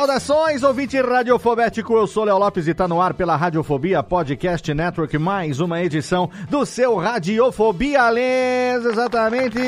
Saudações, 0.00 0.62
ouvinte 0.62 0.98
radiofobético, 0.98 1.92
eu 1.92 2.06
sou 2.06 2.24
Léo 2.24 2.38
Lopes 2.38 2.66
e 2.66 2.72
tá 2.72 2.88
no 2.88 3.02
ar 3.02 3.12
pela 3.12 3.36
Radiofobia 3.36 4.02
Podcast 4.02 4.72
Network, 4.72 5.18
mais 5.18 5.60
uma 5.60 5.82
edição 5.82 6.30
do 6.48 6.64
seu 6.64 6.96
Radiofobia 6.96 8.08
Lens, 8.08 8.86
exatamente. 8.86 9.58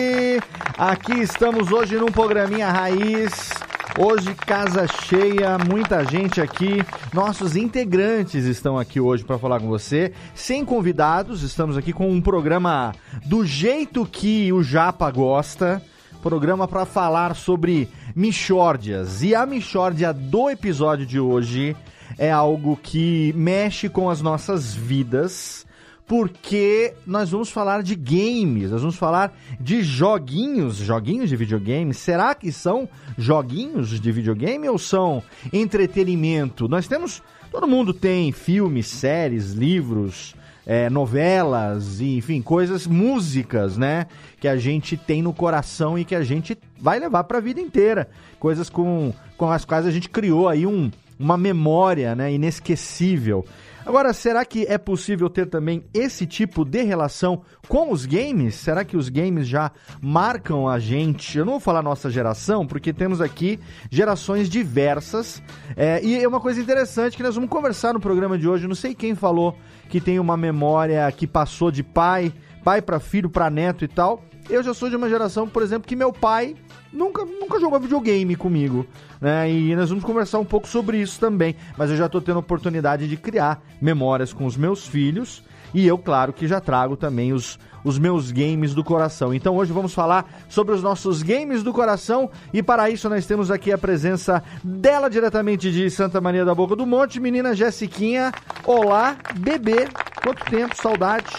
Aqui 0.78 1.20
estamos 1.20 1.70
hoje 1.70 1.96
num 1.96 2.06
programinha 2.06 2.70
raiz, 2.70 3.50
hoje 3.98 4.34
casa 4.34 4.86
cheia, 4.86 5.58
muita 5.58 6.02
gente 6.02 6.40
aqui, 6.40 6.82
nossos 7.12 7.54
integrantes 7.54 8.46
estão 8.46 8.78
aqui 8.78 8.98
hoje 8.98 9.22
para 9.24 9.38
falar 9.38 9.60
com 9.60 9.68
você, 9.68 10.14
sem 10.34 10.64
convidados, 10.64 11.42
estamos 11.42 11.76
aqui 11.76 11.92
com 11.92 12.10
um 12.10 12.22
programa 12.22 12.94
do 13.26 13.44
jeito 13.44 14.06
que 14.06 14.50
o 14.50 14.62
Japa 14.62 15.10
gosta, 15.10 15.82
programa 16.22 16.68
para 16.68 16.86
falar 16.86 17.34
sobre 17.34 17.88
Michórdias. 18.14 19.24
E 19.24 19.34
a 19.34 19.44
Michórdia 19.44 20.12
do 20.12 20.48
episódio 20.48 21.04
de 21.04 21.18
hoje 21.18 21.76
é 22.16 22.30
algo 22.30 22.78
que 22.80 23.32
mexe 23.36 23.88
com 23.88 24.08
as 24.08 24.22
nossas 24.22 24.72
vidas, 24.72 25.66
porque 26.06 26.94
nós 27.04 27.30
vamos 27.30 27.50
falar 27.50 27.82
de 27.82 27.96
games, 27.96 28.70
nós 28.70 28.82
vamos 28.82 28.94
falar 28.94 29.36
de 29.58 29.82
joguinhos, 29.82 30.76
joguinhos 30.76 31.28
de 31.28 31.34
videogame. 31.34 31.92
Será 31.92 32.36
que 32.36 32.52
são 32.52 32.88
joguinhos 33.18 34.00
de 34.00 34.12
videogame 34.12 34.68
ou 34.68 34.78
são 34.78 35.24
entretenimento? 35.52 36.68
Nós 36.68 36.86
temos, 36.86 37.20
todo 37.50 37.66
mundo 37.66 37.92
tem 37.92 38.30
filmes, 38.30 38.86
séries, 38.86 39.54
livros, 39.54 40.36
é, 40.66 40.88
novelas, 40.88 42.00
e, 42.00 42.16
enfim, 42.16 42.40
coisas, 42.40 42.86
músicas, 42.86 43.76
né? 43.76 44.06
Que 44.40 44.48
a 44.48 44.56
gente 44.56 44.96
tem 44.96 45.22
no 45.22 45.32
coração 45.32 45.98
e 45.98 46.04
que 46.04 46.14
a 46.14 46.22
gente 46.22 46.56
vai 46.78 46.98
levar 46.98 47.24
para 47.24 47.38
a 47.38 47.40
vida 47.40 47.60
inteira. 47.60 48.08
Coisas 48.38 48.68
com, 48.68 49.12
com 49.36 49.50
as 49.50 49.64
quais 49.64 49.86
a 49.86 49.90
gente 49.90 50.08
criou 50.08 50.48
aí 50.48 50.66
um, 50.66 50.90
uma 51.18 51.36
memória, 51.36 52.14
né? 52.14 52.32
Inesquecível. 52.32 53.44
Agora, 53.84 54.12
será 54.12 54.44
que 54.44 54.64
é 54.66 54.78
possível 54.78 55.28
ter 55.28 55.46
também 55.46 55.84
esse 55.92 56.26
tipo 56.26 56.64
de 56.64 56.82
relação 56.82 57.42
com 57.68 57.90
os 57.92 58.06
games? 58.06 58.54
Será 58.54 58.84
que 58.84 58.96
os 58.96 59.08
games 59.08 59.46
já 59.46 59.72
marcam 60.00 60.68
a 60.68 60.78
gente? 60.78 61.38
Eu 61.38 61.44
não 61.44 61.54
vou 61.54 61.60
falar 61.60 61.82
nossa 61.82 62.10
geração, 62.10 62.66
porque 62.66 62.92
temos 62.92 63.20
aqui 63.20 63.58
gerações 63.90 64.48
diversas. 64.48 65.42
É, 65.76 66.02
e 66.02 66.22
é 66.22 66.28
uma 66.28 66.40
coisa 66.40 66.60
interessante 66.60 67.16
que 67.16 67.22
nós 67.22 67.34
vamos 67.34 67.50
conversar 67.50 67.92
no 67.92 68.00
programa 68.00 68.38
de 68.38 68.48
hoje. 68.48 68.68
Não 68.68 68.74
sei 68.74 68.94
quem 68.94 69.14
falou 69.14 69.56
que 69.88 70.00
tem 70.00 70.18
uma 70.18 70.36
memória 70.36 71.10
que 71.12 71.26
passou 71.26 71.70
de 71.70 71.82
pai, 71.82 72.32
pai 72.64 72.80
para 72.80 73.00
filho, 73.00 73.28
para 73.28 73.50
neto 73.50 73.84
e 73.84 73.88
tal. 73.88 74.22
Eu 74.52 74.62
já 74.62 74.74
sou 74.74 74.90
de 74.90 74.96
uma 74.96 75.08
geração, 75.08 75.48
por 75.48 75.62
exemplo, 75.62 75.88
que 75.88 75.96
meu 75.96 76.12
pai 76.12 76.54
nunca, 76.92 77.24
nunca 77.24 77.58
jogou 77.58 77.80
videogame 77.80 78.36
comigo, 78.36 78.86
né? 79.18 79.50
E 79.50 79.74
nós 79.74 79.88
vamos 79.88 80.04
conversar 80.04 80.40
um 80.40 80.44
pouco 80.44 80.68
sobre 80.68 80.98
isso 80.98 81.18
também. 81.18 81.56
Mas 81.74 81.88
eu 81.88 81.96
já 81.96 82.06
tô 82.06 82.20
tendo 82.20 82.36
a 82.36 82.40
oportunidade 82.40 83.08
de 83.08 83.16
criar 83.16 83.62
memórias 83.80 84.30
com 84.30 84.44
os 84.44 84.54
meus 84.54 84.86
filhos. 84.86 85.42
E 85.72 85.86
eu, 85.86 85.96
claro, 85.96 86.34
que 86.34 86.46
já 86.46 86.60
trago 86.60 86.98
também 86.98 87.32
os, 87.32 87.58
os 87.82 87.98
meus 87.98 88.30
games 88.30 88.74
do 88.74 88.84
coração. 88.84 89.32
Então 89.32 89.56
hoje 89.56 89.72
vamos 89.72 89.94
falar 89.94 90.30
sobre 90.50 90.74
os 90.74 90.82
nossos 90.82 91.22
games 91.22 91.62
do 91.62 91.72
coração. 91.72 92.28
E 92.52 92.62
para 92.62 92.90
isso 92.90 93.08
nós 93.08 93.24
temos 93.24 93.50
aqui 93.50 93.72
a 93.72 93.78
presença 93.78 94.42
dela 94.62 95.08
diretamente 95.08 95.72
de 95.72 95.88
Santa 95.88 96.20
Maria 96.20 96.44
da 96.44 96.54
Boca 96.54 96.76
do 96.76 96.84
Monte, 96.84 97.18
menina 97.18 97.54
Jessiquinha. 97.54 98.30
Olá, 98.66 99.16
bebê. 99.34 99.88
Quanto 100.22 100.44
tempo, 100.44 100.76
saudade. 100.76 101.32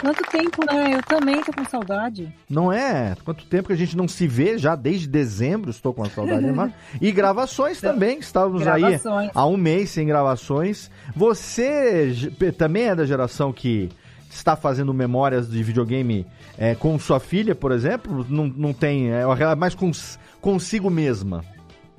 Quanto 0.00 0.22
tempo, 0.30 0.64
né? 0.66 0.94
Eu 0.94 1.02
também 1.02 1.40
tô 1.42 1.52
com 1.52 1.64
saudade. 1.64 2.32
Não 2.50 2.70
é? 2.72 3.16
Quanto 3.24 3.46
tempo 3.46 3.68
que 3.68 3.72
a 3.72 3.76
gente 3.76 3.96
não 3.96 4.06
se 4.08 4.26
vê 4.26 4.58
já 4.58 4.74
desde 4.76 5.06
dezembro, 5.06 5.70
estou 5.70 5.94
com 5.94 6.02
a 6.02 6.10
saudade. 6.10 6.44
mas... 6.52 6.72
E 7.00 7.10
gravações 7.10 7.80
também, 7.82 8.18
estávamos 8.18 8.62
Gravações. 8.62 9.06
aí 9.06 9.30
há 9.34 9.46
um 9.46 9.56
mês 9.56 9.90
sem 9.90 10.06
gravações. 10.06 10.90
Você 11.14 12.12
também 12.58 12.84
é 12.88 12.94
da 12.94 13.06
geração 13.06 13.52
que 13.52 13.88
está 14.30 14.56
fazendo 14.56 14.92
memórias 14.92 15.48
de 15.48 15.62
videogame 15.62 16.26
é, 16.58 16.74
com 16.74 16.98
sua 16.98 17.20
filha, 17.20 17.54
por 17.54 17.72
exemplo? 17.72 18.26
Não, 18.28 18.46
não 18.46 18.72
tem, 18.72 19.10
é 19.10 19.24
rela- 19.34 19.56
mais 19.56 19.74
cons- 19.74 20.18
consigo 20.40 20.90
mesma. 20.90 21.44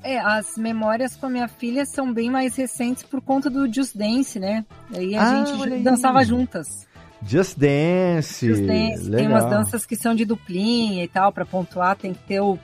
É, 0.03 0.19
as 0.19 0.55
memórias 0.57 1.15
com 1.15 1.25
a 1.25 1.29
minha 1.29 1.47
filha 1.47 1.83
são 1.85 2.13
bem 2.13 2.29
mais 2.29 2.55
recentes 2.55 3.01
por 3.03 3.19
conta 3.21 3.49
do 3.49 3.71
Just 3.73 3.95
Dance, 3.97 4.37
né? 4.39 4.63
Aí 4.93 5.15
a 5.15 5.23
Ah, 5.41 5.45
gente 5.45 5.79
dançava 5.81 6.23
juntas. 6.23 6.85
Just 7.25 7.57
Dance. 7.57 8.45
Just 8.47 8.63
Dance. 8.63 9.03
legal. 9.03 9.17
Tem 9.17 9.27
umas 9.27 9.45
danças 9.49 9.85
que 9.85 9.95
são 9.95 10.13
de 10.15 10.25
duplinha 10.25 11.03
e 11.03 11.07
tal, 11.07 11.31
pra 11.31 11.45
pontuar 11.45 11.95
tem 11.95 12.13
que 12.13 12.23
ter 12.23 12.39
o 12.39 12.57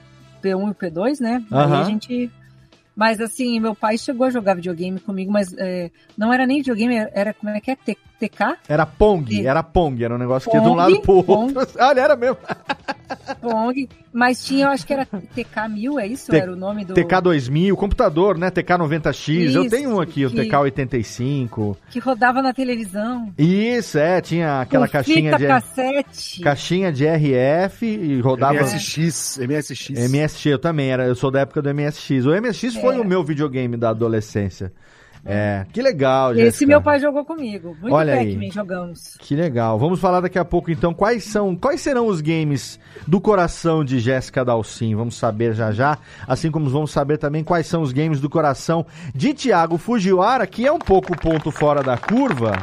P1 0.43 0.67
e 0.67 0.71
o 0.71 0.75
P2, 0.75 1.19
né? 1.19 1.43
Aham. 1.51 1.75
Aí 1.77 1.81
a 1.81 1.83
gente. 1.85 2.31
Mas 2.95 3.21
assim, 3.21 3.59
meu 3.59 3.73
pai 3.73 3.97
chegou 3.97 4.27
a 4.27 4.29
jogar 4.29 4.53
videogame 4.55 4.99
comigo, 4.99 5.31
mas 5.31 5.53
é, 5.57 5.89
não 6.17 6.31
era 6.31 6.45
nem 6.45 6.57
videogame, 6.57 6.95
era, 7.13 7.33
como 7.33 7.49
é 7.51 7.59
que 7.61 7.71
é? 7.71 7.75
T- 7.75 7.97
TK? 8.19 8.57
Era 8.67 8.85
Pong, 8.85 9.47
era 9.47 9.63
Pong, 9.63 10.03
era 10.03 10.13
um 10.13 10.17
negócio 10.17 10.51
que 10.51 10.57
ia 10.57 10.61
de 10.61 10.67
um 10.67 10.71
Pong, 10.75 10.77
lado 10.91 11.01
pro 11.01 11.13
outro. 11.13 11.33
Pong. 11.33 11.53
Olha, 11.79 12.01
era 12.01 12.15
mesmo. 12.17 12.37
Pong. 13.41 13.89
Mas 14.13 14.43
tinha, 14.45 14.65
eu 14.65 14.69
acho 14.69 14.85
que 14.85 14.91
era 14.93 15.05
TK1000, 15.05 15.99
é 16.01 16.07
isso? 16.07 16.31
T- 16.31 16.37
era 16.37 16.51
o 16.51 16.55
nome 16.55 16.83
do. 16.83 16.93
TK2000, 16.93 17.73
computador, 17.75 18.37
né? 18.37 18.51
TK90X. 18.51 19.53
eu 19.53 19.61
Isso, 19.63 19.69
tenho 19.69 19.95
um 19.95 20.01
aqui, 20.01 20.25
o 20.25 20.29
que- 20.29 20.35
TK85. 20.43 21.77
Que 21.89 21.99
rodava 21.99 22.41
na 22.41 22.53
televisão. 22.53 23.31
Isso, 23.37 23.97
é, 23.97 24.19
tinha 24.21 24.61
aquela 24.61 24.87
com 24.87 24.91
caixinha 24.93 25.31
fita 25.31 25.37
de 25.37 25.47
cassete. 25.47 26.41
caixinha 26.41 26.91
de 26.91 27.05
RF 27.05 27.85
e 27.85 28.19
rodava 28.21 28.55
MSX, 28.61 29.37
MSX. 29.39 29.89
MSX, 30.09 30.45
eu 30.47 30.59
também 30.59 30.89
era, 30.91 31.05
eu 31.05 31.15
sou 31.15 31.31
da 31.31 31.41
época 31.41 31.61
do 31.61 31.69
MSX. 31.73 32.25
O 32.25 32.31
MSX 32.35 32.75
foi 32.75 32.95
É. 32.95 32.99
o 32.99 33.05
meu 33.05 33.23
videogame 33.23 33.77
da 33.77 33.89
adolescência. 33.89 34.71
É, 35.23 35.65
que 35.71 35.81
legal, 35.81 36.33
Esse 36.33 36.65
meu 36.65 36.81
pai 36.81 36.99
jogou 36.99 37.23
comigo. 37.23 37.77
Muito 37.79 37.93
Olha 37.93 38.15
aí. 38.15 38.33
Pac-Man 38.33 38.51
jogamos. 38.51 39.17
Que 39.19 39.35
legal. 39.35 39.77
Vamos 39.77 39.99
falar 39.99 40.19
daqui 40.19 40.39
a 40.39 40.45
pouco 40.45 40.71
então 40.71 40.93
quais 40.93 41.23
são, 41.23 41.55
quais 41.55 41.79
serão 41.79 42.07
os 42.07 42.21
games 42.21 42.79
do 43.07 43.21
coração 43.21 43.85
de 43.85 43.99
Jéssica 43.99 44.43
Dalcin. 44.43 44.95
Vamos 44.95 45.15
saber 45.15 45.53
já 45.53 45.71
já, 45.71 45.97
assim 46.27 46.49
como 46.49 46.69
vamos 46.69 46.91
saber 46.91 47.19
também 47.19 47.43
quais 47.43 47.67
são 47.67 47.83
os 47.83 47.91
games 47.91 48.19
do 48.19 48.29
coração 48.29 48.85
de 49.13 49.33
Thiago 49.33 49.77
Fujiwara, 49.77 50.47
que 50.47 50.65
é 50.65 50.71
um 50.71 50.79
pouco 50.79 51.13
o 51.13 51.17
ponto 51.17 51.51
fora 51.51 51.83
da 51.83 51.97
curva, 51.97 52.53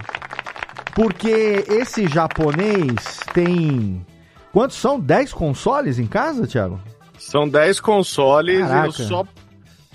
porque 0.95 1.65
esse 1.69 2.09
japonês 2.09 3.21
tem 3.33 4.05
quantos 4.53 4.77
são? 4.77 4.99
10 4.99 5.33
consoles 5.33 5.99
em 6.01 6.07
casa, 6.07 6.45
Thiago? 6.45 6.81
São 7.19 7.49
10 7.49 7.79
consoles 7.81 8.61
Caraca. 8.61 8.85
e 8.85 8.89
eu 8.89 8.93
só, 8.93 9.25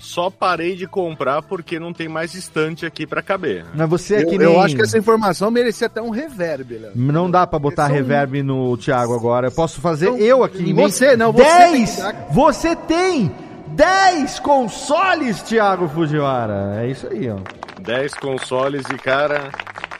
só 0.04 0.28
parei 0.30 0.76
de 0.76 0.86
comprar 0.86 1.42
porque 1.42 1.80
não 1.80 1.92
tem 1.92 2.08
mais 2.08 2.34
estante 2.34 2.84
aqui 2.84 3.06
pra 3.06 3.22
caber. 3.22 3.64
Mas 3.74 3.88
você 3.88 4.16
é 4.16 4.22
eu, 4.22 4.28
que 4.28 4.38
nem... 4.38 4.46
eu 4.46 4.60
acho 4.60 4.76
que 4.76 4.82
essa 4.82 4.98
informação 4.98 5.50
merecia 5.50 5.86
até 5.86 6.00
um 6.02 6.10
reverb, 6.10 6.76
Léo. 6.78 6.92
Não 6.94 7.30
dá 7.30 7.46
pra 7.46 7.58
botar 7.58 7.86
São- 7.86 7.94
reverb 7.94 8.42
no 8.42 8.76
Thiago 8.76 9.14
agora. 9.14 9.48
Eu 9.48 9.52
posso 9.52 9.80
fazer 9.80 10.06
Então, 10.08 10.18
eu 10.18 10.44
aqui 10.44 10.72
você, 10.72 11.16
não, 11.16 11.32
você 11.32 11.44
10! 11.44 11.96
tem 11.96 12.14
Você 12.30 12.76
tem 12.76 13.32
10 13.68 14.38
consoles, 14.40 15.42
Thiago 15.42 15.88
Fujiwara. 15.88 16.82
É 16.82 16.86
isso 16.88 17.08
aí, 17.10 17.28
ó. 17.30 17.38
10 17.80 18.14
consoles 18.14 18.84
e, 18.92 18.96
cara, 18.98 19.50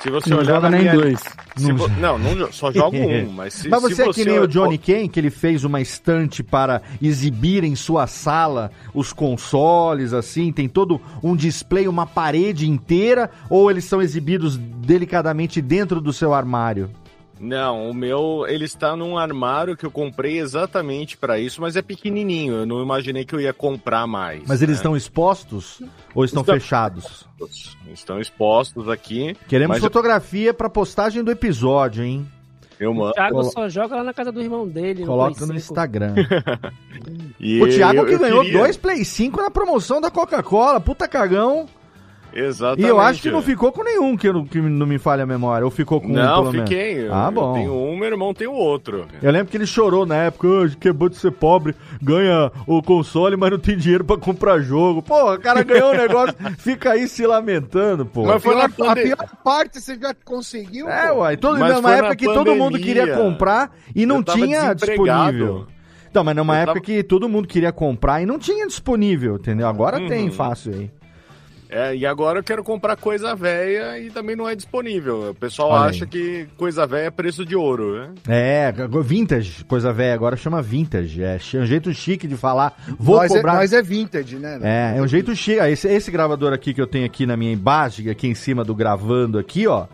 se 0.05 0.11
você 0.11 0.31
Não 0.31 0.37
olhar 0.39 0.55
joga 0.57 0.61
na 0.69 0.71
nem 0.77 0.81
minha... 0.83 0.93
dois. 0.93 1.21
se 1.57 1.73
vo- 1.73 1.89
Não, 1.99 2.19
não, 2.19 2.53
só 2.53 2.71
jogo 2.71 2.95
um, 3.01 3.31
mas 3.33 3.55
se, 3.55 3.69
Mas 3.71 3.83
se 3.85 3.95
você 3.95 4.03
é 4.03 4.13
que 4.13 4.25
nem 4.25 4.39
o 4.39 4.47
Johnny 4.47 4.77
Kane, 4.77 5.09
que 5.09 5.19
ele 5.19 5.31
fez 5.31 5.65
uma 5.65 5.81
estante 5.81 6.43
para 6.43 6.83
exibir 7.01 7.65
em 7.65 7.75
sua 7.75 8.07
sala 8.07 8.71
os 8.93 9.13
consoles, 9.15 10.13
assim, 10.13 10.53
tem 10.53 10.69
todo 10.69 11.01
um 11.23 11.35
display, 11.35 11.89
uma 11.89 12.07
parede 12.07 12.69
inteira, 12.69 13.31
ou 13.49 13.71
eles 13.71 13.85
são 13.87 14.03
exibidos 14.03 14.57
delicadamente 14.59 15.63
dentro 15.63 16.01
do 16.01 16.13
seu 16.13 16.35
armário? 16.35 16.91
Não, 17.41 17.91
o 17.91 17.95
meu, 17.95 18.45
ele 18.49 18.65
está 18.65 18.95
num 18.97 19.19
armário 19.19 19.77
que 19.77 19.85
eu 19.85 19.91
comprei 19.91 20.39
exatamente 20.39 21.17
pra 21.17 21.39
isso, 21.39 21.61
mas 21.61 21.75
é 21.77 21.83
pequenininho, 21.83 22.55
eu 22.55 22.67
não 22.67 22.81
imaginei 22.83 23.25
que 23.25 23.35
eu 23.35 23.41
ia 23.41 23.53
comprar 23.53 24.07
mais. 24.07 24.43
Mas 24.47 24.63
eles 24.63 24.77
né? 24.77 24.79
estão 24.79 24.97
expostos 24.97 25.83
ou 26.15 26.25
estão 26.25 26.43
Estão- 26.43 26.55
fechados? 26.55 27.27
Estão 27.93 28.21
expostos 28.21 28.89
aqui. 28.89 29.37
Queremos 29.49 29.77
mas 29.77 29.83
eu- 29.83 29.91
fotografia 29.91 30.55
para 30.55 30.71
postagem 30.71 31.23
do 31.25 31.31
episódio, 31.31 32.05
hein? 32.05 32.27
eu 32.79 32.91
O 32.91 32.95
mando. 32.95 33.13
Thiago 33.15 33.37
Colo- 33.37 33.51
só 33.53 33.69
joga 33.69 33.97
lá 33.97 34.05
na 34.05 34.13
casa 34.15 34.31
do 34.33 34.41
irmão 34.43 34.67
dele. 34.67 35.05
Coloca 35.07 35.41
no 35.41 35.47
5. 35.47 35.55
Instagram. 35.57 36.15
E 37.39 37.61
o 37.63 37.69
Thiago 37.69 37.99
eu- 38.01 38.07
que 38.07 38.15
eu 38.15 38.19
ganhou 38.19 38.43
queria- 38.43 38.59
dois 38.61 38.77
Play 38.77 39.05
5 39.05 39.41
na 39.43 39.51
promoção 39.51 40.01
da 40.01 40.11
Coca-Cola, 40.11 40.81
puta 40.81 41.07
cagão. 41.07 41.67
Exatamente. 42.35 42.85
E 42.87 42.89
eu 42.89 42.99
acho 43.01 43.23
que 43.23 43.31
não 43.31 43.41
ficou 43.43 43.71
com 43.71 43.85
nenhum, 43.85 44.17
que, 44.17 44.29
eu- 44.29 44.45
que 44.45 44.61
não 44.61 44.87
me 44.87 44.99
falha 44.99 45.23
a 45.23 45.27
memória. 45.27 45.65
Ou 45.65 45.71
ficou 45.71 46.01
com 46.01 46.09
um, 46.09 46.13
Não, 46.13 46.41
pelo 46.43 46.53
menos. 46.53 46.69
fiquei. 46.69 47.09
Ah, 47.11 47.27
Eu 47.29 47.33
bom. 47.33 47.53
tenho 47.55 47.73
um, 47.75 47.97
meu 47.97 48.09
irmão 48.09 48.35
tem 48.35 48.47
o 48.49 48.53
outro. 48.53 49.07
Eu 49.23 49.31
lembro 49.31 49.49
que 49.51 49.57
ele 49.57 49.67
chorou 49.67 50.05
na 50.05 50.17
época, 50.17 50.49
"Ah, 50.65 50.77
que 50.81 50.93
bom 50.93 51.09
de 51.09 51.17
ser 51.17 51.31
pobre, 51.31 51.75
ganha 52.03 52.51
o 52.67 52.83
console, 52.83 53.37
mas 53.37 53.51
não 53.51 53.59
tem 53.59 53.77
dinheiro 53.77 54.05
pra 54.05 54.17
comprar 54.17 54.59
jogo. 54.61 55.01
Porra, 55.03 55.35
o 55.35 55.41
cara 55.41 55.63
ganhou 55.63 55.93
um 55.93 55.97
negócio, 55.97 56.35
fica 56.59 56.93
aí 56.93 57.07
se 57.07 57.27
lamentando, 57.27 58.05
pô. 58.05 58.25
Mas 58.25 58.43
foi 58.43 58.55
na 58.57 58.65
a 58.65 58.69
pande- 58.69 59.03
pior 59.03 59.29
parte 59.45 59.81
você 59.81 59.97
já 59.97 60.13
conseguiu. 60.25 60.89
É, 60.89 61.09
pô. 61.09 61.21
uai, 61.21 61.37
todo, 61.37 61.59
Mas 61.61 61.75
numa 61.77 61.95
época 61.95 62.17
que 62.17 62.25
todo 62.25 62.55
mundo 62.57 62.79
queria 62.79 63.15
comprar 63.15 63.71
e 63.95 64.05
não 64.05 64.17
Eu 64.17 64.25
tinha 64.25 64.75
disponível. 64.75 65.67
Então, 66.11 66.23
mas 66.23 66.37
numa 66.37 66.55
Eu 66.55 66.59
época 66.59 66.75
tava- 66.81 66.85
que 66.87 67.03
todo 67.03 67.29
mundo 67.29 67.49
queria 67.49 67.73
comprar 67.73 68.23
e 68.23 68.27
não 68.27 68.39
tinha 68.39 68.67
disponível, 68.67 69.37
entendeu? 69.37 69.67
Agora 69.67 69.99
Uhum. 70.01 70.09
tem 70.09 70.31
fácil 70.31 70.73
aí. 70.73 70.91
É, 71.75 71.97
e 71.97 72.07
agora 72.07 72.39
eu 72.39 72.45
quero 72.45 72.63
comprar 72.63 72.97
coisa 72.97 73.35
velha 73.35 73.99
e 73.99 74.09
também 74.09 74.37
não 74.37 74.49
é 74.49 74.55
disponível. 74.55 75.31
O 75.31 75.35
pessoal 75.35 75.71
Olha 75.71 75.83
aí. 75.83 75.91
acha 75.91 76.07
que 76.07 76.47
coisa 76.57 76.87
velha 76.87 77.07
é 77.07 77.11
preço 77.11 77.45
de 77.45 77.57
ouro, 77.57 77.99
né? 77.99 78.11
É, 78.29 78.73
vintage, 79.03 79.65
coisa 79.65 79.93
velha, 79.93 80.15
agora 80.15 80.37
chama 80.37 80.63
vintage. 80.63 81.21
É 81.21 81.37
um 81.57 81.67
jeito 81.67 81.93
chique 81.93 82.29
de 82.29 82.37
falar. 82.37 82.81
Vou 82.97 83.17
nós, 83.17 83.33
cobrar. 83.33 83.55
é, 83.55 83.57
nós 83.57 83.73
é 83.73 83.83
vintage, 83.83 84.37
né? 84.37 84.61
É, 84.63 84.99
é 84.99 85.03
um 85.03 85.09
jeito 85.09 85.35
chique. 85.35 85.59
Ah, 85.59 85.69
Esse, 85.69 85.89
esse 85.89 86.13
gravador 86.13 86.53
aqui 86.53 86.73
que 86.73 86.81
eu 86.81 86.87
tenho 86.87 87.07
aqui 87.07 87.27
na 87.27 87.37
minha 87.37 87.53
imagem, 87.53 88.09
aqui 88.09 88.29
em 88.29 88.37
cima 88.37 88.63
do 88.63 88.73
gravando 88.73 89.37
aqui, 89.37 89.67
ó, 89.67 89.89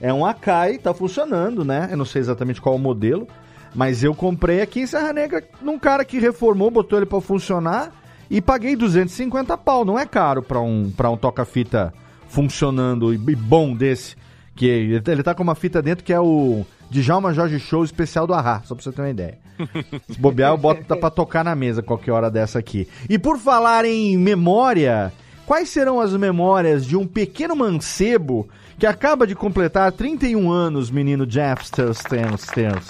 é 0.00 0.10
um 0.10 0.24
Akai, 0.24 0.78
tá 0.78 0.94
funcionando, 0.94 1.66
né? 1.66 1.88
Eu 1.90 1.98
não 1.98 2.06
sei 2.06 2.20
exatamente 2.20 2.62
qual 2.62 2.76
o 2.76 2.78
modelo, 2.78 3.28
mas 3.74 4.02
eu 4.02 4.14
comprei 4.14 4.62
aqui 4.62 4.80
em 4.80 4.86
Serra 4.86 5.12
Negra 5.12 5.44
num 5.60 5.78
cara 5.78 6.02
que 6.02 6.18
reformou, 6.18 6.70
botou 6.70 6.98
ele 6.98 7.04
pra 7.04 7.20
funcionar 7.20 7.92
e 8.30 8.40
paguei 8.40 8.76
250 8.76 9.56
pau. 9.58 9.84
Não 9.84 9.98
é 9.98 10.06
caro 10.06 10.42
pra 10.42 10.60
um, 10.60 10.90
pra 10.90 11.10
um 11.10 11.16
toca-fita 11.16 11.92
funcionando 12.28 13.12
e 13.14 13.18
bom 13.36 13.74
desse. 13.74 14.16
Que 14.54 14.66
ele 14.66 15.22
tá- 15.22 15.34
com 15.34 15.42
uma 15.42 15.54
fita 15.54 15.82
dentro 15.82 16.02
que 16.04 16.12
é 16.12 16.20
o 16.20 16.64
Djalma 16.90 17.32
Jorge 17.34 17.58
Show 17.60 17.84
especial 17.84 18.26
do 18.26 18.32
Arra, 18.34 18.62
só 18.64 18.74
pra 18.74 18.82
você 18.82 18.90
ter 18.92 19.02
uma 19.02 19.10
ideia. 19.10 19.38
Se 20.10 20.18
bobear, 20.18 20.52
eu 20.52 20.56
boto 20.58 20.82
tá 20.84 20.96
pra 20.96 21.10
tocar 21.10 21.44
na 21.44 21.54
mesa 21.54 21.82
qualquer 21.82 22.12
hora 22.12 22.30
dessa 22.30 22.58
aqui. 22.58 22.88
E 23.08 23.18
por 23.18 23.38
falar 23.38 23.84
em 23.84 24.16
memória, 24.16 25.12
quais 25.44 25.68
serão 25.68 26.00
as 26.00 26.12
memórias 26.14 26.86
de 26.86 26.96
um 26.96 27.06
pequeno 27.06 27.54
mancebo 27.54 28.48
que 28.78 28.86
acaba 28.86 29.26
de 29.26 29.34
completar 29.34 29.92
31 29.92 30.50
anos, 30.50 30.90
menino 30.90 31.26
Jeff 31.26 31.66
Sters, 31.66 31.98
Sters? 32.38 32.86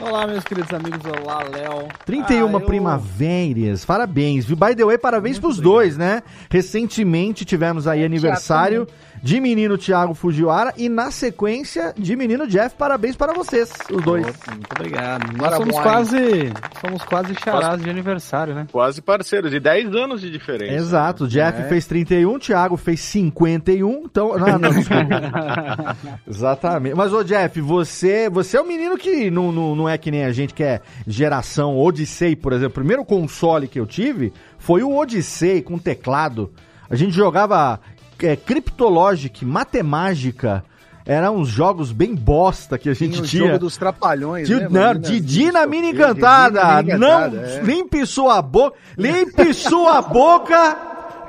Olá, 0.00 0.26
meus 0.26 0.42
queridos 0.44 0.72
amigos. 0.72 1.00
Olá, 1.04 1.42
Léo. 1.42 1.86
31 2.06 2.46
Ah, 2.46 2.52
eu- 2.52 2.60
primaveras, 2.66 3.84
parabéns, 3.84 4.46
viu? 4.46 4.56
By 4.56 4.74
the 4.74 4.84
way, 4.84 4.96
parabéns 4.96 5.38
pros 5.38 5.58
dois, 5.60 5.96
né? 5.96 6.22
Recentemente 6.50 7.44
tivemos 7.44 7.86
aí 7.86 8.02
aniversário 8.04 8.86
de 9.22 9.40
menino 9.40 9.76
Thiago 9.76 10.14
Fujiwara 10.14 10.72
e 10.76 10.88
na 10.88 11.10
sequência 11.10 11.92
de 11.96 12.16
menino 12.16 12.46
Jeff, 12.46 12.74
parabéns 12.76 13.16
para 13.16 13.32
vocês, 13.32 13.70
os 13.92 14.02
dois. 14.02 14.24
Muito 14.24 14.72
obrigado. 14.74 15.26
Nós 15.36 15.50
Parabéns. 15.50 15.74
somos 15.74 15.80
quase, 15.82 16.52
somos 16.80 17.02
quase 17.04 17.34
charás 17.44 17.82
de 17.82 17.90
aniversário, 17.90 18.54
né? 18.54 18.66
Quase 18.72 19.02
parceiros, 19.02 19.50
de 19.50 19.60
10 19.60 19.94
anos 19.94 20.20
de 20.20 20.30
diferença. 20.30 20.72
Exato, 20.74 21.24
o 21.24 21.28
Jeff 21.28 21.60
É. 21.60 21.64
fez 21.68 21.86
31, 21.86 22.34
o 22.34 22.38
Thiago 22.38 22.76
fez 22.76 23.00
51, 23.00 24.02
então... 24.04 24.38
Não, 24.38 24.58
não, 24.58 24.70
desculpa. 24.70 25.96
Exatamente. 26.26 26.94
Mas, 26.94 27.12
ô 27.12 27.22
Jeff, 27.22 27.60
você, 27.60 28.28
você 28.30 28.56
é 28.56 28.62
um 28.62 28.66
menino 28.66 28.96
que 28.96 29.30
não, 29.30 29.52
não, 29.52 29.74
não 29.74 29.88
é 29.88 29.98
que 29.98 30.10
nem 30.10 30.24
a 30.24 30.32
gente 30.32 30.54
que 30.54 30.62
é 30.62 30.80
geração 31.06 31.76
Odyssey, 31.78 32.34
por 32.36 32.52
exemplo. 32.52 32.70
O 32.70 32.74
primeiro 32.74 33.04
console 33.04 33.68
que 33.68 33.78
eu 33.78 33.86
tive 33.86 34.32
foi 34.58 34.82
o 34.82 34.96
Odyssey 34.96 35.62
com 35.62 35.78
teclado. 35.78 36.50
A 36.88 36.96
gente 36.96 37.12
jogava 37.12 37.80
é, 38.26 38.36
Cryptologic, 38.36 39.44
Matemágica. 39.44 40.64
Eram 41.06 41.38
uns 41.38 41.48
jogos 41.48 41.92
bem 41.92 42.14
bosta 42.14 42.78
que 42.78 42.88
a 42.88 42.94
gente 42.94 43.14
Tinha 43.14 43.22
o 43.22 43.26
tinha. 43.26 43.46
jogo 43.46 43.58
dos 43.58 43.76
trapalhões, 43.76 44.46
Tio, 44.46 44.60
né? 44.60 44.68
não, 44.70 44.80
mano? 44.80 45.00
Didi 45.00 45.50
na 45.50 45.66
mini 45.66 45.88
Didi 45.88 45.98
na 45.98 46.10
encantada. 46.10 46.98
Não, 46.98 47.24
é. 47.24 47.60
limpe 47.62 48.06
sua 48.06 48.40
boca. 48.42 48.76
Limpe 48.96 49.52
sua 49.54 50.02
boca 50.02 50.76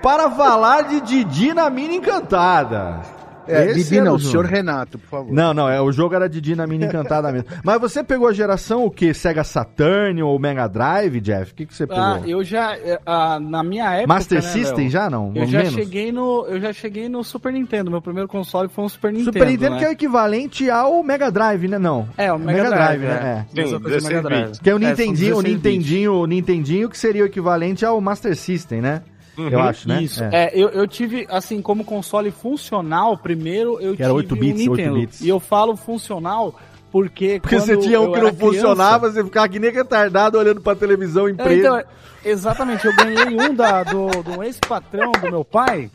para 0.04 0.30
falar 0.30 0.84
de 0.84 1.02
Didi 1.02 1.54
na 1.54 1.70
mini 1.70 1.96
encantada. 1.96 3.02
É, 3.48 3.72
Esse 3.72 3.96
era 3.98 4.06
não, 4.06 4.16
o 4.16 4.20
senhor 4.20 4.46
Renato, 4.46 4.98
por 4.98 5.08
favor. 5.08 5.34
Não, 5.34 5.54
não, 5.54 5.70
é, 5.70 5.82
o 5.82 5.92
jogo 5.92 6.16
era 6.16 6.30
Didi 6.30 6.56
na 6.56 6.68
mini 6.68 6.86
encantada 6.86 7.32
mesmo. 7.32 7.50
Mas 7.64 7.80
você 7.80 8.04
pegou 8.04 8.28
a 8.28 8.34
geração 8.34 8.86
o 8.86 8.92
quê? 8.92 9.14
Sega 9.14 9.44
Saturn 9.44 10.22
ou 10.22 10.38
Mega 10.40 10.68
Drive, 10.68 11.20
Jeff? 11.20 11.52
O 11.52 11.56
que, 11.56 11.66
que 11.66 11.74
você 11.74 11.88
pegou? 11.88 12.04
Ah, 12.04 12.22
eu 12.26 12.44
já, 12.44 12.76
ah, 13.06 13.40
na 13.40 13.64
minha 13.64 13.94
época, 13.94 14.14
Master 14.14 14.42
né, 14.42 14.50
System 14.50 14.90
já 14.90 15.10
não? 15.10 15.32
Eu 15.36 15.46
já 15.46 15.60
menos? 15.60 15.74
cheguei 15.74 16.12
no, 16.12 16.46
eu 16.48 16.60
já 16.60 16.74
cheguei 16.74 17.10
no 17.10 17.24
Super 17.24 17.52
Nintendo. 17.54 17.92
Meu 17.92 18.02
primeiro 18.02 18.28
console 18.28 18.70
foi 18.70 18.84
um 18.84 18.90
Super 18.90 19.12
Nintendo. 19.12 19.34
Super 19.34 19.48
Nintendo 19.48 19.72
né? 19.72 19.80
que 19.80 19.86
é 19.86 19.90
o 19.90 19.92
equivalente 19.92 20.70
ao 20.70 21.04
Mega 21.04 21.32
Drive, 21.32 21.68
né? 21.68 21.80
Não. 21.80 22.08
É, 22.18 22.32
o 22.32 22.40
Mega, 22.40 22.70
Drive, 22.70 23.02
né? 23.02 23.08
né? 23.08 23.46
É. 23.56 23.66
Sim, 23.66 23.74
Mega 23.74 23.90
16 23.90 24.24
Drive. 24.24 24.60
Que 24.60 24.70
é 24.70 24.74
o 24.74 24.78
É, 24.78 24.80
Nintendinho, 24.80 25.38
o 25.38 25.42
16 25.42 25.44
bits. 25.44 25.54
Nintendinho, 25.54 26.14
o 26.14 26.26
Nintendinho 26.26 26.90
que 26.90 26.98
seria 26.98 27.24
o 27.24 27.26
equivalente 27.26 27.86
ao 27.86 28.00
Master 28.00 28.36
System, 28.36 28.82
né? 28.82 29.02
Eu 29.50 29.60
acho, 29.62 29.88
né? 29.88 30.02
Isso. 30.04 30.24
É. 30.24 30.30
É, 30.34 30.52
eu, 30.54 30.70
eu 30.70 30.88
tive, 30.88 31.26
assim, 31.30 31.62
como 31.62 31.84
console 31.86 32.30
funcional, 32.32 33.18
primeiro 33.18 33.80
eu 33.80 33.96
Que 33.96 34.04
era 34.04 34.12
tive 34.14 34.24
8 34.34 34.36
bits, 34.36 34.68
um 34.68 34.72
8 34.72 34.78
Nintendo. 34.80 35.00
bits. 35.00 35.22
E 35.22 35.30
eu 35.30 35.40
falo 35.40 35.76
funcional 35.76 36.54
porque 36.92 37.40
Porque 37.42 37.56
quando 37.56 37.66
você 37.66 37.78
tinha 37.78 38.02
um 38.02 38.12
que 38.12 38.20
não 38.20 38.34
funcionava, 38.34 39.00
criança- 39.00 39.14
você 39.22 39.24
ficava 39.24 39.48
que 39.50 39.60
nem 39.60 39.72
retardado 39.72 40.38
olhando 40.38 40.60
pra 40.62 40.76
televisão 40.76 41.30
em 41.30 41.34
É, 41.34 41.36
preto. 41.44 41.60
então, 41.60 41.84
exatamente, 42.26 42.86
eu 42.86 42.96
ganhei 42.96 43.28
um 43.50 43.54
da, 43.56 43.84
do, 43.84 44.08
do 44.24 44.44
ex-patrão 44.44 45.12
do 45.14 45.32
meu 45.32 45.46
pai, 45.46 45.90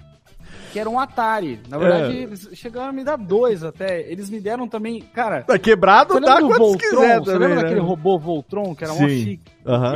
que 0.73 0.79
era 0.81 0.89
um 0.89 0.99
Atari. 0.99 1.61
Na 1.69 1.77
verdade, 1.79 2.17
É. 2.19 2.23
eles 2.23 2.49
chegaram 2.55 2.89
a 2.89 2.93
me 2.93 3.05
dar 3.05 3.17
dois 3.17 3.63
até. 3.63 4.01
Eles 4.11 4.29
me 4.31 4.41
deram 4.41 4.67
também, 4.69 5.01
cara... 5.15 5.43
Tá 5.43 5.59
quebrado, 5.59 6.15
Você 6.15 6.21
dá 6.21 6.35
lembra 6.37 6.41
do 6.41 6.49
quantos 6.49 6.59
Voltron? 6.67 6.79
quiser 7.01 7.19
Você 7.19 7.25
também, 7.33 7.39
lembra 7.49 7.57
né? 7.57 7.63
daquele 7.63 7.81
robô 7.81 8.19
Voltron, 8.19 8.75
que 8.75 8.85
era 8.85 8.93
um 8.95 9.09
chique? 9.09 9.41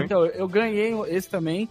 Então, 0.04 0.25
eu 0.26 0.49
ganhei 0.49 0.95
esse 1.09 1.28
também, 1.30 1.69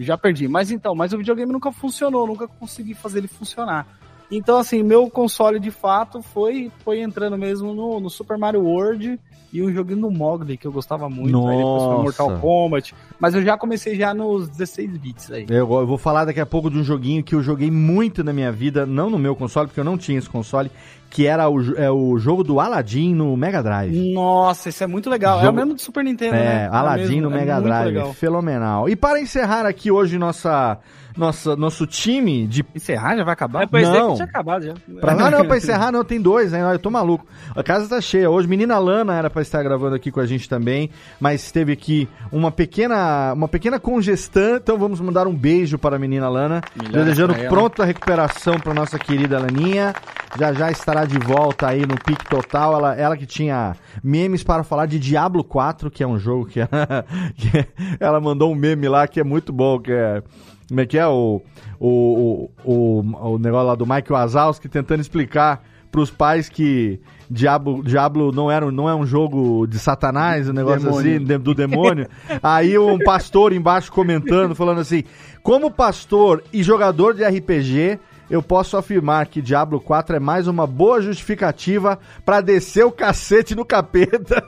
já 0.00 0.16
perdi. 0.16 0.48
Mas 0.48 0.70
então, 0.70 0.94
mas 0.94 1.12
o 1.12 1.18
videogame 1.18 1.52
nunca 1.52 1.72
funcionou, 1.72 2.26
nunca 2.26 2.46
consegui 2.46 2.94
fazer 2.94 3.18
ele 3.18 3.28
funcionar. 3.28 3.86
Então, 4.30 4.58
assim, 4.58 4.82
meu 4.82 5.08
console 5.10 5.58
de 5.58 5.70
fato 5.70 6.20
foi, 6.20 6.70
foi 6.84 7.00
entrando 7.00 7.38
mesmo 7.38 7.72
no, 7.72 7.98
no 7.98 8.10
Super 8.10 8.36
Mario 8.36 8.62
World 8.62 9.18
e 9.52 9.62
um 9.62 9.72
joguinho 9.72 10.00
do 10.02 10.10
Mogli, 10.10 10.56
que 10.56 10.66
eu 10.66 10.72
gostava 10.72 11.08
muito. 11.08 11.36
Aí 11.48 11.56
depois 11.56 11.82
foi 11.82 11.90
Nossa. 11.92 12.02
Mortal 12.26 12.38
Kombat. 12.40 12.94
Mas 13.18 13.34
eu 13.34 13.42
já 13.42 13.56
comecei 13.56 13.96
já 13.96 14.12
nos 14.12 14.48
16 14.48 14.96
bits 14.98 15.30
aí. 15.32 15.46
Eu, 15.48 15.56
eu 15.72 15.86
vou 15.86 15.96
falar 15.98 16.24
daqui 16.26 16.40
a 16.40 16.46
pouco 16.46 16.70
de 16.70 16.78
um 16.78 16.84
joguinho 16.84 17.22
que 17.24 17.34
eu 17.34 17.42
joguei 17.42 17.70
muito 17.70 18.22
na 18.22 18.32
minha 18.32 18.52
vida, 18.52 18.84
não 18.84 19.08
no 19.08 19.18
meu 19.18 19.34
console, 19.34 19.66
porque 19.68 19.80
eu 19.80 19.84
não 19.84 19.96
tinha 19.96 20.18
esse 20.18 20.28
console, 20.28 20.70
que 21.10 21.26
era 21.26 21.48
o, 21.48 21.74
é 21.76 21.90
o 21.90 22.18
jogo 22.18 22.44
do 22.44 22.60
Aladdin 22.60 23.14
no 23.14 23.34
Mega 23.36 23.62
Drive. 23.62 24.12
Nossa, 24.12 24.68
isso 24.68 24.84
é 24.84 24.86
muito 24.86 25.08
legal. 25.08 25.38
É 25.38 25.42
Jogo- 25.44 25.52
o 25.52 25.56
mesmo 25.56 25.74
do 25.74 25.80
Super 25.80 26.04
Nintendo, 26.04 26.32
né? 26.34 26.64
É, 26.64 26.68
Aladdin 26.70 27.02
mesmo, 27.16 27.30
no 27.30 27.36
é 27.36 27.38
Mega 27.40 27.54
muito 27.54 27.64
Drive, 27.66 27.86
legal. 27.86 28.12
fenomenal. 28.12 28.88
E 28.88 28.94
para 28.94 29.18
encerrar 29.20 29.64
aqui 29.64 29.90
hoje 29.90 30.18
nossa, 30.18 30.78
nossa, 31.18 31.56
nosso 31.56 31.86
time 31.86 32.46
de 32.46 32.64
Encerrar 32.74 33.16
já 33.16 33.24
vai 33.24 33.32
acabar? 33.32 33.62
É, 33.64 33.66
pensei 33.66 33.92
Não. 33.92 34.10
que 34.10 34.14
tinha 34.14 34.24
acabado 34.26 34.64
já. 34.64 34.74
Pra, 35.00 35.12
ah, 35.12 35.30
não, 35.30 35.44
pra 35.44 35.56
encerrar 35.56 35.90
não, 35.90 36.04
tem 36.04 36.20
dois, 36.20 36.52
né? 36.52 36.72
Eu 36.72 36.78
tô 36.78 36.90
maluco. 36.90 37.26
A 37.54 37.62
casa 37.62 37.88
tá 37.88 38.00
cheia. 38.00 38.30
Hoje, 38.30 38.46
menina 38.46 38.78
Lana 38.78 39.14
era 39.16 39.28
pra 39.28 39.42
estar 39.42 39.62
gravando 39.62 39.96
aqui 39.96 40.10
com 40.12 40.20
a 40.20 40.26
gente 40.26 40.48
também, 40.48 40.90
mas 41.20 41.50
teve 41.50 41.72
aqui 41.72 42.08
uma 42.30 42.50
pequena, 42.50 43.32
uma 43.34 43.48
pequena 43.48 43.80
congestão, 43.80 44.56
então 44.56 44.78
vamos 44.78 45.00
mandar 45.00 45.26
um 45.26 45.34
beijo 45.34 45.76
para 45.78 45.96
a 45.96 45.98
menina 45.98 46.28
Lana, 46.28 46.60
Melhoras 46.76 47.04
desejando 47.04 47.34
pra 47.34 47.42
ela. 47.42 47.50
pronta 47.50 47.84
recuperação 47.84 48.60
pra 48.60 48.72
nossa 48.72 48.98
querida 48.98 49.38
Laninha. 49.38 49.94
Já 50.38 50.52
já 50.52 50.70
estará 50.70 51.04
de 51.04 51.18
volta 51.18 51.66
aí 51.68 51.80
no 51.86 51.96
pique 51.96 52.24
total. 52.26 52.74
Ela, 52.74 52.94
ela 52.94 53.16
que 53.16 53.26
tinha 53.26 53.74
memes 54.04 54.44
para 54.44 54.62
falar 54.62 54.86
de 54.86 54.98
Diablo 54.98 55.42
4, 55.42 55.90
que 55.90 56.02
é 56.02 56.06
um 56.06 56.18
jogo 56.18 56.46
que, 56.46 56.60
que 57.34 57.66
ela 57.98 58.20
mandou 58.20 58.52
um 58.52 58.54
meme 58.54 58.88
lá 58.88 59.08
que 59.08 59.18
é 59.18 59.24
muito 59.24 59.52
bom, 59.52 59.80
que 59.80 59.90
é 59.90 60.22
como 60.68 60.80
é 60.80 60.86
que 60.86 60.98
é 60.98 61.06
o, 61.06 61.40
o, 61.80 62.50
o, 62.64 63.00
o, 63.32 63.38
negócio 63.38 63.66
lá 63.66 63.74
do 63.74 63.86
Michael 63.86 64.04
Wazowski 64.10 64.68
tentando 64.68 65.00
explicar 65.00 65.64
pros 65.90 66.10
pais 66.10 66.48
que 66.48 67.00
Diablo, 67.30 67.82
Diablo 67.82 68.30
não, 68.32 68.50
era, 68.50 68.70
não 68.70 68.88
é 68.88 68.94
um 68.94 69.06
jogo 69.06 69.66
de 69.66 69.78
satanás, 69.78 70.48
um 70.48 70.52
negócio 70.52 70.84
Demônio. 70.84 71.16
assim, 71.16 71.24
de- 71.24 71.38
do 71.38 71.54
demônio. 71.54 72.06
Aí 72.42 72.78
um 72.78 72.98
pastor 72.98 73.52
embaixo 73.52 73.90
comentando, 73.90 74.54
falando 74.54 74.80
assim, 74.80 75.04
como 75.42 75.70
pastor 75.70 76.42
e 76.52 76.62
jogador 76.62 77.14
de 77.14 77.24
RPG, 77.24 77.98
eu 78.30 78.42
posso 78.42 78.76
afirmar 78.76 79.26
que 79.26 79.40
Diablo 79.40 79.80
4 79.80 80.16
é 80.16 80.20
mais 80.20 80.46
uma 80.46 80.66
boa 80.66 81.00
justificativa 81.00 81.98
pra 82.24 82.40
descer 82.40 82.84
o 82.84 82.92
cacete 82.92 83.54
no 83.54 83.64
capeta. 83.64 84.42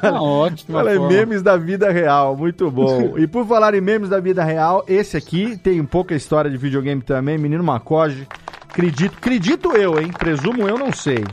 Tá 0.00 0.20
ótimo. 0.20 0.76
Falei, 0.78 0.98
memes 0.98 1.42
da 1.42 1.56
vida 1.56 1.90
real, 1.90 2.36
muito 2.36 2.70
bom. 2.70 3.16
e 3.18 3.26
por 3.26 3.46
falar 3.46 3.74
em 3.74 3.80
memes 3.80 4.08
da 4.08 4.20
vida 4.20 4.44
real, 4.44 4.84
esse 4.88 5.16
aqui 5.16 5.56
tem 5.56 5.80
um 5.80 5.86
pouca 5.86 6.14
história 6.14 6.50
de 6.50 6.56
videogame 6.56 7.02
também, 7.02 7.38
Menino 7.38 7.64
Macoge. 7.64 8.26
Acredito, 8.68 9.14
acredito 9.16 9.72
eu, 9.72 9.98
hein? 9.98 10.10
Presumo 10.18 10.68
eu, 10.68 10.78
não 10.78 10.92
sei. 10.92 11.24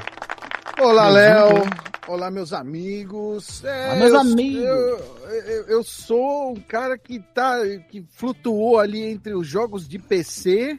Olá, 0.79 1.09
Léo. 1.09 1.63
Olá, 2.07 2.29
meus 2.31 2.51
amigos. 2.53 3.63
É, 3.63 3.91
Ah, 3.91 3.95
meus 3.95 4.11
eu- 4.11 4.19
amigos. 4.19 4.63
Eu, 4.63 4.99
eu- 5.47 5.63
eu 5.67 5.83
sou 5.83 6.51
um 6.51 6.55
cara 6.55 6.97
que 6.97 7.19
tá 7.33 7.57
que 7.89 8.03
flutuou 8.11 8.79
ali 8.79 9.01
entre 9.03 9.33
os 9.33 9.47
jogos 9.47 9.87
de 9.87 9.97
PC 9.99 10.77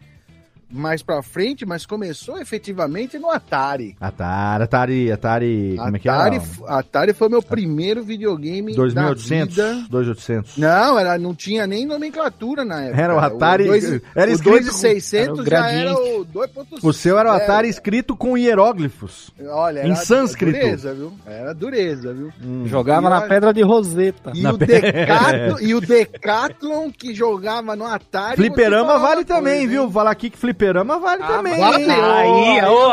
mais 0.74 1.02
pra 1.02 1.22
frente, 1.22 1.64
mas 1.64 1.86
começou 1.86 2.38
efetivamente 2.40 3.18
no 3.18 3.30
Atari. 3.30 3.96
Atari, 4.00 4.62
Atari, 4.64 5.12
Atari, 5.12 5.74
como 5.78 5.96
é 5.96 5.98
que 6.00 6.08
Atari, 6.08 6.36
era? 6.36 6.78
Atari 6.78 7.12
foi 7.14 7.28
meu 7.28 7.42
primeiro 7.42 8.02
videogame 8.02 8.72
da 8.72 8.76
2800, 8.76 9.54
vida. 9.56 9.86
2800. 9.88 10.56
Não, 10.58 10.98
era, 10.98 11.16
não 11.18 11.34
tinha 11.34 11.66
nem 11.66 11.86
nomenclatura 11.86 12.64
na 12.64 12.82
época. 12.84 13.00
Era 13.02 13.14
o 13.14 13.18
Atari- 13.18 13.64
dois- 13.66 14.00
era 14.14 14.30
o 14.30 14.34
escrito 14.34 14.64
2600 14.64 15.38
com- 15.44 15.50
já 15.50 15.70
era 15.70 15.94
o 15.94 15.94
era 15.94 15.94
gradiente. 15.94 16.20
o 16.20 16.24
2.5. 16.24 16.88
O 16.88 16.92
seu 16.92 17.18
era 17.18 17.30
o 17.30 17.32
Atari 17.32 17.68
escrito 17.68 18.16
com 18.16 18.36
hieróglifos. 18.36 19.30
Olha, 19.48 19.80
em 19.82 19.86
era 19.92 19.94
sânscrito. 19.96 20.58
dureza, 20.58 20.92
viu? 20.94 21.12
Era 21.26 21.54
dureza, 21.54 22.12
viu? 22.12 22.32
Jogava 22.66 23.06
E 23.06 23.10
na 23.10 23.18
olha- 23.18 23.28
pedra 23.28 23.52
de 23.54 23.62
Roseta. 23.62 24.32
E 24.34 24.42
Na 24.42 24.52
o, 24.52 24.58
pe- 24.58 24.66
Decathlon, 24.66 25.58
e 25.60 25.74
o 25.74 25.80
Decathlon 25.80 26.90
que 26.90 27.14
jogava 27.14 27.76
no 27.76 27.86
Atari. 27.86 28.36
Fliperama 28.36 28.98
vale 28.98 29.24
também, 29.24 29.58
coisa, 29.66 29.70
viu? 29.82 29.90
Falar 29.90 30.10
aqui 30.10 30.30
que 30.30 30.38
fliperama 30.38 30.63
vale 31.00 31.22
Ah, 31.22 31.26
também. 31.26 31.58
vale, 31.58 31.84
hein? 31.84 31.90
Aí, 31.90 32.64
ô, 32.64 32.76
pô, 32.76 32.92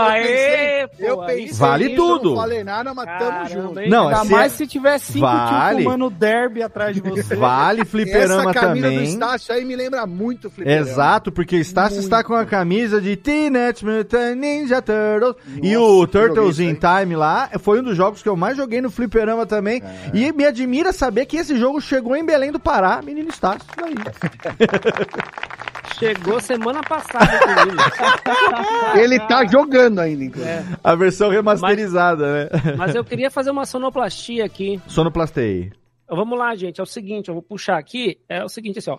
Eu 1.04 1.22
aí 1.22 1.38
pensei 1.46 1.58
Vale 1.58 1.84
nisso, 1.86 1.96
tudo. 1.96 2.30
Não 2.32 2.36
falei 2.38 2.64
nada, 2.64 2.94
mas 2.94 3.06
tamo 3.06 3.20
Caramba, 3.32 3.50
junto. 3.50 3.80
hein? 3.80 3.90
Não, 3.90 4.08
Ainda 4.08 4.26
se 4.26 4.32
mais 4.32 4.54
é- 4.54 4.58
se 4.58 4.68
tiver 4.68 4.98
cinco 5.00 5.20
Vale. 5.26 5.76
tio 5.78 5.84
fumando 5.86 6.10
derby 6.10 6.64
atrás 6.64 6.96
de 6.96 7.02
você. 7.02 7.36
Vale 7.36 7.86
fliperama 7.86 8.52
Essa 8.52 8.60
camisa 8.60 8.88
do 8.88 8.94
também. 8.94 9.08
Estácio 9.10 9.54
aí 9.56 9.66
me 9.66 9.76
lembra 9.76 10.06
muito 10.06 10.50
fliperama. 10.50 10.90
Exato, 10.90 11.32
porque 11.32 11.56
Estácio 11.58 11.96
Muito. 11.96 12.04
está 12.04 12.24
com 12.24 12.34
a 12.34 12.46
camisa 12.46 13.02
de 13.02 13.16
Teenage 13.16 13.86
Mutant 13.86 14.36
Ninja 14.38 14.82
Turtles. 14.82 15.36
e 15.62 15.74
Nossa, 15.76 15.86
o 15.86 16.08
que 16.08 16.18
joguei 16.18 16.18
Turtles 16.36 16.60
in 16.60 16.76
Time 16.76 17.16
lá 17.16 17.50
foi 17.60 17.80
um 17.80 17.84
dos 17.84 17.96
jogos 17.98 18.22
que 18.22 18.30
eu 18.30 18.36
mais 18.36 18.58
joguei 18.58 18.82
no 18.82 18.92
fliperama 18.92 19.46
também. 19.46 19.82
É. 19.84 20.12
E 20.18 20.32
me 20.32 20.46
admira 20.46 20.92
saber 20.94 21.26
que 21.26 21.38
esse 21.38 21.58
jogo 21.58 21.82
chegou 21.82 22.16
em 22.16 22.26
Belém 22.26 22.52
do 22.52 22.60
Pará, 22.60 23.02
menino 23.02 23.30
Estácio. 23.30 23.62
Daí. 23.78 23.96
Chegou 26.00 26.40
semana 26.40 26.82
passada. 26.82 27.30
Ele 28.96 29.20
tá 29.20 29.46
jogando 29.46 30.00
ainda, 30.00 30.24
inclusive. 30.24 30.78
A 30.84 30.96
versão 30.96 31.30
remasterizada, 31.30 32.34
né? 32.46 32.50
Mas 32.78 32.96
eu 32.96 33.04
queria 33.04 33.30
fazer 33.32 33.52
uma 33.52 33.66
sonoplastia 33.66 34.46
aqui. 34.46 34.82
Sonoplastei. 34.88 35.72
Vamos 36.10 36.38
lá, 36.38 36.54
gente. 36.56 36.80
É 36.80 36.84
o 36.84 36.88
seguinte, 36.88 37.30
eu 37.30 37.34
vou 37.36 37.42
puxar 37.44 37.78
aqui. 37.78 38.20
É 38.28 38.44
o 38.44 38.50
seguinte, 38.50 38.80
assim, 38.80 38.92
ó. 38.92 38.98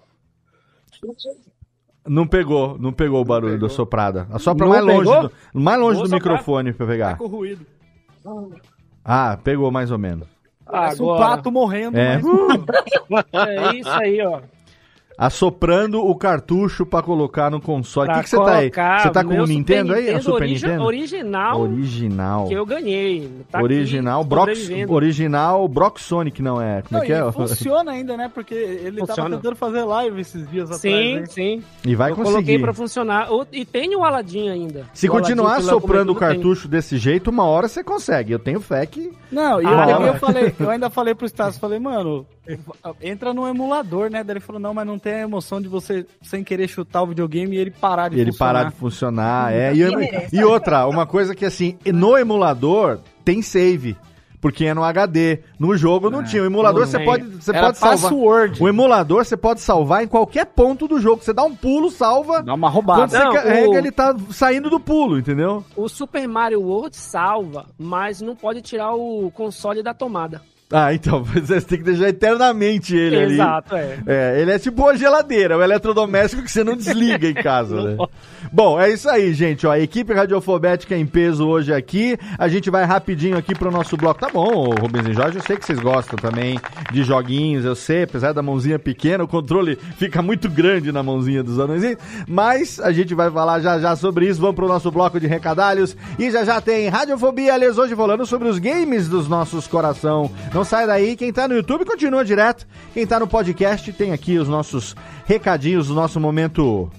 Não 2.06 2.26
pegou, 2.26 2.76
não 2.78 2.92
pegou 2.92 3.20
o 3.20 3.24
barulho 3.24 3.52
pegou. 3.54 3.68
da 3.68 3.74
soprada. 3.74 4.26
Assopra 4.32 4.66
Não 4.66 4.72
mais 4.72 4.84
longe, 4.84 5.04
do, 5.28 5.32
mais 5.60 5.78
longe 5.80 5.94
Vou 5.98 6.04
do 6.04 6.10
soprar. 6.10 6.32
microfone 6.32 6.72
pra 6.72 6.86
pegar. 6.86 7.16
com 7.16 7.26
ruído. 7.26 7.64
Ah, 9.04 9.38
pegou 9.42 9.70
mais 9.70 9.90
ou 9.90 9.98
menos. 9.98 10.26
Parece 10.64 11.02
um 11.02 11.16
pato 11.16 11.50
morrendo. 11.52 11.98
É. 11.98 12.20
mas- 13.08 13.24
É 13.32 13.74
isso 13.76 13.90
aí, 13.90 14.20
ó. 14.22 14.40
Assoprando 15.26 16.04
o 16.04 16.14
cartucho 16.16 16.84
pra 16.84 17.00
colocar 17.02 17.50
no 17.50 17.60
console. 17.60 18.10
O 18.10 18.20
que 18.22 18.28
você 18.28 18.36
tá 18.36 18.56
aí? 18.56 18.70
Você 18.70 19.10
tá 19.10 19.22
com 19.24 19.34
o 19.40 19.46
Nintendo 19.46 19.92
aí? 19.94 20.00
A 20.00 20.12
Nintendo 20.14 20.22
Super 20.24 20.42
origi- 20.42 20.64
Nintendo? 20.66 20.84
Original 20.84 21.60
Original. 21.60 22.48
que 22.48 22.54
eu 22.54 22.66
ganhei. 22.66 23.30
Tá 23.50 23.58
aqui, 23.58 23.64
original, 23.64 24.24
Brox, 24.24 24.68
original 24.88 25.68
Brock 25.68 25.98
Sonic 26.00 26.42
não 26.42 26.60
é? 26.60 26.82
Como 26.82 26.98
Não, 26.98 27.02
é 27.02 27.06
que 27.06 27.12
é? 27.12 27.22
funciona 27.32 27.92
ainda, 27.92 28.16
né? 28.16 28.30
Porque 28.34 28.54
ele 28.54 28.96
tava 28.98 29.06
Funciona. 29.08 29.36
tentando 29.36 29.56
fazer 29.56 29.84
live 29.84 30.20
esses 30.20 30.48
dias 30.50 30.68
Sim, 30.76 30.88
atrás. 31.14 31.20
né? 31.20 31.26
sim. 31.26 31.62
E 31.84 31.94
vai 31.94 32.10
eu 32.10 32.16
coloquei 32.16 32.34
conseguir. 32.40 32.58
pra 32.62 32.72
funcionar. 32.74 33.32
O- 33.32 33.46
E 33.52 33.64
tem 33.64 33.94
o 33.94 34.04
Aladdin 34.04 34.48
ainda. 34.48 34.86
Se 34.92 35.08
O 35.08 35.12
continuar 35.12 35.60
o 35.60 35.62
soprando 35.62 36.10
o 36.10 36.14
comentou, 36.14 36.28
tem. 36.28 36.28
cartucho 36.42 36.66
desse 36.68 36.98
jeito, 36.98 37.30
uma 37.30 37.44
hora 37.44 37.68
você 37.68 37.84
consegue. 37.84 38.32
Eu 38.32 38.38
tenho 38.40 38.60
fé 38.60 38.84
que. 38.86 39.12
Não, 39.30 39.62
e 39.62 39.66
Ah, 39.66 39.86
eu, 39.90 40.06
eu 40.08 40.14
falei, 40.14 40.52
eu 40.58 40.68
ainda 40.70 40.90
falei 40.90 41.14
pro 41.14 41.26
Stassi, 41.28 41.58
falei, 41.60 41.78
mano, 41.78 42.26
entra 43.00 43.32
no 43.32 43.46
emulador, 43.48 44.10
né? 44.10 44.22
Daí 44.24 44.34
ele 44.34 44.40
falou, 44.40 44.60
não, 44.60 44.74
mas 44.74 44.86
não 44.86 44.98
tem 44.98 45.11
a 45.14 45.20
emoção 45.20 45.60
de 45.60 45.68
você, 45.68 46.06
sem 46.22 46.42
querer 46.44 46.68
chutar 46.68 47.02
o 47.02 47.06
videogame 47.06 47.56
e 47.56 47.58
ele 47.58 47.70
parar 47.70 48.08
de 48.08 48.18
ele 48.20 48.32
funcionar. 48.32 48.52
parar 48.54 48.70
de 48.70 48.76
funcionar. 48.76 49.52
É. 49.52 49.72
E, 49.74 50.36
e 50.36 50.44
outra, 50.44 50.86
uma 50.86 51.06
coisa 51.06 51.34
que 51.34 51.44
assim, 51.44 51.76
no 51.86 52.16
emulador 52.18 52.98
tem 53.24 53.42
save. 53.42 53.96
Porque 54.40 54.64
é 54.64 54.74
no 54.74 54.82
HD. 54.82 55.38
No 55.56 55.76
jogo 55.76 56.10
não 56.10 56.24
tinha. 56.24 56.42
O 56.42 56.46
emulador 56.46 56.84
você 56.84 56.96
tem. 56.96 57.06
pode, 57.06 57.22
você 57.24 57.52
pode 57.52 57.78
salvar. 57.78 58.00
password. 58.10 58.60
O 58.60 58.68
emulador 58.68 59.24
você 59.24 59.36
pode 59.36 59.60
salvar 59.60 60.02
em 60.02 60.08
qualquer 60.08 60.46
ponto 60.46 60.88
do 60.88 60.98
jogo. 61.00 61.22
Você 61.22 61.32
dá 61.32 61.44
um 61.44 61.54
pulo, 61.54 61.92
salva. 61.92 62.42
Dá 62.42 62.52
uma 62.54 62.66
Quando 62.66 62.74
roubada. 62.74 63.06
você 63.08 63.18
Não, 63.22 63.32
carrega, 63.32 63.70
o- 63.70 63.74
ele 63.78 63.92
tá 63.92 64.16
saindo 64.32 64.68
do 64.68 64.80
pulo, 64.80 65.16
entendeu? 65.16 65.64
O 65.76 65.88
Super 65.88 66.26
Mario 66.26 66.60
World 66.60 66.96
salva, 66.96 67.66
mas 67.78 68.20
não 68.20 68.34
pode 68.34 68.60
tirar 68.62 68.92
o 68.96 69.30
console 69.30 69.80
da 69.80 69.94
tomada. 69.94 70.42
Ah, 70.72 70.94
então, 70.94 71.22
você 71.22 71.60
tem 71.60 71.78
que 71.78 71.84
deixar 71.84 72.08
eternamente 72.08 72.96
ele 72.96 73.16
ali. 73.16 73.34
Exato, 73.34 73.76
é. 73.76 73.98
É, 74.06 74.40
ele 74.40 74.50
é 74.52 74.58
tipo 74.58 74.82
uma 74.82 74.96
geladeira, 74.96 75.58
um 75.58 75.62
eletrodoméstico 75.62 76.42
que 76.42 76.50
você 76.50 76.64
não 76.64 76.74
desliga 76.74 77.28
em 77.28 77.34
casa, 77.34 77.76
né? 77.82 77.96
Bom, 78.50 78.80
é 78.80 78.90
isso 78.90 79.08
aí, 79.08 79.34
gente, 79.34 79.66
ó, 79.66 79.72
a 79.72 79.78
equipe 79.78 80.12
radiofobética 80.12 80.96
em 80.96 81.06
peso 81.06 81.46
hoje 81.46 81.72
aqui, 81.72 82.18
a 82.38 82.48
gente 82.48 82.70
vai 82.70 82.84
rapidinho 82.84 83.36
aqui 83.36 83.54
pro 83.54 83.70
nosso 83.70 83.96
bloco, 83.96 84.20
tá 84.20 84.28
bom, 84.32 84.74
Rubens 84.80 85.06
e 85.06 85.12
Jorge, 85.12 85.38
eu 85.38 85.42
sei 85.42 85.56
que 85.56 85.64
vocês 85.64 85.78
gostam 85.78 86.16
também 86.16 86.58
de 86.90 87.04
joguinhos, 87.04 87.64
eu 87.64 87.74
sei, 87.74 88.02
apesar 88.02 88.32
da 88.32 88.42
mãozinha 88.42 88.78
pequena, 88.78 89.22
o 89.24 89.28
controle 89.28 89.76
fica 89.96 90.22
muito 90.22 90.48
grande 90.48 90.90
na 90.90 91.02
mãozinha 91.02 91.42
dos 91.42 91.58
anões, 91.58 91.96
mas 92.26 92.80
a 92.80 92.92
gente 92.92 93.14
vai 93.14 93.30
falar 93.30 93.60
já 93.60 93.78
já 93.78 93.94
sobre 93.94 94.26
isso, 94.26 94.40
vamos 94.40 94.56
pro 94.56 94.68
nosso 94.68 94.90
bloco 94.90 95.20
de 95.20 95.26
recadalhos, 95.26 95.96
e 96.18 96.30
já 96.30 96.44
já 96.44 96.60
tem 96.60 96.88
Radiofobia, 96.88 97.54
aliás, 97.54 97.78
hoje 97.78 97.94
falando 97.94 98.26
sobre 98.26 98.48
os 98.48 98.58
games 98.58 99.08
dos 99.08 99.28
nossos 99.28 99.66
coração, 99.66 100.30
não 100.52 100.61
sai 100.64 100.86
daí, 100.86 101.16
quem 101.16 101.32
tá 101.32 101.48
no 101.48 101.54
YouTube 101.54 101.84
continua 101.84 102.24
direto, 102.24 102.66
quem 102.92 103.06
tá 103.06 103.18
no 103.18 103.26
podcast 103.26 103.92
tem 103.92 104.12
aqui 104.12 104.38
os 104.38 104.48
nossos 104.48 104.94
recadinhos, 105.26 105.90
o 105.90 105.94
nosso 105.94 106.20
momento 106.20 106.90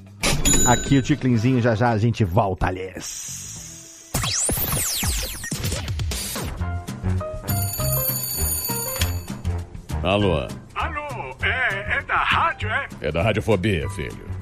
aqui, 0.65 0.97
o 0.97 1.01
Ticlinzinho, 1.01 1.61
já 1.61 1.75
já 1.75 1.89
a 1.89 1.97
gente 1.97 2.23
volta, 2.23 2.67
aliás. 2.67 4.11
Alô, 10.03 10.47
Alô, 10.75 11.35
é, 11.41 11.97
é 11.97 12.01
da 12.01 12.17
rádio, 12.17 12.69
é? 12.69 12.87
é 13.01 13.11
da 13.11 13.23
Radiofobia, 13.23 13.89
filho. 13.91 14.32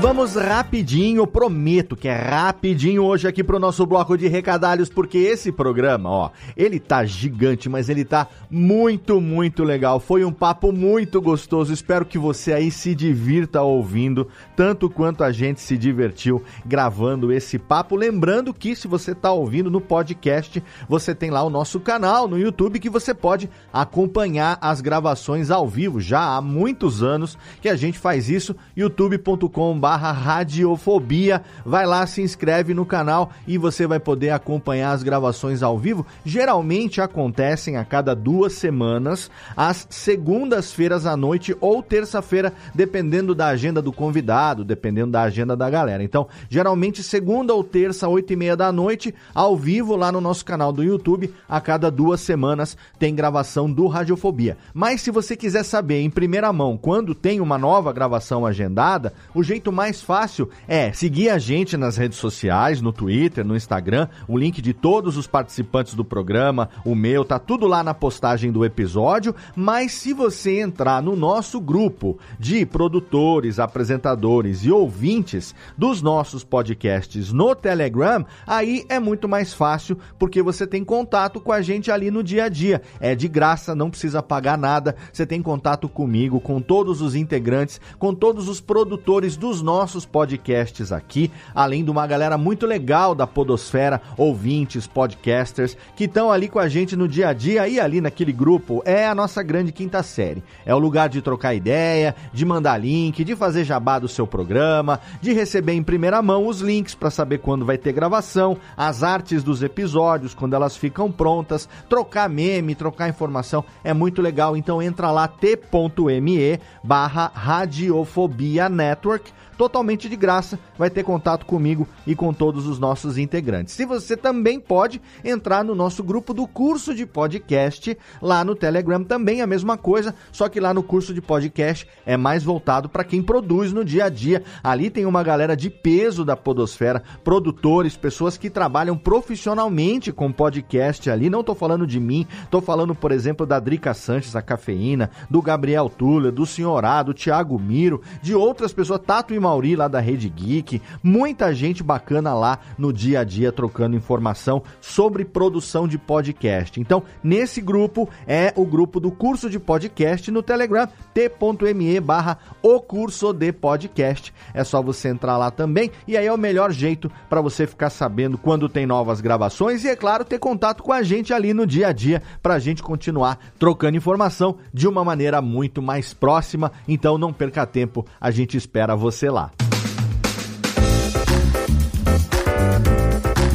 Vamos 0.00 0.34
rapidinho, 0.34 1.26
prometo 1.26 1.94
que 1.94 2.08
é 2.08 2.14
rapidinho 2.14 3.04
hoje 3.04 3.28
aqui 3.28 3.44
pro 3.44 3.58
nosso 3.58 3.84
bloco 3.84 4.16
de 4.16 4.28
recadalhos, 4.28 4.88
porque 4.88 5.18
esse 5.18 5.52
programa, 5.52 6.08
ó, 6.08 6.30
ele 6.56 6.80
tá 6.80 7.04
gigante, 7.04 7.68
mas 7.68 7.90
ele 7.90 8.02
tá 8.02 8.26
muito, 8.50 9.20
muito 9.20 9.62
legal. 9.62 10.00
Foi 10.00 10.24
um 10.24 10.32
papo 10.32 10.72
muito 10.72 11.20
gostoso. 11.20 11.70
Espero 11.70 12.06
que 12.06 12.18
você 12.18 12.54
aí 12.54 12.70
se 12.70 12.94
divirta 12.94 13.60
ouvindo, 13.60 14.26
tanto 14.56 14.88
quanto 14.88 15.22
a 15.22 15.30
gente 15.30 15.60
se 15.60 15.76
divertiu 15.76 16.42
gravando 16.64 17.30
esse 17.30 17.58
papo. 17.58 17.94
Lembrando 17.94 18.54
que 18.54 18.74
se 18.74 18.88
você 18.88 19.14
tá 19.14 19.30
ouvindo 19.30 19.70
no 19.70 19.82
podcast, 19.82 20.62
você 20.88 21.14
tem 21.14 21.28
lá 21.28 21.42
o 21.42 21.50
nosso 21.50 21.78
canal 21.78 22.26
no 22.26 22.38
YouTube 22.38 22.80
que 22.80 22.88
você 22.88 23.12
pode 23.12 23.50
acompanhar 23.70 24.56
as 24.62 24.80
gravações 24.80 25.50
ao 25.50 25.68
vivo. 25.68 26.00
Já 26.00 26.36
há 26.36 26.40
muitos 26.40 27.02
anos 27.02 27.36
que 27.60 27.68
a 27.68 27.76
gente 27.76 27.98
faz 27.98 28.30
isso, 28.30 28.56
youtube.com 28.74 29.78
barra 29.90 30.12
radiofobia. 30.12 31.42
Vai 31.66 31.84
lá, 31.84 32.06
se 32.06 32.22
inscreve 32.22 32.72
no 32.72 32.86
canal 32.86 33.30
e 33.44 33.58
você 33.58 33.88
vai 33.88 33.98
poder 33.98 34.30
acompanhar 34.30 34.92
as 34.92 35.02
gravações 35.02 35.64
ao 35.64 35.76
vivo. 35.76 36.06
Geralmente 36.24 37.00
acontecem 37.00 37.76
a 37.76 37.84
cada 37.84 38.14
duas 38.14 38.52
semanas, 38.52 39.28
às 39.56 39.88
segundas-feiras 39.90 41.06
à 41.06 41.16
noite 41.16 41.56
ou 41.60 41.82
terça-feira, 41.82 42.52
dependendo 42.72 43.34
da 43.34 43.48
agenda 43.48 43.82
do 43.82 43.92
convidado, 43.92 44.64
dependendo 44.64 45.10
da 45.10 45.22
agenda 45.22 45.56
da 45.56 45.68
galera. 45.68 46.04
Então, 46.04 46.28
geralmente 46.48 47.02
segunda 47.02 47.52
ou 47.52 47.64
terça, 47.64 48.06
oito 48.06 48.32
e 48.32 48.36
meia 48.36 48.56
da 48.56 48.70
noite, 48.70 49.12
ao 49.34 49.56
vivo 49.56 49.96
lá 49.96 50.12
no 50.12 50.20
nosso 50.20 50.44
canal 50.44 50.72
do 50.72 50.84
YouTube, 50.84 51.34
a 51.48 51.60
cada 51.60 51.90
duas 51.90 52.20
semanas 52.20 52.76
tem 52.96 53.12
gravação 53.12 53.68
do 53.68 53.88
Radiofobia. 53.88 54.56
Mas 54.72 55.00
se 55.00 55.10
você 55.10 55.36
quiser 55.36 55.64
saber 55.64 56.00
em 56.00 56.10
primeira 56.10 56.52
mão 56.52 56.76
quando 56.76 57.12
tem 57.12 57.40
uma 57.40 57.58
nova 57.58 57.92
gravação 57.92 58.46
agendada, 58.46 59.12
o 59.34 59.42
jeito 59.42 59.72
mais 59.72 59.79
fácil 60.02 60.50
é 60.68 60.92
seguir 60.92 61.30
a 61.30 61.38
gente 61.38 61.74
nas 61.74 61.96
redes 61.96 62.18
sociais, 62.18 62.82
no 62.82 62.92
Twitter, 62.92 63.42
no 63.42 63.56
Instagram, 63.56 64.08
o 64.28 64.36
link 64.36 64.60
de 64.60 64.74
todos 64.74 65.16
os 65.16 65.26
participantes 65.26 65.94
do 65.94 66.04
programa, 66.04 66.68
o 66.84 66.94
meu, 66.94 67.24
tá 67.24 67.38
tudo 67.38 67.66
lá 67.66 67.82
na 67.82 67.94
postagem 67.94 68.52
do 68.52 68.62
episódio. 68.62 69.34
Mas 69.56 69.92
se 69.92 70.12
você 70.12 70.60
entrar 70.60 71.02
no 71.02 71.16
nosso 71.16 71.58
grupo 71.58 72.18
de 72.38 72.66
produtores, 72.66 73.58
apresentadores 73.58 74.66
e 74.66 74.70
ouvintes 74.70 75.54
dos 75.78 76.02
nossos 76.02 76.44
podcasts 76.44 77.32
no 77.32 77.54
Telegram, 77.54 78.26
aí 78.46 78.84
é 78.86 79.00
muito 79.00 79.26
mais 79.26 79.54
fácil 79.54 79.96
porque 80.18 80.42
você 80.42 80.66
tem 80.66 80.84
contato 80.84 81.40
com 81.40 81.52
a 81.52 81.62
gente 81.62 81.90
ali 81.90 82.10
no 82.10 82.22
dia 82.22 82.44
a 82.44 82.48
dia. 82.50 82.82
É 83.00 83.14
de 83.14 83.28
graça, 83.28 83.74
não 83.74 83.88
precisa 83.88 84.22
pagar 84.22 84.58
nada. 84.58 84.94
Você 85.10 85.24
tem 85.24 85.40
contato 85.40 85.88
comigo, 85.88 86.38
com 86.38 86.60
todos 86.60 87.00
os 87.00 87.14
integrantes, 87.14 87.80
com 87.98 88.14
todos 88.14 88.46
os 88.46 88.60
produtores 88.60 89.38
dos 89.38 89.62
nossos 89.62 89.69
podcasts 90.04 90.92
aqui, 90.92 91.30
além 91.54 91.84
de 91.84 91.90
uma 91.90 92.06
galera 92.06 92.36
muito 92.36 92.66
legal 92.66 93.14
da 93.14 93.26
Podosfera, 93.26 94.00
ouvintes, 94.16 94.86
podcasters, 94.86 95.76
que 95.96 96.04
estão 96.04 96.30
ali 96.30 96.48
com 96.48 96.58
a 96.58 96.68
gente 96.68 96.96
no 96.96 97.06
dia 97.06 97.28
a 97.28 97.32
dia 97.32 97.68
e 97.68 97.78
ali 97.78 98.00
naquele 98.00 98.32
grupo. 98.32 98.82
É 98.84 99.06
a 99.06 99.14
nossa 99.14 99.42
grande 99.42 99.72
quinta 99.72 100.02
série. 100.02 100.42
É 100.66 100.74
o 100.74 100.78
lugar 100.78 101.08
de 101.08 101.22
trocar 101.22 101.54
ideia, 101.54 102.14
de 102.32 102.44
mandar 102.44 102.78
link, 102.78 103.24
de 103.24 103.36
fazer 103.36 103.64
jabá 103.64 103.98
do 103.98 104.08
seu 104.08 104.26
programa, 104.26 105.00
de 105.20 105.32
receber 105.32 105.72
em 105.72 105.82
primeira 105.82 106.20
mão 106.20 106.46
os 106.46 106.60
links 106.60 106.94
para 106.94 107.10
saber 107.10 107.38
quando 107.38 107.64
vai 107.64 107.78
ter 107.78 107.92
gravação, 107.92 108.56
as 108.76 109.02
artes 109.02 109.42
dos 109.42 109.62
episódios, 109.62 110.34
quando 110.34 110.54
elas 110.54 110.76
ficam 110.76 111.10
prontas, 111.10 111.68
trocar 111.88 112.28
meme, 112.28 112.74
trocar 112.74 113.08
informação. 113.08 113.64
É 113.84 113.94
muito 113.94 114.20
legal. 114.20 114.56
Então 114.56 114.82
entra 114.82 115.10
lá 115.10 115.28
t.me 115.28 116.60
barra 116.82 117.30
Radiofobia 117.34 118.68
Network 118.68 119.32
totalmente 119.60 120.08
de 120.08 120.16
graça, 120.16 120.58
vai 120.78 120.88
ter 120.88 121.04
contato 121.04 121.44
comigo 121.44 121.86
e 122.06 122.16
com 122.16 122.32
todos 122.32 122.66
os 122.66 122.78
nossos 122.78 123.18
integrantes. 123.18 123.74
Se 123.74 123.84
você 123.84 124.16
também 124.16 124.58
pode 124.58 125.02
entrar 125.22 125.62
no 125.62 125.74
nosso 125.74 126.02
grupo 126.02 126.32
do 126.32 126.46
curso 126.46 126.94
de 126.94 127.04
podcast 127.04 127.94
lá 128.22 128.42
no 128.42 128.54
Telegram, 128.54 129.04
também 129.04 129.42
a 129.42 129.46
mesma 129.46 129.76
coisa, 129.76 130.14
só 130.32 130.48
que 130.48 130.58
lá 130.58 130.72
no 130.72 130.82
curso 130.82 131.12
de 131.12 131.20
podcast 131.20 131.86
é 132.06 132.16
mais 132.16 132.42
voltado 132.42 132.88
para 132.88 133.04
quem 133.04 133.22
produz 133.22 133.70
no 133.70 133.84
dia 133.84 134.06
a 134.06 134.08
dia. 134.08 134.42
Ali 134.64 134.88
tem 134.88 135.04
uma 135.04 135.22
galera 135.22 135.54
de 135.54 135.68
peso 135.68 136.24
da 136.24 136.34
podosfera, 136.34 137.02
produtores, 137.22 137.98
pessoas 137.98 138.38
que 138.38 138.48
trabalham 138.48 138.96
profissionalmente 138.96 140.10
com 140.10 140.32
podcast 140.32 141.10
ali. 141.10 141.28
Não 141.28 141.44
tô 141.44 141.54
falando 141.54 141.86
de 141.86 142.00
mim, 142.00 142.26
tô 142.50 142.62
falando, 142.62 142.94
por 142.94 143.12
exemplo, 143.12 143.44
da 143.44 143.60
Drica 143.60 143.92
Sanches, 143.92 144.34
a 144.34 144.40
Cafeína, 144.40 145.10
do 145.28 145.42
Gabriel 145.42 145.90
Tula, 145.90 146.32
do 146.32 146.46
Senhorá, 146.46 147.02
do 147.02 147.12
Thiago 147.12 147.58
Miro, 147.58 148.00
de 148.22 148.34
outras 148.34 148.72
pessoas, 148.72 149.02
Tato 149.04 149.34
e 149.34 149.49
Mauri 149.50 149.74
lá 149.74 149.88
da 149.88 149.98
Rede 149.98 150.28
Geek, 150.28 150.80
muita 151.02 151.52
gente 151.52 151.82
bacana 151.82 152.32
lá 152.32 152.60
no 152.78 152.92
dia 152.92 153.20
a 153.20 153.24
dia 153.24 153.50
trocando 153.50 153.96
informação 153.96 154.62
sobre 154.80 155.24
produção 155.24 155.88
de 155.88 155.98
podcast. 155.98 156.80
Então, 156.80 157.02
nesse 157.20 157.60
grupo 157.60 158.08
é 158.28 158.52
o 158.54 158.64
grupo 158.64 159.00
do 159.00 159.10
curso 159.10 159.50
de 159.50 159.58
podcast 159.58 160.30
no 160.30 160.40
Telegram, 160.40 160.88
t.me 161.12 162.00
barra 162.00 162.38
o 162.62 162.80
curso 162.80 163.32
de 163.32 163.50
podcast. 163.52 164.32
É 164.54 164.62
só 164.62 164.80
você 164.80 165.08
entrar 165.08 165.36
lá 165.36 165.50
também 165.50 165.90
e 166.06 166.16
aí 166.16 166.26
é 166.26 166.32
o 166.32 166.38
melhor 166.38 166.70
jeito 166.70 167.10
para 167.28 167.40
você 167.40 167.66
ficar 167.66 167.90
sabendo 167.90 168.38
quando 168.38 168.68
tem 168.68 168.86
novas 168.86 169.20
gravações 169.20 169.84
e, 169.84 169.88
é 169.88 169.96
claro, 169.96 170.24
ter 170.24 170.38
contato 170.38 170.82
com 170.84 170.92
a 170.92 171.02
gente 171.02 171.34
ali 171.34 171.52
no 171.52 171.66
dia 171.66 171.88
a 171.88 171.92
dia 171.92 172.22
para 172.40 172.54
a 172.54 172.58
gente 172.60 172.84
continuar 172.84 173.36
trocando 173.58 173.96
informação 173.96 174.58
de 174.72 174.86
uma 174.86 175.04
maneira 175.04 175.42
muito 175.42 175.82
mais 175.82 176.14
próxima. 176.14 176.70
Então, 176.86 177.18
não 177.18 177.32
perca 177.32 177.66
tempo, 177.66 178.06
a 178.20 178.30
gente 178.30 178.56
espera 178.56 178.94
você 178.94 179.28
lá. 179.30 179.50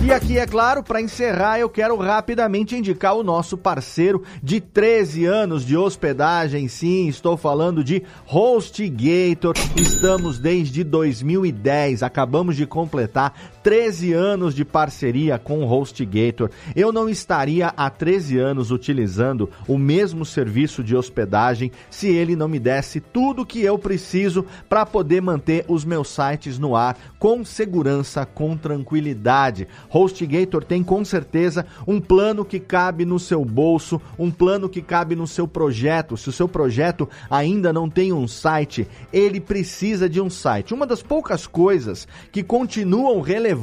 E 0.05 0.13
aqui, 0.13 0.38
é 0.38 0.45
claro, 0.45 0.83
para 0.83 1.01
encerrar, 1.01 1.57
eu 1.57 1.67
quero 1.67 1.97
rapidamente 1.97 2.75
indicar 2.75 3.15
o 3.15 3.23
nosso 3.23 3.57
parceiro 3.57 4.21
de 4.41 4.61
13 4.61 5.25
anos 5.25 5.65
de 5.65 5.75
hospedagem. 5.75 6.67
Sim, 6.67 7.07
estou 7.07 7.35
falando 7.35 7.83
de 7.83 8.03
HostGator. 8.27 9.55
Estamos 9.75 10.38
desde 10.38 10.83
2010, 10.83 12.03
acabamos 12.03 12.55
de 12.55 12.67
completar 12.67 13.33
13 13.65 14.13
anos 14.13 14.54
de 14.54 14.63
parceria 14.63 15.39
com 15.39 15.63
o 15.63 15.67
HostGator. 15.67 16.51
Eu 16.75 16.91
não 16.91 17.10
estaria 17.10 17.73
há 17.75 17.89
13 17.89 18.38
anos 18.38 18.69
utilizando 18.69 19.49
o 19.67 19.75
mesmo 19.75 20.23
serviço 20.23 20.84
de 20.84 20.95
hospedagem 20.95 21.71
se 21.89 22.10
ele 22.10 22.36
não 22.36 22.47
me 22.47 22.60
desse 22.60 22.99
tudo 22.99 23.43
que 23.43 23.63
eu 23.63 23.80
preciso 23.80 24.45
para 24.69 24.86
poder 24.86 25.19
manter 25.19 25.65
os 25.67 25.84
meus 25.84 26.10
sites 26.10 26.60
no 26.60 26.75
ar 26.75 26.95
com 27.17 27.43
segurança, 27.43 28.23
com 28.23 28.56
tranquilidade. 28.56 29.67
HostGator 29.89 30.63
tem 30.63 30.84
com 30.84 31.04
certeza 31.04 31.65
um 31.88 31.99
plano 31.99 32.45
que 32.45 32.60
cabe 32.60 33.04
no 33.04 33.17
seu 33.17 33.43
bolso, 33.43 33.99
um 34.19 34.30
plano 34.30 34.69
que 34.69 34.80
cabe 34.84 35.15
no 35.15 35.25
seu 35.25 35.47
projeto. 35.47 36.15
Se 36.15 36.30
o 36.30 36.32
seu 36.32 36.47
projeto 36.47 37.10
ainda 37.32 37.73
não 37.73 37.89
tem 37.89 38.13
um 38.13 38.28
site, 38.28 38.88
ele 39.12 39.39
precisa 39.39 40.08
de 40.08 40.21
um 40.21 40.30
site. 40.30 40.71
Uma 40.71 40.86
das 40.86 41.01
poucas 41.01 41.47
coisas 41.47 42.08
que 42.32 42.43
continuam 42.43 43.21
relevantes 43.21 43.54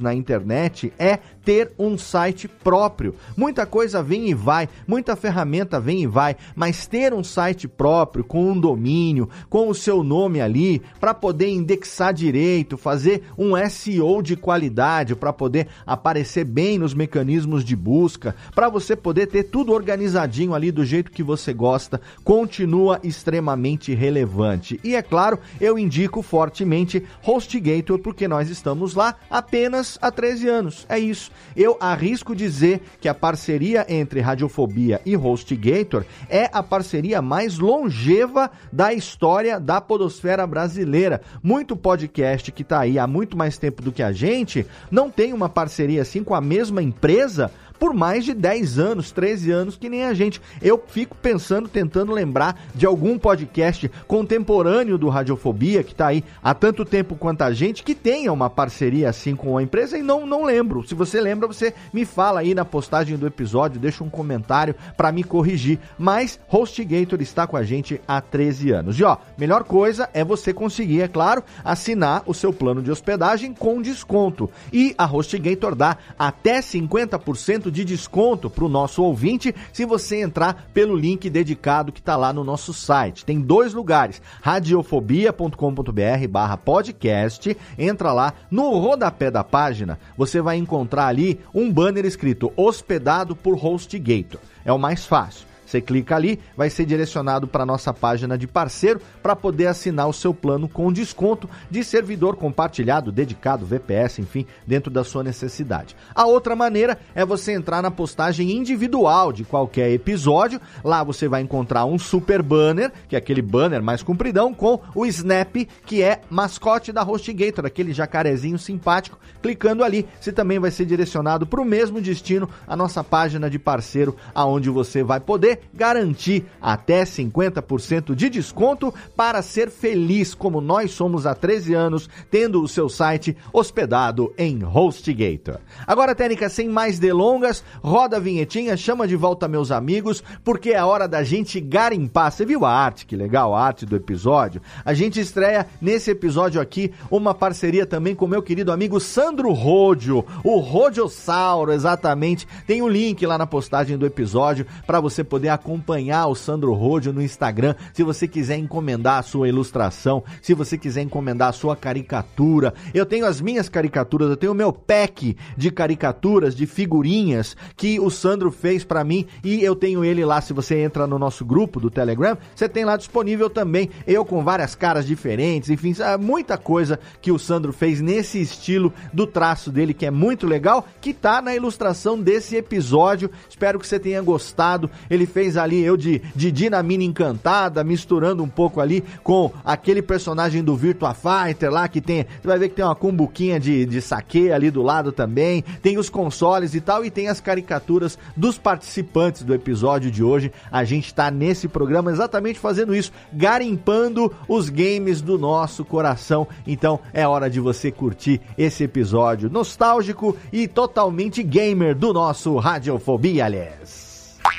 na 0.00 0.14
internet 0.14 0.92
é 0.98 1.18
ter 1.48 1.72
um 1.78 1.96
site 1.96 2.46
próprio. 2.46 3.14
Muita 3.34 3.64
coisa 3.64 4.02
vem 4.02 4.28
e 4.28 4.34
vai, 4.34 4.68
muita 4.86 5.16
ferramenta 5.16 5.80
vem 5.80 6.02
e 6.02 6.06
vai, 6.06 6.36
mas 6.54 6.86
ter 6.86 7.14
um 7.14 7.24
site 7.24 7.66
próprio, 7.66 8.22
com 8.22 8.50
um 8.50 8.60
domínio, 8.60 9.30
com 9.48 9.66
o 9.66 9.74
seu 9.74 10.04
nome 10.04 10.42
ali, 10.42 10.82
para 11.00 11.14
poder 11.14 11.48
indexar 11.48 12.12
direito, 12.12 12.76
fazer 12.76 13.22
um 13.38 13.52
SEO 13.66 14.20
de 14.22 14.36
qualidade, 14.36 15.16
para 15.16 15.32
poder 15.32 15.68
aparecer 15.86 16.44
bem 16.44 16.78
nos 16.78 16.92
mecanismos 16.92 17.64
de 17.64 17.74
busca, 17.74 18.36
para 18.54 18.68
você 18.68 18.94
poder 18.94 19.28
ter 19.28 19.44
tudo 19.44 19.72
organizadinho 19.72 20.52
ali 20.52 20.70
do 20.70 20.84
jeito 20.84 21.10
que 21.10 21.22
você 21.22 21.54
gosta, 21.54 21.98
continua 22.22 23.00
extremamente 23.02 23.94
relevante. 23.94 24.78
E 24.84 24.94
é 24.94 25.00
claro, 25.00 25.38
eu 25.58 25.78
indico 25.78 26.20
fortemente 26.20 27.02
HostGator 27.26 27.98
porque 28.00 28.28
nós 28.28 28.50
estamos 28.50 28.94
lá 28.94 29.14
apenas 29.30 29.98
há 30.02 30.10
13 30.10 30.46
anos. 30.46 30.86
É 30.90 30.98
isso. 30.98 31.37
Eu 31.56 31.76
arrisco 31.80 32.34
dizer 32.34 32.80
que 33.00 33.08
a 33.08 33.14
parceria 33.14 33.86
entre 33.88 34.20
Radiofobia 34.20 35.00
e 35.04 35.16
HostGator 35.16 36.04
é 36.28 36.48
a 36.52 36.62
parceria 36.62 37.20
mais 37.20 37.58
longeva 37.58 38.50
da 38.72 38.92
história 38.92 39.58
da 39.58 39.80
podosfera 39.80 40.46
brasileira. 40.46 41.20
Muito 41.42 41.76
podcast 41.76 42.52
que 42.52 42.62
está 42.62 42.80
aí 42.80 42.98
há 42.98 43.06
muito 43.06 43.36
mais 43.36 43.58
tempo 43.58 43.82
do 43.82 43.92
que 43.92 44.02
a 44.02 44.12
gente 44.12 44.66
não 44.90 45.10
tem 45.10 45.32
uma 45.32 45.48
parceria 45.48 46.02
assim 46.02 46.22
com 46.22 46.34
a 46.34 46.40
mesma 46.40 46.82
empresa 46.82 47.50
por 47.78 47.94
mais 47.94 48.24
de 48.24 48.34
10 48.34 48.78
anos, 48.78 49.10
13 49.10 49.50
anos, 49.50 49.76
que 49.76 49.88
nem 49.88 50.04
a 50.04 50.14
gente. 50.14 50.40
Eu 50.60 50.82
fico 50.88 51.16
pensando, 51.16 51.68
tentando 51.68 52.12
lembrar 52.12 52.60
de 52.74 52.86
algum 52.86 53.18
podcast 53.18 53.90
contemporâneo 54.06 54.98
do 54.98 55.08
Radiofobia, 55.08 55.82
que 55.82 55.94
tá 55.94 56.08
aí 56.08 56.24
há 56.42 56.54
tanto 56.54 56.84
tempo 56.84 57.14
quanto 57.16 57.42
a 57.42 57.52
gente, 57.52 57.82
que 57.82 57.94
tenha 57.94 58.32
uma 58.32 58.50
parceria 58.50 59.08
assim 59.08 59.36
com 59.36 59.56
a 59.56 59.62
empresa 59.62 59.96
e 59.96 60.02
não, 60.02 60.26
não 60.26 60.44
lembro. 60.44 60.86
Se 60.86 60.94
você 60.94 61.20
lembra, 61.20 61.46
você 61.46 61.72
me 61.92 62.04
fala 62.04 62.40
aí 62.40 62.54
na 62.54 62.64
postagem 62.64 63.16
do 63.16 63.26
episódio, 63.26 63.80
deixa 63.80 64.02
um 64.02 64.10
comentário 64.10 64.74
para 64.96 65.12
me 65.12 65.22
corrigir. 65.22 65.78
Mas 65.98 66.38
HostGator 66.52 67.20
está 67.20 67.46
com 67.46 67.56
a 67.56 67.62
gente 67.62 68.00
há 68.06 68.20
13 68.20 68.70
anos. 68.70 68.98
E 68.98 69.04
ó, 69.04 69.16
melhor 69.36 69.64
coisa 69.64 70.08
é 70.12 70.24
você 70.24 70.52
conseguir, 70.52 71.02
é 71.02 71.08
claro, 71.08 71.42
assinar 71.64 72.22
o 72.26 72.34
seu 72.34 72.52
plano 72.52 72.82
de 72.82 72.90
hospedagem 72.90 73.54
com 73.54 73.80
desconto. 73.80 74.50
E 74.72 74.94
a 74.98 75.04
HostGator 75.04 75.74
dá 75.74 75.96
até 76.18 76.60
50% 76.60 77.67
de 77.70 77.84
desconto 77.84 78.48
para 78.48 78.64
o 78.64 78.68
nosso 78.68 79.02
ouvinte 79.02 79.54
se 79.72 79.84
você 79.84 80.20
entrar 80.20 80.68
pelo 80.72 80.96
link 80.96 81.28
dedicado 81.28 81.92
que 81.92 82.00
está 82.00 82.16
lá 82.16 82.32
no 82.32 82.44
nosso 82.44 82.72
site. 82.72 83.24
Tem 83.24 83.40
dois 83.40 83.74
lugares, 83.74 84.22
radiofobia.com.br 84.40 86.28
barra 86.30 86.56
podcast, 86.56 87.56
entra 87.78 88.12
lá, 88.12 88.34
no 88.50 88.78
rodapé 88.78 89.30
da 89.30 89.42
página, 89.42 89.98
você 90.16 90.40
vai 90.40 90.56
encontrar 90.56 91.06
ali 91.06 91.40
um 91.54 91.72
banner 91.72 92.04
escrito 92.04 92.52
hospedado 92.56 93.34
por 93.34 93.54
HostGator. 93.54 94.40
É 94.64 94.72
o 94.72 94.78
mais 94.78 95.06
fácil. 95.06 95.47
Você 95.68 95.82
clica 95.82 96.16
ali, 96.16 96.40
vai 96.56 96.70
ser 96.70 96.86
direcionado 96.86 97.46
para 97.46 97.66
nossa 97.66 97.92
página 97.92 98.38
de 98.38 98.46
parceiro 98.46 99.02
para 99.22 99.36
poder 99.36 99.66
assinar 99.66 100.08
o 100.08 100.14
seu 100.14 100.32
plano 100.32 100.66
com 100.66 100.90
desconto 100.90 101.46
de 101.70 101.84
servidor 101.84 102.36
compartilhado, 102.36 103.12
dedicado, 103.12 103.66
VPS, 103.66 104.20
enfim, 104.20 104.46
dentro 104.66 104.90
da 104.90 105.04
sua 105.04 105.22
necessidade. 105.22 105.94
A 106.14 106.24
outra 106.24 106.56
maneira 106.56 106.98
é 107.14 107.22
você 107.22 107.52
entrar 107.52 107.82
na 107.82 107.90
postagem 107.90 108.50
individual 108.50 109.30
de 109.30 109.44
qualquer 109.44 109.90
episódio. 109.90 110.58
Lá 110.82 111.04
você 111.04 111.28
vai 111.28 111.42
encontrar 111.42 111.84
um 111.84 111.98
super 111.98 112.40
banner, 112.42 112.90
que 113.06 113.14
é 113.14 113.18
aquele 113.18 113.42
banner 113.42 113.82
mais 113.82 114.02
compridão, 114.02 114.54
com 114.54 114.80
o 114.94 115.04
Snap, 115.04 115.54
que 115.84 116.02
é 116.02 116.22
mascote 116.30 116.92
da 116.92 117.02
HostGator, 117.02 117.66
aquele 117.66 117.92
jacarezinho 117.92 118.58
simpático. 118.58 119.18
Clicando 119.42 119.84
ali, 119.84 120.08
você 120.18 120.32
também 120.32 120.58
vai 120.58 120.70
ser 120.70 120.86
direcionado 120.86 121.46
para 121.46 121.60
o 121.60 121.64
mesmo 121.64 122.00
destino, 122.00 122.48
a 122.66 122.74
nossa 122.74 123.04
página 123.04 123.50
de 123.50 123.58
parceiro, 123.58 124.16
aonde 124.34 124.70
você 124.70 125.02
vai 125.02 125.20
poder 125.20 125.57
garantir 125.72 126.44
até 126.60 127.04
50% 127.04 128.14
de 128.14 128.28
desconto 128.28 128.92
para 129.16 129.42
ser 129.42 129.70
feliz 129.70 130.34
como 130.34 130.60
nós 130.60 130.90
somos 130.90 131.26
há 131.26 131.34
13 131.34 131.74
anos, 131.74 132.08
tendo 132.30 132.62
o 132.62 132.68
seu 132.68 132.88
site 132.88 133.36
hospedado 133.52 134.32
em 134.36 134.62
HostGator. 134.64 135.58
Agora, 135.86 136.14
Técnica, 136.14 136.48
sem 136.48 136.68
mais 136.68 136.98
delongas, 136.98 137.64
roda 137.82 138.16
a 138.16 138.20
vinhetinha, 138.20 138.76
chama 138.76 139.06
de 139.06 139.16
volta 139.16 139.48
meus 139.48 139.70
amigos, 139.70 140.22
porque 140.44 140.70
é 140.70 140.84
hora 140.84 141.06
da 141.06 141.22
gente 141.22 141.60
garimpar. 141.60 142.32
Você 142.32 142.44
viu 142.44 142.64
a 142.64 142.70
arte? 142.70 143.06
Que 143.06 143.16
legal, 143.16 143.54
a 143.54 143.64
arte 143.64 143.86
do 143.86 143.96
episódio. 143.96 144.60
A 144.84 144.94
gente 144.94 145.20
estreia 145.20 145.66
nesse 145.80 146.10
episódio 146.10 146.60
aqui 146.60 146.92
uma 147.10 147.34
parceria 147.34 147.86
também 147.86 148.14
com 148.14 148.26
meu 148.26 148.42
querido 148.42 148.72
amigo 148.72 149.00
Sandro 149.00 149.52
Rodio, 149.52 150.24
o 150.44 150.58
Rodiossauro, 150.58 151.72
exatamente. 151.72 152.46
Tem 152.66 152.82
o 152.82 152.86
um 152.86 152.88
link 152.88 153.24
lá 153.26 153.38
na 153.38 153.46
postagem 153.46 153.96
do 153.96 154.06
episódio 154.06 154.66
para 154.86 155.00
você 155.00 155.22
poder 155.22 155.47
acompanhar 155.48 156.26
o 156.26 156.34
Sandro 156.34 156.72
Rodio 156.74 157.12
no 157.12 157.22
Instagram. 157.22 157.74
Se 157.92 158.02
você 158.02 158.26
quiser 158.26 158.58
encomendar 158.58 159.18
a 159.18 159.22
sua 159.22 159.48
ilustração, 159.48 160.22
se 160.42 160.54
você 160.54 160.76
quiser 160.76 161.02
encomendar 161.02 161.48
a 161.48 161.52
sua 161.52 161.76
caricatura. 161.76 162.74
Eu 162.92 163.06
tenho 163.06 163.26
as 163.26 163.40
minhas 163.40 163.68
caricaturas, 163.68 164.30
eu 164.30 164.36
tenho 164.36 164.52
o 164.52 164.54
meu 164.54 164.72
pack 164.72 165.36
de 165.56 165.70
caricaturas, 165.70 166.54
de 166.54 166.66
figurinhas 166.66 167.56
que 167.76 168.00
o 168.00 168.10
Sandro 168.10 168.50
fez 168.50 168.84
para 168.84 169.04
mim 169.04 169.26
e 169.44 169.62
eu 169.62 169.76
tenho 169.76 170.04
ele 170.04 170.24
lá. 170.24 170.40
Se 170.40 170.52
você 170.52 170.78
entra 170.80 171.06
no 171.06 171.18
nosso 171.18 171.44
grupo 171.44 171.78
do 171.78 171.90
Telegram, 171.90 172.36
você 172.54 172.68
tem 172.68 172.84
lá 172.84 172.96
disponível 172.96 173.48
também. 173.48 173.90
Eu 174.06 174.24
com 174.24 174.42
várias 174.42 174.74
caras 174.74 175.06
diferentes, 175.06 175.70
enfim, 175.70 175.94
muita 176.20 176.58
coisa 176.58 176.98
que 177.20 177.30
o 177.30 177.38
Sandro 177.38 177.72
fez 177.72 178.00
nesse 178.00 178.40
estilo 178.40 178.92
do 179.12 179.26
traço 179.26 179.70
dele 179.70 179.94
que 179.94 180.06
é 180.06 180.10
muito 180.10 180.46
legal, 180.46 180.86
que 181.00 181.14
tá 181.14 181.40
na 181.40 181.54
ilustração 181.54 182.20
desse 182.20 182.56
episódio. 182.56 183.30
Espero 183.48 183.78
que 183.78 183.86
você 183.86 183.98
tenha 183.98 184.20
gostado. 184.20 184.90
Ele 185.08 185.26
fez 185.26 185.37
ali 185.56 185.82
eu 185.82 185.96
de, 185.96 186.20
de 186.34 186.50
Dinamina 186.50 187.04
Encantada, 187.04 187.84
misturando 187.84 188.42
um 188.42 188.48
pouco 188.48 188.80
ali 188.80 189.04
com 189.22 189.50
aquele 189.64 190.02
personagem 190.02 190.62
do 190.64 190.74
Virtua 190.74 191.14
Fighter 191.14 191.70
lá 191.70 191.86
que 191.86 192.00
tem. 192.00 192.24
Você 192.24 192.48
vai 192.48 192.58
ver 192.58 192.68
que 192.68 192.74
tem 192.74 192.84
uma 192.84 192.94
cumbuquinha 192.94 193.60
de, 193.60 193.86
de 193.86 194.00
saque 194.00 194.50
ali 194.50 194.70
do 194.70 194.82
lado 194.82 195.12
também. 195.12 195.62
Tem 195.82 195.98
os 195.98 196.08
consoles 196.08 196.74
e 196.74 196.80
tal, 196.80 197.04
e 197.04 197.10
tem 197.10 197.28
as 197.28 197.40
caricaturas 197.40 198.18
dos 198.36 198.58
participantes 198.58 199.42
do 199.42 199.54
episódio 199.54 200.10
de 200.10 200.22
hoje. 200.22 200.52
A 200.70 200.84
gente 200.84 201.14
tá 201.14 201.30
nesse 201.30 201.68
programa 201.68 202.10
exatamente 202.10 202.58
fazendo 202.58 202.94
isso, 202.94 203.12
garimpando 203.32 204.32
os 204.48 204.68
games 204.68 205.20
do 205.20 205.38
nosso 205.38 205.84
coração. 205.84 206.46
Então 206.66 206.98
é 207.12 207.26
hora 207.26 207.48
de 207.48 207.60
você 207.60 207.90
curtir 207.90 208.40
esse 208.56 208.84
episódio 208.84 209.50
nostálgico 209.50 210.36
e 210.52 210.66
totalmente 210.66 211.42
gamer 211.42 211.94
do 211.94 212.12
nosso 212.12 212.56
Radiofobia, 212.56 213.44
aliás. 213.44 214.07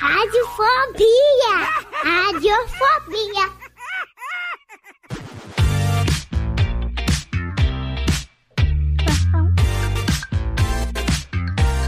Radiofobia! 0.00 1.56
Radiofobia! 2.02 3.50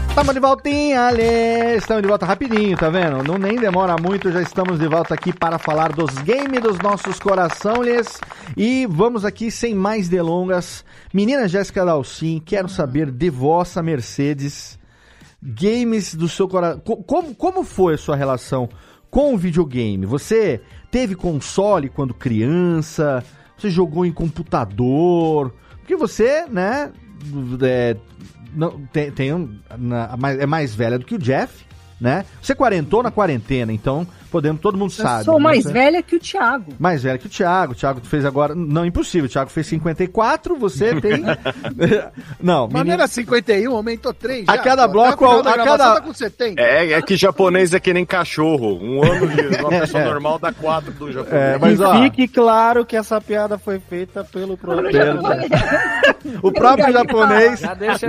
Estamos 0.09 0.35
de 0.35 0.39
voltinha, 0.39 1.07
Ale! 1.07 1.75
Estamos 1.75 2.03
de 2.03 2.07
volta 2.07 2.27
rapidinho, 2.27 2.77
tá 2.77 2.87
vendo? 2.91 3.23
Não 3.23 3.39
nem 3.39 3.55
demora 3.55 3.95
muito, 3.99 4.31
já 4.31 4.43
estamos 4.43 4.77
de 4.77 4.87
volta 4.87 5.15
aqui 5.15 5.33
para 5.33 5.57
falar 5.57 5.91
dos 5.91 6.13
games 6.19 6.61
dos 6.61 6.77
nossos 6.77 7.19
corações. 7.19 8.19
E 8.55 8.85
vamos 8.85 9.25
aqui 9.25 9.49
sem 9.49 9.73
mais 9.73 10.07
delongas. 10.07 10.85
Menina 11.11 11.47
Jéssica 11.47 11.83
Dalcin, 11.83 12.39
quero 12.45 12.69
saber 12.69 13.09
de 13.09 13.31
vossa 13.31 13.81
Mercedes, 13.81 14.77
games 15.43 16.15
do 16.15 16.29
seu 16.29 16.47
coração. 16.47 16.79
Como, 16.79 17.35
como 17.35 17.63
foi 17.63 17.95
a 17.95 17.97
sua 17.97 18.15
relação 18.15 18.69
com 19.09 19.33
o 19.33 19.37
videogame? 19.37 20.05
Você 20.05 20.61
teve 20.89 21.15
console 21.15 21.89
quando 21.89 22.13
criança? 22.13 23.23
Você 23.57 23.69
jogou 23.69 24.05
em 24.05 24.11
computador? 24.11 25.53
Porque 25.79 25.95
você, 25.97 26.45
né, 26.45 26.91
é, 27.61 27.97
não, 28.55 28.79
tem, 28.87 29.11
tem 29.11 29.33
um, 29.33 29.59
é 30.39 30.45
mais 30.45 30.73
velha 30.73 30.97
do 30.97 31.05
que 31.05 31.15
o 31.15 31.19
Jeff, 31.19 31.65
né? 31.99 32.25
Você 32.41 32.55
quarentou 32.55 33.03
na 33.03 33.11
quarentena, 33.11 33.73
então 33.73 34.07
podemos, 34.33 34.59
todo 34.59 34.75
mundo 34.77 34.91
Eu 34.97 35.03
sabe. 35.05 35.23
sou 35.25 35.35
né? 35.37 35.43
mais 35.43 35.63
Você- 35.63 35.71
velha 35.71 36.01
que 36.01 36.15
o 36.15 36.19
Thiago. 36.19 36.73
mais 36.79 37.03
velha 37.03 37.17
que 37.19 37.27
o 37.27 37.29
Thiago. 37.29 37.73
O 37.73 37.75
Thiago 37.75 38.01
fez 38.03 38.25
agora. 38.25 38.55
Não, 38.55 38.83
impossível. 38.83 39.27
O 39.27 39.29
Thiago 39.31 39.51
fez 39.51 39.67
54, 39.67 40.55
você 40.57 40.95
tem. 40.99 41.21
não, 42.41 42.63
Mas 42.67 42.73
não 42.73 42.79
menino. 42.79 42.93
era 42.93 43.07
51, 43.07 43.75
aumentou 43.75 44.13
3 44.13 44.45
A 44.49 44.57
cada 44.57 44.87
bloco, 44.87 45.23
a 45.25 45.43
cada- 45.57 45.93
Tá 45.95 46.01
com 46.01 46.13
70. 46.13 46.59
É, 46.61 46.93
é 46.93 47.01
que 47.01 47.15
japonês 47.15 47.73
é 47.73 47.79
que 47.79 47.93
nem 47.93 48.05
cachorro. 48.05 48.79
Um 48.81 49.03
ano 49.03 49.27
de 49.27 49.57
uma 49.59 49.69
pessoa 49.81 50.03
normal 50.03 50.39
dá 50.39 50.51
quatro 50.51 50.91
do 50.93 51.11
japonês. 51.11 51.33
É, 51.55 51.57
mas 51.59 51.79
e 51.79 51.83
ó, 51.83 52.01
fique 52.03 52.27
claro 52.27 52.85
que 52.85 52.95
essa 52.95 53.21
piada 53.21 53.57
foi 53.59 53.79
feita 53.79 54.23
pelo 54.23 54.57
próprio 54.57 54.91
japonês. 54.91 55.49
o 56.41 56.51
próprio 56.51 56.91
japonês. 56.91 57.59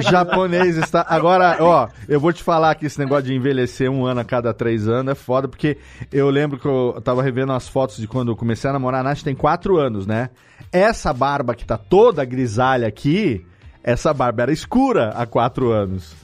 Já 0.01 0.25
japonês 0.25 0.77
está. 0.79 1.05
Agora, 1.09 1.57
ó, 1.61 1.89
eu 2.09 2.19
vou 2.19 2.33
te 2.33 2.43
falar 2.43 2.75
que 2.77 2.87
esse 2.87 2.99
negócio 2.99 3.25
de 3.25 3.35
envelhecer 3.35 3.91
um 3.91 4.07
ano 4.07 4.21
a 4.21 4.25
cada 4.25 4.55
três 4.55 4.89
anos 4.89 5.13
é 5.13 5.15
foda, 5.15 5.49
porque 5.49 5.77
eu 6.15 6.31
lembro 6.31 6.59
que 6.59 6.67
eu 6.67 7.01
tava 7.03 7.23
revendo 7.23 7.53
as 7.53 7.69
fotos 7.69 7.97
de 7.97 8.07
quando 8.07 8.31
eu 8.33 8.37
comecei 8.37 8.71
a 8.71 8.73
namorar. 8.73 9.01
A 9.01 9.05
Nath 9.05 9.23
tem 9.23 9.35
quatro 9.35 9.77
anos, 9.77 10.07
né? 10.07 10.31
Essa 10.73 11.13
barba 11.13 11.55
que 11.55 11.65
tá 11.67 11.77
toda 11.77 12.25
grisalha 12.25 12.87
aqui, 12.87 13.45
essa 13.83 14.15
barba 14.15 14.43
era 14.43 14.53
escura 14.53 15.11
há 15.11 15.27
quatro 15.27 15.71
anos. 15.73 16.15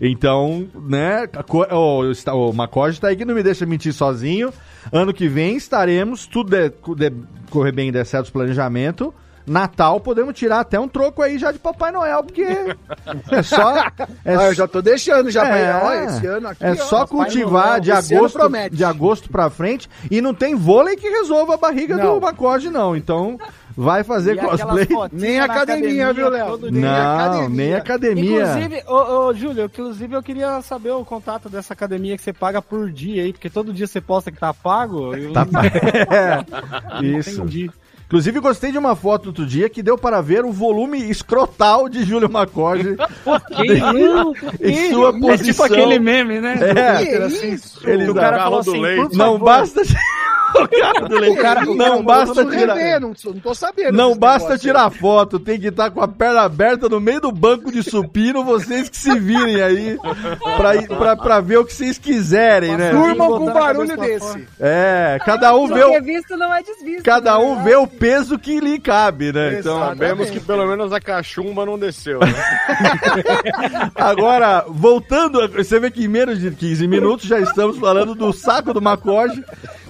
Então, 0.00 0.66
né, 0.88 1.28
o, 1.70 2.48
o 2.48 2.52
Macoge 2.54 2.98
tá 2.98 3.08
aí 3.08 3.16
que 3.16 3.24
não 3.24 3.34
me 3.34 3.42
deixa 3.42 3.66
mentir 3.66 3.92
sozinho. 3.92 4.50
Ano 4.90 5.12
que 5.12 5.28
vem 5.28 5.56
estaremos, 5.56 6.26
tudo 6.26 6.50
de, 6.50 6.70
de- 7.10 7.16
correr 7.50 7.72
bem 7.72 7.88
e 7.88 7.92
der 7.92 8.06
certo 8.06 8.24
os 8.26 8.30
planejamento. 8.30 9.12
Natal, 9.46 9.98
podemos 10.00 10.34
tirar 10.34 10.60
até 10.60 10.78
um 10.78 10.86
troco 10.88 11.22
aí 11.22 11.38
já 11.38 11.50
de 11.52 11.58
Papai 11.58 11.90
Noel, 11.92 12.22
porque 12.22 12.42
é 13.30 13.42
só. 13.42 13.78
É, 14.24 14.36
Ah, 14.36 14.46
eu 14.46 14.54
já 14.54 14.68
tô 14.68 14.80
deixando 14.80 15.30
já 15.30 15.46
é, 15.46 15.72
pra 15.72 15.86
ó, 15.86 15.92
esse 15.92 16.26
ano 16.26 16.48
aqui. 16.48 16.64
é 16.64 16.72
ó, 16.72 16.76
só 16.76 17.00
Papai 17.06 17.08
cultivar 17.08 17.68
Noel, 17.68 17.80
de 17.80 17.92
agosto, 17.92 18.38
de 18.70 18.84
agosto 18.84 19.28
pra 19.30 19.50
frente 19.50 19.88
e 20.10 20.20
não 20.20 20.32
tem 20.34 20.54
vôlei 20.54 20.96
que 20.96 21.08
resolva 21.08 21.54
a 21.54 21.56
barriga 21.56 21.96
Não. 21.96 22.14
do 22.14 22.20
Macode, 22.20 22.70
não. 22.70 22.94
Então, 22.94 23.38
vai 23.76 24.04
fazer 24.04 24.36
E 24.36 24.38
cosplay. 24.38 24.86
Nem 25.12 25.38
na 25.38 25.44
academia, 25.46 26.12
viu, 26.12 26.28
Léo? 26.28 26.58
Nem. 26.70 26.82
Não, 26.82 26.90
academia. 27.18 27.48
nem 27.48 27.74
academia. 27.74 28.42
Inclusive, 28.42 28.82
ô, 28.86 29.26
ô, 29.26 29.34
Júlio, 29.34 29.64
inclusive 29.64 30.14
eu 30.14 30.22
queria 30.22 30.60
saber 30.62 30.90
o 30.90 31.04
contato 31.04 31.48
dessa 31.48 31.72
academia 31.72 32.16
que 32.16 32.22
você 32.22 32.32
paga 32.32 32.60
por 32.62 32.90
dia 32.90 33.22
aí, 33.22 33.32
porque 33.32 33.48
todo 33.50 33.72
dia 33.72 33.86
você 33.86 34.00
posta 34.00 34.30
que 34.30 34.38
tá 34.38 34.52
pago. 34.54 35.14
Eu 35.14 35.32
Tá 35.32 35.44
não 35.50 35.60
É, 37.00 37.04
isso. 37.18 37.40
entendi. 37.42 37.70
Inclusive, 38.10 38.40
gostei 38.40 38.72
de 38.72 38.78
uma 38.78 38.96
foto 38.96 39.26
outro 39.26 39.46
dia 39.46 39.70
que 39.70 39.84
deu 39.84 39.96
para 39.96 40.20
ver 40.20 40.44
o 40.44 40.50
volume 40.50 41.08
escrotal 41.08 41.88
de 41.88 42.02
Júlio 42.02 42.28
isso? 42.28 42.96
em 44.60 44.90
sua 44.90 45.12
posição. 45.12 45.30
É 45.30 45.38
tipo 45.38 45.62
aquele 45.62 46.00
meme, 46.00 46.40
né? 46.40 46.58
É. 46.60 47.18
Do 47.18 47.24
assim, 47.26 47.56
Ele 47.84 48.10
o 48.10 48.14
cara 48.14 48.38
Carro 48.38 48.50
falou 48.50 48.64
do 48.64 48.70
assim, 48.72 48.80
leite. 48.80 49.16
Não 49.16 49.32
favor, 49.34 49.44
basta. 49.44 49.82
o 50.54 50.68
cara 50.68 51.08
do 51.08 51.18
leite. 51.18 51.38
O 51.38 51.42
cara, 51.42 51.64
não 51.64 51.76
cara 51.76 52.02
basta 52.02 52.44
tirar. 52.46 52.74
revê, 52.74 52.98
não, 52.98 53.12
não 53.24 53.40
tô 53.40 53.54
sabendo. 53.54 53.96
Não 53.96 54.16
basta 54.16 54.48
negócio 54.48 54.68
tirar 54.68 54.90
foto, 54.90 55.38
tem 55.38 55.60
que 55.60 55.68
estar 55.68 55.90
com 55.92 56.00
a 56.00 56.08
perna 56.08 56.40
aberta 56.42 56.88
no 56.88 57.00
meio 57.00 57.20
do 57.20 57.30
banco 57.30 57.70
de 57.70 57.82
supino, 57.82 58.42
vocês 58.42 58.88
que 58.88 58.96
se 58.96 59.16
virem 59.20 59.62
aí 59.62 59.98
pra, 60.56 60.96
pra, 60.96 61.16
pra 61.16 61.40
ver 61.40 61.58
o 61.58 61.64
que 61.64 61.72
vocês 61.72 61.96
quiserem, 61.98 62.72
aí. 62.72 62.76
né? 62.76 62.90
Durmam 62.90 63.28
com 63.28 63.50
um 63.50 63.52
barulho 63.52 63.96
desse. 63.96 64.48
É, 64.58 65.18
cada 65.24 65.54
um 65.54 65.64
O 65.64 65.68
vê 65.68 65.74
que 65.74 65.80
é 65.94 66.00
o, 66.00 66.02
visto 66.02 66.36
não 66.36 66.52
é 66.52 66.62
desvisto. 66.62 67.02
cada 67.04 67.38
né? 67.38 67.44
um 67.44 67.62
vê 67.62 67.76
o 67.76 67.86
peso 68.00 68.38
que 68.38 68.58
lhe 68.58 68.78
cabe, 68.80 69.30
né? 69.30 69.60
Então, 69.60 69.78
Sabemos 69.78 70.30
que 70.30 70.40
pelo 70.40 70.66
menos 70.66 70.90
a 70.90 70.98
cachumba 70.98 71.66
não 71.66 71.78
desceu, 71.78 72.18
né? 72.18 72.32
agora, 73.94 74.64
voltando, 74.66 75.46
você 75.48 75.78
vê 75.78 75.90
que 75.90 76.04
em 76.04 76.08
menos 76.08 76.40
de 76.40 76.50
15 76.50 76.88
minutos 76.88 77.26
já 77.28 77.38
estamos 77.38 77.76
falando 77.78 78.14
do 78.14 78.32
saco 78.32 78.72
do 78.72 78.80
Macoge, 78.80 79.44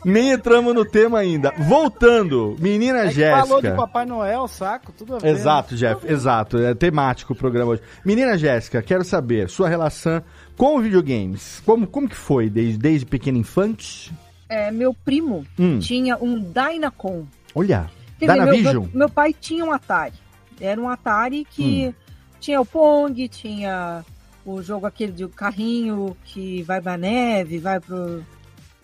nem 0.04 0.30
entramos 0.32 0.74
no 0.74 0.84
tema 0.84 1.20
ainda. 1.20 1.52
Voltando, 1.56 2.56
menina 2.58 3.04
É 3.04 3.08
que 3.08 3.20
falou 3.30 3.60
de 3.60 3.68
Jéssica. 3.68 3.74
Papai 3.76 4.04
Noel, 4.06 4.48
saco, 4.48 4.92
tudo 4.92 5.14
a 5.14 5.18
ver. 5.18 5.28
Exato, 5.28 5.76
Jeff, 5.76 6.04
exato. 6.12 6.58
É 6.58 6.74
temático 6.74 7.32
o 7.32 7.36
programa 7.36 7.72
hoje. 7.72 7.82
Menina 8.04 8.36
Jéssica, 8.36 8.82
quero 8.82 9.04
saber 9.04 9.48
sua 9.48 9.68
relação 9.68 10.20
com 10.56 10.80
videogames. 10.80 11.62
Como, 11.64 11.86
como 11.86 12.08
que 12.08 12.16
foi 12.16 12.50
desde, 12.50 12.76
desde 12.76 13.06
pequena 13.06 13.38
infante? 13.38 14.12
É, 14.48 14.70
meu 14.72 14.92
primo 14.92 15.46
Hum. 15.56 15.78
tinha 15.78 16.16
um 16.16 16.40
Dynacon. 16.40 17.24
Olha, 17.54 17.88
Dizer, 18.20 18.44
meu, 18.44 18.62
meu, 18.82 18.90
meu 18.92 19.08
pai 19.08 19.34
tinha 19.38 19.64
um 19.64 19.72
Atari. 19.72 20.14
Era 20.60 20.80
um 20.80 20.88
Atari 20.88 21.46
que 21.50 21.88
Hum. 21.88 21.94
tinha 22.38 22.60
o 22.60 22.66
Pong, 22.66 23.28
tinha 23.28 24.04
o 24.44 24.62
jogo 24.62 24.86
aquele 24.86 25.12
de 25.12 25.26
carrinho 25.28 26.16
que 26.24 26.62
vai 26.62 26.80
pra 26.80 26.96
neve, 26.96 27.58
vai 27.58 27.80
pro. 27.80 28.22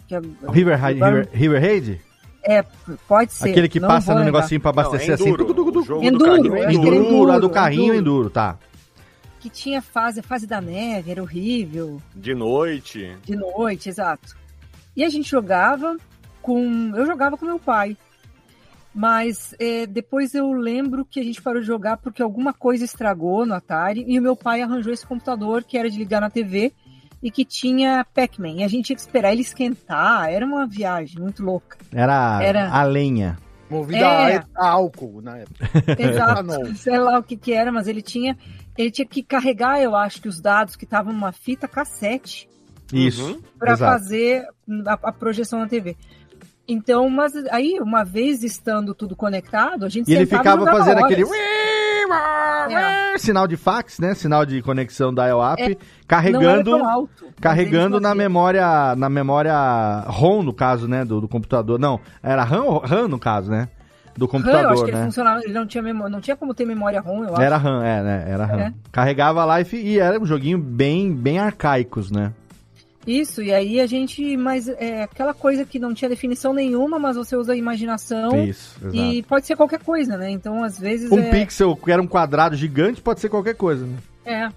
Que 0.09 0.15
é, 0.15 0.21
River, 0.51 0.79
River, 0.85 1.29
River 1.33 1.61
Raid? 1.61 2.01
é, 2.45 2.65
pode 3.09 3.33
ser. 3.33 3.51
Aquele 3.51 3.69
que 3.69 3.81
passa 3.81 4.15
no 4.15 4.23
negocinho 4.25 4.61
pra 4.61 4.71
abastecer 4.71 5.09
Não, 5.09 5.13
é 5.13 5.15
assim. 5.15 5.29
enduro. 5.29 5.45
tucu, 5.47 5.55
tucu, 5.73 5.73
tucu. 5.85 6.03
Enduro, 6.05 6.37
do 6.43 6.51
carrinho 6.51 6.57
é 6.65 6.73
enduro. 6.73 6.95
Enduro, 6.97 7.33
a 7.33 7.39
do 7.39 7.51
carrinho 7.51 7.83
enduro. 7.95 7.99
enduro, 7.99 8.31
tá. 8.31 8.57
Que 9.41 9.51
tinha 9.51 9.83
fase, 9.83 10.21
a 10.21 10.23
fase 10.23 10.47
da 10.47 10.61
neve, 10.61 11.11
era 11.11 11.23
horrível. 11.23 12.01
De 12.15 12.35
noite. 12.35 13.17
De 13.25 13.37
noite, 13.37 13.89
exato. 13.89 14.37
E 14.97 15.05
a 15.05 15.09
gente 15.09 15.29
jogava 15.29 15.97
com. 16.41 16.93
Eu 16.95 17.05
jogava 17.05 17.37
com 17.37 17.45
meu 17.45 17.59
pai. 17.59 17.97
Mas 18.99 19.55
é, 19.61 19.87
depois 19.87 20.35
eu 20.35 20.51
lembro 20.53 21.05
que 21.05 21.21
a 21.21 21.23
gente 21.23 21.43
parou 21.43 21.61
de 21.61 21.67
jogar 21.67 21.99
porque 21.99 22.23
alguma 22.23 22.55
coisa 22.55 22.83
estragou 22.83 23.45
no 23.45 23.53
Atari 23.53 24.03
e 24.09 24.19
o 24.19 24.23
meu 24.23 24.35
pai 24.35 24.63
arranjou 24.63 24.91
esse 24.91 25.07
computador 25.07 25.63
que 25.63 25.77
era 25.77 25.91
de 25.91 25.99
ligar 25.99 26.19
na 26.23 26.31
TV 26.31 26.73
e 27.23 27.31
que 27.31 27.45
tinha 27.45 28.07
Pac-Man. 28.15 28.53
E 28.61 28.65
a 28.65 28.69
gente 28.69 28.87
tinha 28.87 28.97
que 28.97 29.03
esperar 29.03 29.33
ele 29.33 29.43
esquentar. 29.43 30.31
Era 30.31 30.47
uma 30.47 30.67
viagem 30.67 31.21
muito 31.21 31.43
louca. 31.45 31.77
Era, 31.93 32.43
Era- 32.43 32.71
a 32.73 32.83
lenha. 32.85 33.37
Movido 33.69 34.03
É. 34.03 34.37
a, 34.57 34.69
álcool 34.69 35.21
na 35.21 35.39
época. 35.45 35.69
Exato. 35.99 36.43
Não. 36.45 36.75
Sei 36.75 36.97
lá 36.99 37.19
o 37.19 37.23
que, 37.23 37.37
que 37.37 37.53
era, 37.53 37.71
mas 37.71 37.87
ele 37.87 38.01
tinha. 38.01 38.35
Ele 38.79 38.91
tinha 38.91 39.07
que 39.07 39.23
carregar, 39.23 39.79
eu 39.83 39.95
acho, 39.95 40.23
que 40.23 40.29
os 40.29 40.41
dados 40.41 40.75
que 40.75 40.85
estavam 40.85 41.13
numa 41.13 41.33
fita 41.33 41.67
cassete 41.69 42.49
Isso. 42.93 43.27
Uhum. 43.27 43.41
para 43.59 43.77
fazer 43.77 44.47
a, 44.87 44.93
a 45.03 45.13
projeção 45.13 45.59
na 45.59 45.67
TV. 45.67 45.97
Então, 46.69 47.09
mas 47.09 47.33
aí, 47.51 47.79
uma 47.81 48.05
vez 48.05 48.43
estando 48.43 48.95
tudo 48.95 49.15
conectado, 49.15 49.85
a 49.85 49.89
gente 49.89 50.11
E 50.11 50.15
ele 50.15 50.27
ficava 50.27 50.65
fazendo 50.65 50.99
horas. 50.99 51.05
aquele. 51.05 51.25
É. 52.71 53.19
Sinal 53.19 53.47
de 53.47 53.57
fax, 53.57 53.99
né? 53.99 54.15
Sinal 54.15 54.45
de 54.45 54.63
conexão 54.63 55.13
dial-up. 55.15 55.61
É, 55.63 55.69
Não 55.69 55.73
era 55.73 55.79
carregando. 56.07 56.75
alto. 56.77 57.27
Carregando 57.41 57.97
ele 57.97 58.03
na 58.03 58.15
memória, 58.15 58.95
na 58.97 59.09
memória 59.09 59.55
ROM, 60.07 60.43
no 60.43 60.53
caso, 60.53 60.87
né, 60.89 61.05
do, 61.05 61.21
do 61.21 61.29
computador. 61.29 61.79
Não, 61.79 62.01
era 62.23 62.45
RAM, 62.45 62.79
RAM 62.79 63.09
no 63.09 63.19
caso, 63.19 63.51
né? 63.51 63.69
Do 64.17 64.27
RAM, 64.27 64.39
eu 64.41 64.41
acho 64.41 64.45
computador, 64.47 64.85
que 64.85 64.91
ele 64.91 64.99
né? 64.99 65.05
funcionava, 65.05 65.41
ele 65.45 65.53
não 65.53 65.67
tinha, 65.67 65.83
memória, 65.83 66.11
não 66.11 66.21
tinha 66.21 66.37
como 66.37 66.55
ter 66.55 66.65
memória 66.65 67.01
ROM, 67.01 67.25
eu 67.25 67.35
acho. 67.35 67.43
Era 67.43 67.57
RAM, 67.57 67.83
é, 67.85 68.03
né? 68.03 68.25
Era 68.29 68.47
RAM. 68.47 68.59
É. 68.59 68.73
Carregava 68.91 69.45
lá 69.45 69.61
e, 69.61 69.67
e 69.75 69.99
era 69.99 70.19
um 70.19 70.25
joguinho 70.25 70.59
bem, 70.59 71.15
bem 71.15 71.39
arcaicos, 71.39 72.11
né? 72.11 72.33
Isso, 73.07 73.41
e 73.43 73.53
aí 73.53 73.81
a 73.81 73.87
gente, 73.87 74.37
mas 74.37 74.69
é 74.69 75.05
aquela 75.05 75.33
coisa 75.33 75.65
que 75.65 75.79
não 75.79 75.95
tinha 75.95 76.09
definição 76.09 76.53
nenhuma, 76.53 76.99
mas 76.99 77.17
você 77.17 77.37
usa 77.37 77.53
a 77.53 77.57
imaginação 77.57 78.45
Isso, 78.45 78.77
exato. 78.81 78.97
e 78.97 79.23
pode 79.23 79.47
ser 79.47 79.55
qualquer 79.55 79.79
coisa, 79.81 80.17
né? 80.17 80.31
Então, 80.31 80.65
às 80.65 80.79
vezes 80.79 81.11
Um 81.13 81.21
é... 81.21 81.31
pixel 81.31 81.77
que 81.77 81.93
era 81.93 82.03
um 82.03 82.07
quadrado 82.07 82.57
gigante 82.57 83.01
pode 83.01 83.21
ser 83.21 83.29
qualquer 83.29 83.55
coisa, 83.55 83.87
né? 83.87 83.97
É. 84.25 84.49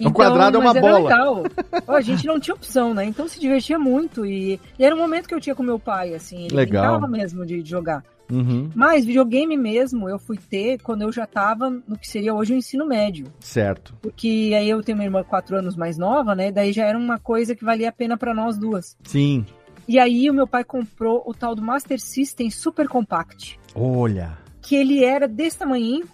Um 0.00 0.12
quadrado 0.12 0.56
é 0.56 0.60
uma 0.60 0.70
era 0.70 0.80
bola. 0.80 0.98
legal. 1.00 1.42
A 1.88 2.00
gente 2.00 2.24
não 2.26 2.38
tinha 2.38 2.54
opção, 2.54 2.94
né? 2.94 3.04
Então 3.04 3.26
se 3.26 3.40
divertia 3.40 3.78
muito. 3.78 4.24
E, 4.24 4.60
e 4.78 4.84
era 4.84 4.94
um 4.94 4.98
momento 4.98 5.26
que 5.26 5.34
eu 5.34 5.40
tinha 5.40 5.56
com 5.56 5.62
meu 5.62 5.78
pai, 5.78 6.14
assim. 6.14 6.44
Ele 6.44 6.54
Legal. 6.54 7.00
mesmo 7.08 7.44
de, 7.44 7.62
de 7.62 7.68
jogar. 7.68 8.04
Uhum, 8.30 8.70
Mas 8.74 9.04
videogame 9.04 9.56
mesmo 9.56 10.08
eu 10.08 10.18
fui 10.18 10.36
ter 10.36 10.80
quando 10.82 11.02
eu 11.02 11.10
já 11.12 11.26
tava 11.26 11.70
no 11.70 11.98
que 11.98 12.06
seria 12.06 12.34
hoje 12.34 12.52
o 12.52 12.56
ensino 12.56 12.86
médio. 12.86 13.26
certo. 13.40 13.94
Porque 14.02 14.52
aí 14.56 14.68
eu 14.68 14.82
tenho 14.82 14.98
uma 14.98 15.04
irmã 15.04 15.22
quatro 15.24 15.56
anos 15.56 15.76
mais 15.76 15.96
nova, 15.96 16.34
né? 16.34 16.52
Daí 16.52 16.72
já 16.72 16.84
era 16.84 16.98
uma 16.98 17.18
coisa 17.18 17.54
que 17.54 17.64
valia 17.64 17.88
a 17.88 17.92
pena 17.92 18.16
pra 18.16 18.34
nós 18.34 18.58
duas. 18.58 18.96
Sim. 19.04 19.46
E 19.86 19.98
aí 19.98 20.28
o 20.28 20.34
meu 20.34 20.46
pai 20.46 20.64
comprou 20.64 21.22
o 21.24 21.32
tal 21.32 21.54
do 21.54 21.62
Master 21.62 21.98
System 21.98 22.50
Super 22.50 22.86
Compact. 22.88 23.58
Olha. 23.74 24.36
Que 24.60 24.76
ele 24.76 25.02
era 25.02 25.26
desse 25.26 25.58
tamanho. 25.58 26.04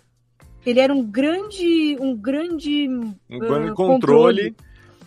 Ele 0.64 0.78
era 0.78 0.94
um 0.94 1.02
grande. 1.04 1.96
Um 2.00 2.16
grande. 2.16 2.88
Um 2.88 3.38
grande 3.38 3.74
controle 3.74 4.54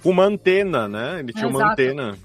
com 0.04 0.10
uma 0.10 0.26
antena, 0.26 0.88
né? 0.88 1.20
Ele 1.20 1.32
tinha 1.32 1.48
uma 1.48 1.60
Exato. 1.60 1.72
antena. 1.72 2.18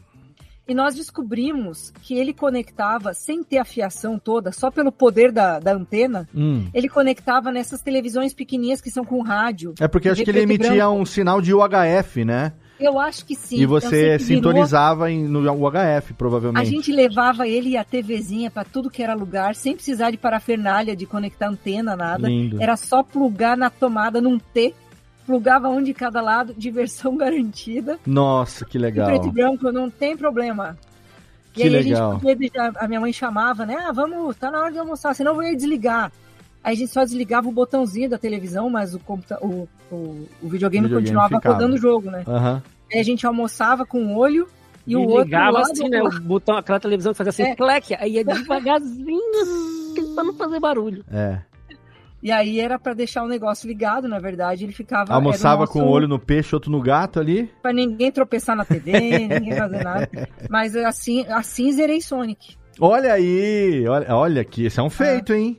E 0.67 0.75
nós 0.75 0.95
descobrimos 0.95 1.93
que 2.03 2.15
ele 2.15 2.33
conectava, 2.33 3.13
sem 3.15 3.43
ter 3.43 3.59
a 3.59 3.65
fiação 3.65 4.19
toda, 4.19 4.53
só 4.53 4.71
pelo 4.71 4.93
poder 4.93 5.33
da, 5.33 5.59
da 5.59 5.73
antena, 5.75 6.29
Hum. 6.35 6.67
ele 6.73 6.89
conectava 6.89 7.51
nessas 7.51 7.81
televisões 7.83 8.33
pequenininhas 8.33 8.81
que 8.81 8.91
são 8.91 9.05
com 9.05 9.21
rádio. 9.23 9.75
É 9.81 9.89
porque 9.89 10.09
acho 10.09 10.23
que 10.23 10.31
ele 10.31 10.41
emitia 10.43 10.71
branco. 10.71 10.93
um 11.01 11.05
sinal 11.05 11.41
de 11.41 11.53
UHF, 11.53 12.25
né? 12.25 12.53
Eu 12.79 12.99
acho 12.99 13.25
que 13.25 13.37
sim. 13.37 13.59
e 13.61 13.67
você 13.67 14.17
que 14.19 14.25
virou- 14.25 14.43
sintonizava 14.43 15.11
em- 15.11 15.25
no 15.29 15.41
UHF, 15.41 16.13
A 16.13 16.17
provavelmente. 16.17 16.69
gente 16.71 16.91
levava 16.93 17.47
ele 17.47 17.71
e 17.71 17.77
a 17.77 17.85
TVzinha 17.85 18.51
para 18.51 18.65
tudo 18.65 18.91
que 18.91 19.03
era 19.03 19.15
lugar, 19.15 19.55
sem 19.55 19.75
precisar 19.75 20.11
de 20.11 20.17
parafernália, 20.17 20.97
de 20.97 21.07
conectar 21.07 21.49
antena, 21.49 21.95
nada. 21.95 22.29
Lindo. 22.29 22.61
Era 22.61 22.77
só 22.77 23.03
plugar 23.05 23.57
na 23.57 23.71
tomada 23.71 24.21
num 24.21 24.37
T, 24.39 24.75
plugava 25.27 25.69
um 25.69 25.83
de 25.83 25.93
cada 25.95 26.21
lado, 26.21 26.55
diversão 26.59 27.17
garantida. 27.17 27.99
Nossa, 28.07 28.65
que 28.65 28.77
E 28.79 28.81
legal. 28.81 29.07
preto 29.07 29.29
e 29.29 29.31
branco 29.31 29.71
não 29.73 29.89
tem 29.91 30.17
problema. 30.17 30.77
Que 31.53 31.61
e 31.61 31.65
aí 31.65 31.69
legal. 31.71 32.11
a 32.11 32.13
gente 32.15 32.23
podia 32.23 32.73
a 32.77 32.89
minha 32.89 33.01
mãe 33.01 33.13
chamava, 33.13 33.67
né? 33.67 33.77
Ah, 33.87 33.93
vamos, 33.93 34.37
tá 34.37 34.51
na 34.51 34.61
hora 34.61 34.73
de 34.73 34.79
almoçar, 34.79 35.15
senão 35.15 35.35
eu 35.43 35.51
ia 35.51 35.57
desligar. 35.57 36.11
Aí 36.65 36.75
a 36.75 36.77
gente 36.77 36.93
só 36.93 37.03
desligava 37.05 37.49
o 37.49 37.53
botãozinho 37.53 38.09
da 38.09 38.17
televisão, 38.17 38.71
mas 38.71 38.95
o, 38.95 38.99
computa- 39.01 39.39
o, 39.45 39.69
o, 39.91 39.95
o 40.41 40.49
videogame, 40.49 40.87
Videogame 40.87 40.93
continuava 40.95 41.35
ficava. 41.37 41.55
rodando 41.57 41.75
o 41.75 41.79
jogo, 41.79 42.11
né? 42.11 42.23
Aham. 42.27 42.63
Aí 42.93 43.01
a 43.01 43.03
gente 43.03 43.27
almoçava 43.27 43.85
com 43.85 44.01
um 44.01 44.17
olho 44.17 44.47
e, 44.87 44.93
E, 44.93 44.97
o 44.97 45.03
outro 45.03 45.25
ligava 45.25 45.61
assim, 45.61 45.89
né? 45.89 46.01
O 46.03 46.21
botão, 46.21 46.57
aquela 46.57 46.79
televisão 46.81 47.13
que 47.13 47.19
fazia 47.19 47.31
assim, 47.31 47.43
É. 47.53 47.55
pleque, 47.57 47.95
aí 47.97 48.13
ia 48.13 48.25
devagarzinho, 48.25 49.43
assim, 49.43 50.15
pra 50.15 50.25
não 50.25 50.35
fazer 50.35 50.59
barulho. 50.61 51.05
É. 51.13 51.39
E 52.23 52.31
aí 52.31 52.61
era 52.61 52.79
pra 52.79 52.95
deixar 52.95 53.25
o 53.25 53.29
negócio 53.29 53.67
ligado, 53.67 54.07
na 54.07 54.21
verdade, 54.21 54.65
ele 54.65 54.73
ficava 54.73 55.13
Almoçava 55.13 55.63
era 55.63 55.71
o 55.71 55.73
com 55.73 55.83
o 55.83 55.89
olho 55.89 56.07
no 56.07 56.19
peixe, 56.21 56.55
outro 56.55 56.71
no 56.71 56.81
gato 56.81 57.19
ali. 57.19 57.51
Pra 57.61 57.73
ninguém 57.73 58.13
tropeçar 58.13 58.55
na 58.55 58.65
TV, 58.65 58.93
ninguém 59.29 59.57
fazer 59.57 59.83
nada. 59.83 60.09
Mas 60.49 60.77
assim, 60.77 61.27
assim 61.29 61.73
zerei 61.73 62.01
Sonic. 62.01 62.57
Olha 62.81 63.13
aí, 63.15 63.85
olha, 63.89 64.15
olha 64.15 64.45
que 64.45 64.67
isso 64.67 64.81
é 64.81 64.83
um 64.85 64.89
feito, 64.91 65.33
hein? 65.35 65.59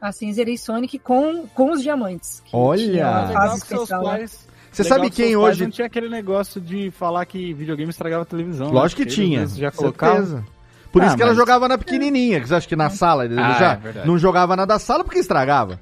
Assim 0.00 0.32
zerei 0.32 0.56
Sonic 0.58 0.98
com, 0.98 1.46
com 1.54 1.72
os 1.72 1.82
diamantes. 1.82 2.40
que 2.44 2.54
Olha. 2.54 3.26
Legal 3.28 3.54
que 3.58 3.66
seus 3.66 3.88
né? 3.90 3.98
pais- 4.00 4.48
Você 4.70 4.82
legal 4.84 4.98
sabe 4.98 5.10
que 5.10 5.22
quem 5.24 5.34
hoje. 5.36 5.64
Não 5.64 5.70
tinha 5.70 5.86
aquele 5.86 6.08
negócio 6.08 6.60
de 6.60 6.90
falar 6.92 7.24
que 7.26 7.52
videogame 7.54 7.90
estragava 7.90 8.22
a 8.22 8.26
televisão. 8.26 8.68
né? 8.68 8.72
Lógico 8.74 8.98
que 8.98 9.08
Eles 9.08 9.14
tinha. 9.14 9.46
Já 9.46 9.70
colocavam. 9.72 10.16
certeza. 10.26 10.44
Por 10.92 11.02
Ah, 11.02 11.06
isso 11.06 11.16
que 11.16 11.22
ela 11.22 11.30
mas- 11.30 11.38
jogava 11.38 11.66
na 11.68 11.78
pequenininha, 11.78 12.38
que 12.40 12.46
você 12.48 12.54
acha 12.54 12.68
que 12.68 12.76
na 12.76 12.90
sala 12.90 13.24
ele 13.24 13.38
Ah, 13.40 13.52
já 13.58 13.72
é 13.72 13.76
verdade. 13.76 14.06
não 14.06 14.18
jogava 14.18 14.54
na 14.54 14.66
da 14.66 14.78
sala 14.78 15.02
porque 15.02 15.18
estragava. 15.18 15.80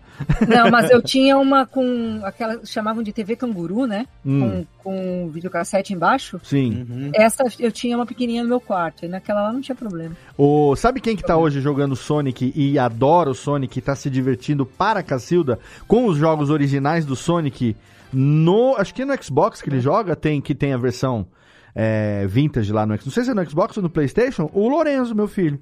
Não, 0.48 0.70
mas 0.70 0.88
eu 0.90 1.02
tinha 1.02 1.36
uma 1.36 1.66
com 1.66 2.20
aquela 2.22 2.64
chamavam 2.64 3.02
de 3.02 3.12
TV 3.12 3.34
canguru, 3.34 3.86
né? 3.86 4.06
Hum. 4.24 4.64
Com, 4.82 4.90
com 5.24 5.30
videocassete 5.30 5.92
embaixo. 5.92 6.40
Sim. 6.44 6.86
Uhum. 6.88 7.10
Essa 7.12 7.42
eu 7.58 7.72
tinha 7.72 7.96
uma 7.96 8.06
pequenininha 8.06 8.44
no 8.44 8.48
meu 8.48 8.60
quarto. 8.60 9.04
E 9.04 9.08
naquela 9.08 9.42
lá 9.42 9.52
não 9.52 9.60
tinha 9.60 9.74
problema. 9.74 10.14
O, 10.38 10.76
sabe 10.76 11.00
quem 11.00 11.16
que 11.16 11.24
tá 11.24 11.36
hoje 11.36 11.60
jogando 11.60 11.96
Sonic 11.96 12.52
e 12.54 12.78
adora 12.78 13.30
o 13.30 13.34
Sonic 13.34 13.78
e 13.78 13.82
tá 13.82 13.96
se 13.96 14.08
divertindo 14.08 14.64
para 14.64 15.02
Cacilda 15.02 15.58
com 15.88 16.06
os 16.06 16.16
jogos 16.16 16.50
originais 16.50 17.04
do 17.04 17.16
Sonic 17.16 17.74
no. 18.12 18.76
Acho 18.76 18.94
que 18.94 19.04
no 19.04 19.20
Xbox 19.22 19.60
que 19.60 19.68
ele 19.68 19.80
joga, 19.80 20.14
tem 20.14 20.40
que 20.40 20.54
tem 20.54 20.72
a 20.72 20.76
versão 20.78 21.26
é, 21.74 22.26
vintage 22.26 22.72
lá 22.72 22.84
no 22.86 22.94
Xbox. 22.94 23.06
Não 23.06 23.12
sei 23.12 23.24
se 23.24 23.30
é 23.30 23.34
no 23.34 23.48
Xbox 23.48 23.76
ou 23.76 23.82
no 23.82 23.90
Playstation. 23.90 24.50
O 24.52 24.68
Lorenzo, 24.68 25.14
meu 25.14 25.28
filho. 25.28 25.60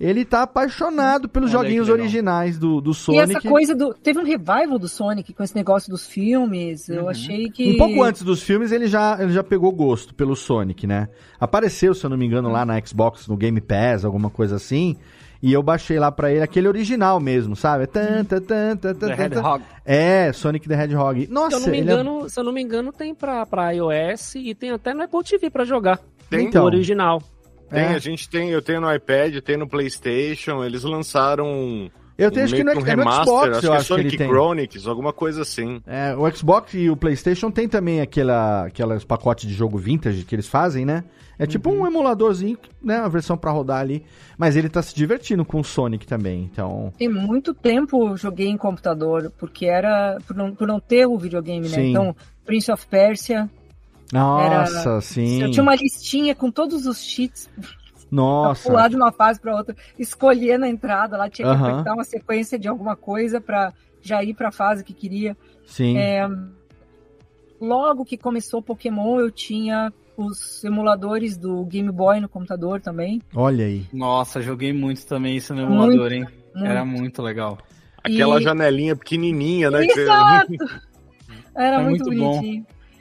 ele 0.00 0.24
tá 0.24 0.42
apaixonado 0.42 1.28
pelos 1.28 1.54
Olha 1.54 1.62
joguinhos 1.62 1.88
originais 1.88 2.58
do, 2.58 2.80
do 2.80 2.90
E 2.90 2.94
Sonic. 2.94 3.36
essa 3.36 3.48
coisa 3.48 3.74
do. 3.74 3.94
Teve 3.94 4.18
um 4.18 4.24
revival 4.24 4.78
do 4.78 4.88
Sonic 4.88 5.32
com 5.32 5.42
esse 5.44 5.54
negócio 5.54 5.90
dos 5.90 6.06
filmes. 6.06 6.88
Eu 6.88 7.08
achei 7.08 7.48
que. 7.50 7.72
Um 7.74 7.78
pouco 7.78 8.02
antes 8.02 8.22
dos 8.22 8.42
filmes, 8.42 8.72
ele 8.72 8.88
já, 8.88 9.16
ele 9.20 9.32
já 9.32 9.44
pegou 9.44 9.70
gosto 9.70 10.12
pelo 10.14 10.34
Sonic, 10.34 10.86
né? 10.86 11.08
Apareceu, 11.38 11.94
se 11.94 12.04
eu 12.04 12.10
não 12.10 12.16
me 12.16 12.26
engano, 12.26 12.50
lá 12.50 12.64
na 12.64 12.80
Xbox, 12.84 13.28
no 13.28 13.36
Game 13.36 13.60
Pass, 13.60 14.04
alguma 14.04 14.28
coisa 14.30 14.56
assim. 14.56 14.96
E 15.42 15.52
eu 15.52 15.62
baixei 15.62 15.98
lá 15.98 16.12
pra 16.12 16.30
ele 16.30 16.40
aquele 16.42 16.68
original 16.68 17.18
mesmo, 17.18 17.56
sabe? 17.56 17.86
Tan, 17.88 18.24
tan, 18.24 18.40
tan, 18.40 18.76
tan, 18.76 18.94
tan, 18.94 19.08
The 19.16 19.28
tan. 19.28 19.60
É, 19.84 20.32
Sonic 20.32 20.68
the 20.68 20.74
Hedgehog. 20.80 21.26
Nossa, 21.28 21.50
se, 21.50 21.56
eu 21.56 21.60
não 21.66 21.68
me 21.72 21.78
é- 21.78 21.80
engano, 21.80 22.28
se 22.30 22.38
eu 22.40 22.44
não 22.44 22.52
me 22.52 22.62
engano, 22.62 22.92
tem 22.92 23.12
pra, 23.12 23.44
pra 23.44 23.72
iOS 23.72 24.36
e 24.36 24.54
tem 24.54 24.70
até 24.70 24.94
no 24.94 25.02
Apple 25.02 25.24
TV 25.24 25.50
pra 25.50 25.64
jogar. 25.64 25.98
Tem? 26.30 26.46
O 26.46 26.48
Então. 26.48 26.64
original. 26.64 27.20
Tem, 27.68 27.80
É. 27.80 27.88
a 27.88 27.98
gente 27.98 28.28
tem, 28.30 28.50
eu 28.50 28.62
tenho 28.62 28.80
no 28.80 28.94
iPad, 28.94 29.36
tem 29.40 29.56
no 29.56 29.66
PlayStation, 29.68 30.62
eles 30.62 30.84
lançaram 30.84 31.90
Eu 32.18 32.30
tenho, 32.30 32.44
acho 32.44 32.54
que 32.54 32.62
no- 32.64 32.72
um 32.72 32.86
é 32.86 32.96
no 32.96 33.02
Xbox, 33.02 33.48
acho 33.48 33.56
eu 33.56 33.60
que 33.60 33.66
é 33.66 33.70
acho 33.70 33.78
que 33.80 33.84
Sonic 33.88 34.08
ele 34.08 34.16
tem. 34.18 34.28
Chronicles, 34.28 34.86
alguma 34.86 35.12
coisa 35.12 35.42
assim. 35.42 35.80
É, 35.86 36.14
o 36.14 36.30
Xbox 36.34 36.74
e 36.74 36.90
o 36.90 36.96
PlayStation 36.96 37.50
tem 37.50 37.68
também 37.68 38.00
aquela, 38.00 38.66
aquelas 38.66 39.02
pacotes 39.04 39.48
de 39.48 39.54
jogo 39.54 39.78
vintage 39.78 40.24
que 40.24 40.34
eles 40.34 40.46
fazem, 40.46 40.84
né? 40.84 41.04
É 41.38 41.46
tipo 41.46 41.70
Uhum. 41.70 41.80
um 41.80 41.86
emuladorzinho, 41.86 42.58
né? 42.82 42.96
A 42.98 43.08
versão 43.08 43.36
pra 43.36 43.50
rodar 43.50 43.80
ali. 43.80 44.04
Mas 44.38 44.54
ele 44.54 44.68
tá 44.68 44.82
se 44.82 44.94
divertindo 44.94 45.44
com 45.44 45.60
o 45.60 45.64
Sonic 45.64 46.06
também, 46.06 46.48
então... 46.52 46.92
Tem 46.98 47.08
muito 47.08 47.52
tempo 47.54 48.10
eu 48.10 48.16
joguei 48.16 48.48
em 48.48 48.56
computador, 48.56 49.32
porque 49.38 49.66
era. 49.66 50.18
Por 50.26 50.36
não, 50.36 50.54
por 50.54 50.68
não 50.68 50.78
ter 50.78 51.06
o 51.06 51.18
videogame, 51.18 51.68
né? 51.68 51.74
Sim. 51.76 51.90
Então, 51.90 52.14
Prince 52.44 52.70
of 52.70 52.86
Persia. 52.86 53.48
Nossa, 54.12 54.88
era- 54.90 55.00
sim. 55.00 55.42
Eu 55.42 55.50
tinha 55.50 55.62
uma 55.62 55.74
listinha 55.74 56.34
com 56.34 56.50
todos 56.50 56.86
os 56.86 57.02
cheats 57.02 57.48
Nossa. 58.12 58.68
pular 58.68 58.88
de 58.88 58.96
uma 58.96 59.10
fase 59.10 59.40
para 59.40 59.56
outra, 59.56 59.74
escolher 59.98 60.58
na 60.58 60.68
entrada, 60.68 61.16
lá 61.16 61.30
tinha 61.30 61.48
que 61.48 61.54
Aham. 61.54 61.70
apertar 61.72 61.94
uma 61.94 62.04
sequência 62.04 62.58
de 62.58 62.68
alguma 62.68 62.94
coisa 62.94 63.40
para 63.40 63.72
já 64.02 64.22
ir 64.22 64.34
para 64.34 64.48
a 64.48 64.52
fase 64.52 64.84
que 64.84 64.92
queria. 64.92 65.36
Sim. 65.66 65.96
É, 65.96 66.28
logo 67.60 68.04
que 68.04 68.16
começou 68.16 68.62
Pokémon, 68.62 69.18
eu 69.20 69.30
tinha 69.30 69.92
os 70.16 70.62
emuladores 70.62 71.36
do 71.36 71.64
Game 71.64 71.90
Boy 71.90 72.20
no 72.20 72.28
computador 72.28 72.80
também. 72.80 73.22
Olha 73.34 73.64
aí. 73.64 73.86
Nossa, 73.92 74.42
joguei 74.42 74.72
muito 74.72 75.06
também 75.06 75.36
isso 75.36 75.54
no 75.54 75.66
Muito, 75.66 75.92
emulador, 75.92 76.12
hein? 76.12 76.26
muito. 76.54 76.66
Era 76.68 76.84
muito 76.84 77.22
legal. 77.22 77.58
Aquela 78.04 78.38
E- 78.40 78.42
janelinha 78.42 78.94
pequenininha, 78.96 79.70
né? 79.70 79.86
que- 79.86 80.00
Exato! 80.00 80.52
Era 81.54 81.80
É 81.80 81.84
muito, 81.84 82.04
muito 82.06 82.18
bom. 82.20 82.42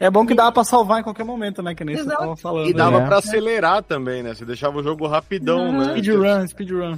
É 0.02 0.10
bom 0.10 0.26
que 0.26 0.34
dava 0.34 0.52
pra 0.52 0.64
salvar 0.64 1.00
em 1.00 1.04
qualquer 1.04 1.24
momento, 1.24 1.62
né? 1.62 1.76
Que 1.76 1.86
nem 1.86 1.96
você 1.96 2.02
Exato. 2.02 2.20
tava 2.22 2.36
falando. 2.36 2.68
E 2.68 2.74
dava 2.74 3.02
É. 3.02 3.06
pra 3.06 3.18
acelerar 3.20 3.84
também, 3.84 4.24
né? 4.24 4.34
Você 4.34 4.44
deixava 4.44 4.80
o 4.80 4.84
jogo 4.84 5.06
rapidão, 5.06 5.72
né? 5.72 5.92
Speedrun, 5.92 6.48
speedrun. 6.48 6.98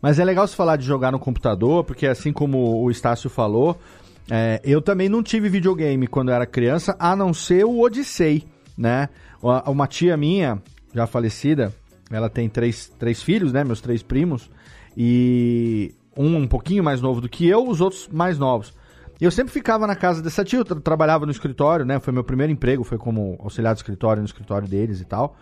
Mas 0.00 0.18
é 0.18 0.24
legal 0.24 0.46
se 0.48 0.56
falar 0.56 0.76
de 0.76 0.86
jogar 0.86 1.12
no 1.12 1.18
computador, 1.18 1.84
porque 1.84 2.06
assim 2.06 2.32
como 2.32 2.82
o 2.82 2.90
Estácio 2.90 3.28
falou, 3.28 3.78
é, 4.30 4.62
eu 4.64 4.80
também 4.80 5.10
não 5.10 5.22
tive 5.22 5.50
videogame 5.50 6.06
quando 6.06 6.30
eu 6.30 6.34
era 6.36 6.46
criança, 6.46 6.96
a 6.98 7.14
não 7.14 7.34
ser 7.34 7.66
o 7.66 7.80
Odyssey, 7.80 8.46
né? 8.78 9.10
Uma 9.42 9.62
uma 9.68 9.86
tia 9.86 10.16
minha, 10.16 10.58
já 10.94 11.06
falecida, 11.06 11.70
ela 12.10 12.30
tem 12.30 12.48
três, 12.48 12.90
três 12.98 13.22
filhos, 13.22 13.52
né? 13.52 13.62
Meus 13.62 13.82
três 13.82 14.02
primos, 14.02 14.48
e 14.96 15.92
um 16.16 16.34
um 16.38 16.46
pouquinho 16.48 16.82
mais 16.82 17.02
novo 17.02 17.20
do 17.20 17.28
que 17.28 17.46
eu, 17.46 17.68
os 17.68 17.82
outros 17.82 18.08
mais 18.10 18.38
novos. 18.38 18.72
E 19.20 19.24
Eu 19.24 19.30
sempre 19.30 19.52
ficava 19.52 19.86
na 19.86 19.96
casa 19.96 20.22
dessa 20.22 20.44
tia, 20.44 20.60
eu 20.60 20.64
tra- 20.64 20.80
trabalhava 20.80 21.26
no 21.26 21.32
escritório, 21.32 21.84
né? 21.84 21.98
Foi 21.98 22.12
meu 22.12 22.22
primeiro 22.22 22.52
emprego, 22.52 22.84
foi 22.84 22.98
como 22.98 23.36
auxiliar 23.40 23.74
de 23.74 23.80
escritório 23.80 24.20
no 24.22 24.26
escritório 24.26 24.68
deles 24.68 25.00
e 25.00 25.04
tal. 25.04 25.36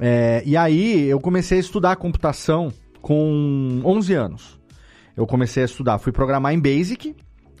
É, 0.00 0.42
e 0.44 0.56
aí 0.56 1.04
eu 1.08 1.20
comecei 1.20 1.58
a 1.58 1.60
estudar 1.60 1.94
computação 1.96 2.72
com 3.00 3.80
11 3.84 4.14
anos. 4.14 4.60
Eu 5.16 5.26
comecei 5.26 5.62
a 5.62 5.66
estudar, 5.66 5.98
fui 5.98 6.10
programar 6.12 6.52
em 6.54 6.58
Basic 6.60 7.14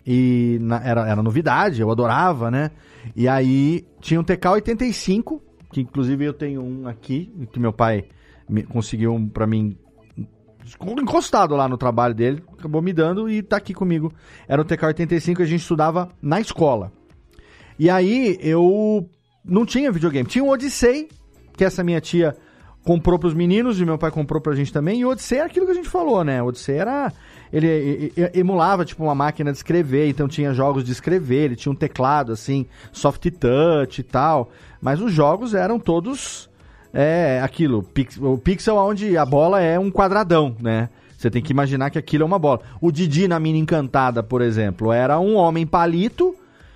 e 0.06 0.58
na- 0.60 0.82
era, 0.82 1.06
era 1.08 1.22
novidade, 1.22 1.80
eu 1.80 1.90
adorava, 1.90 2.50
né? 2.50 2.70
E 3.14 3.28
aí 3.28 3.84
tinha 4.00 4.18
um 4.20 4.24
TK85, 4.24 5.40
que 5.70 5.80
inclusive 5.80 6.24
eu 6.24 6.32
tenho 6.32 6.62
um 6.62 6.88
aqui, 6.88 7.32
que 7.52 7.60
meu 7.60 7.72
pai 7.72 8.04
me- 8.48 8.62
conseguiu 8.64 9.12
um 9.14 9.28
pra 9.28 9.46
mim 9.46 9.76
encostado 11.02 11.54
lá 11.56 11.68
no 11.68 11.76
trabalho 11.76 12.14
dele, 12.14 12.42
acabou 12.58 12.82
me 12.82 12.92
dando 12.92 13.28
e 13.28 13.42
tá 13.42 13.56
aqui 13.56 13.74
comigo. 13.74 14.12
Era 14.46 14.62
o 14.62 14.64
TK85 14.64 15.36
que 15.36 15.42
a 15.42 15.46
gente 15.46 15.60
estudava 15.60 16.08
na 16.20 16.40
escola. 16.40 16.92
E 17.78 17.90
aí 17.90 18.38
eu 18.40 19.08
não 19.44 19.66
tinha 19.66 19.90
videogame. 19.90 20.28
Tinha 20.28 20.44
o 20.44 20.48
Odyssey, 20.48 21.08
que 21.56 21.64
essa 21.64 21.82
minha 21.82 22.00
tia 22.00 22.36
comprou 22.84 23.18
pros 23.18 23.34
meninos 23.34 23.80
e 23.80 23.84
meu 23.84 23.96
pai 23.96 24.10
comprou 24.10 24.40
pra 24.40 24.54
gente 24.54 24.72
também. 24.72 25.00
E 25.00 25.04
o 25.04 25.10
Odyssey 25.10 25.38
era 25.38 25.46
aquilo 25.46 25.66
que 25.66 25.72
a 25.72 25.74
gente 25.74 25.88
falou, 25.88 26.22
né? 26.24 26.42
O 26.42 26.46
Odyssey 26.46 26.76
era. 26.76 27.12
Ele 27.52 28.12
emulava, 28.32 28.84
tipo, 28.84 29.02
uma 29.02 29.14
máquina 29.14 29.52
de 29.52 29.58
escrever, 29.58 30.08
então 30.08 30.26
tinha 30.26 30.54
jogos 30.54 30.82
de 30.84 30.90
escrever, 30.90 31.44
ele 31.44 31.56
tinha 31.56 31.70
um 31.70 31.76
teclado, 31.76 32.32
assim, 32.32 32.66
soft 32.90 33.30
touch 33.32 34.00
e 34.00 34.04
tal. 34.04 34.50
Mas 34.80 35.00
os 35.00 35.12
jogos 35.12 35.54
eram 35.54 35.78
todos. 35.78 36.48
É 36.92 37.40
aquilo, 37.42 37.86
o 38.20 38.38
pixel 38.38 38.76
onde 38.76 39.16
a 39.16 39.24
bola 39.24 39.60
é 39.60 39.78
um 39.78 39.90
quadradão, 39.90 40.54
né? 40.60 40.88
Você 41.16 41.30
tem 41.30 41.40
que 41.40 41.52
imaginar 41.52 41.88
que 41.90 41.98
aquilo 41.98 42.24
é 42.24 42.26
uma 42.26 42.38
bola. 42.38 42.60
O 42.80 42.90
Didi 42.90 43.28
na 43.28 43.38
Mina 43.38 43.58
Encantada, 43.58 44.22
por 44.22 44.42
exemplo, 44.42 44.92
era 44.92 45.18
um 45.20 45.36
homem 45.36 45.66
palito 45.66 46.34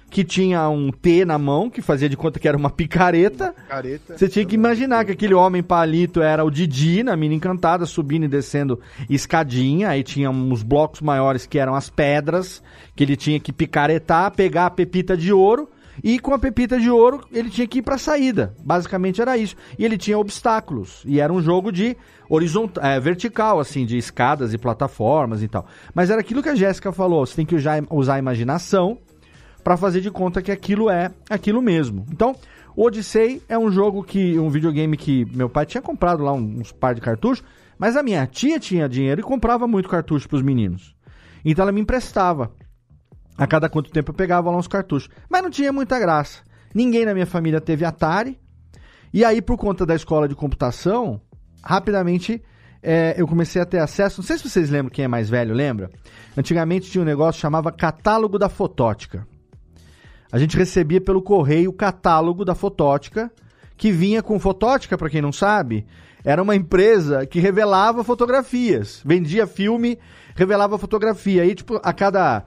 que 0.09 0.23
tinha 0.25 0.69
um 0.69 0.93
T 0.93 1.25
na 1.25 1.37
mão, 1.37 1.69
que 1.69 1.83
fazia 1.83 2.09
de 2.09 2.17
conta 2.17 2.39
que 2.39 2.47
era 2.47 2.57
uma 2.57 2.71
picareta. 2.71 3.53
Careta. 3.69 4.17
Você 4.17 4.29
tinha 4.29 4.47
que 4.47 4.55
imaginar 4.55 5.05
que 5.05 5.13
aquele 5.13 5.35
homem 5.35 5.63
palito 5.63 6.23
era 6.23 6.45
o 6.45 6.51
Didi 6.51 7.03
na 7.03 7.17
Mina 7.17 7.35
Encantada, 7.35 7.85
subindo 7.87 8.25
e 8.25 8.29
descendo 8.29 8.81
escadinha. 9.11 9.89
Aí 9.89 10.05
tinha 10.05 10.31
uns 10.31 10.63
blocos 10.63 11.01
maiores 11.01 11.45
que 11.45 11.59
eram 11.59 11.75
as 11.75 11.91
pedras, 11.91 12.63
que 12.95 13.03
ele 13.03 13.17
tinha 13.17 13.41
que 13.41 13.53
picaretar, 13.53 14.31
pegar 14.31 14.67
a 14.67 14.71
pepita 14.71 15.17
de 15.17 15.33
ouro. 15.33 15.69
E 16.03 16.19
com 16.19 16.35
a 16.35 16.39
pepita 16.39 16.79
de 16.79 16.91
ouro, 16.91 17.21
ele 17.33 17.51
tinha 17.51 17.67
que 17.67 17.79
ir 17.79 17.83
pra 17.83 17.99
saída. 17.99 18.55
Basicamente 18.63 19.21
era 19.21 19.37
isso. 19.37 19.57
E 19.79 19.85
ele 19.85 19.97
tinha 19.97 20.19
obstáculos. 20.19 21.03
E 21.07 21.21
era 21.21 21.33
um 21.33 21.41
jogo 21.41 21.71
de 21.73 21.97
horizontal, 22.29 22.85
é, 22.85 23.01
vertical, 23.01 23.61
assim, 23.61 23.87
de 23.87 23.97
escadas 23.97 24.53
e 24.53 24.59
plataformas 24.59 25.43
e 25.43 25.49
tal. 25.49 25.67
Mas 25.95 26.11
era 26.11 26.21
aquilo 26.21 26.43
que 26.43 26.49
a 26.49 26.55
Jéssica 26.55 26.93
falou: 26.93 27.25
você 27.25 27.37
tem 27.37 27.47
que 27.47 27.55
usar, 27.55 28.15
a 28.15 28.19
imaginação 28.19 28.99
para 29.65 29.77
fazer 29.77 30.01
de 30.01 30.11
conta 30.11 30.41
que 30.41 30.53
aquilo 30.53 30.89
é 30.89 31.11
aquilo 31.29 31.61
mesmo. 31.61 32.07
Então, 32.13 32.37
Odyssey 32.77 33.43
é 33.49 33.59
um 33.59 33.71
jogo 33.71 34.05
que 34.05 34.39
um 34.39 34.49
videogame 34.49 34.97
que 34.97 35.25
meu 35.35 35.49
pai 35.49 35.67
tinha 35.67 35.83
comprado 35.83 36.23
lá 36.23 36.33
uns 36.33 36.71
par 36.71 36.95
de 36.95 37.01
cartuchos, 37.01 37.43
mas 37.79 37.97
a 37.97 38.03
minha 38.03 38.25
tia 38.27 38.61
tinha 38.61 38.89
dinheiro 38.89 39.21
e 39.21 39.25
comprava 39.25 39.67
muito 39.67 39.89
cartucho 39.89 40.29
para 40.29 40.37
os 40.37 40.43
meninos. 40.43 40.95
Então 41.45 41.63
ela 41.63 41.73
me 41.73 41.81
emprestava. 41.81 42.53
A 43.37 43.47
cada 43.47 43.69
quanto 43.69 43.91
tempo 43.91 44.11
eu 44.11 44.15
pegava 44.15 44.51
lá 44.51 44.57
uns 44.57 44.69
cartuchos, 44.69 45.11
mas 45.29 45.43
não 45.43 45.51
tinha 45.51 45.73
muita 45.73 45.99
graça. 45.99 46.41
Ninguém 46.75 47.05
na 47.05 47.15
minha 47.15 47.27
família 47.27 47.61
teve 47.61 47.85
Atari. 47.85 48.39
E 49.13 49.25
aí 49.25 49.41
por 49.41 49.57
conta 49.57 49.85
da 49.85 49.95
escola 49.95 50.29
de 50.29 50.35
computação, 50.35 51.21
rapidamente 51.63 52.43
é, 52.83 53.15
eu 53.17 53.27
comecei 53.27 53.61
a 53.61 53.67
ter 53.67 53.79
acesso. 53.79 54.21
Não 54.21 54.27
sei 54.27 54.39
se 54.39 54.49
vocês 54.49 54.71
lembram, 54.71 54.91
quem 54.91 55.05
é 55.05 55.09
mais 55.09 55.29
velho 55.29 55.55
lembra. 55.55 55.91
Antigamente 56.37 56.91
tinha 56.91 57.03
um 57.03 57.07
negócio 57.07 57.39
que 57.39 57.43
chamava 57.43 57.73
Catálogo 57.73 58.39
da 58.39 58.49
Fotótica. 58.49 59.27
A 60.31 60.39
gente 60.39 60.57
recebia 60.57 61.01
pelo 61.01 61.23
correio 61.23 61.71
o 61.71 61.73
catálogo 61.73 62.45
da 62.45 62.55
Fotótica, 62.55 63.31
que 63.77 63.93
vinha 63.93 64.23
com 64.23 64.39
Fotótica, 64.39 64.97
para 64.99 65.11
quem 65.11 65.23
não 65.23 65.33
sabe, 65.33 65.87
era 66.25 66.43
uma 66.43 66.57
empresa 66.57 67.25
que 67.25 67.39
revelava 67.39 68.03
fotografias, 68.03 69.01
vendia 69.05 69.47
filme, 69.47 69.97
revelava 70.35 70.77
fotografia. 70.77 71.43
Aí, 71.43 71.55
tipo, 71.55 71.81
a 71.83 71.93
cada 71.93 72.45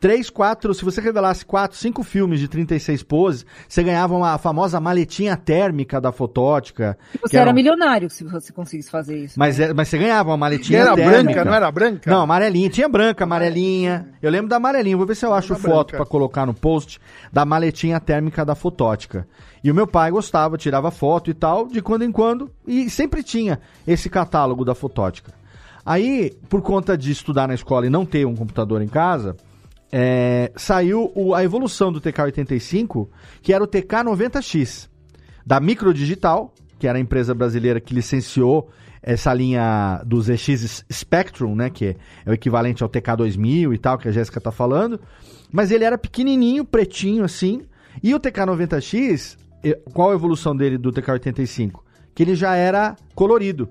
três, 0.00 0.30
quatro, 0.30 0.72
se 0.72 0.84
você 0.84 1.00
revelasse 1.00 1.44
quatro, 1.44 1.76
cinco 1.76 2.02
filmes 2.02 2.40
de 2.40 2.48
36 2.48 3.02
poses, 3.02 3.44
você 3.68 3.82
ganhava 3.82 4.14
uma 4.16 4.38
famosa 4.38 4.80
maletinha 4.80 5.36
térmica 5.36 6.00
da 6.00 6.10
Fotótica. 6.10 6.96
Você 7.20 7.28
que 7.30 7.36
era 7.36 7.50
um- 7.50 7.54
milionário 7.54 8.08
se 8.08 8.24
você 8.24 8.52
conseguisse 8.52 8.90
fazer 8.90 9.18
isso. 9.24 9.38
mas, 9.38 9.60
é- 9.60 9.74
mas 9.74 9.88
você 9.88 9.98
ganhava 9.98 10.30
uma 10.30 10.36
maletinha 10.38 10.80
Era 10.80 10.94
térmica. 10.96 11.22
branca, 11.22 11.44
não 11.44 11.54
era 11.54 11.70
branca? 11.70 12.10
Não, 12.10 12.22
amarelinha. 12.22 12.70
Tinha 12.70 12.88
branca, 12.88 13.24
amarelinha. 13.24 14.08
Eu 14.22 14.30
lembro 14.30 14.48
da 14.48 14.56
amarelinha. 14.56 14.96
Vou 14.96 15.06
ver 15.06 15.14
se 15.14 15.26
eu 15.26 15.34
acho 15.34 15.52
Era 15.52 15.62
foto 15.62 15.94
pra 15.96 16.06
colocar 16.06 16.46
no 16.46 16.54
post 16.54 16.98
da 17.32 17.44
maletinha 17.44 18.00
térmica 18.00 18.44
da 18.44 18.54
Fotótica. 18.54 19.28
E 19.62 19.70
o 19.70 19.74
meu 19.74 19.86
pai 19.86 20.10
gostava, 20.10 20.56
tirava 20.56 20.90
foto 20.90 21.30
e 21.30 21.34
tal, 21.34 21.68
de 21.68 21.82
quando 21.82 22.02
em 22.02 22.10
quando, 22.10 22.50
e 22.66 22.88
sempre 22.88 23.22
tinha 23.22 23.60
esse 23.86 24.08
catálogo 24.08 24.64
da 24.64 24.74
Fotótica. 24.74 25.32
Aí, 25.84 26.32
por 26.48 26.62
conta 26.62 26.96
de 26.96 27.10
estudar 27.10 27.48
na 27.48 27.54
escola 27.54 27.86
e 27.86 27.90
não 27.90 28.04
ter 28.06 28.26
um 28.26 28.34
computador 28.34 28.80
em 28.82 28.88
casa, 28.88 29.36
é, 29.92 30.52
saiu 30.56 31.10
o- 31.14 31.34
a 31.34 31.42
evolução 31.42 31.92
do 31.92 32.00
TK85, 32.00 33.08
que 33.42 33.52
era 33.52 33.62
o 33.62 33.66
TK90X, 33.66 34.88
da 35.46 35.58
Microdigital, 35.60 36.54
que 36.78 36.86
era 36.86 36.98
a 36.98 37.00
empresa 37.00 37.34
brasileira 37.34 37.80
que 37.80 37.94
licenciou 37.94 38.70
essa 39.02 39.32
linha 39.32 40.02
do 40.04 40.20
ZX 40.20 40.84
Spectrum, 40.92 41.54
né, 41.54 41.70
que 41.70 41.96
é 42.26 42.30
o 42.30 42.32
equivalente 42.34 42.82
ao 42.82 42.88
TK2000 42.88 43.72
e 43.74 43.78
tal, 43.78 43.96
que 43.98 44.08
a 44.08 44.12
Jéssica 44.12 44.40
tá 44.40 44.52
falando, 44.52 45.00
mas 45.50 45.70
ele 45.70 45.84
era 45.84 45.96
pequenininho, 45.96 46.64
pretinho 46.64 47.24
assim, 47.24 47.62
e 48.02 48.14
o 48.14 48.20
TK90X, 48.20 49.36
eh, 49.64 49.78
qual 49.94 50.10
a 50.10 50.14
evolução 50.14 50.54
dele 50.54 50.76
do 50.76 50.92
TK85? 50.92 51.80
Que 52.14 52.22
ele 52.22 52.34
já 52.34 52.54
era 52.54 52.94
colorido. 53.14 53.68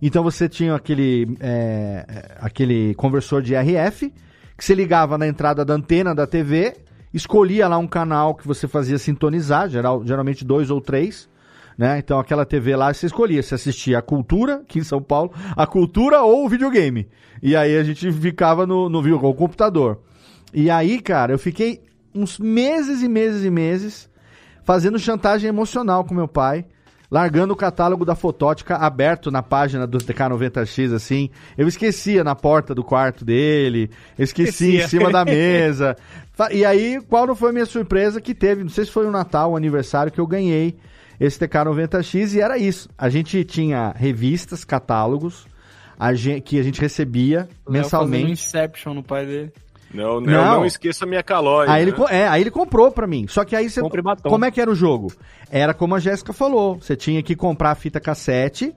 Então 0.00 0.22
você 0.22 0.48
tinha 0.48 0.74
aquele, 0.74 1.36
é, 1.40 2.04
é, 2.08 2.36
aquele 2.40 2.94
conversor 2.94 3.42
de 3.42 3.54
RF 3.54 4.12
que 4.56 4.64
você 4.64 4.74
ligava 4.74 5.18
na 5.18 5.26
entrada 5.26 5.64
da 5.64 5.74
antena 5.74 6.14
da 6.14 6.26
TV, 6.26 6.76
escolhia 7.12 7.68
lá 7.68 7.78
um 7.78 7.86
canal 7.86 8.34
que 8.34 8.46
você 8.46 8.66
fazia 8.66 8.98
sintonizar, 8.98 9.68
geral, 9.68 10.04
geralmente 10.04 10.44
dois 10.44 10.70
ou 10.70 10.80
três. 10.80 11.28
Né? 11.76 11.98
Então 11.98 12.18
aquela 12.18 12.46
TV 12.46 12.74
lá 12.74 12.92
você 12.92 13.06
escolhia 13.06 13.42
se 13.42 13.54
assistia 13.54 13.98
a 13.98 14.02
cultura, 14.02 14.56
aqui 14.56 14.78
em 14.78 14.84
São 14.84 15.02
Paulo, 15.02 15.32
a 15.54 15.66
cultura 15.66 16.22
ou 16.22 16.46
o 16.46 16.48
videogame. 16.48 17.06
E 17.42 17.54
aí 17.54 17.76
a 17.76 17.84
gente 17.84 18.10
ficava 18.12 18.66
no, 18.66 18.88
no, 18.88 19.02
no 19.02 19.34
computador. 19.34 20.00
E 20.54 20.70
aí, 20.70 21.00
cara, 21.00 21.34
eu 21.34 21.38
fiquei 21.38 21.82
uns 22.14 22.38
meses 22.38 23.02
e 23.02 23.08
meses 23.08 23.44
e 23.44 23.50
meses 23.50 24.08
fazendo 24.64 24.98
chantagem 24.98 25.48
emocional 25.48 26.04
com 26.04 26.14
meu 26.14 26.26
pai, 26.26 26.64
largando 27.10 27.52
o 27.52 27.56
catálogo 27.56 28.04
da 28.04 28.14
fotótica 28.14 28.76
aberto 28.76 29.30
na 29.30 29.42
página 29.42 29.86
do 29.86 29.98
TK90X, 29.98 30.92
assim. 30.94 31.30
Eu 31.56 31.68
esquecia 31.68 32.22
na 32.24 32.34
porta 32.34 32.74
do 32.74 32.82
quarto 32.84 33.24
dele, 33.24 33.90
eu 34.18 34.24
esqueci 34.24 34.76
em 34.78 34.88
cima 34.88 35.10
da 35.10 35.24
mesa. 35.26 35.96
E 36.50 36.64
aí, 36.64 37.00
qual 37.08 37.26
não 37.26 37.34
foi 37.36 37.50
a 37.50 37.52
minha 37.52 37.66
surpresa 37.66 38.20
que 38.20 38.34
teve? 38.34 38.62
Não 38.62 38.70
sei 38.70 38.84
se 38.84 38.90
foi 38.90 39.06
o 39.06 39.10
Natal, 39.10 39.52
o 39.52 39.56
aniversário, 39.56 40.12
que 40.12 40.20
eu 40.20 40.26
ganhei 40.26 40.76
esse 41.18 41.38
TK90X 41.38 42.34
e 42.34 42.40
era 42.40 42.58
isso. 42.58 42.88
A 42.98 43.08
gente 43.08 43.42
tinha 43.44 43.94
revistas, 43.96 44.64
catálogos, 44.64 45.46
a 45.98 46.12
gen- 46.12 46.40
que 46.42 46.60
a 46.60 46.62
gente 46.62 46.78
recebia 46.80 47.40
fazendo 47.44 47.68
um 47.68 47.72
mensalmente. 47.72 48.32
Inception 48.32 48.92
no 48.94 49.02
pai 49.02 49.24
dele. 49.24 49.52
Não, 49.96 50.20
não, 50.20 50.32
Não. 50.32 50.44
não 50.58 50.66
esqueça 50.66 51.04
a 51.04 51.08
minha 51.08 51.22
calóide. 51.22 51.72
Aí 51.72 51.82
ele, 51.82 51.90
né? 51.92 51.96
co- 51.96 52.08
é, 52.08 52.28
aí 52.28 52.40
ele 52.42 52.50
comprou 52.50 52.90
pra 52.90 53.06
mim. 53.06 53.26
Só 53.28 53.44
que 53.44 53.56
aí 53.56 53.68
você. 53.70 53.80
Como 54.22 54.44
é 54.44 54.50
que 54.50 54.60
era 54.60 54.70
o 54.70 54.74
jogo? 54.74 55.12
Era 55.50 55.72
como 55.74 55.94
a 55.94 55.98
Jéssica 55.98 56.32
falou. 56.32 56.76
Você 56.80 56.94
tinha 56.96 57.22
que 57.22 57.34
comprar 57.34 57.70
a 57.70 57.74
fita 57.74 57.98
cassete 58.00 58.74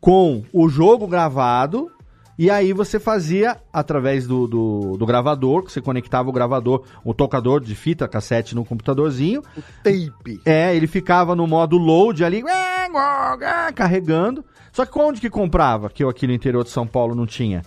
com 0.00 0.42
o 0.52 0.68
jogo 0.68 1.06
gravado. 1.06 1.90
E 2.38 2.48
aí 2.50 2.72
você 2.72 2.98
fazia 2.98 3.58
através 3.70 4.26
do, 4.26 4.46
do, 4.46 4.96
do 4.96 5.04
gravador, 5.04 5.62
que 5.62 5.70
você 5.70 5.78
conectava 5.78 6.30
o 6.30 6.32
gravador, 6.32 6.84
o 7.04 7.12
tocador 7.12 7.60
de 7.60 7.74
fita 7.74 8.08
cassete 8.08 8.54
no 8.54 8.64
computadorzinho. 8.64 9.42
Tape. 9.84 10.40
É, 10.46 10.74
ele 10.74 10.86
ficava 10.86 11.36
no 11.36 11.46
modo 11.46 11.76
load 11.76 12.24
ali, 12.24 12.42
carregando. 13.74 14.44
Só 14.72 14.86
que 14.86 14.98
onde 14.98 15.20
que 15.20 15.28
comprava? 15.28 15.90
Que 15.90 16.02
eu 16.04 16.08
aqui 16.08 16.26
no 16.26 16.32
interior 16.32 16.64
de 16.64 16.70
São 16.70 16.86
Paulo 16.86 17.14
não 17.14 17.26
tinha. 17.26 17.62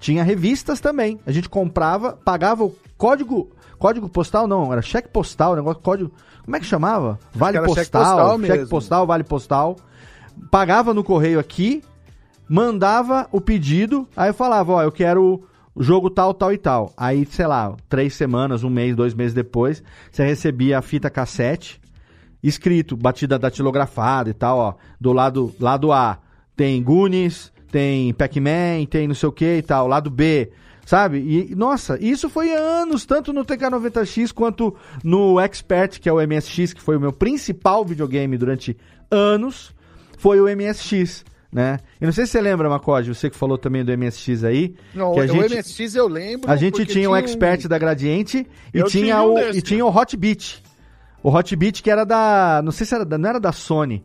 Tinha 0.00 0.22
revistas 0.22 0.80
também. 0.80 1.18
A 1.26 1.32
gente 1.32 1.48
comprava, 1.48 2.12
pagava 2.12 2.64
o 2.64 2.74
código. 2.96 3.50
Código 3.78 4.08
postal 4.08 4.46
não, 4.46 4.72
era 4.72 4.82
cheque 4.82 5.08
postal, 5.08 5.54
negócio, 5.54 5.80
código. 5.80 6.12
Como 6.44 6.56
é 6.56 6.60
que 6.60 6.66
chamava? 6.66 7.18
Vale 7.32 7.58
era 7.58 7.68
cheque 7.68 7.90
postal, 7.90 8.16
postal 8.16 8.46
cheque 8.46 8.66
postal, 8.66 9.06
vale 9.06 9.24
postal. 9.24 9.76
Pagava 10.50 10.92
no 10.94 11.04
correio 11.04 11.38
aqui, 11.38 11.82
mandava 12.48 13.28
o 13.30 13.40
pedido, 13.40 14.08
aí 14.16 14.30
eu 14.30 14.34
falava, 14.34 14.72
ó, 14.72 14.82
eu 14.82 14.90
quero 14.90 15.44
o 15.74 15.82
jogo 15.82 16.10
tal, 16.10 16.34
tal 16.34 16.52
e 16.52 16.58
tal. 16.58 16.92
Aí, 16.96 17.24
sei 17.26 17.46
lá, 17.46 17.76
três 17.88 18.14
semanas, 18.14 18.64
um 18.64 18.70
mês, 18.70 18.96
dois 18.96 19.14
meses 19.14 19.34
depois, 19.34 19.82
você 20.10 20.24
recebia 20.24 20.78
a 20.78 20.82
fita 20.82 21.08
cassete, 21.08 21.80
escrito, 22.42 22.96
batida 22.96 23.38
datilografada 23.38 24.30
e 24.30 24.34
tal, 24.34 24.58
ó. 24.58 24.74
Do 25.00 25.12
lado, 25.12 25.54
lado 25.60 25.92
A 25.92 26.18
tem 26.56 26.82
Goonies, 26.82 27.52
tem 27.70 28.12
Pac-Man, 28.12 28.84
tem 28.88 29.06
não 29.08 29.14
sei 29.14 29.28
o 29.28 29.32
que 29.32 29.56
e 29.58 29.62
tal. 29.62 29.86
Lado 29.86 30.10
B, 30.10 30.50
sabe? 30.86 31.18
E, 31.18 31.54
nossa, 31.54 31.98
isso 32.02 32.28
foi 32.28 32.52
anos, 32.52 33.04
tanto 33.04 33.32
no 33.32 33.44
TK90X 33.44 34.32
quanto 34.32 34.74
no 35.04 35.38
Expert, 35.40 36.00
que 36.00 36.08
é 36.08 36.12
o 36.12 36.20
MSX, 36.26 36.72
que 36.72 36.80
foi 36.80 36.96
o 36.96 37.00
meu 37.00 37.12
principal 37.12 37.84
videogame 37.84 38.36
durante 38.36 38.76
anos, 39.10 39.74
foi 40.18 40.40
o 40.40 40.44
MSX. 40.44 41.24
Né? 41.50 41.78
Eu 41.98 42.04
não 42.06 42.12
sei 42.12 42.26
se 42.26 42.32
você 42.32 42.42
lembra, 42.42 42.68
Macode, 42.68 43.14
você 43.14 43.30
que 43.30 43.36
falou 43.36 43.56
também 43.56 43.82
do 43.82 43.96
MSX 43.96 44.44
aí. 44.44 44.74
Não, 44.94 45.14
que 45.14 45.20
a 45.20 45.24
o 45.24 45.26
gente, 45.26 45.56
MSX 45.56 45.94
eu 45.94 46.06
lembro. 46.06 46.50
a 46.50 46.56
gente 46.56 46.84
tinha 46.84 47.08
o 47.08 47.14
um- 47.14 47.16
Expert 47.16 47.66
da 47.66 47.78
Gradiente 47.78 48.46
e 48.74 48.78
Eu 48.78 48.86
tinha, 48.86 49.04
tinha 49.04 49.22
um 49.22 49.32
o 49.32 49.34
desse, 49.34 49.58
e 49.58 49.62
tinha 49.62 49.84
o 49.84 49.88
Hot 49.88 50.14
Beat. 50.14 50.62
O 51.22 51.34
Hot 51.34 51.56
Beat 51.56 51.80
que 51.82 51.90
era 51.90 52.04
da, 52.04 52.60
não 52.62 52.70
sei 52.70 52.84
se 52.86 52.94
era 52.94 53.04
da, 53.04 53.16
não 53.16 53.30
era 53.30 53.40
da 53.40 53.50
Sony. 53.50 54.04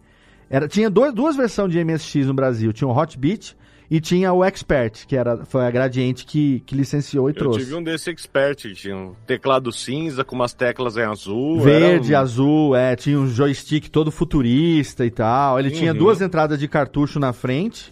Era, 0.55 0.67
tinha 0.67 0.87
dois, 0.87 1.11
duas 1.11 1.35
versões 1.35 1.71
de 1.71 1.83
MSX 1.83 2.27
no 2.27 2.33
Brasil, 2.35 2.71
tinha 2.71 2.87
o 2.87 2.95
Hot 2.95 3.17
Beat 3.17 3.53
e 3.89 3.99
tinha 3.99 4.31
o 4.31 4.43
Expert, 4.43 5.07
que 5.07 5.15
era 5.15 5.43
foi 5.45 5.65
a 5.65 5.71
Gradiente 5.71 6.25
que, 6.27 6.59
que 6.65 6.75
licenciou 6.75 7.27
e 7.27 7.31
Eu 7.31 7.35
trouxe. 7.35 7.59
tive 7.59 7.73
um 7.75 7.81
desse 7.81 8.11
expert, 8.11 8.71
tinha 8.75 8.95
um 8.95 9.13
teclado 9.25 9.71
cinza 9.71 10.23
com 10.23 10.35
umas 10.35 10.53
teclas 10.53 10.95
em 10.95 11.01
azul. 11.01 11.59
Verde, 11.59 12.13
um- 12.13 12.17
azul, 12.19 12.75
é, 12.75 12.95
tinha 12.95 13.17
um 13.19 13.25
joystick 13.27 13.89
todo 13.89 14.11
futurista 14.11 15.03
e 15.03 15.09
tal. 15.09 15.59
Ele 15.59 15.71
tinha 15.71 15.91
Uhum. 15.91 15.97
duas 15.97 16.21
entradas 16.21 16.59
de 16.59 16.67
cartucho 16.67 17.19
na 17.19 17.33
frente. 17.33 17.91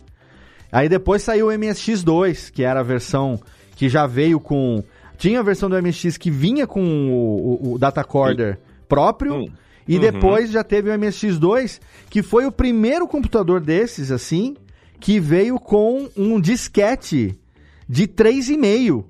Aí 0.72 0.88
depois 0.88 1.24
saiu 1.24 1.48
o 1.48 1.52
MSX2, 1.52 2.52
que 2.52 2.64
era 2.64 2.80
a 2.82 2.84
versão 2.84 3.40
que 3.76 3.90
já 3.90 4.06
veio 4.06 4.40
com. 4.40 4.84
Tinha 5.18 5.40
a 5.40 5.44
versão 5.44 5.68
do 5.68 5.76
MSX 5.82 6.16
que 6.18 6.30
vinha 6.32 6.68
com 6.68 6.82
o, 6.84 7.70
o, 7.72 7.74
o 7.74 7.78
data 7.80 8.04
corder 8.04 8.60
próprio. 8.88 9.34
Hum. 9.36 9.48
E 9.92 9.96
Uhum. 9.96 10.02
depois 10.02 10.50
já 10.52 10.64
teve 10.64 10.90
o 10.90 10.94
MSX2, 10.94 11.80
que 12.10 12.24
foi 12.24 12.46
o 12.46 12.52
primeiro 12.52 13.08
computador 13.08 13.60
desses, 13.60 14.10
assim, 14.12 14.56
que 15.00 15.20
veio 15.20 15.60
com 15.60 16.08
um 16.16 16.40
disquete 16.40 17.38
de 17.90 18.08
3,5. 18.08 19.06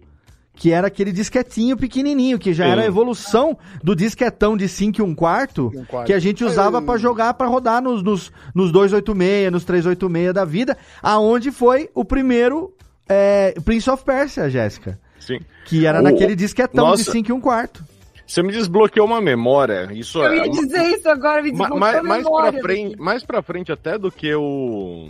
Que 0.54 0.72
era 0.72 0.88
aquele 0.88 1.12
disquetinho 1.12 1.76
pequenininho, 1.78 2.38
que 2.38 2.54
já 2.54 2.66
Sim. 2.66 2.72
era 2.72 2.82
a 2.82 2.86
evolução 2.86 3.58
do 3.84 3.96
disquetão 3.96 4.56
de 4.56 4.68
5 4.68 5.00
e 5.00 5.04
1 5.04 5.16
quarto, 5.16 5.72
E 5.74 5.78
um 5.80 5.86
quarto. 5.86 6.06
que 6.08 6.14
a 6.14 6.20
gente 6.20 6.44
usava 6.44 6.82
pra 6.82 6.98
jogar, 6.98 7.34
pra 7.36 7.48
rodar 7.48 7.82
nos, 7.82 8.04
nos, 8.04 8.32
nos 8.54 8.72
286, 8.72 9.52
nos 9.52 9.64
386 9.64 10.34
da 10.34 10.46
vida, 10.46 10.78
aonde 11.02 11.52
foi 11.52 11.90
o 11.96 12.04
primeiro 12.06 12.74
é, 13.10 13.54
Prince 13.66 13.90
of 13.90 14.04
Persia, 14.04 14.50
Jéssica. 14.50 15.00
Sim. 15.20 15.40
Que 15.66 15.86
era 15.86 16.00
O- 16.00 16.04
naquele 16.04 16.36
disquetão 16.36 16.86
de 16.86 16.92
Nossa. 16.92 17.12
5 17.12 17.30
e 17.30 17.34
1 17.34 17.40
quarto. 17.42 17.84
Você 18.32 18.42
me 18.42 18.54
desbloqueou 18.54 19.06
uma 19.06 19.20
memória. 19.20 19.90
Isso 19.92 20.20
Eu 20.20 20.32
é. 20.32 20.46
ia 20.46 20.50
dizer 20.50 20.84
isso 20.98 21.10
agora, 21.10 21.42
me 21.42 21.50
desbloqueou 21.52 21.78
ma- 21.80 21.90
a 21.98 22.02
mais, 22.04 22.24
memória. 22.24 22.52
pra 22.54 22.62
frente, 22.62 22.96
mais 22.98 23.24
pra 23.26 23.42
frente 23.42 23.72
até 23.74 23.98
do 23.98 24.10
que 24.10 24.34
o, 24.34 25.10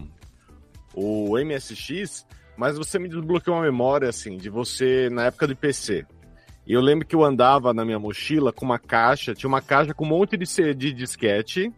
o 0.95 1.37
MSX, 1.37 2.25
mas 2.57 2.77
você 2.79 2.97
me 2.97 3.07
desbloqueou 3.07 3.55
uma 3.57 3.61
memória, 3.61 4.09
assim, 4.09 4.37
de 4.37 4.49
você 4.49 5.07
na 5.11 5.25
época 5.25 5.45
do 5.45 5.55
PC. 5.55 6.03
E 6.65 6.73
eu 6.73 6.81
lembro 6.81 7.05
que 7.07 7.15
eu 7.15 7.23
andava 7.23 7.71
na 7.75 7.85
minha 7.85 7.99
mochila 7.99 8.51
com 8.51 8.65
uma 8.65 8.79
caixa, 8.79 9.35
tinha 9.35 9.47
uma 9.47 9.61
caixa 9.61 9.93
com 9.93 10.03
um 10.03 10.09
monte 10.09 10.35
de, 10.35 10.73
de 10.73 10.91
disquete. 10.91 11.71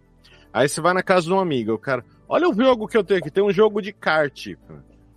Aí 0.54 0.70
você 0.70 0.80
vai 0.80 0.94
na 0.94 1.04
casa 1.04 1.26
de 1.28 1.34
um 1.34 1.40
amigo, 1.40 1.74
o 1.74 1.78
cara, 1.78 2.06
olha 2.30 2.48
o 2.48 2.54
jogo 2.54 2.88
que 2.88 2.96
eu 2.96 3.04
tenho 3.04 3.20
aqui, 3.20 3.30
tem 3.30 3.44
um 3.44 3.52
jogo 3.52 3.82
de 3.82 3.92
kart. 3.92 4.48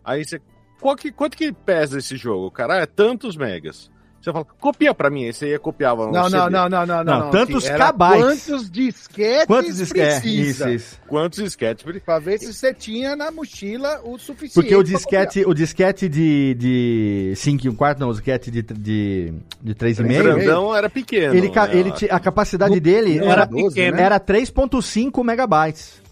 Aí 0.05 0.24
você, 0.24 0.41
qual 0.81 0.97
que, 0.97 1.12
quanto 1.12 1.37
que 1.37 1.53
pesa 1.53 1.99
esse 1.99 2.16
jogo? 2.16 2.51
Cara, 2.51 2.74
ah, 2.74 2.79
é 2.79 2.87
tantos 2.87 3.37
megas. 3.37 3.95
Você 4.21 4.33
fala, 4.33 4.45
copia 4.45 4.93
pra 4.93 5.09
mim, 5.09 5.25
aí 5.25 5.33
você 5.33 5.51
ia 5.51 5.59
copiava 5.59 6.07
um 6.07 6.11
Não, 6.11 6.29
não, 6.29 6.51
não, 6.51 6.69
não, 6.69 6.87
não, 6.87 7.05
não. 7.05 7.21
Não, 7.21 7.31
tantos 7.31 7.69
kbytes. 7.69 8.47
Quantos 8.47 8.71
disquetes 8.71 9.47
Quantos 9.47 9.77
disquetes? 9.77 10.21
precisa? 10.21 10.71
Isso, 10.71 10.89
isso. 10.89 11.01
Quantos 11.07 11.43
disquetes? 11.43 11.85
Pra 12.05 12.19
ver 12.19 12.39
se 12.39 12.53
você 12.53 12.75
tinha 12.75 13.14
na 13.14 13.31
mochila 13.31 14.01
o 14.05 14.19
suficiente. 14.19 14.55
Porque 14.55 14.75
o 14.75 14.83
disquete, 14.83 15.45
o 15.47 15.55
disquete 15.55 16.09
de, 16.09 16.55
de 16.55 17.33
5 17.37 17.67
e 17.67 17.69
1 17.69 17.75
quarto, 17.77 18.01
não, 18.01 18.09
o 18.09 18.12
disquete 18.12 18.51
de, 18.51 18.62
de, 18.62 19.33
de 19.62 19.75
3,5, 19.75 20.07
grandão 20.07 20.75
era 20.75 20.91
pequeno. 20.91 21.35
ele, 21.35 21.49
né? 21.49 21.69
ele 21.73 21.93
a 22.11 22.19
capacidade 22.19 22.81
dele 22.81 23.21
Não, 23.21 23.27
era, 23.27 23.43
era 23.43 23.47
12, 23.47 23.69
pequeno. 23.69 23.97
né? 23.97 24.03
era 24.03 24.19
3.5 24.19 25.25
megabytes. 25.25 26.03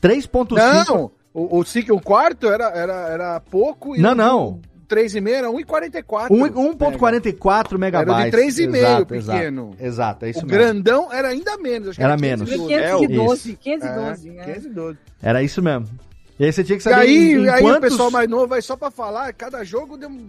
3.5... 0.00 0.56
Não, 0.56 1.10
o, 1.32 1.58
o 1.58 1.64
5 1.64 1.88
e 1.88 1.92
um 1.92 1.98
quarto 1.98 2.46
era, 2.46 2.70
era, 2.70 3.08
era 3.08 3.40
pouco. 3.40 3.96
e 3.96 4.00
Não, 4.00 4.12
o 4.12 4.14
não. 4.14 4.60
3,5 4.90 5.28
era 5.28 5.48
1,44. 5.50 6.34
Um- 6.34 6.72
1.44 6.74 7.78
megabytes. 7.78 8.30
3,5 8.32 8.74
Exato, 8.76 9.06
pequeno. 9.06 9.70
Exato, 9.78 9.84
exato, 9.84 10.24
é 10.26 10.30
isso 10.30 10.40
O 10.40 10.46
mesmo. 10.46 10.58
grandão 10.58 11.12
era 11.12 11.28
ainda 11.28 11.56
menos. 11.56 11.88
acho 11.90 11.98
que 11.98 12.04
Era 12.04 12.16
menos. 12.16 12.48
512. 12.50 12.74
É, 12.74 12.96
512, 12.98 13.48
isso. 13.50 13.58
512, 13.62 14.28
É, 14.28 14.32
né? 14.32 14.44
512. 14.44 14.98
Era 15.22 15.42
isso 15.42 15.62
mesmo. 15.62 15.88
E 16.38 16.44
aí 16.44 16.52
você 16.52 16.64
tinha 16.64 16.76
que 16.76 16.82
E 16.82 16.84
saber 16.84 16.96
aí, 17.02 17.32
em, 17.34 17.44
em 17.44 17.48
aí 17.48 17.60
o 17.60 17.64
quantos, 17.64 17.80
pessoal 17.90 18.10
mais 18.10 18.28
novo 18.28 18.46
vai 18.48 18.62
só 18.62 18.74
pra 18.76 18.90
falar, 18.90 19.32
cada 19.34 19.62
jogo 19.62 19.96
deu, 19.98 20.08
um- 20.08 20.26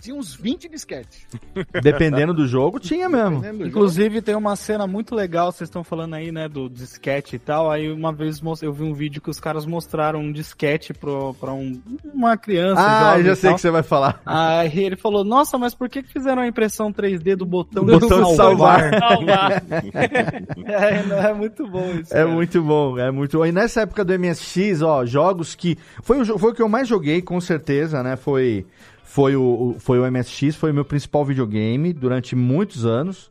tinha 0.00 0.16
uns 0.16 0.34
20 0.34 0.68
disquetes. 0.68 1.26
dependendo 1.82 2.32
do 2.32 2.46
jogo, 2.46 2.78
tinha 2.78 3.08
mesmo. 3.08 3.44
Inclusive 3.64 4.22
tem 4.22 4.34
uma 4.34 4.56
cena 4.56 4.86
muito 4.86 5.14
legal, 5.14 5.52
vocês 5.52 5.68
estão 5.68 5.84
falando 5.84 6.14
aí, 6.14 6.32
né, 6.32 6.48
do 6.48 6.68
disquete 6.68 7.36
e 7.36 7.38
tal. 7.38 7.70
Aí 7.70 7.90
uma 7.90 8.12
vez 8.12 8.40
eu 8.62 8.72
vi 8.72 8.84
um 8.84 8.94
vídeo 8.94 9.20
que 9.20 9.30
os 9.30 9.40
caras 9.40 9.66
mostraram 9.66 10.20
um 10.20 10.32
disquete 10.32 10.92
pro, 10.94 11.34
pra 11.34 11.52
um, 11.52 11.80
uma 12.12 12.36
criança. 12.36 12.80
Ah, 12.80 13.10
jovem 13.10 13.24
já 13.26 13.36
sei 13.36 13.50
o 13.50 13.54
que 13.54 13.60
você 13.60 13.70
vai 13.70 13.82
falar. 13.82 14.20
Aí 14.24 14.84
ele 14.84 14.96
falou, 14.96 15.24
nossa, 15.24 15.58
mas 15.58 15.74
por 15.74 15.88
que, 15.88 16.02
que 16.02 16.12
fizeram 16.12 16.42
a 16.42 16.46
impressão 16.46 16.92
3D 16.92 17.36
do 17.36 17.46
botão, 17.46 17.84
Do 17.84 17.98
botão 17.98 18.22
de 18.30 18.36
salvar. 18.36 18.94
Salvar. 18.98 19.62
é, 20.66 21.02
não, 21.04 21.16
é 21.16 21.34
muito 21.34 21.66
bom 21.66 21.90
isso. 21.90 22.12
É 22.12 22.18
cara. 22.18 22.28
muito 22.28 22.62
bom, 22.62 22.98
é 22.98 23.10
muito 23.10 23.38
bom. 23.38 23.46
E 23.46 23.52
nessa 23.52 23.82
época 23.82 24.04
do 24.04 24.18
MSX, 24.18 24.82
ó, 24.82 25.04
jogos 25.04 25.54
que. 25.54 25.76
Foi 26.02 26.20
o, 26.20 26.38
foi 26.38 26.52
o 26.52 26.54
que 26.54 26.62
eu 26.62 26.68
mais 26.68 26.88
joguei, 26.88 27.22
com 27.22 27.40
certeza, 27.40 28.02
né? 28.02 28.16
Foi, 28.16 28.66
foi, 29.08 29.34
o, 29.34 29.74
foi 29.78 29.98
o 29.98 30.12
MSX, 30.12 30.54
foi 30.54 30.70
o 30.70 30.74
meu 30.74 30.84
principal 30.84 31.24
videogame 31.24 31.94
durante 31.94 32.36
muitos 32.36 32.84
anos. 32.84 33.30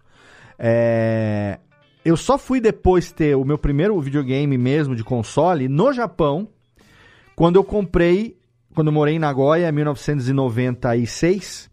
É, 0.57 1.59
Eu 2.03 2.17
só 2.17 2.35
fui 2.35 2.59
depois 2.59 3.11
ter 3.11 3.35
o 3.35 3.45
meu 3.45 3.59
primeiro 3.59 3.99
videogame 4.01 4.57
mesmo 4.57 4.95
de 4.95 5.03
console 5.03 5.67
no 5.67 5.93
Japão, 5.93 6.47
quando 7.35 7.57
eu 7.57 7.63
comprei, 7.63 8.35
quando 8.73 8.87
eu 8.87 8.91
morei 8.91 9.15
em 9.15 9.19
Nagoya, 9.19 9.69
em 9.69 9.71
1996, 9.71 11.69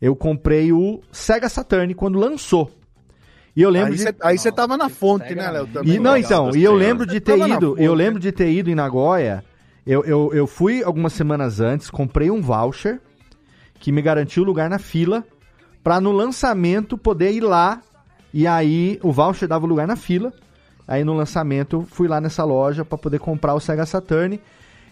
eu 0.00 0.16
comprei 0.16 0.72
o 0.72 1.02
Sega 1.12 1.50
Saturn 1.50 1.92
quando 1.94 2.18
lançou. 2.18 2.70
E 3.54 3.60
eu 3.60 3.68
lembro 3.68 3.92
Aí 3.92 3.98
de... 3.98 4.02
você 4.02 4.14
aí 4.22 4.38
você 4.38 4.50
tava 4.50 4.78
na 4.78 4.88
fonte, 4.88 5.34
né, 5.34 5.50
Léo? 5.50 5.66
também. 5.66 5.94
E, 5.94 5.98
não, 5.98 6.16
então, 6.16 6.56
e 6.56 6.64
eu 6.64 6.74
lembro 6.74 7.04
de 7.04 7.20
ter 7.20 7.36
ido, 7.38 7.70
fonte. 7.72 7.82
eu 7.82 7.92
lembro 7.92 8.18
de 8.18 8.32
ter 8.32 8.50
ido 8.50 8.70
em 8.70 8.74
Nagoya. 8.74 9.44
Eu, 9.86 10.02
eu, 10.04 10.30
eu 10.32 10.46
fui 10.46 10.82
algumas 10.82 11.12
semanas 11.12 11.60
antes, 11.60 11.90
comprei 11.90 12.30
um 12.30 12.40
voucher 12.40 13.00
que 13.78 13.92
me 13.92 14.02
garantiu 14.02 14.42
lugar 14.44 14.68
na 14.70 14.78
fila 14.78 15.24
pra 15.82 16.00
no 16.00 16.12
lançamento 16.12 16.96
poder 16.98 17.32
ir 17.32 17.40
lá. 17.42 17.80
E 18.34 18.46
aí 18.46 18.98
o 19.02 19.12
voucher 19.12 19.48
dava 19.48 19.66
lugar 19.66 19.86
na 19.86 19.96
fila. 19.96 20.32
Aí 20.86 21.04
no 21.04 21.14
lançamento 21.14 21.86
fui 21.90 22.06
lá 22.08 22.20
nessa 22.20 22.44
loja 22.44 22.84
pra 22.84 22.98
poder 22.98 23.18
comprar 23.18 23.54
o 23.54 23.60
Sega 23.60 23.84
Saturn, 23.86 24.40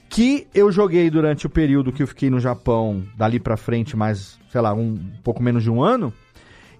que 0.09 0.47
eu 0.55 0.71
joguei 0.73 1.09
durante 1.11 1.47
o 1.47 1.51
período 1.51 1.93
que 1.93 2.03
eu 2.03 2.07
fiquei 2.07 2.29
no 2.31 2.41
Japão, 2.41 3.05
dali 3.17 3.39
pra 3.39 3.57
frente, 3.57 3.97
mais, 3.97 4.39
sei 4.51 4.61
lá, 4.61 4.73
um 4.75 4.99
pouco 5.23 5.43
menos 5.43 5.63
de 5.63 5.71
um 5.71 5.83
ano. 5.83 6.13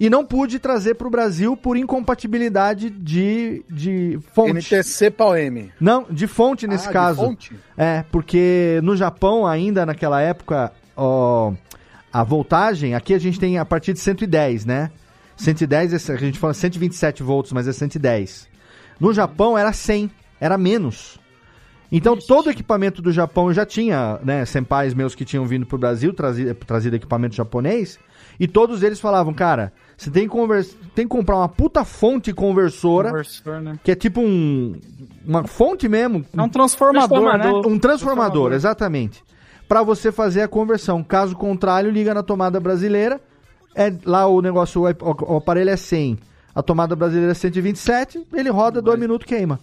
E 0.01 0.11
não 0.11 0.25
pude 0.25 0.59
trazer 0.59 0.95
pro 0.97 1.09
Brasil 1.09 1.57
por 1.57 1.77
incompatibilidade 1.77 2.91
de, 2.91 3.65
de 3.71 4.19
fonte. 4.33 4.75
NTC 4.75 5.11
pau 5.13 5.37
M. 5.37 5.73
Não, 5.81 6.05
de 6.11 6.27
fonte 6.27 6.67
nesse 6.67 6.87
Ah, 6.87 6.89
de 6.89 6.93
caso. 6.93 7.21
fonte? 7.21 7.57
É, 7.77 8.05
porque 8.11 8.81
no 8.83 8.97
Japão, 8.97 9.47
ainda 9.47 9.87
naquela 9.87 10.21
época, 10.21 10.73
ó, 10.97 11.53
a 12.15 12.23
voltagem, 12.23 12.95
aqui 12.95 13.13
a 13.13 13.19
gente 13.19 13.41
tem 13.41 13.59
a 13.59 13.65
partir 13.65 13.93
de 13.93 13.99
110, 13.99 14.65
né? 14.65 14.91
110, 15.37 15.93
é- 16.09 16.13
a 16.13 16.17
gente 16.17 16.39
fala 16.39 16.55
127 16.55 17.23
volts, 17.25 17.53
mas 17.53 17.67
é 17.67 17.73
110. 17.73 18.49
No 19.01 19.13
Japão 19.13 19.59
era 19.59 19.73
100, 19.73 20.09
era 20.41 20.57
menos. 20.57 21.19
Então 21.91 22.17
todo 22.17 22.47
o 22.47 22.51
equipamento 22.51 23.03
do 23.03 23.11
Japão 23.13 23.49
eu 23.49 23.55
já 23.55 23.67
tinha, 23.67 24.19
né, 24.25 24.45
senpais 24.45 24.95
meus 24.95 25.15
que 25.15 25.25
tinham 25.25 25.45
vindo 25.45 25.67
pro 25.67 25.77
Brasil, 25.77 26.13
trazido, 26.13 26.55
trazido 26.55 26.97
equipamento 26.97 27.35
japonês, 27.35 27.99
e 28.39 28.47
todos 28.49 28.83
eles 28.83 28.99
falavam, 29.01 29.33
cara, 29.35 29.73
você 29.97 30.11
tem 30.11 30.25
que, 30.25 30.29
convers- 30.31 30.77
tem 30.95 31.05
que 31.05 31.11
comprar 31.11 31.37
uma 31.37 31.49
puta 31.49 31.85
fonte 31.85 32.33
conversora, 32.33 33.09
Conversor, 33.11 33.61
né? 33.61 33.79
que 33.83 33.91
é 33.93 33.95
tipo 33.95 34.21
um 34.21 34.81
uma 35.27 35.45
fonte 35.47 35.89
mesmo, 35.89 36.25
É 36.37 36.43
um 36.43 36.49
transformador, 36.49 37.39
né? 37.39 37.51
um 37.67 37.79
transformador, 37.79 38.53
exatamente. 38.53 39.23
Pra 39.69 39.83
você 39.83 40.13
fazer 40.13 40.43
a 40.43 40.49
conversão. 40.49 41.03
Caso 41.03 41.35
contrário, 41.37 41.91
liga 41.91 42.13
na 42.15 42.23
tomada 42.23 42.61
brasileira. 42.61 43.21
É 43.75 43.93
lá 44.05 44.27
o 44.27 44.41
negócio, 44.41 44.83
o, 44.83 44.87
o- 44.89 45.35
o 45.35 45.37
aparelho 45.39 45.71
é 45.71 45.77
100. 45.77 46.19
A 46.55 46.63
tomada 46.63 46.95
brasileira 46.95 47.33
é 47.33 47.35
127, 47.35 48.25
ele 48.33 48.49
roda, 48.49 48.81
dois 48.81 48.99
minutos 48.99 49.27
queima. 49.27 49.59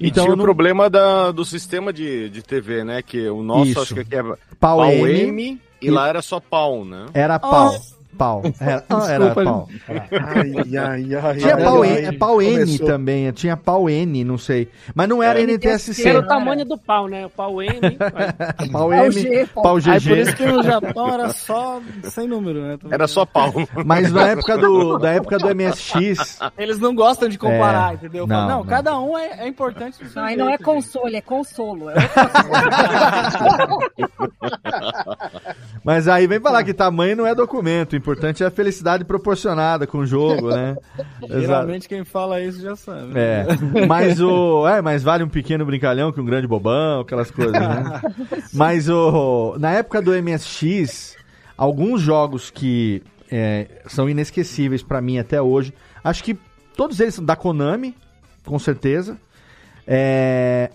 E 0.00 0.08
Então, 0.08 0.24
tinha 0.24 0.34
o 0.34 0.36
não- 0.36 0.44
problema 0.44 0.90
da, 0.90 1.30
do 1.30 1.44
sistema 1.44 1.92
de, 1.92 2.28
de 2.30 2.42
TV, 2.42 2.82
né? 2.82 3.02
Que 3.02 3.28
o 3.28 3.42
nosso 3.42 3.70
Isso. 3.70 3.80
acho 3.80 3.94
que 3.94 4.00
aqui 4.00 4.16
é 4.16 4.22
Pau 4.22 4.36
pau 4.78 4.84
M, 4.84 5.28
M, 5.28 5.60
e 5.80 5.90
lá 5.90 6.08
era 6.08 6.20
só 6.20 6.40
pau, 6.40 6.84
né? 6.84 7.06
Era 7.14 7.38
pau. 7.38 7.72
Pau. 8.18 8.42
Era, 8.60 8.84
ah, 8.90 9.06
era 9.10 9.24
Desculpa, 9.26 9.44
pau. 9.44 9.68
Ai, 9.88 10.76
ai, 10.76 11.14
ai. 11.14 11.36
Tinha 11.38 11.54
ai, 11.56 11.64
pau, 11.64 11.82
ai. 11.82 11.88
N, 11.88 12.06
é 12.06 12.12
pau 12.12 12.42
N 12.42 12.52
Começou. 12.58 12.86
também, 12.86 13.32
tinha 13.32 13.56
pau 13.56 13.88
N, 13.90 14.24
não 14.24 14.36
sei. 14.38 14.68
Mas 14.94 15.08
não 15.08 15.22
era 15.22 15.40
NTSC. 15.40 16.08
Era 16.08 16.20
o 16.20 16.26
tamanho 16.26 16.64
do 16.64 16.76
pau, 16.78 17.08
né? 17.08 17.26
O 17.26 17.30
pau 17.30 17.56
vai. 17.56 17.66
Pau 18.70 18.88
Pau 18.88 18.92
M, 18.92 19.10
G, 19.12 19.46
pau- 19.54 19.62
pau 19.62 19.76
Aí 19.76 19.82
por 19.82 19.90
GG. 20.00 20.20
isso 20.20 20.36
que 20.36 20.44
no 20.46 20.62
Japão 20.62 21.08
era 21.14 21.30
só 21.30 21.80
sem 22.04 22.28
número, 22.28 22.60
né? 22.62 22.78
Era 22.90 23.06
só 23.08 23.24
pau. 23.24 23.52
Mas 23.84 24.12
na 24.12 24.28
época 24.28 24.56
do, 24.58 24.98
da 24.98 25.10
época 25.10 25.38
do 25.38 25.46
MSX, 25.54 26.38
Eles 26.58 26.78
não 26.78 26.94
gostam 26.94 27.28
de 27.28 27.38
comparar, 27.38 27.92
É, 27.92 27.94
entendeu? 27.94 28.26
não, 28.26 28.40
não, 28.48 28.48
não. 28.58 28.64
cada 28.64 28.98
um 29.00 29.16
é, 29.18 29.44
é 29.44 29.48
importante. 29.48 29.96
Não, 30.14 30.22
aí 30.22 30.36
não 30.36 30.46
é 30.46 30.50
jeito, 30.50 30.64
console, 30.64 31.16
é 31.16 31.20
consolo. 31.20 31.90
É 31.90 31.94
Mas 35.84 36.08
aí 36.08 36.26
vem 36.26 36.40
falar 36.40 36.64
que 36.64 36.72
tamanho 36.74 37.16
não 37.16 37.26
é 37.26 37.34
documento. 37.34 37.96
O 38.02 38.10
importante 38.10 38.42
é 38.42 38.46
a 38.46 38.50
felicidade 38.50 39.04
proporcionada 39.04 39.86
com 39.86 39.98
o 39.98 40.06
jogo, 40.06 40.48
né? 40.48 40.76
Geralmente 41.22 41.88
quem 41.88 42.04
fala 42.04 42.40
isso 42.40 42.60
já 42.60 42.74
sabe. 42.74 43.12
É. 43.14 43.46
Mas 43.86 44.20
o. 44.20 44.66
É, 44.66 44.82
mas 44.82 45.04
vale 45.04 45.22
um 45.22 45.28
pequeno 45.28 45.64
brincalhão 45.64 46.10
que 46.10 46.20
um 46.20 46.24
grande 46.24 46.48
bobão, 46.48 47.02
aquelas 47.02 47.30
coisas, 47.30 47.52
né? 47.52 48.00
Mas 48.52 48.88
o. 48.88 49.54
Na 49.56 49.70
época 49.70 50.02
do 50.02 50.10
MSX, 50.20 51.16
alguns 51.56 52.00
jogos 52.00 52.50
que 52.50 53.04
é, 53.30 53.68
são 53.86 54.10
inesquecíveis 54.10 54.82
pra 54.82 55.00
mim 55.00 55.18
até 55.18 55.40
hoje. 55.40 55.72
Acho 56.02 56.24
que 56.24 56.36
todos 56.76 56.98
eles 56.98 57.14
são 57.14 57.24
da 57.24 57.36
Konami, 57.36 57.94
com 58.44 58.58
certeza. 58.58 59.16
É, 59.86 60.72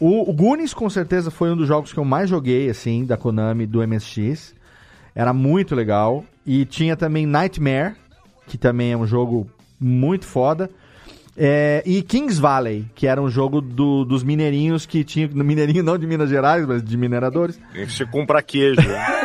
o, 0.00 0.28
o 0.28 0.32
Goonies, 0.32 0.74
com 0.74 0.90
certeza, 0.90 1.30
foi 1.30 1.52
um 1.52 1.56
dos 1.56 1.68
jogos 1.68 1.92
que 1.92 1.98
eu 2.00 2.04
mais 2.04 2.28
joguei, 2.28 2.68
assim, 2.68 3.04
da 3.04 3.16
Konami, 3.16 3.64
do 3.64 3.86
MSX. 3.86 4.56
Era 5.14 5.32
muito 5.32 5.76
legal. 5.76 6.24
E 6.46 6.64
tinha 6.64 6.96
também 6.96 7.26
Nightmare, 7.26 7.94
que 8.46 8.58
também 8.58 8.92
é 8.92 8.96
um 8.96 9.06
jogo 9.06 9.48
muito 9.80 10.26
foda. 10.26 10.70
É, 11.36 11.82
e 11.84 12.00
Kings 12.02 12.40
Valley, 12.40 12.86
que 12.94 13.06
era 13.08 13.20
um 13.20 13.28
jogo 13.28 13.60
do- 13.60 14.04
dos 14.04 14.22
mineirinhos 14.22 14.86
que 14.86 15.02
tinha. 15.02 15.28
No 15.32 15.42
mineirinho 15.44 15.82
não 15.82 15.98
de 15.98 16.06
Minas 16.06 16.28
Gerais, 16.30 16.64
mas 16.66 16.82
de 16.84 16.96
mineradores. 16.96 17.58
Você 17.88 18.04
compra 18.06 18.42
queijo. 18.42 18.80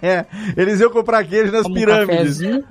É, 0.00 0.24
eles 0.56 0.80
iam 0.80 0.90
comprar 0.90 1.22
queijo 1.24 1.52
nas 1.52 1.66
um 1.66 1.74
pirâmides. 1.74 2.16
cafezinho. 2.16 2.64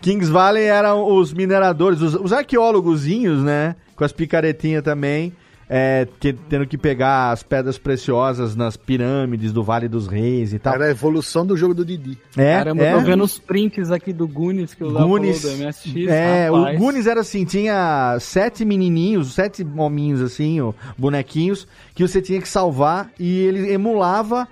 Kings 0.00 0.30
Valley 0.32 0.64
eram 0.64 1.06
os 1.16 1.32
mineradores, 1.34 2.00
os, 2.00 2.14
os 2.14 2.32
arqueólogozinhos, 2.32 3.42
né? 3.42 3.76
Com 3.94 4.04
as 4.04 4.10
picaretinhas 4.12 4.82
também, 4.82 5.32
é, 5.76 6.06
que- 6.20 6.32
tendo 6.32 6.64
que 6.68 6.78
pegar 6.78 7.32
as 7.32 7.42
pedras 7.42 7.76
preciosas 7.76 8.54
nas 8.54 8.76
pirâmides 8.76 9.52
do 9.52 9.60
Vale 9.64 9.88
dos 9.88 10.06
Reis 10.06 10.52
e 10.52 10.58
tal. 10.60 10.74
Era 10.74 10.84
a 10.84 10.90
evolução 10.90 11.44
do 11.44 11.56
jogo 11.56 11.74
do 11.74 11.84
Didi. 11.84 12.16
É, 12.36 12.58
Caramba, 12.58 12.84
é. 12.84 12.92
eu 12.92 12.98
tô 12.98 13.04
vendo 13.04 13.24
os 13.24 13.40
prints 13.40 13.90
aqui 13.90 14.12
do 14.12 14.28
Goonies 14.28 14.72
que 14.72 14.84
o 14.84 14.92
Goonies, 14.92 15.42
falou 15.42 15.56
do 15.56 15.64
MSX. 15.64 16.06
é, 16.08 16.48
rapaz. 16.48 16.76
o 16.76 16.78
Goonies 16.78 17.06
era 17.08 17.20
assim, 17.22 17.44
tinha 17.44 18.16
sete 18.20 18.64
menininhos, 18.64 19.34
sete 19.34 19.66
hominhos 19.76 20.20
assim, 20.22 20.58
bonequinhos, 20.96 21.66
que 21.92 22.06
você 22.06 22.22
tinha 22.22 22.40
que 22.40 22.48
salvar 22.48 23.10
e 23.18 23.40
ele 23.40 23.72
emulava 23.72 24.46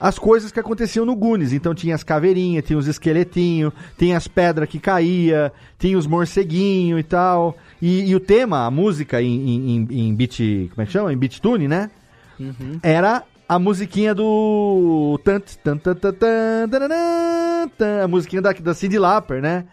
as 0.00 0.16
coisas 0.16 0.52
que 0.52 0.60
aconteciam 0.60 1.04
no 1.04 1.16
Goonies. 1.16 1.52
Então 1.52 1.74
tinha 1.74 1.92
as 1.92 2.04
caveirinhas, 2.04 2.64
tinha 2.64 2.78
os 2.78 2.86
esqueletinhos, 2.86 3.72
tinha 3.98 4.16
as 4.16 4.28
pedras 4.28 4.68
que 4.68 4.78
caía, 4.78 5.52
tinha 5.76 5.98
os 5.98 6.06
morceguinhos 6.06 7.00
e 7.00 7.02
tal. 7.02 7.56
E, 7.80 8.10
e 8.10 8.14
o 8.14 8.20
tema, 8.20 8.66
a 8.66 8.70
música 8.70 9.22
em, 9.22 9.48
em, 9.48 9.88
em, 9.90 10.14
beat. 10.14 10.38
Como 10.70 10.82
é 10.82 10.86
que 10.86 10.92
chama? 10.92 11.12
Em 11.12 11.16
beat 11.16 11.40
tune, 11.40 11.68
né? 11.68 11.90
Uhum. 12.38 12.80
Era 12.82 13.22
a 13.48 13.58
musiquinha 13.58 14.14
do. 14.14 15.18
A 18.02 18.08
musiquinha 18.08 18.42
da, 18.42 18.52
da 18.52 18.74
Cindy 18.74 18.98
Lapper, 18.98 19.40
né? 19.40 19.64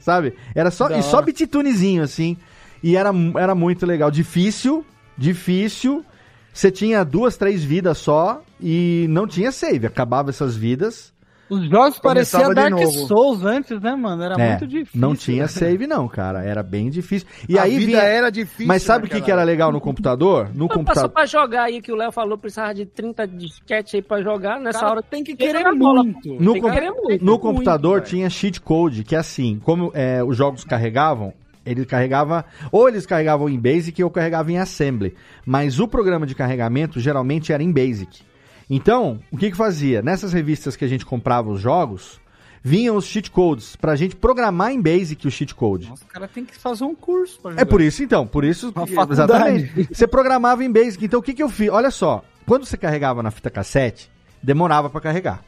Sabe? 0.00 0.34
Era 0.54 0.70
só, 0.70 0.90
e 0.90 1.02
só 1.02 1.22
bititunezinho, 1.22 2.02
assim. 2.02 2.36
E 2.82 2.96
era, 2.96 3.10
era 3.38 3.54
muito 3.54 3.86
legal. 3.86 4.10
Difícil, 4.10 4.84
difícil. 5.16 6.04
Você 6.52 6.70
tinha 6.70 7.04
duas, 7.04 7.36
três 7.36 7.64
vidas 7.64 7.98
só 7.98 8.42
e 8.60 9.06
não 9.08 9.26
tinha 9.26 9.50
save. 9.50 9.86
Acabava 9.86 10.30
essas 10.30 10.56
vidas. 10.56 11.12
Os 11.48 11.68
jogos 11.68 11.98
pareciam 12.00 12.52
Dark 12.52 12.70
novo. 12.72 13.06
Souls 13.06 13.44
antes, 13.44 13.80
né, 13.80 13.94
mano? 13.94 14.22
Era 14.22 14.34
É, 14.34 14.50
muito 14.50 14.66
difícil. 14.66 15.00
Não 15.00 15.14
tinha 15.14 15.46
save, 15.46 15.86
não, 15.86 16.08
cara. 16.08 16.42
Era 16.44 16.62
bem 16.62 16.90
difícil. 16.90 17.28
E 17.48 17.56
a 17.58 17.62
aí 17.62 17.76
vida 17.78 17.86
vinha. 17.92 18.02
era 18.02 18.30
difícil. 18.30 18.66
Mas 18.66 18.82
sabe 18.82 19.06
o 19.06 19.08
que, 19.10 19.20
que 19.20 19.30
era 19.30 19.44
legal 19.44 19.70
no 19.70 19.80
computador? 19.80 20.46
No 20.54 20.66
Mas 20.66 20.68
Passou 20.68 20.78
computador. 20.78 21.10
pra 21.10 21.26
jogar 21.26 21.62
aí 21.64 21.80
que 21.80 21.92
o 21.92 21.96
Léo 21.96 22.10
falou, 22.10 22.36
precisava 22.36 22.74
de 22.74 22.84
30 22.86 23.26
disquete 23.28 23.96
aí 23.96 24.02
pra 24.02 24.20
jogar. 24.22 24.58
Nessa 24.60 24.80
Cara, 24.80 24.90
hora 24.92 25.02
tem 25.02 25.22
que 25.22 25.36
querer 25.36 25.70
muito. 25.72 26.34
No, 26.40 26.52
Tem 26.54 26.62
com- 26.62 26.68
que 26.68 26.74
querer 26.74 26.90
muito, 26.90 27.24
no 27.24 27.30
muito, 27.32 27.40
computador 27.42 28.00
velho. 28.00 28.06
tinha 28.10 28.28
cheat 28.30 28.60
code, 28.60 29.04
que 29.04 29.14
é 29.14 29.18
assim, 29.18 29.60
como 29.62 29.92
é, 29.94 30.24
os 30.24 30.36
jogos 30.36 30.64
carregavam, 30.64 31.32
ele 31.64 31.84
carregava, 31.84 32.44
ou 32.72 32.88
eles 32.88 33.06
carregavam 33.06 33.48
em 33.48 33.58
Basic 33.58 34.02
ou 34.02 34.10
carregavam 34.10 34.52
em 34.52 34.58
Assembly. 34.58 35.14
Mas 35.44 35.78
o 35.78 35.86
programa 35.86 36.26
de 36.26 36.34
carregamento 36.34 36.98
geralmente 36.98 37.52
era 37.52 37.62
em 37.62 37.70
Basic. 37.72 38.20
Então, 38.68 39.20
o 39.30 39.36
que 39.36 39.50
que 39.50 39.56
fazia? 39.56 40.02
Nessas 40.02 40.32
revistas 40.32 40.74
que 40.76 40.84
a 40.84 40.88
gente 40.88 41.06
comprava 41.06 41.48
os 41.50 41.60
jogos, 41.60 42.20
vinham 42.62 42.96
os 42.96 43.04
cheat 43.04 43.30
codes 43.30 43.76
pra 43.76 43.94
gente 43.94 44.16
programar 44.16 44.72
em 44.72 44.80
Basic 44.80 45.26
o 45.26 45.30
cheat 45.30 45.54
code. 45.54 45.88
Nossa, 45.88 46.04
o 46.04 46.08
cara 46.08 46.26
tem 46.26 46.44
que 46.44 46.56
fazer 46.56 46.82
um 46.84 46.94
curso 46.94 47.38
pra 47.40 47.50
É 47.52 47.54
jogar. 47.54 47.66
por 47.66 47.80
isso 47.80 48.02
então, 48.02 48.26
por 48.26 48.44
isso, 48.44 48.72
exatamente. 49.10 49.88
Você 49.92 50.06
programava 50.06 50.64
em 50.64 50.70
Basic. 50.72 51.04
Então 51.04 51.20
o 51.20 51.22
que 51.22 51.32
que 51.34 51.42
eu 51.42 51.48
fiz? 51.48 51.70
Olha 51.70 51.90
só, 51.92 52.24
quando 52.44 52.64
você 52.64 52.76
carregava 52.76 53.22
na 53.22 53.30
fita 53.30 53.50
cassete, 53.50 54.10
demorava 54.42 54.90
pra 54.90 55.00
carregar. 55.00 55.44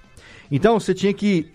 Então 0.51 0.79
você 0.79 0.95
tinha 0.95 1.13
que 1.13 1.51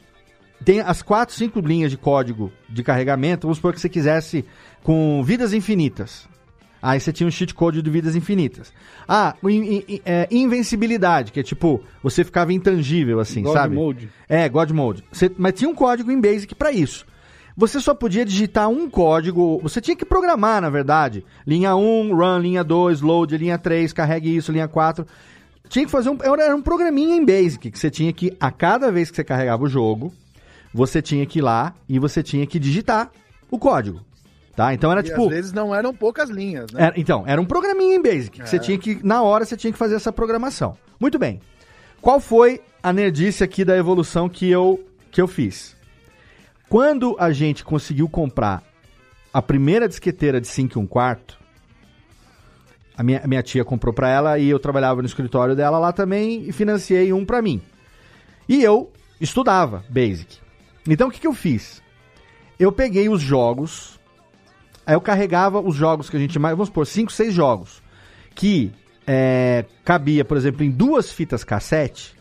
tem 0.65 0.79
as 0.81 1.01
quatro, 1.01 1.33
cinco 1.35 1.59
linhas 1.59 1.91
de 1.91 1.97
código 1.97 2.51
de 2.69 2.83
carregamento. 2.83 3.47
Vamos 3.47 3.57
supor 3.57 3.73
que 3.73 3.79
você 3.81 3.89
quisesse 3.89 4.45
com 4.83 5.23
vidas 5.23 5.53
infinitas. 5.53 6.27
Aí 6.85 6.99
você 6.99 7.13
tinha 7.13 7.25
um 7.25 7.31
cheat 7.31 7.53
code 7.55 7.81
de 7.81 7.89
vidas 7.89 8.13
infinitas. 8.13 8.73
Ah, 9.07 9.35
in- 9.45 9.83
in- 9.87 10.01
é, 10.05 10.27
invencibilidade, 10.29 11.31
que 11.31 11.39
é 11.39 11.43
tipo, 11.43 11.81
você 12.03 12.25
ficava 12.25 12.51
intangível, 12.51 13.21
assim, 13.21 13.41
God 13.43 13.53
sabe? 13.53 13.75
Mode. 13.75 14.09
É, 14.27 14.49
God 14.49 14.69
Mode. 14.71 15.01
Você- 15.09 15.31
mas 15.37 15.53
tinha 15.53 15.69
um 15.69 15.73
código 15.73 16.11
em 16.11 16.19
Basic 16.19 16.53
pra 16.53 16.73
isso. 16.73 17.05
você 17.55 17.79
só 17.79 17.93
podia 17.93 18.25
digitar 18.25 18.67
um 18.67 18.89
código, 18.89 19.59
você 19.61 19.79
tinha 19.79 19.95
que 19.95 20.03
programar, 20.03 20.59
na 20.61 20.69
verdade. 20.71 21.23
Linha 21.47 21.73
1, 21.75 22.13
run, 22.15 22.39
linha 22.39 22.63
2, 22.63 22.99
load, 22.99 23.37
linha 23.37 23.57
3, 23.59 23.93
carregue 23.93 24.35
isso, 24.35 24.51
linha 24.51 24.67
4. 24.67 25.05
Tinha 25.69 25.85
que 25.85 25.91
fazer 25.91 26.09
um, 26.09 26.17
era 26.39 26.55
um 26.55 26.61
programinha 26.63 27.15
em 27.15 27.23
Basic, 27.23 27.69
que 27.71 27.77
você 27.79 27.89
tinha 27.91 28.11
que, 28.11 28.35
a 28.41 28.49
cada 28.51 28.91
vez 28.91 29.09
que 29.09 29.15
você 29.15 29.23
carregava 29.23 29.63
o 29.63 29.67
jogo, 29.69 30.11
você 30.73 30.99
tinha 31.01 31.25
que 31.27 31.39
ir 31.39 31.41
lá 31.43 31.73
e 31.87 31.97
você 31.99 32.21
tinha 32.23 32.45
que 32.47 32.57
digitar 32.59 33.09
o 33.51 33.57
código. 33.59 34.01
Tá? 34.55 34.73
Então 34.73 34.91
era 34.91 35.01
E 35.01 35.03
tipo. 35.03 35.23
às 35.23 35.29
vezes 35.29 35.53
não 35.53 35.73
eram 35.73 35.93
poucas 35.93 36.29
linhas, 36.29 36.69
né? 36.71 36.83
Era- 36.85 36.93
então, 36.99 37.23
era 37.25 37.41
um 37.41 37.45
programinha 37.45 37.95
em 37.95 38.01
Basic. 38.01 38.39
Que 38.41 38.47
você 38.47 38.57
É. 38.57 38.59
tinha 38.59 38.77
que, 38.77 38.99
na 39.03 39.21
hora, 39.23 39.45
você 39.45 39.57
tinha 39.57 39.73
que 39.73 39.79
fazer 39.79 39.95
essa 39.95 40.11
programação. 40.13 40.77
Muito 40.99 41.17
bem. 41.17 41.41
Qual 41.99 42.19
foi 42.19 42.61
a 42.81 42.93
nerdice 42.93 43.43
aqui 43.43 43.65
da 43.65 43.75
evolução 43.75 44.29
que 44.29 44.47
eu, 44.49 44.79
que 45.09 45.19
eu 45.21 45.27
fiz? 45.27 45.75
Quando 46.69 47.15
a 47.19 47.31
gente 47.31 47.63
conseguiu 47.63 48.07
comprar 48.07 48.61
a 49.33 49.41
primeira 49.41 49.87
disqueteira 49.87 50.39
de 50.39 50.47
5 50.47 50.77
e 50.77 50.81
1 50.81 50.85
quarto, 50.85 51.39
a 52.95 53.01
minha, 53.03 53.21
a 53.23 53.27
minha 53.27 53.41
tia 53.41 53.65
comprou 53.65 53.93
pra 53.93 54.09
ela 54.09 54.37
e 54.37 54.47
eu 54.49 54.59
trabalhava 54.59 55.01
no 55.01 55.07
escritório 55.07 55.55
dela 55.55 55.79
lá 55.79 55.91
também 55.91 56.43
e 56.47 56.51
financiei 56.51 57.11
um 57.11 57.25
pra 57.25 57.41
mim. 57.41 57.61
E 58.47 58.63
eu 58.63 58.91
estudava 59.19 59.83
Basic. 59.89 60.37
Então 60.87 61.07
o 61.07 61.11
que, 61.11 61.19
que 61.19 61.27
eu 61.27 61.33
fiz? 61.33 61.81
Eu 62.59 62.71
peguei 62.71 63.09
os 63.09 63.21
jogos, 63.21 63.99
aí 64.85 64.95
eu 64.95 65.01
carregava 65.01 65.59
os 65.59 65.75
jogos 65.75 66.09
que 66.09 66.17
a 66.17 66.19
gente 66.19 66.37
mais. 66.39 66.55
Vamos 66.55 66.69
supor, 66.69 66.85
5, 66.85 67.11
6 67.11 67.33
jogos. 67.33 67.81
Que 68.35 68.71
é, 69.05 69.65
cabia, 69.83 70.25
por 70.25 70.37
exemplo, 70.37 70.63
em 70.63 70.71
duas 70.71 71.11
fitas 71.11 71.43
cassete. 71.43 72.15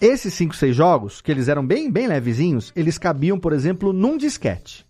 Esses 0.00 0.34
5, 0.34 0.56
6 0.56 0.74
jogos, 0.74 1.20
que 1.20 1.30
eles 1.30 1.48
eram 1.48 1.64
bem, 1.64 1.90
bem 1.90 2.08
levezinhos, 2.08 2.72
eles 2.74 2.98
cabiam, 2.98 3.38
por 3.38 3.52
exemplo, 3.52 3.92
num 3.92 4.16
disquete. 4.16 4.84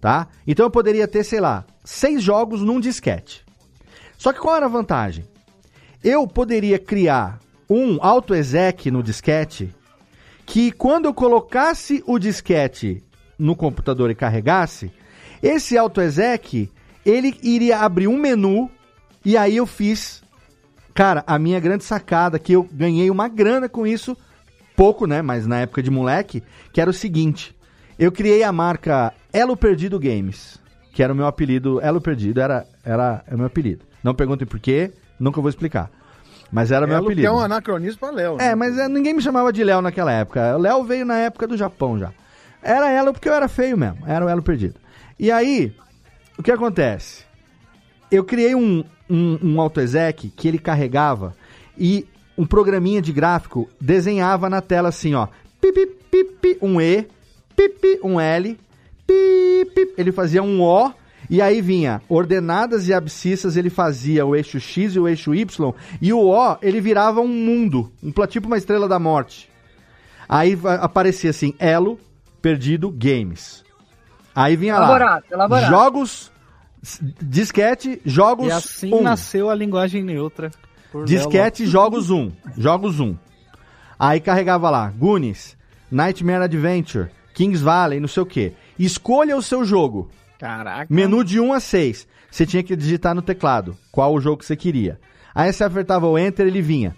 Tá? 0.00 0.28
Então 0.46 0.66
eu 0.66 0.70
poderia 0.70 1.08
ter, 1.08 1.24
sei 1.24 1.40
lá, 1.40 1.64
seis 1.82 2.22
jogos 2.22 2.60
num 2.60 2.78
disquete. 2.78 3.42
Só 4.18 4.32
que 4.32 4.40
qual 4.40 4.56
era 4.56 4.66
a 4.66 4.68
vantagem? 4.68 5.24
Eu 6.02 6.26
poderia 6.26 6.78
criar 6.78 7.38
um 7.70 7.98
auto-exec 8.02 8.90
no 8.90 9.02
disquete 9.02 9.74
que 10.44 10.70
quando 10.72 11.06
eu 11.06 11.14
colocasse 11.14 12.02
o 12.06 12.18
disquete 12.18 13.02
no 13.38 13.56
computador 13.56 14.10
e 14.10 14.14
carregasse, 14.14 14.92
esse 15.44 15.76
auto-exec, 15.76 16.70
ele 17.04 17.38
iria 17.42 17.80
abrir 17.80 18.08
um 18.08 18.16
menu 18.16 18.70
e 19.22 19.36
aí 19.36 19.58
eu 19.58 19.66
fiz, 19.66 20.22
cara, 20.94 21.22
a 21.26 21.38
minha 21.38 21.60
grande 21.60 21.84
sacada, 21.84 22.38
que 22.38 22.54
eu 22.54 22.66
ganhei 22.72 23.10
uma 23.10 23.28
grana 23.28 23.68
com 23.68 23.86
isso, 23.86 24.16
pouco, 24.74 25.06
né, 25.06 25.20
mas 25.20 25.46
na 25.46 25.60
época 25.60 25.82
de 25.82 25.90
moleque, 25.90 26.42
que 26.72 26.80
era 26.80 26.88
o 26.88 26.94
seguinte, 26.94 27.54
eu 27.98 28.10
criei 28.10 28.42
a 28.42 28.50
marca 28.50 29.12
Elo 29.34 29.54
Perdido 29.54 30.00
Games, 30.00 30.58
que 30.94 31.02
era 31.02 31.12
o 31.12 31.16
meu 31.16 31.26
apelido, 31.26 31.78
Elo 31.82 32.00
Perdido 32.00 32.40
era, 32.40 32.66
era 32.82 33.22
o 33.30 33.36
meu 33.36 33.46
apelido. 33.46 33.84
Não 34.02 34.14
perguntem 34.14 34.46
por 34.46 34.58
quê, 34.58 34.92
nunca 35.20 35.42
vou 35.42 35.50
explicar. 35.50 35.90
Mas 36.50 36.70
era 36.70 36.86
meu 36.86 36.96
Elo, 36.96 37.06
que 37.06 37.12
apelido. 37.12 37.28
é 37.28 37.32
um 37.32 37.40
anacronismo 37.40 38.00
pra 38.00 38.10
Léo. 38.10 38.40
É, 38.40 38.54
mas 38.54 38.78
é, 38.78 38.88
ninguém 38.88 39.12
me 39.12 39.20
chamava 39.20 39.52
de 39.52 39.62
Léo 39.62 39.82
naquela 39.82 40.10
época. 40.10 40.56
O 40.56 40.60
Léo 40.60 40.84
veio 40.84 41.04
na 41.04 41.18
época 41.18 41.46
do 41.46 41.54
Japão 41.56 41.98
já. 41.98 42.12
Era 42.62 42.90
Elo 42.90 43.12
porque 43.12 43.28
eu 43.28 43.34
era 43.34 43.46
feio 43.46 43.76
mesmo. 43.76 43.98
Era 44.06 44.24
o 44.24 44.28
Elo 44.28 44.42
perdido. 44.42 44.83
E 45.18 45.30
aí, 45.30 45.72
o 46.38 46.42
que 46.42 46.50
acontece? 46.50 47.24
Eu 48.10 48.24
criei 48.24 48.54
um, 48.54 48.84
um, 49.08 49.38
um 49.42 49.60
AutoExec 49.60 50.28
que 50.30 50.48
ele 50.48 50.58
carregava 50.58 51.34
e 51.78 52.06
um 52.36 52.44
programinha 52.44 53.00
de 53.00 53.12
gráfico 53.12 53.68
desenhava 53.80 54.50
na 54.50 54.60
tela 54.60 54.88
assim, 54.88 55.14
ó. 55.14 55.28
Pipi, 55.60 55.86
pipi, 55.86 56.58
um 56.60 56.80
E, 56.80 57.06
pipi, 57.56 58.00
um 58.02 58.20
L, 58.20 58.58
pipi, 59.06 59.94
ele 59.96 60.12
fazia 60.12 60.42
um 60.42 60.60
O 60.60 60.92
e 61.30 61.40
aí 61.40 61.62
vinha 61.62 62.02
ordenadas 62.08 62.86
e 62.86 62.92
abscissas, 62.92 63.56
ele 63.56 63.70
fazia 63.70 64.26
o 64.26 64.36
eixo 64.36 64.60
X 64.60 64.94
e 64.94 65.00
o 65.00 65.08
eixo 65.08 65.34
Y, 65.34 65.74
e 66.02 66.12
o 66.12 66.26
O 66.26 66.58
ele 66.60 66.80
virava 66.80 67.20
um 67.20 67.28
mundo, 67.28 67.90
um 68.02 68.12
tipo 68.26 68.46
uma 68.46 68.58
estrela 68.58 68.88
da 68.88 68.98
morte. 68.98 69.48
Aí 70.28 70.58
aparecia 70.80 71.30
assim, 71.30 71.54
Elo, 71.58 71.98
Perdido, 72.42 72.90
Games. 72.90 73.63
Aí 74.34 74.56
vinha 74.56 74.74
Elaborado, 74.74 75.24
lá, 75.30 75.36
elaborado. 75.36 75.70
jogos, 75.70 76.32
disquete, 77.22 78.00
jogos 78.04 78.48
E 78.48 78.50
assim 78.52 78.92
1. 78.94 79.02
nasceu 79.02 79.50
a 79.50 79.54
linguagem 79.54 80.02
neutra. 80.02 80.50
Disquete, 81.04 81.66
jogos 81.66 82.10
1. 82.10 82.30
Jogos 82.56 83.00
1. 83.00 83.16
Aí 83.98 84.20
carregava 84.20 84.70
lá, 84.70 84.90
Goonies, 84.90 85.56
Nightmare 85.90 86.42
Adventure, 86.44 87.08
Kings 87.32 87.62
Valley, 87.62 88.00
não 88.00 88.08
sei 88.08 88.22
o 88.22 88.26
que. 88.26 88.52
Escolha 88.78 89.36
o 89.36 89.42
seu 89.42 89.64
jogo. 89.64 90.10
Caraca. 90.38 90.86
Menu 90.92 91.24
de 91.24 91.40
1 91.40 91.52
a 91.52 91.60
6. 91.60 92.06
Você 92.30 92.44
tinha 92.44 92.62
que 92.62 92.74
digitar 92.76 93.14
no 93.14 93.22
teclado 93.22 93.76
qual 93.92 94.12
o 94.12 94.20
jogo 94.20 94.38
que 94.38 94.46
você 94.46 94.56
queria. 94.56 95.00
Aí 95.34 95.52
você 95.52 95.64
apertava 95.64 96.06
o 96.06 96.18
Enter, 96.18 96.46
ele 96.46 96.60
vinha. 96.62 96.94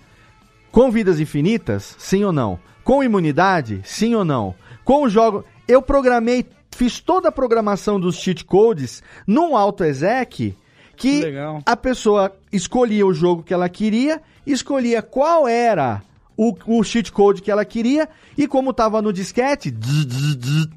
Com 0.70 0.90
vidas 0.90 1.20
infinitas? 1.20 1.94
Sim 1.98 2.24
ou 2.24 2.32
não? 2.32 2.58
Com 2.82 3.02
imunidade? 3.02 3.80
Sim 3.84 4.14
ou 4.14 4.24
não? 4.24 4.54
Com 4.84 5.04
o 5.04 5.08
jogo. 5.08 5.44
Eu 5.66 5.80
programei, 5.82 6.46
fiz 6.76 7.00
toda 7.00 7.28
a 7.28 7.32
programação 7.32 7.98
dos 7.98 8.16
cheat 8.16 8.44
codes 8.44 9.02
num 9.26 9.56
AutoExec 9.56 10.54
que 10.96 11.20
legal. 11.22 11.60
a 11.66 11.76
pessoa 11.76 12.32
escolhia 12.52 13.06
o 13.06 13.12
jogo 13.12 13.42
que 13.42 13.52
ela 13.52 13.68
queria, 13.68 14.22
escolhia 14.46 15.02
qual 15.02 15.46
era 15.48 16.02
o, 16.36 16.54
o 16.66 16.82
cheat 16.84 17.10
code 17.12 17.42
que 17.42 17.50
ela 17.50 17.64
queria 17.64 18.08
e 18.36 18.46
como 18.46 18.70
estava 18.70 19.00
no 19.02 19.12
disquete, 19.12 19.74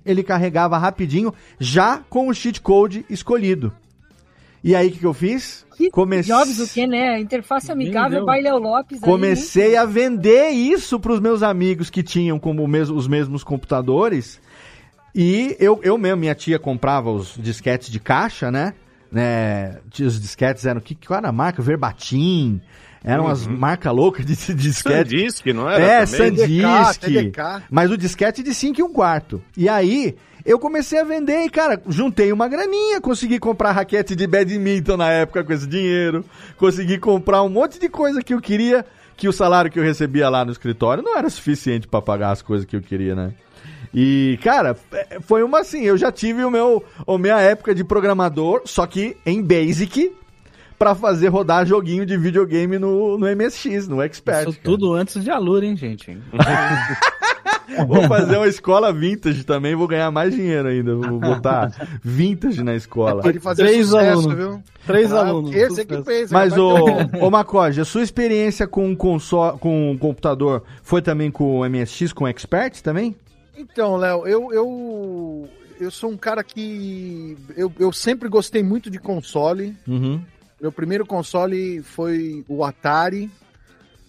ele 0.06 0.24
carregava 0.24 0.78
rapidinho 0.78 1.34
já 1.60 2.02
com 2.10 2.28
o 2.28 2.34
cheat 2.34 2.62
code 2.62 3.06
escolhido. 3.10 3.72
E 4.64 4.76
aí 4.76 4.90
o 4.90 4.92
que, 4.92 5.00
que 5.00 5.06
eu 5.06 5.14
fiz? 5.14 5.66
Comecei 5.94 6.36
Jobs 6.36 6.60
o 6.60 6.74
que, 6.74 6.86
né? 6.86 7.18
Interface 7.22 7.72
amigável. 7.72 8.26
Baileu 8.26 8.58
Lopes. 8.58 9.02
aí, 9.02 9.10
Comecei 9.10 9.78
a 9.78 9.86
vender 9.86 10.50
isso 10.50 11.00
para 11.00 11.14
os 11.14 11.22
meus 11.22 11.42
amigos 11.42 11.90
que 11.90 12.04
tinham 12.04 12.38
como 12.38 12.68
mes- 12.68 12.90
os 12.90 13.08
mesmos 13.08 13.42
computadores. 13.46 14.42
E 15.14 15.56
eu, 15.60 15.80
eu 15.84 15.98
mesmo, 15.98 16.18
minha 16.18 16.36
tia 16.36 16.60
comprava 16.60 17.12
os 17.12 17.36
disquetes 17.38 17.90
de 17.90 18.00
caixa, 18.00 18.52
né? 18.52 18.74
né? 19.12 19.78
Os 20.00 20.20
disquetes 20.20 20.66
eram. 20.66 20.80
Que, 20.80 20.96
qual 20.96 21.18
era 21.18 21.30
a 21.30 21.32
marca? 21.32 21.62
Verbatim. 21.62 22.62
Eram 23.04 23.28
as 23.28 23.48
marcas 23.48 23.94
loucas 23.94 24.26
de, 24.26 24.36
de 24.36 24.54
disquete. 24.54 25.18
Sandisk, 25.18 25.46
não 25.48 25.70
era? 25.70 25.82
É, 25.82 26.06
também? 26.06 26.36
Sandisk. 26.36 27.00
TDK. 27.00 27.64
Mas 27.72 27.92
o 27.92 27.98
disquete 27.98 28.44
de 28.44 28.54
5 28.54 28.80
e 28.80 28.84
um 28.84 28.92
quarto. 28.92 29.42
E 29.56 29.70
aí, 29.70 30.18
eu 30.46 30.60
comecei 30.60 31.00
a 31.00 31.04
vender 31.06 31.46
e, 31.46 31.50
cara, 31.50 31.82
juntei 31.88 32.34
uma 32.34 32.50
graninha, 32.50 33.00
consegui 33.00 33.40
comprar 33.40 33.72
raquete 33.72 34.16
de 34.16 34.28
badminton 34.28 34.98
na 34.98 35.10
época 35.12 35.44
com 35.46 35.54
esse 35.54 35.66
dinheiro, 35.66 36.26
consegui 36.58 36.98
comprar 36.98 37.42
um 37.42 37.50
monte 37.50 37.80
de 37.80 37.88
coisa 37.88 38.22
que 38.22 38.34
eu 38.34 38.42
queria, 38.42 38.86
que 39.16 39.30
o 39.30 39.34
salário 39.34 39.72
que 39.72 39.80
eu 39.80 39.84
recebia 39.84 40.28
lá 40.28 40.44
no 40.44 40.52
escritório 40.52 41.02
não 41.02 41.18
era 41.18 41.30
suficiente 41.30 41.88
pra 41.88 42.02
pagar 42.02 42.32
as 42.32 42.42
coisas 42.42 42.66
que 42.66 42.76
eu 42.76 42.82
queria, 42.82 43.16
né? 43.16 43.34
E, 43.94 44.38
cara, 44.44 44.76
é, 44.92 45.20
foi 45.22 45.42
uma 45.44 45.60
assim, 45.60 45.82
eu 45.84 45.98
já 45.98 46.12
tive 46.12 46.44
o 46.44 46.52
meu, 46.52 46.84
a 47.08 47.18
minha 47.18 47.40
época 47.40 47.74
de 47.74 47.84
programador, 47.84 48.62
só 48.66 48.86
que 48.86 49.18
em 49.26 49.42
Basic, 49.42 50.12
pra 50.78 50.94
fazer 50.96 51.28
rodar 51.30 51.66
joguinho 51.66 52.06
de 52.06 52.16
videogame 52.18 52.78
no, 52.78 53.18
no 53.18 53.26
MSX, 53.36 53.88
no 53.88 54.02
Expert. 54.02 54.44
Isso 54.44 54.52
cara. 54.52 54.64
tudo 54.64 54.94
antes 54.94 55.24
de 55.24 55.30
Alura, 55.32 55.66
hein, 55.66 55.76
gente? 55.76 56.18
Vou 57.88 58.02
fazer 58.08 58.38
uma 58.38 58.48
escola 58.48 58.92
vintage 58.92 59.44
também, 59.44 59.76
vou 59.76 59.88
ganhar 59.88 60.10
mais 60.10 60.34
dinheiro 60.34 60.68
ainda. 60.68 60.96
Vou 60.96 61.20
botar 61.20 61.72
vintage 62.04 62.64
na 62.64 62.76
escola. 62.76 63.22
Pode 63.22 63.40
fazer 63.40 63.64
Três 63.64 63.88
sucesso, 63.88 64.12
alunos. 64.12 64.36
viu? 64.36 64.64
Três 64.88 65.14
Ah, 65.14 65.28
alunos. 65.28 65.56
Esse 65.56 65.82
é 65.82 65.86
que 65.86 65.96
sucesso. 65.96 66.04
pensa. 66.04 66.34
Mas, 66.34 66.58
ô, 66.58 66.74
ô 67.22 67.30
a 67.80 67.86
sua 67.86 68.02
experiência 68.02 68.68
com 68.68 68.96
console, 68.96 69.60
com 69.60 69.96
computador 70.00 70.64
foi 70.82 71.02
também 71.02 71.30
com 71.30 71.60
o 71.60 71.70
MSX, 71.70 72.12
com 72.12 72.24
o 72.24 72.28
Expert 72.28 72.82
também? 72.82 73.16
Então, 73.60 73.98
Léo, 73.98 74.26
eu, 74.26 74.54
eu, 74.54 75.50
eu 75.82 75.92
sou 75.92 76.10
um 76.10 76.16
cara 76.16 76.42
que. 76.46 77.38
Eu, 77.58 77.70
eu 77.78 77.92
sempre 77.92 78.30
gostei 78.30 78.64
muito 78.64 78.90
de 78.90 78.98
console. 78.98 79.76
Uhum. 79.86 80.24
Meu 80.62 80.72
primeiro 80.72 81.06
console 81.06 81.84
foi 81.84 82.46
o 82.48 82.64
Atari. 82.64 83.30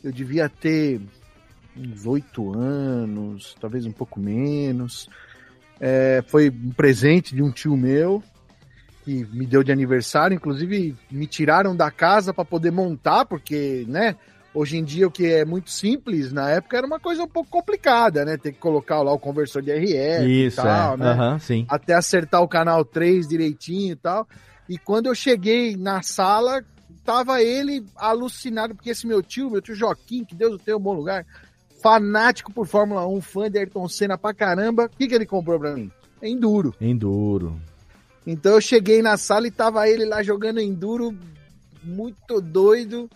Eu 0.04 0.12
devia 0.12 0.48
ter 0.48 1.00
uns 1.76 2.06
oito 2.06 2.56
anos, 2.56 3.56
talvez 3.60 3.84
um 3.86 3.92
pouco 3.92 4.20
menos. 4.20 5.10
É, 5.80 6.22
foi 6.28 6.48
um 6.48 6.70
presente 6.70 7.34
de 7.34 7.42
um 7.42 7.50
tio 7.50 7.76
meu 7.76 8.22
que 9.04 9.26
me 9.32 9.46
deu 9.46 9.64
de 9.64 9.72
aniversário. 9.72 10.36
Inclusive, 10.36 10.96
me 11.10 11.26
tiraram 11.26 11.74
da 11.74 11.90
casa 11.90 12.32
para 12.32 12.44
poder 12.44 12.70
montar, 12.70 13.24
porque, 13.24 13.84
né? 13.88 14.14
Hoje 14.52 14.78
em 14.78 14.84
dia, 14.84 15.06
o 15.06 15.10
que 15.10 15.26
é 15.26 15.44
muito 15.44 15.70
simples, 15.70 16.32
na 16.32 16.50
época 16.50 16.76
era 16.76 16.86
uma 16.86 16.98
coisa 16.98 17.22
um 17.22 17.28
pouco 17.28 17.48
complicada, 17.48 18.24
né? 18.24 18.36
Ter 18.36 18.52
que 18.52 18.58
colocar 18.58 19.00
lá 19.00 19.12
o 19.12 19.18
conversor 19.18 19.62
de 19.62 19.70
RF 19.70 20.46
Isso, 20.46 20.60
e 20.60 20.64
tal, 20.64 20.94
é. 20.94 20.96
né? 20.96 21.10
Aham, 21.10 21.38
sim. 21.38 21.66
até 21.68 21.94
acertar 21.94 22.42
o 22.42 22.48
canal 22.48 22.84
3 22.84 23.28
direitinho 23.28 23.92
e 23.92 23.96
tal. 23.96 24.26
E 24.68 24.76
quando 24.76 25.06
eu 25.06 25.14
cheguei 25.14 25.76
na 25.76 26.02
sala, 26.02 26.64
tava 27.04 27.40
ele 27.40 27.84
alucinado, 27.94 28.74
porque 28.74 28.90
esse 28.90 29.06
meu 29.06 29.22
tio, 29.22 29.50
meu 29.50 29.62
tio 29.62 29.74
Joaquim, 29.74 30.24
que 30.24 30.34
Deus 30.34 30.54
o 30.54 30.58
tenha 30.58 30.76
um 30.76 30.80
bom 30.80 30.94
lugar, 30.94 31.24
fanático 31.80 32.52
por 32.52 32.66
Fórmula 32.66 33.06
1, 33.06 33.20
fã 33.20 33.50
de 33.50 33.58
Ayrton 33.58 33.88
Senna 33.88 34.18
pra 34.18 34.34
caramba, 34.34 34.86
o 34.86 34.88
que, 34.88 35.06
que 35.06 35.14
ele 35.14 35.26
comprou 35.26 35.58
pra 35.60 35.74
mim? 35.74 35.90
Enduro. 36.20 36.74
Enduro. 36.80 37.60
Então 38.26 38.52
eu 38.52 38.60
cheguei 38.60 39.00
na 39.00 39.16
sala 39.16 39.46
e 39.46 39.50
tava 39.50 39.88
ele 39.88 40.04
lá 40.04 40.22
jogando 40.22 40.60
Enduro, 40.60 41.16
muito 41.82 42.40
doido. 42.40 43.08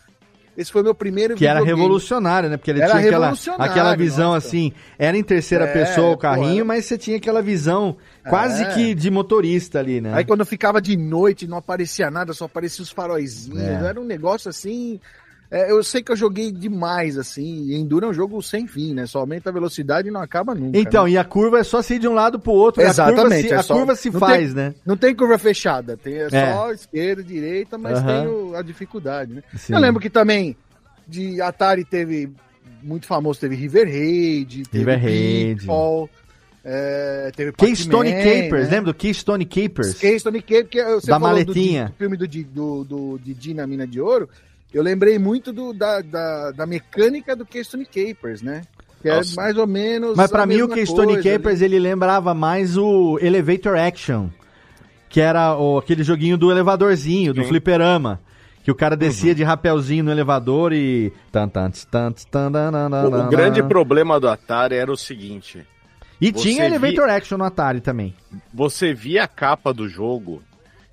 Esse 0.57 0.71
foi 0.71 0.83
meu 0.83 0.95
primeiro 0.95 1.35
Que 1.35 1.47
era 1.47 1.63
revolucionário, 1.63 2.49
né? 2.49 2.57
Porque 2.57 2.71
ele 2.71 2.81
Era 2.81 2.93
tinha 2.93 3.07
aquela, 3.07 3.33
aquela 3.59 3.97
visão 3.97 4.33
nossa. 4.33 4.47
assim. 4.47 4.73
Era 4.99 5.17
em 5.17 5.23
terceira 5.23 5.65
É, 5.65 5.73
pessoa 5.73 6.11
o 6.13 6.17
carrinho, 6.17 6.65
mas 6.65 6.85
você 6.85 6.97
tinha 6.97 7.17
aquela 7.17 7.43
visão 7.43 7.97
quase 8.29 8.63
É. 8.63 8.67
que 8.75 8.95
de 8.95 9.11
motorista 9.11 9.79
ali, 9.81 10.01
né? 10.01 10.13
Aí 10.15 10.25
quando 10.25 10.41
eu 10.41 10.47
ficava 10.47 10.81
de 10.81 10.97
noite, 10.97 11.47
não 11.47 11.59
aparecia 11.59 12.11
nada, 12.11 12.33
só 12.33 12.45
aparecia 12.45 12.83
os 12.83 12.91
faróizinhos. 12.91 13.61
É. 13.61 13.85
Era 13.89 14.01
um 14.01 14.05
negócio 14.05 14.49
assim. 14.49 15.01
É, 15.57 15.71
eu 15.71 15.83
sei 15.85 16.03
que 16.03 16.11
eu 16.11 16.17
joguei 16.17 16.51
demais, 16.51 17.17
assim. 17.17 17.67
E 17.69 17.75
Enduro 17.77 18.07
é 18.07 18.09
um 18.09 18.15
jogo 18.15 18.43
sem 18.43 18.67
fim, 18.67 18.93
né? 18.95 19.07
Só 19.07 19.21
aumenta 19.21 19.51
a 19.51 19.53
velocidade 19.53 20.09
e 20.09 20.11
não 20.11 20.21
acaba 20.21 20.55
nunca. 20.55 20.77
Então, 20.79 21.05
né? 21.05 21.11
e 21.13 21.19
a 21.19 21.25
curva 21.25 21.59
é 21.61 21.63
só 21.63 21.81
se 21.81 21.95
ir 21.95 21.99
de 22.01 22.09
um 22.09 22.13
lado 22.15 22.39
pro 22.41 22.53
outro. 22.53 22.83
e 22.83 22.85
a 22.85 22.89
curva 22.93 23.11
Exatamente. 23.13 23.49
se, 23.49 23.55
é 23.55 23.57
a 23.57 23.63
só- 23.63 23.75
curva 23.75 23.95
se 23.95 24.11
não 24.11 24.19
faz, 24.21 24.47
tem- 24.47 24.55
né? 24.55 24.75
Não 24.85 24.97
tem 24.97 25.15
curva 25.15 25.39
fechada, 25.39 25.97
tem 25.97 26.15
é 26.15 26.29
É. 26.33 26.53
só 26.55 26.73
esquerda, 26.73 27.23
direita, 27.23 27.79
mas 27.79 28.03
tem 28.03 28.27
o- 28.27 28.57
a 28.57 28.63
dificuldade, 28.63 29.33
né? 29.35 29.43
Sim. 29.57 29.75
Eu 29.75 29.79
lembro 29.81 30.01
que 30.01 30.11
também 30.11 30.57
de 31.07 31.41
Atari 31.41 31.85
teve 31.85 32.31
muito 32.83 33.07
famoso, 33.07 33.39
teve 33.41 33.55
River 33.55 33.87
Raid, 33.87 34.65
teve 34.65 34.79
River 34.79 35.01
Raid. 35.03 35.55
Pitfall, 35.57 36.11
é, 36.65 37.31
teve 37.37 37.53
Keystone 37.53 38.11
Pac-Man, 38.11 38.25
Capers, 38.43 38.65
né? 38.65 38.77
lembra 38.77 38.93
do 38.93 38.95
Keystone 38.95 39.45
Capers? 39.45 39.95
Keystone 39.95 40.41
Capers, 40.43 40.69
que 40.69 40.83
você 40.85 41.07
Da 41.07 41.19
maletinha. 41.19 41.85
Do, 41.87 41.91
do 41.93 41.97
filme 41.97 42.17
do, 42.17 42.27
do, 42.27 42.85
do 42.85 43.21
Didi 43.23 43.55
na 43.55 43.67
Mina 43.67 43.87
de 43.87 44.01
Ouro, 44.01 44.29
eu 44.75 44.83
lembrei 44.83 45.19
muito 45.19 45.53
do, 45.53 45.73
da, 45.73 46.01
da, 46.03 46.51
da 46.51 46.67
mecânica 46.67 47.35
do 47.37 47.47
Keystone 47.47 47.87
Capers, 47.87 48.43
né? 48.43 48.63
Que 49.01 49.09
é 49.09 49.17
Nossa. 49.17 49.37
mais 49.37 49.57
ou 49.57 49.67
menos 49.67 50.17
Mas 50.17 50.31
pra 50.31 50.43
a 50.43 50.47
mim 50.47 50.63
o 50.63 50.69
Keystone 50.69 51.15
coisa 51.15 51.29
ali. 51.29 51.39
Capers 51.39 51.61
ele 51.63 51.79
lembrava 51.79 52.35
mais 52.35 52.77
o 52.77 53.19
Elevator 53.21 53.77
Action, 53.79 54.29
que 55.09 55.21
era 55.21 55.57
o, 55.57 55.79
aquele 55.79 56.03
joguinho 56.03 56.37
do 56.37 56.51
elevadorzinho, 56.51 57.33
do 57.35 57.43
Sim. 57.43 57.49
fliperama. 57.49 58.21
Que 58.63 58.71
o 58.71 58.75
cara 58.75 58.97
descia 58.97 59.35
de 59.35 59.45
rapelzinho 59.45 60.05
no 60.05 60.11
elevador 60.11 60.73
e. 60.73 61.13
O, 61.35 63.27
o 63.27 63.29
grande 63.29 63.63
problema 63.63 64.19
do 64.19 64.27
Atari 64.27 64.75
era 64.75 64.91
o 64.91 64.97
seguinte: 64.97 65.67
E 66.19 66.33
tinha 66.33 66.61
vi- 66.61 66.75
Elevator 66.75 67.11
Action 67.11 67.37
no 67.37 67.45
Atari 67.45 67.83
também. 67.83 68.15
você 68.55 68.95
via 68.95 69.25
a 69.25 69.29
capa 69.29 69.71
do 69.75 69.87
jogo 69.87 70.43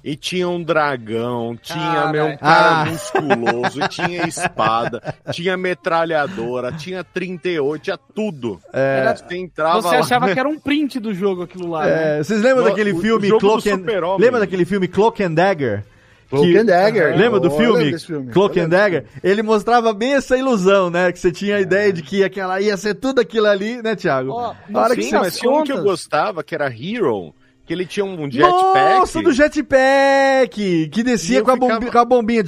e 0.04 0.16
tinha 0.16 0.48
um 0.50 0.62
dragão, 0.64 1.58
tinha 1.62 1.78
Caralho. 1.78 2.12
meu 2.12 2.26
um 2.28 2.38
cara 2.38 2.82
Ah. 2.82 2.86
musculoso, 2.86 3.80
tinha 3.90 4.28
espada, 4.28 5.16
tinha 5.32 5.56
metralhadora, 5.58 6.72
tinha 6.72 7.04
38, 7.04 7.84
tinha 7.84 7.98
tudo. 7.98 8.60
Era- 8.74 9.16
Você 9.16 9.38
entrava 9.38 9.82
Você 9.82 9.96
lá- 9.96 10.00
achava 10.02 10.34
que 10.34 10.40
era 10.40 10.50
um 10.50 10.60
print 10.60 11.00
do 11.00 11.14
jogo 11.14 11.44
aquilo 11.44 11.70
lá, 11.70 11.86
né? 11.86 12.20
É, 12.20 12.24
vocês 12.24 12.42
lembram 12.42 12.64
No- 12.64 12.70
daquele 12.70 12.92
o- 12.94 12.98
o 12.98 13.02
filme 13.02 13.30
Cloak 13.40 13.70
and... 13.70 13.84
Lembra 14.20 14.40
daquele 14.40 14.66
filme 14.66 14.88
Cloak 14.88 15.24
and 15.24 15.34
Dagger? 15.34 15.84
Cloak 16.30 16.50
Que- 16.50 16.58
and 16.60 16.66
Dagger. 16.66 17.18
Lembra 17.18 17.40
do 17.42 17.50
Oh, 17.50 17.58
filme? 17.58 18.00
filme. 18.00 18.32
Cloak 18.32 18.58
and 18.58 18.70
Dagger? 18.70 19.04
Ele 19.22 19.44
mostrava 19.44 19.94
bem 19.94 20.14
essa 20.14 20.38
ilusão, 20.38 20.90
né? 20.90 21.12
Que 21.12 21.20
você 21.20 21.30
tinha 21.30 21.58
a 21.58 21.60
ideia 21.62 21.92
de 21.92 22.02
que 22.02 22.24
aquela 22.24 22.62
ia 22.62 22.78
ser 22.78 22.94
tudo 22.96 23.20
aquilo 23.20 23.48
ali, 23.48 23.82
né, 23.82 23.96
Thiago? 23.98 24.32
Ó, 24.32 24.54
Na 24.70 24.82
hora 24.82 24.96
que 24.96 25.04
Sim, 25.04 25.10
você 25.10 25.16
mas 25.18 25.38
tinha 25.38 25.52
um 25.52 25.64
que 25.64 25.74
eu 25.74 25.84
gostava, 25.84 26.42
que 26.42 26.56
era 26.56 26.68
Hero, 26.74 27.34
que 27.72 27.76
ele 27.76 27.86
tinha 27.86 28.06
um 28.06 28.30
jetpack. 28.30 29.00
Nossa, 29.00 29.22
do 29.22 29.32
jetpack! 29.32 30.90
Que 30.90 31.04
descia 31.04 31.42
com 31.42 31.52
a, 31.52 31.54
ficava- 31.54 31.74
bombi- 31.80 31.92
com 31.92 31.98
a 32.00 32.06
bombinha. 32.06 32.44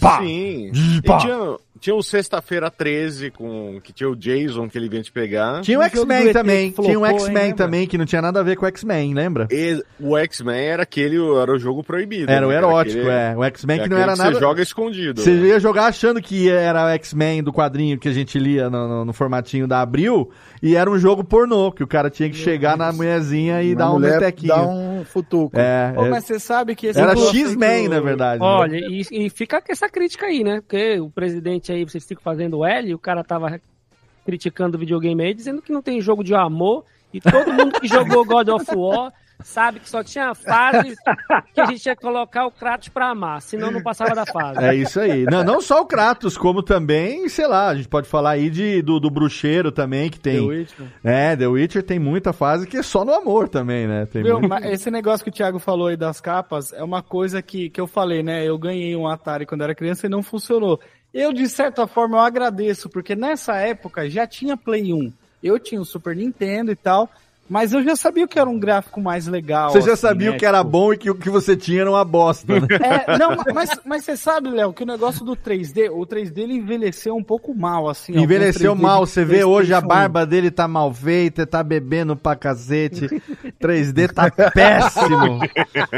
Pá. 0.00 0.18
Sim. 0.18 0.72
E 0.74 1.02
pá. 1.02 1.18
tinha, 1.18 1.56
tinha 1.84 1.94
o 1.94 2.02
Sexta-feira 2.02 2.70
13, 2.70 3.30
com, 3.30 3.78
que 3.84 3.92
tinha 3.92 4.08
o 4.08 4.16
Jason, 4.16 4.70
que 4.70 4.78
ele 4.78 4.88
vinha 4.88 5.02
te 5.02 5.12
pegar. 5.12 5.60
Tinha 5.60 5.78
o 5.78 5.82
O 5.82 5.84
X-Men 5.84 6.32
também. 6.32 6.72
que 6.72 6.80
Tinha 6.82 6.98
o 6.98 7.04
X-Men 7.04 7.54
também, 7.54 7.86
que 7.86 7.98
não 7.98 8.06
tinha 8.06 8.22
nada 8.22 8.40
a 8.40 8.42
ver 8.42 8.56
com 8.56 8.64
o 8.64 8.68
X-Men, 8.68 9.12
lembra? 9.12 9.46
E 9.50 9.84
o 10.00 10.16
X-Men 10.16 10.64
era 10.64 10.82
aquele, 10.84 11.16
era 11.16 11.52
o 11.52 11.58
jogo 11.58 11.84
proibido. 11.84 12.32
Era 12.32 12.46
o 12.46 12.48
né? 12.48 12.56
erótico, 12.56 13.00
aquele- 13.00 13.10
é. 13.14 13.34
O 13.36 13.44
X-Men 13.44 13.82
que 13.82 13.88
não 13.90 13.96
aquele 13.98 14.10
era 14.10 14.16
nada. 14.16 14.32
Você 14.32 14.40
joga 14.40 14.62
escondido. 14.62 15.20
Você 15.20 15.30
né? 15.34 15.46
ia 15.48 15.60
jogar 15.60 15.84
achando 15.88 16.22
que 16.22 16.48
era 16.48 16.86
o 16.86 16.88
X-Men 16.88 17.42
do 17.42 17.52
quadrinho 17.52 17.98
que 17.98 18.08
a 18.08 18.12
gente 18.12 18.38
lia 18.38 18.70
no, 18.70 18.88
no- 18.88 19.04
no 19.04 19.12
formatinho 19.12 19.68
da 19.68 19.82
Abril, 19.82 20.30
e 20.62 20.76
era 20.76 20.90
um 20.90 20.98
jogo 20.98 21.22
pornô, 21.22 21.70
que 21.70 21.84
o 21.84 21.86
cara 21.86 22.08
tinha 22.08 22.30
que 22.30 22.36
chegar 22.36 22.78
na 22.78 22.90
mulherzinha 22.94 23.62
e 23.62 23.72
Uma 23.72 23.76
dar 23.78 23.92
um 23.92 23.98
metequinho. 23.98 24.48
Dá 24.54 24.66
um 24.66 25.04
futuco. 25.04 25.58
É, 25.58 25.92
Pô, 25.94 26.06
é- 26.06 26.08
mas 26.08 26.24
você 26.24 26.40
sabe 26.40 26.74
que 26.74 26.86
esse 26.86 26.98
era 26.98 27.14
X-Men, 27.14 27.82
que 27.82 27.88
o- 27.88 27.90
na 27.90 28.00
verdade. 28.00 28.40
né? 28.40 28.46
Olha, 28.46 28.76
e, 28.78 29.02
e 29.10 29.28
fica 29.28 29.60
com 29.60 29.70
essa 29.70 29.86
crítica 29.86 30.24
aí, 30.24 30.42
né? 30.42 30.62
Porque 30.62 30.98
o 30.98 31.10
presidente 31.10 31.73
aí, 31.74 31.84
vocês 31.84 32.04
ficam 32.06 32.22
fazendo 32.22 32.64
L, 32.64 32.88
e 32.88 32.94
o 32.94 32.98
cara 32.98 33.22
tava 33.22 33.60
criticando 34.24 34.76
o 34.76 34.80
videogame 34.80 35.22
aí, 35.22 35.34
dizendo 35.34 35.60
que 35.60 35.72
não 35.72 35.82
tem 35.82 36.00
jogo 36.00 36.24
de 36.24 36.34
amor, 36.34 36.84
e 37.12 37.20
todo 37.20 37.52
mundo 37.52 37.78
que 37.80 37.86
jogou 37.86 38.24
God 38.26 38.48
of 38.48 38.66
War 38.74 39.12
sabe 39.42 39.80
que 39.80 39.88
só 39.88 40.02
tinha 40.02 40.34
fases 40.34 40.96
que 41.52 41.60
a 41.60 41.66
gente 41.66 41.84
ia 41.86 41.96
colocar 41.96 42.46
o 42.46 42.50
Kratos 42.50 42.88
pra 42.88 43.10
amar, 43.10 43.42
senão 43.42 43.70
não 43.70 43.82
passava 43.82 44.14
da 44.14 44.24
fase. 44.24 44.62
É 44.64 44.74
isso 44.74 45.00
aí. 45.00 45.24
Não, 45.24 45.42
não 45.42 45.60
só 45.60 45.82
o 45.82 45.86
Kratos, 45.86 46.38
como 46.38 46.62
também, 46.62 47.28
sei 47.28 47.46
lá, 47.46 47.68
a 47.68 47.74
gente 47.74 47.88
pode 47.88 48.08
falar 48.08 48.30
aí 48.30 48.48
de, 48.48 48.80
do, 48.80 48.98
do 48.98 49.10
bruxeiro 49.10 49.72
também, 49.72 50.08
que 50.08 50.20
tem. 50.20 50.40
The 50.40 50.46
Witcher. 50.46 50.86
É, 51.02 51.36
The 51.36 51.46
Witcher 51.46 51.82
tem 51.82 51.98
muita 51.98 52.32
fase 52.32 52.66
que 52.66 52.76
é 52.76 52.82
só 52.82 53.04
no 53.04 53.12
amor 53.12 53.48
também, 53.48 53.86
né? 53.86 54.06
Tem 54.06 54.22
Viu, 54.22 54.40
muito- 54.40 54.64
esse 54.66 54.90
negócio 54.90 55.24
que 55.24 55.30
o 55.30 55.34
Thiago 55.34 55.58
falou 55.58 55.88
aí 55.88 55.96
das 55.96 56.20
capas 56.20 56.72
é 56.72 56.82
uma 56.82 57.02
coisa 57.02 57.42
que, 57.42 57.68
que 57.70 57.80
eu 57.80 57.86
falei, 57.86 58.22
né? 58.22 58.44
Eu 58.46 58.56
ganhei 58.58 58.94
um 58.96 59.06
Atari 59.06 59.46
quando 59.46 59.62
era 59.62 59.74
criança 59.74 60.06
e 60.06 60.10
não 60.10 60.22
funcionou. 60.22 60.80
Eu, 61.14 61.32
de 61.32 61.48
certa 61.48 61.86
forma, 61.86 62.16
eu 62.16 62.20
agradeço, 62.22 62.90
porque 62.90 63.14
nessa 63.14 63.54
época 63.54 64.10
já 64.10 64.26
tinha 64.26 64.56
Play 64.56 64.92
1. 64.92 65.12
Eu 65.40 65.60
tinha 65.60 65.80
o 65.80 65.84
Super 65.84 66.16
Nintendo 66.16 66.72
e 66.72 66.76
tal, 66.76 67.08
mas 67.48 67.72
eu 67.72 67.84
já 67.84 67.94
sabia 67.94 68.26
que 68.26 68.36
era 68.36 68.50
um 68.50 68.58
gráfico 68.58 69.00
mais 69.00 69.28
legal. 69.28 69.70
Você 69.70 69.80
já 69.80 69.92
assim, 69.92 70.02
sabia 70.02 70.30
né? 70.30 70.36
o 70.36 70.38
que 70.38 70.44
era 70.44 70.58
Tipo, 70.58 70.70
bom 70.70 70.92
e 70.92 70.96
que 70.96 71.10
o 71.10 71.14
que 71.14 71.30
você 71.30 71.54
tinha 71.56 71.82
era 71.82 71.90
uma 71.90 72.04
bosta, 72.04 72.58
né? 72.58 72.66
É, 72.82 73.16
não, 73.16 73.36
mas, 73.54 73.70
mas 73.84 74.04
você 74.04 74.16
sabe, 74.16 74.48
Léo, 74.48 74.72
que 74.72 74.82
o 74.82 74.86
negócio 74.86 75.24
do 75.24 75.36
3D, 75.36 75.88
o 75.88 76.04
3D 76.04 76.38
ele 76.38 76.54
envelheceu 76.54 77.14
um 77.14 77.22
pouco 77.22 77.54
mal, 77.54 77.88
assim. 77.88 78.18
Envelheceu 78.18 78.70
alguns 78.70 78.82
3D 78.82 78.90
mal, 78.90 79.06
você 79.06 79.24
vê 79.24 79.44
hoje 79.44 79.72
a 79.72 79.80
barba 79.80 80.26
dele 80.26 80.50
tá 80.50 80.66
mal 80.66 80.92
feita, 80.92 81.46
tá 81.46 81.62
bebendo 81.62 82.16
pra 82.16 82.34
cacete. 82.34 83.06
3D 83.60 84.12
tá 84.12 84.30
péssimo. 84.50 85.38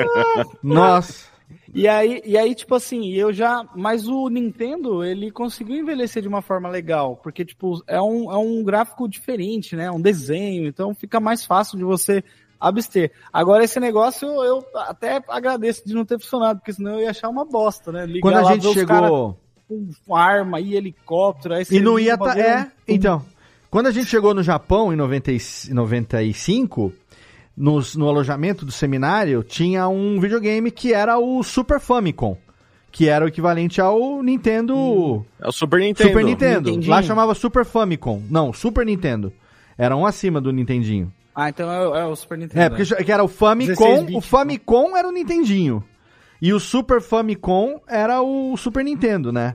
Nossa. 0.62 1.35
E 1.76 1.86
aí, 1.86 2.22
e 2.24 2.38
aí, 2.38 2.54
tipo 2.54 2.74
assim, 2.74 3.10
eu 3.12 3.32
já. 3.32 3.62
Mas 3.74 4.08
o 4.08 4.28
Nintendo, 4.30 5.04
ele 5.04 5.30
conseguiu 5.30 5.76
envelhecer 5.76 6.22
de 6.22 6.28
uma 6.28 6.40
forma 6.40 6.68
legal. 6.70 7.20
Porque, 7.22 7.44
tipo, 7.44 7.82
é 7.86 8.00
um, 8.00 8.32
é 8.32 8.36
um 8.38 8.64
gráfico 8.64 9.06
diferente, 9.06 9.76
né? 9.76 9.90
Um 9.90 10.00
desenho. 10.00 10.66
Então 10.66 10.94
fica 10.94 11.20
mais 11.20 11.44
fácil 11.44 11.76
de 11.76 11.84
você 11.84 12.24
abster. 12.58 13.12
Agora, 13.30 13.62
esse 13.62 13.78
negócio 13.78 14.26
eu 14.42 14.64
até 14.74 15.22
agradeço 15.28 15.86
de 15.86 15.92
não 15.92 16.06
ter 16.06 16.18
funcionado, 16.18 16.60
porque 16.60 16.72
senão 16.72 16.94
eu 16.94 17.00
ia 17.02 17.10
achar 17.10 17.28
uma 17.28 17.44
bosta, 17.44 17.92
né? 17.92 18.06
Ligar 18.06 18.20
Quando 18.22 18.36
a 18.36 18.42
lá, 18.42 18.52
gente 18.54 18.72
chegou. 18.72 19.38
com 20.06 20.16
arma 20.16 20.58
e 20.60 20.74
helicóptero. 20.74 21.54
Aí 21.54 21.64
E 21.70 21.80
não 21.80 21.98
ia 21.98 22.16
tá. 22.16 22.38
É, 22.38 22.70
então. 22.88 23.22
Quando 23.68 23.88
a 23.88 23.90
gente 23.90 24.06
chegou 24.06 24.32
no 24.32 24.42
Japão 24.42 24.92
em 24.92 24.96
90 24.96 25.32
e- 25.32 25.40
95, 25.74 26.92
nos, 27.56 27.96
no 27.96 28.08
alojamento 28.08 28.64
do 28.66 28.72
seminário, 28.72 29.42
tinha 29.42 29.88
um 29.88 30.20
videogame 30.20 30.70
que 30.70 30.92
era 30.92 31.18
o 31.18 31.42
Super 31.42 31.80
Famicom. 31.80 32.36
Que 32.92 33.08
era 33.08 33.24
o 33.24 33.28
equivalente 33.28 33.80
ao 33.80 34.22
Nintendo. 34.22 35.24
É 35.40 35.48
o 35.48 35.52
Super 35.52 35.80
Nintendo. 35.80 36.08
Super 36.08 36.24
Nintendo. 36.24 36.70
Nintendinho. 36.70 36.90
Lá 36.90 37.02
chamava 37.02 37.34
Super 37.34 37.64
Famicom. 37.64 38.22
Não, 38.30 38.52
Super 38.52 38.86
Nintendo. 38.86 39.32
Era 39.76 39.94
um 39.96 40.06
acima 40.06 40.40
do 40.40 40.50
Nintendinho. 40.52 41.12
Ah, 41.34 41.50
então 41.50 41.70
é, 41.70 41.86
o- 41.88 41.94
é 41.94 42.06
o 42.06 42.16
Super 42.16 42.38
Nintendo. 42.38 42.60
É, 42.62 42.68
porque 42.70 42.84
já- 42.84 42.96
que 42.96 43.12
era 43.12 43.22
o 43.22 43.26
16 43.28 43.78
Famicom, 43.78 44.16
o 44.18 44.20
Famicom 44.22 44.96
era 44.96 45.06
o 45.06 45.12
Nintendinho. 45.12 45.84
E 46.40 46.52
o 46.54 46.60
Super 46.60 47.02
Famicom 47.02 47.80
era 47.86 48.22
o 48.22 48.56
Super 48.56 48.82
Nintendo, 48.84 49.30
né? 49.32 49.54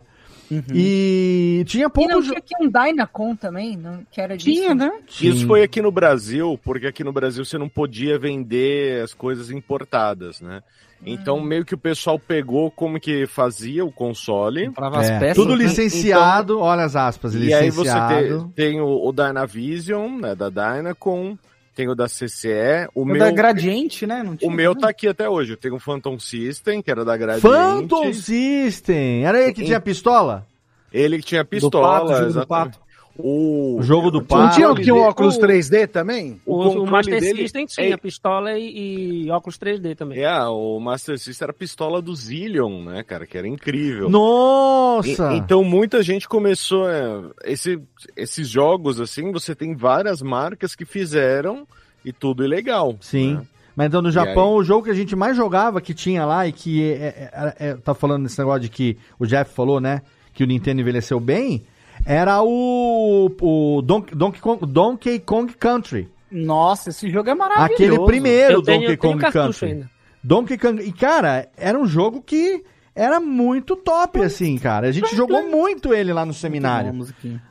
E 0.73 1.63
tinha 1.65 1.85
E 1.87 1.89
pouco 1.89 2.09
não 2.09 2.21
jo- 2.21 2.27
tinha 2.29 2.39
aqui 2.39 2.53
um 2.59 2.67
Dynacon 2.69 3.35
também, 3.35 3.77
não, 3.77 3.99
que 4.11 4.19
era 4.19 4.35
disso. 4.37 4.61
Tinha, 4.61 4.75
né? 4.75 4.91
Isso 5.21 5.47
foi 5.47 5.63
aqui 5.63 5.81
no 5.81 5.91
Brasil, 5.91 6.59
porque 6.63 6.87
aqui 6.87 7.03
no 7.03 7.13
Brasil 7.13 7.45
você 7.45 7.57
não 7.57 7.69
podia 7.69 8.19
vender 8.19 9.03
as 9.03 9.13
coisas 9.13 9.49
importadas, 9.51 10.41
né? 10.41 10.61
Então 11.03 11.37
Hum. 11.39 11.43
meio 11.43 11.65
que 11.65 11.73
o 11.73 11.77
pessoal 11.79 12.19
pegou 12.19 12.69
como 12.69 12.99
que 12.99 13.25
fazia 13.25 13.83
o 13.83 13.91
console. 13.91 14.67
Comprava 14.67 14.99
as 14.99 15.09
É, 15.09 15.19
peças. 15.19 15.35
tudo 15.43 15.55
né? 15.55 15.63
licenciado, 15.63 16.59
olha 16.59 16.83
as 16.83 16.95
aspas, 16.95 17.33
E 17.33 17.51
aí 17.53 17.71
você 17.71 17.89
licenciado. 17.89 18.49
te- 18.49 18.53
tem 18.55 18.79
o, 18.81 18.87
o 19.07 19.11
Dynavision, 19.11 20.19
né, 20.19 20.35
da 20.35 20.49
Dynacon, 20.49 21.37
tem 21.75 21.87
o 21.87 21.95
da 21.95 22.07
CCE, 22.07 22.87
o 22.93 23.01
O 23.03 23.05
meu... 23.05 23.19
da 23.19 23.31
Gradiente, 23.31 24.05
né? 24.05 24.21
Não 24.23 24.33
O 24.33 24.37
tinha, 24.37 24.51
meu 24.51 24.73
né? 24.73 24.81
tá 24.81 24.89
aqui 24.89 25.07
até 25.07 25.29
hoje. 25.29 25.53
Eu 25.53 25.57
tenho 25.57 25.75
um 25.75 25.79
Phantom 25.79 26.19
System, 26.19 26.81
que 26.81 26.91
era 26.91 27.05
da 27.05 27.15
Gradiente. 27.15 27.41
Phantom 27.47 28.13
System! 28.13 29.25
Era 29.25 29.41
ele 29.41 29.53
que 29.53 29.63
tinha 29.63 29.79
pistola? 29.79 30.45
Ele 30.91 31.17
que 31.19 31.23
tinha 31.25 31.43
Do 31.43 31.47
pistola, 31.47 31.87
pato, 32.05 32.21
do 32.21 32.27
exatamente. 32.27 32.79
O... 33.17 33.77
O 33.79 33.83
jogo 33.83 34.09
do 34.09 34.19
Não 34.19 34.25
pato. 34.25 34.55
tinha, 34.55 34.73
tinha 34.75 34.95
um 34.95 35.01
óculos 35.01 35.35
o- 35.35 35.39
3D 35.41 35.87
também? 35.87 36.39
O 36.45 36.55
O, 36.55 36.83
o 36.83 36.87
Master 36.89 37.19
dele- 37.19 37.41
System 37.41 37.65
tinha 37.65 37.93
É- 37.93 37.97
pistola 37.97 38.57
e, 38.57 39.25
e 39.25 39.29
óculos 39.31 39.57
3D 39.59 39.95
também. 39.95 40.19
É, 40.23 40.43
o 40.45 40.79
Master 40.79 41.19
System 41.19 41.45
era 41.45 41.51
a 41.51 41.55
pistola 41.55 42.01
do 42.01 42.15
Zillion, 42.15 42.83
né, 42.85 43.03
cara? 43.03 43.27
Que 43.27 43.37
era 43.37 43.47
incrível. 43.47 44.09
Nossa! 44.09 45.33
E- 45.33 45.37
então 45.37 45.63
muita 45.63 46.01
gente 46.01 46.27
começou. 46.27 46.89
é, 46.89 47.21
esse- 47.45 47.79
esses 48.15 48.47
jogos, 48.47 48.99
assim, 48.99 49.31
você 49.31 49.53
tem 49.53 49.75
várias 49.75 50.21
marcas 50.21 50.73
que 50.75 50.85
fizeram 50.85 51.67
e 52.03 52.11
tudo 52.11 52.43
ilegal. 52.43 52.95
Sim. 53.01 53.35
né? 53.35 53.41
Mas 53.75 53.87
então 53.87 54.01
no 54.01 54.11
Japão, 54.11 54.55
o 54.55 54.63
jogo 54.63 54.83
que 54.85 54.89
a 54.91 54.93
gente 54.95 55.15
mais 55.15 55.35
jogava, 55.37 55.79
que 55.79 55.93
tinha 55.93 56.25
lá, 56.25 56.45
e 56.47 56.51
que 56.51 56.83
é, 56.91 57.29
é- 57.31 57.55
é- 57.69 57.73
tá 57.75 57.93
falando 57.93 58.23
nesse 58.23 58.37
negócio 58.37 58.61
de 58.61 58.69
que 58.69 58.97
o 59.17 59.25
Jeff 59.25 59.53
falou, 59.53 59.79
né? 59.79 60.01
Que 60.33 60.43
o 60.43 60.47
Nintendo 60.47 60.81
envelheceu 60.81 61.19
bem, 61.19 61.63
era 62.05 62.41
o, 62.43 63.29
o 63.41 63.81
Donkey, 63.81 64.15
Donkey, 64.15 64.41
Kong, 64.41 64.65
Donkey 64.65 65.19
Kong 65.19 65.53
Country. 65.53 66.09
Nossa, 66.31 66.89
esse 66.89 67.09
jogo 67.09 67.29
é 67.29 67.35
maravilhoso. 67.35 67.73
Aquele 67.73 68.05
primeiro 68.05 68.53
Eu 68.53 68.61
Donkey 68.61 68.97
tenho 68.97 68.97
Kong 68.97 69.31
Country. 69.31 69.65
ainda. 69.67 69.89
Donkey 70.23 70.57
Kong. 70.57 70.81
E, 70.81 70.91
cara, 70.91 71.49
era 71.57 71.77
um 71.77 71.85
jogo 71.85 72.21
que 72.21 72.63
era 72.95 73.19
muito 73.19 73.75
top, 73.75 74.21
assim, 74.21 74.57
cara. 74.57 74.87
A 74.87 74.91
gente 74.91 75.15
jogou 75.15 75.49
muito 75.49 75.93
ele 75.93 76.13
lá 76.13 76.25
no 76.25 76.33
seminário. 76.33 76.93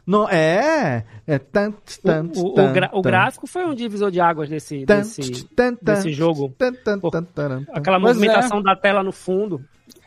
Não, 0.06 0.28
é. 0.28 1.04
É. 1.26 1.38
Tan, 1.38 1.72
tan, 2.02 2.30
O, 2.36 2.46
o 2.48 2.54
tan, 2.54 2.72
gra- 2.72 2.90
o 2.92 3.02
gráfico 3.02 3.46
foi 3.46 3.64
um 3.66 3.74
divisor 3.74 4.10
de 4.10 4.20
águas 4.20 4.48
desse, 4.48 4.84
desse, 4.98 5.46
desse 5.82 6.12
jogo. 6.12 6.54
Aquela 7.72 8.00
Pois 8.00 8.16
movimentação 8.16 8.62
da 8.62 8.76
tela 8.76 9.02
no 9.02 9.12
fundo. 9.12 9.60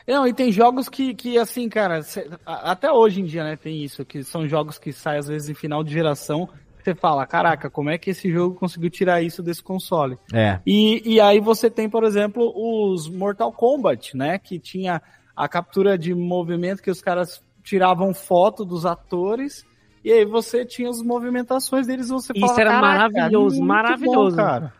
Não, 0.07 0.27
e 0.27 0.33
tem 0.33 0.51
jogos 0.51 0.89
que, 0.89 1.13
que 1.13 1.37
assim, 1.37 1.69
cara, 1.69 2.01
cê- 2.01 2.29
a- 2.45 2.71
até 2.71 2.91
hoje 2.91 3.21
em 3.21 3.25
dia, 3.25 3.43
né, 3.43 3.55
tem 3.55 3.83
isso, 3.83 4.03
que 4.03 4.23
são 4.23 4.47
jogos 4.47 4.77
que 4.77 4.91
saem 4.91 5.19
às 5.19 5.27
vezes 5.27 5.49
em 5.49 5.53
final 5.53 5.83
de 5.83 5.93
geração, 5.93 6.49
você 6.83 6.93
fala, 6.93 7.25
caraca, 7.25 7.69
como 7.69 7.89
é 7.89 7.97
que 7.97 8.09
esse 8.09 8.29
jogo 8.29 8.55
conseguiu 8.55 8.89
tirar 8.89 9.21
isso 9.21 9.41
desse 9.41 9.63
console? 9.63 10.17
É. 10.33 10.59
E, 10.65 11.13
e 11.13 11.21
aí 11.21 11.39
você 11.39 11.69
tem, 11.69 11.89
por 11.89 12.03
exemplo, 12.03 12.51
os 12.55 13.07
Mortal 13.07 13.53
Kombat, 13.53 14.17
né, 14.17 14.37
que 14.37 14.59
tinha 14.59 15.01
a 15.35 15.47
captura 15.47 15.97
de 15.97 16.13
movimento 16.13 16.83
que 16.83 16.91
os 16.91 17.01
caras 17.01 17.41
tiravam 17.63 18.13
foto 18.13 18.65
dos 18.65 18.85
atores, 18.85 19.65
e 20.03 20.11
aí 20.11 20.25
você 20.25 20.65
tinha 20.65 20.89
as 20.89 21.01
movimentações 21.01 21.87
deles, 21.87 22.09
você 22.09 22.33
Isso 22.35 22.59
era 22.59 22.71
"Caraca, 22.71 23.09
maravilhoso, 23.09 23.55
muito 23.55 23.67
maravilhoso." 23.67 24.31
bom, 24.31 24.43
cara. 24.43 24.73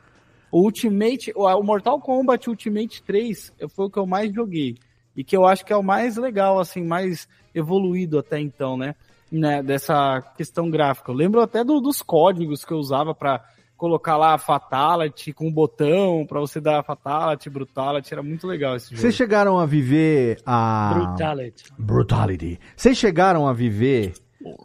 O 0.51 0.59
Ultimate, 0.63 1.32
o 1.36 1.45
o 1.47 1.63
Mortal 1.63 1.99
Kombat 2.01 2.49
Ultimate 2.49 3.01
3 3.01 3.53
foi 3.69 3.86
o 3.86 3.89
que 3.89 3.97
eu 3.97 4.05
mais 4.05 4.32
joguei. 4.34 4.76
E 5.16 5.24
que 5.24 5.36
eu 5.38 5.45
acho 5.45 5.66
que 5.66 5.72
é 5.74 5.78
o 5.78 5.84
mais 5.84 6.18
legal, 6.18 6.59
assim, 6.59 6.84
mais 6.84 7.28
evoluído 7.53 8.18
até 8.18 8.39
então, 8.39 8.76
né? 8.78 8.95
né 9.32 9.64
dessa 9.64 10.22
questão 10.38 10.70
gráfica. 10.70 11.11
Eu 11.11 11.16
lembro 11.16 11.41
até 11.41 11.64
do- 11.64 11.80
dos 11.82 12.01
códigos 12.01 12.64
que 12.64 12.72
eu 12.72 12.78
usava 12.78 13.16
pra 13.16 13.43
colocar 13.76 14.16
lá 14.16 14.34
a 14.34 14.38
Fatality 14.38 15.34
com 15.34 15.47
o 15.47 15.51
botão, 15.51 16.26
pra 16.26 16.39
você 16.39 16.61
dar 16.61 16.80
a 16.80 16.84
Fatality, 16.84 17.49
Brutality. 17.49 18.14
Era 18.14 18.24
muito 18.24 18.47
legal 18.47 18.76
esse 18.76 18.89
jogo. 18.91 19.01
Vocês 19.01 19.16
chegaram 19.16 19.59
a 19.59 19.66
viver 19.66 20.39
a. 20.45 20.93
Brutality. 20.95 21.64
Brutality. 21.78 22.59
Vocês 22.76 22.97
chegaram 22.97 23.47
a 23.47 23.53
viver 23.53 24.14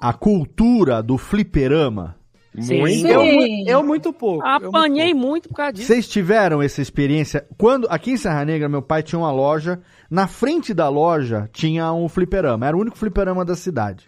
a 0.01 0.13
cultura 0.13 1.03
do 1.03 1.17
fliperama? 1.19 2.17
Sim. 2.59 3.07
Eu, 3.07 3.23
eu 3.67 3.83
muito 3.85 4.13
pouco. 4.13 4.47
eu 4.47 4.61
muito 4.61 4.77
Apanhei 4.77 5.15
muito 5.15 5.49
por 5.49 5.57
causa 5.57 5.73
disso. 5.73 5.87
Vocês 5.87 6.09
tiveram 6.09 6.63
essa 6.63 6.81
experiência? 6.81 7.47
Quando 7.57 7.87
aqui 7.91 8.13
em 8.13 8.17
Serra 8.17 8.45
Negra, 8.45 8.69
meu 8.69 8.83
pai 8.83 9.03
tinha 9.03 9.19
uma 9.19 9.31
loja. 9.31 9.81
Na 10.11 10.27
frente 10.27 10.73
da 10.73 10.89
loja 10.89 11.49
tinha 11.53 11.93
um 11.93 12.09
fliperama. 12.09 12.67
Era 12.67 12.77
o 12.77 12.81
único 12.81 12.97
fliperama 12.97 13.45
da 13.45 13.55
cidade. 13.55 14.07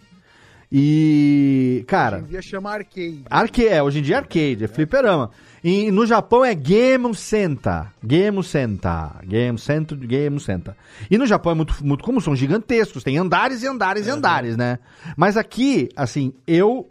E, 0.72 1.84
cara, 1.88 2.18
Hoje 2.18 2.26
em 2.26 2.28
dia 2.28 2.42
chama 2.42 2.70
arcade. 2.70 3.24
arcade, 3.28 3.68
é, 3.68 3.82
hoje 3.82 3.98
em 3.98 4.02
dia 4.02 4.14
é 4.14 4.18
arcade, 4.18 4.64
é 4.64 4.68
fliperama. 4.68 5.30
E 5.64 5.90
no 5.90 6.06
Japão 6.06 6.44
é 6.44 6.54
Game 6.54 7.12
Center. 7.14 7.86
Game 8.02 8.42
Center. 8.44 9.10
Game 9.26 9.58
Center, 9.58 9.98
Game 9.98 10.38
Center. 10.40 10.74
E 11.10 11.18
no 11.18 11.26
Japão 11.26 11.52
é 11.52 11.54
muito, 11.56 11.74
muito 11.84 12.04
comum, 12.04 12.20
são 12.20 12.36
gigantescos, 12.36 13.02
tem 13.02 13.18
andares 13.18 13.62
e 13.62 13.66
andares 13.66 14.06
e 14.06 14.10
andares, 14.10 14.56
né? 14.56 14.78
Mas 15.16 15.36
aqui, 15.36 15.88
assim, 15.96 16.32
eu. 16.46 16.88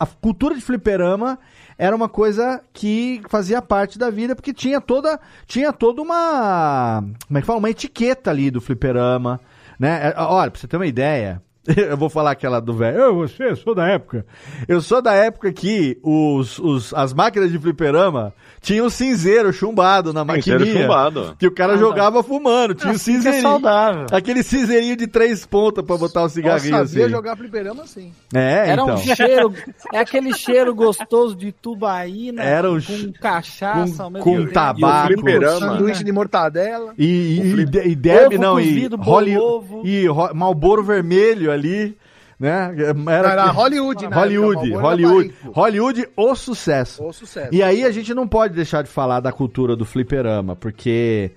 A 0.00 0.06
cultura 0.06 0.54
de 0.54 0.62
fliperama 0.62 1.38
era 1.76 1.94
uma 1.94 2.08
coisa 2.08 2.62
que 2.72 3.20
fazia 3.28 3.60
parte 3.60 3.98
da 3.98 4.08
vida, 4.08 4.34
porque 4.34 4.54
tinha 4.54 4.80
toda. 4.80 5.20
Tinha 5.46 5.72
toda 5.74 6.00
uma. 6.00 7.04
Como 7.26 7.38
é 7.38 7.40
que 7.42 7.46
fala? 7.46 7.58
Uma 7.58 7.70
etiqueta 7.70 8.30
ali 8.30 8.50
do 8.50 8.62
fliperama. 8.62 9.38
Né? 9.78 10.08
É, 10.08 10.14
Olha, 10.18 10.50
pra 10.50 10.58
você 10.58 10.66
ter 10.66 10.76
uma 10.76 10.86
ideia. 10.86 11.42
Eu 11.76 11.96
vou 11.96 12.08
falar 12.08 12.30
aquela 12.30 12.58
do 12.60 12.72
velho. 12.72 12.98
Eu, 12.98 13.14
você, 13.16 13.50
eu 13.50 13.56
sou 13.56 13.74
da 13.74 13.86
época. 13.86 14.24
Eu 14.66 14.80
sou 14.80 15.02
da 15.02 15.12
época 15.14 15.52
que 15.52 15.98
os, 16.02 16.58
os, 16.58 16.94
as 16.94 17.12
máquinas 17.12 17.50
de 17.52 17.58
fliperama 17.58 18.32
tinham 18.62 18.88
cinzeiro 18.88 19.52
chumbado 19.52 20.12
na 20.12 20.24
Cinzeiro 20.34 20.60
maquininha. 20.60 20.82
chumbado. 20.86 21.36
Que 21.38 21.46
o 21.46 21.50
cara 21.54 21.74
Ah, 21.74 21.76
jogava 21.76 22.22
fumando. 22.22 22.74
Tinha 22.74 22.92
o 22.92 22.96
Assim 22.96 23.12
que 23.12 23.16
é 23.18 23.20
cinzeirinho. 23.20 23.42
saudável. 23.42 24.06
Aquele 24.10 24.42
cinzeirinho 24.42 24.96
de 24.96 25.06
três 25.06 25.44
pontas 25.44 25.84
pra 25.84 25.96
botar 25.98 26.22
o 26.22 26.24
Eu 26.24 26.28
cigarrinho 26.30 26.76
sabia 26.76 27.04
assim. 27.04 27.10
jogar 27.12 27.36
fliperama 27.36 27.82
assim. 27.82 28.10
É, 28.34 28.70
Era 28.70 28.82
então. 28.82 28.94
um 28.94 28.96
cheiro, 28.98 29.54
é 29.92 29.98
aquele 29.98 30.32
cheiro 30.34 30.74
gostoso 30.74 31.36
de 31.36 31.52
tubaína 31.52 32.42
Era 32.42 32.70
um 32.70 32.80
com 32.80 33.12
cachaça 33.20 33.96
com- 33.98 34.02
ao 34.02 34.10
mesmo 34.10 34.24
com 34.24 34.36
tempo. 34.40 34.52
tabaco. 34.52 35.10
E 35.12 35.14
o 35.14 35.18
fliperama. 35.18 35.58
Sanduíche 35.60 36.04
de 36.04 36.12
mortadela. 36.12 36.94
E, 36.98 37.04
e, 37.04 37.40
e, 37.40 37.88
e 37.90 37.94
Deb, 37.94 38.32
Ovo 38.32 38.38
não, 38.42 38.58
e, 38.60 38.88
bolovo. 38.88 39.82
e 39.84 40.06
Ro- 40.06 40.34
Malboro 40.34 40.82
Vermelho 40.82 41.49
ali, 41.50 41.96
né? 42.38 42.74
Era 43.08 43.46
Hollywood, 43.50 44.08
né? 44.08 44.16
Hollywood, 44.16 44.72
Hollywood, 44.72 45.34
Hollywood, 45.52 46.08
o 46.16 46.34
sucesso. 46.34 47.04
O 47.04 47.12
sucesso. 47.12 47.54
E 47.54 47.62
aí 47.62 47.84
a 47.84 47.90
gente 47.90 48.14
não 48.14 48.26
pode 48.26 48.54
deixar 48.54 48.82
de 48.82 48.88
falar 48.88 49.20
da 49.20 49.30
cultura 49.30 49.76
do 49.76 49.84
fliperama, 49.84 50.56
porque 50.56 51.32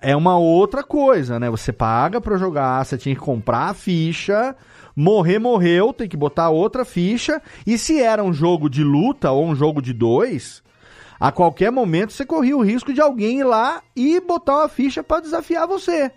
é 0.00 0.14
uma 0.14 0.38
outra 0.38 0.84
coisa, 0.84 1.40
né? 1.40 1.50
Você 1.50 1.72
paga 1.72 2.20
pra 2.20 2.36
jogar, 2.36 2.84
você 2.84 2.96
tinha 2.96 3.14
que 3.14 3.20
comprar 3.20 3.70
a 3.70 3.74
ficha, 3.74 4.54
morrer, 4.94 5.38
morreu, 5.38 5.92
tem 5.92 6.08
que 6.08 6.16
botar 6.16 6.50
outra 6.50 6.84
ficha, 6.84 7.42
e 7.66 7.76
se 7.76 8.00
era 8.00 8.22
um 8.22 8.32
jogo 8.32 8.68
de 8.68 8.84
luta 8.84 9.32
ou 9.32 9.46
um 9.46 9.56
jogo 9.56 9.82
de 9.82 9.92
dois, 9.92 10.62
a 11.18 11.32
qualquer 11.32 11.72
momento 11.72 12.12
você 12.12 12.24
corria 12.24 12.56
o 12.56 12.62
risco 12.62 12.92
de 12.92 13.00
alguém 13.00 13.40
ir 13.40 13.44
lá 13.44 13.82
e 13.96 14.20
botar 14.20 14.58
uma 14.58 14.68
ficha 14.68 15.02
pra 15.02 15.20
desafiar 15.20 15.66
você. 15.66 16.12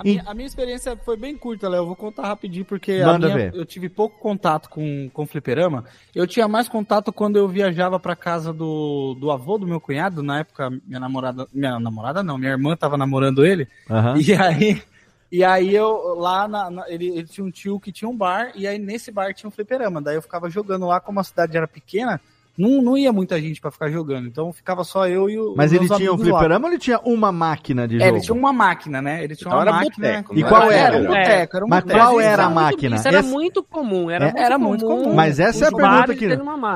A 0.00 0.02
minha, 0.04 0.22
a 0.26 0.34
minha 0.34 0.46
experiência 0.46 0.96
foi 0.96 1.16
bem 1.16 1.36
curta, 1.36 1.68
Léo. 1.68 1.80
Eu 1.80 1.86
vou 1.86 1.96
contar 1.96 2.22
rapidinho, 2.28 2.64
porque 2.64 3.00
minha- 3.26 3.34
eu 3.54 3.64
tive 3.66 3.88
pouco 3.88 4.18
contato 4.18 4.68
com, 4.68 5.10
com 5.12 5.26
fliperama. 5.26 5.84
Eu 6.14 6.26
tinha 6.26 6.46
mais 6.48 6.68
contato 6.68 7.12
quando 7.12 7.36
eu 7.36 7.48
viajava 7.48 7.98
pra 7.98 8.14
casa 8.16 8.52
do, 8.52 9.16
do 9.20 9.30
avô 9.30 9.58
do 9.58 9.66
meu 9.66 9.80
cunhado. 9.80 10.22
Na 10.22 10.40
época, 10.40 10.70
minha 10.86 11.00
namorada. 11.00 11.46
Minha 11.52 11.78
namorada 11.80 12.22
não, 12.22 12.38
minha 12.38 12.52
irmã 12.52 12.76
tava 12.76 12.96
namorando 12.96 13.44
ele. 13.44 13.66
Aham. 13.90 14.16
E 14.18 14.34
aí. 14.34 14.82
E 15.30 15.44
aí 15.44 15.74
eu 15.74 16.14
lá 16.18 16.48
na, 16.48 16.70
na- 16.70 16.88
ele, 16.90 17.08
ele 17.08 17.26
tinha 17.26 17.44
um 17.44 17.50
tio 17.50 17.78
que 17.78 17.92
tinha 17.92 18.08
um 18.08 18.16
bar, 18.16 18.50
e 18.54 18.66
aí 18.66 18.78
nesse 18.78 19.10
bar 19.12 19.34
tinha 19.34 19.46
um 19.46 19.50
fliperama. 19.50 20.00
Daí 20.00 20.14
eu 20.16 20.22
ficava 20.22 20.48
jogando 20.48 20.86
lá, 20.86 21.00
como 21.00 21.20
a 21.20 21.24
cidade 21.24 21.54
era 21.54 21.68
pequena, 21.68 22.18
não, 22.58 22.82
não 22.82 22.98
ia 22.98 23.12
muita 23.12 23.40
gente 23.40 23.60
pra 23.60 23.70
ficar 23.70 23.88
jogando. 23.90 24.26
Então 24.26 24.52
ficava 24.52 24.82
só 24.84 25.06
eu 25.06 25.30
e 25.30 25.38
o. 25.38 25.54
Mas 25.56 25.70
os 25.72 25.78
ele 25.78 25.88
tinha 25.88 26.12
um 26.12 26.16
lá. 26.16 26.22
fliperama 26.22 26.66
ou 26.66 26.72
ele 26.72 26.80
tinha 26.80 26.98
uma 27.04 27.30
máquina 27.30 27.86
de 27.86 27.96
É, 27.96 28.00
jogo? 28.00 28.16
ele 28.16 28.20
tinha 28.24 28.34
uma 28.34 28.52
máquina, 28.52 29.00
né? 29.00 29.22
Ele 29.24 29.36
tinha 29.36 29.46
Então 29.48 29.58
uma 29.58 29.62
era 29.62 29.72
máquina. 29.72 30.08
boteco, 30.08 30.34
E 30.36 30.40
não 30.42 30.48
qual 30.48 30.62
era? 30.70 30.96
era? 30.96 30.98
um 30.98 31.06
boteco, 31.06 31.56
era 31.56 31.64
um 31.64 31.68
Mas 31.68 31.80
boteco. 31.84 32.00
qual 32.00 32.20
era 32.20 32.44
a 32.44 32.50
máquina? 32.50 32.96
Isso 32.96 33.08
era 33.08 33.20
Esse- 33.20 33.28
muito 33.30 33.62
comum. 33.62 34.10
Era, 34.10 34.24
É, 34.24 34.28
muito, 34.32 34.38
era 34.44 34.54
comum, 34.56 34.68
muito 34.68 34.84
comum. 34.86 35.14
Mas 35.14 35.38
essa 35.38 35.64
é 35.64 35.68
a 35.68 35.70
os 35.70 35.76
pergunta 35.76 36.12
aqui. 36.12 36.28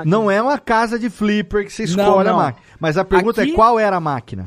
Não 0.08 0.30
é 0.30 0.40
uma 0.40 0.58
casa 0.58 0.98
de 0.98 1.10
flipper 1.10 1.64
que 1.64 1.72
você 1.72 1.82
Não, 1.82 1.88
escolhe 2.04 2.28
a 2.28 2.32
não. 2.32 2.38
máquina. 2.38 2.64
Mas 2.78 2.96
a 2.96 3.04
pergunta 3.04 3.42
Aqui- 3.42 3.52
é 3.52 3.54
qual 3.54 3.78
era 3.78 3.96
a 3.96 4.00
máquina? 4.00 4.46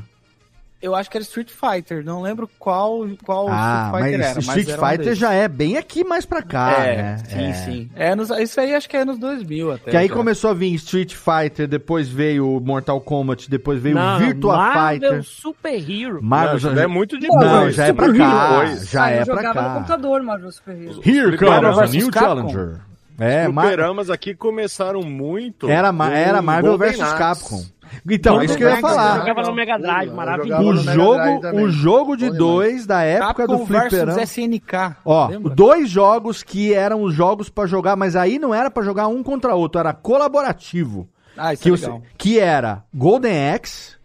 Eu 0.86 0.94
acho 0.96 1.10
que 1.10 1.18
era 1.18 1.24
Street 1.24 1.50
Fighter, 1.50 2.06
não 2.06 2.22
lembro 2.22 2.48
qual, 2.60 3.06
qual 3.26 3.48
ah, 3.50 3.92
Street 3.92 3.92
mas 3.92 4.04
Fighter 4.04 4.22
era. 4.30 4.40
Street 4.40 4.68
era 4.70 4.82
um 4.82 4.88
Fighter 4.90 5.16
já 5.16 5.34
é 5.34 5.48
bem 5.48 5.78
aqui 5.78 6.04
mais 6.04 6.26
pra 6.26 6.42
cá, 6.44 6.86
é, 6.86 6.96
né? 6.98 7.18
sim, 7.28 7.40
É. 7.44 7.54
sim. 7.54 7.90
É 7.96 8.16
nos, 8.16 8.30
isso 8.30 8.60
aí 8.62 8.76
acho 8.76 8.88
que 8.88 8.96
é 8.96 9.04
nos 9.04 9.18
2000 9.18 9.72
até. 9.72 9.92
Que 9.92 9.98
aí 9.98 10.08
já. 10.08 10.14
começou 10.14 10.52
a 10.52 10.54
vir 10.54 10.74
Street 10.76 11.14
Fighter, 11.16 11.68
depois 11.68 12.08
veio 12.08 12.58
o 12.58 12.60
Mortal 12.60 13.02
Kombat, 13.02 13.50
depois 13.50 13.80
veio 13.82 13.96
o 13.98 14.00
Não, 14.00 14.20
Virtua 14.20 14.58
Marvel 14.58 14.92
Fighter. 15.00 15.24
Super 15.24 15.90
Hero. 15.92 16.20
Marvel 16.24 16.50
Não, 16.52 16.58
isso 16.58 16.76
já- 16.76 16.82
é 16.84 16.88
muito 16.88 17.20
de 17.20 17.28
Não, 17.28 17.72
já 17.72 17.86
é 17.88 17.94
pra 17.94 18.14
cá. 18.14 18.66
Já 18.84 19.04
Ah, 19.06 19.12
é 19.12 19.22
eu 19.22 19.26
pra 19.26 19.36
jogava 19.36 19.62
no 19.62 19.68
cá. 19.68 19.74
computador, 19.76 20.22
Marvel 20.24 20.52
Super 20.52 20.76
Hero. 20.82 21.02
Here 21.04 21.38
comes 21.38 21.78
a 21.80 21.86
new 21.88 22.10
challenger. 22.14 22.82
É, 23.18 23.48
Os 23.48 23.54
Mar- 23.54 24.12
aqui 24.12 24.36
começaram 24.36 25.02
muito. 25.02 25.70
era, 25.70 25.88
era 26.14 26.42
Marvel 26.42 26.78
vs. 26.78 26.98
Capcom. 27.14 27.64
Então, 28.10 28.34
Golden 28.34 28.46
isso 28.46 28.58
que 28.58 28.64
eu 28.64 28.70
ia 28.70 28.78
falar. 28.78 29.20
Jogava 29.20 29.41
no 29.43 29.54
Mega 29.54 29.78
Drive, 29.78 30.10
Eu 30.10 30.16
maravilhoso. 30.16 30.64
O 30.89 30.93
jogo, 30.93 31.48
o 31.64 31.70
jogo 31.70 32.16
de 32.18 32.30
dois 32.32 32.86
da 32.86 33.02
época 33.04 33.46
Capcom 33.48 33.58
do 33.58 33.66
fliperama. 33.66 34.22
SNK. 34.24 34.96
Ó, 35.06 35.28
lembra? 35.28 35.54
dois 35.56 35.89
jogos 35.89 36.43
que 36.43 36.74
eram 36.74 37.02
os 37.04 37.14
jogos 37.14 37.50
pra 37.50 37.66
jogar, 37.66 37.96
mas 37.96 38.16
aí 38.16 38.38
não 38.39 38.54
era 38.54 38.70
pra 38.72 38.84
jogar 38.84 39.08
um 39.08 39.22
contra 39.24 39.56
outro, 39.56 39.80
era 39.80 39.93
colaborativo. 39.93 41.08
Ah, 41.38 41.54
isso 41.54 41.64
Que, 41.64 41.70
é 41.70 41.72
você- 41.72 41.86
legal. 41.86 42.02
que 42.18 42.39
era 42.39 42.84
Golden 42.93 43.50
Axe, 43.54 43.96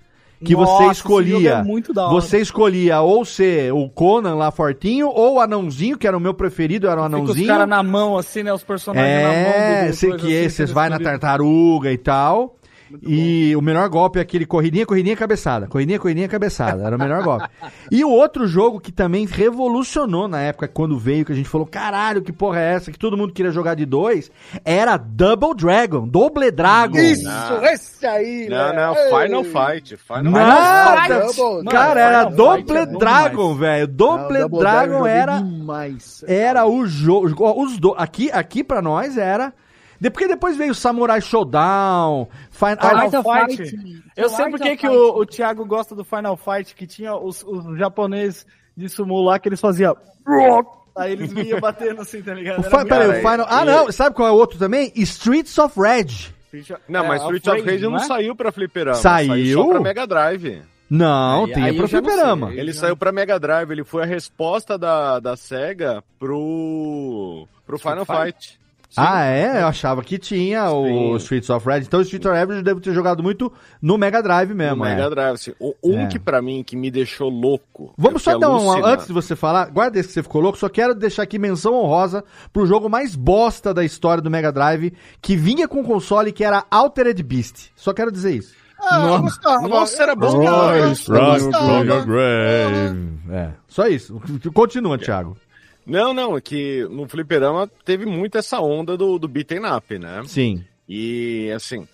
que 0.44 0.54
Nossa, 0.54 0.84
você 0.84 0.90
escolhia. 0.92 1.50
é 1.56 1.62
muito 1.62 1.92
da 1.92 2.04
hora. 2.06 2.14
Você 2.14 2.38
escolhia 2.40 3.00
ou 3.02 3.24
ser 3.24 3.72
o 3.72 3.88
Conan 3.90 4.34
lá 4.34 4.50
fortinho, 4.50 5.08
ou 5.08 5.34
o 5.34 5.40
anãozinho, 5.40 5.98
que 5.98 6.06
era 6.08 6.16
o 6.16 6.20
meu 6.20 6.32
preferido, 6.34 6.88
era 6.88 7.00
o 7.00 7.04
Fica 7.04 7.16
os 7.16 7.22
anãozinho. 7.22 7.46
caras 7.46 7.68
na 7.68 7.82
mão, 7.82 8.16
assim, 8.16 8.42
né? 8.42 8.52
Os 8.52 8.64
personagens 8.64 9.22
na 9.22 9.28
mão. 9.28 9.36
É, 9.36 9.92
sei 9.92 10.10
que 10.12 10.16
assim, 10.16 10.26
esse, 10.32 10.56
vocês 10.56 10.60
eles 10.60 10.70
vai 10.72 10.88
na 10.88 10.96
escolhem. 10.96 11.18
tartaruga 11.20 11.92
e 11.92 11.98
tal. 11.98 12.56
E 13.02 13.54
o 13.56 13.60
melhor 13.62 13.88
golpe 13.88 14.18
é 14.18 14.22
aquele 14.22 14.44
corridinha, 14.46 14.84
corridinha, 14.86 15.16
cabeçada. 15.16 15.66
Corridinha, 15.66 15.98
corridinha, 15.98 16.28
cabeçada. 16.28 16.82
Era 16.84 16.96
o 16.96 16.98
melhor 16.98 17.22
golpe. 17.22 17.48
E 17.90 18.04
o 18.04 18.10
outro 18.10 18.46
jogo 18.46 18.80
que 18.80 18.90
também 18.92 19.26
revolucionou 19.26 20.26
na 20.28 20.40
época, 20.40 20.66
quando 20.68 20.98
veio, 20.98 21.24
que 21.24 21.32
a 21.32 21.34
gente 21.34 21.48
falou, 21.48 21.66
caralho, 21.66 22.22
que 22.22 22.32
porra 22.32 22.60
é 22.60 22.74
essa? 22.74 22.90
Que 22.90 22.98
todo 22.98 23.16
mundo 23.16 23.32
queria 23.32 23.50
jogar 23.52 23.74
de 23.74 23.84
dois, 23.84 24.30
era 24.64 24.96
Double 24.96 25.54
Dragon, 25.54 26.06
Double 26.06 26.50
Dragon. 26.50 26.96
Isso, 26.98 27.28
esse 27.62 28.06
aí, 28.06 28.48
Não, 28.48 28.74
não, 28.74 28.94
Ei. 28.96 29.10
Final 29.26 29.44
Fight. 29.44 29.96
Final 29.96 30.32
Nada! 30.32 31.20
Fight. 31.26 31.36
Double- 31.36 31.70
Cara, 31.70 32.00
era 32.00 32.24
Double 32.24 32.76
é 32.76 32.86
bom 32.86 32.98
Dragon, 32.98 33.54
velho. 33.54 33.86
Double 33.86 34.38
Não, 34.38 34.48
Double 34.48 34.58
Dragon 34.60 35.06
era 35.06 35.38
demais. 35.38 36.24
era 36.26 36.66
o 36.66 36.86
jogo. 36.86 37.28
Os 37.62 37.78
do, 37.78 37.94
aqui, 37.96 38.30
aqui 38.32 38.64
pra 38.64 38.80
nós 38.82 39.16
era. 39.16 39.52
De- 40.00 40.10
Porque 40.10 40.26
depois 40.26 40.56
veio 40.56 40.74
Samurai 40.74 41.20
Showdown, 41.20 42.28
Final, 42.50 42.78
Art 42.80 43.14
of 43.14 43.22
Fight. 43.28 43.56
Fighting. 43.56 44.02
Eu 44.16 44.26
O 44.26 44.28
sei 44.30 44.44
Art 44.46 44.50
por 44.52 44.76
que 44.76 44.88
o, 44.88 45.18
o 45.18 45.26
Thiago 45.26 45.64
gosta 45.66 45.94
do 45.94 46.04
Final 46.04 46.36
Fight, 46.36 46.74
que 46.74 46.86
tinha 46.86 47.14
os, 47.14 47.42
os 47.42 47.78
japoneses 47.78 48.46
de 48.76 48.88
sumo 48.88 49.20
lá 49.22 49.38
que 49.38 49.48
eles 49.48 49.60
faziam. 49.60 49.96
Aí 50.96 51.12
eles 51.12 51.32
vinham 51.32 51.58
batendo 51.60 52.00
assim, 52.00 52.22
tá 52.22 52.34
ligado? 52.34 52.58
o 52.62 52.66
Era 52.66 52.78
fi- 52.80 52.84
peraí, 52.86 53.08
o 53.08 53.12
muito- 53.12 53.28
Final. 53.30 53.46
Ah, 53.48 53.64
não, 53.64 53.92
sabe 53.92 54.14
qual 54.16 54.28
é 54.28 54.32
o 54.32 54.34
outro 54.36 54.58
também? 54.58 54.92
Streets 54.96 55.56
of 55.58 55.78
Rage. 55.80 56.34
Não, 56.88 57.04
É, 57.04 57.08
mas 57.08 57.22
Street 57.22 57.46
of 57.46 57.60
Rage 57.62 57.82
não 57.84 57.90
não 57.92 57.98
é? 57.98 58.04
saiu 58.04 58.34
pra 58.34 58.50
fliperama. 58.50 58.96
Saiu? 58.96 59.62
só 59.62 59.68
pra 59.70 59.80
Mega 59.80 60.06
Drive. 60.06 60.62
Não, 60.90 61.44
Aí- 61.44 61.52
tem 61.52 61.62
aí 61.62 61.78
não 61.78 61.86
fliperama. 61.86 62.52
Ele 62.52 62.72
saiu 62.72 62.96
pra 62.96 63.12
Mega 63.12 63.38
Drive, 63.38 63.70
ele 63.70 63.84
foi 63.84 64.02
a 64.02 64.06
resposta 64.06 64.76
da, 64.76 65.20
da 65.20 65.36
SEGA 65.36 66.02
pro, 66.18 67.46
pro 67.64 67.78
Final 67.78 68.04
Fight. 68.04 68.58
Sim. 68.90 69.00
Ah, 69.02 69.24
é? 69.24 69.62
Eu 69.62 69.68
achava 69.68 70.02
que 70.02 70.18
tinha 70.18 70.68
o 70.72 70.84
Sim. 70.84 71.16
Streets 71.18 71.48
of 71.48 71.64
Rage. 71.64 71.86
Então, 71.86 72.00
o 72.00 72.02
Streets 72.02 72.26
of 72.26 72.36
Rage 72.36 72.52
eu 72.58 72.62
devo 72.62 72.80
ter 72.80 72.92
jogado 72.92 73.22
muito 73.22 73.52
no 73.80 73.96
Mega 73.96 74.20
Drive 74.20 74.48
No 74.50 74.56
mesmo. 74.56 74.84
é. 74.84 74.96
Mega 74.96 75.08
Drive. 75.10 75.34
assim. 75.34 75.52
O- 75.60 75.74
Um 75.82 76.00
É. 76.00 76.06
que 76.08 76.18
pra 76.18 76.42
mim, 76.42 76.64
que 76.66 76.74
me 76.76 76.90
deixou 76.90 77.28
louco. 77.30 77.94
Vamos 77.96 78.20
só 78.22 78.36
dar 78.36 78.50
uma. 78.50 78.84
Antes 78.84 79.06
de 79.06 79.12
você 79.12 79.36
falar, 79.36 79.70
guarda 79.70 79.96
esse 79.98 80.08
que 80.08 80.14
você 80.14 80.22
ficou 80.24 80.40
louco, 80.42 80.58
só 80.58 80.68
quero 80.68 80.92
deixar 80.94 81.22
aqui 81.22 81.38
menção 81.38 81.72
honrosa 81.74 82.24
pro 82.52 82.66
jogo 82.66 82.90
mais 82.90 83.14
bosta 83.14 83.72
da 83.72 83.84
história 83.84 84.20
do 84.20 84.28
Mega 84.30 84.50
Drive, 84.50 84.92
que 85.22 85.36
vinha 85.36 85.68
com 85.68 85.84
console 85.84 86.32
que 86.32 86.42
era 86.42 86.64
Altered 86.68 87.22
Beast. 87.22 87.70
Só 87.76 87.92
quero 87.92 88.10
dizer 88.10 88.32
isso. 88.34 88.54
Ah, 88.82 88.98
eu 89.06 89.22
gostava. 89.22 89.68
Nossa, 89.68 90.02
era 90.02 90.16
bom 90.16 90.40
demais. 90.40 91.04
demais. 91.04 91.46
É, 93.30 93.50
só 93.68 93.86
isso. 93.86 94.20
Continua, 94.52 94.98
Thiago. 94.98 95.36
Não, 95.90 96.14
não, 96.14 96.36
é 96.36 96.40
que 96.40 96.86
no 96.90 97.08
fliperama 97.08 97.66
teve 97.84 98.06
muito 98.06 98.38
essa 98.38 98.60
onda 98.60 98.96
do, 98.96 99.18
do 99.18 99.26
beaten 99.28 99.66
up, 99.66 99.98
né? 99.98 100.22
Sim. 100.26 100.64
E, 100.88 101.50
assim, 101.54 101.86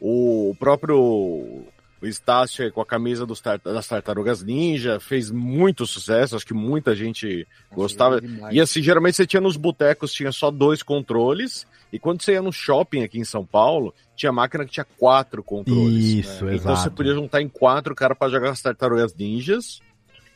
o 0.00 0.54
próprio 0.58 1.64
Estácio 2.02 2.70
com 2.72 2.82
a 2.82 2.86
camisa 2.86 3.24
dos 3.24 3.40
tar- 3.40 3.58
das 3.64 3.88
Tartarugas 3.88 4.42
Ninja 4.42 5.00
fez 5.00 5.30
muito 5.30 5.86
sucesso, 5.86 6.36
acho 6.36 6.44
que 6.46 6.52
muita 6.52 6.94
gente 6.94 7.46
gostava. 7.74 8.20
E 8.50 8.60
assim, 8.60 8.82
geralmente 8.82 9.16
você 9.16 9.26
tinha 9.26 9.40
nos 9.40 9.56
botecos, 9.56 10.12
tinha 10.12 10.30
só 10.30 10.50
dois 10.50 10.82
controles, 10.82 11.66
e 11.90 11.98
quando 11.98 12.20
você 12.20 12.32
ia 12.32 12.42
no 12.42 12.52
shopping 12.52 13.02
aqui 13.04 13.18
em 13.18 13.24
São 13.24 13.46
Paulo, 13.46 13.94
tinha 14.14 14.30
máquina 14.30 14.66
que 14.66 14.72
tinha 14.72 14.86
quatro 14.98 15.42
controles. 15.42 16.04
Isso, 16.04 16.44
Então 16.44 16.50
exato. 16.52 16.76
você 16.82 16.90
podia 16.90 17.14
juntar 17.14 17.40
em 17.40 17.48
quatro 17.48 17.94
cara 17.94 18.14
pra 18.14 18.28
jogar 18.28 18.50
as 18.50 18.60
Tartarugas 18.60 19.14
Ninjas. 19.14 19.80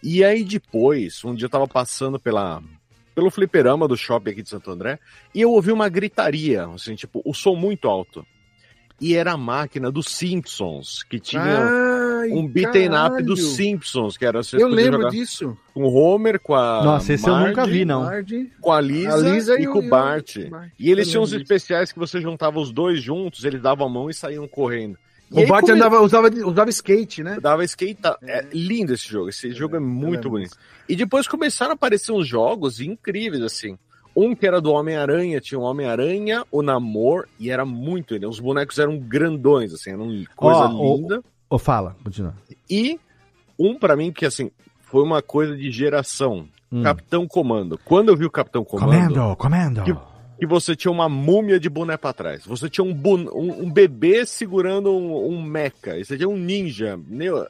E 0.03 0.25
aí 0.25 0.45
depois, 0.45 1.23
um 1.23 1.35
dia 1.35 1.47
eu 1.47 1.51
tava 1.51 1.69
passando 1.69 2.19
pela 2.19 2.63
pelo 3.19 3.33
fliperama 3.33 3.89
do 3.89 3.97
shopping 3.97 4.31
aqui 4.31 4.43
de 4.45 4.49
Santo 4.49 4.71
André, 4.71 4.97
e 5.35 5.41
eu 5.41 5.51
ouvi 5.51 5.73
uma 5.73 5.89
gritaria, 5.89 6.65
assim, 6.67 6.95
tipo, 6.95 7.21
o 7.25 7.35
som 7.35 7.57
muito 7.57 7.89
alto. 7.89 8.25
E 9.01 9.17
era 9.17 9.33
a 9.33 9.37
máquina 9.37 9.91
dos 9.91 10.07
Simpsons, 10.07 11.03
que 11.03 11.19
tinha 11.19 11.43
Ai, 11.43 12.31
um 12.31 12.47
beaten 12.47 12.91
up 12.95 13.21
dos 13.25 13.57
Simpsons, 13.57 14.17
que 14.17 14.25
era 14.25 14.41
você 14.41 14.63
Eu 14.63 14.69
lembro 14.69 15.09
disso. 15.11 15.57
com 15.75 15.83
o 15.83 15.93
Homer, 15.93 16.39
com 16.39 16.55
a 16.55 16.85
Nossa, 16.85 17.13
esse 17.13 17.27
eu 17.29 17.33
Marge, 17.35 17.49
nunca 17.49 17.67
vi, 17.67 17.85
não. 17.85 18.05
Marge. 18.05 18.53
com 18.61 18.73
a 18.73 18.81
Lisa, 18.81 19.15
A 19.15 19.17
Lisa 19.17 19.59
e, 19.59 19.65
e 19.65 19.67
com 19.67 19.81
o 19.81 19.85
e 19.85 19.89
Bart. 19.89 20.37
Bart. 20.49 20.71
E 20.79 20.89
eles 20.89 21.09
Eu 21.09 21.11
tinham 21.11 21.25
uns 21.25 21.33
especiais 21.33 21.91
que 21.91 21.99
você 21.99 22.21
juntava 22.21 22.61
os 22.61 22.71
dois 22.71 23.03
juntos, 23.03 23.45
eles 23.45 23.61
davam 23.61 23.85
a 23.89 23.91
mão 23.91 24.09
e 24.09 24.15
saíam 24.15 24.47
correndo. 24.47 24.97
O 25.31 25.47
Bart 25.47 25.63
come- 25.63 25.73
andava, 25.75 26.01
usava, 26.01 26.29
usava 26.47 26.71
skate, 26.71 27.23
né? 27.23 27.39
Dava 27.41 27.65
skate. 27.65 28.01
É 28.23 28.47
lindo 28.53 28.95
esse 28.95 29.09
jogo. 29.09 29.29
Esse 29.29 29.51
jogo 29.53 29.77
é 29.77 29.81
muito 29.81 30.13
lembro 30.15 30.31
bonito. 30.31 30.57
E 30.89 30.97
depois 30.97 31.29
começaram 31.29 31.73
a 31.73 31.75
aparecer 31.75 32.13
uns 32.13 32.27
jogos 32.27 32.81
incríveis, 32.81 33.43
assim. 33.43 33.77
Um 34.17 34.35
que 34.35 34.47
era 34.47 34.61
do 34.61 34.73
Homem-Aranha, 34.73 35.41
tinha 35.41 35.59
o 35.59 35.63
Homem-Aranha, 35.63 36.45
o 36.51 36.63
Namor, 36.63 37.27
e 37.39 37.51
era 37.51 37.65
muito 37.65 38.15
ele. 38.15 38.27
Os 38.27 38.41
bonecos 38.41 38.79
eram 38.79 38.99
grandões, 38.99 39.73
assim, 39.73 39.91
eram 39.91 40.09
coisa 40.35 40.61
Ó, 40.61 40.73
o- 40.95 40.97
linda. 40.97 41.23
Ô, 41.49 41.59
fala, 41.59 41.95
continua. 42.03 42.35
E 42.69 42.99
um 43.59 43.79
pra 43.79 43.95
mim 43.97 44.11
que, 44.11 44.27
assim, 44.27 44.51
foi 44.81 45.03
uma 45.03 45.21
coisa 45.23 45.57
de 45.57 45.71
geração. 45.71 46.49
Hum. 46.73 46.83
Capitão 46.83 47.27
Comando. 47.27 47.79
Quando 47.85 48.09
eu 48.11 48.17
vi 48.17 48.25
o 48.27 48.31
Capitão 48.31 48.63
Comando, 48.65 48.91
Comendo, 49.15 49.37
comendo. 49.37 50.01
Que, 50.39 50.47
você 50.47 50.77
tinha 50.77 50.91
uma 50.91 51.09
múmia 51.09 51.59
de 51.59 51.69
boné 51.69 51.97
pra 51.97 52.13
trás. 52.13 52.45
Você 52.47 52.69
tinha 52.69 52.85
um, 52.85 52.93
um, 52.93 53.65
um 53.65 53.71
bebê 53.71 54.25
segurando 54.25 54.91
um, 54.93 55.33
um 55.33 55.43
mecha. 55.43 55.97
E 55.99 56.05
você 56.05 56.17
tinha 56.17 56.29
um 56.29 56.37
ninja. 56.37 56.99
Meu, 57.07 57.47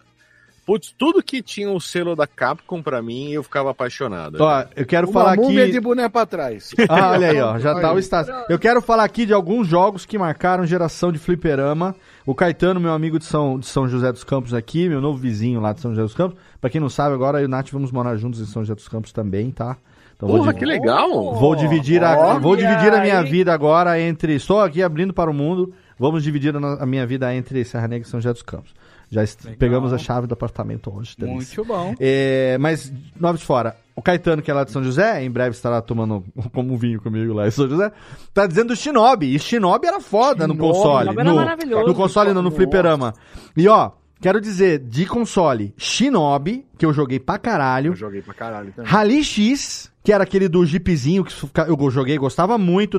putz, 0.66 0.94
tudo 0.96 1.22
que 1.22 1.42
tinha 1.42 1.70
o 1.70 1.80
selo 1.80 2.14
da 2.14 2.26
Capcom 2.26 2.82
pra 2.82 3.00
mim, 3.00 3.30
eu 3.30 3.42
ficava 3.42 3.70
apaixonado. 3.70 4.36
Ó, 4.38 4.64
eu 4.76 4.84
quero 4.84 5.06
Uma 5.06 5.12
falar 5.12 5.36
múmia 5.36 5.64
aqui. 5.64 5.72
de 5.72 5.80
boné 5.80 6.08
pra 6.08 6.26
trás. 6.26 6.74
Ah, 6.88 7.12
olha 7.12 7.30
aí, 7.30 7.40
ó, 7.40 7.58
já 7.58 7.74
tá 7.80 7.90
Aí. 7.90 7.96
o 7.96 7.98
estágio. 7.98 8.34
Eu 8.48 8.58
quero 8.58 8.82
falar 8.82 9.04
aqui 9.04 9.24
de 9.24 9.32
alguns 9.32 9.66
jogos 9.66 10.04
que 10.04 10.18
marcaram 10.18 10.66
geração 10.66 11.10
de 11.12 11.18
fliperama. 11.18 11.94
O 12.26 12.34
Caetano, 12.34 12.78
meu 12.78 12.92
amigo 12.92 13.18
de 13.18 13.24
São, 13.24 13.58
de 13.58 13.66
São 13.66 13.88
José 13.88 14.12
dos 14.12 14.24
Campos 14.24 14.52
aqui, 14.52 14.88
meu 14.88 15.00
novo 15.00 15.18
vizinho 15.18 15.60
lá 15.60 15.72
de 15.72 15.80
São 15.80 15.92
José 15.92 16.02
dos 16.02 16.14
Campos. 16.14 16.38
Pra 16.60 16.68
quem 16.68 16.80
não 16.80 16.90
sabe, 16.90 17.14
agora 17.14 17.38
eu 17.38 17.44
e 17.44 17.46
o 17.46 17.48
Nath 17.48 17.70
vamos 17.70 17.90
morar 17.90 18.16
juntos 18.16 18.40
em 18.40 18.44
São 18.44 18.62
José 18.62 18.74
dos 18.74 18.88
Campos 18.88 19.12
também, 19.12 19.50
tá? 19.50 19.78
Então 20.18 20.28
Porra, 20.28 20.52
que 20.52 20.64
legal! 20.64 21.32
Vou 21.34 21.54
dividir, 21.54 22.02
a, 22.02 22.38
vou 22.40 22.56
dividir 22.56 22.92
a 22.92 23.00
minha 23.00 23.20
aí. 23.20 23.30
vida 23.30 23.54
agora 23.54 24.00
entre. 24.00 24.34
Estou 24.34 24.60
aqui 24.60 24.82
abrindo 24.82 25.14
para 25.14 25.30
o 25.30 25.34
mundo. 25.34 25.72
Vamos 25.96 26.24
dividir 26.24 26.56
a, 26.56 26.60
no- 26.60 26.86
minha 26.86 27.06
vida 27.06 27.32
entre 27.32 27.64
Serra 27.64 27.86
Negra 27.86 28.06
e 28.06 28.10
São 28.10 28.20
José 28.20 28.32
dos 28.32 28.42
Campos. 28.42 28.74
Já 29.10 29.22
est- 29.22 29.46
pegamos 29.58 29.92
a 29.92 29.96
chave 29.98 30.26
do 30.26 30.32
apartamento 30.34 30.92
hoje. 30.94 31.14
delícia. 31.16 31.56
Muito 31.56 31.64
bom. 31.72 31.94
É, 32.00 32.58
mas, 32.58 32.92
noves 33.18 33.42
fora, 33.42 33.76
o 33.96 34.02
Caetano, 34.02 34.42
que 34.42 34.50
é 34.50 34.54
lá 34.54 34.64
de 34.64 34.72
São 34.72 34.82
José, 34.82 35.22
em 35.24 35.30
breve 35.30 35.50
estará 35.52 35.80
tomando 35.80 36.24
como 36.52 36.74
um 36.74 36.76
vinho 36.76 37.00
comigo 37.00 37.32
lá 37.32 37.46
em 37.46 37.50
São 37.52 37.68
José, 37.68 37.90
tá 38.34 38.44
dizendo 38.46 38.68
do 38.68 38.76
Shinobi. 38.76 39.34
E 39.36 39.38
Shinobi 39.38 39.86
era 39.86 40.00
foda 40.00 40.48
no 40.48 40.54
Shinobi, 40.54 40.72
console. 40.72 40.98
Shinobi 41.10 41.20
era 41.20 41.30
no, 41.30 41.36
maravilhoso. 41.36 41.86
no 41.86 41.94
console, 41.94 42.34
não, 42.34 42.42
no 42.42 42.50
fliperama. 42.50 43.14
E 43.56 43.66
ó, 43.68 43.92
quero 44.20 44.40
dizer, 44.40 44.80
de 44.80 45.06
console, 45.06 45.72
Shinobi, 45.78 46.66
que 46.76 46.84
eu 46.84 46.92
joguei 46.92 47.18
pra 47.18 47.38
caralho. 47.38 47.92
Eu 47.92 47.96
joguei 47.96 48.20
pra 48.20 48.34
caralho 48.34 48.72
também. 48.72 48.90
Rally 48.90 49.24
X, 49.24 49.90
que 50.08 50.12
era 50.14 50.24
aquele 50.24 50.48
do 50.48 50.64
jeepzinho 50.64 51.22
que 51.22 51.34
eu 51.68 51.90
joguei, 51.90 52.16
gostava 52.16 52.56
muito. 52.56 52.98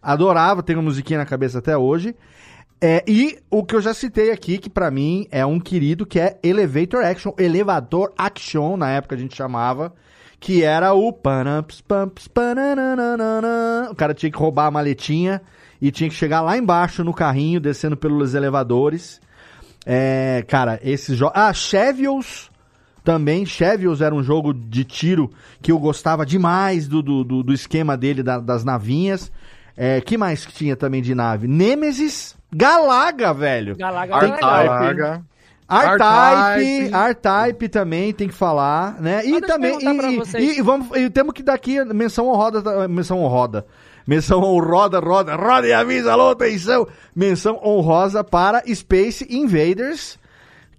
Adorava, 0.00 0.62
tenho 0.62 0.78
uma 0.78 0.84
musiquinha 0.84 1.18
na 1.18 1.26
cabeça 1.26 1.58
até 1.58 1.76
hoje. 1.76 2.14
É, 2.80 3.02
e 3.04 3.40
o 3.50 3.64
que 3.64 3.74
eu 3.74 3.80
já 3.80 3.92
citei 3.92 4.30
aqui, 4.30 4.58
que 4.58 4.70
pra 4.70 4.92
mim 4.92 5.26
é 5.28 5.44
um 5.44 5.58
querido, 5.58 6.06
que 6.06 6.20
é 6.20 6.38
Elevator 6.40 7.04
Action, 7.04 7.32
Elevador 7.36 8.12
Action, 8.16 8.76
na 8.76 8.90
época 8.90 9.16
a 9.16 9.18
gente 9.18 9.36
chamava, 9.36 9.92
que 10.38 10.62
era 10.62 10.94
o. 10.94 11.08
O 13.90 13.94
cara 13.96 14.14
tinha 14.14 14.30
que 14.30 14.38
roubar 14.38 14.66
a 14.66 14.70
maletinha 14.70 15.42
e 15.80 15.90
tinha 15.90 16.08
que 16.08 16.14
chegar 16.14 16.42
lá 16.42 16.56
embaixo 16.56 17.02
no 17.02 17.12
carrinho, 17.12 17.58
descendo 17.58 17.96
pelos 17.96 18.36
elevadores. 18.36 19.20
É, 19.84 20.44
cara, 20.46 20.78
esses 20.80 21.18
jogos. 21.18 21.34
Ah, 21.36 21.52
Chevils 21.52 22.51
também. 23.04 23.44
Chevils 23.46 24.00
era 24.00 24.14
um 24.14 24.22
jogo 24.22 24.52
de 24.54 24.84
tiro 24.84 25.30
que 25.60 25.70
eu 25.72 25.78
gostava 25.78 26.24
demais 26.26 26.86
do, 26.88 27.02
do, 27.02 27.24
do- 27.24 27.42
do 27.42 27.52
esquema 27.52 27.96
dele, 27.96 28.22
da- 28.22 28.38
das 28.40 28.64
navinhas. 28.64 29.30
É, 29.76 30.00
que 30.00 30.18
mais 30.18 30.44
que 30.44 30.52
tinha 30.52 30.76
também 30.76 31.00
de 31.00 31.14
nave? 31.14 31.46
Nemesis, 31.48 32.36
Galaga, 32.54 33.32
velho. 33.32 33.74
Galaga. 33.76 34.36
Caraca. 34.38 35.22
R-Type, 35.68 36.94
R-Type. 36.94 37.68
Também 37.68 38.12
tem 38.12 38.28
que 38.28 38.34
falar, 38.34 39.00
né? 39.00 39.24
E 39.24 39.40
também 39.40 39.78
e, 39.80 40.16
vocês. 40.18 40.56
e, 40.56 40.58
e 40.58 40.62
vamos 40.62 40.94
e 40.96 41.08
temos 41.08 41.32
que 41.32 41.42
dar 41.42 41.54
aqui 41.54 41.82
menção 41.84 42.28
honrosa, 42.28 42.88
menção 42.88 43.18
honrosa. 43.22 43.64
Menção 44.06 44.42
honrosa, 44.42 44.98
roda, 44.98 45.36
roda 45.36 45.66
e 45.66 45.72
avisa, 45.72 46.12
alô, 46.12 46.30
atenção. 46.30 46.86
Menção 47.14 47.58
honrosa 47.64 48.22
para 48.24 48.62
Space 48.74 49.24
Invaders, 49.30 50.18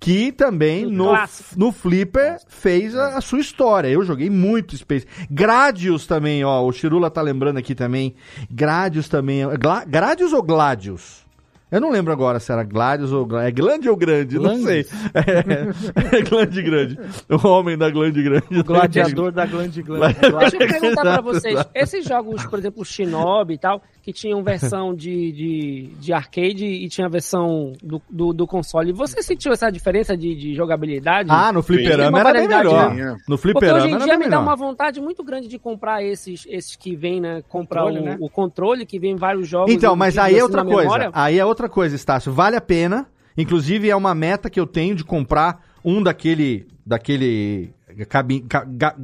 que 0.03 0.33
também 0.33 0.85
no, 0.85 1.05
clássico. 1.05 1.57
no 1.57 1.71
Flipper 1.71 2.37
fez 2.49 2.93
a, 2.93 3.17
a 3.17 3.21
sua 3.21 3.39
história. 3.39 3.87
Eu 3.87 4.03
joguei 4.03 4.29
muito 4.29 4.75
Space. 4.75 5.07
Gradius 5.31 6.05
também, 6.05 6.43
ó, 6.43 6.61
o 6.61 6.73
Chirula 6.73 7.09
tá 7.09 7.21
lembrando 7.21 7.57
aqui 7.57 7.73
também. 7.73 8.13
Gradius 8.51 9.07
também. 9.07 9.43
Gla, 9.57 9.85
Gradius 9.85 10.33
ou 10.33 10.43
Gladius? 10.43 11.23
Eu 11.71 11.79
não 11.79 11.89
lembro 11.89 12.11
agora 12.11 12.37
se 12.39 12.51
era 12.51 12.63
Gladius 12.63 13.13
ou 13.13 13.39
é 13.39 13.49
Glande 13.49 13.89
ou 13.89 13.95
Grande, 13.95 14.37
não 14.37 14.61
sei. 14.61 14.85
É, 15.15 16.17
é 16.17 16.21
Glande 16.21 16.61
Grande. 16.61 16.99
O 17.29 17.47
homem 17.47 17.77
da 17.77 17.89
Glande 17.89 18.21
Grande. 18.21 18.59
O 18.59 18.63
gladiador 18.63 19.31
da 19.31 19.45
glande 19.45 19.81
glande. 19.81 20.17
Deixa 20.19 20.57
eu 20.57 20.67
perguntar 20.67 21.01
pra 21.01 21.21
vocês, 21.21 21.53
exato. 21.53 21.71
esses 21.73 22.05
jogos, 22.05 22.45
por 22.45 22.59
exemplo, 22.59 22.83
Shinobi 22.83 23.53
e 23.53 23.57
tal, 23.57 23.81
que 24.03 24.11
tinham 24.11 24.43
versão 24.43 24.93
de, 24.93 25.31
de, 25.31 25.89
de 25.97 26.11
arcade 26.11 26.65
e 26.65 26.89
tinha 26.89 27.07
versão 27.07 27.71
do, 27.81 28.01
do, 28.09 28.33
do 28.33 28.45
console, 28.45 28.91
você 28.91 29.23
sentiu 29.23 29.53
essa 29.53 29.71
diferença 29.71 30.15
de, 30.17 30.35
de 30.35 30.53
jogabilidade? 30.53 31.29
Ah, 31.31 31.53
no 31.53 31.63
fliperama 31.63 32.19
era 32.19 32.33
bem 32.33 32.47
melhor. 32.49 32.93
né? 32.93 33.15
No 33.27 33.37
Porque 33.37 33.53
fliperama 33.53 33.77
hoje 33.85 33.93
em 33.93 33.97
dia 33.99 34.17
me 34.17 34.25
dá 34.25 34.29
melhor. 34.31 34.41
uma 34.41 34.55
vontade 34.57 34.99
muito 34.99 35.23
grande 35.23 35.47
de 35.47 35.57
comprar 35.57 36.03
esses, 36.03 36.45
esses 36.49 36.75
que 36.75 36.97
vem, 36.97 37.21
né? 37.21 37.41
Comprar 37.47 37.83
Controle, 37.83 37.99
o, 38.01 38.03
né? 38.03 38.17
o 38.19 38.29
controle, 38.29 38.85
que 38.85 38.99
vem 38.99 39.15
vários 39.15 39.47
jogos. 39.47 39.73
Então, 39.73 39.95
mas 39.95 40.17
aí 40.17 40.33
é 40.33 40.35
assim 40.35 40.43
outra 40.43 40.63
coisa. 40.65 40.81
memória. 40.81 41.09
Aí 41.13 41.39
é 41.39 41.45
outra 41.45 41.69
coisa, 41.69 41.95
Estácio. 41.95 42.31
Vale 42.33 42.57
a 42.57 42.61
pena. 42.61 43.07
Inclusive, 43.37 43.89
é 43.89 43.95
uma 43.95 44.13
meta 44.13 44.49
que 44.49 44.59
eu 44.59 44.67
tenho 44.67 44.95
de 44.95 45.05
comprar 45.05 45.61
um 45.83 46.03
daquele. 46.03 46.67
daquele. 46.85 47.71
Cabi, 48.09 48.41
ca- 48.41 48.65
ga- 48.67 48.95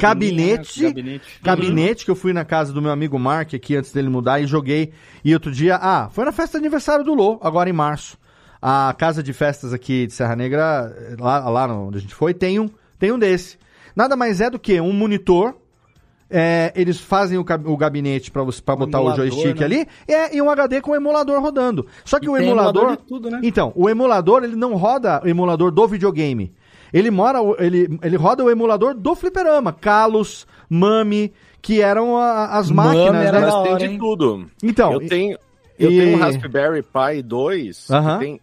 gabinete, 0.00 0.82
né? 0.82 0.88
Gabinete. 0.88 1.40
gabinete 1.42 2.04
que 2.04 2.10
eu 2.10 2.14
fui 2.16 2.32
na 2.32 2.44
casa 2.44 2.72
do 2.72 2.80
meu 2.82 2.90
amigo 2.90 3.18
Mark 3.18 3.54
aqui 3.54 3.76
antes 3.76 3.92
dele 3.92 4.08
mudar 4.08 4.40
e 4.40 4.46
joguei. 4.46 4.92
E 5.24 5.32
outro 5.34 5.50
dia, 5.50 5.76
ah, 5.80 6.08
foi 6.10 6.24
na 6.24 6.32
festa 6.32 6.58
de 6.58 6.64
aniversário 6.64 7.04
do 7.04 7.14
Lô, 7.14 7.38
agora 7.42 7.68
em 7.68 7.72
março. 7.72 8.16
A 8.60 8.94
casa 8.96 9.22
de 9.22 9.32
festas 9.32 9.72
aqui 9.72 10.06
de 10.06 10.12
Serra 10.14 10.34
Negra, 10.36 10.94
lá, 11.18 11.48
lá 11.50 11.66
onde 11.74 11.98
a 11.98 12.00
gente 12.00 12.14
foi, 12.14 12.32
tem 12.32 12.58
um, 12.58 12.68
tem 12.98 13.12
um 13.12 13.18
desse. 13.18 13.58
Nada 13.94 14.16
mais 14.16 14.40
é 14.40 14.48
do 14.48 14.58
que 14.58 14.80
um 14.80 14.92
monitor. 14.92 15.54
é, 16.30 16.72
eles 16.74 16.98
fazem 16.98 17.36
o, 17.38 17.42
o 17.42 17.76
gabinete 17.76 18.30
para 18.30 18.42
você 18.42 18.60
para 18.60 18.74
botar 18.74 18.98
o 18.98 19.02
emulador, 19.02 19.26
joystick 19.26 19.58
né? 19.60 19.64
ali 19.66 19.86
é, 20.08 20.34
e 20.34 20.40
um 20.42 20.48
HD 20.50 20.80
com 20.80 20.92
o 20.92 20.96
emulador 20.96 21.40
rodando. 21.40 21.86
Só 22.04 22.18
que 22.18 22.26
E 22.26 22.28
o 22.28 22.36
emulador, 22.36 22.82
emulador 22.84 23.04
tudo, 23.06 23.30
né? 23.30 23.40
então 23.42 23.70
o 23.76 23.88
emulador 23.88 24.42
ele 24.42 24.56
não 24.56 24.74
roda 24.74 25.20
o 25.22 25.28
emulador 25.28 25.70
do 25.70 25.86
videogame. 25.86 26.52
Ele 26.94 27.10
mora 27.10 27.40
ele, 27.58 27.98
ele 28.02 28.16
roda 28.16 28.44
o 28.44 28.50
emulador 28.50 28.94
do 28.94 29.14
fliperama, 29.16 29.72
Kalos, 29.72 30.46
Mami, 30.70 31.32
que 31.60 31.82
eram 31.82 32.16
a- 32.16 32.56
as 32.56 32.70
Mami 32.70 32.96
máquinas, 32.98 33.26
era 33.26 33.40
né? 33.40 33.46
da 33.46 33.52
Mas 33.60 33.78
tem 33.78 33.88
de 33.90 33.98
tudo. 33.98 34.46
Então, 34.62 34.92
eu 34.92 35.06
tenho, 35.08 35.38
eu 35.78 35.90
e- 35.90 35.98
tenho 35.98 36.16
um 36.16 36.20
Raspberry 36.20 36.82
Pi 36.84 37.22
2 37.22 37.90
Aham. 37.90 38.18
que 38.20 38.24
tem 38.24 38.40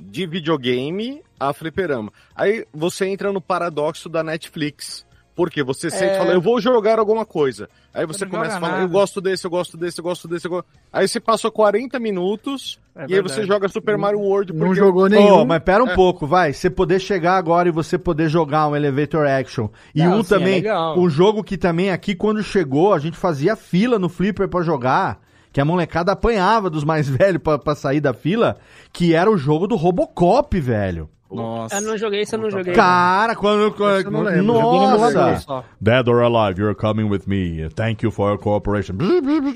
de 0.00 0.26
videogame 0.26 1.22
a 1.40 1.52
fliperama. 1.52 2.12
Aí 2.36 2.64
você 2.72 3.06
entra 3.06 3.32
no 3.32 3.40
paradoxo 3.40 4.08
da 4.08 4.22
Netflix. 4.22 5.06
Porque 5.34 5.62
você 5.62 5.88
sempre 5.88 6.16
É. 6.16 6.18
fala, 6.18 6.32
eu 6.32 6.40
vou 6.40 6.60
jogar 6.60 6.98
alguma 6.98 7.24
coisa. 7.24 7.68
Aí 7.94 8.04
você 8.04 8.26
começa 8.26 8.56
a 8.56 8.60
falar, 8.60 8.72
nada. 8.72 8.82
eu 8.84 8.88
gosto 8.88 9.20
desse, 9.20 9.46
eu 9.46 9.50
gosto 9.52 9.76
desse, 9.76 10.00
eu 10.00 10.02
gosto 10.02 10.26
desse. 10.26 10.46
Eu 10.48 10.50
gosto... 10.50 10.66
Aí 10.92 11.06
você 11.06 11.20
passou 11.20 11.52
40 11.52 11.96
minutos 12.00 12.76
É 12.98 13.06
e 13.08 13.14
aí 13.14 13.22
você 13.22 13.44
joga 13.44 13.68
Super 13.68 13.96
Mario 13.96 14.18
World. 14.20 14.52
Não 14.52 14.66
porque- 14.66 14.80
jogou 14.80 15.04
Ô, 15.04 15.08
nenhum. 15.08 15.44
mas 15.44 15.60
pera 15.62 15.84
um 15.84 15.88
É. 15.88 15.94
pouco, 15.94 16.26
vai. 16.26 16.52
Você 16.52 16.68
poder 16.68 16.98
chegar 16.98 17.36
agora 17.36 17.68
e 17.68 17.72
você 17.72 17.96
poder 17.96 18.28
jogar 18.28 18.66
um 18.68 18.74
Elevator 18.74 19.26
Action. 19.26 19.68
E 19.94 20.02
Não, 20.02 20.18
um 20.18 20.22
sim, 20.24 20.34
é 20.34 20.38
também, 20.38 20.54
legal. 20.56 20.98
um 20.98 21.08
jogo 21.08 21.44
que 21.44 21.56
também 21.56 21.90
aqui, 21.92 22.14
quando 22.14 22.42
chegou, 22.42 22.92
a 22.92 22.98
gente 22.98 23.16
fazia 23.16 23.54
fila 23.56 23.98
no 23.98 24.08
Flipper 24.08 24.48
pra 24.48 24.62
jogar. 24.62 25.20
Que 25.52 25.60
a 25.60 25.64
molecada 25.64 26.12
apanhava 26.12 26.68
dos 26.68 26.84
mais 26.84 27.08
velhos 27.08 27.40
pra, 27.42 27.58
pra 27.58 27.74
sair 27.74 28.00
da 28.00 28.12
fila. 28.12 28.56
Que 28.92 29.14
era 29.14 29.30
o 29.30 29.38
jogo 29.38 29.66
do 29.66 29.76
Robocop, 29.76 30.58
velho. 30.60 31.08
Nossa. 31.30 31.76
Eu 31.76 31.82
não 31.82 31.98
joguei, 31.98 32.22
isso 32.22 32.34
eu 32.36 32.38
não 32.40 32.50
joguei. 32.50 32.72
Cara, 32.72 33.36
quando. 33.36 33.70
quando 33.72 34.06
eu 34.06 34.10
não 34.10 34.22
lembro. 34.22 34.44
Nossa! 34.44 35.64
Dead 35.78 36.08
or 36.08 36.22
alive, 36.22 36.58
you're 36.58 36.74
coming 36.74 37.04
with 37.04 37.22
me. 37.26 37.68
Thank 37.74 38.02
you 38.04 38.10
for 38.10 38.30
your 38.30 38.38
cooperation. 38.38 38.96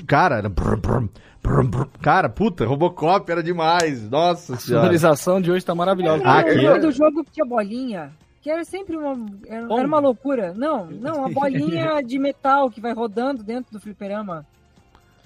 Cara, 0.07 0.43
Cara, 2.01 2.29
puta, 2.29 2.65
Robocop 2.65 3.31
era 3.31 3.43
demais. 3.43 4.09
Nossa 4.09 4.55
A 4.55 4.57
senhora. 4.57 4.83
sonorização 4.85 5.41
de 5.41 5.51
hoje 5.51 5.65
tá 5.65 5.75
maravilhosa. 5.75 6.23
Ah, 6.25 6.39
aqui- 6.41 6.51
lembro 6.55 6.81
do 6.83 6.93
jogo 6.93 7.25
que 7.25 7.33
tinha 7.33 7.45
bolinha. 7.47 8.13
Que 8.41 8.51
era 8.51 8.65
sempre 8.65 8.97
uma. 8.97 9.27
Era, 9.47 9.63
era 9.73 9.87
uma 9.87 9.99
loucura. 10.01 10.53
Não, 10.57 10.87
não, 10.87 11.19
uma 11.19 11.29
bolinha 11.31 12.01
de 12.03 12.19
metal 12.19 12.71
que 12.71 12.81
vai 12.81 12.93
rodando 12.93 13.43
dentro 13.43 13.73
do 13.73 13.81
fliperama. 13.81 14.45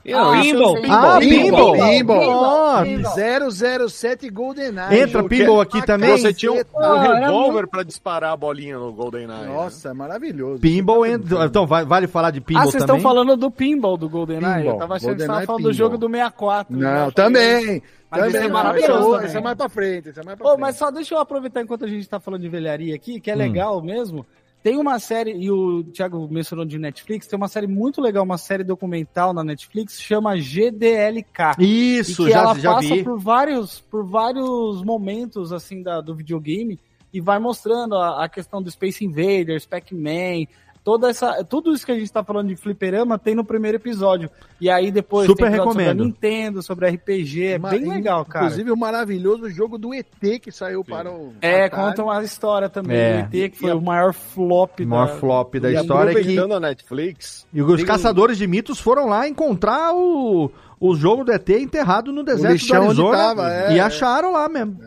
Não, 0.08 0.30
Ah, 0.32 0.40
isso 0.40 0.48
é 0.50 0.52
pinball. 0.52 0.76
Ah, 0.88 1.18
pinball. 1.18 1.72
Pinball. 1.72 2.82
Pinball. 2.84 3.90
007 3.90 4.28
GoldenEye. 4.30 5.00
Entra 5.00 5.24
pinball 5.24 5.60
aqui 5.60 5.84
também? 5.84 6.10
Você 6.16 6.32
tinha 6.32 6.52
um, 6.52 6.56
um 6.58 6.78
Ah, 6.78 7.18
revólver 7.18 7.52
muito- 7.52 7.68
pra 7.70 7.82
disparar 7.82 8.32
a 8.32 8.36
bolinha 8.36 8.78
no 8.78 8.92
GoldenEye. 8.92 9.26
né? 9.40 9.46
Nossa, 9.46 9.88
é 9.90 9.92
maravilhoso. 9.92 10.60
Pinball 10.60 11.06
entra. 11.06 11.44
Então, 11.44 11.66
vai- 11.66 11.84
vale 11.84 12.06
falar 12.06 12.30
de 12.30 12.38
Ah, 12.38 12.42
pinball 12.42 12.64
vocês 12.64 12.82
também? 12.84 12.96
estão 12.96 13.10
falando 13.10 13.36
do 13.36 13.50
pinball 13.50 13.96
do 13.96 14.08
GoldenEye? 14.08 14.66
Eu 14.66 14.76
tava 14.76 14.94
achando 14.96 15.14
que 15.16 15.22
você 15.22 15.26
tava 15.26 15.42
falando 15.46 15.62
do 15.64 15.72
jogo 15.72 15.98
do 15.98 16.08
64. 16.08 16.76
Não, 16.76 17.06
né? 17.06 17.10
também. 17.14 17.82
Mas 18.08 18.20
também. 18.20 18.28
esse 18.36 18.36
é 18.36 18.42
Não, 18.48 18.50
maravilhoso 18.54 18.92
esse 18.92 19.24
é- 19.24 19.26
também. 19.26 19.36
É 19.36 19.40
mais 19.42 19.56
pra 19.56 19.68
frente. 19.68 20.08
Esse 20.10 20.20
é 20.20 20.22
mais 20.22 20.38
pra 20.38 20.46
frente. 20.46 20.60
mas 20.60 20.76
só 20.76 20.90
deixa 20.90 21.14
eu 21.14 21.18
aproveitar 21.18 21.60
enquanto 21.62 21.84
a 21.84 21.88
gente 21.88 22.08
tá 22.08 22.20
falando 22.20 22.40
de 22.42 22.48
velharia 22.48 22.94
aqui, 22.94 23.16
Hum. 23.16 23.20
que 23.20 23.30
é 23.30 23.34
legal 23.34 23.82
mesmo. 23.82 24.24
Tem 24.66 24.76
uma 24.76 24.98
série, 24.98 25.30
e 25.30 25.48
o 25.48 25.84
Thiago 25.84 26.26
mencionou 26.28 26.64
de 26.64 26.76
Netflix, 26.76 27.28
tem 27.28 27.36
uma 27.36 27.46
série 27.46 27.68
muito 27.68 28.00
legal, 28.00 28.24
uma 28.24 28.36
série 28.36 28.64
documental 28.64 29.32
na 29.32 29.44
Netflix, 29.44 30.00
chama 30.00 30.36
GDLK. 30.36 31.54
Isso, 31.60 32.24
que 32.24 32.32
já, 32.32 32.38
ela 32.40 32.58
já 32.58 32.74
passa 32.74 32.94
vi. 32.96 33.04
por 33.04 33.16
vários, 33.16 33.78
por 33.78 34.04
vários 34.04 34.82
momentos 34.82 35.52
assim 35.52 35.84
da, 35.84 36.00
do 36.00 36.16
videogame 36.16 36.80
e 37.12 37.20
vai 37.20 37.38
mostrando 37.38 37.94
a, 37.94 38.24
a 38.24 38.28
questão 38.28 38.60
do 38.60 38.68
Space 38.68 39.04
Invaders, 39.04 39.66
Pac-Man, 39.66 40.46
toda 40.86 41.10
essa, 41.10 41.42
tudo 41.42 41.74
isso 41.74 41.84
que 41.84 41.90
a 41.90 41.98
gente 41.98 42.12
tá 42.12 42.22
falando 42.22 42.46
de 42.46 42.54
fliperama 42.54 43.18
tem 43.18 43.34
no 43.34 43.44
primeiro 43.44 43.76
episódio. 43.76 44.30
E 44.60 44.70
aí 44.70 44.92
depois 44.92 45.26
Super 45.26 45.46
tem 45.46 45.54
episódio 45.54 45.72
sobre 45.72 45.82
recomendo. 45.84 46.00
a 46.00 46.06
Nintendo, 46.06 46.62
sobre 46.62 46.88
RPG, 46.90 47.44
é 47.44 47.58
bem 47.58 47.88
legal, 47.88 48.24
cara. 48.24 48.44
Inclusive 48.44 48.70
o 48.70 48.76
maravilhoso 48.76 49.50
jogo 49.50 49.78
do 49.78 49.92
ET 49.92 50.06
que 50.40 50.52
saiu 50.52 50.84
para 50.84 51.10
o. 51.10 51.32
É, 51.42 51.64
Atari. 51.64 51.70
conta 51.82 52.04
uma 52.04 52.22
história 52.22 52.68
também 52.68 52.96
É. 52.96 53.22
do 53.24 53.36
ET, 53.36 53.50
que 53.50 53.58
foi 53.58 53.72
o 53.72 53.80
maior 53.80 54.14
flop 54.14 54.78
O 54.78 54.86
maior 54.86 55.08
da... 55.08 55.14
flop 55.16 55.56
da 55.56 55.72
E 55.72 55.74
história 55.74 56.12
é 56.12 56.22
que. 56.22 56.38
a 56.38 56.60
Netflix, 56.60 57.48
E 57.52 57.60
os 57.60 57.76
tem- 57.78 57.84
caçadores 57.84 58.38
de 58.38 58.46
mitos 58.46 58.78
foram 58.78 59.06
lá 59.08 59.26
encontrar 59.26 59.92
o, 59.92 60.48
o 60.78 60.94
jogo 60.94 61.24
do 61.24 61.32
ET 61.32 61.48
enterrado 61.50 62.12
no 62.12 62.22
deserto 62.22 62.64
do 62.64 62.74
Arizona. 62.74 63.16
tava, 63.18 63.52
é, 63.52 63.72
e 63.74 63.78
é. 63.78 63.80
acharam 63.80 64.30
lá 64.30 64.48
mesmo. 64.48 64.78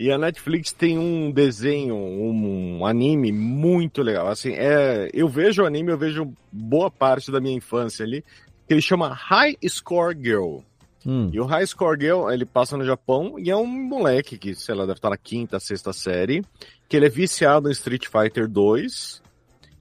E 0.00 0.10
a 0.10 0.16
Netflix 0.16 0.72
tem 0.72 0.98
um 0.98 1.30
desenho, 1.30 1.94
um 1.94 2.86
anime 2.86 3.30
muito 3.30 4.00
legal. 4.00 4.28
Assim, 4.28 4.54
é, 4.54 5.10
eu 5.12 5.28
vejo 5.28 5.62
o 5.62 5.66
anime, 5.66 5.92
eu 5.92 5.98
vejo 5.98 6.32
boa 6.50 6.90
parte 6.90 7.30
da 7.30 7.38
minha 7.38 7.54
infância 7.54 8.02
ali, 8.02 8.24
que 8.66 8.72
ele 8.72 8.80
chama 8.80 9.12
High 9.12 9.58
Score 9.68 10.16
Girl. 10.18 10.60
Hum. 11.04 11.28
E 11.30 11.38
o 11.38 11.44
High 11.44 11.66
Score 11.66 12.00
Girl, 12.00 12.30
ele 12.30 12.46
passa 12.46 12.78
no 12.78 12.84
Japão 12.86 13.38
e 13.38 13.50
é 13.50 13.56
um 13.56 13.66
moleque 13.66 14.38
que, 14.38 14.54
sei 14.54 14.74
lá, 14.74 14.86
deve 14.86 14.96
estar 14.96 15.10
na 15.10 15.18
quinta, 15.18 15.60
sexta 15.60 15.92
série, 15.92 16.42
que 16.88 16.96
ele 16.96 17.04
é 17.04 17.10
viciado 17.10 17.68
em 17.68 17.72
Street 17.72 18.06
Fighter 18.06 18.48
2. 18.48 19.20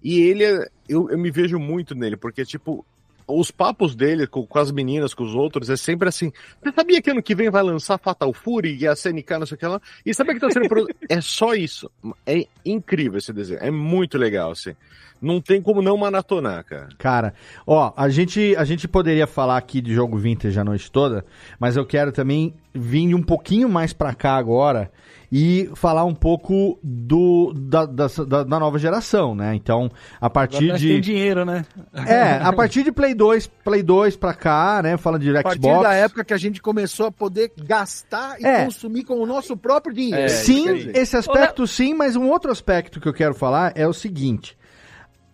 E 0.04 0.20
ele 0.20 0.44
é, 0.44 0.68
eu, 0.90 1.10
eu 1.10 1.18
me 1.18 1.32
vejo 1.32 1.58
muito 1.58 1.96
nele, 1.96 2.18
porque, 2.18 2.44
tipo, 2.44 2.86
os 3.30 3.52
papos 3.52 3.96
dele 3.96 4.26
com, 4.28 4.46
com 4.46 4.60
as 4.60 4.72
meninas, 4.72 5.14
com 5.14 5.24
os 5.24 5.36
outros, 5.36 5.70
é 5.70 5.78
sempre 5.78 6.10
assim. 6.10 6.32
Você 6.62 6.72
sabia 6.74 7.02
que 7.02 7.10
ano 7.12 7.22
que 7.24 7.36
vem 7.36 7.50
vai 7.50 7.64
lançar 7.64 7.98
Fatal 7.98 8.34
Fury 8.34 8.78
e 8.78 8.88
a 8.88 8.96
CNK, 8.96 9.38
não 9.40 9.46
sei 9.46 9.56
o 9.56 9.60
que 9.60 9.66
lá? 9.68 9.80
E 10.06 10.14
sabia 10.14 10.34
que 10.34 10.40
tá 10.40 10.50
sendo 10.50 10.68
produ- 10.68 10.90
É 11.08 11.22
só 11.22 11.54
isso. 11.54 11.90
É 12.26 12.46
incrível 12.66 13.18
esse 13.18 13.32
desenho. 13.32 13.60
É 13.62 13.72
muito 13.72 14.18
legal, 14.18 14.52
assim. 14.52 14.76
Não 15.22 15.42
tem 15.42 15.62
como 15.62 15.82
não 15.82 15.98
maratonar, 15.98 16.64
cara. 16.64 16.88
Cara, 16.98 17.34
ó, 17.68 17.92
a 17.98 18.08
gente, 18.08 18.56
a 18.56 18.64
gente 18.64 18.88
poderia 18.88 19.28
falar 19.28 19.58
aqui 19.58 19.82
de 19.82 19.94
jogo 19.94 20.18
vintage 20.18 20.58
a 20.58 20.64
noite 20.64 20.90
toda, 20.90 21.26
mas 21.60 21.76
eu 21.76 21.86
quero 21.86 22.12
também 22.14 22.54
vir 22.74 23.14
um 23.14 23.22
pouquinho 23.22 23.68
mais 23.68 23.92
pra 23.92 24.14
cá 24.16 24.38
agora 24.38 24.90
e 25.32 25.70
falar 25.76 26.06
um 26.06 26.14
pouco 26.16 26.80
do 26.84 27.54
da, 27.56 27.86
da, 27.86 28.08
da- 28.44 28.60
nova 28.60 28.80
geração, 28.80 29.36
né? 29.36 29.54
Então, 29.54 29.92
a 30.20 30.30
partir 30.30 30.68
nós 30.70 30.82
tem 30.82 30.96
de. 30.96 31.02
dinheiro, 31.02 31.46
né? 31.46 31.66
É, 31.94 32.34
a 32.44 32.52
partir 32.52 32.84
de 32.84 32.92
Play 32.92 33.14
2, 33.14 33.46
Play 33.64 33.84
2 33.84 34.16
pra 34.16 34.34
cá, 34.34 34.82
né? 34.82 34.98
Fala 34.98 35.20
de 35.20 35.30
A 35.38 35.44
partir 35.44 35.60
Xbox. 35.62 35.84
da 35.84 35.94
época 35.94 36.24
que 36.26 36.34
a 36.34 36.38
gente 36.38 36.62
começou 36.62 37.06
a 37.08 37.12
poder 37.12 37.52
gastar 37.64 38.42
e 38.42 38.46
É. 38.46 38.66
consumir 38.66 39.04
com 39.04 39.16
o 39.20 39.26
nosso 39.26 39.56
próprio 39.56 39.94
dinheiro. 39.94 40.18
É, 40.24 40.28
Sim, 40.30 40.90
esse 40.96 41.16
aspecto 41.16 41.68
sim, 41.68 41.94
mas 41.94 42.16
um 42.16 42.28
outro 42.30 42.52
aspecto 42.52 43.00
que 43.00 43.08
eu 43.08 43.14
quero 43.14 43.36
falar 43.36 43.72
é 43.76 43.88
o 43.88 43.94
seguinte. 43.94 44.58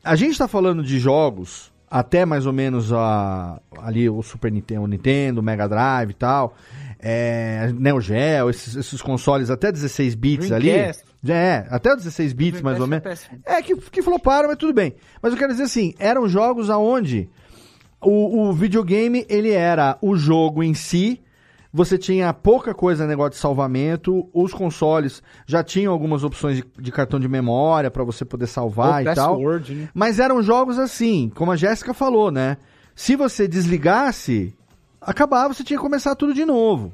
A 0.03 0.15
gente 0.15 0.37
tá 0.37 0.47
falando 0.47 0.83
de 0.83 0.99
jogos, 0.99 1.71
até 1.89 2.25
mais 2.25 2.45
ou 2.45 2.53
menos 2.53 2.91
a, 2.93 3.59
ali 3.81 4.09
o 4.09 4.21
Super 4.21 4.51
Nintendo, 4.51 4.81
o 4.83 4.87
Nintendo, 4.87 5.39
o 5.39 5.43
Mega 5.43 5.67
Drive 5.67 6.11
e 6.11 6.13
tal, 6.13 6.53
é, 7.07 7.71
Neo 7.77 8.01
Geo, 8.01 8.49
esses, 8.49 8.75
esses 8.75 8.99
consoles 8.99 9.51
até 9.51 9.71
16 9.71 10.15
bits 10.15 10.51
ali. 10.51 10.71
Dreamcast. 10.71 11.03
É, 11.27 11.67
até 11.69 11.91
os 11.91 11.97
16 11.97 12.33
bits 12.33 12.61
mais 12.63 12.79
ou 12.79 12.87
menos. 12.87 13.29
É, 13.45 13.61
que, 13.61 13.75
que 13.75 14.01
floparam, 14.01 14.47
mas 14.49 14.57
tudo 14.57 14.73
bem. 14.73 14.95
Mas 15.21 15.31
eu 15.31 15.37
quero 15.37 15.51
dizer 15.51 15.65
assim, 15.65 15.93
eram 15.99 16.27
jogos 16.27 16.67
aonde 16.67 17.29
o, 18.01 18.47
o 18.47 18.53
videogame, 18.53 19.23
ele 19.29 19.51
era 19.51 19.99
o 20.01 20.15
jogo 20.15 20.63
em 20.63 20.73
si, 20.73 21.21
você 21.71 21.95
tinha 21.95 22.33
pouca 22.33 22.73
coisa 22.73 23.03
no 23.03 23.09
negócio 23.09 23.31
de 23.31 23.37
salvamento, 23.37 24.27
os 24.33 24.51
consoles 24.51 25.21
já 25.45 25.63
tinham 25.63 25.93
algumas 25.93 26.23
opções 26.23 26.57
de, 26.57 26.65
de 26.79 26.91
cartão 26.91 27.19
de 27.19 27.27
memória 27.27 27.91
para 27.91 28.03
você 28.03 28.25
poder 28.25 28.47
salvar 28.47 29.03
e 29.03 29.13
tal. 29.13 29.35
Password, 29.35 29.75
né? 29.75 29.89
Mas 29.93 30.17
eram 30.17 30.41
jogos 30.41 30.79
assim, 30.79 31.31
como 31.35 31.51
a 31.51 31.55
Jéssica 31.55 31.93
falou, 31.93 32.31
né? 32.31 32.57
Se 32.95 33.15
você 33.15 33.47
desligasse, 33.47 34.55
acabava, 35.05 35.53
você 35.53 35.63
tinha 35.63 35.77
que 35.77 35.83
começar 35.83 36.15
tudo 36.15 36.33
de 36.33 36.45
novo. 36.45 36.93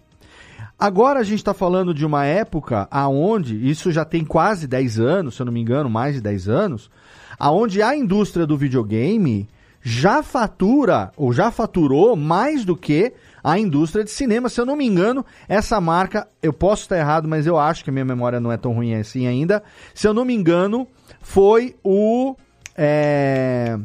Agora 0.82 1.20
a 1.20 1.24
gente 1.24 1.38
está 1.38 1.54
falando 1.54 1.94
de 1.94 2.04
uma 2.04 2.26
época 2.26 2.88
aonde, 2.90 3.70
isso 3.70 3.92
já 3.92 4.04
tem 4.04 4.26
quase 4.26 4.66
10 4.66 5.00
anos, 5.00 5.36
se 5.36 5.42
eu 5.44 5.46
não 5.46 5.54
me 5.54 5.62
engano, 5.62 5.88
mais 5.92 6.16
de 6.16 6.22
10 6.22 6.50
anos, 6.50 6.90
aonde 7.38 7.84
a 7.84 7.96
indústria 7.96 8.48
do 8.48 8.58
videogame 8.58 9.48
já 9.80 10.24
fatura, 10.24 11.12
ou 11.16 11.32
já 11.32 11.52
faturou 11.52 12.16
mais 12.16 12.66
do 12.66 12.76
que 12.76 13.14
a 13.44 13.60
indústria 13.60 14.04
de 14.04 14.10
cinema. 14.10 14.50
Se 14.50 14.60
eu 14.60 14.66
não 14.66 14.76
me 14.76 14.88
engano, 14.88 15.24
essa 15.48 15.80
marca, 15.80 16.28
eu 16.42 16.52
posso 16.52 16.82
estar 16.82 16.98
errado, 16.98 17.28
mas 17.28 17.46
eu 17.46 17.60
acho 17.60 17.84
que 17.84 17.92
a 17.92 17.94
minha 17.94 18.04
memória 18.04 18.40
não 18.40 18.52
é 18.52 18.58
tão 18.58 18.74
ruim 18.74 18.96
assim 18.96 19.28
ainda. 19.28 19.62
Se 19.94 20.08
eu 20.08 20.16
não 20.16 20.26
me 20.26 20.34
engano, 20.34 20.88
foi 21.22 21.76
o. 21.84 22.36
É... 22.76 23.78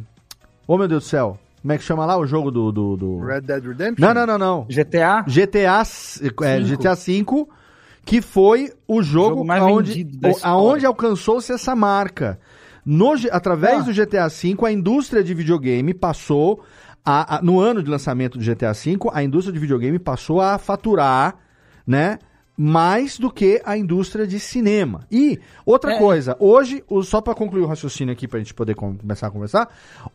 Oh 0.66 0.78
meu 0.78 0.88
Deus 0.88 1.04
do 1.04 1.08
céu. 1.10 1.38
Como 1.66 1.72
é 1.72 1.78
que 1.78 1.82
chama 1.82 2.06
lá 2.06 2.16
o 2.16 2.24
jogo 2.24 2.52
do. 2.52 2.70
do, 2.70 2.96
do... 2.96 3.18
Red 3.26 3.40
Dead 3.40 3.64
Redemption? 3.64 4.06
Não, 4.06 4.14
não, 4.14 4.24
não, 4.24 4.38
não. 4.38 4.66
GTA? 4.68 5.24
GTA, 5.26 5.82
é, 6.44 6.60
GTA 6.60 6.94
V, 6.94 7.24
que 8.04 8.22
foi 8.22 8.72
o 8.86 9.02
jogo, 9.02 9.30
Jogo 9.30 9.44
mais 9.44 9.60
aonde, 9.60 10.06
o- 10.22 10.46
aonde 10.46 10.86
alcançou-se 10.86 11.52
essa 11.52 11.74
marca. 11.74 12.38
No 12.84 13.14
através 13.32 13.80
Ah. 13.80 13.82
do 13.82 13.92
GTA 13.92 14.28
V, 14.28 14.56
a 14.64 14.70
indústria 14.70 15.24
de 15.24 15.34
videogame 15.34 15.92
passou 15.92 16.62
a, 17.04 17.38
a- 17.38 17.42
no 17.42 17.58
ano 17.58 17.82
de 17.82 17.90
lançamento 17.90 18.38
do 18.38 18.44
GTA 18.44 18.72
V, 18.72 18.96
a 19.12 19.24
indústria 19.24 19.52
de 19.52 19.58
videogame 19.58 19.98
passou 19.98 20.40
a 20.40 20.58
faturar, 20.58 21.34
né? 21.84 22.20
Mais 22.56 23.18
do 23.18 23.30
que 23.30 23.60
a 23.64 23.76
indústria 23.76 24.26
de 24.26 24.40
cinema. 24.40 25.06
E 25.10 25.38
outra 25.64 25.92
É. 25.92 25.98
coisa, 25.98 26.36
hoje, 26.40 26.82
só 27.04 27.20
para 27.20 27.34
concluir 27.34 27.62
o 27.62 27.66
raciocínio 27.66 28.12
aqui 28.12 28.26
pra 28.26 28.38
gente 28.38 28.54
poder 28.54 28.74
com- 28.74 28.96
começar 28.96 29.26
a 29.26 29.30
conversar, 29.30 29.68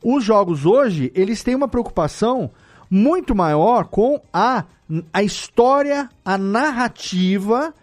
os 0.03 0.23
jogos 0.23 0.65
hoje, 0.65 1.11
eles 1.13 1.43
têm 1.43 1.53
uma 1.55 1.67
preocupação 1.67 2.49
muito 2.89 3.35
maior 3.35 3.85
com 3.85 4.19
a, 4.33 4.65
a 5.13 5.21
história, 5.23 6.09
a 6.25 6.37
narrativa 6.37 7.73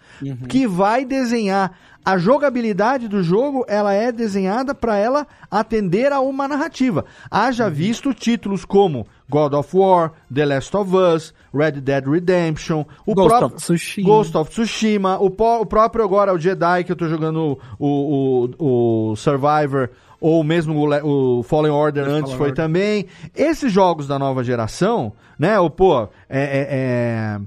que 0.49 0.67
vai 0.67 1.05
desenhar. 1.05 1.79
A 2.05 2.17
jogabilidade 2.17 3.07
do 3.07 3.23
jogo, 3.23 3.67
ela 3.69 3.93
é 3.93 4.11
desenhada 4.11 4.75
para 4.75 4.97
ela 4.97 5.27
atender 5.51 6.11
a 6.11 6.21
uma 6.21 6.49
narrativa. 6.49 7.05
Haja 7.31 7.69
visto 7.69 8.15
títulos 8.15 8.65
como 8.65 9.07
God 9.29 9.53
of 9.53 9.77
War, 9.77 10.13
The 10.35 10.47
Last 10.47 10.75
of 10.75 10.97
Us, 10.97 11.35
Red 11.53 11.73
Dead 11.83 12.07
Redemption, 12.07 12.85
o 13.05 13.15
Ghost 13.15 13.45
of 13.45 13.57
Tsushima. 13.57 14.09
Ghost 14.09 14.37
of 14.39 14.51
Tsushima, 14.51 15.19
o, 15.21 15.27
o 15.27 15.67
próprio 15.67 16.03
agora, 16.03 16.33
o 16.33 16.39
Jedi, 16.39 16.85
que 16.85 16.93
eu 16.93 16.97
tô 16.97 17.07
jogando 17.09 17.59
o, 17.79 18.49
o, 18.59 19.11
o 19.11 19.17
Survivor, 19.17 19.91
ou 20.19 20.43
mesmo 20.43 20.79
o, 20.79 20.87
Le- 20.87 21.03
o 21.05 21.43
Fallen 21.43 21.71
Order 21.71 22.05
Fallen 22.07 22.21
antes 22.21 22.33
foi 22.33 22.49
Order. 22.49 22.55
também. 22.65 23.07
Esses 23.37 23.71
jogos 23.71 24.07
da 24.09 24.19
nova 24.19 24.43
geração, 24.43 25.13
né? 25.39 25.61
O, 25.61 25.69
pô, 25.69 26.05
é, 26.05 26.09
é- 26.31 27.39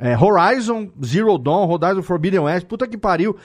é- 0.00 0.10
é 0.12 0.18
Horizon 0.18 0.88
Zero 1.04 1.38
Dawn, 1.38 1.70
Horizon 1.70 2.02
Forbidden 2.02 2.40
West, 2.40 2.66
puta 2.66 2.86
que 2.86 2.98
pariu. 2.98 3.36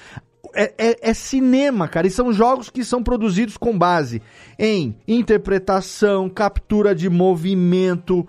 É, 0.54 0.74
é- 0.78 1.10
é 1.10 1.14
cinema, 1.14 1.88
cara. 1.88 2.06
E 2.08 2.12
são 2.12 2.32
jogos 2.32 2.70
que 2.70 2.84
são 2.84 3.02
produzidos 3.04 3.58
com 3.58 3.78
base 3.78 4.22
em 4.60 4.96
interpretação, 5.08 6.30
captura 6.30 6.94
de 6.96 7.10
movimento. 7.10 8.26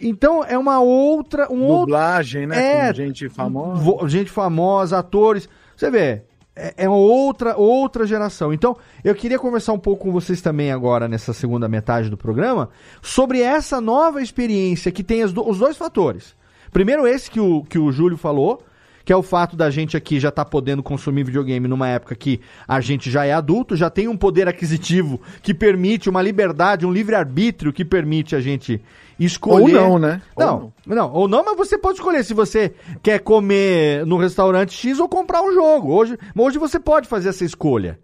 Então 0.00 0.44
é 0.44 0.56
uma 0.58 0.80
outra. 0.80 1.50
Um 1.52 1.62
outro 1.64 1.86
Dublagem, 1.86 2.46
né? 2.46 2.86
É, 2.86 2.86
Com 2.88 2.94
gente 2.94 3.28
famosa. 3.28 4.08
gente 4.08 4.30
famosa, 4.30 4.98
atores. 4.98 5.48
Você 5.76 5.90
vê, 5.90 6.22
é, 6.56 6.74
é 6.76 6.88
uma 6.88 6.96
outra, 6.98 7.56
outra 7.56 8.06
geração. 8.06 8.52
Então, 8.52 8.76
eu 9.02 9.14
queria 9.14 9.38
conversar 9.38 9.72
um 9.72 9.78
pouco 9.78 10.04
com 10.04 10.12
vocês 10.12 10.40
também 10.40 10.70
agora, 10.72 11.08
nessa 11.08 11.32
segunda 11.32 11.68
metade 11.68 12.08
do 12.10 12.16
programa, 12.16 12.70
sobre 13.02 13.40
essa 13.40 13.80
nova 13.80 14.22
experiência 14.22 14.92
que 14.92 15.02
tem 15.02 15.26
do- 15.26 15.48
os 15.48 15.58
dois 15.58 15.76
fatores. 15.76 16.34
Primeiro, 16.72 17.06
esse 17.06 17.30
que 17.30 17.40
o, 17.40 17.62
que 17.64 17.78
o 17.78 17.90
Júlio 17.92 18.16
falou, 18.16 18.62
que 19.04 19.12
é 19.12 19.16
o 19.16 19.22
fato 19.22 19.56
da 19.56 19.70
gente 19.70 19.96
aqui 19.96 20.18
já 20.18 20.30
estar 20.30 20.44
podendo 20.44 20.82
consumir 20.82 21.24
videogame 21.24 21.68
numa 21.68 21.88
época 21.88 22.14
que 22.14 22.40
a 22.66 22.80
gente 22.80 23.10
já 23.10 23.24
é 23.24 23.32
adulto, 23.32 23.76
já 23.76 23.90
tem 23.90 24.08
um 24.08 24.16
poder 24.16 24.48
aquisitivo 24.48 25.20
que 25.42 25.52
permite 25.52 26.08
uma 26.08 26.22
liberdade, 26.22 26.86
um 26.86 26.92
livre-arbítrio 26.92 27.72
que 27.72 27.84
permite 27.84 28.34
a 28.34 28.40
gente 28.40 28.80
escolher. 29.18 29.76
Ou 29.76 29.90
não, 29.90 29.98
né? 29.98 30.22
Ou 30.34 30.44
Não, 30.44 30.72
não, 30.86 31.12
ou 31.12 31.28
não, 31.28 31.44
mas 31.44 31.56
você 31.56 31.76
pode 31.76 31.98
escolher 31.98 32.24
se 32.24 32.32
você 32.32 32.72
quer 33.02 33.20
comer 33.20 34.06
no 34.06 34.16
restaurante 34.16 34.72
X 34.72 34.98
ou 34.98 35.08
comprar 35.08 35.42
um 35.42 35.52
jogo. 35.52 35.92
Hoje, 35.92 36.18
hoje 36.36 36.58
você 36.58 36.80
pode 36.80 37.06
fazer 37.06 37.28
essa 37.28 37.44
escolha. 37.44 37.98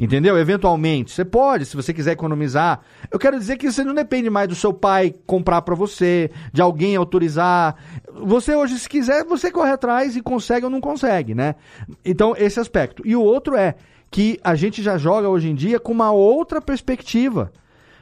Entendeu? 0.00 0.38
Eventualmente, 0.38 1.12
você 1.12 1.26
pode, 1.26 1.66
se 1.66 1.76
você 1.76 1.92
quiser 1.92 2.12
economizar. 2.12 2.80
Eu 3.10 3.18
quero 3.18 3.38
dizer 3.38 3.58
que 3.58 3.70
você 3.70 3.84
não 3.84 3.92
depende 3.92 4.30
mais 4.30 4.48
do 4.48 4.54
seu 4.54 4.72
pai 4.72 5.14
comprar 5.26 5.60
pra 5.60 5.74
você, 5.74 6.30
de 6.54 6.62
alguém 6.62 6.96
autorizar. 6.96 7.76
Você 8.14 8.54
hoje, 8.54 8.78
se 8.78 8.88
quiser, 8.88 9.24
você 9.24 9.50
corre 9.50 9.70
atrás 9.70 10.16
e 10.16 10.22
consegue 10.22 10.64
ou 10.64 10.70
não 10.70 10.80
consegue, 10.80 11.34
né? 11.34 11.54
Então, 12.04 12.34
esse 12.36 12.58
aspecto. 12.58 13.02
E 13.06 13.14
o 13.14 13.22
outro 13.22 13.56
é 13.56 13.74
que 14.10 14.38
a 14.42 14.54
gente 14.54 14.82
já 14.82 14.98
joga 14.98 15.28
hoje 15.28 15.48
em 15.48 15.54
dia 15.54 15.78
com 15.78 15.92
uma 15.92 16.10
outra 16.10 16.60
perspectiva 16.60 17.52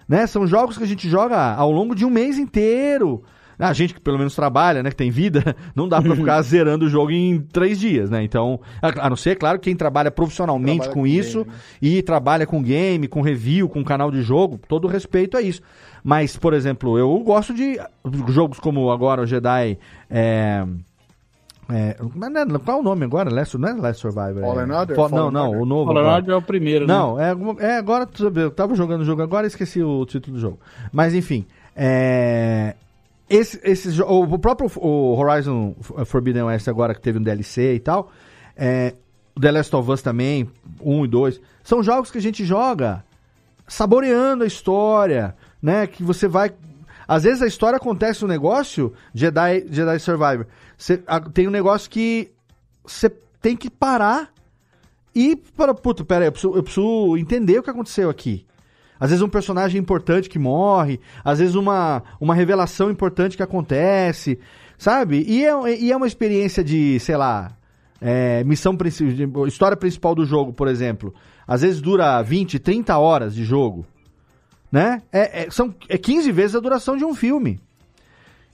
né? 0.09 0.27
São 0.27 0.47
jogos 0.47 0.79
que 0.79 0.85
a 0.85 0.87
gente 0.87 1.09
joga 1.09 1.55
ao 1.55 1.71
longo 1.71 1.95
de 1.95 2.05
um 2.05 2.11
mês 2.11 2.39
inteiro. 2.39 3.23
A 3.59 3.73
gente 3.73 3.93
que 3.93 4.01
pelo 4.01 4.17
menos 4.17 4.37
trabalha, 4.37 4.85
né? 4.85 4.91
Que 4.91 4.97
tem 4.97 5.11
vida, 5.11 5.55
não 5.75 5.89
dá 5.89 6.01
pra 6.01 6.15
ficar 6.17 6.41
zerando 6.43 6.87
o 6.87 6.89
jogo 6.89 7.11
em 7.11 7.41
três 7.41 7.79
dias, 7.79 8.09
né? 8.09 8.23
Então, 8.23 8.61
a 8.81 9.11
não 9.11 9.17
ser, 9.17 9.37
claro, 9.37 9.59
quem 9.59 9.77
trabalha 9.77 10.11
profissionalmente 10.11 10.85
Trabalha 10.85 10.95
com 10.95 11.01
com 11.01 11.07
isso 11.07 11.45
game, 11.45 11.51
né? 11.51 11.59
e 11.83 12.03
trabalha 12.03 12.47
com 12.47 12.63
game, 12.63 13.09
com 13.09 13.21
review, 13.21 13.69
com 13.69 13.85
canal 13.85 14.11
de 14.11 14.23
jogo, 14.23 14.59
todo 14.69 14.87
respeito 14.87 15.37
a 15.37 15.43
isso. 15.43 15.61
Mas, 16.03 16.37
por 16.37 16.55
exemplo, 16.55 16.99
eu 16.99 17.19
gosto 17.21 17.53
de 17.55 17.79
jogos 18.29 18.59
como 18.59 18.91
agora 18.91 19.23
o 19.23 19.27
Jedi. 19.27 19.79
É, 20.11 20.65
é, 21.71 21.91
é- 21.91 22.59
qual 22.65 22.79
é 22.79 22.81
o 22.81 22.83
nome 22.83 23.05
agora? 23.05 23.33
Last, 23.33 23.59
não 23.59 23.69
é 23.69 23.73
Last 23.75 24.01
Survivor. 24.01 24.41
Fallen 24.43 24.71
é, 24.71 24.79
Order? 24.79 24.97
Fa- 24.97 25.09
não, 25.11 25.31
não, 25.31 25.47
Order? 25.49 25.63
o 25.63 25.67
novo. 25.67 25.93
Fallen. 25.93 26.09
Order 26.09 26.35
é 26.35 26.37
o 26.37 26.43
primeiro, 26.43 26.87
né? 26.87 26.95
Não, 26.95 27.21
é, 27.21 27.31
alguma- 27.31 27.61
é 27.61 27.77
agora 27.77 28.09
eu 28.37 28.51
tava 28.51 28.75
jogando 28.75 29.03
o 29.03 29.05
jogo 29.05 29.23
agora 29.23 29.47
e 29.47 29.49
esqueci 29.49 29.83
o 29.83 30.05
título 30.07 30.37
do 30.37 30.41
jogo. 30.41 30.59
Mas 30.93 31.15
enfim, 31.15 31.45
é, 31.77 32.75
esse, 33.29 33.61
esse, 33.63 34.01
o 34.03 34.39
próprio 34.39 34.71
o 34.77 35.15
Horizon 35.19 35.75
Forbidden 36.07 36.45
West 36.45 36.69
agora 36.69 36.95
que 36.95 37.01
teve 37.01 37.19
um 37.19 37.23
DLC 37.23 37.75
e 37.75 37.81
tal, 37.81 38.11
é, 38.57 38.95
o 39.37 39.41
The 39.41 39.51
Last 39.53 39.77
of 39.77 39.91
Us 39.91 40.01
também, 40.01 40.49
1 40.81 41.05
e 41.05 41.09
2, 41.09 41.41
são 41.63 41.83
jogos 41.83 42.11
que 42.11 42.17
a 42.19 42.23
gente 42.23 42.45
joga 42.45 43.05
saboreando 43.67 44.45
a 44.45 44.47
história, 44.47 45.35
né? 45.63 45.87
Que 45.87 46.03
você 46.03 46.27
vai. 46.29 46.53
Às 47.07 47.25
vezes 47.25 47.43
a 47.43 47.47
história 47.47 47.77
acontece 47.77 48.25
um 48.25 48.29
negócio, 48.29 48.93
Jedi, 49.15 49.67
Jedi 49.71 49.99
Survivor. 49.99 50.47
A- 51.07 51.21
tem 51.21 51.49
um 51.49 51.51
negócio 51.51 51.91
que 51.91 52.31
você 52.85 53.11
tem 53.41 53.57
que 53.57 53.71
parar 53.71 54.31
e 55.15 55.35
para, 55.37 55.75
puta, 55.75 56.05
pera 56.05 56.25
aí, 56.25 56.29
eu 56.29 56.33
preciso, 56.33 56.55
eu 56.55 56.63
preciso 56.63 57.17
entender 57.17 57.59
o 57.59 57.63
que 57.63 57.71
aconteceu 57.71 58.11
aqui. 58.11 58.45
Às 59.01 59.11
vezes 59.11 59.23
um 59.23 59.29
personagem 59.29 59.81
importante 59.81 60.29
que 60.29 60.39
morre, 60.39 61.01
às 61.25 61.39
vezes 61.39 61.55
uma, 61.55 62.03
uma 62.21 62.35
revelação 62.35 62.91
importante 62.91 63.37
que 63.37 63.43
acontece, 63.43 64.39
sabe? 64.77 65.25
E 65.27 65.45
é, 65.45 65.81
e 65.81 65.93
é 65.93 65.97
uma 65.97 66.07
experiência 66.07 66.65
de, 66.65 66.99
sei 67.01 67.17
lá, 67.17 67.53
é, 68.01 68.43
missão 68.45 68.77
história 69.47 69.77
principal 69.77 70.15
do 70.15 70.25
jogo, 70.25 70.53
por 70.53 70.69
exemplo. 70.69 71.15
Às 71.47 71.63
vezes 71.63 71.81
dura 71.81 72.21
20, 72.23 72.59
30 72.59 72.99
horas 72.99 73.35
de 73.35 73.45
jogo, 73.45 73.87
né? 74.71 75.03
É, 75.13 75.45
é- 75.45 75.51
são, 75.51 75.75
é 75.89 75.97
15 75.99 76.31
vezes 76.33 76.57
a 76.57 76.61
duração 76.61 76.97
de 76.97 77.05
um 77.05 77.15
filme. 77.15 77.59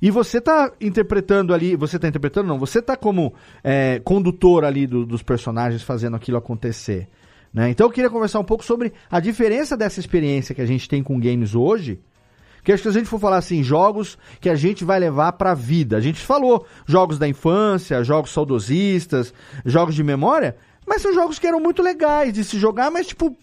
E 0.02 0.10
você 0.10 0.40
tá 0.40 0.70
interpretando 0.80 1.54
ali, 1.54 1.76
você 1.76 1.98
tá 1.98 2.06
interpretando, 2.06 2.46
não, 2.48 2.58
você 2.58 2.82
tá 2.82 2.96
como 2.96 3.32
é, 3.62 4.00
condutor 4.04 4.64
ali 4.64 4.86
do- 4.86 5.06
dos 5.06 5.22
personagens 5.22 5.82
fazendo 5.82 6.14
aquilo 6.16 6.36
acontecer. 6.36 7.08
Né? 7.52 7.70
Então 7.70 7.86
eu 7.86 7.90
queria 7.92 8.10
conversar 8.10 8.40
um 8.40 8.44
pouco 8.44 8.64
sobre 8.64 8.92
a 9.10 9.20
diferença 9.20 9.76
dessa 9.76 10.00
experiência 10.00 10.54
que 10.54 10.60
a 10.60 10.66
gente 10.66 10.88
tem 10.88 11.02
com 11.02 11.18
games 11.18 11.54
hoje. 11.54 12.00
Que 12.64 12.72
acho 12.72 12.82
que 12.82 12.90
se 12.90 12.96
a 12.96 12.98
gente 12.98 13.08
for 13.08 13.20
falar 13.20 13.36
assim, 13.36 13.62
jogos 13.62 14.18
que 14.40 14.48
a 14.48 14.54
gente 14.56 14.84
vai 14.84 14.98
levar 14.98 15.32
pra 15.32 15.54
vida. 15.54 15.96
A 15.96 16.00
gente 16.00 16.20
falou 16.20 16.66
jogos 16.86 17.18
da 17.18 17.28
infância, 17.28 18.02
jogos 18.02 18.30
saudosistas, 18.32 19.32
jogos 19.64 19.94
de 19.94 20.02
memória, 20.02 20.56
mas 20.86 21.00
são 21.02 21.14
jogos 21.14 21.38
que 21.38 21.46
eram 21.46 21.60
muito 21.60 21.82
legais 21.82 22.32
de 22.32 22.42
se 22.42 22.58
jogar, 22.58 22.90
mas 22.90 23.06
tipo, 23.06 23.36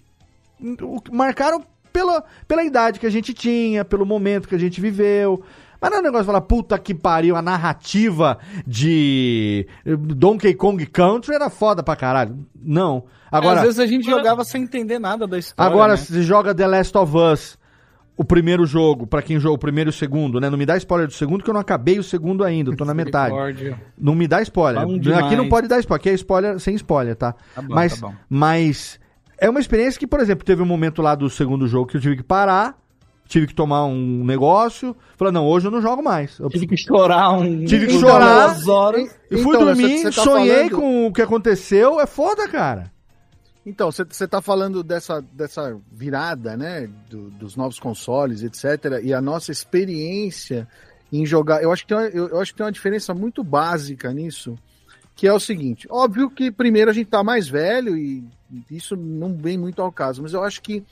marcaram 1.12 1.64
pela, 1.92 2.24
pela 2.48 2.64
idade 2.64 3.00
que 3.00 3.06
a 3.06 3.10
gente 3.10 3.34
tinha, 3.34 3.86
pelo 3.86 4.06
momento 4.06 4.48
que 4.48 4.56
a 4.56 4.60
gente 4.60 4.80
viveu. 4.80 5.44
Mas 5.82 5.90
não 5.90 5.98
é 5.98 6.00
um 6.02 6.04
negócio 6.04 6.24
de 6.24 6.28
falar, 6.28 6.42
puta 6.42 6.78
que 6.78 6.94
pariu, 6.94 7.36
a 7.36 7.42
narrativa 7.42 8.38
de 8.68 9.66
Donkey 9.84 10.54
Kong 10.54 10.86
Country 10.86 11.34
era 11.34 11.50
foda 11.50 11.82
pra 11.82 11.96
caralho. 11.96 12.38
Não. 12.56 13.06
Agora, 13.32 13.62
Às 13.62 13.66
vezes 13.66 13.80
a 13.80 13.88
gente 13.88 14.06
jogava 14.06 14.44
sem 14.44 14.62
entender 14.62 15.00
nada 15.00 15.26
da 15.26 15.40
história. 15.40 15.72
agora 15.72 15.94
né? 15.94 15.98
você 15.98 16.22
joga 16.22 16.54
The 16.54 16.68
Last 16.68 16.96
of 16.96 17.18
Us, 17.18 17.58
o 18.16 18.24
primeiro 18.24 18.64
jogo, 18.68 19.08
pra 19.08 19.24
quem 19.24 19.40
jogou 19.40 19.56
o 19.56 19.60
primeiro 19.60 19.90
e 19.90 19.92
o 19.92 19.94
segundo, 19.94 20.40
né? 20.40 20.52
Não 20.52 20.58
me 20.58 20.68
dá 20.68 20.78
spoiler 20.78 21.08
do 21.08 21.14
segundo, 21.14 21.44
que 21.44 21.50
eu 21.50 21.54
não 21.54 21.62
acabei 21.62 21.98
o 21.98 22.04
segundo 22.04 22.44
ainda, 22.44 22.70
eu 22.70 22.76
tô 22.76 22.86
na 22.86 22.94
metade. 22.94 23.34
Não 23.98 24.14
me 24.14 24.28
dá 24.28 24.40
spoiler. 24.44 24.84
Aqui 25.18 25.36
não 25.36 25.50
pode 25.50 25.68
dar 25.68 25.80
spoiler, 25.80 26.00
aqui 26.00 26.10
é 26.10 26.14
spoiler 26.14 26.60
sem 26.60 26.76
spoiler, 26.76 27.16
tá? 27.16 27.34
Tá 27.56 27.62
bom, 27.64 27.74
mas, 27.74 28.00
tá 28.00 28.08
bom. 28.08 28.14
mas 28.30 29.00
é 29.42 29.50
uma 29.50 29.60
experiência 29.60 30.00
que, 30.00 30.08
por 30.08 30.20
exemplo, 30.22 30.46
teve 30.46 30.62
um 30.62 30.66
momento 30.66 31.02
lá 31.02 31.16
do 31.16 31.30
segundo 31.30 31.68
jogo 31.68 31.88
que 31.88 31.98
eu 31.98 32.02
tive 32.02 32.16
que 32.18 32.24
parar, 32.24 32.78
tive 33.28 33.48
que 33.48 33.54
tomar 33.56 33.86
um 33.86 34.24
negócio. 34.24 34.96
Falei, 35.18 35.34
não, 35.34 35.46
hoje 35.48 35.68
eu 35.68 35.72
não 35.72 35.82
jogo 35.82 36.02
mais. 36.04 36.38
Eu 36.40 36.48
Tive 36.50 36.68
que 36.68 36.78
chorar 36.78 37.32
um. 37.32 37.66
tive 37.66 37.88
que 37.88 38.00
chorar. 38.00 38.48
duas 38.54 38.68
horas. 38.68 39.10
E 39.32 39.38
fui 39.38 39.56
Então, 39.56 39.66
dormir, 39.66 40.04
tá 40.04 40.12
sonhei 40.12 40.70
falando- 40.70 40.72
com 40.76 41.08
o 41.08 41.12
que 41.14 41.22
aconteceu. 41.22 42.00
É 42.00 42.06
foda, 42.06 42.48
cara. 42.48 42.92
Então, 43.66 43.92
você 43.92 44.02
está 44.04 44.42
falando 44.42 44.84
dessa, 44.84 45.22
dessa 45.34 45.78
virada, 45.92 46.58
né, 46.58 46.90
do- 47.10 47.30
dos 47.30 47.56
novos 47.56 47.80
consoles, 47.80 48.42
etc. 48.44 49.00
E 49.04 49.14
a 49.14 49.22
nossa 49.22 49.52
experiência 49.52 50.68
em 51.14 51.26
jogar. 51.26 51.62
Eu 51.62 51.72
acho, 51.72 51.84
que 51.84 51.90
tem 51.90 51.98
uma, 51.98 52.08
eu, 52.08 52.28
eu 52.30 52.40
acho 52.40 52.52
que 52.52 52.58
tem 52.58 52.66
uma 52.66 52.72
diferença 52.72 53.14
muito 53.14 53.44
básica 53.44 54.12
nisso, 54.14 54.56
que 55.16 55.28
é 55.28 55.34
o 55.34 55.40
seguinte: 55.40 55.86
óbvio 55.92 56.30
que 56.30 56.50
primeiro 56.52 56.90
a 56.90 56.94
gente 56.94 57.08
tá 57.10 57.24
mais 57.24 57.48
velho 57.48 57.96
e 57.98 58.24
isso 58.70 58.96
não 58.96 59.36
vem 59.36 59.58
muito 59.58 59.82
ao 59.82 59.92
caso, 59.92 60.22
mas 60.22 60.34
eu 60.34 60.44
acho 60.44 60.62
que 60.62 60.84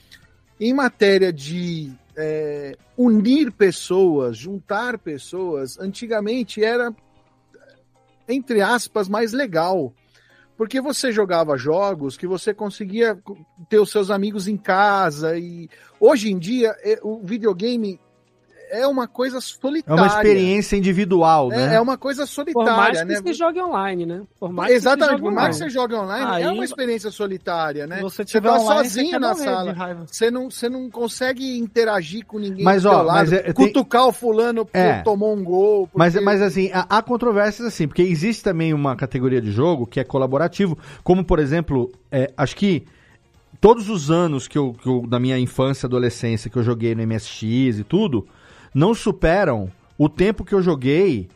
em 0.58 0.74
matéria 0.74 1.32
de 1.32 1.90
é, 2.16 2.76
unir 2.96 3.50
pessoas, 3.50 4.36
juntar 4.36 4.98
pessoas, 4.98 5.78
antigamente 5.78 6.62
era, 6.62 6.94
entre 8.28 8.60
aspas, 8.60 9.08
mais 9.08 9.32
legal. 9.32 9.92
Porque 10.56 10.78
você 10.78 11.10
jogava 11.10 11.56
jogos 11.56 12.18
que 12.18 12.26
você 12.26 12.52
conseguia 12.52 13.18
ter 13.70 13.78
os 13.78 13.90
seus 13.90 14.10
amigos 14.10 14.46
em 14.46 14.58
casa 14.58 15.38
e 15.38 15.70
hoje 15.98 16.30
em 16.30 16.38
dia 16.38 16.76
é- 16.82 17.00
o 17.02 17.20
videogame 17.24 17.98
é 18.70 18.86
uma 18.86 19.06
coisa 19.08 19.38
É 19.38 19.40
solitária. 19.40 20.00
uma 20.02 20.06
experiência 20.06 20.76
individual, 20.76 21.52
É, 21.52 21.56
né? 21.56 21.74
é 21.74 21.80
uma 21.80 21.98
coisa 21.98 22.24
Por 22.26 22.26
mais 22.26 22.30
solitária, 22.54 23.00
que 23.00 23.04
né? 23.12 23.20
você 23.22 23.32
jogue 23.34 23.60
online, 23.60 24.06
né? 24.06 24.22
Por 24.38 24.52
mais 24.52 24.72
Exatamente, 24.72 25.16
que 25.16 25.22
por 25.22 25.32
mais 25.32 25.56
que 25.58 25.64
você 25.64 25.70
jogue 25.70 25.94
online, 25.94 26.26
Aí, 26.30 26.42
é 26.44 26.50
uma 26.50 26.64
experiência 26.64 27.10
solitária, 27.10 27.86
né? 27.86 28.00
Você 28.00 28.16
Você 28.16 28.24
tiver 28.24 28.48
tá 28.48 28.58
online, 28.58 28.88
sozinho 28.88 29.10
você 29.10 29.18
na 29.18 29.34
sala. 29.34 30.04
Você 30.06 30.30
não, 30.30 30.50
você 30.50 30.68
não 30.68 30.90
consegue 30.90 31.58
interagir 31.58 32.24
com 32.26 32.38
ninguém 32.38 32.64
Mas, 32.64 32.82
do 32.84 32.90
ó, 32.90 33.04
mas 33.04 33.32
é- 33.32 33.42
tem- 33.42 33.52
cutucar 33.54 34.06
o 34.06 34.12
fulano 34.12 34.64
porque 34.64 34.78
É. 34.78 35.02
tomou 35.02 35.34
um 35.36 35.42
gol. 35.42 35.86
porque- 35.88 35.98
Mas, 35.98 36.14
mas 36.22 36.42
assim, 36.42 36.70
há, 36.72 36.86
há 36.88 37.02
controvérsias 37.02 37.66
assim, 37.66 37.86
porque 37.88 38.02
existe 38.02 38.42
também 38.42 38.72
uma 38.72 38.94
categoria 38.96 39.40
de 39.40 39.50
jogo 39.50 39.86
que 39.86 39.98
é 40.00 40.04
colaborativo, 40.04 40.78
como 41.02 41.24
por 41.24 41.38
exemplo, 41.38 41.90
é, 42.10 42.32
acho 42.36 42.54
que 42.56 42.84
todos 43.60 43.88
os 43.90 44.10
anos 44.10 44.48
que 44.48 44.56
eu, 44.56 44.74
que 44.80 44.88
eu- 44.88 45.06
da 45.06 45.18
minha 45.20 45.38
infância 45.38 45.84
e 45.84 45.88
adolescência 45.88 46.48
que 46.50 46.56
eu 46.56 46.62
joguei 46.62 46.94
no 46.94 47.02
MSX 47.02 47.78
e 47.80 47.84
tudo, 47.84 48.26
não 48.74 48.94
superam 48.94 49.70
o 49.98 50.08
tempo 50.08 50.44
que 50.44 50.54
eu 50.54 50.62
joguei 50.62 51.28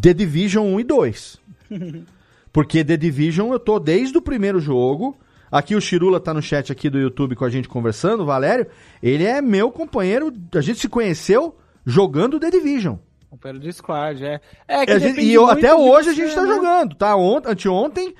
The 0.00 0.12
Division 0.12 0.66
1 0.74 0.80
e 0.80 0.84
2. 0.84 1.40
Porque 2.52 2.84
The 2.84 2.96
Division 2.96 3.52
eu 3.52 3.58
tô 3.58 3.78
desde 3.78 4.16
o 4.16 4.22
primeiro 4.22 4.60
jogo. 4.60 5.16
Aqui 5.50 5.74
o 5.76 5.80
Chirula 5.80 6.18
tá 6.18 6.34
no 6.34 6.42
chat 6.42 6.72
aqui 6.72 6.90
do 6.90 6.98
YouTube 6.98 7.36
com 7.36 7.44
a 7.44 7.50
gente 7.50 7.68
conversando, 7.68 8.22
o 8.22 8.26
Valério. 8.26 8.66
Ele 9.02 9.24
é 9.24 9.40
meu 9.40 9.70
companheiro. 9.70 10.32
A 10.54 10.60
gente 10.60 10.80
se 10.80 10.88
conheceu 10.88 11.56
jogando 11.84 12.40
The 12.40 12.50
Division. 12.50 12.96
Companheiro 13.30 13.60
de 13.62 13.72
squad, 13.72 14.24
é. 14.24 14.40
É 14.66 14.84
E 14.84 14.90
a 14.92 14.98
gente- 14.98 15.20
e 15.20 15.32
eu- 15.32 15.46
até 15.46 15.74
hoje 15.74 16.10
a 16.10 16.12
gente 16.14 16.34
tá 16.34 16.46
jogando, 16.46 16.94
tá? 16.96 17.14
Ont, 17.16 17.46
anteontem 17.46 18.14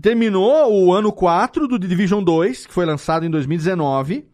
terminou 0.00 0.72
o 0.72 0.92
ano 0.94 1.12
4 1.12 1.66
do 1.68 1.78
The 1.78 1.86
Division 1.86 2.22
2, 2.22 2.66
que 2.66 2.72
foi 2.72 2.86
lançado 2.86 3.26
em 3.26 3.30
2019. 3.30 4.26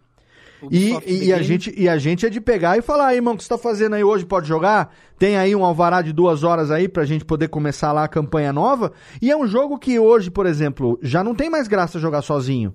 E, 0.71 1.27
e, 1.27 1.33
a 1.33 1.43
gente, 1.43 1.73
e 1.77 1.89
a 1.89 1.99
gente 1.99 2.25
é 2.25 2.31
de 2.31 2.41
pegar 2.41 2.79
e 2.79 2.83
falar, 2.83 3.09
aí, 3.09 3.17
irmão, 3.17 3.35
o 3.35 3.37
que 3.37 3.43
você 3.43 3.49
tá 3.49 3.59
fazendo 3.59 3.95
aí 3.95 4.03
hoje? 4.03 4.25
Pode 4.25 4.49
jogar? 4.49 4.95
Tem 5.19 5.37
aí 5.37 5.55
um 5.55 5.65
alvará 5.65 6.03
de 6.03 6.13
duas 6.13 6.43
horas 6.43 6.71
aí 6.71 6.89
pra 6.89 7.05
gente 7.05 7.25
poder 7.25 7.49
começar 7.49 7.93
lá 7.93 8.05
a 8.05 8.09
campanha 8.09 8.53
nova. 8.53 8.93
E 9.21 9.31
é 9.31 9.37
um 9.37 9.47
jogo 9.47 9.79
que 9.79 9.99
hoje, 9.99 10.31
por 10.31 10.47
exemplo, 10.47 10.99
já 11.03 11.23
não 11.23 11.35
tem 11.35 11.51
mais 11.51 11.69
graça 11.69 11.99
jogar 11.99 12.23
sozinho. 12.23 12.75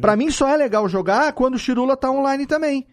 Pra 0.00 0.16
mim 0.16 0.30
só 0.30 0.48
é 0.48 0.56
legal 0.56 0.88
jogar 0.88 1.32
quando 1.32 1.54
o 1.54 1.58
Chirula 1.58 1.96
tá 1.96 2.10
online 2.10 2.46
também. 2.46 2.86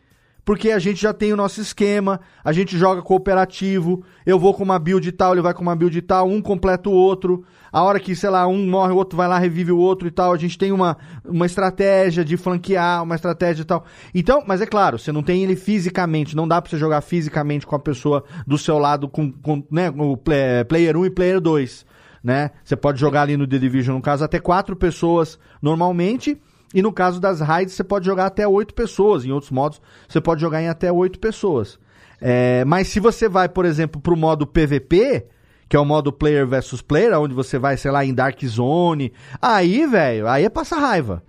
Porque 0.46 0.72
a 0.72 0.80
gente 0.80 1.02
já 1.02 1.14
tem 1.14 1.32
o 1.32 1.36
nosso 1.36 1.62
esquema, 1.62 2.22
a 2.44 2.52
gente 2.52 2.78
joga 2.78 3.02
cooperativo, 3.02 4.04
eu 4.26 4.40
vou 4.40 4.54
com 4.54 4.64
uma 4.64 4.80
build 4.80 5.12
tal, 5.12 5.34
ele 5.34 5.42
vai 5.42 5.54
com 5.54 5.62
uma 5.62 5.76
build 5.76 6.02
tal, 6.02 6.28
um 6.28 6.42
completa 6.42 6.90
o 6.90 6.94
outro. 6.94 7.46
A 7.72 7.84
hora 7.84 8.00
que, 8.00 8.16
sei 8.16 8.30
lá, 8.30 8.48
um 8.48 8.68
morre, 8.68 8.94
o 8.94 8.96
outro 8.96 9.16
vai 9.18 9.28
lá, 9.28 9.38
revive 9.38 9.72
o 9.72 9.78
outro 9.78 10.08
e 10.08 10.12
tal. 10.12 10.34
A 10.34 10.38
gente 10.38 10.58
tem 10.58 10.72
uma, 10.72 10.98
uma 11.26 11.46
estratégia 11.46 12.26
de 12.26 12.36
flanquear, 12.38 13.04
uma 13.04 13.16
estratégia 13.16 13.62
e 13.62 13.66
tal. 13.66 13.86
Então, 14.14 14.44
mas 14.46 14.62
é 14.62 14.66
claro, 14.66 14.98
você 14.98 15.12
não 15.12 15.22
tem 15.24 15.44
ele 15.44 15.56
fisicamente, 15.56 16.36
não 16.36 16.48
dá 16.48 16.62
pra 16.62 16.70
você 16.70 16.78
jogar 16.78 17.02
fisicamente 17.02 17.66
com 17.66 17.76
a 17.76 17.80
pessoa 17.80 18.24
do 18.46 18.58
seu 18.58 18.78
lado, 18.78 19.08
com, 19.08 19.32
com 19.32 19.64
né, 19.72 19.90
o 19.90 20.18
play- 20.18 20.64
player 20.68 20.98
1 20.98 21.06
e 21.06 21.10
player 21.10 21.40
2. 21.40 21.86
Né? 22.24 22.52
Você 22.64 22.76
pode 22.76 23.00
jogar 23.00 23.22
ali 23.22 23.38
no 23.38 23.48
The 23.48 23.58
Division, 23.58 23.96
no 23.96 24.02
caso, 24.02 24.24
até 24.24 24.40
quatro 24.40 24.76
pessoas 24.76 25.40
normalmente. 25.62 26.40
E 26.74 26.82
no 26.82 26.94
caso 26.94 27.20
das 27.20 27.40
raids, 27.40 27.74
você 27.74 27.84
pode 27.84 28.06
jogar 28.06 28.28
até 28.28 28.48
oito 28.48 28.74
pessoas. 28.74 29.26
Em 29.26 29.32
outros 29.32 29.52
modos, 29.52 29.82
você 30.08 30.22
pode 30.22 30.42
jogar 30.42 30.62
em 30.62 30.68
até 30.68 30.92
oito 30.92 31.20
pessoas. 31.20 31.80
É, 32.22 32.64
mas 32.66 32.88
se 32.88 33.00
você 33.00 33.30
vai, 33.30 33.48
por 33.48 33.66
exemplo, 33.66 34.00
pro 34.02 34.16
modo 34.16 34.46
PVP, 34.46 35.26
que 35.70 35.78
é 35.78 35.80
o 35.80 35.86
modo 35.86 36.12
player 36.12 36.48
versus 36.48 36.82
player, 36.82 37.18
onde 37.20 37.36
você 37.36 37.60
vai, 37.60 37.78
sei 37.78 37.92
lá, 37.92 38.04
em 38.04 38.14
Dark 38.14 38.44
Zone, 38.44 39.14
aí, 39.40 39.86
velho, 39.86 40.28
aí 40.28 40.44
é 40.44 40.50
passar 40.50 40.80
raiva. 40.80 41.24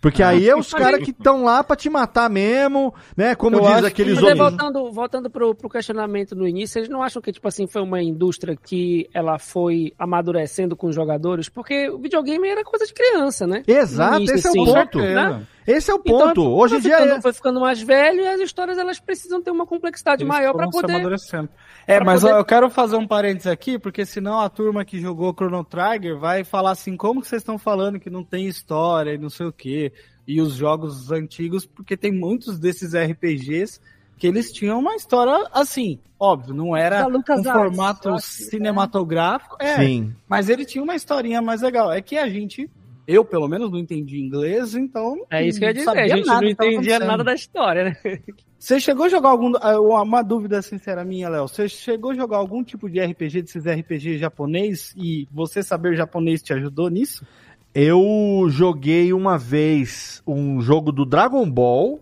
Porque 0.00 0.20
aí 0.20 0.48
é 0.48 0.56
os 0.56 0.74
caras 0.74 1.00
que 1.00 1.10
estão 1.12 1.44
lá 1.44 1.62
pra 1.62 1.76
te 1.76 1.88
matar 1.88 2.28
mesmo, 2.28 2.92
né? 3.16 3.36
Como 3.36 3.56
Eu 3.56 3.60
diz 3.60 3.84
aqueles 3.84 4.16
Mas 4.16 4.24
aí, 4.24 4.30
outros. 4.30 4.50
voltando, 4.50 4.92
voltando 4.92 5.30
pro, 5.30 5.54
pro 5.54 5.68
questionamento 5.68 6.34
no 6.34 6.46
início, 6.46 6.72
vocês 6.72 6.88
não 6.88 7.04
acham 7.04 7.22
que, 7.22 7.30
tipo 7.30 7.46
assim, 7.46 7.68
foi 7.68 7.82
uma 7.82 8.02
indústria 8.02 8.56
que 8.56 9.08
ela 9.14 9.38
foi 9.38 9.92
amadurecendo 9.96 10.74
com 10.74 10.88
os 10.88 10.94
jogadores? 10.94 11.48
Porque 11.48 11.88
o 11.88 11.98
videogame 11.98 12.48
era 12.48 12.64
coisa 12.64 12.84
de 12.84 12.92
criança, 12.92 13.46
né? 13.46 13.62
Exato, 13.64 14.16
início, 14.16 14.34
esse 14.34 14.48
é 14.48 14.50
o 14.50 14.62
assim, 14.62 14.72
ponto. 14.72 14.98
né? 14.98 15.46
Esse 15.66 15.90
é 15.90 15.94
o 15.94 16.00
Então, 16.04 16.18
ponto. 16.28 16.42
Hoje 16.48 16.74
em 16.76 16.80
foi 16.80 16.90
dia 16.90 16.98
ficando, 16.98 17.14
é. 17.18 17.20
foi 17.22 17.32
ficando 17.32 17.60
mais 17.60 17.80
velho 17.80 18.22
e 18.22 18.26
as 18.28 18.40
histórias 18.40 18.78
elas 18.78 18.98
precisam 18.98 19.40
ter 19.42 19.50
uma 19.50 19.66
complexidade 19.66 20.22
Eles 20.22 20.28
maior 20.34 20.52
para 20.54 20.68
poder. 20.68 20.92
amadurecendo. 20.94 21.48
É, 21.86 21.96
pra 21.96 22.04
mas 22.04 22.20
poder- 22.22 22.34
eu 22.36 22.44
quero 22.44 22.68
fazer 22.70 22.96
um 22.96 23.06
parênteses 23.06 23.46
aqui, 23.46 23.78
porque 23.78 24.04
senão 24.04 24.40
a 24.40 24.48
turma 24.48 24.84
que 24.84 25.00
jogou 25.00 25.32
Chrono 25.32 25.64
Trigger 25.64 26.18
vai 26.18 26.42
falar 26.44 26.72
assim, 26.72 26.96
como 26.96 27.20
que 27.20 27.28
vocês 27.28 27.42
estão 27.42 27.58
falando 27.58 28.00
que 28.00 28.10
não 28.10 28.24
tem 28.24 28.46
história 28.46 29.12
e 29.14 29.18
não 29.18 29.30
sei 29.30 29.46
o 29.46 29.52
quê, 29.52 29.92
e 30.26 30.40
os 30.40 30.54
jogos 30.54 31.10
antigos, 31.12 31.64
porque 31.66 31.96
tem 31.96 32.12
muitos 32.12 32.58
desses 32.58 32.94
RPGs 32.94 33.80
que 34.18 34.26
eles 34.26 34.52
tinham 34.52 34.78
uma 34.78 34.94
história 34.94 35.48
assim, 35.52 35.98
óbvio, 36.18 36.54
não 36.54 36.76
era 36.76 37.06
um 37.08 37.22
formato 37.42 38.08
acho 38.10 38.26
que, 38.26 38.42
cinematográfico, 38.44 39.56
é, 39.58 39.76
Sim. 39.76 40.14
mas 40.28 40.48
ele 40.48 40.64
tinha 40.64 40.82
uma 40.84 40.94
historinha 40.94 41.42
mais 41.42 41.60
legal. 41.62 41.92
É 41.92 42.00
que 42.00 42.16
a 42.16 42.28
gente, 42.28 42.70
eu 43.06 43.24
pelo 43.24 43.48
menos 43.48 43.70
não 43.70 43.78
entendi 43.78 44.20
inglês, 44.20 44.74
então 44.74 45.26
É 45.30 45.44
isso 45.44 45.58
que 45.58 45.64
eu 45.64 45.68
ia 45.68 45.74
dizer, 45.74 45.84
sabia 45.84 46.02
a 46.04 46.16
gente 46.16 46.26
nada 46.26 46.40
não 46.40 46.48
entendia 46.48 46.98
nada 46.98 47.24
da 47.24 47.34
história, 47.34 47.84
né? 47.84 48.20
Você 48.58 48.78
chegou 48.78 49.06
a 49.06 49.08
jogar 49.08 49.30
algum. 49.30 49.52
ah, 49.60 49.80
Uma 49.80 50.22
dúvida 50.22 50.62
sincera 50.62 51.04
minha, 51.04 51.28
Léo. 51.28 51.48
Você 51.48 51.68
chegou 51.68 52.12
a 52.12 52.14
jogar 52.14 52.36
algum 52.36 52.62
tipo 52.62 52.88
de 52.88 53.00
RPG 53.00 53.42
desses 53.42 53.64
RPG 53.66 54.18
japonês 54.18 54.94
e 54.96 55.26
você 55.32 55.64
saber 55.64 55.96
japonês 55.96 56.40
te 56.40 56.52
ajudou 56.52 56.88
nisso? 56.88 57.26
Eu 57.74 58.46
joguei 58.48 59.12
uma 59.12 59.36
vez 59.36 60.22
um 60.24 60.60
jogo 60.60 60.92
do 60.92 61.04
Dragon 61.04 61.50
Ball 61.50 62.00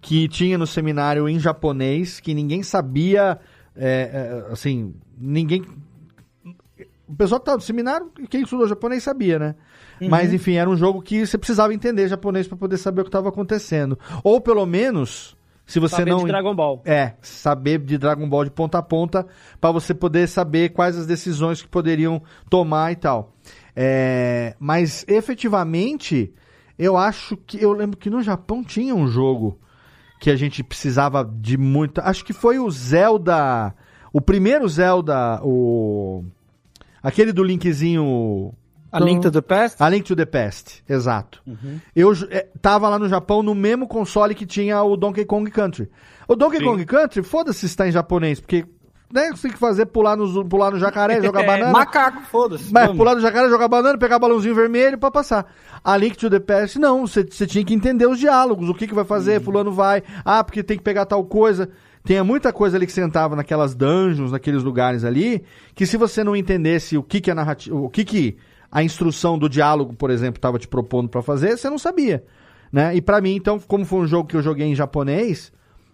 que 0.00 0.26
tinha 0.28 0.58
no 0.58 0.66
seminário 0.66 1.28
em 1.28 1.38
japonês 1.38 2.18
que 2.18 2.34
ninguém 2.34 2.62
sabia, 2.64 3.38
é, 3.76 4.44
é, 4.48 4.52
assim, 4.52 4.94
ninguém. 5.16 5.64
O 7.06 7.14
pessoal 7.14 7.38
que 7.38 7.46
tava 7.46 7.58
no 7.58 7.62
seminário, 7.62 8.10
quem 8.28 8.42
estudou 8.42 8.66
japonês 8.66 9.02
sabia, 9.04 9.38
né? 9.38 9.54
Mas 10.00 10.32
enfim, 10.32 10.54
era 10.54 10.68
um 10.68 10.76
jogo 10.76 11.00
que 11.00 11.26
você 11.26 11.38
precisava 11.38 11.72
entender 11.72 12.08
japonês 12.08 12.46
para 12.46 12.56
poder 12.56 12.78
saber 12.78 13.00
o 13.00 13.04
que 13.04 13.08
estava 13.08 13.28
acontecendo. 13.28 13.98
Ou 14.22 14.40
pelo 14.40 14.66
menos, 14.66 15.36
se 15.66 15.80
você 15.80 15.96
Saber 15.96 16.10
não. 16.10 16.18
de 16.18 16.26
Dragon 16.26 16.54
Ball. 16.54 16.82
É, 16.84 17.14
saber 17.22 17.78
de 17.78 17.96
Dragon 17.96 18.28
Ball 18.28 18.44
de 18.44 18.50
ponta 18.50 18.78
a 18.78 18.82
ponta 18.82 19.26
para 19.60 19.70
você 19.70 19.94
poder 19.94 20.28
saber 20.28 20.70
quais 20.70 20.96
as 20.96 21.06
decisões 21.06 21.62
que 21.62 21.68
poderiam 21.68 22.22
tomar 22.50 22.92
e 22.92 22.96
tal. 22.96 23.32
É, 23.74 24.54
mas 24.58 25.04
efetivamente, 25.08 26.32
eu 26.78 26.96
acho 26.96 27.36
que 27.36 27.62
eu 27.62 27.72
lembro 27.72 27.96
que 27.96 28.10
no 28.10 28.22
Japão 28.22 28.62
tinha 28.62 28.94
um 28.94 29.08
jogo 29.08 29.58
que 30.20 30.30
a 30.30 30.36
gente 30.36 30.62
precisava 30.62 31.24
de 31.24 31.56
muita. 31.56 32.02
Acho 32.02 32.24
que 32.24 32.32
foi 32.32 32.58
o 32.58 32.70
Zelda, 32.70 33.74
o 34.12 34.20
primeiro 34.20 34.68
Zelda, 34.68 35.40
o 35.42 36.24
aquele 37.02 37.32
do 37.32 37.42
Linkzinho. 37.42 38.52
A 38.96 39.00
Link 39.00 39.22
to 39.22 39.30
the 39.30 39.40
Past? 39.40 39.82
A 39.82 39.88
Link 39.88 40.04
to 40.06 40.14
the 40.16 40.24
Past, 40.24 40.82
exato. 40.88 41.42
Eu 41.94 42.14
j- 42.14 42.28
é, 42.30 42.46
tava 42.62 42.88
lá 42.88 42.98
no 42.98 43.08
Japão 43.08 43.42
no 43.42 43.54
mesmo 43.54 43.86
console 43.88 44.34
que 44.34 44.46
tinha 44.46 44.82
o 44.82 44.96
Donkey 44.96 45.24
Kong 45.24 45.50
Country. 45.50 45.90
O 46.28 46.36
Donkey 46.36 46.62
Kong 46.62 46.84
Country, 46.84 47.22
foda-se 47.22 47.60
se 47.60 47.66
está 47.66 47.88
em 47.88 47.92
japonês, 47.92 48.40
porque 48.40 48.64
né, 49.12 49.30
você 49.30 49.42
tem 49.42 49.50
que 49.52 49.58
fazer 49.58 49.86
pular 49.86 50.16
no, 50.16 50.44
pular 50.44 50.70
no 50.70 50.78
jacaré, 50.78 51.20
jogar 51.22 51.42
banana. 51.46 51.70
Macaco, 51.72 52.22
foda-se. 52.22 52.72
Mas 52.72 52.84
vamos. 52.86 52.96
pular 52.98 53.14
no 53.14 53.20
jacaré, 53.20 53.48
jogar 53.48 53.68
banana, 53.68 53.98
pegar 53.98 54.18
balãozinho 54.18 54.54
vermelho 54.54 54.96
pra 54.98 55.10
passar. 55.10 55.46
A 55.84 55.96
Link 55.96 56.16
to 56.16 56.30
the 56.30 56.40
Past, 56.40 56.78
não. 56.78 57.06
Você 57.06 57.24
tinha 57.24 57.64
que 57.64 57.74
entender 57.74 58.06
os 58.06 58.18
diálogos, 58.18 58.68
o 58.68 58.74
que, 58.74 58.86
que 58.86 58.94
vai 58.94 59.04
fazer, 59.04 59.40
fulano 59.40 59.70
vai. 59.72 60.02
Ah, 60.24 60.42
porque 60.42 60.62
tem 60.62 60.76
que 60.76 60.82
pegar 60.82 61.04
tal 61.06 61.24
coisa. 61.24 61.68
Tem 62.02 62.22
muita 62.22 62.52
coisa 62.52 62.76
ali 62.76 62.86
que 62.86 62.92
você 62.92 63.02
entrava 63.02 63.34
naquelas 63.34 63.74
dungeons, 63.74 64.30
naqueles 64.32 64.62
lugares 64.62 65.04
ali, 65.04 65.42
que 65.74 65.86
se 65.86 65.96
você 65.96 66.22
não 66.22 66.36
entendesse 66.36 66.98
o 66.98 67.02
que, 67.02 67.20
que 67.20 67.30
a 67.30 67.34
narrativa. 67.34 67.74
O 67.76 67.88
que, 67.88 68.04
que 68.04 68.36
a 68.74 68.82
instrução 68.82 69.38
do 69.38 69.48
diálogo, 69.48 69.94
por 69.94 70.10
exemplo, 70.10 70.36
estava 70.38 70.58
te 70.58 70.68
propondo 70.68 71.08
pra 71.08 71.22
fazer, 71.22 71.56
você 71.56 71.70
não 71.70 71.78
sabia. 71.78 72.24
Né? 72.72 72.96
E 72.96 73.00
pra 73.00 73.20
mim, 73.20 73.36
então, 73.36 73.58
como 73.60 73.84
foi 73.84 74.00
um 74.00 74.06
jogo 74.06 74.28
que 74.28 74.36
eu 74.36 74.42
joguei 74.42 74.66
em 74.66 74.74
japonês, 74.74 75.52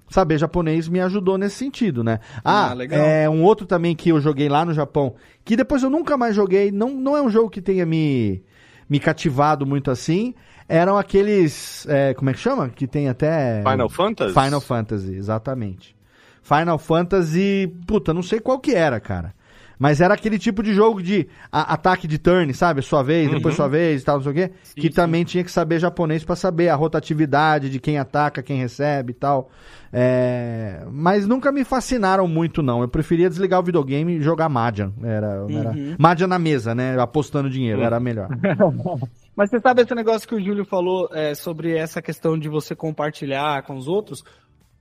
saber 0.08 0.38
japonês 0.38 0.88
me 0.88 0.98
ajudou 0.98 1.36
nesse 1.36 1.56
sentido, 1.56 2.02
né? 2.02 2.20
Ah, 2.42 2.70
Ah, 2.70 2.74
legal. 2.74 2.98
é 2.98 3.28
um 3.28 3.42
outro 3.44 3.66
também 3.66 3.94
que 3.94 4.08
eu 4.08 4.18
joguei 4.18 4.48
lá 4.48 4.64
no 4.64 4.72
Japão, 4.72 5.14
que 5.44 5.56
depois 5.56 5.82
eu 5.82 5.90
nunca 5.90 6.16
mais 6.16 6.34
joguei, 6.34 6.72
não, 6.72 6.90
não 6.94 7.14
é 7.16 7.20
um 7.22 7.28
jogo 7.28 7.50
que 7.50 7.60
tenha 7.60 7.84
me, 7.84 8.42
me 8.88 8.98
cativado 8.98 9.66
muito 9.66 9.90
assim. 9.90 10.34
Eram 10.66 10.96
aqueles. 10.96 11.84
é, 11.88 12.14
como 12.14 12.30
é 12.30 12.32
que 12.32 12.38
chama? 12.38 12.68
Que 12.70 12.86
tem 12.86 13.08
até. 13.10 13.60
Final 13.68 13.88
Fantasy? 13.90 14.32
Final 14.32 14.60
Fantasy, 14.60 15.14
exatamente. 15.16 15.96
Final 16.42 16.78
Fantasy. 16.78 17.70
Puta, 17.86 18.14
não 18.14 18.22
sei 18.22 18.40
qual 18.40 18.58
que 18.58 18.72
era, 18.74 18.98
cara. 19.00 19.34
Mas 19.82 19.98
era 20.02 20.12
aquele 20.12 20.38
tipo 20.38 20.62
de 20.62 20.74
jogo 20.74 21.02
de 21.02 21.26
a- 21.50 21.72
ataque 21.72 22.06
de 22.06 22.18
turn, 22.18 22.52
sabe? 22.52 22.82
Sua 22.82 23.02
vez, 23.02 23.30
depois 23.30 23.54
Uhum. 23.54 23.56
sua 23.56 23.68
vez 23.68 24.02
e 24.02 24.04
tal, 24.04 24.16
não 24.16 24.22
sei 24.22 24.32
o 24.32 24.34
quê. 24.34 24.50
que 24.76 24.90
também 24.90 25.24
tinha 25.24 25.42
que 25.42 25.50
saber 25.50 25.78
japonês 25.80 26.22
pra 26.22 26.36
saber 26.36 26.68
a 26.68 26.74
rotatividade 26.74 27.70
de 27.70 27.80
quem 27.80 27.96
ataca, 27.98 28.42
quem 28.42 28.58
recebe 28.58 29.12
e 29.12 29.14
tal. 29.14 29.48
É, 29.90 30.84
Mas 30.92 31.26
nunca 31.26 31.50
me 31.50 31.64
fascinaram 31.64 32.28
muito, 32.28 32.62
não. 32.62 32.82
Eu 32.82 32.88
preferia 32.88 33.28
desligar 33.30 33.58
o 33.60 33.62
videogame 33.62 34.18
e 34.18 34.22
jogar 34.22 34.48
Mahjong. 34.50 34.92
Era, 35.02 35.46
era... 35.50 35.70
Uhum. 35.70 35.96
Mahjong 35.98 36.28
na 36.28 36.38
mesa, 36.38 36.74
né? 36.74 37.00
Apostando 37.00 37.48
dinheiro, 37.48 37.80
Uhum. 37.80 37.86
era 37.86 37.98
melhor. 37.98 38.28
Mas 39.34 39.48
você 39.48 39.58
sabe 39.60 39.80
esse 39.82 39.94
negócio 39.94 40.28
que 40.28 40.34
o 40.34 40.40
Júlio 40.44 40.64
falou 40.66 41.08
é, 41.12 41.34
sobre 41.34 41.74
essa 41.74 42.02
questão 42.02 42.38
de 42.38 42.48
você 42.50 42.74
compartilhar 42.76 43.62
com 43.62 43.76
os 43.76 43.88
outros? 43.88 44.22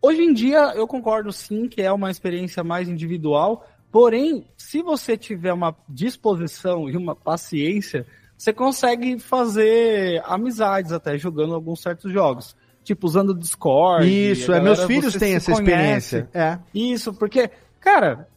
Hoje 0.02 0.22
em 0.22 0.34
dia, 0.34 0.74
eu 0.76 0.86
concordo 0.88 1.32
sim 1.32 1.68
que 1.70 1.82
é 1.82 1.92
uma 1.92 2.12
experiência 2.12 2.64
mais 2.64 2.88
individual, 2.90 3.66
porém, 3.92 4.46
se 4.58 4.82
você 4.82 5.18
tiver 5.18 5.54
uma 5.54 5.76
disposição 5.88 6.90
e 6.90 6.96
uma 6.96 7.16
paciência, 7.16 8.06
você 8.38 8.54
consegue 8.54 9.20
fazer 9.20 10.22
amizades 10.26 10.92
até 10.92 11.18
jogando 11.18 11.54
alguns 11.54 11.82
certos 11.82 12.12
jogos. 12.12 12.56
Tipo, 12.84 13.06
usando 13.06 13.32
o 13.32 13.38
Discord. 13.38 14.08
Isso, 14.08 14.52
a 14.52 14.58
é, 14.58 14.62
meus 14.62 14.80
galera, 14.80 14.94
filhos 14.94 15.16
têm 15.16 15.36
essa 15.36 15.52
conhece. 15.52 16.18
experiência. 16.18 16.30
É. 16.34 16.58
Isso, 16.74 17.14
porque, 17.14 17.52
cara, 17.80 18.28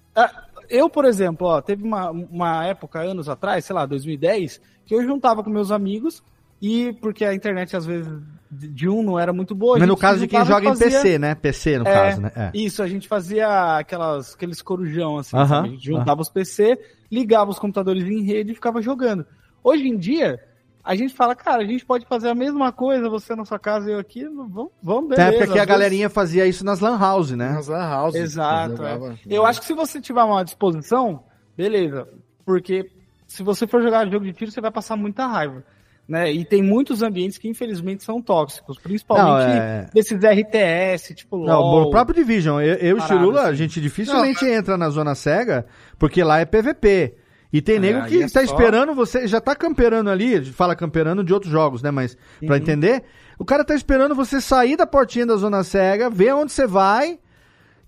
eu, 0.68 0.90
por 0.90 1.04
exemplo, 1.04 1.46
ó, 1.46 1.60
teve 1.60 1.84
uma, 1.84 2.10
uma 2.10 2.66
época, 2.66 3.00
anos 3.00 3.28
atrás, 3.28 3.64
sei 3.64 3.74
lá, 3.74 3.86
2010, 3.86 4.60
que 4.84 4.94
eu 4.94 5.02
juntava 5.04 5.42
com 5.44 5.50
meus 5.50 5.70
amigos 5.70 6.22
e 6.62 6.92
porque 6.94 7.24
a 7.24 7.34
internet, 7.34 7.76
às 7.76 7.84
vezes, 7.84 8.08
de 8.50 8.88
um 8.88 9.02
não 9.02 9.18
era 9.18 9.32
muito 9.32 9.54
boa. 9.54 9.78
Mas 9.78 9.88
no 9.88 9.96
caso 9.96 10.20
de 10.20 10.28
quem 10.28 10.44
joga 10.44 10.64
e 10.64 10.68
em 10.68 10.76
fazia- 10.76 10.90
PC, 11.02 11.18
né? 11.18 11.34
PC, 11.34 11.78
no 11.78 11.88
É, 11.88 11.92
caso, 11.92 12.20
né? 12.20 12.30
É. 12.36 12.50
Isso, 12.54 12.82
a 12.82 12.86
gente 12.86 13.08
fazia 13.08 13.76
aquelas, 13.78 14.34
aqueles 14.34 14.62
corujão, 14.62 15.18
assim, 15.18 15.36
Aham, 15.36 15.46
sabe? 15.48 15.68
A 15.68 15.70
gente 15.72 15.84
juntava 15.84 16.20
os 16.22 16.28
PC, 16.28 16.78
ligava 17.10 17.50
os 17.50 17.58
computadores 17.58 18.04
em 18.04 18.22
rede 18.22 18.52
e 18.52 18.54
ficava 18.54 18.80
jogando. 18.80 19.26
Hoje 19.64 19.88
em 19.88 19.96
dia, 19.96 20.38
a 20.84 20.94
gente 20.94 21.14
fala, 21.14 21.34
cara, 21.34 21.62
a 21.62 21.66
gente 21.66 21.84
pode 21.84 22.04
fazer 22.06 22.28
a 22.28 22.34
mesma 22.34 22.70
coisa, 22.72 23.08
você 23.08 23.34
na 23.34 23.44
sua 23.44 23.58
casa 23.58 23.88
e 23.90 23.94
eu 23.94 23.98
aqui, 23.98 24.24
vamos, 24.24 24.68
vamos 24.82 25.08
beleza. 25.10 25.28
Até 25.28 25.38
porque 25.38 25.50
a 25.52 25.54
vezes- 25.54 25.68
galerinha 25.68 26.10
fazia 26.10 26.46
isso 26.46 26.64
nas 26.64 26.78
lan 26.80 26.98
house, 26.98 27.30
né? 27.32 27.50
Nas 27.54 27.68
lan 27.68 27.88
house. 27.88 28.14
Exato. 28.14 28.76
jogava- 28.76 29.12
é. 29.12 29.16
Eu 29.28 29.46
acho 29.46 29.60
que 29.60 29.66
se 29.66 29.74
você 29.74 30.00
tiver 30.00 30.22
uma 30.22 30.44
disposição, 30.44 31.24
beleza. 31.56 32.06
Porque 32.44 32.90
se 33.26 33.42
você 33.42 33.66
for 33.66 33.80
jogar 33.82 34.06
jogo 34.10 34.24
de 34.26 34.32
tiro, 34.32 34.50
você 34.50 34.60
vai 34.60 34.70
passar 34.70 34.96
muita 34.96 35.26
raiva. 35.26 35.64
Né? 36.08 36.32
E 36.32 36.44
tem 36.44 36.62
muitos 36.62 37.00
ambientes 37.00 37.38
que 37.38 37.48
infelizmente 37.48 38.02
são 38.02 38.20
tóxicos, 38.20 38.76
principalmente 38.78 39.46
Não, 39.46 39.62
é- 39.62 39.88
desses 39.94 40.20
RTS, 40.22 41.14
tipo 41.14 41.38
Não, 41.38 41.60
LOL. 41.60 41.82
o 41.86 41.90
próprio 41.90 42.14
Division, 42.16 42.60
eu, 42.60 42.74
eu 42.74 42.98
e 42.98 43.00
Chirula, 43.02 43.42
a 43.42 43.46
assim. 43.48 43.56
gente 43.56 43.80
dificilmente 43.80 44.44
entra 44.44 44.76
na 44.76 44.90
zona 44.90 45.14
cega, 45.14 45.64
porque 45.98 46.22
lá 46.24 46.40
é 46.40 46.44
PVP. 46.44 47.14
E 47.52 47.60
tem 47.62 47.76
É, 47.76 47.78
nego 47.78 48.06
que 48.06 48.16
é 48.18 48.22
tá 48.22 48.28
só- 48.28 48.42
esperando 48.42 48.94
você, 48.94 49.28
já 49.28 49.40
tá 49.40 49.54
camperando 49.54 50.10
ali, 50.10 50.34
a 50.36 50.42
fala 50.44 50.74
camperando 50.74 51.22
de 51.22 51.32
outros 51.32 51.52
jogos, 51.52 51.82
né? 51.82 51.90
Mas 51.90 52.16
pra 52.40 52.56
Uhum. 52.56 52.56
entender, 52.56 53.04
o 53.38 53.44
cara 53.44 53.62
tá 53.64 53.74
esperando 53.74 54.14
você 54.14 54.40
sair 54.40 54.76
da 54.76 54.86
portinha 54.86 55.26
da 55.26 55.36
zona 55.36 55.62
cega, 55.62 56.10
ver 56.10 56.34
onde 56.34 56.50
você 56.50 56.66
vai, 56.66 57.18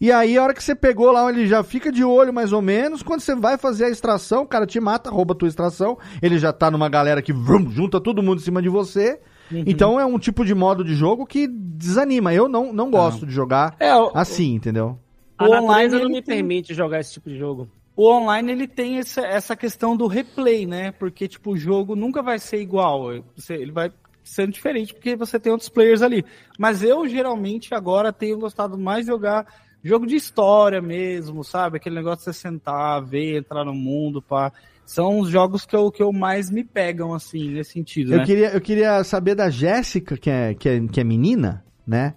e 0.00 0.10
aí 0.12 0.36
a 0.36 0.42
hora 0.42 0.54
que 0.54 0.62
você 0.62 0.74
pegou 0.74 1.10
lá, 1.12 1.28
ele 1.30 1.46
já 1.46 1.62
fica 1.62 1.90
de 1.92 2.04
olho 2.04 2.32
mais 2.32 2.52
ou 2.52 2.60
menos, 2.62 3.02
quando 3.02 3.20
você 3.20 3.34
vai 3.34 3.56
fazer 3.56 3.84
a 3.86 3.90
extração, 3.90 4.42
o 4.42 4.46
cara 4.46 4.66
te 4.66 4.78
mata, 4.80 5.10
rouba 5.10 5.32
a 5.34 5.36
tua 5.36 5.48
extração, 5.48 5.98
ele 6.20 6.38
já 6.38 6.52
tá 6.52 6.70
numa 6.70 6.88
galera 6.88 7.22
que 7.22 7.32
vrum, 7.32 7.70
junta 7.70 8.00
todo 8.00 8.22
mundo 8.22 8.38
em 8.40 8.44
cima 8.44 8.60
de 8.60 8.68
você. 8.68 9.20
Uhum. 9.52 9.62
Então 9.66 10.00
é 10.00 10.04
um 10.06 10.18
tipo 10.18 10.44
de 10.44 10.54
modo 10.54 10.82
de 10.84 10.94
jogo 10.94 11.26
que 11.26 11.46
desanima. 11.46 12.32
Eu 12.32 12.48
não, 12.48 12.72
não 12.72 12.90
gosto 12.90 13.26
de 13.26 13.32
jogar 13.32 13.76
É, 13.78 13.94
o- 13.94 14.10
assim, 14.14 14.54
entendeu? 14.54 14.98
O 15.40 15.44
online, 15.44 15.92
não 15.98 16.08
me 16.08 16.22
tem- 16.22 16.36
permite 16.36 16.72
jogar 16.74 17.00
esse 17.00 17.12
tipo 17.14 17.28
de 17.28 17.36
jogo. 17.38 17.68
O 17.96 18.08
online 18.10 18.50
ele 18.52 18.66
tem 18.66 18.98
essa, 18.98 19.20
essa 19.20 19.54
questão 19.54 19.96
do 19.96 20.06
replay, 20.06 20.66
né? 20.66 20.92
Porque 20.92 21.28
tipo 21.28 21.52
o 21.52 21.56
jogo 21.56 21.94
nunca 21.94 22.22
vai 22.22 22.38
ser 22.38 22.60
igual, 22.60 23.10
Você- 23.36 23.54
ele 23.54 23.70
vai 23.72 23.92
sendo 24.24 24.52
diferente 24.52 24.94
porque 24.94 25.14
você 25.14 25.38
tem 25.38 25.52
outros 25.52 25.68
players 25.68 26.00
ali. 26.02 26.24
Mas 26.58 26.82
eu 26.82 27.06
geralmente 27.06 27.74
agora 27.74 28.12
tenho 28.12 28.38
gostado 28.38 28.78
mais 28.78 29.04
de 29.04 29.10
jogar 29.12 29.46
jogo 29.84 30.06
de 30.06 30.16
história 30.16 30.80
mesmo, 30.80 31.44
sabe? 31.44 31.76
Aquele 31.76 31.94
negócio 31.96 32.18
de 32.18 32.24
você 32.24 32.32
sentar, 32.32 33.02
ver, 33.04 33.36
entrar 33.38 33.64
no 33.64 33.74
mundo, 33.74 34.22
pá. 34.22 34.50
São 34.86 35.20
os 35.20 35.28
jogos 35.30 35.64
que 35.64 35.76
eu, 35.76 35.90
que 35.90 36.02
eu 36.02 36.12
mais 36.12 36.50
me 36.50 36.62
pegam 36.64 37.14
assim 37.14 37.48
nesse 37.50 37.72
sentido, 37.72 38.12
Eu 38.12 38.18
né? 38.18 38.24
queria, 38.26 38.48
eu 38.50 38.60
queria 38.60 39.02
saber 39.04 39.34
da 39.34 39.48
Jéssica, 39.48 40.16
que 40.16 40.28
é, 40.30 40.54
que, 40.54 40.68
é, 40.68 40.80
que 40.86 41.00
é 41.00 41.04
menina, 41.04 41.64
né? 41.86 42.14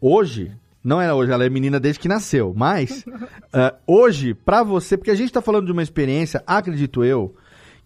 Hoje, 0.00 0.52
não 0.82 1.00
é 1.00 1.12
hoje, 1.14 1.30
ela 1.30 1.44
é 1.44 1.48
menina 1.48 1.78
desde 1.78 2.00
que 2.00 2.08
nasceu, 2.08 2.52
mas 2.56 3.04
eh, 3.54 3.74
hoje, 3.86 4.34
pra 4.34 4.64
você, 4.64 4.96
porque 4.96 5.12
a 5.12 5.14
gente 5.14 5.32
tá 5.32 5.40
falando 5.40 5.66
de 5.66 5.72
uma 5.72 5.82
experiência, 5.82 6.42
acredito 6.44 7.04
eu, 7.04 7.36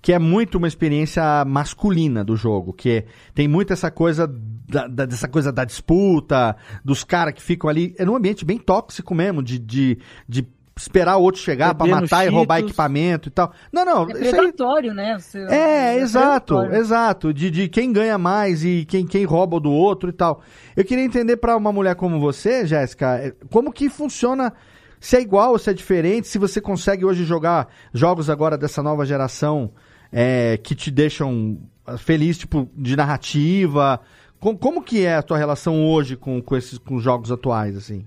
que 0.01 0.15
é 0.15 0.19
muito 0.19 0.57
uma 0.57 0.69
experiência 0.69 1.45
masculina 1.45 2.25
do 2.25 2.37
jogo, 2.37 2.73
que 2.73 2.89
é- 2.91 3.05
tem 3.35 3.47
muito 3.47 3.73
essa 3.75 3.91
coisa 3.91 4.27
da, 4.69 4.87
da- 4.87 5.07
dessa 5.07 5.29
coisa 5.29 5.53
da 5.53 5.65
disputa, 5.65 6.57
dos 6.85 7.05
caras 7.05 7.35
que 7.35 7.43
ficam 7.43 7.69
ali, 7.71 7.95
é 7.99 8.05
num 8.05 8.17
ambiente 8.17 8.45
bem 8.45 8.59
tóxico 8.59 9.15
mesmo, 9.15 9.43
de, 9.43 9.59
de, 9.59 9.99
de 10.29 10.47
esperar 10.79 11.17
o 11.17 11.23
outro 11.23 11.41
chegar 11.41 11.75
pra 11.75 11.87
Bebendo 11.87 12.03
matar 12.03 12.27
e 12.27 12.29
roubar 12.29 12.57
Cheetos. 12.57 12.71
equipamento 12.71 13.29
e 13.29 13.31
tal. 13.33 13.53
Não, 13.73 13.85
não, 13.85 14.03
É 14.11 14.13
isso 14.13 14.25
aí 14.25 14.31
predatório, 14.33 14.93
né? 14.93 15.19
Você- 15.19 15.39
é, 15.49 15.97
exato, 15.99 16.55
predatório. 16.57 16.75
exato. 16.81 17.33
De, 17.35 17.51
de 17.51 17.69
quem 17.69 17.93
ganha 17.93 18.19
mais 18.19 18.63
e 18.65 18.85
quem, 18.85 19.07
quem 19.07 19.25
rouba 19.25 19.59
do 19.59 19.71
outro 19.73 20.11
e 20.11 20.13
tal. 20.13 20.43
Eu 20.77 20.85
queria 20.85 21.05
entender 21.05 21.39
pra 21.39 21.57
uma 21.57 21.73
mulher 21.73 21.95
como 21.95 22.21
você, 22.21 22.67
Jéssica, 22.67 23.17
eh, 23.23 23.35
como 23.51 23.73
que 23.73 23.89
funciona, 23.89 24.53
se 25.01 25.17
é 25.17 25.21
igual 25.23 25.53
ou 25.53 25.59
se 25.59 25.71
é 25.71 25.73
diferente, 25.73 26.29
se 26.29 26.37
você 26.39 26.61
consegue 26.61 27.05
hoje 27.07 27.25
jogar 27.25 27.69
jogos 27.95 28.29
agora 28.29 28.59
dessa 28.59 28.83
nova 28.83 29.07
geração 29.07 29.71
eh, 30.13 30.59
que 30.63 30.75
te 30.75 30.91
deixam 30.91 31.59
feliz, 31.99 32.37
tipo, 32.37 32.69
de 32.77 32.97
narrativa. 32.97 34.01
Com- 34.41 34.57
como 34.57 34.83
que 34.83 35.05
é 35.05 35.17
a 35.17 35.23
tua 35.23 35.39
relação 35.39 35.87
hoje 35.87 36.17
com, 36.17 36.41
com 36.43 36.57
esses 36.57 36.79
com 36.79 36.97
os 36.97 37.03
jogos 37.03 37.31
atuais, 37.33 37.77
assim? 37.77 38.07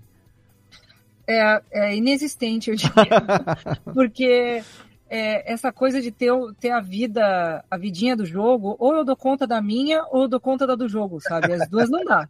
é, 1.29 1.61
é 1.71 1.95
inexistente, 1.95 2.71
eu 2.71 2.75
diria. 2.75 2.95
Porque 3.93 4.63
é, 5.07 5.51
essa 5.53 5.71
coisa 5.71 6.01
de 6.01 6.11
ter, 6.11 6.31
ter 6.59 6.71
a 6.71 6.79
vida, 6.79 7.63
a 7.69 7.77
vidinha 7.77 8.15
do 8.15 8.25
jogo, 8.25 8.75
ou 8.79 8.95
eu 8.95 9.05
dou 9.05 9.15
conta 9.15 9.45
da 9.45 9.61
minha, 9.61 10.03
ou 10.09 10.23
eu 10.23 10.27
dou 10.27 10.39
conta 10.39 10.65
da 10.65 10.73
do 10.75 10.89
jogo, 10.89 11.19
sabe? 11.21 11.53
As 11.53 11.69
duas 11.69 11.89
não 11.89 12.03
dá. 12.03 12.27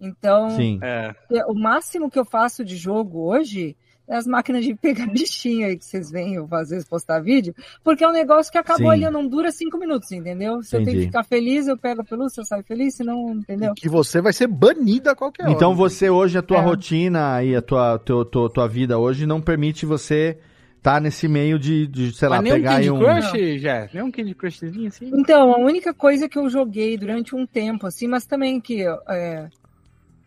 Então, 0.00 0.50
Sim. 0.50 0.80
É. 0.82 1.14
é, 1.30 1.44
o 1.46 1.54
máximo 1.54 2.10
que 2.10 2.18
eu 2.18 2.24
faço 2.24 2.64
de 2.64 2.76
jogo 2.76 3.20
hoje 3.20 3.76
as 4.10 4.26
máquinas 4.26 4.64
de 4.64 4.74
pegar 4.74 5.06
bichinho 5.12 5.66
aí 5.66 5.76
que 5.76 5.84
vocês 5.84 6.10
veem 6.10 6.34
eu 6.34 6.48
às 6.50 6.70
vezes 6.70 6.86
postar 6.86 7.20
vídeo, 7.20 7.54
porque 7.84 8.02
é 8.04 8.08
um 8.08 8.12
negócio 8.12 8.50
que 8.50 8.58
acabou 8.58 8.88
Sim. 8.92 9.04
ali, 9.04 9.10
não 9.10 9.26
dura 9.26 9.50
cinco 9.52 9.78
minutos, 9.78 10.10
entendeu? 10.12 10.62
Se 10.62 10.74
eu 10.76 10.80
tenho 10.80 10.90
Entendi. 10.90 10.98
que 11.00 11.06
ficar 11.06 11.24
feliz, 11.24 11.66
eu 11.68 11.78
pego 11.78 12.00
a 12.02 12.04
pelúcia, 12.04 12.40
eu 12.40 12.44
saio 12.44 12.64
feliz, 12.64 12.94
senão, 12.96 13.30
entendeu? 13.32 13.72
Que 13.74 13.88
você 13.88 14.20
vai 14.20 14.32
ser 14.32 14.46
banida 14.48 15.12
a 15.12 15.14
qualquer 15.16 15.44
hora. 15.44 15.52
Então 15.52 15.74
você 15.74 16.10
hoje, 16.10 16.36
a 16.36 16.42
tua 16.42 16.58
É. 16.58 16.60
rotina 16.60 17.42
e 17.44 17.54
a 17.54 17.62
tua, 17.62 17.98
teu- 17.98 18.24
tua, 18.24 18.50
tua 18.52 18.66
vida 18.68 18.98
hoje 18.98 19.26
não 19.26 19.40
permite 19.40 19.86
você 19.86 20.36
estar 20.76 21.00
nesse 21.00 21.28
meio 21.28 21.58
de, 21.58 21.86
de 21.86 22.10
sei 22.12 22.28
lá, 22.28 22.36
Mas 22.36 22.44
nem 22.44 22.52
um 22.52 22.56
pegar 22.56 22.70
aí 22.76 22.86
Candy 22.86 22.90
um... 22.90 22.98
Crush, 22.98 23.58
já? 23.60 23.88
Nem 23.92 24.02
um 24.02 24.10
Candy 24.10 24.34
Crushzinho 24.34 24.88
assim? 24.88 25.10
Então, 25.12 25.52
a 25.52 25.58
única 25.58 25.92
coisa 25.92 26.26
que 26.28 26.38
eu 26.38 26.48
joguei 26.48 26.96
durante 26.96 27.36
um 27.36 27.46
tempo, 27.46 27.86
assim, 27.86 28.08
mas 28.08 28.24
também 28.24 28.58
que. 28.60 28.82
é, 29.08 29.48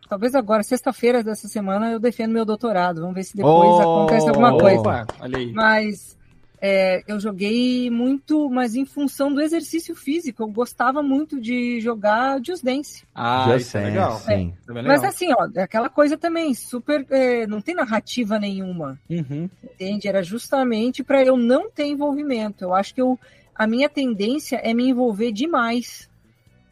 talvez 0.08 0.34
agora, 0.34 0.62
sexta-feira 0.62 1.22
dessa 1.22 1.48
semana, 1.48 1.92
eu 1.92 1.98
defendo 2.00 2.32
meu 2.32 2.44
doutorado. 2.44 3.00
Vamos 3.00 3.14
ver 3.14 3.24
se 3.24 3.36
depois 3.36 3.70
Oh! 3.70 3.80
acontece 3.80 4.28
alguma 4.28 4.52
coisa. 4.58 4.80
Opa, 4.80 5.06
olha 5.20 5.38
aí. 5.38 5.52
Mas 5.52 6.16
é, 6.60 7.02
eu 7.06 7.20
joguei 7.20 7.90
muito, 7.90 8.48
mas 8.48 8.74
em 8.74 8.84
função 8.86 9.32
do 9.34 9.40
exercício 9.40 9.94
físico. 9.94 10.42
Eu 10.42 10.48
gostava 10.48 11.02
muito 11.02 11.40
de 11.40 11.78
jogar 11.80 12.40
Just 12.42 12.64
Dance. 12.64 13.04
Ah, 13.14 13.44
Já 13.48 13.56
isso 13.56 13.76
é 13.76 13.80
sei, 13.82 13.90
legal. 13.90 14.18
sim. 14.18 14.54
É 14.68 14.72
bem 14.72 14.82
Mas 14.82 15.04
assim, 15.04 15.28
ó, 15.32 15.48
é 15.54 15.62
aquela 15.62 15.88
coisa 15.90 16.16
também, 16.16 16.54
super. 16.54 17.04
é, 17.10 17.46
não 17.46 17.60
tem 17.60 17.74
narrativa 17.74 18.38
nenhuma. 18.38 18.98
Uhum. 19.10 19.48
Entende? 19.62 20.08
Era 20.08 20.22
justamente 20.22 21.02
para 21.04 21.22
eu 21.22 21.36
não 21.36 21.70
ter 21.70 21.84
envolvimento. 21.86 22.64
Eu 22.64 22.72
acho 22.74 22.94
que 22.94 23.00
eu, 23.02 23.18
a 23.54 23.66
minha 23.66 23.88
tendência 23.88 24.56
é 24.56 24.72
me 24.72 24.88
envolver 24.88 25.32
demais. 25.32 26.08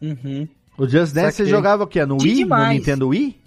Uhum. 0.01 0.49
O 0.83 0.89
Just 0.89 1.15
Dance 1.15 1.37
você 1.37 1.47
jogava 1.47 1.85
o 1.85 1.87
quê? 1.87 2.05
No 2.05 2.17
Wii? 2.21 2.31
No 2.31 2.37
demais. 2.39 2.77
Nintendo 2.77 3.09
Wii? 3.11 3.41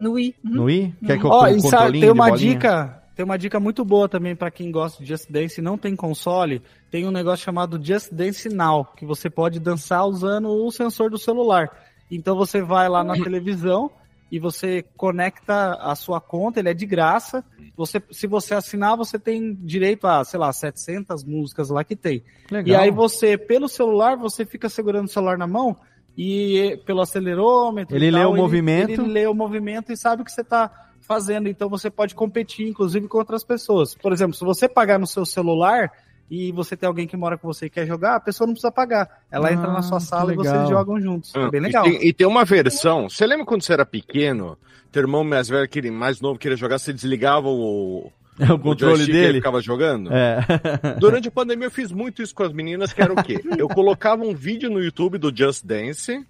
No 0.00 0.12
Wii. 0.14 0.34
Uhum. 0.44 0.50
No 0.50 0.64
Wii? 0.64 0.94
Quer 1.06 1.18
que 1.20 1.24
eu 1.24 1.30
com 1.30 1.46
e 1.46 1.60
sabe, 1.60 2.00
tem 2.00 2.10
uma 2.10 2.30
dica, 2.32 3.00
tem 3.14 3.24
uma 3.24 3.38
dica 3.38 3.60
muito 3.60 3.84
boa 3.84 4.08
também 4.08 4.34
pra 4.34 4.50
quem 4.50 4.72
gosta 4.72 5.00
de 5.00 5.08
Just 5.08 5.30
Dance 5.30 5.60
e 5.60 5.62
não 5.62 5.78
tem 5.78 5.94
console, 5.94 6.60
tem 6.90 7.06
um 7.06 7.12
negócio 7.12 7.44
chamado 7.44 7.78
Just 7.80 8.12
Dance 8.12 8.48
Now, 8.48 8.84
que 8.96 9.06
você 9.06 9.30
pode 9.30 9.60
dançar 9.60 10.04
usando 10.04 10.48
o 10.48 10.68
sensor 10.72 11.08
do 11.10 11.16
celular. 11.16 11.70
Então 12.10 12.36
você 12.36 12.60
vai 12.60 12.88
lá 12.88 13.04
na 13.04 13.14
televisão 13.14 13.88
e 14.28 14.40
você 14.40 14.84
conecta 14.96 15.74
a 15.74 15.94
sua 15.94 16.20
conta, 16.20 16.58
ele 16.58 16.70
é 16.70 16.74
de 16.74 16.86
graça. 16.86 17.44
Você, 17.76 18.02
se 18.10 18.26
você 18.26 18.54
assinar, 18.54 18.96
você 18.96 19.16
tem 19.16 19.54
direito 19.54 20.08
a, 20.08 20.24
sei 20.24 20.40
lá, 20.40 20.52
700 20.52 21.22
músicas 21.22 21.70
lá 21.70 21.84
que 21.84 21.94
tem. 21.94 22.24
Legal. 22.50 22.66
E 22.66 22.74
aí 22.74 22.90
você, 22.90 23.38
pelo 23.38 23.68
celular, 23.68 24.16
você 24.16 24.44
fica 24.44 24.68
segurando 24.68 25.06
o 25.06 25.08
celular 25.08 25.38
na 25.38 25.46
mão 25.46 25.76
e 26.20 26.76
pelo 26.84 27.00
acelerômetro. 27.00 27.94
Ele 27.96 28.06
e 28.06 28.10
lê 28.10 28.20
tal, 28.22 28.32
o 28.32 28.36
movimento. 28.36 28.90
Ele 28.90 29.02
lê 29.12 29.26
o 29.28 29.34
movimento 29.34 29.92
e 29.92 29.96
sabe 29.96 30.22
o 30.22 30.24
que 30.24 30.32
você 30.32 30.40
está 30.40 30.68
fazendo. 31.00 31.48
Então 31.48 31.68
você 31.68 31.88
pode 31.88 32.12
competir, 32.12 32.66
inclusive, 32.68 33.06
com 33.06 33.18
outras 33.18 33.44
pessoas. 33.44 33.94
Por 33.94 34.12
exemplo, 34.12 34.34
se 34.34 34.44
você 34.44 34.68
pagar 34.68 34.98
no 34.98 35.06
seu 35.06 35.24
celular 35.24 35.92
e 36.28 36.50
você 36.50 36.76
tem 36.76 36.88
alguém 36.88 37.06
que 37.06 37.16
mora 37.16 37.38
com 37.38 37.46
você 37.46 37.66
e 37.66 37.70
quer 37.70 37.86
jogar, 37.86 38.16
a 38.16 38.20
pessoa 38.20 38.46
não 38.46 38.52
precisa 38.52 38.72
pagar. 38.72 39.08
Ela 39.30 39.48
Ah, 39.48 39.52
entra 39.52 39.72
na 39.72 39.80
sua 39.80 40.00
sala 40.00 40.32
e 40.32 40.36
vocês 40.36 40.68
jogam 40.68 41.00
juntos. 41.00 41.32
É 41.36 41.48
bem 41.50 41.60
E 41.60 41.64
legal. 41.64 41.84
tem, 41.84 42.08
e 42.08 42.12
tem 42.12 42.26
uma 42.26 42.44
versão. 42.44 43.08
Você 43.08 43.24
lembra 43.24 43.46
quando 43.46 43.62
você 43.62 43.72
era 43.72 43.86
pequeno? 43.86 44.58
Teu 44.90 45.02
irmão 45.02 45.22
mais 45.22 45.48
velho, 45.48 45.68
mais 45.92 46.20
novo, 46.20 46.38
queria 46.38 46.56
jogar, 46.56 46.78
você 46.78 46.92
desligava 46.92 47.46
o, 47.46 48.10
o 48.52 48.58
controle 48.58 48.96
joystick 48.96 49.14
e 49.14 49.16
ele 49.16 49.26
dele. 49.26 49.38
ficava 49.38 49.60
jogando? 49.60 50.10
É. 50.12 50.40
Durante 50.98 51.28
a 51.28 51.30
pandemia 51.30 51.66
eu 51.66 51.70
fiz 51.70 51.90
muito 51.92 52.22
isso 52.22 52.34
com 52.34 52.42
as 52.42 52.52
meninas, 52.52 52.92
que 52.92 53.02
era 53.02 53.12
o 53.12 53.22
quê? 53.22 53.40
Eu 53.56 53.68
colocava 53.68 54.22
um 54.22 54.34
vídeo 54.34 54.70
no 54.70 54.82
YouTube 54.82 55.18
do 55.18 55.34
Just 55.34 55.64
Dance, 55.64 56.24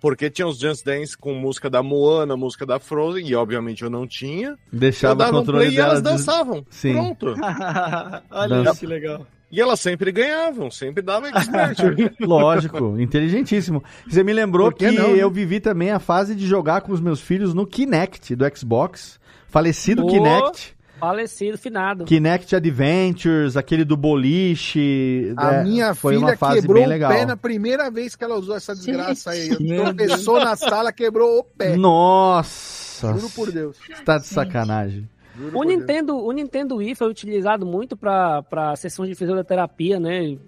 porque 0.00 0.28
tinha 0.30 0.46
os 0.46 0.58
Just 0.58 0.84
Dance 0.84 1.16
com 1.16 1.34
música 1.34 1.70
da 1.70 1.82
Moana, 1.82 2.36
música 2.36 2.66
da 2.66 2.78
Frozen, 2.78 3.26
e 3.26 3.34
obviamente 3.34 3.82
eu 3.82 3.90
não 3.90 4.06
tinha. 4.06 4.56
Deixava 4.72 5.12
eu 5.12 5.16
dava 5.16 5.30
o 5.30 5.40
controle 5.40 5.66
um 5.66 5.68
play 5.68 5.78
e 5.78 5.80
elas 5.80 6.02
dançavam. 6.02 6.66
Sim. 6.70 6.94
Pronto. 6.94 7.34
Olha 8.30 8.48
Dança. 8.48 8.70
isso, 8.70 8.80
que 8.80 8.86
legal. 8.86 9.26
E 9.52 9.60
elas 9.60 9.80
sempre 9.80 10.10
ganhavam, 10.10 10.70
sempre 10.70 11.02
dava 11.02 11.28
expert. 11.28 11.78
Lógico, 12.18 12.98
inteligentíssimo. 12.98 13.84
Você 14.08 14.24
me 14.24 14.32
lembrou 14.32 14.72
que 14.72 14.88
que 14.88 14.90
não, 14.90 15.12
né? 15.12 15.22
eu 15.22 15.30
vivi 15.30 15.60
também 15.60 15.90
a 15.90 15.98
fase 15.98 16.34
de 16.34 16.46
jogar 16.46 16.80
com 16.80 16.90
os 16.90 17.02
meus 17.02 17.20
filhos 17.20 17.52
no 17.52 17.66
Kinect 17.66 18.34
do 18.34 18.44
Xbox. 18.56 19.20
Falecido 19.48 20.06
Ô, 20.06 20.08
Kinect. 20.08 20.74
Falecido, 21.02 21.58
finado. 21.58 22.04
Kinect 22.04 22.54
Adventures, 22.54 23.56
aquele 23.56 23.84
do 23.84 23.96
boliche. 23.96 25.34
A 25.36 25.54
é, 25.54 25.64
minha 25.64 25.96
foi 25.96 26.14
filha 26.14 26.26
uma 26.26 26.36
fase 26.36 26.60
quebrou 26.60 26.76
bem 26.76 26.86
o 26.86 26.88
legal. 26.88 27.10
pé 27.10 27.26
na 27.26 27.36
primeira 27.36 27.90
vez 27.90 28.14
que 28.14 28.22
ela 28.22 28.36
usou 28.36 28.54
essa 28.54 28.72
desgraça 28.72 29.32
aí. 29.32 29.50
Meu 29.60 29.82
Tropeçou 29.82 30.38
na 30.38 30.54
sala, 30.54 30.92
quebrou 30.92 31.40
o 31.40 31.42
pé. 31.42 31.76
Nossa! 31.76 33.14
Juro 33.14 33.30
por 33.30 33.50
Deus. 33.50 33.76
Você 33.84 34.04
tá 34.04 34.16
de 34.18 34.28
sacanagem. 34.28 35.08
Juro 35.36 35.58
O 35.58 35.64
Deus. 35.64 35.76
Nintendo, 35.76 36.16
o 36.16 36.30
Nintendo 36.30 36.76
Wii 36.76 36.94
foi 36.94 37.08
utilizado 37.08 37.66
muito 37.66 37.96
para 37.96 38.76
sessões 38.76 39.08
de 39.08 39.16
fisioterapia, 39.16 39.98
né? 39.98 40.38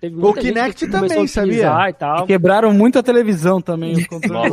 Teve 0.00 0.22
O 0.22 0.34
Kinect 0.34 0.84
que 0.84 0.90
também, 0.90 1.26
sabia? 1.26 1.88
E 1.88 1.92
tal. 1.94 2.26
Quebraram 2.26 2.72
muito 2.72 2.98
a 2.98 3.02
televisão 3.02 3.60
também, 3.60 3.94
os 3.94 4.06
controles. 4.08 4.52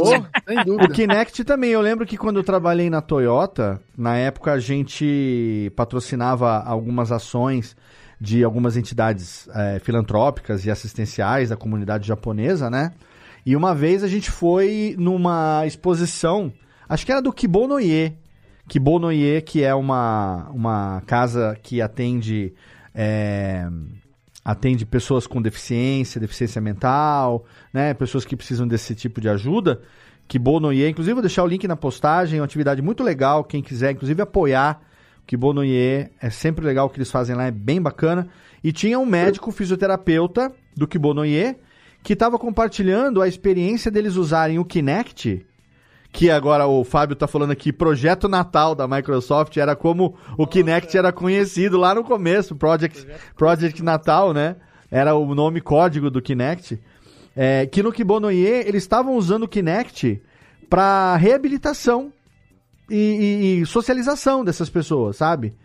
O. 0.67 0.89
Kinect 0.89 1.43
também, 1.43 1.71
eu 1.71 1.81
lembro 1.81 2.05
que 2.05 2.17
quando 2.17 2.37
eu 2.37 2.43
trabalhei 2.43 2.89
na 2.89 3.01
Toyota, 3.01 3.81
na 3.97 4.15
época 4.15 4.53
a 4.53 4.59
gente 4.59 5.71
patrocinava 5.75 6.63
algumas 6.63 7.11
ações 7.11 7.75
de 8.19 8.41
algumas 8.41 8.77
entidades 8.77 9.49
eh, 9.53 9.79
filantrópicas 9.83 10.65
e 10.65 10.71
assistenciais 10.71 11.49
da 11.49 11.57
comunidade 11.57 12.07
japonesa, 12.07 12.69
né? 12.69 12.93
E 13.45 13.53
uma 13.53 13.75
vez 13.75 14.01
a 14.01 14.07
gente 14.07 14.31
foi 14.31 14.95
numa 14.97 15.65
exposição, 15.65 16.53
acho 16.87 17.05
que 17.05 17.11
era 17.11 17.21
do 17.21 17.33
Kibonoye. 17.33 18.17
Kibonoye, 18.69 19.41
que 19.41 19.61
é 19.61 19.75
uma, 19.75 20.49
uma 20.53 21.01
casa 21.05 21.57
que 21.61 21.81
atende 21.81 22.53
eh, 22.95 23.67
atende 24.43 24.85
pessoas 24.85 25.25
com 25.25 25.41
deficiência, 25.41 26.19
deficiência 26.19 26.61
mental, 26.61 27.45
né? 27.71 27.93
Pessoas 27.93 28.25
que 28.25 28.35
precisam 28.35 28.67
desse 28.67 28.93
tipo 28.93 29.21
de 29.21 29.29
ajuda. 29.29 29.81
Kibonoye, 30.27 30.87
inclusive 30.87 31.13
vou 31.13 31.21
deixar 31.21 31.43
o 31.43 31.47
link 31.47 31.67
na 31.67 31.75
postagem, 31.75 32.37
é 32.37 32.41
uma 32.41 32.45
atividade 32.45 32.81
muito 32.81 33.03
legal, 33.03 33.43
quem 33.43 33.61
quiser, 33.61 33.91
inclusive 33.91 34.21
apoiar 34.21 34.81
o 35.21 35.25
Kibonoye, 35.25 36.09
é 36.21 36.29
sempre 36.29 36.65
legal 36.65 36.87
o 36.87 36.89
que 36.89 36.97
eles 36.97 37.11
fazem 37.11 37.35
lá, 37.35 37.45
é 37.45 37.51
bem 37.51 37.81
bacana. 37.81 38.27
E 38.63 38.71
tinha 38.71 38.97
um 38.97 39.05
médico 39.05 39.51
fisioterapeuta 39.51 40.51
do 40.75 40.87
Kibonoye 40.87 41.55
que 42.01 42.13
estava 42.13 42.37
compartilhando 42.37 43.21
a 43.21 43.27
experiência 43.27 43.89
deles 43.89 44.15
usarem 44.15 44.59
o 44.59 44.65
Kinect, 44.65 45.45
que 46.13 46.29
agora 46.29 46.67
o 46.67 46.83
Fábio 46.83 47.15
tá 47.15 47.27
falando 47.27 47.51
aqui, 47.51 47.73
projeto 47.73 48.29
Natal 48.29 48.75
da 48.75 48.87
Microsoft, 48.87 49.57
era 49.57 49.75
como 49.75 50.15
o 50.37 50.45
Kinect 50.47 50.95
era 50.95 51.11
conhecido 51.11 51.75
lá 51.77 51.93
no 51.95 52.03
começo, 52.03 52.55
Project, 52.55 53.05
Project 53.35 53.81
Natal, 53.83 54.31
né? 54.31 54.55
Era 54.91 55.15
o 55.15 55.33
nome 55.33 55.59
código 55.59 56.11
do 56.11 56.21
Kinect. 56.21 56.79
É, 57.35 57.65
que 57.65 57.81
no 57.81 57.91
Kibonoye 57.91 58.45
eles 58.45 58.83
estavam 58.83 59.15
usando 59.17 59.43
o 59.43 59.47
Kinect 59.47 60.21
para 60.69 61.15
reabilitação 61.15 62.13
e, 62.87 62.95
e- 62.95 63.61
e 63.61 63.65
socialização 63.65 64.45
dessas 64.45 64.69
pessoas, 64.69 65.15
sabe? 65.17 65.55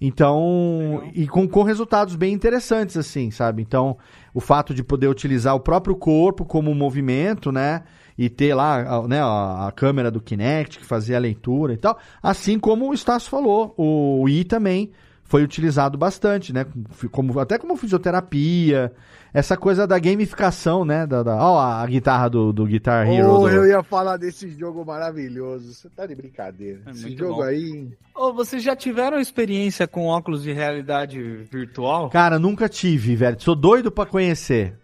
Então, 0.00 1.02
e 1.14 1.26
com, 1.26 1.46
com 1.48 1.62
resultados 1.62 2.14
bem 2.16 2.32
interessantes, 2.32 2.96
assim, 2.96 3.30
sabe? 3.30 3.60
Então, 3.60 3.98
o 4.32 4.40
fato 4.40 4.72
de 4.72 4.82
poder 4.82 5.08
utilizar 5.08 5.54
o 5.54 5.60
próprio 5.60 5.94
corpo 5.96 6.44
como 6.44 6.74
movimento, 6.74 7.50
né? 7.52 7.82
E 8.22 8.28
ter 8.28 8.52
lá 8.54 8.80
a, 8.96 9.08
né, 9.08 9.18
a, 9.22 9.68
a 9.68 9.72
câmera 9.72 10.10
do 10.10 10.20
Kinect 10.20 10.78
que 10.78 10.84
fazia 10.84 11.16
a 11.16 11.20
leitura 11.20 11.72
e 11.72 11.78
tal. 11.78 11.98
Assim 12.22 12.58
como 12.58 12.90
o 12.90 12.92
Estácio 12.92 13.30
falou, 13.30 13.72
o 13.78 14.24
Wii 14.24 14.44
também 14.44 14.90
foi 15.24 15.42
utilizado 15.42 15.96
bastante, 15.96 16.52
né? 16.52 16.66
Como, 17.10 17.38
até 17.40 17.56
como 17.56 17.76
fisioterapia, 17.76 18.92
essa 19.32 19.56
coisa 19.56 19.86
da 19.86 19.98
gamificação, 19.98 20.84
né? 20.84 21.06
Da, 21.06 21.22
da, 21.22 21.36
ó, 21.36 21.58
a 21.60 21.86
guitarra 21.86 22.28
do, 22.28 22.52
do 22.52 22.66
Guitar 22.66 23.08
Hero. 23.08 23.30
Oh, 23.30 23.38
do- 23.40 23.48
eu 23.48 23.66
ia 23.66 23.82
falar 23.82 24.16
desse 24.16 24.50
jogo 24.50 24.84
maravilhoso. 24.84 25.72
Você 25.72 25.88
tá 25.88 26.04
de 26.04 26.14
brincadeira. 26.14 26.80
É 26.86 26.90
Esse 26.90 27.16
jogo 27.16 27.36
bom. 27.36 27.42
aí. 27.42 27.88
Ô, 28.14 28.32
vocês 28.34 28.62
já 28.62 28.74
tiveram 28.76 29.18
experiência 29.18 29.86
com 29.88 30.06
óculos 30.06 30.42
de 30.42 30.52
realidade 30.52 31.22
virtual? 31.50 32.10
Cara, 32.10 32.38
nunca 32.38 32.68
tive, 32.68 33.16
velho. 33.16 33.40
Sou 33.40 33.54
doido 33.54 33.90
pra 33.90 34.04
conhecer. 34.04 34.74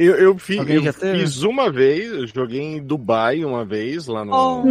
Eu, 0.00 0.14
eu, 0.14 0.38
fiz, 0.38 0.60
Alguém 0.60 0.84
eu 0.84 0.92
fiz 0.92 1.42
uma 1.42 1.72
vez, 1.72 2.12
eu 2.12 2.24
joguei 2.28 2.60
em 2.60 2.80
Dubai 2.80 3.44
uma 3.44 3.64
vez, 3.64 4.06
lá 4.06 4.24
no. 4.24 4.32
Oh. 4.32 4.62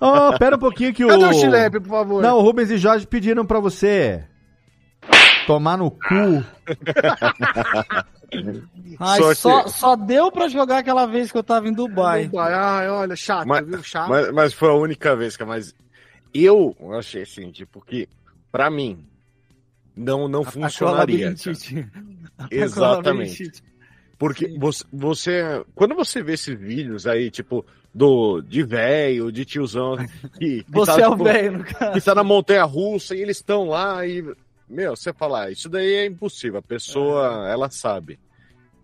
Ó, 0.00 0.36
pera 0.36 0.56
um 0.56 0.58
pouquinho 0.58 0.92
que 0.92 1.04
o. 1.04 1.08
Cadê 1.08 1.26
o 1.26 1.32
Chilepe, 1.32 1.78
por 1.78 1.90
favor? 1.90 2.20
Não, 2.20 2.38
o 2.38 2.42
Rubens 2.42 2.72
e 2.72 2.76
Jorge 2.76 3.06
pediram 3.06 3.46
pra 3.46 3.60
você 3.60 4.24
tomar 5.46 5.76
no 5.78 5.92
cu. 5.92 6.44
Ai, 8.98 9.18
Só 9.18 9.34
só, 9.34 9.62
que- 9.64 9.70
só 9.70 9.96
deu 9.96 10.30
pra 10.30 10.48
jogar 10.48 10.78
aquela 10.78 11.06
vez 11.06 11.32
que 11.32 11.38
eu 11.38 11.42
tava 11.42 11.68
em 11.68 11.72
Dubai. 11.72 12.26
Dubai. 12.26 12.52
Ai, 12.52 12.88
olha, 12.88 13.16
chato, 13.16 13.46
Mas- 13.46 13.66
viu? 13.66 13.82
Chato. 13.82 14.08
Mas, 14.08 14.30
mas 14.32 14.52
foi 14.52 14.68
a 14.70 14.74
única 14.74 15.16
vez 15.16 15.36
que 15.36 15.44
mas 15.44 15.74
eu 16.34 16.76
achei 16.98 17.22
assim, 17.22 17.50
tipo, 17.50 17.80
que 17.84 18.08
pra 18.52 18.70
mim 18.70 19.04
não, 19.96 20.28
não 20.28 20.42
a 20.42 20.44
funcionaria. 20.44 21.34
a 22.38 22.46
Exatamente. 22.50 23.50
Porque 24.20 24.54
você, 24.58 24.84
você. 24.92 25.64
Quando 25.74 25.94
você 25.94 26.22
vê 26.22 26.34
esses 26.34 26.54
vídeos 26.54 27.06
aí, 27.06 27.30
tipo, 27.30 27.64
do 27.92 28.42
de 28.42 28.62
velho, 28.62 29.32
de 29.32 29.46
tiozão. 29.46 29.96
Que, 30.38 30.62
que 30.62 30.70
Você 30.70 30.92
tá, 30.92 31.00
é 31.00 31.08
o 31.08 31.12
tipo, 31.12 31.24
velho, 31.24 31.58
no 31.58 31.64
caso. 31.64 31.92
Que 31.94 32.00
tá 32.02 32.14
na 32.14 32.22
montanha 32.22 32.64
russa 32.64 33.16
e 33.16 33.22
eles 33.22 33.38
estão 33.38 33.70
lá 33.70 34.06
e. 34.06 34.22
Meu, 34.68 34.94
você 34.94 35.10
fala, 35.14 35.44
"Ah, 35.44 35.50
isso 35.50 35.70
daí 35.70 35.94
é 35.94 36.06
impossível, 36.06 36.58
a 36.58 36.62
pessoa, 36.62 37.48
ela 37.48 37.70
sabe. 37.70 38.20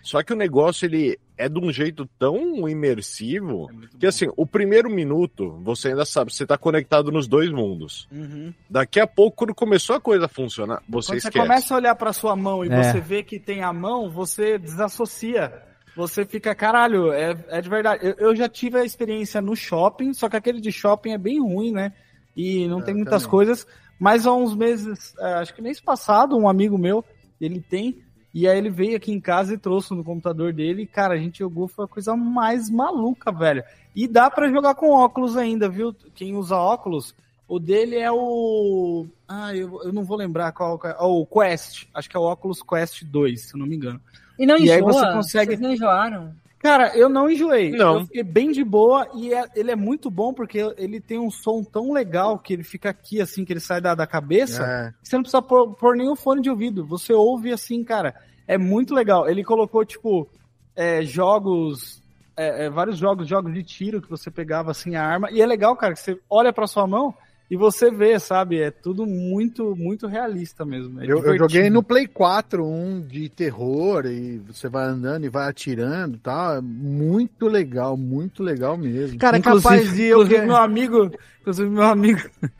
Só 0.02 0.22
que 0.22 0.32
o 0.32 0.36
negócio, 0.36 0.86
ele 0.86 1.18
é 1.38 1.48
de 1.48 1.58
um 1.58 1.70
jeito 1.72 2.08
tão 2.18 2.68
imersivo 2.68 3.68
que, 3.98 4.06
assim, 4.06 4.26
o 4.36 4.46
primeiro 4.46 4.88
minuto, 4.90 5.58
você 5.62 5.88
ainda 5.88 6.04
sabe, 6.04 6.32
você 6.32 6.46
tá 6.46 6.56
conectado 6.56 7.12
nos 7.12 7.26
dois 7.28 7.50
mundos. 7.50 8.08
Uhum. 8.10 8.52
Daqui 8.70 8.98
a 9.00 9.06
pouco, 9.06 9.36
quando 9.38 9.54
começou 9.54 9.96
a 9.96 10.00
coisa 10.00 10.24
a 10.26 10.28
funcionar, 10.28 10.82
você 10.88 11.08
Quando 11.12 11.20
você 11.20 11.28
esquece. 11.28 11.38
começa 11.46 11.74
a 11.74 11.76
olhar 11.76 11.94
pra 11.94 12.12
sua 12.12 12.34
mão 12.34 12.64
e 12.64 12.68
É. 12.70 12.82
você 12.92 13.00
vê 13.00 13.22
que 13.22 13.38
tem 13.38 13.62
a 13.62 13.72
mão, 13.72 14.10
você 14.10 14.58
desassocia. 14.58 15.62
Você 15.96 16.26
fica, 16.26 16.54
caralho, 16.54 17.10
é, 17.12 17.34
é 17.48 17.60
de 17.60 17.68
verdade. 17.70 18.06
Eu, 18.06 18.14
eu 18.28 18.36
já 18.36 18.48
tive 18.48 18.78
a 18.78 18.84
experiência 18.84 19.40
no 19.40 19.56
shopping, 19.56 20.12
só 20.12 20.28
que 20.28 20.36
aquele 20.36 20.60
de 20.60 20.70
shopping 20.70 21.12
é 21.12 21.18
bem 21.18 21.40
ruim, 21.40 21.72
né? 21.72 21.92
E 22.36 22.66
não 22.68 22.80
É, 22.80 22.82
tem 22.82 22.94
muitas 22.94 23.22
também. 23.22 23.30
coisas. 23.30 23.66
Mas 23.98 24.26
há 24.26 24.32
uns 24.34 24.54
meses, 24.54 25.14
é, 25.18 25.34
acho 25.34 25.54
que 25.54 25.62
mês 25.62 25.80
passado, 25.80 26.36
um 26.36 26.46
amigo 26.48 26.76
meu, 26.76 27.02
ele 27.40 27.60
tem. 27.62 28.02
E 28.38 28.46
aí 28.46 28.58
ele 28.58 28.68
veio 28.68 28.94
aqui 28.98 29.10
em 29.10 29.18
casa 29.18 29.54
e 29.54 29.58
trouxe 29.58 29.94
no 29.94 30.04
computador 30.04 30.52
dele. 30.52 30.82
E, 30.82 30.86
cara, 30.86 31.14
a 31.14 31.16
gente 31.16 31.38
jogou, 31.38 31.66
foi 31.66 31.86
a 31.86 31.88
coisa 31.88 32.14
mais 32.14 32.68
maluca, 32.68 33.32
velho. 33.32 33.64
E 33.94 34.06
dá 34.06 34.30
pra 34.30 34.50
jogar 34.50 34.74
com 34.74 34.90
óculos 34.90 35.38
ainda, 35.38 35.70
viu? 35.70 35.96
Quem 36.14 36.36
usa 36.36 36.54
óculos, 36.54 37.14
o 37.48 37.58
dele 37.58 37.96
é 37.96 38.12
o. 38.12 39.06
Ah, 39.26 39.56
eu, 39.56 39.80
eu 39.84 39.90
não 39.90 40.04
vou 40.04 40.18
lembrar 40.18 40.52
qual. 40.52 40.78
é. 40.84 40.94
Ó, 40.98 41.18
o 41.22 41.24
Quest. 41.24 41.86
Acho 41.94 42.10
que 42.10 42.16
é 42.16 42.20
o 42.20 42.30
Oculus 42.30 42.62
Quest 42.62 43.04
2, 43.04 43.40
se 43.40 43.54
eu 43.54 43.58
não 43.58 43.66
me 43.66 43.74
engano. 43.76 43.98
E 44.38 44.44
não 44.44 44.58
E 44.58 44.70
aí 44.70 44.80
enjoa? 44.80 44.92
você 44.92 45.12
consegue- 45.14 45.46
Vocês 45.52 45.60
não 45.60 45.72
enjoaram? 45.72 46.34
Cara, 46.66 46.96
eu 46.96 47.08
não 47.08 47.30
enjoei. 47.30 47.70
Não. 47.70 48.00
Eu 48.00 48.06
fiquei 48.06 48.22
bem 48.22 48.50
de 48.50 48.64
boa 48.64 49.08
e 49.14 49.32
é- 49.32 49.46
ele 49.54 49.70
é 49.70 49.76
muito 49.76 50.10
bom 50.10 50.34
porque 50.34 50.58
ele 50.76 51.00
tem 51.00 51.18
um 51.18 51.30
som 51.30 51.62
tão 51.62 51.92
legal 51.92 52.38
que 52.38 52.52
ele 52.52 52.64
fica 52.64 52.90
aqui, 52.90 53.20
assim, 53.20 53.44
que 53.44 53.52
ele 53.52 53.60
sai 53.60 53.80
da, 53.80 53.94
da 53.94 54.06
cabeça. 54.06 54.64
É. 54.64 54.92
Você 55.02 55.16
não 55.16 55.22
precisa 55.22 55.40
pôr, 55.42 55.74
pôr 55.74 55.96
nenhum 55.96 56.16
fone 56.16 56.42
de 56.42 56.50
ouvido. 56.50 56.84
Você 56.86 57.12
ouve 57.12 57.52
assim, 57.52 57.84
cara. 57.84 58.14
É 58.48 58.58
muito 58.58 58.94
legal. 58.94 59.28
Ele 59.28 59.44
colocou, 59.44 59.84
tipo, 59.84 60.28
é, 60.74 61.02
jogos 61.02 62.02
é, 62.36 62.66
é, 62.66 62.70
vários 62.70 62.98
jogos, 62.98 63.26
jogos 63.26 63.54
de 63.54 63.62
tiro 63.62 64.02
que 64.02 64.10
você 64.10 64.30
pegava 64.30 64.70
assim 64.70 64.94
a 64.94 65.02
arma. 65.04 65.30
E 65.30 65.40
é 65.40 65.46
legal, 65.46 65.74
cara, 65.76 65.94
que 65.94 66.00
você 66.00 66.18
olha 66.28 66.52
pra 66.52 66.66
sua 66.66 66.86
mão 66.86 67.14
e 67.50 67.56
você 67.56 67.90
vê, 67.90 68.18
sabe? 68.18 68.60
É 68.60 68.70
tudo 68.70 69.06
muito, 69.06 69.76
muito 69.76 70.06
realista 70.06 70.64
mesmo. 70.64 71.00
É 71.00 71.04
Eu, 71.04 71.22
eu 71.24 71.38
joguei 71.38 71.70
no 71.70 71.82
Play 71.82 72.06
4 72.06 72.64
um 72.66 73.00
de 73.00 73.28
terror 73.28 74.04
e 74.06 74.38
você 74.38 74.68
vai 74.68 74.84
andando 74.86 75.24
e 75.24 75.28
vai 75.28 75.48
atirando 75.48 76.16
e 76.16 76.18
tal. 76.18 76.56
É 76.56 76.60
muito 76.60 77.46
legal, 77.46 77.96
muito 77.96 78.42
legal 78.42 78.76
mesmo. 78.76 79.18
Cara, 79.18 79.36
é 79.36 79.40
Inclusive- 79.40 79.62
capaz 79.62 79.94
de 79.94 80.02
eu. 80.04 80.22
Inclusive, 80.22 80.46
meu 80.46 80.56
amigo, 80.56 81.10
inclusive, 81.40 81.70
meu 81.70 81.82
amigo 81.84 82.20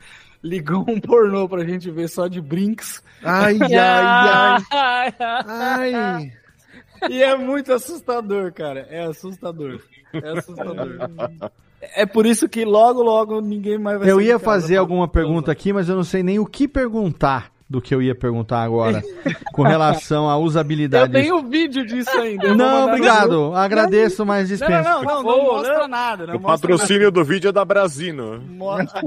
ligou 0.41 0.85
um 0.87 0.99
pornô 1.01 1.49
pra 1.49 1.65
gente 1.65 1.91
ver 1.91 2.07
só 2.07 2.27
de 2.27 2.39
brinks. 2.39 3.03
Ai, 3.23 3.57
ai, 4.71 5.13
ai. 5.19 5.93
Ai. 5.93 6.31
E 7.09 7.21
é 7.21 7.35
muito 7.37 7.71
assustador, 7.73 8.51
cara. 8.53 8.87
É 8.89 9.03
assustador. 9.03 9.79
É 10.13 10.29
assustador. 10.37 10.87
É 11.95 12.05
por 12.05 12.25
isso 12.25 12.49
que 12.49 12.65
logo, 12.65 13.03
logo 13.03 13.39
ninguém 13.39 13.77
mais 13.77 13.99
vai 13.99 14.09
Eu 14.09 14.19
ia 14.19 14.39
fazer 14.39 14.77
alguma 14.77 15.07
pergunta 15.07 15.51
aqui, 15.51 15.71
mas 15.71 15.87
eu 15.87 15.95
não 15.95 16.03
sei 16.03 16.23
nem 16.23 16.39
o 16.39 16.45
que 16.45 16.67
perguntar 16.67 17.51
do 17.69 17.81
que 17.81 17.93
eu 17.93 18.01
ia 18.01 18.15
perguntar 18.15 18.61
agora 18.63 19.03
com 19.53 19.61
relação 19.61 20.29
à 20.29 20.33
Eu 20.35 20.39
usabilidade. 20.39 21.11
tenho 21.11 21.43
vídeo 21.43 21.85
disso 21.85 22.09
ainda. 22.17 22.47
eu 22.47 22.55
Não, 22.55 22.87
obrigado. 22.87 23.53
Agradeço, 23.53 24.25
mas 24.25 24.47
dispenso. 24.47 24.87
não, 24.87 25.03
não, 25.03 25.21
não, 25.21 25.23
não 25.23 25.43
mostra 25.45 25.87
nada. 25.87 26.27
Não 26.27 26.35
O 26.35 26.39
patrocínio 26.39 27.11
do 27.11 27.25
vídeo 27.25 27.49
é 27.49 27.51
da 27.51 27.65
Brasino. 27.65 28.41
Mostra, 28.49 29.01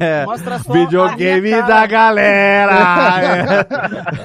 É, 0.00 0.24
mostra 0.26 0.58
só 0.60 0.72
videogame 0.72 1.38
a 1.38 1.42
minha 1.56 1.62
da 1.62 1.86
galera. 1.86 3.66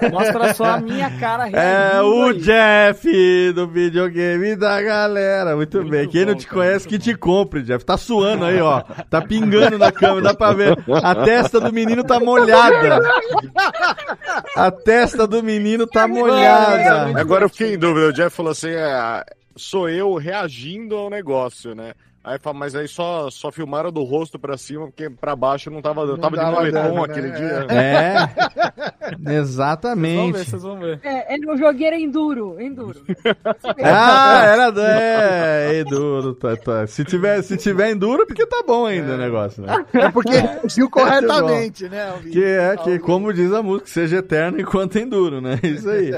Mostra 0.11 0.53
só 0.53 0.63
a 0.65 0.77
minha 0.79 1.09
cara 1.19 1.49
É 1.49 2.01
o 2.01 2.27
aí. 2.27 2.37
Jeff 2.39 3.51
do 3.53 3.67
videogame 3.67 4.55
da 4.55 4.81
galera. 4.81 5.55
Muito, 5.55 5.83
bem. 5.83 6.07
Quem 6.07 6.25
não 6.25 6.35
te 6.35 6.45
cara, 6.47 6.59
conhece, 6.61 6.87
que 6.87 6.97
te 6.97 7.13
compre, 7.15 7.61
Jeff. 7.63 7.83
Tá 7.83 7.97
suando 7.97 8.45
aí, 8.45 8.61
ó. 8.61 8.81
Tá 9.09 9.21
pingando 9.21 9.77
na 9.77 9.91
câmera, 9.91 10.21
dá 10.29 10.33
pra 10.33 10.53
ver. 10.53 10.77
A 11.03 11.15
testa 11.15 11.59
do 11.59 11.73
menino 11.73 12.03
tá 12.03 12.19
molhada. 12.19 13.01
A 14.55 14.71
testa 14.71 15.27
do 15.27 15.43
menino 15.43 15.85
tá 15.87 16.07
molhada. 16.07 17.19
Agora 17.19 17.45
eu 17.45 17.49
fiquei 17.49 17.75
em 17.75 17.77
dúvida. 17.77 18.07
O 18.07 18.13
Jeff 18.13 18.35
falou 18.35 18.51
assim: 18.51 18.69
é, 18.69 19.23
sou 19.55 19.89
eu 19.89 20.15
reagindo 20.15 20.95
ao 20.95 21.09
negócio, 21.09 21.75
né? 21.75 21.93
Aí 22.23 22.39
fala, 22.39 22.57
mas 22.57 22.73
aí 22.73 22.87
só, 22.87 23.29
só 23.29 23.51
filmaram 23.51 23.91
do 23.91 24.01
rosto 24.03 24.39
pra 24.39 24.57
cima, 24.57 24.85
porque 24.85 25.09
pra 25.09 25.35
baixo 25.35 25.69
não 25.69 25.81
tava 25.81 26.05
dando. 26.07 26.21
Tava 26.21 26.37
de 26.37 26.45
moletom 26.45 26.71
dando, 26.71 27.03
aquele 27.03 27.27
né? 27.27 27.37
dia. 27.37 27.67
É, 27.69 28.13
Vamos 29.11 29.25
ver, 29.25 29.33
exatamente. 29.35 30.37
vocês 30.45 30.63
vão 30.63 30.79
ver. 30.79 30.99
É, 31.03 31.35
é, 31.35 31.37
eu 31.37 31.57
joguei 31.57 31.87
era 31.87 31.99
enduro, 31.99 32.59
enduro. 32.61 33.03
Ah, 33.83 34.43
era 34.45 34.73
é, 34.81 35.79
é 35.79 35.83
duro, 35.83 36.33
tá, 36.33 36.55
tá. 36.55 36.87
Se 36.87 37.03
tiver, 37.03 37.41
se 37.41 37.57
tiver 37.57 37.91
enduro, 37.91 38.25
porque 38.25 38.45
tá 38.45 38.63
bom 38.65 38.85
ainda 38.85 39.15
o 39.15 39.17
negócio, 39.17 39.63
né? 39.63 39.85
É 39.93 40.09
porque 40.09 40.31
viu 40.75 40.89
corretamente, 40.89 41.89
né? 41.89 42.09
Alvin? 42.09 42.31
Que 42.31 42.43
é 42.43 42.77
que, 42.77 42.99
como 42.99 43.33
diz 43.33 43.51
a 43.51 43.61
música, 43.61 43.87
seja 43.87 44.17
eterno 44.17 44.59
enquanto 44.59 44.97
enduro, 44.97 45.41
né? 45.41 45.59
Isso 45.63 45.89
aí. 45.89 46.11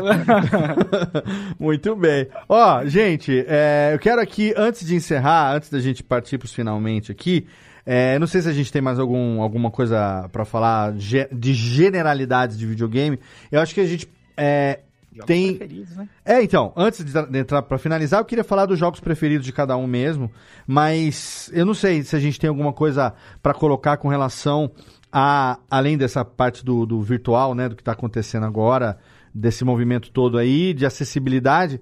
Muito 1.59 1.95
bem. 1.95 2.27
Ó, 2.47 2.85
gente, 2.85 3.45
é, 3.47 3.91
eu 3.93 3.99
quero 3.99 4.21
aqui, 4.21 4.53
antes 4.55 4.85
de 4.85 4.95
encerrar, 4.95 5.55
antes 5.55 5.69
da 5.69 5.79
gente 5.79 5.94
partir 6.03 6.37
pros 6.37 6.53
finalmente 6.53 7.11
aqui, 7.11 7.45
é, 7.85 8.17
não 8.17 8.27
sei 8.27 8.41
se 8.41 8.49
a 8.49 8.53
gente 8.53 8.71
tem 8.71 8.81
mais 8.81 8.97
algum, 8.99 9.41
alguma 9.41 9.69
coisa 9.69 10.27
pra 10.31 10.43
falar 10.43 10.93
ge- 10.97 11.27
de 11.31 11.53
generalidades 11.53 12.57
de 12.57 12.65
videogame. 12.65 13.19
Eu 13.51 13.61
acho 13.61 13.73
que 13.73 13.81
a 13.81 13.85
gente 13.85 14.09
é, 14.35 14.79
tem. 15.25 15.59
Né? 15.95 16.09
É, 16.25 16.41
então, 16.41 16.73
antes 16.75 17.05
de, 17.05 17.37
entrar 17.37 17.61
pra 17.61 17.77
finalizar, 17.77 18.19
eu 18.19 18.25
queria 18.25 18.43
falar 18.43 18.65
dos 18.65 18.79
jogos 18.79 18.99
preferidos 18.99 19.45
de 19.45 19.53
cada 19.53 19.77
um 19.77 19.87
mesmo, 19.87 20.31
mas 20.67 21.49
eu 21.53 21.65
não 21.65 21.73
sei 21.73 22.03
se 22.03 22.15
a 22.15 22.19
gente 22.19 22.39
tem 22.39 22.49
alguma 22.49 22.73
coisa 22.73 23.13
pra 23.41 23.53
colocar 23.53 23.97
com 23.97 24.07
relação 24.07 24.71
a, 25.11 25.59
além 25.69 25.97
dessa 25.97 26.25
parte 26.25 26.65
do, 26.65 26.85
do 26.85 27.01
virtual, 27.01 27.55
né, 27.55 27.69
do 27.69 27.75
que 27.75 27.83
tá 27.83 27.93
acontecendo 27.93 28.45
agora, 28.45 28.97
desse 29.33 29.63
movimento 29.63 30.11
todo 30.11 30.37
aí, 30.37 30.73
de 30.73 30.85
acessibilidade, 30.85 31.79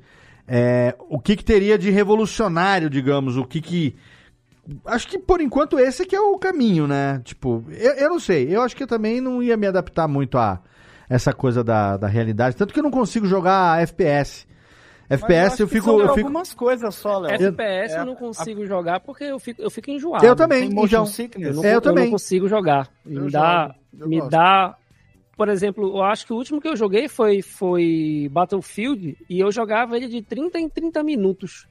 é, 0.48 0.96
o 1.10 1.20
que 1.20 1.36
que 1.36 1.44
teria 1.44 1.78
de 1.78 1.90
revolucionário, 1.90 2.90
digamos, 2.90 3.38
o 3.38 3.46
que 3.46 3.62
que... 3.62 3.96
Acho 4.86 5.08
que 5.08 5.20
por 5.20 5.42
enquanto 5.42 5.78
esse 5.78 6.06
que 6.06 6.16
é 6.16 6.22
o 6.22 6.38
caminho, 6.38 6.88
né? 6.88 7.22
Tipo, 7.26 7.66
eu, 7.70 7.94
eu 7.96 8.10
não 8.10 8.20
sei, 8.20 8.48
eu 8.56 8.62
acho 8.62 8.76
que 8.76 8.84
eu 8.84 8.88
também 8.88 9.20
não 9.20 9.44
ia 9.44 9.58
me 9.58 9.68
adaptar 9.68 10.08
muito 10.08 10.38
a 10.38 10.62
essa 11.10 11.34
coisa 11.34 11.64
da, 11.64 11.98
da 11.98 12.08
realidade, 12.08 12.56
tanto 12.56 12.74
que 12.74 12.80
eu 12.80 12.84
não 12.84 12.92
consigo 12.92 13.26
jogar 13.26 13.82
FPS. 13.82 14.48
FPS 15.10 15.60
eu 15.60 15.68
que 15.68 15.74
fico, 15.76 15.90
eu 16.00 16.08
fico 16.14 16.28
algumas 16.28 16.54
coisas 16.54 16.96
só, 16.96 17.20
Léo. 17.20 17.34
FPS 17.34 17.94
É, 17.96 18.00
eu 18.00 18.06
não 18.06 18.16
consigo 18.16 18.66
jogar 18.66 19.02
porque 19.02 19.26
eu 19.26 19.38
fico, 19.38 19.62
eu 19.62 19.70
fico 19.70 19.92
enjoado. 19.92 20.26
Eu 20.26 20.34
também, 20.36 20.62
Tem 20.62 20.74
motion 20.74 20.86
então. 20.96 21.06
sickness? 21.06 21.50
Eu 21.50 21.56
não, 21.56 21.64
É, 21.66 21.72
eu 21.72 21.74
eu 21.74 21.82
também. 21.82 22.06
não 22.06 22.12
consigo 22.12 22.48
jogar. 22.48 22.90
Eu 23.06 23.24
Me 23.24 23.32
dá, 23.32 23.68
jogo, 23.68 23.76
eu 24.00 24.08
me 24.08 24.18
gosto. 24.20 24.32
dá. 24.32 24.76
Por 25.36 25.50
exemplo, 25.50 25.98
eu 25.98 26.04
acho 26.04 26.26
que 26.28 26.34
o 26.34 26.36
último 26.36 26.62
que 26.62 26.68
eu 26.68 26.76
joguei 26.76 27.08
foi, 27.08 27.42
foi 27.42 28.30
Battlefield 28.32 29.18
e 29.30 29.40
eu 29.40 29.52
jogava 29.52 29.98
ele 29.98 30.08
de 30.08 30.22
30 30.22 30.60
em 30.60 30.70
30 30.70 31.04
minutos. 31.04 31.68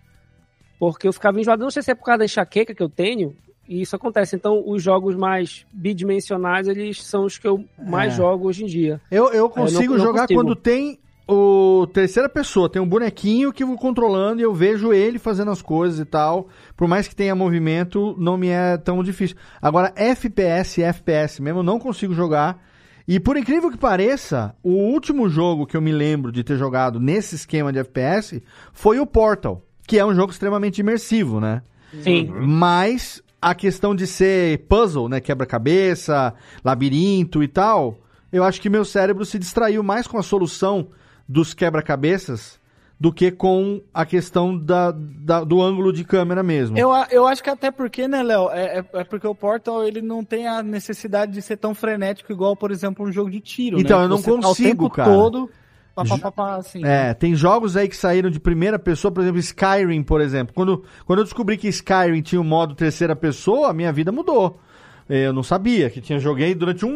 Porque 0.81 1.07
eu 1.07 1.13
ficava 1.13 1.39
enjoado, 1.41 1.63
não 1.63 1.71
sei 1.71 1.83
se 1.83 1.93
é 1.93 1.95
por 1.95 2.05
causa 2.05 2.19
da 2.19 2.25
enxaqueca 2.25 2.75
que 2.75 2.83
eu 2.83 2.89
tenho, 2.89 3.37
e 3.69 3.81
isso 3.81 3.95
acontece. 3.95 4.35
Então, 4.35 4.65
os 4.67 4.83
jogos 4.83 5.15
mais 5.15 5.65
bidimensionais, 5.73 6.67
eles 6.67 7.03
são 7.05 7.25
os 7.25 7.39
que 7.39 7.47
eu 7.47 7.65
mais 7.79 8.15
É. 8.15 8.17
jogo 8.17 8.49
hoje 8.49 8.65
em 8.65 8.67
dia. 8.67 9.01
Eu, 9.11 9.33
eu 9.33 9.49
consigo 9.49 9.97
não 9.97 10.05
jogar 10.05 10.23
consigo. 10.23 10.41
quando 10.41 10.57
tem 10.57 10.99
o 11.29 11.87
terceira 11.95 12.29
pessoa, 12.29 12.69
tem 12.69 12.83
um 12.83 12.87
bonequinho 12.89 13.53
que 13.53 13.63
eu 13.63 13.69
vou 13.69 13.79
controlando 13.79 14.41
e 14.41 14.45
eu 14.45 14.53
vejo 14.53 14.93
ele 14.93 15.21
fazendo 15.21 15.53
as 15.53 15.63
coisas 15.63 16.01
e 16.01 16.05
tal. 16.05 16.49
Por 16.77 16.89
mais 16.89 17.07
que 17.07 17.15
tenha 17.15 17.35
movimento, 17.35 18.17
não 18.19 18.37
me 18.37 18.49
é 18.49 18.77
tão 18.77 19.05
difícil. 19.05 19.37
Agora, 19.63 19.93
FPS, 19.95 20.83
FPS 20.83 21.41
mesmo, 21.41 21.61
eu 21.61 21.65
não 21.65 21.79
consigo 21.79 22.13
jogar. 22.13 22.72
E 23.07 23.19
por 23.19 23.37
incrível 23.37 23.71
que 23.71 23.79
pareça, 23.79 24.55
o 24.63 24.71
último 24.71 25.29
jogo 25.29 25.67
que 25.67 25.77
eu 25.77 25.83
me 25.83 25.93
lembro 25.93 26.31
de 26.31 26.45
ter 26.45 26.57
jogado 26.57 27.01
nesse 27.01 27.35
esquema 27.35 27.73
de 27.73 27.79
FPS 27.81 28.43
foi 28.73 28.99
o 29.01 29.07
Portal, 29.07 29.63
que 29.87 29.99
é 29.99 30.05
um 30.05 30.15
jogo 30.15 30.33
extremamente 30.33 30.79
imersivo, 30.79 31.41
né? 31.41 31.63
Sim. 32.03 32.33
Mas 32.33 33.23
a 33.41 33.55
questão 33.55 33.95
de 33.95 34.07
ser 34.07 34.67
puzzle, 34.69 35.09
né? 35.09 35.21
Quebra-cabeça, 35.21 36.33
labirinto 36.65 37.43
e 37.43 37.49
tal, 37.49 37.99
eu 38.33 38.45
acho 38.45 38.61
que 38.61 38.71
meu 38.71 38.85
cérebro 38.85 39.25
se 39.25 39.39
distraiu 39.39 39.83
mais 39.83 40.07
com 40.07 40.17
a 40.17 40.23
solução 40.23 40.89
dos 41.29 41.53
quebra-cabeças 41.53 42.62
do 43.03 43.13
que 43.13 43.33
com 43.33 43.83
a 43.93 44.07
questão 44.07 44.57
da, 44.57 44.93
da- 44.93 45.43
do 45.43 45.61
ângulo 45.61 45.93
de 45.93 46.05
câmera 46.05 46.41
mesmo. 46.41 46.79
Eu, 46.79 46.91
eu 47.11 47.27
acho 47.27 47.43
que 47.43 47.51
até 47.51 47.69
porque, 47.69 48.07
né, 48.07 48.23
Léo? 48.23 48.49
É, 48.53 48.79
é- 48.79 48.85
é 49.01 49.03
porque 49.03 49.27
o 49.27 49.35
Portal 49.35 49.83
ele 49.85 50.01
não 50.01 50.23
tem 50.25 50.47
a 50.47 50.63
necessidade 50.63 51.33
de 51.33 51.43
ser 51.43 51.57
tão 51.57 51.75
frenético 51.75 52.31
igual, 52.31 52.55
por 52.55 52.71
exemplo, 52.71 53.05
um 53.05 53.11
jogo 53.11 53.29
de 53.29 53.41
tiro. 53.41 53.81
Então, 53.81 53.99
né? 53.99 54.05
eu 54.05 54.09
não 54.09 54.19
Você 54.19 54.31
tá 54.31 54.37
o 54.37 54.41
consigo, 54.43 54.69
tempo 54.85 54.91
cara. 54.91 55.11
todo. 55.11 55.51
Pá, 55.97 56.05
pá, 56.17 56.31
pá, 56.31 56.55
assim. 56.59 56.85
É, 56.85 57.13
tem 57.13 57.35
jogos 57.35 57.77
aí 57.77 57.89
que 57.89 57.97
saíram 57.97 58.31
de 58.31 58.39
primeira 58.39 58.79
pessoa, 58.79 59.11
por 59.11 59.21
exemplo, 59.21 59.41
Skyrim, 59.41 60.05
por 60.05 60.21
exemplo. 60.21 60.55
Quando, 60.55 60.85
quando 61.05 61.19
eu 61.19 61.25
descobri 61.25 61.57
que 61.57 61.67
Skyrim 61.67 62.23
tinha 62.23 62.41
o 62.41 62.45
modo 62.45 62.73
terceira 62.73 63.17
pessoa, 63.17 63.71
a 63.71 63.73
minha 63.75 63.93
vida 63.93 64.13
mudou. 64.13 64.61
Eu 65.09 65.33
não 65.33 65.43
sabia 65.43 65.91
que 65.91 66.01
tinha. 66.01 66.21
Joguei 66.21 66.55
durante 66.55 66.87
um, 66.87 66.89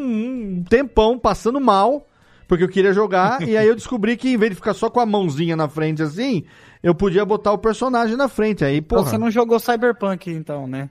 um 0.60 0.62
tempão 0.62 1.18
passando 1.18 1.60
mal, 1.60 2.06
porque 2.48 2.64
eu 2.64 2.68
queria 2.68 2.92
jogar, 2.92 3.42
e 3.42 3.56
aí 3.56 3.66
eu 3.66 3.74
descobri 3.74 4.16
que 4.16 4.28
em 4.32 4.36
vez 4.36 4.50
de 4.50 4.56
ficar 4.56 4.74
só 4.74 4.88
com 4.90 5.00
a 5.00 5.06
mãozinha 5.06 5.56
na 5.56 5.68
frente 5.68 6.02
assim, 6.02 6.44
eu 6.82 6.94
podia 6.94 7.24
botar 7.24 7.52
o 7.52 7.58
personagem 7.58 8.16
na 8.16 8.28
frente. 8.28 8.64
Aí, 8.64 8.78
Então 8.78 8.98
porra, 8.98 9.10
você 9.10 9.18
não... 9.18 9.26
não 9.26 9.30
jogou 9.30 9.58
Cyberpunk, 9.58 10.30
então, 10.30 10.66
né? 10.66 10.88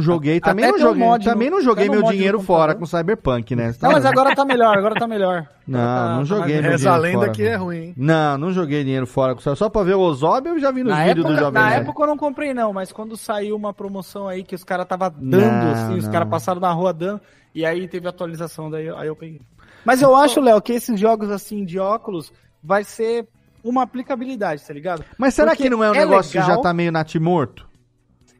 joguei, 0.00 0.40
também 0.40 0.64
Até 0.64 0.72
não 0.72 0.78
joguei, 0.80 1.04
mod 1.04 1.24
também 1.24 1.48
não 1.48 1.62
joguei 1.62 1.88
meu 1.88 2.02
dinheiro 2.02 2.40
fora 2.40 2.74
com 2.74 2.84
Cyberpunk, 2.84 3.54
né? 3.54 3.72
Não, 3.80 3.92
mas 3.92 4.04
agora 4.04 4.34
tá 4.34 4.44
melhor, 4.44 4.76
agora 4.76 4.96
tá 4.96 5.06
melhor. 5.06 5.46
Não, 5.64 5.78
Tá- 5.78 6.08
não 6.14 6.18
tá 6.18 6.24
joguei 6.24 6.54
mais- 6.54 6.62
meu 6.66 6.72
Essa 6.72 6.78
dinheiro 6.84 7.02
lenda 7.02 7.18
fora. 7.18 7.30
aqui 7.30 7.42
é 7.44 7.54
ruim, 7.54 7.76
hein? 7.76 7.94
Não, 7.96 8.38
não 8.38 8.52
joguei 8.52 8.82
dinheiro 8.82 9.06
fora. 9.06 9.36
Só 9.38 9.54
só 9.54 9.68
pra 9.68 9.84
ver 9.84 9.94
o 9.94 10.00
Ozob 10.00 10.48
eu 10.48 10.58
já 10.58 10.72
vi 10.72 10.82
nos 10.82 10.92
Na, 10.92 11.04
vídeos 11.04 11.18
época, 11.26 11.32
do 11.34 11.38
Jovem 11.38 11.62
na 11.62 11.68
Nerd. 11.70 11.82
época 11.84 12.02
eu 12.02 12.06
não 12.08 12.16
comprei 12.16 12.52
não, 12.52 12.72
mas 12.72 12.90
quando 12.90 13.16
saiu 13.16 13.54
uma 13.54 13.72
promoção 13.72 14.26
aí 14.26 14.42
que 14.42 14.56
os 14.56 14.64
caras 14.64 14.84
tava 14.86 15.08
dando, 15.08 15.40
Não, 15.46 15.70
assim, 15.72 15.94
os 15.98 16.04
não. 16.06 16.12
caras 16.12 16.28
passaram 16.28 16.60
na 16.60 16.72
rua 16.72 16.92
dando, 16.92 17.20
e 17.54 17.64
aí 17.64 17.86
teve 17.86 18.08
atualização, 18.08 18.68
daí 18.68 18.88
aí 18.88 19.06
eu 19.06 19.14
peguei. 19.14 19.40
Mas 19.84 20.00
eu 20.02 20.14
acho, 20.14 20.40
Léo, 20.40 20.60
que 20.62 20.72
esses 20.72 20.98
jogos 20.98 21.30
assim 21.30 21.64
de 21.64 21.78
óculos 21.78 22.32
vai 22.62 22.84
ser 22.84 23.26
uma 23.64 23.82
aplicabilidade, 23.82 24.64
tá 24.64 24.72
ligado? 24.74 25.04
Mas 25.16 25.34
será 25.34 25.50
Porque 25.52 25.64
que 25.64 25.70
não 25.70 25.82
é 25.82 25.90
um 25.90 25.94
é 25.94 25.98
negócio 26.00 26.32
que 26.32 26.38
já 26.38 26.46
legal. 26.46 26.62
tá 26.62 26.72
meio 26.72 26.92
natimorto? 26.92 27.68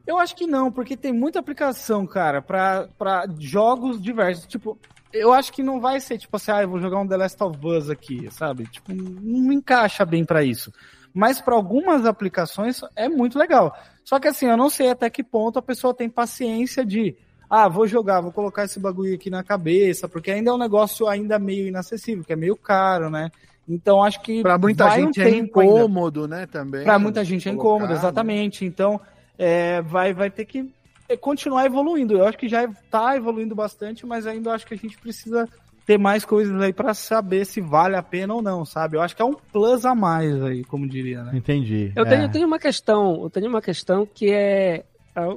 Eu 0.06 0.18
acho 0.18 0.34
que 0.34 0.46
não, 0.46 0.70
porque 0.70 0.96
tem 0.96 1.12
muita 1.12 1.38
aplicação, 1.38 2.06
cara, 2.06 2.42
pra, 2.42 2.88
pra 2.98 3.24
jogos 3.38 4.02
diversos. 4.02 4.46
Tipo, 4.46 4.76
eu 5.12 5.32
acho 5.32 5.52
que 5.52 5.62
não 5.62 5.80
vai 5.80 6.00
ser 6.00 6.18
tipo 6.18 6.36
assim, 6.36 6.50
ah, 6.50 6.62
eu 6.62 6.68
vou 6.68 6.80
jogar 6.80 6.98
um 6.98 7.06
The 7.06 7.16
Last 7.16 7.42
of 7.42 7.58
Us 7.64 7.88
aqui, 7.88 8.28
sabe? 8.32 8.66
Tipo, 8.66 8.92
não 8.92 9.52
encaixa 9.52 10.04
bem 10.04 10.24
pra 10.24 10.42
isso. 10.42 10.72
Mas 11.14 11.40
pra 11.40 11.54
algumas 11.54 12.04
aplicações 12.06 12.80
é 12.96 13.08
muito 13.08 13.38
legal. 13.38 13.76
Só 14.04 14.18
que 14.18 14.26
assim, 14.26 14.46
eu 14.46 14.56
não 14.56 14.70
sei 14.70 14.90
até 14.90 15.08
que 15.08 15.22
ponto 15.22 15.58
a 15.58 15.62
pessoa 15.62 15.94
tem 15.94 16.08
paciência 16.08 16.84
de, 16.84 17.14
ah, 17.54 17.68
vou 17.68 17.86
jogar, 17.86 18.22
vou 18.22 18.32
colocar 18.32 18.64
esse 18.64 18.80
bagulho 18.80 19.14
aqui 19.14 19.28
na 19.28 19.42
cabeça, 19.44 20.08
porque 20.08 20.30
ainda 20.30 20.50
é 20.50 20.54
um 20.54 20.58
negócio 20.58 21.06
ainda 21.06 21.38
meio 21.38 21.68
inacessível, 21.68 22.24
que 22.24 22.32
é 22.32 22.36
meio 22.36 22.56
caro, 22.56 23.10
né? 23.10 23.30
Então 23.68 24.02
acho 24.02 24.22
que 24.22 24.40
Pra 24.40 24.56
muita 24.56 24.84
vai 24.88 25.02
gente 25.02 25.20
um 25.20 25.22
é 25.22 25.30
tempo 25.30 25.60
ainda. 25.60 25.74
incômodo, 25.80 26.26
né, 26.26 26.46
também. 26.46 26.84
Para 26.84 26.98
muita 26.98 27.22
gente 27.22 27.46
é 27.48 27.52
incômodo, 27.52 27.88
colocar, 27.88 27.94
exatamente. 28.00 28.64
Então, 28.64 28.98
é, 29.38 29.82
vai, 29.82 30.14
vai 30.14 30.30
ter 30.30 30.46
que 30.46 30.72
é, 31.08 31.14
continuar 31.16 31.66
evoluindo. 31.66 32.16
Eu 32.16 32.26
acho 32.26 32.38
que 32.38 32.48
já 32.48 32.64
está 32.64 33.16
evoluindo 33.16 33.54
bastante, 33.54 34.06
mas 34.06 34.26
ainda 34.26 34.52
acho 34.54 34.66
que 34.66 34.72
a 34.72 34.78
gente 34.78 34.96
precisa 34.98 35.46
ter 35.84 35.98
mais 35.98 36.24
coisas 36.24 36.58
aí 36.60 36.72
para 36.72 36.94
saber 36.94 37.44
se 37.44 37.60
vale 37.60 37.96
a 37.96 38.02
pena 38.02 38.32
ou 38.34 38.40
não, 38.40 38.64
sabe? 38.64 38.96
Eu 38.96 39.02
acho 39.02 39.14
que 39.14 39.20
é 39.20 39.24
um 39.24 39.34
plus 39.34 39.84
a 39.84 39.94
mais 39.94 40.42
aí, 40.42 40.64
como 40.64 40.88
diria, 40.88 41.22
né? 41.24 41.32
Entendi. 41.34 41.92
Eu 41.94 42.04
É. 42.06 42.08
tenho, 42.08 42.22
eu 42.22 42.30
tenho 42.30 42.46
uma 42.46 42.58
questão, 42.58 43.20
eu 43.22 43.28
tenho 43.28 43.48
uma 43.48 43.60
questão 43.60 44.06
que 44.06 44.30
é 44.30 44.84
ah, 45.14 45.34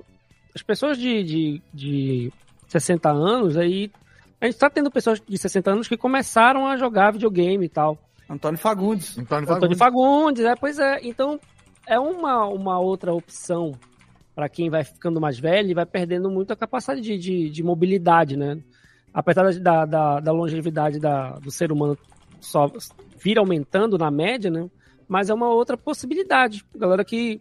as 0.56 0.64
pessoas 0.64 0.98
de, 0.98 1.22
de, 1.24 1.62
de 1.74 2.34
60 2.70 3.12
anos 3.12 3.58
aí. 3.58 3.92
A 4.40 4.46
gente 4.46 4.58
tá 4.58 4.70
tendo 4.70 4.90
pessoas 4.90 5.22
de 5.22 5.38
60 5.38 5.72
anos 5.72 5.88
que 5.88 5.98
começaram 5.98 6.66
a 6.66 6.78
jogar 6.78 7.12
videogame 7.12 7.66
e 7.66 7.70
tal. 7.70 7.98
Antônio 8.30 8.58
Fagundes. 8.58 9.18
Antônio 9.18 9.44
Antônio 9.44 9.78
Fagundes. 9.78 9.78
Fagundes, 9.78 10.46
é, 10.46 10.56
pois 10.56 10.80
é. 10.80 11.00
Então, 11.04 11.40
é 11.86 12.00
uma, 12.00 12.46
uma 12.46 12.80
outra 12.80 13.14
opção 13.14 13.74
para 14.34 14.50
quem 14.50 14.70
vai 14.70 14.84
ficando 14.84 15.20
mais 15.20 15.38
velho 15.38 15.70
e 15.70 15.74
vai 15.74 15.86
perdendo 15.86 16.30
muito 16.30 16.52
a 16.52 16.56
capacidade 16.56 17.02
de, 17.02 17.18
de, 17.18 17.50
de 17.50 17.64
mobilidade, 17.64 18.36
né? 18.36 18.60
Apesar 19.14 19.54
da, 19.60 19.86
da, 19.86 20.20
da 20.20 20.32
longevidade 20.32 21.00
da, 21.00 21.32
do 21.40 21.52
ser 21.52 21.72
humano 21.72 21.98
só 22.42 22.70
vir 23.18 23.38
aumentando 23.38 23.98
na 23.98 24.12
média, 24.12 24.52
né? 24.52 24.70
Mas 25.08 25.30
é 25.30 25.34
uma 25.34 25.50
outra 25.50 25.78
possibilidade. 25.78 26.66
Galera 26.76 27.06
que 27.06 27.40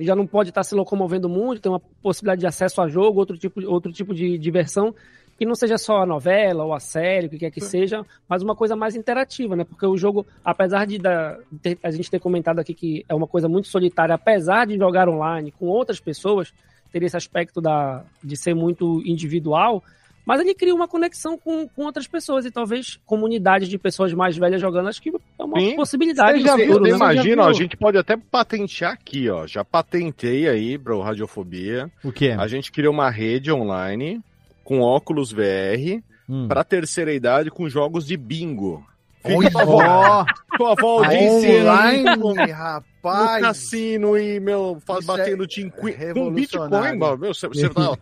já 0.00 0.14
não 0.14 0.26
pode 0.26 0.50
estar 0.50 0.62
se 0.64 0.74
locomovendo 0.74 1.28
muito, 1.28 1.60
tem 1.62 1.70
uma 1.72 1.80
possibilidade 2.02 2.40
de 2.40 2.46
acesso 2.46 2.80
a 2.82 2.88
jogo, 2.88 3.18
outro 3.18 3.36
tipo, 3.36 3.64
outro 3.66 3.92
tipo 3.92 4.14
de 4.14 4.36
diversão, 4.38 4.94
que 5.38 5.44
não 5.44 5.54
seja 5.54 5.76
só 5.76 5.98
a 6.02 6.06
novela 6.06 6.64
ou 6.64 6.72
a 6.72 6.80
série, 6.80 7.26
o 7.26 7.30
que 7.30 7.38
quer 7.38 7.50
que 7.50 7.60
seja, 7.60 8.04
mas 8.28 8.42
uma 8.42 8.56
coisa 8.56 8.74
mais 8.74 8.96
interativa, 8.96 9.54
né? 9.54 9.64
Porque 9.64 9.84
o 9.86 9.96
jogo, 9.96 10.26
apesar 10.44 10.86
de, 10.86 10.98
da, 10.98 11.38
ter- 11.60 11.78
a 11.82 11.90
gente 11.90 12.10
ter 12.10 12.18
comentado 12.18 12.58
aqui 12.58 12.72
que 12.72 13.04
é 13.08 13.14
uma 13.14 13.26
coisa 13.26 13.46
muito 13.48 13.68
solitária, 13.68 14.14
apesar 14.14 14.66
de 14.66 14.78
jogar 14.78 15.08
online 15.08 15.50
com 15.52 15.66
outras 15.66 16.00
pessoas, 16.00 16.52
ter 16.90 17.02
esse 17.02 17.16
aspecto 17.16 17.60
da, 17.60 18.02
de 18.24 18.36
ser 18.36 18.54
muito 18.54 19.02
individual, 19.04 19.82
mas 20.26 20.40
ele 20.40 20.52
cria 20.54 20.74
uma 20.74 20.88
conexão 20.88 21.38
com, 21.38 21.68
com 21.68 21.84
outras 21.84 22.08
pessoas 22.08 22.44
e 22.44 22.50
talvez 22.50 22.98
comunidades 23.06 23.68
de 23.68 23.78
pessoas 23.78 24.12
mais 24.12 24.36
velhas 24.36 24.60
jogando, 24.60 24.88
acho 24.88 25.00
que 25.00 25.10
é 25.10 25.44
uma 25.44 25.60
Sim. 25.60 25.76
possibilidade. 25.76 26.42
Você, 26.42 26.66
futuro, 26.66 26.84
você 26.84 26.90
né? 26.90 26.96
imagina, 26.96 27.42
ó, 27.44 27.48
a 27.48 27.52
gente 27.52 27.76
pode 27.76 27.96
até 27.96 28.16
patentear 28.16 28.92
aqui, 28.92 29.30
ó. 29.30 29.46
Já 29.46 29.64
patentei 29.64 30.48
aí, 30.48 30.76
bro, 30.76 31.00
Radiofobia. 31.00 31.90
O 32.02 32.10
quê? 32.10 32.34
A 32.36 32.48
gente 32.48 32.72
criou 32.72 32.92
uma 32.92 33.08
rede 33.08 33.52
online 33.52 34.20
com 34.64 34.80
óculos 34.80 35.30
VR 35.32 36.02
Hum. 36.28 36.48
pra 36.48 36.64
terceira 36.64 37.12
idade 37.12 37.50
com 37.50 37.68
jogos 37.68 38.04
de 38.04 38.16
bingo. 38.16 38.84
Fica 39.26 39.50
com 39.50 39.58
a 39.58 39.62
avó- 39.62 40.26
com 40.56 40.66
a 40.66 40.72
avó 40.72 41.02
aí, 41.04 41.60
Online, 41.60 42.16
no 42.16 42.34
rapaz. 42.34 43.40
cassino 43.42 44.16
e, 44.18 44.40
meu, 44.40 44.78
faz, 44.86 45.04
é 45.04 45.06
batendo 45.06 45.46
tin- 45.46 45.70
com 45.70 46.30
Bitcoin, 46.30 46.96
mano. 46.98 47.18
Meu, 47.18 47.34
você, 47.34 47.48
você 47.48 47.68
tá, 47.68 47.92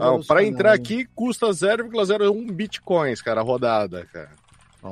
ah, 0.00 0.18
pra 0.26 0.44
entrar 0.44 0.72
aqui 0.72 1.06
custa 1.14 1.46
0,01 1.52 2.50
bitcoins, 2.52 3.20
cara, 3.22 3.40
a 3.40 3.44
rodada, 3.44 4.06
cara. 4.12 4.30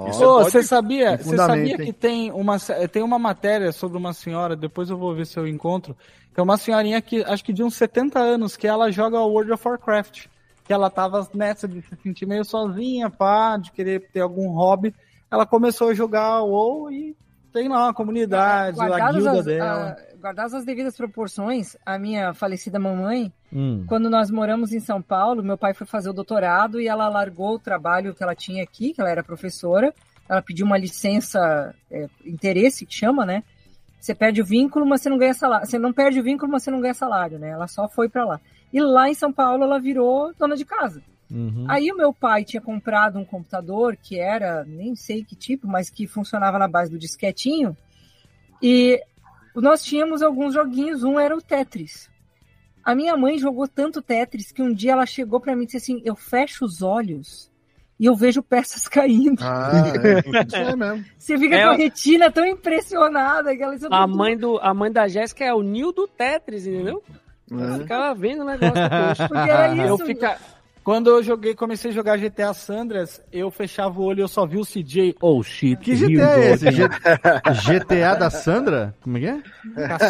Isso 0.09 0.25
Ô, 0.25 0.39
pode- 0.41 0.51
você 0.51 0.63
sabia, 0.63 1.17
você 1.17 1.37
sabia 1.37 1.77
que 1.79 1.93
tem 1.93 2.33
uma, 2.33 2.59
tem 2.91 3.03
uma 3.03 3.19
matéria 3.19 3.71
sobre 3.73 3.97
uma 3.97 4.13
senhora, 4.13 4.57
depois 4.57 4.91
eu 4.91 4.97
vou 4.99 5.15
ver 5.15 5.27
se 5.27 5.39
eu 5.39 5.47
encontro, 5.47 5.97
que 6.35 6.41
é 6.41 6.43
uma 6.43 6.57
senhorinha 6.57 7.01
que 7.01 7.23
acho 7.23 7.45
que 7.45 7.53
de 7.53 7.63
uns 7.63 7.75
70 7.77 8.19
anos, 8.19 8.57
que 8.57 8.67
ela 8.67 8.91
joga 8.91 9.21
World 9.21 9.53
of 9.53 9.67
Warcraft. 9.67 10.27
Que 10.67 10.73
ela 10.73 10.91
tava 10.91 11.29
nessa 11.33 11.69
de 11.69 11.81
se 11.81 11.97
sentir 12.03 12.27
meio 12.27 12.45
sozinha, 12.45 13.09
pá, 13.09 13.57
de 13.57 13.71
querer 13.71 14.09
ter 14.13 14.19
algum 14.19 14.49
hobby. 14.49 14.93
Ela 15.31 15.47
começou 15.47 15.89
a 15.89 15.95
jogar 15.95 16.43
WoW 16.43 16.91
e 16.91 17.17
tem 17.53 17.69
lá 17.69 17.85
uma 17.85 17.95
comunidade, 17.95 18.79
a 18.81 19.13
guilda 19.13 19.33
as, 19.33 19.45
dela. 19.45 19.97
a- 19.99 20.17
guardadas 20.19 20.55
as 20.55 20.65
devidas 20.65 20.97
proporções, 20.97 21.77
a 21.87 21.99
minha 21.99 22.35
falecida 22.35 22.79
mamãe, 22.79 23.33
hum. 23.53 23.85
quando 23.89 24.11
nós 24.11 24.31
moramos 24.31 24.73
em 24.73 24.81
São 24.81 25.01
Paulo, 25.01 25.43
meu 25.43 25.57
pai 25.57 25.73
foi 25.73 25.87
fazer 25.87 26.11
o 26.11 26.13
doutorado 26.13 26.81
e 26.81 26.87
ela 26.89 27.09
largou 27.09 27.55
o 27.55 27.59
trabalho 27.59 28.15
que 28.15 28.23
ela 28.23 28.35
tinha 28.35 28.63
aqui, 28.63 28.93
que 28.93 29.01
ela 29.01 29.11
era 29.11 29.23
professora. 29.23 29.95
Ela 30.29 30.43
pediu 30.43 30.67
uma 30.67 30.77
licença, 30.77 31.75
é, 31.91 32.09
interesse, 32.25 32.85
que 32.85 32.95
chama, 32.95 33.25
né? 33.25 33.45
Você 34.01 34.15
perde 34.15 34.43
o 34.43 34.45
vínculo, 34.45 34.85
mas 34.85 35.01
você 35.01 35.09
não 35.09 35.19
ganha 35.19 35.35
salário. 35.35 35.67
Você 35.67 35.79
não 35.79 35.93
perde 35.93 36.21
o 36.21 36.23
vínculo, 36.23 36.51
mas 36.53 36.63
você 36.63 36.71
não 36.71 36.81
ganha 36.81 36.95
salário, 36.95 37.39
né? 37.39 37.51
Ela 37.51 37.67
só 37.67 37.89
foi 37.89 38.09
para 38.09 38.25
lá. 38.25 38.41
E 38.73 38.81
lá 38.81 39.09
em 39.09 39.15
São 39.15 39.33
Paulo 39.33 39.65
ela 39.65 39.81
virou 39.81 40.33
dona 40.39 40.57
de 40.57 40.65
casa. 40.65 41.03
Uhum. 41.31 41.65
Aí 41.69 41.91
o 41.91 41.97
meu 41.97 42.13
pai 42.15 42.45
tinha 42.45 42.61
comprado 42.61 43.19
um 43.19 43.25
computador 43.25 43.97
que 44.01 44.19
era, 44.19 44.65
nem 44.65 44.95
sei 44.95 45.25
que 45.25 45.35
tipo, 45.35 45.67
mas 45.67 45.91
que 45.91 46.07
funcionava 46.07 46.59
na 46.59 46.69
base 46.69 46.91
do 46.91 46.99
disquetinho. 46.99 47.77
E 48.63 49.01
nós 49.55 49.83
tínhamos 49.83 50.23
alguns 50.23 50.55
joguinhos, 50.55 51.03
um 51.03 51.19
era 51.19 51.37
o 51.37 51.43
Tetris. 51.43 52.09
A 52.85 52.95
minha 52.95 53.17
mãe 53.17 53.39
jogou 53.39 53.67
tanto 53.67 54.01
Tetris 54.01 54.53
que 54.53 54.63
um 54.63 54.73
dia 54.73 54.93
ela 54.93 55.07
chegou 55.07 55.41
para 55.41 55.57
mim 55.57 55.65
e 55.65 55.67
disse 55.67 55.79
assim: 55.79 56.01
Eu 56.05 56.15
fecho 56.15 56.65
os 56.65 56.81
olhos 56.83 57.51
e 57.99 58.05
eu 58.07 58.15
vejo 58.15 58.41
peças 58.43 58.87
caindo. 58.89 59.43
Ah, 59.43 59.73
é. 59.99 60.47
Isso 60.47 60.57
é 60.57 60.77
mesmo. 60.77 61.05
Você 61.19 61.37
fica 61.39 61.57
É, 61.57 61.65
com 61.65 61.71
a 61.71 61.75
retina 61.77 62.31
tão 62.31 62.47
impressionada 62.47 63.57
que 63.57 63.63
ela 63.63 63.73
disse, 63.75 63.87
"Eu 63.87 63.91
tô 63.91 63.97
A 63.97 64.07
tudo 64.07 64.17
mãe, 64.17 64.37
do, 64.37 64.59
a 64.59 64.73
mãe 64.73 64.93
da 64.93 65.09
Jéssica 65.09 65.45
é 65.45 65.53
o 65.53 65.63
Nil 65.63 65.93
do 65.93 66.07
Tetris, 66.07 66.67
entendeu? 66.69 67.03
Ela 67.51 67.75
É. 67.77 67.79
ficava 67.81 68.15
vendo 68.15 68.43
o 68.43 68.45
negócio. 68.45 68.75
Porque 69.29 69.51
era 69.51 69.73
isso. 69.75 69.87
Eu 69.87 69.99
fica... 69.99 70.39
Quando 70.87 71.11
eu 71.11 71.21
joguei, 71.21 71.53
comecei 71.53 71.91
a 71.91 71.95
jogar 71.95 72.17
GTA 72.17 72.55
Sandras, 72.55 73.21
eu 73.33 73.51
fechava 73.51 73.99
o 74.01 74.05
olho 74.05 74.21
e 74.21 74.23
eu 74.23 74.29
só 74.29 74.47
vi 74.47 74.57
o 74.57 74.65
CJ. 74.65 75.17
Oh 75.21 75.43
shit. 75.43 75.75
Que 75.81 75.97
GTA 75.97 76.39
é 76.39 76.53
esse? 76.53 76.65
GTA 76.71 78.15
da 78.15 78.31
Sandra? 78.31 78.95
Como 79.03 79.19
é 79.19 79.21
que 79.21 79.27
é? 79.27 79.43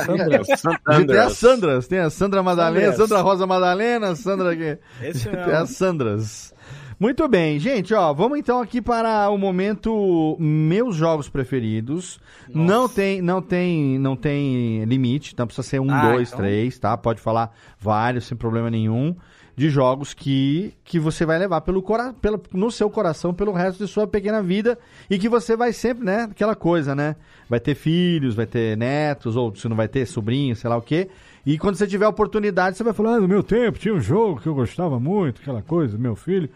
Sandras. 0.04 0.46
GTA 1.00 1.30
Sandras. 1.30 1.88
Tem 1.88 1.98
a 2.00 2.10
Sandra 2.10 2.42
Madalena, 2.42 2.90
Sandras. 2.92 3.08
Sandra 3.08 3.22
Rosa 3.22 3.46
Madalena, 3.46 4.14
Sandra 4.14 4.54
que 4.54 4.78
Esse 5.02 5.30
GTA 5.30 5.46
mesmo. 5.46 5.66
Sandras. 5.68 6.54
Muito 7.00 7.26
bem, 7.26 7.58
gente, 7.58 7.94
ó, 7.94 8.12
vamos 8.12 8.38
então 8.38 8.60
aqui 8.60 8.82
para 8.82 9.30
o 9.30 9.38
momento 9.38 10.36
meus 10.38 10.94
jogos 10.94 11.26
preferidos. 11.26 12.20
Não 12.52 12.86
tem, 12.86 13.22
não 13.22 13.40
tem, 13.40 13.98
não 13.98 14.14
tem 14.14 14.84
limite, 14.84 15.34
não 15.38 15.46
precisa 15.46 15.66
ser 15.66 15.80
um, 15.80 15.90
Ah, 15.90 16.12
dois, 16.12 16.28
então- 16.28 16.40
três, 16.40 16.78
tá? 16.78 16.94
Pode 16.98 17.22
falar 17.22 17.50
vários 17.78 18.26
sem 18.26 18.36
problema 18.36 18.70
nenhum 18.70 19.16
de 19.56 19.70
jogos 19.70 20.12
que, 20.12 20.74
que 20.84 21.00
você 21.00 21.24
vai 21.24 21.38
levar 21.38 21.62
pelo, 21.62 21.80
cora 21.80 22.12
pelo 22.12 22.40
no 22.52 22.70
seu 22.70 22.90
coração 22.90 23.32
pelo 23.32 23.52
resto 23.52 23.84
de 23.84 23.90
sua 23.90 24.06
pequena 24.06 24.42
vida 24.42 24.78
e 25.08 25.18
que 25.18 25.28
você 25.30 25.56
vai 25.56 25.72
sempre, 25.72 26.04
né? 26.04 26.24
Aquela 26.30 26.54
coisa, 26.54 26.94
né? 26.94 27.16
Vai 27.48 27.58
ter 27.58 27.74
filhos, 27.74 28.34
vai 28.34 28.44
ter 28.46 28.76
netos, 28.76 29.34
ou 29.34 29.54
se 29.56 29.66
não 29.68 29.74
vai 29.74 29.88
ter 29.88 30.04
sobrinhos, 30.06 30.58
sei 30.58 30.68
lá 30.68 30.76
o 30.76 30.82
quê. 30.82 31.08
E 31.46 31.56
quando 31.58 31.76
você 31.76 31.86
tiver 31.86 32.06
oportunidade, 32.06 32.76
você 32.76 32.84
vai 32.84 32.92
falar, 32.92 33.14
ah, 33.14 33.20
no 33.20 33.26
meu 33.28 33.42
tempo 33.42 33.78
tinha 33.78 33.94
um 33.94 34.00
jogo 34.00 34.40
que 34.40 34.46
eu 34.46 34.54
gostava 34.54 35.00
muito, 35.00 35.40
aquela 35.40 35.62
coisa, 35.62 35.96
meu 35.96 36.14
filho. 36.14 36.50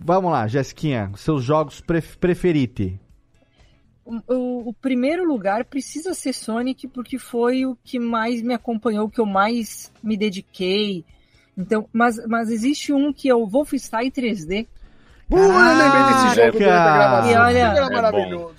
Vamos 0.00 0.30
lá, 0.30 0.46
Jessiquinha, 0.46 1.10
seus 1.16 1.42
jogos 1.44 1.80
pref 1.82 2.16
preferidos. 2.16 2.92
o, 4.06 4.16
o- 4.26 4.68
o 4.70 4.72
primeiro 4.72 5.22
lugar 5.26 5.64
precisa 5.66 6.14
ser 6.14 6.32
Sonic, 6.32 6.88
porque 6.88 7.18
foi 7.18 7.66
o 7.66 7.76
que 7.84 7.98
mais 7.98 8.40
me 8.40 8.54
acompanhou, 8.54 9.06
o 9.06 9.10
que 9.10 9.20
eu 9.20 9.26
mais 9.26 9.92
me 10.02 10.16
dediquei. 10.16 11.04
Então, 11.58 11.88
mas, 11.92 12.24
mas 12.26 12.50
existe 12.50 12.92
um 12.92 13.12
que 13.12 13.28
é 13.28 13.34
o 13.34 13.44
Wolfenstein 13.46 14.10
3D. 14.10 14.66
Pô, 15.28 15.36
eu 15.36 15.48
lembrei 15.48 16.04
desse 16.04 16.36
jogo 16.36 16.52
durante 16.52 16.64
a 16.64 16.94
gravação. 16.94 17.30
E 17.32 17.36
olha- 17.36 17.58
Era 17.58 17.86
É 17.86 17.90
maravilhoso. 17.90 18.54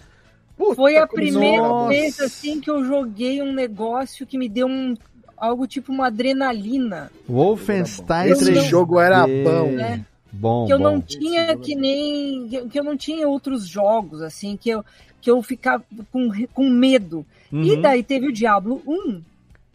Puta, 0.58 0.76
Foi 0.76 0.98
a 0.98 1.08
primeira 1.08 1.64
jogo. 1.68 1.88
vez 1.88 2.20
assim 2.20 2.60
que 2.60 2.70
eu 2.70 2.84
joguei 2.84 3.42
um 3.42 3.54
negócio 3.54 4.28
que 4.28 4.38
me 4.38 4.50
deu 4.50 4.68
um 4.68 4.94
algo 5.38 5.66
tipo 5.66 5.90
uma 5.94 6.08
adrenalina, 6.08 7.10
Wolfenstein 7.30 8.32
Esse 8.32 8.52
3D. 8.52 8.68
jogo 8.70 9.00
era 9.00 9.26
bom. 9.26 9.72
né? 9.72 10.06
Bom, 10.34 10.66
que 10.68 10.74
eu 10.74 10.78
bom. 10.78 10.84
não 10.84 11.02
tinha 11.02 11.56
que 11.56 11.76
nem 11.76 12.50
que 12.70 12.78
eu 12.78 12.84
não 12.84 12.98
tinha 12.98 13.26
outros 13.28 13.66
jogos 13.66 14.22
assim 14.22 14.58
que 14.58 14.70
eu 14.70 14.84
que 15.22 15.32
eu 15.32 15.42
ficava 15.42 15.84
com, 16.12 16.30
com 16.54 16.70
medo. 16.70 17.26
E 17.52 17.56
Uhum. 17.74 17.82
daí 17.82 18.04
teve 18.04 18.28
o 18.28 18.32
Diablo 18.34 18.82
1, 18.86 19.22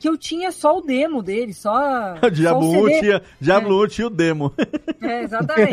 que 0.04 0.08
eu 0.10 0.18
tinha 0.18 0.52
só 0.52 0.76
o 0.76 0.82
demo 0.82 1.22
dele, 1.22 1.54
só, 1.54 2.12
Diablo 2.30 2.72
só 2.72 2.78
1 2.78 2.82
o 2.82 2.88
CD. 2.88 3.00
tinha, 3.00 3.22
Diablo 3.40 3.84
1 3.84 3.88
tinha 3.88 4.06
o 4.06 4.10
demo. 4.10 4.52
É, 5.00 5.22
exatamente. 5.22 5.72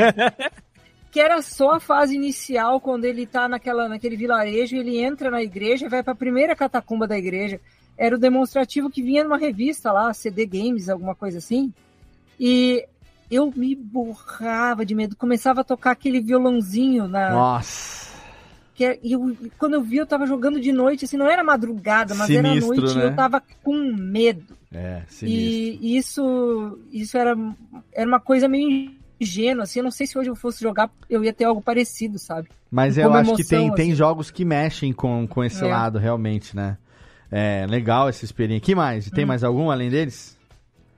que 1.12 1.20
era 1.20 1.42
só 1.42 1.72
a 1.72 1.80
fase 1.82 2.16
inicial, 2.16 2.80
quando 2.80 3.04
ele 3.04 3.26
tá 3.26 3.50
naquela, 3.50 3.90
naquele 3.90 4.16
vilarejo, 4.16 4.78
ele 4.78 4.98
entra 5.04 5.30
na 5.30 5.44
igreja 5.44 5.86
e 5.86 5.90
vai 5.90 6.02
pra 6.02 6.16
primeira 6.16 6.56
catacumba 6.56 7.06
da 7.06 7.18
igreja. 7.18 7.60
Era 7.98 8.16
o 8.16 8.18
demonstrativo 8.18 8.90
que 8.90 9.04
vinha 9.04 9.22
numa 9.26 9.38
revista 9.38 9.92
lá, 9.92 10.14
CD 10.14 10.46
Games, 10.46 10.88
alguma 10.88 11.14
coisa 11.14 11.40
assim. 11.40 11.74
E 12.40 12.88
eu 13.30 13.52
me 13.54 13.76
borrava 13.76 14.86
de 14.86 14.96
medo. 14.96 15.18
Começava 15.18 15.60
a 15.60 15.66
tocar 15.66 15.92
aquele 15.92 16.22
violãozinho 16.22 17.06
na. 17.06 17.32
Nossa. 17.32 18.01
Que 18.82 18.86
é- 18.86 19.00
e 19.04 19.12
eu, 19.12 19.38
quando 19.60 19.76
eu 19.76 19.82
vi, 19.84 19.98
eu 19.98 20.08
tava 20.08 20.26
jogando 20.26 20.60
de 20.60 20.72
noite, 20.72 21.06
assim, 21.06 21.16
não 21.16 21.30
era 21.30 21.44
madrugada, 21.44 22.16
mas 22.16 22.32
era 22.32 22.48
Sinistro, 22.48 22.82
noite, 22.82 22.98
né? 22.98 23.04
e 23.04 23.06
eu 23.06 23.16
tava 23.16 23.44
com 23.62 23.76
medo. 23.94 24.58
É, 24.74 25.04
sinistro. 25.08 25.78
E 25.84 25.98
isso, 25.98 26.80
isso 26.92 27.16
era, 27.16 27.38
era 27.94 28.08
uma 28.08 28.20
coisa 28.20 28.48
meio 28.48 28.92
ingênuo, 29.20 29.62
assim, 29.62 29.82
eu 29.82 29.84
não 29.84 29.92
sei 29.92 30.08
se 30.08 30.18
hoje 30.18 30.32
eu 30.32 30.36
fosse 30.36 30.60
jogar, 30.64 30.90
eu 31.08 31.24
ia 31.24 31.32
ter 31.32 31.44
algo 31.44 31.62
parecido, 31.62 32.18
sabe? 32.18 32.50
Mas 32.72 32.98
eu 32.98 33.04
Como 33.04 33.18
acho 33.18 33.36
que 33.36 33.44
emoção, 33.44 33.60
tem, 33.60 33.72
tem 33.72 33.86
assim. 33.92 33.96
jogos 33.96 34.32
que 34.32 34.44
mexem 34.44 34.92
com, 34.92 35.28
com 35.28 35.44
esse 35.44 35.64
É. 35.64 35.68
lado, 35.68 36.00
realmente, 36.00 36.56
né? 36.56 36.76
É 37.32 37.68
legal 37.70 38.10
essa 38.10 38.26
experiência. 38.26 38.66
que 38.66 38.74
mais? 38.74 39.12
Tem 39.12 39.26
Hum. 39.26 39.28
mais 39.28 39.44
algum 39.44 39.70
além 39.70 39.92
deles? 39.92 40.36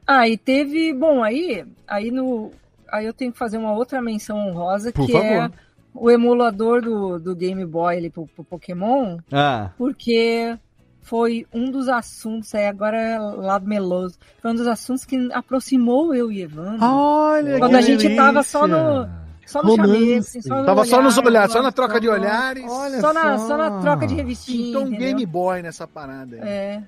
Ah, 0.07 0.27
e 0.30 0.38
teve, 0.38 0.93
bom, 0.93 1.22
aí, 1.22 1.65
aí 1.85 2.11
no, 2.11 2.49
aí 2.89 3.05
eu 3.05 3.14
tenho 3.14 3.34
que 3.34 3.38
fazer 3.38 3.57
uma 3.57 3.73
outra 3.73 4.01
menção 4.01 4.38
honrosa, 4.38 4.91
Por 4.93 5.05
que 5.05 5.11
favor. 5.11 5.43
é 5.43 5.51
o 5.94 6.10
emulador 6.10 6.82
do, 6.82 7.20
do 7.20 7.36
Game 7.36 7.65
Boy 7.65 7.98
ali 7.98 8.10
pro, 8.10 8.26
pro 8.28 8.44
Pokémon, 8.44 9.18
Ah, 9.32 9.70
porque 9.78 10.57
foi 11.02 11.45
um 11.53 11.70
dos 11.70 11.88
assuntos, 11.90 12.53
aí 12.56 12.65
agora 12.68 12.98
é 12.98 13.20
lado 13.20 13.68
meloso, 13.68 14.18
foi 14.41 14.52
um 14.52 14.56
dos 14.56 14.68
assuntos 14.68 15.06
que 15.06 15.30
aproximou 15.34 16.15
eu 16.15 16.32
e 16.32 16.41
Evandro. 16.41 16.78
Olha, 16.82 17.60
Quando 17.60 17.72
que 17.72 17.78
a 17.78 17.82
gente 17.82 18.15
tava 18.15 18.32
delícia. 18.32 18.44
só 18.60 18.68
no, 18.68 19.07
só 19.45 19.61
no 19.61 19.76
chameiro, 19.76 20.20
assim, 20.20 20.41
só 20.41 20.56
no 20.60 20.65
Tava 20.65 20.86
só 20.86 21.02
nos 21.02 21.18
olhar, 21.18 21.28
olhares, 21.28 21.52
só 21.52 21.60
na 21.61 21.65
só- 21.70 21.72
troca 21.72 21.99
de 21.99 22.07
olhares. 22.10 22.64
Olha 22.68 23.02
só 23.02 23.14
na, 23.14 23.38
só. 23.38 23.48
só 23.48 23.57
na 23.57 23.82
troca 23.82 24.07
de 24.07 24.15
revistinha, 24.15 24.80
um 24.80 24.82
entendeu? 24.84 24.99
Game 24.99 25.26
Boy 25.26 25.61
nessa 25.61 25.86
parada 25.88 26.38
aí. 26.38 26.41
É. 26.48 26.84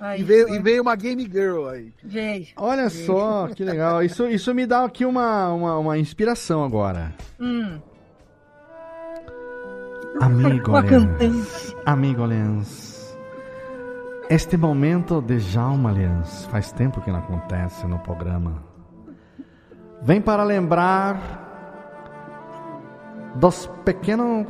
Aí 0.00 0.20
E 0.20 0.24
veio, 0.24 0.48
foi. 0.48 0.56
e 0.56 0.60
veio 0.60 0.82
uma 0.82 0.96
Game 0.96 1.22
Girl 1.30 1.68
aí. 1.68 1.92
Veio. 2.02 2.46
Olha 2.56 2.88
só, 2.90 3.48
que 3.54 3.62
legal. 3.62 4.02
Isso, 4.02 4.26
isso 4.26 4.52
me 4.54 4.66
dá 4.66 4.84
aqui 4.84 5.04
uma, 5.04 5.52
uma, 5.52 5.78
uma 5.78 5.98
inspiração 5.98 6.64
agora. 6.64 7.12
Hum. 7.38 7.78
Amigo 10.18 10.72
cantante. 10.72 11.76
Amigo. 11.86 12.24
Este 14.28 14.56
momento 14.56 15.20
de 15.20 15.38
Jalma 15.38 15.92
Lens 15.92 16.46
faz 16.50 16.72
tempo 16.72 17.00
que 17.00 17.10
não 17.10 17.18
acontece 17.18 17.86
no 17.86 17.98
programa. 17.98 18.62
Vem 20.02 20.20
para 20.20 20.44
lembrar 20.44 21.40
dos 23.34 23.68
pequenos 23.84 24.46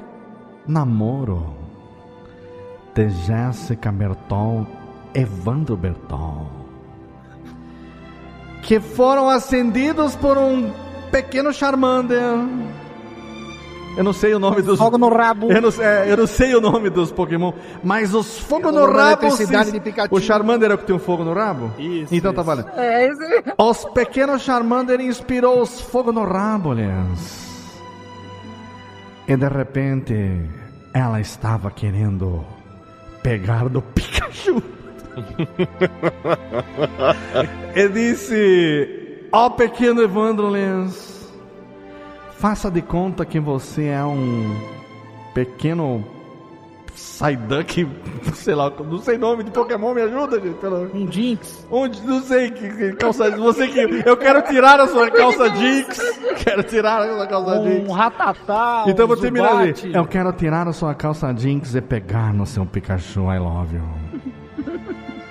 namoro 0.66 1.56
de 2.94 3.08
Jéssica 3.08 3.90
Bertol, 3.90 4.66
Evandro 5.14 5.76
Bertol, 5.76 6.46
que 8.62 8.80
foram 8.80 9.28
acendidos 9.28 10.14
por 10.16 10.36
um 10.36 10.72
pequeno 11.10 11.52
Charmander. 11.52 12.36
Eu 14.00 14.04
não 14.04 14.14
sei 14.14 14.32
o 14.32 14.38
nome 14.38 14.62
dos. 14.62 14.78
Fogo 14.78 14.96
no 14.96 15.10
rabo. 15.10 15.52
Eu 15.52 15.60
não, 15.60 15.70
sei- 15.70 15.84
é, 15.84 16.10
eu 16.10 16.16
não 16.16 16.26
sei 16.26 16.54
o 16.54 16.60
nome 16.62 16.88
dos 16.88 17.12
Pokémon, 17.12 17.52
mas 17.84 18.14
os 18.14 18.38
fogo 18.38 18.68
Eu 18.68 18.72
no 18.72 18.90
rabo. 18.90 19.30
se-. 19.30 19.44
O 20.10 20.18
Charmander 20.18 20.70
é 20.70 20.74
o 20.74 20.78
que 20.78 20.86
tem 20.86 20.96
um 20.96 20.98
fogo 20.98 21.22
no 21.22 21.34
rabo? 21.34 21.70
Isso, 21.78 22.14
Então 22.14 22.32
tá 22.32 22.40
isso. 22.40 22.46
valendo. 22.46 22.70
É, 22.78 23.06
esse... 23.08 23.44
Os 23.58 23.84
pequenos 23.92 24.40
Charmander 24.40 25.02
inspirou 25.02 25.60
os 25.60 25.82
fogo 25.82 26.12
no 26.12 26.24
rabo, 26.24 26.72
Lens. 26.72 27.78
E 29.28 29.36
de 29.36 29.46
repente, 29.48 30.48
ela 30.94 31.20
estava 31.20 31.70
querendo 31.70 32.42
pegar 33.22 33.68
do 33.68 33.82
Pikachu. 33.82 34.62
e 37.76 37.88
disse: 37.90 39.26
Ó 39.30 39.50
pequeno 39.50 40.00
Evandro 40.00 40.48
Lens, 40.48 41.19
faça 42.40 42.70
de 42.70 42.80
conta 42.80 43.26
que 43.26 43.38
você 43.38 43.84
é 43.84 44.02
um 44.02 44.56
pequeno 45.34 46.02
Psyduck, 46.94 47.86
sei 48.34 48.54
lá, 48.54 48.70
não 48.70 48.98
sei 48.98 49.16
nome 49.16 49.44
de 49.44 49.50
Pokémon, 49.50 49.94
me 49.94 50.02
ajuda, 50.02 50.40
gente, 50.40 50.56
pelo 50.56 50.90
Um 50.94 51.10
Jinx. 51.10 51.66
Onde, 51.70 52.00
não 52.02 52.22
sei 52.22 52.50
que, 52.50 52.68
que 52.68 52.92
calça 52.92 53.30
você 53.30 53.68
que 53.68 53.78
eu 54.06 54.16
quero 54.16 54.42
tirar 54.42 54.80
a 54.80 54.88
sua 54.88 55.10
calça 55.10 55.54
Jinx. 55.54 56.00
Quero 56.42 56.62
tirar 56.62 57.02
a 57.02 57.14
sua 57.14 57.26
calça 57.26 57.62
Jinx. 57.62 57.88
Um 57.88 57.92
ratatá. 57.92 58.84
Então 58.88 59.04
um 59.04 59.08
vou 59.08 59.16
terminar 59.16 59.58
ali. 59.58 59.74
Eu 59.94 60.06
quero 60.06 60.32
tirar 60.32 60.66
a 60.66 60.72
sua 60.72 60.94
calça 60.94 61.32
Jinx 61.36 61.74
e 61.74 61.80
pegar 61.80 62.32
no 62.32 62.46
seu 62.46 62.64
Pikachu. 62.66 63.30
I 63.32 63.38
love 63.38 63.76
you. 63.76 64.09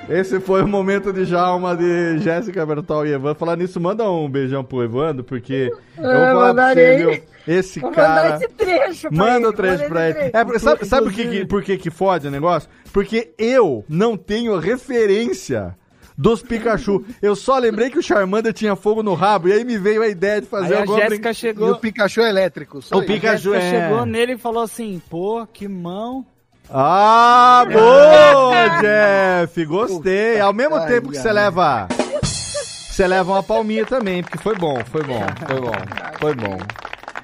Esse 0.09 0.39
foi 0.39 0.63
o 0.63 0.67
momento 0.67 1.13
de 1.13 1.23
Jalma 1.25 1.75
de 1.75 2.17
Jéssica 2.19 2.65
Bertol 2.65 3.05
e 3.05 3.13
Evandro. 3.13 3.37
Falar 3.39 3.55
nisso, 3.55 3.79
manda 3.79 4.09
um 4.09 4.29
beijão 4.29 4.63
pro 4.63 4.83
Evandro, 4.83 5.23
porque 5.23 5.71
eu 5.97 6.03
vou 6.03 6.11
É, 6.11 6.31
falar 6.33 6.53
pra 6.53 6.73
você, 6.73 6.97
meu, 6.97 7.23
esse 7.47 7.79
Vou 7.79 7.89
mandar 7.91 8.05
cara. 8.23 8.35
esse 8.37 8.47
trecho 8.49 9.09
pra 9.09 9.17
Manda 9.17 9.49
o 9.49 9.53
trecho 9.53 9.77
manda 9.83 9.89
pra 9.89 10.05
ele. 10.05 10.13
trecho. 10.15 10.37
É, 10.37 10.43
porque 10.43 10.59
sabe 10.59 10.85
sabe 10.85 11.03
por 11.07 11.13
que, 11.13 11.27
que- 11.27 11.45
por 11.45 11.63
que, 11.63 11.77
que 11.77 11.89
fode 11.89 12.27
o 12.27 12.31
negócio? 12.31 12.69
Porque 12.91 13.31
eu 13.37 13.85
não 13.87 14.17
tenho 14.17 14.57
referência 14.57 15.75
dos 16.17 16.41
Pikachu. 16.41 17.05
Eu 17.21 17.33
só 17.35 17.57
lembrei 17.57 17.89
que 17.89 17.97
o 17.97 18.03
Charmander 18.03 18.51
tinha 18.51 18.75
fogo 18.75 19.01
no 19.01 19.13
rabo, 19.13 19.47
e 19.47 19.53
aí 19.53 19.63
me 19.63 19.77
veio 19.77 20.01
a 20.01 20.07
ideia 20.07 20.41
de 20.41 20.47
fazer 20.47 20.73
Aí 20.73 20.73
a 20.73 20.79
alguma 20.81 20.99
Jéssica 20.99 21.17
brin- 21.21 21.29
E 21.31 21.33
chegou. 21.35 21.71
o 21.71 21.77
Pikachu 21.77 22.21
é 22.21 22.29
elétrico. 22.29 22.81
só 22.81 22.97
O. 22.97 23.05
Pikachu 23.05 23.53
a 23.53 23.59
Jéssica 23.59 23.77
é. 23.77 23.87
chegou 23.89 24.05
nele 24.05 24.33
e 24.33 24.37
falou 24.37 24.63
assim: 24.63 25.01
pô, 25.09 25.47
que 25.47 25.67
mão. 25.67 26.25
Ah, 26.71 27.65
boa, 27.71 28.69
Jeff! 28.81 29.65
Gostei. 29.65 30.39
Ao 30.39 30.53
mesmo 30.53 30.79
tempo 30.85 31.09
que 31.09 31.17
você 31.17 31.31
leva. 31.31 31.87
Você 32.23 33.07
leva 33.07 33.31
uma 33.31 33.43
palminha 33.43 33.85
também, 33.85 34.21
porque 34.21 34.37
foi 34.37 34.55
bom, 34.55 34.77
foi 34.85 35.03
bom, 35.03 35.21
foi 35.47 35.61
bom, 35.61 35.71
foi 36.19 36.35
bom. 36.35 36.57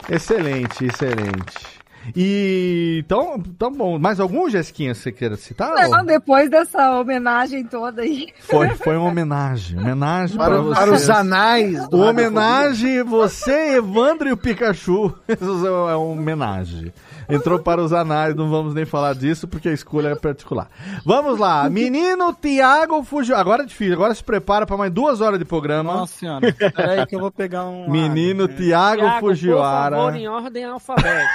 Excelente, 0.09 0.85
excelente. 0.85 1.75
E 2.15 3.01
então, 3.03 3.35
então 3.39 3.71
bom. 3.71 3.97
Mais 3.99 4.19
algum, 4.19 4.47
Jesquinha, 4.49 4.93
você 4.93 5.11
queira 5.11 5.35
citar? 5.35 5.71
Não, 5.73 5.99
ou- 5.99 6.05
depois 6.05 6.49
dessa 6.49 6.91
homenagem 6.99 7.63
toda 7.65 8.03
aí. 8.03 8.27
Foi, 8.41 8.69
foi 8.69 8.95
uma 8.95 9.09
homenagem. 9.09 9.79
Homenagem 9.79 10.37
para, 10.37 10.49
Para, 10.51 10.61
você. 10.61 10.79
para 10.81 10.91
os 10.93 11.09
anais 11.09 11.89
do 11.89 11.99
homenagem, 11.99 13.03
você, 13.03 13.77
Evandro 13.77 14.29
e 14.29 14.31
o 14.31 14.37
Pikachu. 14.37 15.13
Isso 15.27 15.65
é 15.67 15.71
uma 15.71 15.97
homenagem. 15.97 16.93
Entrou 17.29 17.59
para 17.59 17.81
os 17.81 17.91
anais, 17.93 18.35
não 18.35 18.49
vamos 18.49 18.73
nem 18.73 18.85
falar 18.85 19.13
disso, 19.15 19.47
porque 19.47 19.69
a 19.69 19.73
escolha 19.73 20.09
é 20.09 20.15
particular. 20.15 20.67
Vamos 21.05 21.39
lá, 21.39 21.69
menino 21.69 22.33
Tiago 22.33 23.03
Fugiu. 23.03 23.35
Agora 23.35 23.63
é 23.63 23.65
difícil, 23.65 23.93
agora 23.93 24.13
se 24.13 24.23
prepara 24.23 24.65
para 24.65 24.77
mais 24.77 24.91
duas 24.91 25.21
horas 25.21 25.39
de 25.39 25.45
programa. 25.45 25.93
Nossa 25.93 26.17
senhora. 26.19 26.53
Peraí 26.53 27.05
que 27.05 27.15
eu 27.15 27.19
vou 27.19 27.31
pegar 27.31 27.65
um. 27.65 27.89
menino 27.89 28.47
Tiago, 28.47 29.01
Thiago, 29.01 29.19
por 29.19 29.29
Fujiwara. 29.31 29.95
favor, 29.95 30.15
em 30.15 30.27
ordem 30.27 30.65
alfabética. 30.65 31.29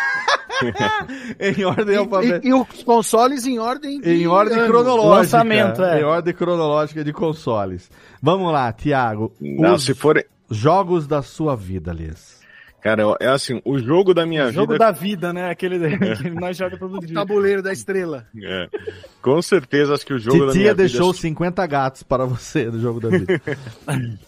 em 1.41 1.65
ordem 1.65 1.95
E, 1.95 1.99
alfabética. 1.99 2.41
e, 2.47 2.51
e 2.51 2.55
os 2.55 2.83
consoles 2.83 3.47
em 3.47 3.59
ordem 3.59 4.01
de 4.01 4.11
Em 4.11 4.27
ordem 4.27 4.59
cronológica. 4.67 5.17
Lançamento, 5.39 5.83
é. 5.83 6.01
Em 6.01 6.05
ordem 6.05 6.35
cronológica 6.35 7.03
de 7.05 7.13
consoles. 7.13 7.91
Vamos 8.23 8.53
lá, 8.53 8.73
Tiago. 8.73 9.33
Não, 9.41 9.75
Os 9.75 9.85
se 9.85 9.95
for. 9.95 10.23
jogos 10.51 11.07
da 11.07 11.23
sua 11.23 11.57
vida, 11.57 11.93
Liz. 11.93 12.40
Cara, 12.83 13.03
é 13.21 13.29
assim, 13.29 13.61
o 13.65 13.79
jogo 13.79 14.15
da 14.15 14.25
minha 14.25 14.47
O 14.47 14.53
jogo 14.53 14.73
vida. 14.73 14.85
da 14.87 14.91
vida, 14.91 15.33
né? 15.33 15.51
Aquele 15.51 15.79
que 16.17 16.31
nós 16.31 16.57
jogamos 16.57 16.79
todo 16.79 17.07
dia. 17.07 17.15
Tabuleiro 17.15 17.63
da 17.63 17.73
estrela. 17.73 18.27
É. 18.43 18.69
Com 19.21 19.41
certeza, 19.43 19.95
acho 19.95 20.07
que 20.07 20.15
o 20.15 20.19
jogo 20.19 20.39
da 20.41 20.47
Titia 20.47 20.61
minha 20.63 20.75
deixou 20.75 21.13
vida. 21.13 21.23
50 21.23 21.67
gatos 21.67 22.03
para 22.03 22.25
você 22.25 22.71
do 22.71 22.81
jogo 22.81 23.01
da 23.01 23.09
vida. 23.11 23.41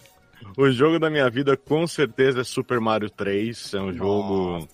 O 0.55 0.69
jogo 0.69 0.99
da 0.99 1.09
minha 1.09 1.27
vida, 1.31 1.57
com 1.57 1.87
certeza, 1.87 2.41
é 2.41 2.43
Super 2.43 2.79
Mario 2.79 3.09
3. 3.09 3.73
É 3.73 3.81
um 3.81 3.91
jogo 3.91 4.67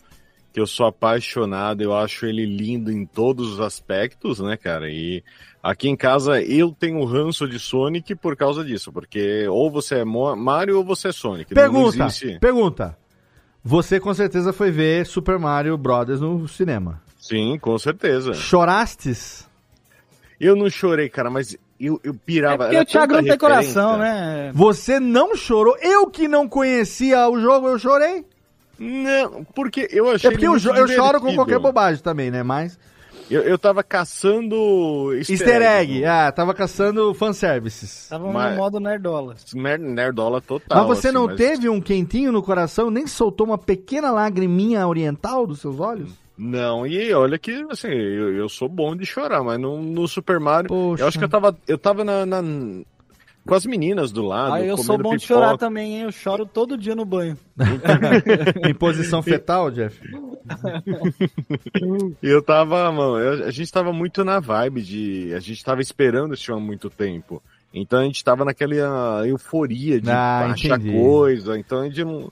que 0.52 0.60
eu 0.60 0.68
sou 0.68 0.88
apaixonado. 0.88 1.82
Eu 1.82 1.96
acho 1.96 2.26
ele 2.26 2.46
lindo 2.46 2.92
em 2.92 3.06
todos 3.06 3.54
os 3.54 3.60
aspectos, 3.62 4.40
né, 4.42 4.58
cara? 4.58 4.90
E 4.90 5.24
aqui 5.64 5.88
em 5.88 5.96
casa 5.96 6.42
eu 6.42 6.76
tenho 6.78 7.02
ranço 7.06 7.48
de 7.48 7.58
Sonic 7.60 8.14
por 8.16 8.36
causa 8.36 8.62
disso. 8.66 8.92
Porque 8.92 9.48
ou 9.48 9.72
você 9.72 10.00
é 10.00 10.04
Mario 10.04 10.80
ou 10.80 10.84
você 10.84 11.10
é 11.10 11.12
Sonic. 11.14 11.54
Pergunta, 11.54 12.04
existe- 12.08 12.40
pergunta. 12.40 12.98
Você 13.64 14.00
com 14.00 14.14
certeza 14.14 14.54
foi 14.54 14.72
ver 14.72 15.06
Super 15.06 15.38
Mario 15.38 15.78
Brothers 15.78 16.22
no 16.22 16.48
cinema. 16.48 17.02
Sim, 17.20 17.58
com 17.60 17.78
certeza. 17.78 18.34
Chorastes? 18.34 19.48
Eu 20.40 20.56
não 20.56 20.70
chorei, 20.70 21.10
cara, 21.10 21.30
mas 21.30 21.58
eu, 21.80 22.00
eu 22.04 22.14
É 22.14 22.18
pirava. 22.26 22.58
porque 22.64 22.76
era 22.76 22.84
o 22.84 22.88
Thiago 22.88 23.14
não 23.14 23.24
tem 23.24 23.38
coração, 23.38 23.98
né? 23.98 24.52
Você 24.54 25.00
não 25.00 25.36
chorou? 25.36 25.78
Eu 25.82 26.08
que 26.08 26.28
não 26.28 26.48
conhecia 26.48 27.28
o 27.28 27.40
jogo, 27.40 27.68
eu 27.68 27.78
chorei. 27.78 28.26
Não, 28.80 29.44
porque 29.44 29.90
eu 29.92 30.10
achei. 30.10 30.30
É 30.30 30.32
porque 30.32 30.48
eu, 30.48 30.54
eu 30.54 30.88
choro 30.88 31.20
com 31.20 31.36
qualquer 31.36 31.60
bobagem 31.60 32.02
também, 32.02 32.32
né? 32.32 32.44
Mas. 32.44 32.80
Eu, 33.30 33.42
eu 33.44 33.58
tava 33.60 33.84
caçando 33.84 35.14
Easter 35.16 35.62
egg, 35.62 36.04
ah, 36.06 36.32
tava 36.32 36.54
caçando 36.54 37.14
fanservices. 37.14 38.08
Tava 38.10 38.32
Mas- 38.32 38.52
no 38.52 38.58
modo 38.58 38.80
nerdola. 38.80 39.36
Mer- 39.54 39.80
Nerdola 39.80 40.42
total. 40.42 40.80
Mas 40.88 40.98
você 41.00 41.08
assim, 41.10 41.16
não 41.18 41.26
mas- 41.28 41.36
teve 41.38 41.70
um 41.70 41.80
quentinho 41.82 42.32
no 42.32 42.42
coração, 42.42 42.90
nem 42.90 43.06
soltou 43.08 43.46
uma 43.48 43.58
pequena 43.58 44.12
lagriminha 44.12 44.88
oriental 44.88 45.46
dos 45.46 45.60
seus 45.62 45.80
olhos? 45.80 46.10
Não, 46.38 46.88
e 46.88 47.12
olha 47.14 47.38
que, 47.38 47.52
assim, 47.70 47.90
eu, 47.90 48.34
eu 48.36 48.48
sou 48.48 48.70
bom 48.70 48.96
de 48.96 49.06
chorar, 49.06 49.44
mas 49.44 49.60
no, 49.60 49.82
no 49.82 50.08
Super 50.08 50.40
Mario, 50.40 50.70
Poxa. 50.70 51.04
eu 51.04 51.08
acho 51.08 51.20
que 51.20 51.26
eu 51.26 51.30
tava, 51.30 51.58
eu 51.68 51.78
tava 51.78 52.04
na, 52.06 52.26
na- 52.26 52.42
com 53.46 53.56
as 53.56 53.66
meninas 53.66 54.12
do 54.12 54.22
lado, 54.24 54.54
Ah, 54.54 54.62
eu 54.62 54.78
sou 54.78 54.98
bom 54.98 55.16
de 55.16 55.22
pipoca. 55.24 55.42
chorar 55.42 55.58
também, 55.58 55.96
hein? 55.96 56.02
Eu 56.04 56.12
choro 56.12 56.46
todo 56.46 56.78
dia 56.78 56.96
no 56.96 57.04
banho. 57.06 57.36
em 58.68 58.74
posição 58.74 59.22
fetal, 59.24 59.72
Jeff? 59.72 60.00
E 62.22 62.28
eu 62.28 62.42
tava, 62.42 62.92
mano, 62.92 63.18
eu- 63.18 63.48
a 63.48 63.52
gente 63.52 63.72
tava 63.72 63.92
muito 63.94 64.24
na 64.24 64.40
vibe 64.40 64.82
de, 64.82 65.34
a 65.34 65.40
gente 65.40 65.64
tava 65.64 65.82
esperando 65.82 66.34
esse 66.34 66.46
filme 66.46 66.62
há 66.62 66.66
muito 66.66 66.90
tempo. 66.90 67.42
Então 67.74 68.00
a 68.00 68.04
gente 68.04 68.24
tava 68.24 68.44
naquela 68.44 69.28
euforia 69.28 70.02
de 70.02 70.10
Ah, 70.10 70.48
achar 70.52 70.80
entendi. 70.80 70.92
coisa, 70.92 71.58
então 71.58 71.82
a 71.82 71.86
gente 71.86 72.04
não, 72.04 72.32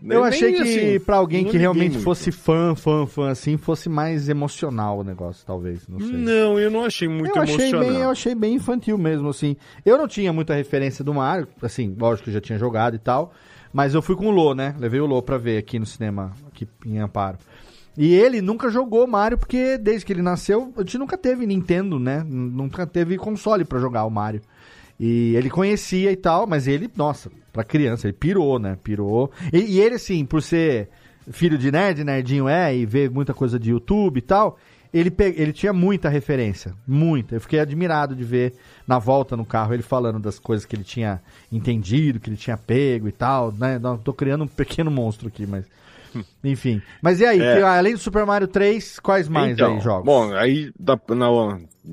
Eu 0.00 0.20
Nem 0.20 0.28
achei 0.28 0.52
que 0.52 0.62
assim, 0.62 1.00
pra 1.00 1.16
alguém 1.16 1.44
que 1.44 1.56
realmente 1.56 1.92
muito. 1.92 2.04
fosse 2.04 2.30
fã, 2.30 2.74
fã, 2.74 3.04
fã, 3.06 3.30
assim, 3.30 3.56
fosse 3.56 3.88
mais 3.88 4.28
emocional 4.28 5.00
o 5.00 5.04
negócio, 5.04 5.44
talvez. 5.44 5.88
Não 5.88 5.98
sei. 5.98 6.12
Não, 6.12 6.58
eu 6.58 6.70
não 6.70 6.84
achei 6.84 7.08
muito 7.08 7.36
eu 7.36 7.42
achei 7.42 7.54
emocionante. 7.56 7.92
bem, 7.92 8.00
eu 8.02 8.10
achei 8.10 8.34
bem 8.34 8.54
infantil 8.54 8.96
mesmo, 8.96 9.28
assim. 9.28 9.56
Eu 9.84 9.98
não 9.98 10.06
tinha 10.06 10.32
muita 10.32 10.54
referência 10.54 11.04
do 11.04 11.12
Mario, 11.12 11.48
assim, 11.60 11.96
lógico 11.98 12.24
que 12.24 12.30
eu 12.30 12.34
já 12.34 12.40
tinha 12.40 12.58
jogado 12.58 12.94
e 12.94 12.98
tal, 12.98 13.32
mas 13.72 13.92
eu 13.92 14.00
fui 14.00 14.14
com 14.14 14.26
o 14.26 14.30
Lô, 14.30 14.54
né? 14.54 14.74
Levei 14.78 15.00
o 15.00 15.06
Lô 15.06 15.20
pra 15.20 15.36
ver 15.36 15.58
aqui 15.58 15.78
no 15.80 15.86
cinema, 15.86 16.32
aqui 16.46 16.68
em 16.86 16.98
Amparo. 17.00 17.38
E 17.96 18.14
ele 18.14 18.40
nunca 18.40 18.70
jogou 18.70 19.04
Mario, 19.08 19.36
porque 19.36 19.76
desde 19.76 20.06
que 20.06 20.12
ele 20.12 20.22
nasceu, 20.22 20.72
a 20.76 20.80
gente 20.82 20.96
nunca 20.98 21.18
teve 21.18 21.44
Nintendo, 21.44 21.98
né? 21.98 22.24
Nunca 22.24 22.86
teve 22.86 23.18
console 23.18 23.64
pra 23.64 23.80
jogar 23.80 24.04
o 24.04 24.10
Mario. 24.10 24.40
E 25.00 25.34
ele 25.34 25.50
conhecia 25.50 26.12
e 26.12 26.16
tal, 26.16 26.46
mas 26.46 26.68
ele, 26.68 26.88
nossa, 26.96 27.30
pra 27.58 27.64
criança, 27.64 28.06
ele 28.06 28.12
pirou, 28.18 28.58
né? 28.58 28.78
Pirou. 28.84 29.30
E, 29.52 29.58
e 29.58 29.80
ele, 29.80 29.96
assim, 29.96 30.24
por 30.24 30.40
ser 30.40 30.88
filho 31.30 31.58
de 31.58 31.72
nerd, 31.72 32.04
nerdinho 32.04 32.48
é, 32.48 32.74
e 32.76 32.86
ver 32.86 33.10
muita 33.10 33.34
coisa 33.34 33.58
de 33.58 33.70
YouTube 33.70 34.18
e 34.18 34.22
tal, 34.22 34.56
ele, 34.94 35.10
pe- 35.10 35.34
ele 35.36 35.52
tinha 35.52 35.72
muita 35.72 36.08
referência, 36.08 36.72
muita. 36.86 37.34
Eu 37.34 37.40
fiquei 37.40 37.58
admirado 37.58 38.14
de 38.14 38.22
ver 38.24 38.54
na 38.86 38.98
volta 38.98 39.36
no 39.36 39.44
carro 39.44 39.74
ele 39.74 39.82
falando 39.82 40.20
das 40.20 40.38
coisas 40.38 40.64
que 40.64 40.76
ele 40.76 40.84
tinha 40.84 41.20
entendido, 41.52 42.20
que 42.20 42.30
ele 42.30 42.36
tinha 42.36 42.56
pego 42.56 43.08
e 43.08 43.12
tal, 43.12 43.52
né? 43.52 43.78
Tô 44.04 44.12
criando 44.12 44.44
um 44.44 44.48
pequeno 44.48 44.90
monstro 44.90 45.26
aqui, 45.28 45.44
mas. 45.46 45.64
Enfim. 46.44 46.80
Mas 47.02 47.20
e 47.20 47.26
aí, 47.26 47.40
É. 47.40 47.56
que, 47.56 47.62
além 47.62 47.92
do 47.94 47.98
Super 47.98 48.24
Mario 48.26 48.48
3, 48.48 48.98
quais 49.00 49.28
mais 49.28 49.52
Então, 49.52 49.74
aí 49.76 49.80
jogos? 49.80 50.04
Bom, 50.04 50.34
aí 50.34 50.70
da, 50.78 50.98
na, 51.10 51.26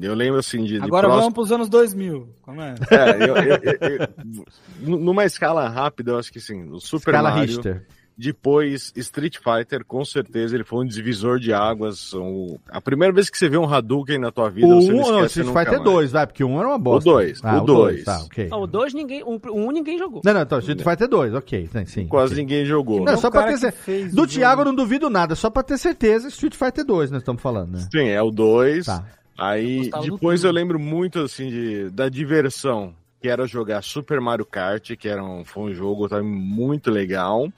eu 0.02 0.14
lembro 0.14 0.39
assim 0.39 0.64
de. 0.64 0.73
de 0.80 0.81
Agora 0.84 1.07
próximo- 1.07 1.22
vamos 1.22 1.34
pros 1.34 1.52
anos 1.52 1.69
2000. 1.69 2.30
Como 2.41 2.61
é? 2.61 2.76
É, 2.91 3.11
eu- 3.23 3.35
eu- 3.35 3.60
eu- 3.64 4.89
eu- 4.91 4.97
numa 4.99 5.26
escala 5.26 5.68
rápida, 5.69 6.11
eu 6.11 6.19
acho 6.19 6.31
que 6.31 6.39
sim. 6.39 6.69
O 6.72 6.80
Super 6.80 7.11
Escala 7.15 7.30
Mario. 7.31 7.45
Richter. 7.47 7.85
Depois, 8.17 8.93
Street 8.95 9.37
Fighter, 9.37 9.83
com 9.85 10.03
certeza, 10.05 10.55
ele 10.55 10.63
foi 10.63 10.85
um 10.85 10.87
divisor 10.87 11.37
de 11.39 11.51
águas. 11.53 12.13
um- 12.13 12.57
a 12.69 12.79
primeira 12.79 13.13
vez 13.13 13.29
que 13.29 13.37
você 13.37 13.49
vê 13.49 13.57
um 13.57 13.71
Hadouken 13.71 14.17
na 14.19 14.31
tua 14.31 14.49
vida, 14.49 14.67
O 14.67 14.81
você 14.81 14.91
1 14.91 14.95
não 14.95 15.01
não, 15.01 15.03
esquece 15.11 15.25
Street 15.27 15.47
nunca 15.47 15.59
Fighter 15.59 15.79
mais. 15.79 15.91
2, 15.91 16.11
vai, 16.11 16.27
porque 16.27 16.43
o 16.43 16.47
1 16.47 16.59
era 16.59 16.67
uma 16.69 16.77
bosta. 16.79 17.09
O 17.09 17.13
dois, 17.13 17.39
Ah, 17.43 17.61
o 17.61 17.65
dois. 17.65 18.03
Tá, 18.05 18.19
ok. 18.21 18.47
Não, 18.47 18.61
o 18.61 18.67
2 18.67 18.93
ninguém. 18.93 19.21
O 19.23 19.35
1 19.35 19.67
um, 19.67 19.71
ninguém 19.71 19.97
jogou. 19.97 20.21
Não, 20.23 20.33
não, 20.33 20.41
então, 20.41 20.59
Street 20.59 20.81
Fighter 20.81 21.07
2, 21.09 21.33
ok, 21.33 21.69
sim. 21.85 22.07
Quase 22.07 22.33
ok. 22.33 22.43
ninguém 22.43 22.65
jogou. 22.65 22.99
Não, 22.99 23.05
né? 23.13 23.17
só 23.17 23.29
pra 23.29 23.43
ter 23.47 23.57
certeza. 23.57 24.15
Do 24.15 24.25
Thiago 24.25 24.61
eu 24.61 24.65
não 24.65 24.75
duvido 24.75 25.09
nada, 25.09 25.35
só 25.35 25.49
pra 25.49 25.61
ter 25.63 25.77
certeza, 25.77 26.29
Street 26.29 26.55
Fighter 26.55 26.85
2 26.85 27.11
nós 27.11 27.21
estamos 27.21 27.41
falando, 27.41 27.71
né? 27.73 27.87
Sim, 27.91 28.07
é 28.07 28.21
o 28.21 28.31
2. 28.31 28.85
Tá. 28.85 29.03
Aí 29.37 29.89
do 29.89 30.01
depois 30.01 30.43
eu 30.45 30.51
lembro 30.51 30.79
muito 30.79 31.19
assim 31.19 31.49
de, 31.49 31.89
da 31.89 32.07
diversão, 32.07 32.93
que 33.21 33.27
era 33.27 33.45
jogar 33.45 33.81
Super 33.83 34.21
Mario 34.21 34.45
Kart, 34.45 34.91
que 34.95 35.09
era 35.09 35.21
um, 35.23 35.43
foi 35.43 35.63
um 35.71 35.73
jogo 35.73 36.07
também 36.07 36.31
muito 36.31 36.89
legal. 36.89 37.49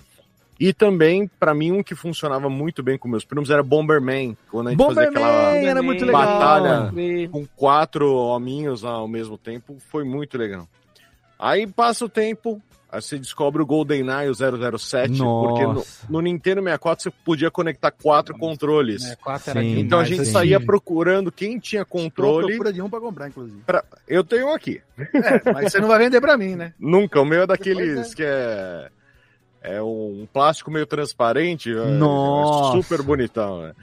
E 0.59 0.73
também, 0.73 1.29
pra 1.39 1.53
mim, 1.53 1.71
um 1.71 1.83
que 1.83 1.93
funcionava 1.95 2.49
muito 2.49 2.81
bem 2.81 2.97
com 2.97 3.07
meus 3.07 3.23
primos 3.23 3.49
era 3.49 3.61
Bomberman, 3.61 4.35
quando 4.49 4.67
a 4.67 4.71
gente 4.71 4.79
fazia 4.79 4.95
Bomberman 5.11 5.23
aquela 5.29 5.55
era 5.57 5.83
muito 5.83 6.05
legal. 6.05 6.21
batalha 6.25 6.91
E- 7.01 7.27
com 7.27 7.45
quatro 7.55 8.11
hominhos 8.15 8.83
ao 8.83 9.07
mesmo 9.07 9.37
tempo, 9.37 9.77
foi 9.91 10.03
muito 10.03 10.37
legal. 10.37 10.67
Aí 11.39 11.67
passa 11.67 12.03
o 12.05 12.09
tempo, 12.09 12.59
aí 12.91 12.99
você 12.99 13.19
descobre 13.19 13.61
o 13.61 13.65
GoldenEye, 13.67 14.27
o 14.27 14.33
007, 14.33 15.19
porque 15.19 15.63
no, 15.67 15.73
Nossa. 15.73 16.07
no 16.09 16.19
Nintendo 16.19 16.61
64 16.63 17.03
você 17.03 17.11
podia 17.23 17.51
conectar 17.51 17.91
quatro 17.91 18.35
controles. 18.35 19.03
64 19.03 19.51
era 19.51 19.59
Sim. 19.61 19.67
demais, 19.67 19.85
Então 19.85 19.99
a 19.99 20.03
gente 20.03 20.25
saía 20.25 20.59
procurando 20.59 21.31
quem 21.31 21.59
tinha 21.59 21.85
controle. 21.85 22.47
procura 22.47 22.73
de 22.73 22.81
um 22.81 22.89
pra 22.89 22.99
comprar, 22.99 23.27
inclusive. 23.27 23.61
pra- 23.67 23.83
Eu 24.07 24.23
tenho 24.23 24.47
um 24.47 24.53
aqui. 24.55 24.81
É, 24.97 25.53
mas 25.53 25.71
você 25.71 25.79
não 25.79 25.87
vai 25.87 25.99
vender 25.99 26.19
pra 26.19 26.35
mim, 26.35 26.55
né? 26.55 26.73
Nunca. 26.79 27.21
O 27.21 27.25
meu 27.25 27.43
é 27.43 27.45
daqueles 27.47 28.11
é. 28.11 28.15
que 28.15 28.23
é. 28.25 28.89
É 29.61 29.81
um 29.81 30.27
plástico 30.31 30.71
meio 30.71 30.85
transparente. 30.85 31.71
é- 31.71 31.85
Nossa. 31.85 32.77
É 32.77 32.81
super 32.81 33.01
bonitão. 33.01 33.61
né? 33.63 33.73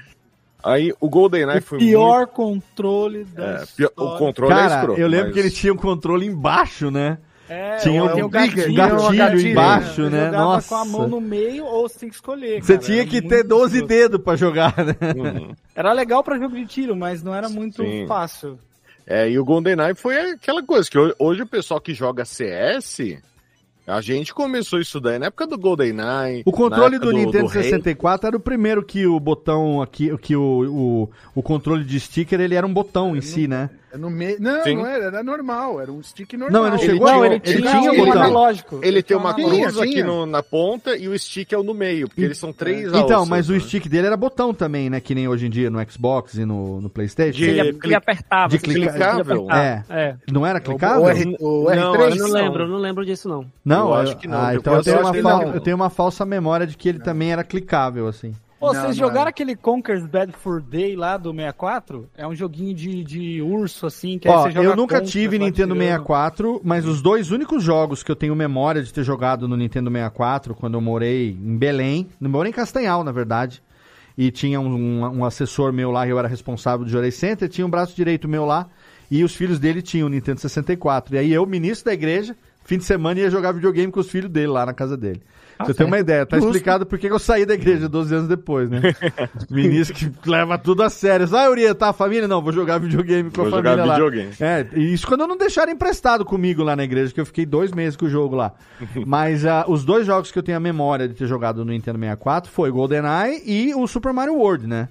Aí 0.63 0.95
o 0.99 1.11
GoldenEye 1.11 1.59
O 1.59 1.63
foi 1.63 1.79
pior 1.79 2.27
controle 2.27 3.19
muito. 3.19 3.35
da 3.35 3.45
é, 3.63 3.65
pior- 3.77 3.93
o 3.97 4.17
controle 4.17 4.53
é 4.53 4.57
Cara, 4.57 4.75
escroto, 4.81 5.01
eu 5.01 5.07
lembro 5.09 5.27
mas- 5.27 5.35
que 5.35 5.41
ele 5.41 5.51
tinha 5.51 5.73
um 5.73 5.77
controle 5.77 6.25
embaixo, 6.27 6.91
né? 6.91 7.19
É, 7.47 7.77
Tinha 7.77 8.03
um- 8.03 8.09
tem 8.09 8.23
um 8.23 8.27
o 8.27 8.31
gatilho, 8.31 8.75
gatilho 8.75 9.19
gatilho, 9.19 9.49
embaixo, 9.51 9.95
Você 10.05 10.09
né? 10.09 10.25
jogava 10.27 10.45
Nossa. 10.45 10.69
com 10.71 10.75
a 10.77 10.85
mão 10.87 11.07
no 11.09 11.21
meio 11.21 11.67
ou 11.67 11.87
você 11.87 11.99
tem 11.99 12.09
que 12.09 12.15
escolher. 12.15 12.63
Você 12.65 12.73
cara, 12.73 12.87
tinha 12.87 13.01
era 13.03 13.07
que 13.11 13.21
muito 13.21 13.29
ter 13.29 13.43
12 13.43 13.75
escroto. 13.77 13.89
dedos 13.95 14.21
pra 14.23 14.37
jogar, 14.37 14.75
né? 14.79 14.97
Uhum. 15.15 15.55
Era 15.77 15.93
legal 15.93 16.25
pra 16.25 16.39
jogo 16.39 16.55
de 16.57 16.65
tiro, 16.65 16.97
mas 16.97 17.23
não 17.23 17.35
era 17.35 17.51
muito 17.51 17.83
Sim. 17.83 18.07
fácil. 18.09 18.59
É, 19.07 19.29
e 19.29 19.39
o 19.39 19.45
GoldenEye 19.45 19.95
foi 19.95 20.31
aquela 20.31 20.63
coisa 20.63 20.91
que 20.91 20.99
ho- 20.99 21.15
hoje 21.19 21.43
o 21.43 21.47
pessoal 21.47 21.79
que 21.79 21.93
joga 21.93 22.25
CS, 22.25 23.19
a 23.87 24.01
gente 24.01 24.33
começou 24.33 24.81
isso 24.81 25.01
daí 25.01 25.19
na 25.19 25.27
época 25.27 25.47
do 25.47 25.59
GoldenEye. 25.59 26.43
O 26.47 26.53
controle 26.53 26.97
época 26.97 27.11
do, 27.11 27.17
Nintendo 27.17 27.47
Rei. 27.47 27.65
64 27.65 28.29
era 28.29 28.37
o 28.37 28.41
primeiro 28.41 28.83
que 28.83 29.07
o 29.07 29.21
botão 29.21 29.83
aqui, 29.83 30.17
que 30.19 30.35
o, 30.35 30.43
o, 30.43 31.11
o 31.35 31.43
controle 31.43 31.85
de 31.85 32.01
sticker, 32.01 32.41
ele 32.41 32.55
era 32.55 32.67
um 32.67 32.73
botão 32.73 33.15
em 33.15 33.21
si, 33.21 33.47
né? 33.47 33.71
É 33.95 33.99
no 33.99 34.11
meio. 34.11 34.37
Não, 34.41 34.65
Sim. 34.65 34.75
não 34.77 34.87
era, 34.87 35.05
era 35.05 35.23
normal, 35.23 35.81
era 35.81 35.93
um 35.93 36.03
stick 36.03 36.33
normal. 36.33 36.51
Não, 36.63 36.69
ele 36.69 36.79
chegou 36.79 37.07
não, 37.09 37.25
ele, 37.25 37.35
ele 37.45 37.59
tinha, 37.63 37.79
tinha 37.81 37.93
um 37.93 37.97
botão. 37.97 38.23
analógico. 38.23 38.81
Ele 38.83 39.03
tem 39.03 39.03
tinha 39.05 39.19
uma 39.19 39.31
um 39.31 39.35
Tinha, 39.35 39.49
cruz 39.49 39.79
aqui 39.79 39.91
tinha. 39.93 40.05
no- 40.05 40.27
na 40.27 40.43
ponta 40.43 40.97
e 40.97 41.07
o 41.09 41.17
stick 41.19 41.53
é 41.53 41.59
o 41.59 41.63
no 41.63 41.73
meio, 41.73 42.09
porque 42.09 42.23
eles 42.23 42.37
são 42.39 42.53
três 42.53 42.89
Então, 42.89 43.19
alças, 43.19 43.29
mas 43.29 43.49
o 43.49 43.53
né? 43.53 43.61
stick 43.61 43.87
dele 43.89 44.09
era 44.09 44.17
botão 44.17 44.53
também, 44.53 44.91
né? 44.91 44.99
Que 45.01 45.15
nem 45.15 45.29
hoje 45.29 45.47
em 45.47 45.51
dia 45.51 45.71
no 45.71 45.79
Xbox 45.89 46.35
e 46.35 46.45
no, 46.45 46.81
no 46.81 46.91
Playstation. 46.91 47.39
De- 47.39 47.45
Ele, 47.51 47.79
ele 47.85 47.95
apertava. 47.95 48.49
de 48.49 48.57
assim, 48.57 48.65
clica- 48.65 48.91
clicável? 48.93 49.47
É. 49.53 49.85
É. 49.89 50.17
Não 50.33 50.45
era 50.45 50.59
O, 50.59 50.63
clicável? 50.63 51.03
o, 51.03 51.09
R, 51.09 51.37
o 51.39 51.65
Não, 51.75 51.93
R3? 51.95 52.17
Eu 52.17 52.17
não 52.29 52.35
lembro, 52.35 52.63
eu 52.65 52.69
não 52.69 52.79
lembro 52.79 53.05
disso, 53.07 53.29
não. 53.29 53.47
Não, 53.65 53.89
Eu 53.91 53.95
acho 53.95 54.17
que 54.17 54.27
não, 54.27 54.39
Ah, 54.45 54.55
então 54.57 54.75
eu 54.75 54.83
tenho, 54.83 54.99
uma 55.01 55.13
não. 55.13 55.55
eu 55.55 55.61
tenho 55.61 55.77
uma 55.77 55.89
falsa 55.91 56.25
memória 56.27 56.67
de 56.67 56.77
que 56.77 56.89
ele 56.89 56.99
também 56.99 57.31
era 57.33 57.45
clicável, 57.45 58.09
assim. 58.09 58.33
Pô, 58.69 58.73
Não, 58.73 58.81
vocês 58.83 58.97
não 58.99 59.07
jogaram 59.09 59.29
aquele 59.29 59.55
Conker's 59.57 60.07
Bad 60.07 60.33
for 60.33 60.61
Day 60.61 60.97
lá 60.97 61.17
do 61.17 61.31
64? 61.33 62.09
É 62.17 62.27
um 62.27 62.35
joguinho 62.35 62.75
de, 62.75 63.05
de 63.05 63.43
urso, 63.43 63.87
assim, 63.87 64.19
que 64.19 64.29
aí 64.29 64.35
Ó, 64.35 64.43
você 64.43 64.51
joga 64.53 64.67
eu 64.69 64.77
nunca 64.77 64.97
contra, 64.97 65.11
tive 65.11 65.39
Nintendo 65.39 65.75
tirando. 65.75 65.79
64, 65.89 66.61
mas 66.65 66.87
os 66.87 67.01
dois 67.03 67.31
únicos 67.31 67.63
jogos 67.63 68.03
que 68.03 68.11
eu 68.11 68.17
tenho 68.17 68.35
memória 68.35 68.83
de 68.83 68.93
ter 68.93 69.03
jogado 69.05 69.47
no 69.47 69.57
Nintendo 69.57 69.91
64, 69.91 70.55
quando 70.55 70.75
eu 70.75 70.81
morei 70.81 71.31
em 71.31 71.57
Belém, 71.57 72.09
eu 72.21 72.29
morei 72.29 72.51
em 72.51 72.55
Castanhal, 72.55 73.05
na 73.05 73.13
verdade, 73.13 73.63
e 74.17 74.31
tinha 74.31 74.61
um, 74.61 74.67
um- 74.75 75.19
um 75.19 75.25
assessor 75.25 75.73
meu 75.73 75.91
lá, 75.91 76.07
eu 76.07 76.19
era 76.19 76.29
responsável 76.29 76.85
do 76.85 76.91
Jorei 76.91 77.11
Center, 77.11 77.49
tinha 77.49 77.67
um 77.67 77.71
braço 77.71 77.95
direito 77.97 78.29
meu 78.29 78.45
lá, 78.45 78.67
e 79.11 79.23
os 79.25 79.35
filhos 79.35 79.59
dele 79.59 79.83
tinham 79.83 80.07
o 80.07 80.11
Nintendo 80.11 80.41
64. 80.41 81.15
E 81.15 81.19
aí 81.19 81.33
eu, 81.33 81.45
ministro 81.47 81.87
da 81.87 81.93
igreja, 81.95 82.35
fim 82.65 82.79
de 82.79 82.85
semana 82.85 83.21
ia 83.21 83.29
jogar 83.31 83.53
videogame 83.53 83.93
com 83.93 84.01
os 84.01 84.09
filhos 84.11 84.31
dele 84.31 84.47
lá 84.49 84.65
na 84.65 84.73
casa 84.73 84.97
dele. 84.97 85.21
Pra 85.57 85.67
Você 85.67 85.75
tem 85.75 85.87
uma 85.87 85.99
ideia, 85.99 86.27
tá 86.27 86.37
Justo. 86.37 86.49
explicado 86.51 86.85
por 86.85 86.99
que 86.99 87.07
eu 87.07 87.19
saí 87.19 87.47
da 87.47 87.55
igreja 87.55 87.89
12 87.89 88.15
anos 88.15 88.29
depois, 88.29 88.69
né? 88.69 88.81
Ministro 89.51 89.95
que 90.11 90.29
leva 90.29 90.59
tudo 90.59 90.83
a 90.83 90.91
sério. 90.91 91.27
Ah, 91.35 91.49
Uriah, 91.49 91.75
tá 91.75 91.91
a 91.91 91.93
família? 91.93 92.27
Não, 92.27 92.43
vou 92.43 92.53
jogar 92.53 92.79
videogame 92.79 93.31
com 93.31 93.37
Vou 93.37 93.47
a 93.47 93.51
jogar 93.51 93.71
família 93.77 93.85
lá. 93.87 93.95
videogame. 93.95 94.33
É, 94.41 94.67
e 94.75 94.93
isso 94.93 95.07
quando 95.07 95.21
eu 95.23 95.29
não 95.29 95.37
deixaram 95.37 95.71
emprestado 95.73 96.25
comigo 96.25 96.63
lá 96.63 96.75
na 96.75 96.85
igreja, 96.85 97.13
que 97.15 97.21
eu 97.21 97.27
fiquei 97.27 97.47
dois 97.47 97.71
meses 97.73 97.97
com 97.97 98.07
o 98.07 98.11
jogo 98.11 98.35
lá. 98.35 98.53
Mas 99.07 99.47
ah, 99.47 99.65
os 99.69 99.85
dois 99.85 100.07
jogos 100.07 100.31
que 100.33 100.39
eu 100.39 100.43
tenho 100.43 100.57
a 100.57 100.61
memória 100.61 101.07
de 101.09 101.15
ter 101.15 101.27
jogado 101.27 101.65
no 101.65 101.73
Nintendo 101.73 101.99
64 101.99 102.51
foi 102.51 102.71
GoldenEye 102.71 103.43
e 103.45 103.75
o 103.75 103.87
Super 103.87 104.13
Mario 104.13 104.35
World, 104.35 104.67
né? 104.67 104.89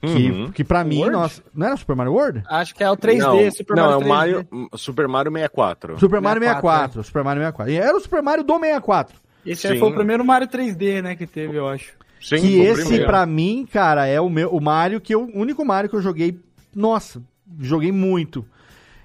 Que, 0.00 0.30
Uhum. 0.30 0.50
que 0.52 0.62
pra 0.62 0.84
mim, 0.84 0.98
World? 0.98 1.12
nossa, 1.16 1.42
não 1.54 1.66
era 1.66 1.74
o 1.74 1.78
Super 1.78 1.96
Mario 1.96 2.12
World? 2.12 2.42
Acho 2.48 2.74
que 2.74 2.84
é 2.84 2.90
o 2.90 2.96
3D, 2.96 3.18
não, 3.44 3.50
Super 3.50 3.76
não, 3.76 3.82
Mario 3.84 3.94
é 3.94 3.96
o 3.96 4.00
3D. 4.00 4.08
Mario, 4.08 4.68
Super 4.76 5.08
Mario 5.08 5.32
64. 5.32 5.98
Super 5.98 6.20
Mario 6.20 6.42
64, 6.42 7.02
64, 7.02 7.02
Super 7.04 7.24
Mario 7.24 7.40
64. 7.42 7.72
E 7.72 7.76
era 7.76 7.96
o 7.96 8.00
Super 8.00 8.22
Mario 8.22 8.44
do 8.44 8.52
64. 8.54 9.16
Esse 9.46 9.66
aí 9.68 9.74
Sim. 9.74 9.80
foi 9.80 9.90
o 9.90 9.94
primeiro 9.94 10.24
Mario 10.24 10.48
3D, 10.48 11.02
né, 11.02 11.14
que 11.16 11.26
teve, 11.26 11.56
eu 11.56 11.68
acho. 11.68 11.92
Sim, 12.20 12.36
que 12.38 12.60
esse, 12.60 13.04
pra 13.04 13.24
mim, 13.26 13.66
cara, 13.70 14.06
é 14.06 14.20
o 14.20 14.28
meu 14.28 14.48
o 14.50 14.60
Mario 14.60 15.00
que 15.00 15.14
eu, 15.14 15.22
o 15.24 15.38
único 15.38 15.64
Mario 15.64 15.88
que 15.88 15.96
eu 15.96 16.02
joguei. 16.02 16.38
Nossa, 16.74 17.22
joguei 17.60 17.92
muito. 17.92 18.44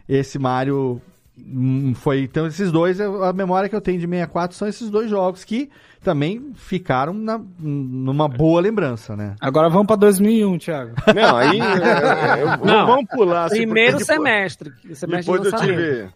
Esse 0.09 0.39
Mario 0.39 1.01
hum, 1.37 1.93
foi. 1.93 2.21
Então, 2.21 2.47
esses 2.47 2.71
dois, 2.71 2.99
a 2.99 3.31
memória 3.31 3.69
que 3.69 3.75
eu 3.75 3.81
tenho 3.81 3.99
de 3.99 4.07
64 4.07 4.57
são 4.57 4.67
esses 4.67 4.89
dois 4.89 5.09
jogos 5.09 5.43
que 5.43 5.69
também 6.03 6.51
ficaram 6.55 7.13
na, 7.13 7.39
numa 7.59 8.27
boa 8.27 8.59
lembrança, 8.59 9.15
né? 9.15 9.35
Agora 9.39 9.69
vamos 9.69 9.87
pra 9.87 9.95
2001, 9.95 10.57
Thiago. 10.57 10.93
Não, 11.15 11.37
aí 11.37 11.59
é, 11.61 12.41
eu- 12.43 12.65
Não. 12.65 12.87
vamos 12.87 13.05
pular. 13.09 13.45
assim, 13.45 13.57
Primeiro 13.57 14.03
semestre. 14.03 14.71
semestre 14.95 15.07
Depois 15.31 15.41
de 15.41 15.47
eu 15.47 15.55
tive 15.59 16.09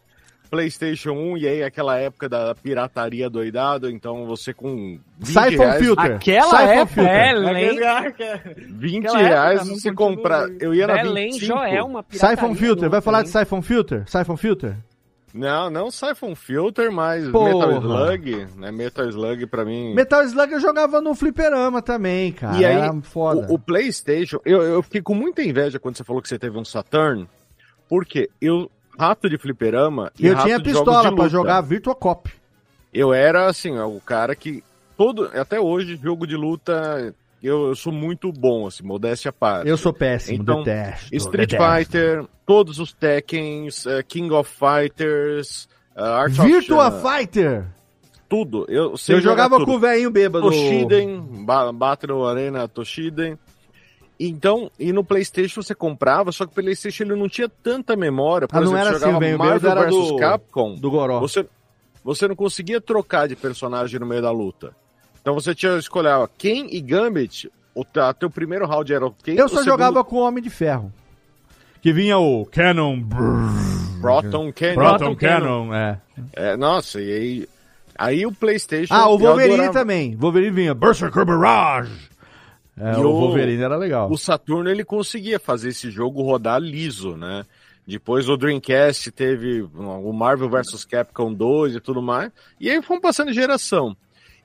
PlayStation 0.55 1.11
1 1.11 1.37
e 1.37 1.47
aí 1.47 1.63
aquela 1.63 1.97
época 1.97 2.29
da 2.29 2.55
pirataria 2.55 3.29
doidado, 3.29 3.89
então 3.89 4.25
você 4.25 4.53
com 4.53 4.97
20 5.19 5.27
Siphon 5.27 5.63
reais, 5.63 5.83
Filter. 5.83 6.15
Aquela 6.15 6.43
Siphon 6.43 6.71
época, 6.71 6.87
Filter. 6.87 7.11
É, 7.11 7.33
Belém, 7.33 7.79
20 8.69 8.97
Aquela 9.05 9.19
época, 9.19 9.33
reais 9.33 9.67
não 9.67 9.75
você 9.75 9.93
comprar. 9.93 10.47
Eu 10.61 10.73
ia 10.73 10.87
na 10.87 10.93
Belém 10.95 11.31
25. 11.31 11.45
já 11.45 11.69
é 11.69 11.83
uma 11.83 12.01
pirataria. 12.01 12.37
Siphon 12.37 12.55
Filter, 12.55 12.89
vai 12.89 13.01
falar 13.01 13.23
de? 13.23 13.29
Siphon 13.29 13.61
Filter? 13.61 14.03
Siphon 14.07 14.37
Filter? 14.37 14.77
Não, 15.33 15.69
não 15.69 15.91
Siphon 15.91 16.33
Filter, 16.33 16.89
mas 16.89 17.27
Porra. 17.27 17.67
Metal 17.67 17.81
Slug, 17.81 18.47
né? 18.55 18.71
Metal 18.71 19.09
Slug 19.09 19.47
pra 19.47 19.65
mim. 19.65 19.93
Metal 19.93 20.23
Slug 20.23 20.53
eu 20.53 20.61
jogava 20.61 21.01
no 21.01 21.13
fliperama 21.13 21.81
também, 21.81 22.31
cara. 22.31 22.57
E 22.57 22.63
aí, 22.63 22.77
Era 22.77 23.01
foda. 23.01 23.45
O, 23.49 23.55
o 23.55 23.59
PlayStation, 23.59 24.39
eu, 24.45 24.63
eu 24.63 24.81
fiquei 24.81 25.01
com 25.01 25.13
muita 25.13 25.43
inveja 25.43 25.77
quando 25.77 25.97
você 25.97 26.05
falou 26.05 26.21
que 26.21 26.29
você 26.29 26.39
teve 26.39 26.57
um 26.57 26.63
Saturn, 26.63 27.27
porque 27.89 28.29
eu, 28.39 28.71
rato 28.97 29.29
de 29.29 29.37
fliperama 29.37 30.11
e 30.19 30.27
eu 30.27 30.37
tinha 30.39 30.59
pistola 30.59 31.09
luta. 31.09 31.29
jogar 31.29 31.61
Virtua 31.61 31.95
Cop. 31.95 32.29
Eu 32.93 33.13
era, 33.13 33.47
assim, 33.47 33.77
o 33.77 33.99
cara 33.99 34.35
que 34.35 34.63
todo, 34.97 35.29
até 35.33 35.59
hoje, 35.59 35.99
jogo 36.01 36.25
de 36.25 36.35
luta, 36.35 37.13
eu, 37.43 37.67
eu 37.67 37.75
sou 37.75 37.91
muito 37.91 38.31
bom, 38.31 38.65
assim, 38.67 38.83
modéstia 38.83 39.29
à 39.29 39.33
parte. 39.33 39.67
Eu 39.67 39.77
sou 39.77 39.91
péssimo, 39.93 40.41
Então, 40.41 40.63
detesto. 40.63 41.13
Street 41.15 41.49
detesto. 41.51 41.75
Fighter, 41.77 42.25
todos 42.45 42.79
os 42.79 42.93
Tekkens, 42.93 43.85
eh, 43.85 44.01
King 44.03 44.33
of 44.33 44.49
Fighters, 44.49 45.67
uh, 45.95 46.01
Art 46.03 46.31
of 46.39 46.41
Virtua 46.47 46.89
Shan- 46.89 47.01
Fighter! 47.01 47.65
tudo. 48.27 48.65
Eu, 48.67 48.95
Eu 49.07 49.21
jogava 49.21 49.57
tudo. 49.57 49.65
com 49.67 49.75
o 49.75 49.79
velhinho 49.79 50.09
bêbado. 50.09 50.47
Toshiden, 50.49 51.21
ba 51.45 51.71
Battle 51.71 52.25
Arena 52.27 52.67
Toshiden. 52.67 53.37
Então, 54.19 54.71
e 54.79 54.93
no 54.93 55.03
PlayStation 55.03 55.61
você 55.61 55.75
comprava, 55.75 56.31
só 56.31 56.45
que 56.45 56.51
o 56.51 56.55
PlayStation 56.55 57.03
ele 57.03 57.15
não 57.15 57.27
tinha 57.27 57.49
tanta 57.49 57.95
memória. 57.97 58.47
Por 58.47 58.55
Ah, 58.57 58.61
não 58.61 58.67
exemplo, 58.67 58.87
era 58.87 58.99
você 58.99 59.05
assim, 59.09 59.19
velho 59.19 59.37
Marvel 59.37 59.71
era 59.71 59.85
do- 59.89 60.15
Capcom. 60.17 60.75
do 60.75 60.89
Goró. 60.91 61.19
Você, 61.19 61.45
você 62.03 62.27
não 62.27 62.35
conseguia 62.35 62.79
trocar 62.79 63.27
de 63.27 63.35
personagem 63.35 63.99
no 63.99 64.05
meio 64.05 64.21
da 64.21 64.31
luta. 64.31 64.73
Então 65.21 65.33
você 65.33 65.53
tinha 65.53 65.73
que 65.73 65.79
escolher 65.79 66.13
Ken 66.37 66.67
e 66.71 66.79
Gambit. 66.79 67.51
O 67.73 67.83
teu 68.17 68.29
primeiro 68.29 68.65
round 68.65 68.93
era 68.93 69.05
o 69.05 69.11
Ken. 69.11 69.33
Eu 69.33 69.49
só 69.49 69.55
segundo, 69.57 69.65
jogava 69.71 70.03
com 70.03 70.15
o 70.17 70.19
Homem 70.25 70.41
de 70.41 70.49
Ferro. 70.49 70.93
Que 71.81 71.91
vinha 71.91 72.17
o 72.17 72.45
Canon. 72.45 73.01
Proton 74.01 74.53
Cannon. 74.53 74.73
Proton 74.75 75.15
Cannon, 75.15 75.73
é. 75.73 75.97
É, 76.33 76.55
nossa, 76.57 77.01
e 77.01 77.11
aí. 77.11 77.47
Aí 77.97 78.25
o 78.25 78.31
PlayStation. 78.31 78.93
Ah, 78.93 79.07
o 79.09 79.17
Wolverine 79.17 79.53
adorava. 79.55 79.73
também. 79.79 80.15
Wolverine 80.15 80.51
vinha. 80.51 80.73
Berserker 80.73 81.25
Barrage. 81.25 81.91
É, 82.77 82.93
E 82.93 83.03
o 83.03 83.11
Wolverine 83.11 83.61
era 83.63 83.77
legal. 83.77 84.11
O 84.11 84.17
Saturno 84.17 84.69
ele 84.69 84.83
conseguia 84.83 85.39
fazer 85.39 85.69
esse 85.69 85.89
jogo 85.89 86.21
rodar 86.21 86.59
liso, 86.59 87.15
né? 87.15 87.45
Depois 87.87 88.27
o 88.27 88.35
Dreamcast 88.35 89.11
teve 89.11 89.61
o 89.61 90.11
Marvel 90.11 90.49
vs 90.49 90.83
Capcom 90.85 91.31
2 91.33 91.75
e 91.75 91.79
tudo 91.79 92.01
mais. 92.01 92.31
E 92.59 92.69
aí 92.69 92.81
fomos 92.81 93.01
passando 93.01 93.27
de 93.29 93.33
geração. 93.35 93.95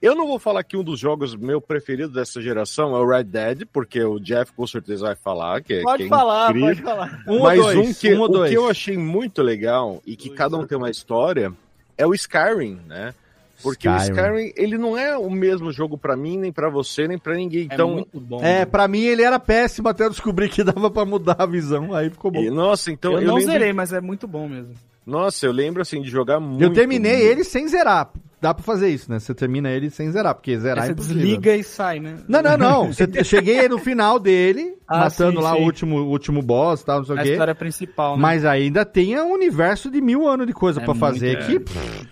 Eu 0.02 0.14
não 0.14 0.26
vou 0.26 0.38
falar 0.38 0.62
que 0.62 0.76
um 0.76 0.84
dos 0.84 0.98
jogos 0.98 1.34
meu 1.34 1.60
preferido 1.60 2.12
dessa 2.12 2.40
geração 2.40 2.94
é 2.96 2.98
o 3.00 3.06
Red 3.06 3.24
Dead, 3.24 3.62
porque 3.72 4.02
o 4.02 4.18
Jeff 4.18 4.52
com 4.52 4.66
certeza 4.66 5.06
vai 5.06 5.16
falar 5.16 5.60
que, 5.62 5.74
é- 5.74 5.82
Pode 5.82 5.98
que 5.98 6.04
é 6.04 6.08
falar, 6.08 6.50
incrível. 6.50 6.68
pode 6.68 6.82
falar. 6.82 7.22
Um 7.26 7.32
ou 7.34 7.42
Mas 7.42 7.60
dois, 7.60 7.78
um, 7.78 7.94
que, 7.94 8.14
um 8.14 8.18
ou 8.20 8.24
o 8.24 8.28
dois. 8.28 8.50
que 8.50 8.56
eu 8.56 8.70
achei 8.70 8.96
muito 8.96 9.42
legal 9.42 10.02
e 10.06 10.16
que 10.16 10.30
cada 10.30 10.56
um 10.56 10.66
tem 10.66 10.78
uma 10.78 10.88
história 10.90 11.52
é 11.98 12.06
o 12.06 12.14
Skyrim, 12.14 12.78
né? 12.86 13.14
Porque 13.62 13.88
o 13.88 13.96
Skyrim. 13.96 14.16
Skyrim, 14.16 14.52
ele 14.56 14.78
não 14.78 14.96
é 14.96 15.16
o 15.16 15.30
mesmo 15.30 15.70
jogo 15.72 15.96
pra 15.98 16.16
mim, 16.16 16.36
nem 16.38 16.52
pra 16.52 16.68
você, 16.70 17.06
nem 17.08 17.18
pra 17.18 17.34
ninguém. 17.34 17.68
Então, 17.72 17.90
muito 17.94 18.20
bom. 18.20 18.40
É, 18.42 18.64
pra 18.64 18.86
mim 18.88 19.00
ele 19.02 19.22
era 19.22 19.38
péssimo 19.38 19.88
até 19.88 20.04
eu 20.04 20.10
descobrir 20.10 20.48
que 20.48 20.62
dava 20.64 20.90
pra 20.90 21.04
mudar 21.04 21.36
a 21.38 21.46
visão, 21.46 21.94
aí 21.94 22.10
ficou 22.10 22.30
bom. 22.30 22.40
e, 22.40 22.50
nossa, 22.50 22.90
então 22.90 23.12
eu, 23.12 23.20
eu, 23.20 23.26
não 23.28 23.34
lembro, 23.36 23.52
zerei, 23.52 23.72
mas 23.72 23.92
é 23.92 24.00
muito 24.00 24.26
bom 24.26 24.48
mesmo. 24.48 24.74
Nossa, 25.06 25.46
eu 25.46 25.52
lembro 25.52 25.80
assim 25.82 26.00
de 26.02 26.08
jogar 26.10 26.38
muito. 26.38 26.62
eu 26.62 26.72
terminei 26.72 27.12
muito. 27.16 27.26
ele 27.26 27.44
sem 27.44 27.66
zerar. 27.68 28.10
Dá 28.40 28.54
pra 28.54 28.62
fazer 28.64 28.88
isso, 28.88 29.10
né? 29.10 29.18
Você 29.18 29.34
termina 29.34 29.68
ele 29.70 29.90
sem 29.90 30.10
zerar, 30.10 30.34
porque 30.34 30.58
zerar 30.58 30.78
Aí 30.84 30.84
é 30.84 30.86
você 30.86 30.92
impossível. 30.92 31.22
desliga 31.22 31.56
e 31.56 31.62
sai, 31.62 32.00
né? 32.00 32.16
Não, 32.26 32.40
não, 32.40 32.56
não. 32.56 32.86
Você- 32.92 33.06
eu 33.14 33.22
cheguei 33.24 33.68
no 33.68 33.78
final 33.78 34.18
dele, 34.18 34.76
Ah, 34.88 35.00
matando 35.00 35.36
sim, 35.38 35.44
lá 35.44 35.52
sim. 35.54 35.60
o 35.60 35.64
último, 35.64 35.96
último 36.04 36.40
boss 36.40 36.80
e 36.80 36.86
tal, 36.86 36.98
não 37.00 37.04
sei 37.04 37.16
o 37.16 37.18
A 37.18 37.22
quê. 37.22 37.30
história 37.32 37.54
principal, 37.54 38.16
né? 38.16 38.22
Mas 38.22 38.46
ainda 38.46 38.82
tem 38.86 39.18
um 39.20 39.32
universo 39.32 39.90
de 39.90 40.00
mil 40.00 40.26
anos 40.26 40.46
de 40.46 40.54
coisa 40.54 40.80
É 40.80 40.84
pra 40.86 40.94
fazer 40.94 41.36
aqui. 41.36 41.56
é. 41.56 41.60
pff, 41.60 42.08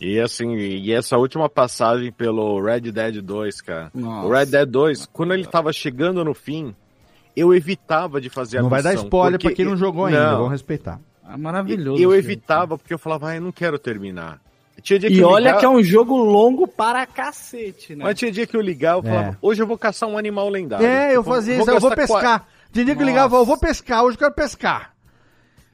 E 0.00 0.20
assim, 0.20 0.54
e 0.56 0.92
essa 0.92 1.16
última 1.16 1.48
passagem 1.48 2.10
pelo 2.12 2.60
Red 2.60 2.80
Dead 2.92 3.20
2, 3.22 3.60
cara. 3.60 3.90
Nossa. 3.94 4.26
O 4.26 4.30
Red 4.32 4.46
Dead 4.46 4.68
2, 4.68 5.06
quando 5.06 5.32
ele 5.34 5.46
tava 5.46 5.72
chegando 5.72 6.24
no 6.24 6.34
fim, 6.34 6.74
eu 7.36 7.54
evitava 7.54 8.20
de 8.20 8.28
fazer 8.28 8.58
a 8.58 8.62
Não 8.62 8.68
vai 8.68 8.82
dar 8.82 8.90
missão, 8.90 9.04
spoiler 9.06 9.32
porque- 9.38 9.48
pra 9.48 9.56
quem 9.56 9.64
não 9.64 9.76
jogou 9.76 10.06
ainda, 10.06 10.30
Não. 10.30 10.36
vamos 10.38 10.52
respeitar. 10.52 11.00
É 11.32 11.36
maravilhoso. 11.36 12.02
Eu 12.02 12.14
evitava 12.14 12.76
porque 12.76 12.92
eu 12.92 12.98
falava, 12.98 13.28
ah, 13.30 13.36
eu 13.36 13.40
não 13.40 13.52
quero 13.52 13.78
terminar. 13.78 14.40
Tinha 14.82 14.98
dia 14.98 15.08
que 15.08 15.16
E 15.16 15.20
eu 15.20 15.28
olha 15.28 15.44
ligava- 15.44 15.58
que 15.60 15.64
é 15.64 15.68
um 15.68 15.82
jogo 15.82 16.16
longo 16.16 16.66
para 16.66 17.06
cacete, 17.06 17.94
né? 17.94 18.04
Mas 18.04 18.18
tinha 18.18 18.30
dia 18.30 18.46
que 18.46 18.56
eu 18.56 18.60
ligava 18.60 19.06
e 19.06 19.08
falava, 19.10 19.28
É. 19.30 19.36
hoje 19.40 19.62
eu 19.62 19.66
vou 19.66 19.78
caçar 19.78 20.08
um 20.08 20.18
animal 20.18 20.48
lendário. 20.50 20.84
É, 20.84 21.16
eu 21.16 21.22
fazia 21.24 21.56
isso, 21.56 21.70
eu 21.70 21.80
vou 21.80 21.94
pescar. 21.94 22.46
Tinha 22.72 22.84
dia 22.84 22.94
que 22.96 23.00
eu 23.00 23.06
ligava, 23.06 23.36
eu 23.36 23.44
vou 23.46 23.56
pescar, 23.56 24.02
hoje 24.04 24.16
eu 24.16 24.18
quero 24.18 24.34
pescar. 24.34 24.92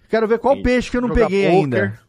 Quero 0.09 0.29
ver 0.29 0.39
qual 0.39 0.55
E 0.57 0.63
peixe 0.63 0.91
que 0.91 0.97
eu 0.99 1.01
não 1.01 1.09
jogar 1.09 1.23
peguei 1.27 1.45
poker, 1.47 1.59
ainda. 1.61 2.01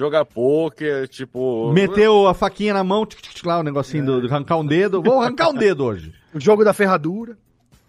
Jogar 0.00 0.24
poker, 0.24 1.06
tipo. 1.06 1.70
Meteu 1.74 2.26
a 2.26 2.32
faquinha 2.32 2.72
na 2.72 2.82
mão, 2.82 3.04
tic, 3.04 3.20
tic, 3.20 3.34
tic, 3.34 3.44
lá 3.44 3.58
o 3.58 3.62
negocinho 3.62 4.02
do, 4.06 4.20
do 4.22 4.28
arrancar 4.28 4.56
um 4.56 4.64
dedo. 4.64 5.02
Vou 5.02 5.20
arrancar 5.20 5.50
um 5.50 5.54
dedo 5.54 5.84
hoje. 5.84 6.14
O 6.32 6.40
jogo 6.40 6.64
da 6.64 6.72
ferradura. 6.72 7.36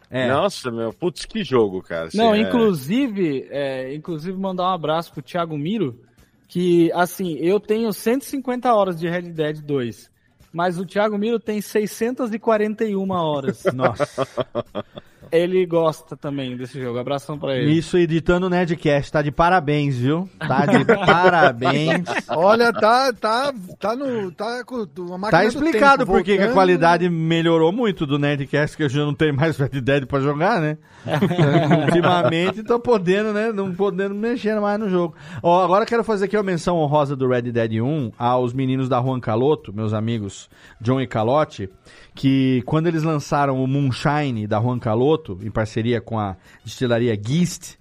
É. 0.10 0.28
Nossa, 0.28 0.70
meu, 0.70 0.92
putz, 0.92 1.24
que 1.24 1.42
jogo, 1.42 1.82
cara. 1.82 2.10
Não, 2.14 2.34
Assim, 2.34 2.44
é- 2.44 2.48
inclusive, 2.50 3.48
é, 3.50 3.96
inclusive 3.96 4.38
mandar 4.38 4.64
um 4.64 4.74
abraço 4.74 5.14
pro 5.14 5.22
Thiago 5.22 5.58
Miro, 5.58 6.02
que 6.50 6.92
assim, 6.92 7.38
eu 7.38 7.62
tenho 7.62 7.94
150 7.94 8.74
horas 8.74 9.00
de 9.00 9.08
Red 9.08 9.32
Dead 9.32 9.62
2, 9.62 10.12
mas 10.52 10.78
o 10.78 10.86
Thiago 10.86 11.18
Miro 11.18 11.40
tem 11.40 11.62
641 11.62 13.10
horas. 13.10 13.64
Nossa. 13.74 14.28
Ele 15.32 15.66
gosta 15.66 16.16
também 16.16 16.56
desse 16.56 16.80
jogo. 16.82 17.00
Abração 17.00 17.38
pra 17.38 17.56
ele. 17.56 17.72
Isso 17.74 17.98
editando 17.98 18.48
o 18.48 18.50
Nerdcast, 18.50 19.12
tá 19.12 19.22
de 19.22 19.32
parabéns, 19.32 19.98
viu? 19.98 20.30
Tá 20.40 20.66
de 20.66 20.84
parabéns. 20.86 22.06
Olha, 22.30 22.72
tá, 22.74 23.14
tá, 23.14 23.54
tá 23.80 23.96
no. 23.96 24.32
Tá 24.32 24.64
com 24.66 24.86
uma 25.00 25.18
máquina 25.18 25.32
Tá 25.32 25.42
do 25.42 25.48
explicado 25.48 26.00
tempo 26.00 26.12
por 26.12 26.24
que 26.24 26.38
que 26.38 26.44
a 26.44 26.52
qualidade 26.52 27.10
melhorou 27.10 27.72
muito 27.72 28.06
do 28.06 28.18
Nerdcast, 28.18 28.76
que 28.76 28.84
eu 28.84 28.90
já 28.90 29.06
não 29.06 29.14
tenho 29.14 29.36
mais 29.36 29.58
Red 29.60 29.82
Dead 29.82 30.06
pra 30.06 30.20
jogar, 30.20 30.60
né? 30.60 30.78
Ultimamente 31.86 32.64
tô 32.64 32.80
podendo, 32.80 33.34
né? 33.34 33.52
Não 33.52 33.74
podendo 33.74 34.16
mexer 34.16 34.60
mais 34.60 34.80
no 34.80 34.90
jogo. 34.90 35.16
Ó, 35.42 35.64
agora 35.64 35.86
quero 35.86 36.04
fazer 36.04 36.26
aqui 36.26 36.38
uma 36.38 36.44
menção 36.44 36.78
honrosa 36.78 37.16
do 37.16 37.28
Red 37.28 37.44
Dead 37.44 37.82
1 37.82 38.12
aos 38.18 38.54
meninos 38.54 38.88
da 38.90 39.02
Juan 39.02 39.20
Caloto, 39.20 39.74
meus 39.74 39.94
amigos 39.94 40.50
John 40.80 41.02
e 41.02 41.08
Calote, 41.08 41.70
que 42.14 42.62
quando 42.66 42.88
eles 42.88 43.04
lançaram 43.04 43.64
o 43.64 43.68
Moonshine 43.68 44.46
da 44.48 44.60
Juan 44.60 44.80
Caloto, 44.80 45.40
em 45.42 45.50
parceria 45.52 46.02
com 46.02 46.20
a 46.20 46.36
destilaria 46.64 47.18
Gist, 47.20 47.76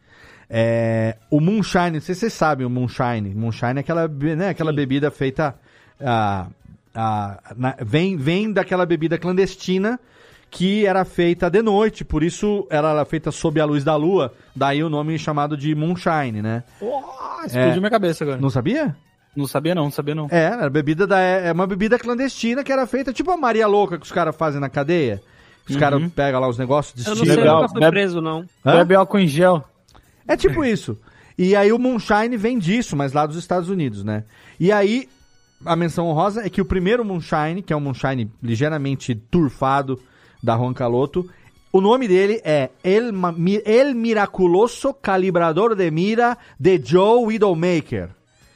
é, 0.48 1.16
o 1.31 1.40
Moonshine, 1.40 1.93
não 1.93 2.01
sei 2.01 2.15
se 2.15 2.20
vocês 2.23 2.32
sabem 2.32 2.66
o 2.66 2.70
Moonshine. 2.70 3.35
Moonshine 3.35 3.77
é 3.77 3.81
aquela, 3.81 4.09
né, 4.09 4.48
aquela 4.48 4.73
bebida 4.73 5.11
feita. 5.11 5.55
ah, 6.01 6.47
ah, 6.94 7.39
na- 7.57 7.77
vem, 7.85 8.16
vem 8.16 8.52
daquela 8.52 8.85
bebida 8.86 9.16
clandestina 9.19 9.98
que 10.51 10.85
era 10.85 11.05
feita 11.05 11.48
de 11.48 11.62
noite, 11.62 12.05
por 12.05 12.24
isso 12.24 12.66
ela 12.69 12.90
era 12.90 13.05
feita 13.05 13.31
sob 13.31 13.61
a 13.61 13.65
luz 13.65 13.85
da 13.85 13.94
lua, 13.94 14.35
daí 14.57 14.82
o 14.82 14.89
nome 14.89 15.16
chamado 15.16 15.57
de 15.57 15.73
Moonshine, 15.77 16.43
né? 16.43 16.65
Oh, 16.81 17.44
explodiu 17.47 17.74
É. 17.74 17.78
minha 17.78 17.90
cabeça 17.90 18.24
agora. 18.24 18.40
Não 18.40 18.51
sabia? 18.51 18.97
Não 19.36 19.47
sabia 19.47 19.74
não, 19.74 19.85
não 19.85 19.90
sabia 19.90 20.15
não. 20.15 20.27
É, 20.31 20.44
era 20.47 20.69
bebida 20.70 21.07
da, 21.07 21.19
é 21.20 21.52
uma 21.52 21.66
bebida 21.66 21.98
clandestina 21.98 22.65
que 22.65 22.73
era 22.73 22.86
feita 22.86 23.12
tipo 23.12 23.31
a 23.31 23.36
Maria 23.36 23.66
Louca 23.66 23.97
que 23.98 24.05
os 24.05 24.12
caras 24.12 24.35
fazem 24.36 24.61
na 24.61 24.69
cadeia. 24.69 25.23
Os 25.69 25.74
Uhum. 25.74 25.81
caras 25.81 26.12
pegam 26.12 26.40
lá 26.40 26.48
os 26.48 26.59
negócios, 26.59 27.07
Eu 27.07 27.15
não 27.15 27.23
destilam. 27.23 27.35
sei, 27.35 27.44
Legal. 27.44 27.62
nunca 27.62 27.69
fui 27.81 27.90
preso, 27.90 28.20
não. 28.20 28.44
Hã? 28.66 28.77
Bebe 28.78 28.94
álcool 28.97 29.19
em 29.20 29.28
gel. 29.28 29.65
É 30.27 30.36
tipo 30.36 30.65
isso. 30.65 30.98
E 31.39 31.55
aí 31.55 31.73
o 31.73 31.78
Moonshine 31.78 32.36
vem 32.36 32.59
disso, 32.59 32.97
mas 32.97 33.12
lá 33.12 33.24
dos 33.24 33.36
Estados 33.36 33.69
Unidos, 33.69 34.02
né? 34.02 34.24
E 34.59 34.73
aí 34.73 35.09
a 35.65 35.77
menção 35.77 36.07
honrosa 36.09 36.44
é 36.44 36.51
que 36.51 36.61
o 36.61 36.65
primeiro 36.65 37.05
Moonshine, 37.05 37.62
que 37.62 37.73
é 37.73 37.77
um 37.77 37.81
Moonshine 37.81 38.31
ligeiramente 38.43 39.15
turfado 39.15 40.01
da 40.43 40.57
Juan 40.57 40.73
Caloto, 40.74 41.28
o 41.73 41.81
nome 41.81 42.09
dele 42.09 42.40
é 42.44 42.70
El, 42.82 43.12
El 43.65 43.94
Miraculoso 43.94 44.93
Calibrador 44.93 45.77
de 45.77 45.89
Mira 45.90 46.36
de 46.59 46.81
Joe 46.85 47.24
Widowmaker. 47.27 48.09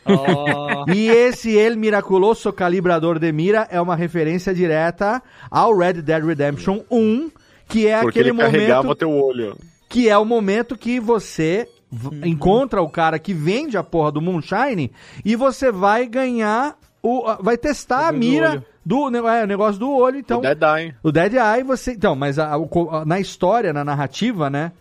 Ó, 0.06 0.84
E 0.92 1.08
esse 1.08 1.56
El 1.56 1.76
Miraculoso 1.76 2.52
Calibrador 2.52 3.18
de 3.18 3.32
Mira 3.32 3.66
é 3.70 3.80
uma 3.80 3.96
referência 3.96 4.54
direta 4.54 5.22
ao 5.50 5.76
Red 5.76 5.94
Dead 5.94 6.24
Redemption 6.24 6.80
1, 6.90 7.30
que 7.68 7.86
é 7.86 8.00
Porque 8.02 8.18
aquele 8.20 8.30
ele 8.30 8.38
carregava 8.38 8.82
momento 8.82 8.98
teu 8.98 9.10
olho. 9.10 9.56
que 9.88 10.08
é 10.08 10.16
o 10.18 10.24
momento 10.24 10.76
que 10.76 11.00
você 11.00 11.68
v- 11.90 12.28
encontra 12.28 12.82
o 12.82 12.88
cara 12.88 13.18
que 13.18 13.32
vende 13.32 13.76
a 13.76 13.82
porra 13.82 14.12
do 14.12 14.20
Moonshine 14.20 14.90
e 15.24 15.34
você 15.36 15.70
vai 15.72 16.06
ganhar 16.06 16.76
o 17.02 17.22
vai 17.42 17.56
testar 17.58 18.08
a 18.08 18.12
do 18.12 18.18
mira 18.18 18.64
do, 18.84 19.10
ne- 19.10 19.18
é, 19.18 19.44
o 19.44 19.46
negócio 19.46 19.78
do 19.78 19.90
olho, 19.90 20.18
então 20.18 20.38
o 20.38 20.42
Dead 20.42 20.62
Eye. 20.62 20.94
o 21.02 21.12
Dead 21.12 21.32
Eye 21.34 21.62
você, 21.62 21.92
então, 21.92 22.14
mas 22.14 22.38
a- 22.38 22.54
a- 22.54 23.04
na 23.06 23.18
história, 23.20 23.72
na 23.72 23.84
narrativa, 23.84 24.48
né? 24.50 24.72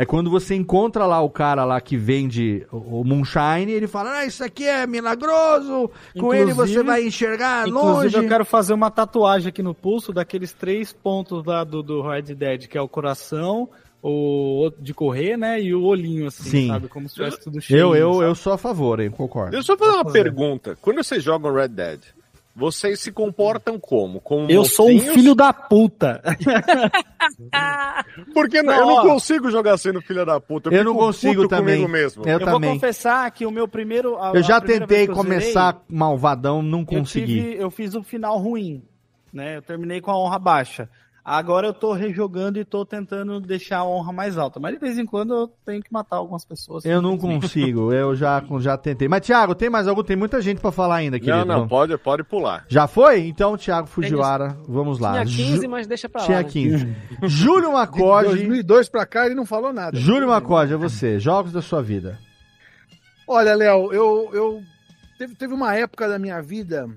É 0.00 0.06
quando 0.06 0.30
você 0.30 0.54
encontra 0.54 1.04
lá 1.04 1.20
o 1.20 1.28
cara 1.28 1.62
lá 1.66 1.78
que 1.78 1.94
vende 1.94 2.66
o, 2.72 3.04
Moonshine, 3.04 3.70
ele 3.70 3.86
fala: 3.86 4.20
"Ah, 4.20 4.24
isso 4.24 4.42
aqui 4.42 4.64
é 4.66 4.86
milagroso. 4.86 5.90
Com 6.18 6.32
ele 6.32 6.46
você 6.54 6.70
Inclusive- 6.72 6.82
vai 6.84 7.06
enxergar 7.06 7.68
Inclusive, 7.68 8.04
longe". 8.04 8.16
eu 8.16 8.26
quero 8.28 8.44
fazer 8.46 8.72
uma 8.72 8.90
tatuagem 8.90 9.48
aqui 9.50 9.62
no 9.62 9.74
pulso 9.74 10.10
daqueles 10.12 10.52
três 10.54 10.90
pontos 10.92 11.44
lá 11.44 11.64
do, 11.64 11.82
do 11.82 12.00
Red 12.00 12.22
Dead, 12.34 12.66
que 12.66 12.78
é 12.78 12.80
o 12.80 12.88
coração, 12.88 13.68
o 14.02 14.70
de 14.78 14.94
correr, 14.94 15.36
né? 15.36 15.60
E 15.60 15.74
o 15.74 15.82
olhinho, 15.82 16.28
assim, 16.28 16.48
Sim. 16.48 16.68
sabe? 16.68 16.88
Como 16.88 17.06
se 17.06 17.16
tivesse 17.16 17.38
tudo 17.44 17.60
cheio. 17.60 17.78
Eu, 17.78 17.94
eu, 17.94 18.12
sabe? 18.14 18.24
eu 18.24 18.34
sou 18.34 18.52
a 18.54 18.58
favor, 18.58 19.00
hein, 19.00 19.10
concordo. 19.10 19.50
Deixa 19.50 19.72
eu 19.72 19.76
fazer 19.78 19.90
uma 19.92 20.04
fazer. 20.04 20.22
pergunta. 20.22 20.78
Quando 20.80 20.96
vocês 21.04 21.22
jogam 21.22 21.52
Red 21.52 21.68
Dead, 21.68 22.00
vocês 22.54 23.00
se 23.00 23.12
comportam 23.12 23.78
como? 23.78 24.20
Como 24.20 24.50
Eu 24.50 24.64
sou 24.64 24.88
um 24.88 24.94
mocinhos? 24.94 25.14
filho 25.14 25.34
da 25.34 25.52
puta. 25.52 26.20
Porque 28.34 28.62
não, 28.62 28.74
Não, 28.74 28.80
eu 28.80 28.86
não 28.96 29.02
consigo 29.12 29.50
jogar 29.50 29.76
sendo 29.78 30.00
filho 30.00 30.24
da 30.26 30.40
puta. 30.40 30.70
Eu 30.70 30.84
não 30.84 30.92
fico 30.92 31.04
consigo 31.06 31.48
também. 31.48 31.76
comigo 31.76 31.92
mesmo. 31.92 32.22
Eu 32.24 32.38
Eu, 32.38 32.40
vou 32.40 32.48
também. 32.54 32.74
confessar 32.74 33.30
que 33.30 33.46
o 33.46 33.50
meu 33.50 33.68
primeiro. 33.68 34.16
a- 34.18 34.32
Eu 34.34 34.42
já 34.42 34.60
tentei 34.60 35.06
eu 35.08 35.12
começar 35.14 35.72
zerei, 35.72 35.84
malvadão, 35.88 36.62
não 36.62 36.80
Eu, 36.80 36.86
consegui. 36.86 37.26
tive, 37.34 37.54
eu 37.56 37.70
fiz 37.70 37.94
um 37.94 38.02
final 38.02 38.38
ruim. 38.38 38.82
né? 39.32 39.56
Eu 39.58 39.62
terminei 39.62 40.00
com 40.00 40.10
a 40.10 40.18
honra 40.18 40.38
baixa. 40.38 40.88
Agora 41.24 41.66
eu 41.66 41.74
tô 41.74 41.92
rejogando 41.92 42.58
e 42.58 42.64
tô 42.64 42.84
tentando 42.84 43.40
deixar 43.40 43.78
a 43.78 43.84
honra 43.84 44.12
mais 44.12 44.38
alta. 44.38 44.58
Mas 44.58 44.72
de 44.74 44.80
vez 44.80 44.98
em 44.98 45.04
quando 45.04 45.34
eu 45.34 45.48
tenho 45.64 45.82
que 45.82 45.92
matar 45.92 46.16
algumas 46.16 46.44
pessoas. 46.44 46.84
Eu 46.84 47.02
não 47.02 47.18
consigo, 47.18 47.92
eu 47.92 48.16
já, 48.16 48.42
já 48.60 48.76
tentei. 48.78 49.06
Mas, 49.06 49.26
Thiago, 49.26 49.54
tem 49.54 49.68
mais 49.68 49.86
algum? 49.86 50.02
Tem 50.02 50.16
muita 50.16 50.40
gente 50.40 50.60
pra 50.60 50.72
falar 50.72 50.96
ainda, 50.96 51.18
querido. 51.20 51.44
Não, 51.44 51.60
não, 51.60 51.68
pode, 51.68 51.96
pode 51.98 52.24
pular. 52.24 52.64
Já 52.68 52.86
foi? 52.86 53.20
Então, 53.26 53.56
Thiago 53.56 53.86
Fujiwara, 53.86 54.56
vamos 54.66 54.98
lá. 54.98 55.24
Tinha 55.24 55.26
15, 55.46 55.62
Ju- 55.62 55.68
mas 55.68 55.86
deixa 55.86 56.08
pra 56.08 56.22
lá. 56.22 56.26
Tinha 56.26 56.38
né? 56.42 56.48
15. 56.48 56.96
Júlio 57.28 57.68
De 57.68 57.74
Macode. 57.74 58.28
2002 58.28 58.88
pra 58.88 59.04
cá 59.04 59.26
ele 59.26 59.34
não 59.34 59.44
falou 59.44 59.72
nada. 59.72 59.98
Júlio 59.98 60.28
Macode, 60.28 60.72
é 60.72 60.76
você. 60.76 61.18
Jogos 61.20 61.52
da 61.52 61.60
sua 61.60 61.82
vida. 61.82 62.18
Olha, 63.28 63.54
Léo, 63.54 63.92
eu, 63.92 64.30
eu 64.32 64.62
teve, 65.18 65.34
teve 65.34 65.52
uma 65.54 65.74
época 65.76 66.08
da 66.08 66.18
minha 66.18 66.40
vida 66.42 66.88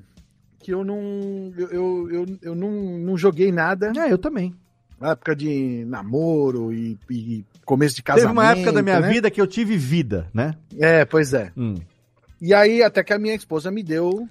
que 0.63 0.73
eu 0.73 0.83
não 0.83 1.53
eu, 1.57 1.67
eu, 1.69 2.11
eu, 2.11 2.25
eu 2.41 2.55
não, 2.55 2.71
não 2.97 3.17
joguei 3.17 3.51
nada. 3.51 3.91
É, 3.95 4.11
eu 4.11 4.17
também. 4.17 4.55
Na 4.99 5.11
época 5.11 5.35
de 5.35 5.83
namoro 5.85 6.71
e, 6.73 6.97
e 7.09 7.45
começo 7.65 7.95
de 7.95 8.01
casamento. 8.03 8.29
Teve 8.29 8.39
uma 8.39 8.51
época 8.51 8.71
da 8.71 8.81
minha 8.81 8.99
né? 9.01 9.09
vida 9.09 9.29
que 9.29 9.41
eu 9.41 9.47
tive 9.47 9.75
vida, 9.77 10.27
né? 10.33 10.55
É, 10.79 11.03
pois 11.03 11.33
é. 11.33 11.51
Hum. 11.57 11.75
E 12.41 12.53
aí 12.53 12.81
até 12.81 13.03
que 13.03 13.11
a 13.13 13.19
minha 13.19 13.35
esposa 13.35 13.69
me 13.69 13.83
deu, 13.83 14.27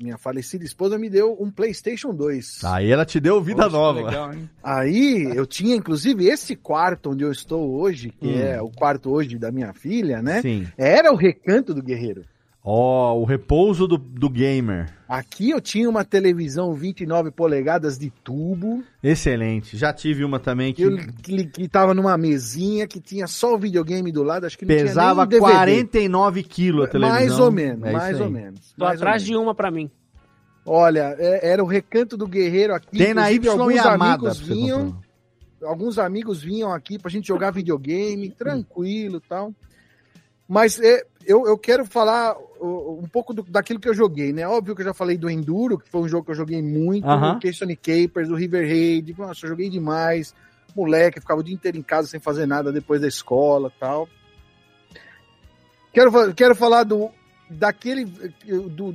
minha 0.00 0.16
falecida 0.18 0.64
esposa 0.64 0.98
me 0.98 1.10
deu 1.10 1.36
um 1.40 1.50
PlayStation 1.50 2.14
2. 2.14 2.64
Aí 2.64 2.90
ela 2.90 3.04
te 3.04 3.18
deu 3.20 3.40
vida 3.42 3.64
Poxa, 3.64 3.76
nova. 3.76 4.02
legal? 4.04 4.30
Aí 4.62 5.24
eu 5.34 5.46
tinha, 5.46 5.74
inclusive, 5.76 6.26
esse 6.26 6.54
quarto 6.56 7.10
onde 7.10 7.24
eu 7.24 7.30
estou 7.32 7.70
hoje, 7.80 8.10
que 8.10 8.28
Hum. 8.28 8.40
é 8.40 8.60
o 8.62 8.68
quarto 8.70 9.10
hoje 9.10 9.38
da 9.38 9.50
minha 9.50 9.72
filha, 9.72 10.22
né? 10.22 10.40
Sim. 10.42 10.66
Era 10.76 11.12
o 11.12 11.16
recanto 11.16 11.72
do 11.74 11.82
guerreiro. 11.82 12.24
Ó, 12.64 13.18
o 13.18 13.24
repouso 13.24 13.88
do, 13.88 13.98
do 13.98 14.30
gamer. 14.30 14.88
Aqui 15.08 15.50
eu 15.50 15.60
tinha 15.60 15.90
uma 15.90 16.04
televisão 16.04 16.72
29 16.74 17.32
polegadas 17.32 17.98
de 17.98 18.08
tubo, 18.22 18.84
Excelente. 19.02 19.76
Já 19.76 19.92
tive 19.92 20.24
uma 20.24 20.38
também 20.38 20.72
que 20.72 20.88
que, 20.88 20.88
eu, 20.88 20.96
que, 21.22 21.44
que 21.46 21.68
tava 21.68 21.92
numa 21.92 22.16
mesinha 22.16 22.86
que 22.86 23.00
tinha 23.00 23.26
só 23.26 23.54
o 23.54 23.58
videogame 23.58 24.12
do 24.12 24.22
lado, 24.22 24.46
acho 24.46 24.56
que 24.56 24.64
não 24.64 24.74
pesava 24.74 25.26
tinha 25.26 25.40
nem 25.40 25.48
DVD. 25.48 25.52
49 25.88 26.42
quilos 26.44 26.84
a 26.84 26.88
televisão. 26.88 27.18
Mais 27.18 27.38
ou 27.40 27.50
menos, 27.50 27.84
É 27.88 27.92
mais 27.92 28.20
ou 28.20 28.30
menos. 28.30 28.72
Tô 28.78 28.84
mais 28.84 29.00
atrás 29.00 29.22
menos. 29.24 29.26
de 29.26 29.36
uma 29.44 29.54
pra 29.56 29.70
mim. 29.70 29.90
Olha, 30.64 31.16
é- 31.18 31.50
era 31.50 31.64
o 31.64 31.66
recanto 31.66 32.16
do 32.16 32.28
guerreiro 32.28 32.72
aqui. 32.72 32.96
Tem 32.96 33.12
na 33.12 33.32
Y 33.32 33.50
alguns 33.50 33.74
Yamada 33.74 34.04
amigos 34.14 34.38
você 34.38 34.54
vinham, 34.54 34.92
comprar. 34.92 35.68
alguns 35.68 35.98
amigos 35.98 36.40
vinham 36.40 36.72
aqui 36.72 36.96
pra 36.96 37.10
gente 37.10 37.26
jogar 37.26 37.50
videogame, 37.50 38.30
tranquilo 38.30 39.16
e 39.16 39.28
tal. 39.28 39.52
Mas 40.48 40.78
é, 40.80 41.02
eu, 41.26 41.46
eu 41.46 41.56
quero 41.58 41.84
falar 41.84 42.36
uh, 42.60 43.00
um 43.02 43.06
pouco 43.08 43.32
do- 43.34 43.42
daquilo 43.42 43.78
que 43.80 43.88
eu 43.88 43.94
joguei, 43.94 44.32
né? 44.32 44.46
Óbvio 44.46 44.74
que 44.74 44.82
eu 44.82 44.86
já 44.86 44.94
falei 44.94 45.16
do 45.16 45.28
Enduro, 45.30 45.78
que 45.78 45.88
foi 45.88 46.00
um 46.00 46.08
jogo 46.08 46.24
que 46.24 46.30
eu 46.32 46.36
joguei 46.36 46.62
muito, 46.62 47.06
Aham. 47.08 47.36
o 47.36 47.38
Keystone 47.38 47.76
Capers, 47.76 48.28
o 48.30 48.34
River 48.34 48.66
Raid, 48.66 49.14
nossa, 49.18 49.44
eu 49.46 49.50
joguei 49.50 49.68
demais. 49.70 50.34
Moleque, 50.74 51.20
ficava 51.20 51.40
o 51.40 51.44
dia 51.44 51.54
inteiro 51.54 51.76
em 51.76 51.82
casa 51.82 52.08
sem 52.08 52.18
fazer 52.20 52.46
nada 52.46 52.72
depois 52.72 53.00
da 53.00 53.06
escola 53.08 53.70
e 53.76 53.78
tal. 53.80 54.08
Quero, 55.92 56.34
quero 56.34 56.54
falar 56.54 56.84
do 56.84 57.10
daquele 57.50 58.06
do, 58.06 58.94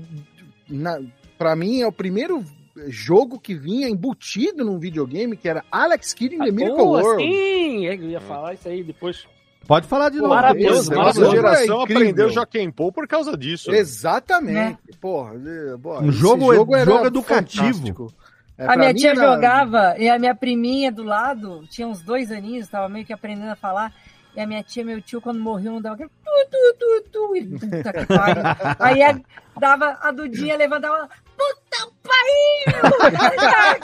na, 0.68 1.00
para 1.38 1.56
mim 1.56 1.82
é 1.82 1.88
o 1.88 1.92
primeiro 1.92 2.44
jogo 2.88 3.40
que 3.40 3.54
vinha 3.54 3.88
embutido 3.88 4.66
num 4.66 4.80
videogame 4.80 5.38
que 5.38 5.48
era 5.48 5.64
Alex 5.72 6.14
Kidd 6.14 6.36
in 6.36 6.40
the 6.40 6.52
Miracle 6.52 6.78
Pô, 6.78 6.92
World. 6.94 7.24
sim, 7.24 7.86
eu 7.86 7.94
ia 8.10 8.20
falar 8.20 8.56
isso 8.56 8.68
aí 8.68 8.84
depois. 8.84 9.28
Pode 9.68 9.88
falar 9.88 10.10
de 10.10 10.18
novo. 10.18 10.34
Maravilhoso, 10.34 10.92
Nossa 10.94 11.20
jogo 11.20 11.34
é 11.34 11.36
geração 11.36 11.82
incrível. 11.82 12.02
aprendeu 12.02 12.30
Joaquim 12.30 12.72
Paul 12.72 12.92
por 12.92 13.08
causa 13.08 13.36
disso. 13.38 13.72
Exatamente. 13.72 14.80
Porra, 15.02 15.34
é, 15.36 15.78
porra, 15.78 16.04
Um 16.04 16.12
jogo- 16.12 16.54
jogo 16.56 16.76
era 16.76 17.06
educativo. 17.08 18.12
É, 18.58 18.66
A 18.66 18.76
minha 18.78 18.94
mim 18.94 19.00
tia 19.00 19.12
era- 19.12 19.34
jogava 19.36 19.96
e 20.00 20.10
a 20.10 20.18
minha 20.18 20.34
priminha 20.34 20.92
do 20.92 21.04
lado 21.04 21.64
tinha 21.70 21.88
uns 21.88 22.02
dois 22.02 22.32
aninhos, 22.32 22.68
tava 22.68 22.88
meio 22.90 23.06
que 23.06 23.14
aprendendo 23.14 23.52
a 23.52 23.56
falar. 23.56 23.94
E 24.36 24.40
a 24.40 24.48
minha 24.48 24.64
tia, 24.64 24.86
meu 24.86 25.02
tio, 25.02 25.20
quando 25.20 25.40
morreu, 25.40 25.74
não 25.74 25.82
dava 25.82 25.96
aquele 25.96 26.10
tu, 26.24 26.32
tu, 26.52 26.76
tu, 26.80 27.04
tu, 27.12 27.36
e 27.36 27.46
puta 27.46 27.92
que 27.94 28.06
pariu. 28.06 28.44
Aí 28.80 29.02
a- 29.04 29.20
dava 29.60 29.98
a 30.02 30.12
Dudinha, 30.12 30.56
levantava, 30.56 31.10
puta 31.36 31.88
pariu! 32.04 32.92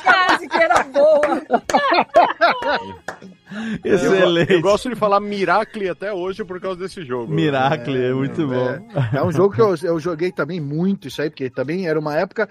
Quase 0.03 0.47
que 0.53 0.57
era 0.57 0.83
boa. 0.83 1.41
Eu, 3.83 3.95
Excelente. 3.95 4.53
eu 4.53 4.61
gosto 4.61 4.89
de 4.89 4.95
falar 4.95 5.19
Miracle 5.19 5.89
até 5.89 6.11
hoje 6.13 6.43
por 6.43 6.59
causa 6.59 6.79
desse 6.79 7.03
jogo. 7.03 7.31
Miracle, 7.33 7.95
é, 7.97 8.09
É, 8.09 8.13
muito 8.13 8.41
não, 8.41 8.49
bom. 8.49 8.87
É 9.13 9.23
um 9.23 9.31
jogo 9.31 9.53
que 9.55 9.61
eu, 9.61 9.75
eu 9.83 9.99
joguei 9.99 10.31
também 10.31 10.59
muito 10.59 11.07
isso 11.07 11.21
aí, 11.21 11.29
porque 11.29 11.49
também 11.49 11.87
era 11.87 11.99
uma 11.99 12.15
época. 12.15 12.49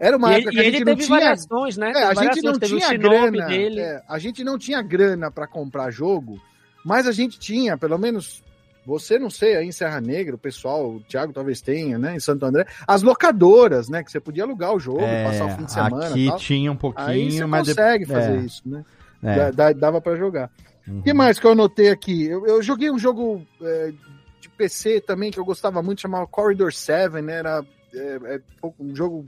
Era 0.00 0.16
uma 0.16 0.32
E 0.32 0.34
época 0.36 0.50
ele, 0.50 0.54
que 0.54 0.60
a 0.60 0.64
gente 0.64 0.74
ele 0.76 0.84
não 0.84 0.92
teve 0.96 1.06
tinha. 1.06 1.18
variações, 1.20 1.76
né? 1.76 1.92
É, 1.94 2.02
a 2.04 2.14
gente 2.14 2.42
não 2.42 2.52
variações, 2.52 2.58
teve 2.58 2.74
o 2.74 2.78
tinha 2.78 2.98
grana. 2.98 3.46
dele. 3.46 3.80
é, 3.80 4.02
a 4.08 4.18
gente 4.18 4.42
não 4.44 4.58
tinha 4.58 4.82
grana 4.82 5.30
pra 5.30 5.46
comprar 5.46 5.90
jogo, 5.90 6.40
mas 6.84 7.06
a 7.06 7.12
gente 7.12 7.38
tinha, 7.38 7.76
pelo 7.78 7.98
menos. 7.98 8.42
Você 8.86 9.18
não 9.18 9.30
sei, 9.30 9.56
aí 9.56 9.66
em 9.66 9.72
Serra 9.72 9.98
Negra, 9.98 10.34
o 10.34 10.38
pessoal, 10.38 10.96
o 10.96 11.00
Thiago 11.08 11.32
talvez 11.32 11.62
tenha, 11.62 11.96
né? 11.96 12.16
Em 12.16 12.20
Santo 12.20 12.44
André, 12.44 12.66
as 12.86 13.00
locadoras, 13.02 13.88
né? 13.88 14.02
Que 14.04 14.10
você 14.12 14.20
podia 14.20 14.44
alugar 14.44 14.74
o 14.74 14.78
jogo, 14.78 15.00
É, 15.00 15.24
passar 15.24 15.46
o 15.46 15.50
fim 15.56 15.64
de 15.64 15.72
semana. 15.72 16.06
aqui 16.08 16.26
tal. 16.26 16.36
tinha 16.36 16.70
um 16.70 16.74
Aí 16.74 16.78
pouquinho, 16.78 17.30
você 17.32 17.46
mas 17.46 17.64
de- 17.66 17.70
consegue 17.74 18.04
fazer 18.04 18.32
é, 18.36 18.40
isso, 18.40 18.62
né? 18.66 18.84
É. 19.24 19.52
Dá- 19.52 19.72
dava 19.72 20.00
pra 20.00 20.16
jogar. 20.16 20.50
O 20.86 20.90
Uhum. 20.90 21.02
que 21.02 21.12
mais 21.14 21.38
que 21.38 21.46
eu 21.46 21.52
anotei 21.52 21.88
aqui? 21.90 22.24
Eu, 22.26 22.46
eu 22.46 22.62
joguei 22.62 22.90
um 22.90 22.98
jogo 22.98 23.44
é, 23.62 23.92
de 24.40 24.48
PC 24.50 25.00
também 25.00 25.30
que 25.30 25.38
eu 25.40 25.44
gostava 25.44 25.82
muito, 25.82 26.02
chamava 26.02 26.26
Corridor 26.26 26.72
7, 26.72 27.22
né? 27.22 27.34
Era 27.38 27.64
é, 27.94 28.18
é 28.36 28.40
um 28.78 28.94
jogo. 28.94 29.24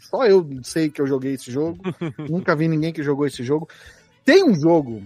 Só 0.00 0.24
eu 0.26 0.46
sei 0.62 0.88
que 0.90 1.00
eu 1.00 1.06
joguei 1.06 1.34
esse 1.34 1.50
jogo. 1.50 1.78
Nunca 2.30 2.54
vi 2.54 2.68
ninguém 2.68 2.92
que 2.92 3.02
jogou 3.02 3.26
esse 3.26 3.42
jogo. 3.42 3.68
Tem 4.24 4.44
um 4.44 4.54
jogo 4.54 5.02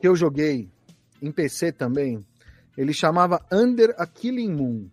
que 0.00 0.06
eu 0.06 0.14
joguei 0.14 0.68
em 1.20 1.32
PC 1.32 1.72
também. 1.72 2.24
Ele 2.76 2.92
chamava 2.92 3.40
Under 3.52 3.94
a 3.98 4.06
Killing 4.06 4.52
Moon. 4.52 4.86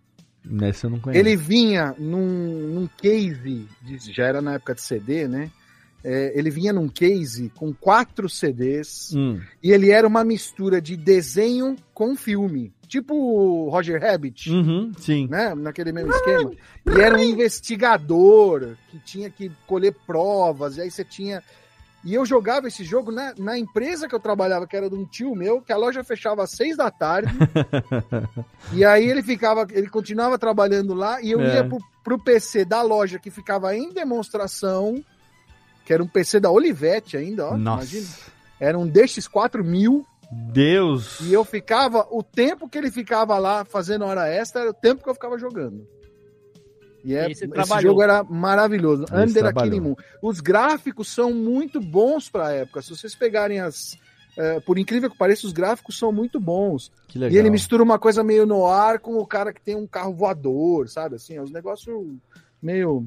Nesse 0.44 0.84
eu 0.86 0.90
não 0.90 0.98
conheço. 0.98 1.20
Ele 1.20 1.36
vinha 1.36 1.94
num, 1.98 2.68
num 2.68 2.88
case, 2.96 3.68
de- 3.82 4.12
já 4.12 4.24
era 4.24 4.40
na 4.42 4.54
época 4.54 4.74
de 4.74 4.80
CD, 4.80 5.28
né? 5.28 5.50
É, 6.04 6.32
ele 6.36 6.50
vinha 6.50 6.72
num 6.72 6.88
case 6.88 7.50
com 7.56 7.72
quatro 7.72 8.28
CDs 8.28 9.12
Hum. 9.14 9.40
e 9.62 9.70
ele 9.70 9.90
era 9.90 10.06
uma 10.06 10.24
mistura 10.24 10.80
de 10.80 10.96
desenho 10.96 11.76
com 11.94 12.16
filme. 12.16 12.72
Tipo 12.88 13.14
o 13.14 13.68
Roger 13.70 14.00
Rabbit, 14.02 14.50
Uhum, 14.50 14.92
sim. 14.98 15.26
né? 15.28 15.54
Naquele 15.54 15.92
mesmo 15.92 16.10
esquema. 16.12 16.50
E 16.86 17.00
era 17.00 17.16
um 17.16 17.22
investigador 17.22 18.76
que 18.90 18.98
tinha 18.98 19.30
que 19.30 19.50
colher 19.66 19.94
provas, 20.06 20.76
e 20.76 20.82
aí 20.82 20.90
você 20.90 21.04
tinha. 21.04 21.42
E 22.04 22.12
eu 22.14 22.26
jogava 22.26 22.66
esse 22.66 22.82
jogo 22.82 23.12
na, 23.12 23.32
na 23.38 23.56
empresa 23.56 24.08
que 24.08 24.14
eu 24.14 24.18
trabalhava, 24.18 24.66
que 24.66 24.76
era 24.76 24.90
de 24.90 24.96
um 24.96 25.04
tio 25.06 25.36
meu, 25.36 25.62
que 25.62 25.72
a 25.72 25.76
loja 25.76 26.02
fechava 26.02 26.42
às 26.42 26.50
seis 26.50 26.76
da 26.76 26.90
tarde. 26.90 27.32
e 28.74 28.84
aí 28.84 29.08
ele 29.08 29.22
ficava, 29.22 29.66
ele 29.70 29.88
continuava 29.88 30.38
trabalhando 30.38 30.94
lá, 30.94 31.22
e 31.22 31.30
eu 31.30 31.40
É. 31.40 31.54
ia 31.56 31.64
pro, 31.64 31.78
pro 32.02 32.18
PC 32.18 32.64
da 32.64 32.82
loja 32.82 33.18
que 33.20 33.30
ficava 33.30 33.76
em 33.76 33.92
demonstração, 33.92 35.02
que 35.84 35.92
era 35.92 36.02
um 36.02 36.06
PC 36.08 36.40
da 36.40 36.50
Olivetti 36.50 37.16
ainda, 37.16 37.46
ó. 37.48 37.56
Nossa. 37.56 37.82
Imagina. 37.84 38.06
Era 38.60 38.78
um 38.78 38.88
DX4000. 38.88 40.04
Deus. 40.30 41.20
E 41.20 41.32
eu 41.32 41.44
ficava, 41.44 42.06
o 42.10 42.22
tempo 42.22 42.68
que 42.68 42.78
ele 42.78 42.90
ficava 42.90 43.36
lá 43.38 43.64
fazendo 43.64 44.04
hora 44.04 44.28
extra 44.28 44.62
era 44.62 44.70
o 44.70 44.74
tempo 44.74 45.02
que 45.02 45.10
eu 45.10 45.14
ficava 45.14 45.38
jogando. 45.38 45.86
E 47.04 47.14
é, 47.14 47.30
esse 47.30 47.46
trabalhou. 47.48 47.90
jogo 47.90 48.02
era 48.02 48.22
maravilhoso. 48.22 49.04
Esse 49.04 49.14
Under 49.14 49.46
a. 49.46 49.52
Killing 49.52 49.80
Moon. 49.80 49.96
Os 50.22 50.40
gráficos 50.40 51.08
são 51.12 51.34
muito 51.34 51.80
bons 51.80 52.30
pra 52.30 52.52
época. 52.52 52.80
Se 52.80 52.90
vocês 52.90 53.14
pegarem 53.14 53.58
as. 53.60 53.98
eh, 54.38 54.60
por 54.60 54.78
incrível 54.78 55.10
que 55.10 55.18
pareça, 55.18 55.46
os 55.46 55.52
gráficos 55.52 55.98
são 55.98 56.12
muito 56.12 56.38
bons. 56.40 56.92
Que 57.08 57.18
legal. 57.18 57.34
E 57.34 57.38
ele 57.38 57.50
mistura 57.50 57.82
uma 57.82 57.98
coisa 57.98 58.22
meio 58.22 58.46
no 58.46 58.66
ar 58.66 59.00
com 59.00 59.16
o 59.18 59.26
cara 59.26 59.52
que 59.52 59.60
tem 59.60 59.74
um 59.74 59.86
carro 59.86 60.14
voador, 60.14 60.88
sabe? 60.88 61.16
Assim, 61.16 61.34
é 61.36 61.42
uns 61.42 61.50
negócios 61.50 61.92
meio. 62.62 63.04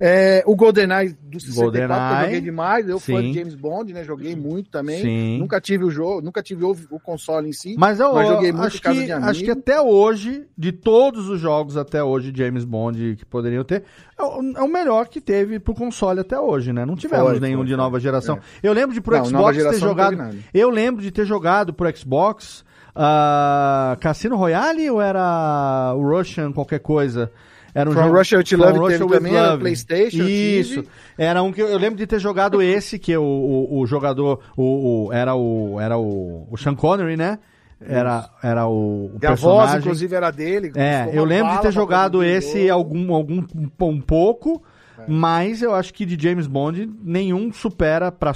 É, 0.00 0.42
o 0.46 0.56
GoldenEye 0.56 1.16
do 1.22 1.38
64 1.38 1.70
que 1.70 1.78
eu 1.78 2.24
joguei 2.24 2.40
demais. 2.40 2.88
Eu 2.88 2.98
fui 2.98 3.22
sim. 3.22 3.30
de 3.30 3.38
James 3.38 3.54
Bond, 3.54 3.92
né? 3.92 4.04
Joguei 4.04 4.34
muito 4.34 4.70
também. 4.70 5.02
Sim. 5.02 5.38
Nunca 5.38 5.60
tive 5.60 5.84
o 5.84 5.90
jogo, 5.90 6.20
nunca 6.20 6.42
tive 6.42 6.64
o, 6.64 6.76
o 6.90 6.98
console 6.98 7.48
em 7.48 7.52
si. 7.52 7.76
Mas 7.78 8.00
eu, 8.00 8.12
Mas 8.12 8.28
joguei 8.28 8.52
muito 8.52 8.66
acho, 8.66 8.82
que, 8.82 9.12
acho 9.12 9.44
que 9.44 9.50
até 9.50 9.80
hoje, 9.80 10.46
de 10.56 10.72
todos 10.72 11.28
os 11.28 11.40
jogos 11.40 11.76
até 11.76 12.02
hoje 12.02 12.32
James 12.34 12.64
Bond 12.64 13.16
que 13.16 13.24
poderiam 13.24 13.64
ter, 13.64 13.84
é 14.18 14.22
o, 14.22 14.52
é 14.56 14.62
o 14.62 14.68
melhor 14.68 15.08
que 15.08 15.20
teve 15.20 15.58
pro 15.58 15.74
console 15.74 16.20
até 16.20 16.38
hoje, 16.38 16.72
né? 16.72 16.84
Não 16.84 16.96
tivemos 16.96 17.30
Foi, 17.30 17.40
nenhum 17.40 17.58
foi, 17.58 17.66
de 17.66 17.76
nova 17.76 18.00
geração. 18.00 18.36
É. 18.36 18.68
Eu 18.68 18.72
lembro 18.72 18.94
de 18.94 19.00
pro 19.00 19.16
Não, 19.16 19.24
Xbox 19.24 19.56
ter 19.56 19.78
jogado. 19.78 20.36
Eu 20.52 20.70
lembro 20.70 21.02
de 21.02 21.10
ter 21.10 21.24
jogado 21.24 21.72
pro 21.72 21.96
Xbox 21.96 22.64
ah, 22.94 23.96
Cassino 24.00 24.36
Royale 24.36 24.88
ou 24.90 25.00
era 25.00 25.92
o 25.96 26.02
Russian 26.02 26.52
qualquer 26.52 26.80
coisa? 26.80 27.30
Era 27.74 27.90
um 27.90 27.92
From 27.92 28.04
jogo- 28.04 28.18
Russia 28.18 28.38
with 28.38 28.44
Love 28.56 28.78
Russia 28.78 28.98
teve 28.98 29.04
with 29.04 29.10
também, 29.18 29.32
Love. 29.32 29.58
PlayStation, 29.60 30.22
Isso. 30.28 30.84
Era 31.18 31.42
um 31.42 31.52
que 31.52 31.60
eu, 31.60 31.66
eu 31.68 31.78
lembro 31.78 31.96
de 31.96 32.06
ter 32.06 32.20
jogado 32.20 32.62
esse, 32.62 32.98
que 32.98 33.16
o, 33.16 33.22
o, 33.22 33.80
o 33.80 33.86
jogador 33.86 34.40
o, 34.56 35.06
o- 35.08 35.12
era 35.12 35.34
o 35.34 35.80
era 35.80 35.98
o, 35.98 36.46
o 36.50 36.56
Sean 36.56 36.74
Connery, 36.74 37.16
né? 37.16 37.38
Era, 37.86 38.30
era 38.42 38.66
o, 38.66 39.06
o 39.14 39.18
E 39.20 39.26
a 39.26 39.30
voz, 39.30 39.40
personagem. 39.40 39.78
inclusive, 39.80 40.14
era 40.14 40.30
dele. 40.30 40.72
É, 40.76 41.10
eu 41.12 41.24
lembro 41.24 41.52
de 41.54 41.60
ter 41.62 41.72
jogado 41.72 42.22
esse 42.22 42.70
algum, 42.70 43.12
algum 43.12 43.44
um 43.80 44.00
pouco. 44.00 44.62
Mas 45.06 45.60
eu 45.60 45.74
acho 45.74 45.92
que 45.92 46.06
de 46.06 46.16
James 46.22 46.46
Bond, 46.46 46.88
nenhum 47.02 47.52
supera, 47.52 48.10
para 48.10 48.32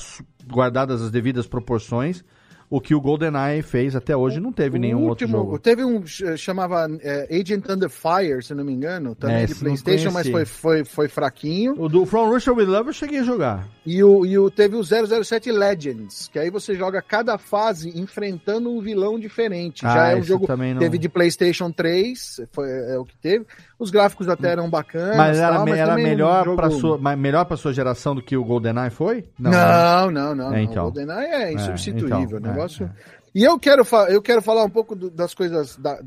guardadas 0.47 1.01
as 1.01 1.11
devidas 1.11 1.47
proporções, 1.47 2.23
o 2.71 2.81
que 2.81 2.95
o 2.95 3.01
GoldenEye 3.01 3.63
fez 3.63 3.97
até 3.97 4.17
hoje. 4.17 4.41
Não 4.41 4.53
teve 4.53 4.79
nenhum 4.79 4.99
O 5.05 5.09
outro 5.09 5.27
último- 5.27 5.39
jogo. 5.45 5.59
Teve 5.59 5.85
um 5.85 6.05
ch- 6.07 6.37
chamava 6.37 6.87
é, 7.01 7.29
Agent 7.41 7.65
Under 7.69 7.89
Fire, 7.89 8.43
se 8.43 8.55
não 8.55 8.65
me 8.65 8.73
engano, 8.73 9.15
também 9.15 9.37
É, 9.43 9.47
de 9.47 9.55
PlayStation, 9.55 10.11
mas 10.11 10.29
foi, 10.29 10.45
foi, 10.45 10.85
foi 10.85 11.09
fraquinho. 11.09 11.75
O 11.79 11.89
do 11.89 12.05
From 12.05 12.29
Russia 12.29 12.53
With 12.53 12.67
Love 12.67 12.89
eu 12.89 12.93
cheguei 12.93 13.21
a 13.21 13.23
jogar. 13.23 13.67
E, 13.87 14.03
o, 14.05 14.27
e 14.27 14.39
o, 14.39 14.51
teve 14.51 14.77
o 14.77 14.83
007 14.85 15.51
Legends, 15.51 16.29
que 16.33 16.39
aí 16.39 16.51
você 16.51 16.75
joga 16.75 17.01
cada 17.01 17.39
fase 17.39 17.99
enfrentando 17.99 18.71
um 18.71 18.81
vilão 18.81 19.19
diferente. 19.19 19.87
Ah, 19.87 19.95
Já 19.95 20.09
é 20.09 20.17
um 20.17 20.23
jogo. 20.23 20.47
também 20.47 20.75
não- 20.75 20.81
Teve 20.81 20.99
de 20.99 21.09
PlayStation 21.09 21.71
3, 21.71 22.41
foi, 22.53 22.69
é 22.71 22.99
o 22.99 23.05
que 23.05 23.17
teve. 23.17 23.47
Os 23.79 23.91
gráficos 23.91 24.29
até 24.29 24.51
eram 24.51 24.69
bacanas. 24.69 25.17
Mas 25.17 25.39
era, 25.39 25.55
tal, 25.57 25.65
me- 25.65 25.71
era 25.73 25.93
um 25.93 25.97
melhor, 25.97 26.45
jogo- 26.45 26.57
pra 26.57 26.69
sua, 26.71 26.99
mas 26.99 27.17
melhor 27.19 27.45
pra 27.45 27.57
sua 27.57 27.73
geração 27.73 28.15
do 28.15 28.21
que 28.21 28.37
o 28.37 28.45
GoldenEye 28.45 28.91
foi? 28.91 29.25
Não, 29.39 30.11
não, 30.11 30.35
não. 30.35 30.51
não. 30.51 30.55
É, 30.55 30.63
então. 30.63 30.89
O 30.89 30.93
GoldenEye 30.93 31.27
é 31.27 31.43
É, 31.45 31.53
insubstituível. 31.55 32.39
então, 32.39 32.39
o 32.39 32.43
negócio. 32.59 32.91
E 33.35 33.45
eu 33.45 33.59
quero, 33.59 33.85
eu 34.09 34.23
quero 34.23 34.43
falar 34.43 34.65
um 34.65 34.71
pouco 34.71 34.95
do- 34.97 35.11
das 35.11 35.35
coisas 35.35 35.77
da- 35.77 36.01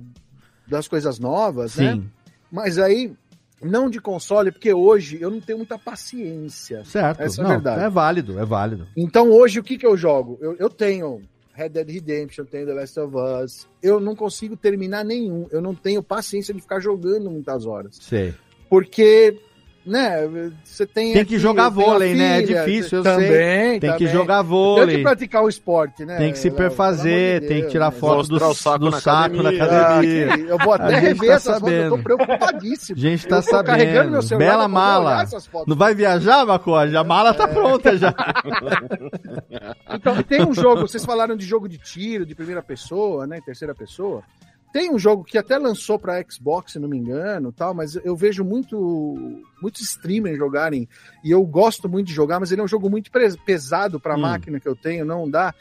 das 0.68 0.88
coisas 0.88 1.20
novas, 1.20 1.76
né? 1.76 1.94
Sim. 1.94 2.10
Mas 2.52 2.78
aí, 2.78 3.14
não 3.62 3.90
de 3.90 4.00
console, 4.02 4.52
porque 4.52 4.74
hoje 4.74 5.20
eu 5.22 5.30
não 5.30 5.40
tenho 5.40 5.58
muita 5.60 5.78
paciência. 5.78 6.84
Certo. 6.86 7.22
Essa 7.22 7.42
é 7.42 7.44
não, 7.44 7.52
a 7.52 7.54
verdade. 7.56 7.84
é 7.84 7.90
válido, 7.90 8.40
é 8.40 8.46
válido. 8.46 8.88
Então 8.98 9.30
hoje 9.32 9.60
o 9.60 9.64
que, 9.64 9.78
que 9.78 9.86
eu 9.86 9.96
jogo? 9.96 10.38
Eu, 10.42 10.56
eu 10.58 10.70
tenho 10.70 11.22
Red 11.54 11.70
Dead 11.70 11.90
Redemption, 11.90 12.46
tenho 12.46 12.66
The 12.66 12.74
Last 12.74 13.00
of 13.00 13.16
Us. 13.16 13.68
Eu 13.84 14.00
não 14.00 14.16
consigo 14.16 14.56
terminar 14.58 15.06
nenhum. 15.06 15.48
Eu 15.52 15.62
não 15.62 15.76
tenho 15.76 16.02
paciência 16.02 16.54
de 16.54 16.62
ficar 16.62 16.80
jogando 16.80 17.30
muitas 17.30 17.66
horas. 17.66 17.98
Sei. 18.02 18.34
Porque, 18.70 19.38
né, 19.86 20.52
você 20.64 20.86
tem. 20.86 21.14
Tem 21.14 21.26
que 21.26 21.36
aqui- 21.36 21.40
jogar 21.40 21.70
vôlei, 21.70 22.14
né? 22.16 22.42
É 22.42 22.46
filha, 22.46 22.60
difícil, 22.66 23.00
eu 23.00 23.04
também, 23.04 23.28
sei. 23.32 23.80
Tem 23.80 23.92
que 23.94 23.98
também. 24.00 24.08
jogar 24.14 24.40
Tem 24.42 24.50
vôlei. 24.50 24.98
que 24.98 25.04
praticar 25.04 25.44
o 25.44 25.50
esporte, 25.50 26.06
né? 26.06 26.18
Tem 26.18 26.32
que 26.32 26.38
se 26.40 26.52
perfazer, 26.52 27.42
de 27.42 27.48
tem 27.48 27.62
que 27.64 27.70
tirar 27.70 27.92
né? 27.92 27.98
foto 28.00 28.28
do, 28.28 28.34
Mostrar 28.34 28.50
o 28.50 28.54
saco 28.54 28.80
do 28.80 28.92
na 28.92 29.00
saco 29.02 29.42
na 29.42 29.50
academia. 29.50 29.64
academia. 29.64 30.34
Ah, 30.34 30.38
que- 30.38 30.44
eu 30.44 30.58
vou 30.60 30.74
até 30.74 31.00
rever 31.00 31.30
tá 31.30 31.34
essas 31.36 31.60
fotos, 31.60 31.74
eu 31.74 31.90
tô 31.90 31.96
sabendo. 31.98 32.04
preocupadíssimo. 32.04 32.98
A 32.98 33.02
gente 33.02 33.28
tá 33.28 33.38
Eu 33.38 33.44
tô 33.44 33.64
carregando 33.64 33.94
sabendo. 33.98 34.12
meu 34.12 34.22
celular 34.22 34.46
Bela 34.52 34.68
mala. 34.68 35.26
Não 35.68 35.76
vai 35.76 35.96
viajar, 35.96 36.46
Macoja? 36.46 37.00
A 37.00 37.04
mala 37.04 37.34
tá 37.34 37.48
pronta 37.48 37.98
já. 37.98 38.14
Então, 39.94 40.22
tem 40.24 40.42
um 40.46 40.54
jogo, 40.54 40.82
vocês 40.82 41.04
falaram 41.06 41.36
de 41.36 41.46
jogo 41.46 41.68
de 41.68 41.78
tiro, 41.78 42.26
de 42.26 42.34
primeira 42.36 42.62
pessoa, 42.62 43.28
né, 43.28 43.40
terceira 43.46 43.76
pessoa. 43.76 44.24
Tem 44.72 44.90
um 44.90 44.98
jogo 44.98 45.24
que 45.24 45.38
até 45.38 45.58
lançou 45.58 46.00
para 46.00 46.24
Xbox, 46.30 46.72
se 46.74 46.80
não 46.80 46.88
me 46.88 46.98
engano, 46.98 47.52
tal, 47.52 47.74
mas 47.74 47.96
eu 47.96 48.16
vejo 48.16 48.44
muito 48.44 49.44
muitos 49.62 49.82
streamers 49.82 50.38
jogarem 50.38 50.88
e 51.24 51.30
eu 51.32 51.44
gosto 51.44 51.90
muito 51.90 52.08
de 52.08 52.14
jogar, 52.14 52.40
mas 52.40 52.52
ele 52.52 52.62
é 52.62 52.64
um 52.64 52.68
jogo 52.68 52.90
muito 52.90 53.12
pesado 53.46 54.00
para 54.00 54.14
a 54.14 54.18
Hum. 54.18 54.22
máquina 54.22 54.60
que 54.60 54.68
eu 54.68 54.76
tenho, 54.76 55.04
não 55.06 55.30
dá. 55.30 55.54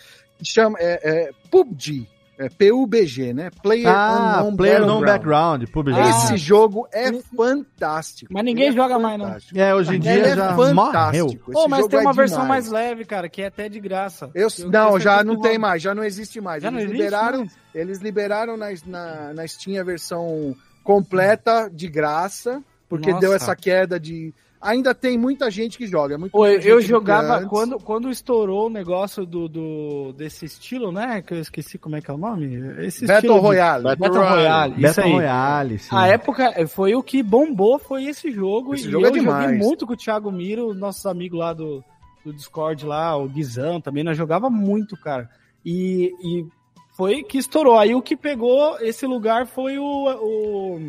Chama 0.42 0.78
é, 0.80 1.26
é 1.28 1.30
PUBG, 1.50 2.08
é 2.40 2.48
PUBG, 2.48 3.34
né? 3.34 3.50
Player 3.62 3.86
Ah, 3.86 4.40
Unknown 4.42 4.56
Player. 4.56 4.80
Background, 5.00 5.64
PUBG. 5.70 5.98
Esse 6.00 6.36
jogo 6.38 6.88
é 6.90 7.12
fantástico. 7.12 8.32
Mas 8.32 8.44
ninguém 8.44 8.68
Ele 8.68 8.72
é 8.72 8.82
joga 8.82 8.98
mais, 8.98 9.18
não. 9.18 9.26
fantástico. 9.26 9.58
É, 9.58 9.74
hoje 9.74 9.90
em 9.90 9.94
Ele 9.96 10.00
dia 10.00 10.12
é 10.12 10.36
já 10.36 10.56
fantástico. 10.56 10.74
morreu. 10.74 11.26
Esse 11.26 11.36
Pô, 11.52 11.68
mas 11.68 11.86
tem 11.86 11.98
é 11.98 12.02
uma 12.02 12.12
versão 12.14 12.42
demais. 12.42 12.68
mais 12.70 12.84
leve, 12.84 13.04
cara, 13.04 13.28
que 13.28 13.42
é 13.42 13.46
até 13.48 13.68
de 13.68 13.78
graça. 13.78 14.30
Eu, 14.34 14.48
Eu 14.58 14.70
não, 14.70 14.98
já 14.98 15.22
não 15.22 15.38
tem 15.40 15.58
mais, 15.58 15.82
já 15.82 15.94
não 15.94 16.02
existe 16.02 16.40
mais. 16.40 16.62
Já 16.62 16.68
eles 16.68 16.76
não 16.78 16.84
existe 16.84 16.96
liberaram, 17.02 17.38
mais? 17.40 17.58
eles 17.74 17.98
liberaram 17.98 18.56
na, 18.56 18.66
na, 18.86 19.34
na 19.34 19.46
Steam 19.46 19.78
a 19.80 19.84
versão 19.84 20.56
completa 20.82 21.70
de 21.72 21.88
graça, 21.88 22.62
porque 22.88 23.10
Nossa. 23.10 23.20
deu 23.20 23.34
essa 23.34 23.54
queda 23.54 24.00
de. 24.00 24.34
Ainda 24.60 24.94
tem 24.94 25.16
muita 25.16 25.50
gente 25.50 25.78
que 25.78 25.86
joga. 25.86 26.16
é 26.16 26.18
Muito 26.18 26.32
Pô, 26.32 26.46
eu, 26.46 26.82
jogava 26.82 27.46
quando, 27.46 27.78
quando 27.78 28.10
estourou 28.10 28.66
o 28.66 28.70
negócio 28.70 29.24
do, 29.24 29.48
do 29.48 30.12
desse 30.12 30.44
estilo, 30.44 30.92
né? 30.92 31.22
Que 31.22 31.32
eu 31.32 31.38
esqueci 31.40 31.78
como 31.78 31.96
é 31.96 32.02
que 32.02 32.10
é 32.10 32.14
o 32.14 32.18
nome. 32.18 32.46
Esse 32.84 33.06
Battle 33.06 33.16
estilo 33.16 33.34
de- 33.34 33.40
Royale. 33.40 33.84
Battle, 33.84 34.08
Battle 34.08 34.28
Royale. 34.28 34.72
Isso 34.74 34.82
Battle 34.82 35.04
aí. 35.04 35.12
Royale, 35.12 35.78
sim. 35.78 35.88
A 35.96 36.06
época 36.08 36.52
eh, 36.56 36.66
foi 36.66 36.94
o 36.94 37.02
que 37.02 37.22
bombou, 37.22 37.78
foi 37.78 38.04
esse 38.04 38.30
jogo. 38.30 38.74
Esse 38.74 38.88
e 38.88 38.90
jogo 38.90 39.06
é 39.06 39.08
eu 39.08 39.14
joguei 39.14 39.24
demais. 39.24 39.58
muito 39.58 39.86
com 39.86 39.94
o 39.94 39.96
Thiago 39.96 40.30
Miro, 40.30 40.74
nossos 40.74 41.06
amigos 41.06 41.38
lá 41.38 41.54
do, 41.54 41.82
do 42.22 42.30
Discord 42.30 42.84
lá, 42.84 43.16
o 43.16 43.26
Guizão 43.28 43.80
também, 43.80 44.04
nós 44.04 44.16
jogava 44.18 44.50
muito, 44.50 44.94
cara. 44.94 45.30
E, 45.64 46.12
e 46.22 46.46
foi 46.94 47.22
que 47.22 47.38
estourou. 47.38 47.78
Aí 47.78 47.94
o 47.94 48.02
que 48.02 48.14
pegou 48.14 48.76
esse 48.80 49.06
lugar 49.06 49.46
foi 49.46 49.78
o, 49.78 49.84
o 49.84 50.80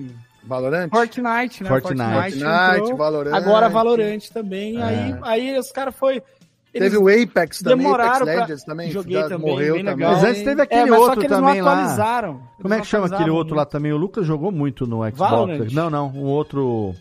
Valorant? 0.43 0.89
Fortnite, 0.89 1.63
né? 1.63 1.69
Fortnite. 1.69 2.39
Fortnite. 2.39 2.93
Valorant. 2.97 3.34
Agora 3.34 3.69
Valorant 3.69 4.19
também. 4.34 4.77
É. 4.80 4.84
Aí, 4.84 5.15
aí 5.22 5.59
os 5.59 5.72
caras 5.72 5.95
foi. 5.95 6.22
Teve 6.73 6.97
o 6.97 7.09
Apex 7.09 7.59
também, 7.59 7.80
demoraram 7.85 8.11
Apex 8.22 8.23
pra- 8.34 8.41
Legends 8.43 8.63
também. 8.63 8.91
Joguei 8.91 9.18
já 9.22 9.27
também, 9.27 9.51
morreu 9.51 9.73
bem 9.76 9.84
também. 9.84 9.95
legal. 10.07 10.13
Mas 10.13 10.23
antes 10.23 10.43
teve 10.43 10.61
É, 10.61 10.63
aquele 10.63 10.88
só 10.89 10.99
outro 11.01 11.19
que 11.19 11.26
eles 11.26 11.38
também 11.38 11.57
não 11.57 11.65
lá. 11.65 11.72
atualizaram. 11.73 12.43
Como 12.61 12.73
é 12.73 12.80
que 12.80 12.88
chama 12.88 13.07
aquele 13.07 13.30
outro 13.30 13.55
lá 13.55 13.65
também? 13.65 13.91
O 13.91 13.97
Lucas 13.97 14.26
jogou 14.26 14.51
muito 14.53 14.88
no 14.88 14.97
Xbox. 15.03 15.18
Valorant? 15.18 15.72
Não, 15.73 15.89
não, 15.89 16.07
um 16.07 16.23
outro. 16.23 16.95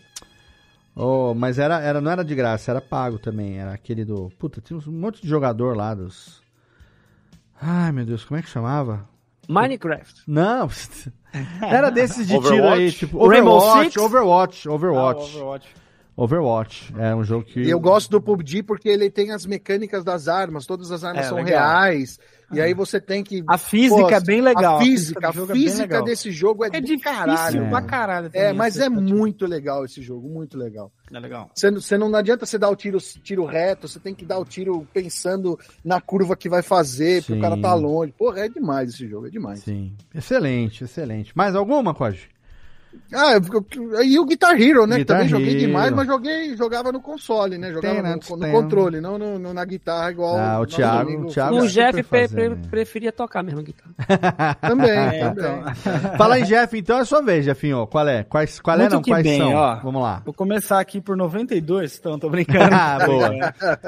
Oh, 0.93 1.33
mas 1.33 1.57
era, 1.57 1.79
era, 1.79 2.01
não 2.01 2.11
era 2.11 2.23
de 2.23 2.35
graça, 2.35 2.69
era 2.69 2.81
pago 2.81 3.17
também. 3.17 3.59
Era 3.59 3.71
aquele 3.73 4.03
do. 4.03 4.29
Puta, 4.37 4.59
tinha 4.59 4.77
um 4.77 4.91
monte 4.91 5.21
de 5.21 5.27
jogador 5.29 5.75
lá 5.77 5.93
dos. 5.95 6.41
Ai, 7.61 7.93
meu 7.93 8.05
Deus, 8.05 8.25
como 8.25 8.37
é 8.39 8.43
que 8.43 8.49
chamava? 8.49 9.07
Minecraft. 9.47 10.23
Não, 10.27 10.67
era 11.61 11.89
desses 11.89 12.27
de 12.27 12.33
tiro 12.33 12.45
Overwatch? 12.47 12.81
aí, 12.81 12.91
tipo 12.91 13.23
Overwatch, 13.23 13.83
Six? 13.91 13.97
Overwatch, 13.97 14.67
Ah, 14.67 14.71
Overwatch, 14.73 15.37
Overwatch. 15.37 15.67
Overwatch. 16.17 16.93
É 16.97 17.15
um 17.15 17.23
jogo 17.23 17.45
que 17.45 17.61
E 17.61 17.69
eu 17.69 17.79
gosto 17.79 18.11
do 18.11 18.21
PUBG 18.21 18.63
porque 18.63 18.89
ele 18.89 19.09
tem 19.09 19.31
as 19.31 19.45
mecânicas 19.45 20.03
das 20.03 20.27
armas, 20.27 20.65
todas 20.65 20.91
as 20.91 21.03
armas 21.03 21.25
É, 21.25 21.29
são 21.29 21.37
legal. 21.37 21.59
reais. 21.67 22.19
E 22.53 22.61
aí 22.61 22.73
você 22.73 22.99
tem 22.99 23.23
que. 23.23 23.43
A 23.47 23.57
física 23.57 23.95
Pô, 24.01 24.09
é 24.09 24.19
bem 24.19 24.41
legal. 24.41 24.77
A 24.77 24.81
física, 24.81 25.27
a 25.27 25.29
é 25.29 25.45
bem 25.45 25.55
física 25.55 25.81
legal. 25.83 26.03
desse 26.03 26.31
jogo 26.31 26.63
é, 26.65 26.67
É 26.73 26.81
difícil 26.81 26.99
caralho. 26.99 27.69
pra 27.69 27.81
caralho. 27.81 28.29
É, 28.33 28.51
mas 28.53 28.77
é 28.77 28.89
muito 28.89 29.45
legal 29.45 29.85
esse 29.85 30.01
jogo, 30.01 30.27
muito 30.29 30.57
legal. 30.57 30.91
É 31.13 31.19
legal. 31.19 31.49
Você, 31.55 31.69
não- 31.71 31.81
você 31.81 31.97
não, 31.97 32.09
não 32.09 32.19
adianta 32.19 32.45
você 32.45 32.57
dar 32.57 32.69
o 32.69 32.75
tiro, 32.75 32.97
tiro 32.99 33.45
reto, 33.45 33.87
você 33.87 33.99
tem 33.99 34.13
que 34.15 34.25
dar 34.25 34.39
o 34.39 34.45
tiro 34.45 34.87
pensando 34.93 35.57
na 35.83 35.99
curva 36.01 36.35
que 36.35 36.47
vai 36.49 36.61
fazer, 36.61 37.21
porque 37.21 37.33
Sim. 37.33 37.39
o 37.39 37.41
cara 37.41 37.57
tá 37.59 37.73
longe. 37.73 38.13
Porra, 38.17 38.41
é 38.45 38.49
demais 38.49 38.93
esse 38.93 39.07
jogo, 39.07 39.27
é 39.27 39.29
demais. 39.29 39.59
Sim. 39.61 39.93
Excelente, 40.13 40.83
excelente. 40.83 41.31
Mais 41.35 41.55
alguma, 41.55 41.93
Koji? 41.93 42.29
Ah, 43.13 43.33
eu- 43.33 43.41
eu- 43.93 44.03
e 44.03 44.19
o 44.19 44.25
Guitar 44.25 44.59
Hero, 44.61 44.85
né? 44.87 44.95
que 44.95 45.01
Guitar 45.01 45.17
também 45.17 45.29
joguei 45.29 45.49
Hero. 45.51 45.59
demais, 45.59 45.91
mas 45.91 46.07
joguei, 46.07 46.55
jogava 46.57 46.91
no 46.91 47.01
console, 47.01 47.57
né? 47.57 47.71
Jogava 47.71 47.93
Tem, 47.95 48.03
né? 48.03 48.15
no, 48.29 48.35
no 48.37 48.41
Tem. 48.41 48.51
controle, 48.51 49.01
não 49.01 49.17
no- 49.17 49.37
no- 49.39 49.53
na 49.53 49.65
guitarra 49.65 50.11
igual. 50.11 50.37
Ah, 50.37 50.59
o 50.59 50.65
Thiago- 50.65 51.01
amigo 51.01 51.23
o 51.23 51.27
Thiago- 51.27 51.55
O 51.57 51.59
super 51.61 51.69
Jeff 51.71 52.03
pre- 52.03 52.27
pre- 52.27 52.49
né? 52.49 52.57
preferia 52.69 53.11
tocar 53.11 53.43
mesmo 53.43 53.61
guitarra. 53.61 53.91
Também, 54.61 54.89
É, 54.91 55.19
também. 55.19 55.63
Fala 56.17 56.39
em 56.39 56.43
Jeff, 56.43 56.77
então 56.77 56.99
é 56.99 57.05
sua 57.05 57.21
vez, 57.21 57.43
Jefinho. 57.45 57.85
Qual 57.87 58.07
é? 58.07 58.23
Quais, 58.23 58.59
qual 58.59 58.75
é, 58.77 58.81
Muito 58.81 58.93
não? 58.93 59.01
que 59.01 59.11
Quais 59.11 59.23
bem, 59.23 59.39
são? 59.39 59.53
ó. 59.53 59.75
Vamos 59.77 60.01
lá. 60.01 60.21
Vou 60.25 60.33
começar 60.33 60.79
aqui 60.79 61.01
por 61.01 61.15
92, 61.17 61.97
então 61.99 62.17
tô 62.19 62.29
brincando. 62.29 62.61
Ah, 62.81 62.97
boa. 63.05 63.29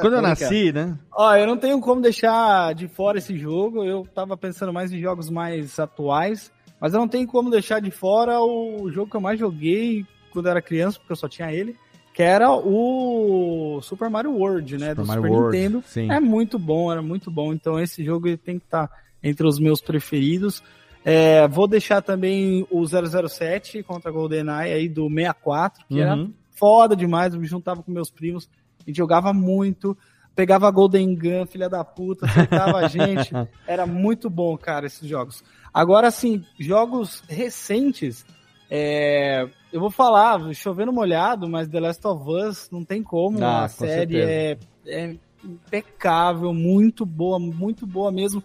Quando 0.01 0.13
eu 0.17 0.21
nasci, 0.21 0.71
né? 0.71 0.95
Ó, 1.11 1.35
eu 1.35 1.47
não 1.47 1.57
tenho 1.57 1.79
como 1.79 2.01
deixar 2.01 2.73
de 2.75 2.87
fora 2.87 3.17
esse 3.17 3.37
jogo. 3.37 3.83
Eu 3.83 4.05
tava 4.13 4.35
pensando 4.37 4.73
mais 4.73 4.91
em 4.91 4.99
jogos 4.99 5.29
mais 5.29 5.79
atuais, 5.79 6.51
mas 6.83 6.93
eu 6.93 6.99
não 6.99 7.07
tenho 7.07 7.25
como 7.25 7.49
deixar 7.49 7.79
de 7.79 7.89
fora 7.89 8.41
o 8.41 8.91
jogo 8.91 9.09
que 9.09 9.15
eu 9.15 9.21
mais 9.21 9.39
joguei 9.39 10.05
quando 10.31 10.47
eu 10.47 10.51
era 10.51 10.61
criança, 10.61 10.99
porque 10.99 11.13
eu 11.13 11.15
só 11.15 11.29
tinha 11.29 11.49
ele, 11.49 11.77
que 12.13 12.21
era 12.21 12.51
o 12.51 13.79
Super 13.81 14.09
Mario 14.09 14.33
World, 14.33 14.77
né, 14.77 14.89
Super 14.89 14.95
do 15.01 15.07
Mario 15.07 15.23
Super 15.23 15.35
World, 15.37 15.57
Nintendo. 15.57 15.83
sim. 15.87 16.11
É 16.11 16.19
muito 16.19 16.59
bom, 16.59 16.91
era 16.91 17.01
muito 17.01 17.31
bom. 17.31 17.53
Então 17.53 17.79
esse 17.79 18.03
jogo 18.03 18.27
ele 18.27 18.35
tem 18.37 18.59
que 18.59 18.65
estar 18.65 18.89
entre 19.23 19.47
os 19.47 19.59
meus 19.59 19.79
preferidos. 19.79 20.61
É, 21.05 21.47
vou 21.47 21.67
deixar 21.67 22.01
também 22.01 22.67
o 22.69 22.83
007 22.85 23.81
contra 23.83 24.09
a 24.09 24.13
GoldenEye 24.13 24.73
aí 24.73 24.89
do 24.89 25.07
64, 25.09 25.85
que 25.87 26.01
era 26.01 26.15
Uhum. 26.15 26.33
foda 26.51 26.95
demais, 26.95 27.33
eu 27.33 27.39
me 27.39 27.47
juntava 27.47 27.81
com 27.81 27.91
meus 27.91 28.09
primos, 28.09 28.49
a 28.81 28.89
gente 28.89 28.97
jogava 28.97 29.31
muito, 29.33 29.97
pegava 30.35 30.69
Golden 30.71 31.15
Gun, 31.15 31.45
filha 31.45 31.69
da 31.69 31.83
puta, 31.83 32.25
acertava 32.25 32.77
a 32.79 32.87
gente, 32.87 33.31
era 33.67 33.85
muito 33.85 34.29
bom, 34.29 34.57
cara, 34.57 34.85
esses 34.85 35.07
jogos. 35.07 35.43
Agora, 35.73 36.07
assim, 36.07 36.45
jogos 36.59 37.23
recentes, 37.27 38.25
é, 38.69 39.47
eu 39.71 39.79
vou 39.79 39.89
falar, 39.89 40.53
chovendo 40.53 40.93
molhado, 40.93 41.49
mas 41.49 41.67
The 41.67 41.79
Last 41.79 42.07
of 42.07 42.29
Us 42.29 42.69
não 42.71 42.83
tem 42.83 43.01
como, 43.01 43.43
Ah, 43.43 43.65
a 43.65 43.69
com 43.69 43.85
série 43.85 44.21
é, 44.21 44.57
é 44.85 45.15
impecável, 45.43 46.53
muito 46.53 47.05
boa, 47.05 47.39
muito 47.39 47.87
boa 47.87 48.11
mesmo. 48.11 48.43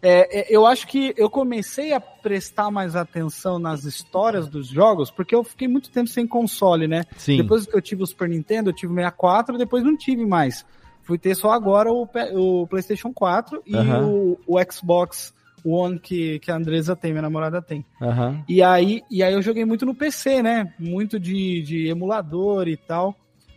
É, 0.00 0.40
é, 0.40 0.46
eu 0.48 0.64
acho 0.64 0.86
que 0.86 1.12
eu 1.16 1.28
comecei 1.28 1.92
a 1.92 2.00
prestar 2.00 2.70
mais 2.70 2.94
atenção 2.94 3.58
nas 3.58 3.84
histórias 3.84 4.46
dos 4.46 4.68
jogos, 4.68 5.10
porque 5.10 5.34
eu 5.34 5.42
fiquei 5.42 5.66
muito 5.66 5.90
tempo 5.90 6.08
sem 6.08 6.26
console, 6.26 6.86
né? 6.86 7.04
Sim. 7.16 7.38
Depois 7.38 7.66
que 7.66 7.76
eu 7.76 7.82
tive 7.82 8.02
o 8.04 8.06
Super 8.06 8.28
Nintendo, 8.28 8.70
eu 8.70 8.74
tive 8.74 8.92
o 8.92 8.96
64, 8.96 9.58
depois 9.58 9.82
não 9.82 9.96
tive 9.96 10.24
mais. 10.24 10.64
Fui 11.02 11.18
ter 11.18 11.34
só 11.34 11.50
agora 11.50 11.90
o, 11.90 12.08
o 12.34 12.66
PlayStation 12.66 13.12
4 13.12 13.62
e 13.66 13.74
o, 13.74 14.38
o 14.46 14.56
Xbox 14.70 15.34
One 15.64 15.98
que, 15.98 16.38
que 16.40 16.50
a 16.50 16.56
Andresa 16.56 16.94
tem, 16.96 17.12
minha 17.12 17.22
namorada 17.22 17.60
tem. 17.60 17.84
Aham. 18.00 18.42
E 18.48 18.62
aí, 18.62 19.02
e 19.10 19.22
aí 19.22 19.32
eu 19.34 19.42
joguei 19.42 19.64
muito 19.64 19.84
no 19.86 19.94
PC, 19.94 20.42
né? 20.42 20.72
Muito 20.78 21.18
de, 21.18 21.62
de 21.62 21.88
emulador 21.88 22.68
e 22.68 22.76
tal. 22.76 23.14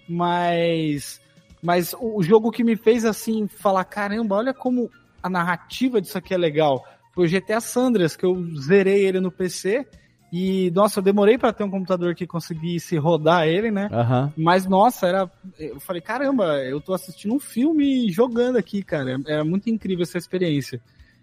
mas 0.08 1.20
mas 1.64 1.96
o 2.00 2.24
jogo 2.24 2.52
que 2.52 2.64
me 2.64 2.76
fez 2.76 3.06
assim 3.06 3.48
falar, 3.48 3.84
caramba, 3.86 4.36
olha 4.36 4.54
como 4.54 4.90
a 5.22 5.30
narrativa 5.30 6.02
disso 6.02 6.18
aqui 6.18 6.34
é 6.34 6.38
legal. 6.38 6.84
Foi 7.14 7.26
o 7.28 7.30
GTA 7.30 7.62
Sandras, 7.62 8.16
que 8.16 8.26
eu 8.26 8.44
zerei 8.60 9.06
ele 9.06 9.20
no 9.20 9.32
PC. 9.32 9.86
E, 10.34 10.72
nossa, 10.72 11.00
eu 11.00 11.04
demorei 11.04 11.38
para 11.38 11.52
ter 11.54 11.64
um 11.64 11.70
computador 11.70 12.16
que 12.16 12.26
conseguisse 12.26 12.98
rodar 12.98 13.48
ele, 13.48 13.70
né? 13.70 13.90
Aham. 13.92 14.34
Mas, 14.36 14.66
nossa, 14.66 15.06
era. 15.06 15.32
Eu 15.60 15.80
falei, 15.80 16.02
caramba, 16.02 16.64
eu 16.64 16.80
tô 16.80 16.94
assistindo 16.94 17.36
um 17.36 17.40
filme 17.40 18.10
jogando 18.10 18.58
aqui, 18.58 18.82
cara. 18.82 19.20
Era 19.28 19.44
muito 19.44 19.70
incrível 19.70 20.04
essa 20.04 20.18
experiência. 20.18 20.82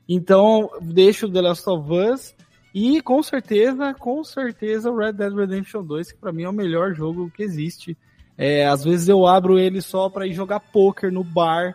Então, 0.09 0.71
deixo 0.81 1.31
The 1.31 1.41
Last 1.41 1.69
of 1.69 1.93
Us 1.93 2.35
e 2.75 3.01
com 3.03 3.23
certeza, 3.23 3.93
com 3.95 4.23
certeza, 4.25 4.91
o 4.91 4.97
Red 4.97 5.13
Dead 5.13 5.35
Redemption 5.35 5.83
2, 5.85 6.13
que 6.13 6.19
pra 6.19 6.33
mim 6.33 6.45
é 6.45 6.49
o 6.49 6.53
melhor 6.53 6.95
jogo 6.95 7.31
que 7.35 7.43
existe. 7.43 7.97
É, 8.37 8.67
às 8.67 8.85
vezes 8.85 9.09
eu 9.09 9.27
abro 9.27 9.59
ele 9.59 9.81
só 9.83 10.09
pra 10.09 10.27
ir 10.27 10.33
jogar 10.33 10.61
poker 10.61 11.13
no 11.13 11.25
bar 11.25 11.75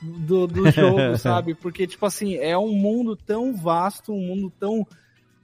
do, 0.00 0.46
do 0.46 0.68
jogo, 0.72 1.18
sabe? 1.18 1.54
Porque, 1.54 1.86
tipo 1.86 2.06
assim, 2.06 2.36
é 2.36 2.56
um 2.56 2.72
mundo 2.72 3.16
tão 3.16 3.54
vasto, 3.54 4.12
um 4.12 4.20
mundo 4.26 4.52
tão. 4.58 4.86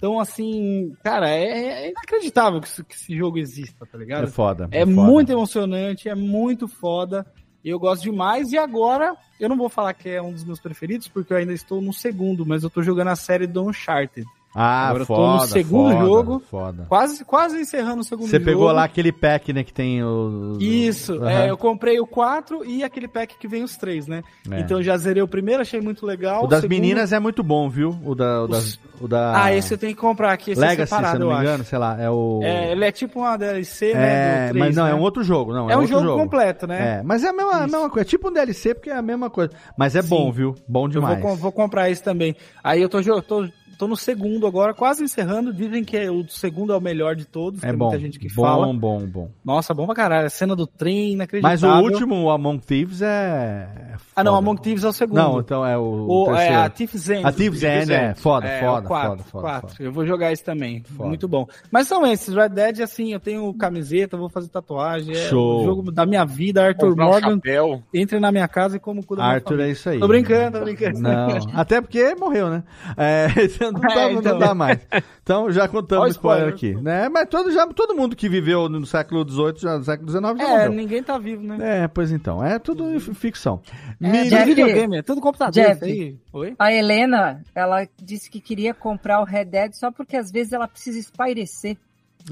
Tão 0.00 0.18
assim, 0.18 0.96
cara, 1.04 1.28
é, 1.28 1.44
é 1.84 1.90
inacreditável 1.90 2.58
que, 2.58 2.66
isso- 2.68 2.82
que 2.82 2.94
esse 2.94 3.14
jogo 3.14 3.36
exista, 3.36 3.84
tá 3.84 3.98
ligado? 3.98 4.24
É 4.24 4.26
foda. 4.28 4.66
É 4.70 4.86
foda. 4.86 4.90
muito 4.96 5.30
emocionante, 5.30 6.08
é 6.08 6.14
muito 6.14 6.66
foda. 6.66 7.26
Eu 7.64 7.78
gosto 7.78 8.02
demais. 8.02 8.52
E 8.52 8.58
agora, 8.58 9.16
eu 9.38 9.48
não 9.48 9.56
vou 9.56 9.68
falar 9.68 9.92
que 9.94 10.08
é 10.08 10.20
um 10.20 10.32
dos 10.32 10.44
meus 10.44 10.60
preferidos, 10.60 11.08
porque 11.08 11.32
eu 11.32 11.36
ainda 11.36 11.52
estou 11.52 11.80
no 11.80 11.92
segundo, 11.92 12.46
mas 12.46 12.62
eu 12.62 12.70
tô 12.70 12.82
jogando 12.82 13.08
a 13.08 13.16
série 13.16 13.46
do 13.46 13.68
Uncharted. 13.68 14.26
Ah, 14.54 14.88
Agora 14.88 15.02
eu 15.02 15.06
tô 15.06 15.14
foda. 15.14 15.32
no 15.42 15.46
segundo 15.48 15.92
foda, 15.92 16.04
jogo. 16.04 16.42
Foda. 16.50 16.86
Quase, 16.88 17.24
quase 17.24 17.60
encerrando 17.60 18.00
o 18.00 18.04
segundo 18.04 18.26
Você 18.28 18.32
jogo. 18.38 18.44
pegou 18.44 18.72
lá 18.72 18.82
aquele 18.84 19.12
pack, 19.12 19.52
né, 19.52 19.62
que 19.62 19.72
tem 19.72 20.02
o. 20.02 20.56
Isso, 20.60 21.14
Aham. 21.14 21.30
é, 21.30 21.50
eu 21.50 21.56
comprei 21.56 22.00
o 22.00 22.06
4 22.06 22.64
e 22.64 22.82
aquele 22.82 23.06
pack 23.06 23.38
que 23.38 23.46
vem 23.46 23.62
os 23.62 23.76
três, 23.76 24.08
né? 24.08 24.22
É. 24.50 24.58
Então 24.60 24.78
eu 24.78 24.82
já 24.82 24.96
zerei 24.96 25.22
o 25.22 25.28
primeiro, 25.28 25.62
achei 25.62 25.80
muito 25.80 26.04
legal. 26.04 26.44
O 26.44 26.46
das 26.48 26.62
segundo- 26.62 26.70
meninas 26.80 27.12
é 27.12 27.20
muito 27.20 27.42
bom, 27.44 27.68
viu? 27.68 27.96
O 28.04 28.14
da. 28.14 28.42
O, 28.42 28.48
das- 28.48 28.78
o 29.00 29.06
da... 29.08 29.44
Ah, 29.44 29.54
esse 29.54 29.72
eu 29.72 29.78
tenho 29.78 29.94
que 29.94 30.00
comprar 30.00 30.32
aqui, 30.32 30.50
esse 30.50 30.62
é 30.62 30.68
Legacy, 30.68 30.90
separado, 30.90 31.16
se 31.16 31.22
eu 31.22 31.26
não 31.26 31.32
eu 31.32 31.36
me 31.38 31.42
engano, 31.44 31.60
acho. 31.62 31.70
sei 31.70 31.78
lá, 31.78 32.00
é 32.00 32.10
o. 32.10 32.40
É, 32.42 32.72
ele 32.72 32.84
é 32.84 32.90
tipo 32.92 33.20
uma 33.20 33.36
DLC, 33.36 33.94
né? 33.94 34.00
É, 34.02 34.46
do 34.46 34.50
três, 34.50 34.66
mas 34.66 34.76
não, 34.76 34.84
né? 34.84 34.90
é 34.90 34.94
um 34.94 35.00
outro 35.00 35.22
jogo, 35.22 35.52
não. 35.54 35.70
É 35.70 35.76
um 35.76 35.80
outro 35.82 36.00
jogo 36.00 36.18
completo, 36.20 36.66
né? 36.66 36.98
É, 36.98 37.02
mas 37.04 37.22
é 37.22 37.28
a 37.28 37.32
mesma, 37.32 37.52
a 37.54 37.60
mesma 37.68 37.88
coisa. 37.88 38.00
É 38.00 38.04
tipo 38.04 38.28
um 38.28 38.32
DLC, 38.32 38.74
porque 38.74 38.90
é 38.90 38.96
a 38.96 39.00
mesma 39.02 39.30
coisa. 39.30 39.52
Mas 39.78 39.94
é 39.94 40.02
bom, 40.02 40.26
Sim. 40.26 40.32
viu? 40.32 40.54
Bom 40.68 40.84
Eu 40.86 40.88
demais. 40.88 41.20
vou, 41.20 41.30
com- 41.30 41.36
vou 41.36 41.52
comprar 41.52 41.88
esse 41.88 42.02
também. 42.02 42.34
Aí 42.64 42.82
eu 42.82 42.88
tô, 42.88 43.00
tô, 43.22 43.48
tô 43.80 43.88
no 43.88 43.96
segundo 43.96 44.46
agora, 44.46 44.74
quase 44.74 45.02
encerrando. 45.02 45.52
Dizem 45.54 45.82
que 45.82 45.96
é- 45.96 46.10
o 46.10 46.28
segundo 46.28 46.72
é 46.72 46.76
o 46.76 46.80
melhor 46.80 47.16
de 47.16 47.24
todos. 47.24 47.62
É 47.64 47.68
tem 47.68 47.76
bom. 47.76 47.86
muita 47.88 47.98
gente 47.98 48.18
que 48.18 48.28
bom, 48.34 48.42
fala. 48.42 48.72
bom, 48.74 49.06
bom. 49.06 49.30
Nossa, 49.42 49.72
bom 49.72 49.86
pra 49.86 49.94
caralho. 49.94 50.26
A 50.26 50.30
cena 50.30 50.54
do 50.54 50.66
trem, 50.66 51.16
Mas 51.16 51.30
inacreditável. 51.32 51.70
o 51.70 51.82
último, 51.82 52.22
o 52.24 52.30
Among 52.30 52.58
Thieves, 52.64 53.00
é. 53.00 53.06
é 53.06 53.94
Ah, 54.14 54.22
não. 54.22 54.34
Among 54.34 54.60
Thieves 54.60 54.84
é 54.84 54.88
o 54.88 54.92
segundo. 54.92 55.16
Não, 55.16 55.40
então 55.40 55.64
é 55.64 55.78
o. 55.78 56.06
O, 56.08 56.30
é 56.30 56.36
terceiro. 56.36 56.60
a 56.62 56.68
Thief's 56.68 57.08
End. 57.10 57.26
A 57.26 57.32
Thief's 57.32 57.62
End, 57.62 57.92
é. 57.92 58.14
Foda, 58.14 58.46
É, 58.46 58.60
foda, 58.60 58.84
o 58.84 58.88
quatro, 58.88 59.08
foda, 59.10 59.22
foda, 59.24 59.42
quatro. 59.44 59.68
foda. 59.70 59.82
Eu 59.82 59.92
vou 59.92 60.06
jogar 60.06 60.30
esse 60.30 60.44
também. 60.44 60.82
Foda. 60.82 61.08
Muito 61.08 61.26
bom. 61.26 61.46
Mas 61.70 61.88
são 61.88 62.06
esses. 62.06 62.34
Red 62.34 62.50
Dead, 62.50 62.80
assim, 62.80 63.12
eu 63.14 63.20
tenho 63.20 63.52
camiseta, 63.54 64.16
vou 64.16 64.28
fazer 64.28 64.48
tatuagem. 64.48 65.12
É 65.16 65.28
Show. 65.28 65.62
o 65.62 65.64
jogo 65.64 65.90
da 65.90 66.04
minha 66.04 66.24
vida. 66.24 66.62
Arthur 66.64 66.90
Comprar 66.90 67.06
um 67.06 67.08
Morgan. 67.10 67.34
chapéu. 67.36 67.82
entre 67.94 68.20
na 68.20 68.30
minha 68.30 68.46
casa 68.46 68.76
e 68.76 68.80
como 68.80 69.04
cu 69.04 69.16
da 69.16 69.24
Arthur 69.24 69.60
é 69.60 69.70
isso 69.70 69.88
aí. 69.88 69.98
Tô 69.98 70.06
brincando, 70.08 70.58
tô 70.58 70.64
brincando. 70.64 70.98
Não, 71.00 71.28
até 71.54 71.80
porque 71.80 72.14
morreu, 72.14 72.50
né? 72.50 72.62
É, 72.96 73.26
não, 73.72 73.80
dá, 73.80 73.94
É, 74.02 74.12
então. 74.12 74.32
não 74.32 74.38
dá 74.38 74.54
mais. 74.54 74.78
Então 75.22 75.50
já 75.50 75.68
contamos 75.68 76.10
spoiler 76.10 76.48
spoiler. 76.48 76.74
aqui. 76.76 76.82
Né? 76.84 77.08
Mas 77.08 77.28
todo, 77.28 77.50
já, 77.52 77.66
todo 77.68 77.94
mundo 77.94 78.16
que 78.16 78.28
viveu 78.28 78.68
no 78.68 78.84
século 78.86 79.28
XVIII, 79.28 79.54
já 79.58 79.78
no 79.78 79.84
século 79.84 80.10
XIX 80.10 80.22
já 80.38 80.44
É, 80.44 80.50
morreu. 80.56 80.72
ninguém 80.72 81.02
tá 81.02 81.18
vivo, 81.18 81.42
né? 81.42 81.84
É, 81.84 81.88
pois 81.88 82.10
então. 82.12 82.44
É 82.44 82.58
tudo 82.58 82.98
ficção. 83.14 83.60
É, 83.70 83.94
Menino- 84.08 84.30
tudo 84.30 84.44
videogame, 84.46 84.96
é 84.98 85.02
tudo 85.02 85.20
computador 85.20 85.52
Jeff. 85.52 85.84
aí. 85.84 86.18
Oi? 86.32 86.54
A 86.58 86.72
Helena, 86.72 87.42
ela 87.54 87.86
disse 88.02 88.30
que 88.30 88.40
queria 88.40 88.72
comprar 88.74 89.20
o 89.20 89.24
Red 89.24 89.44
Dead 89.46 89.72
só 89.74 89.90
porque 89.90 90.16
às 90.16 90.30
vezes 90.30 90.52
ela 90.52 90.66
precisa 90.68 90.98
espairecer. 90.98 91.76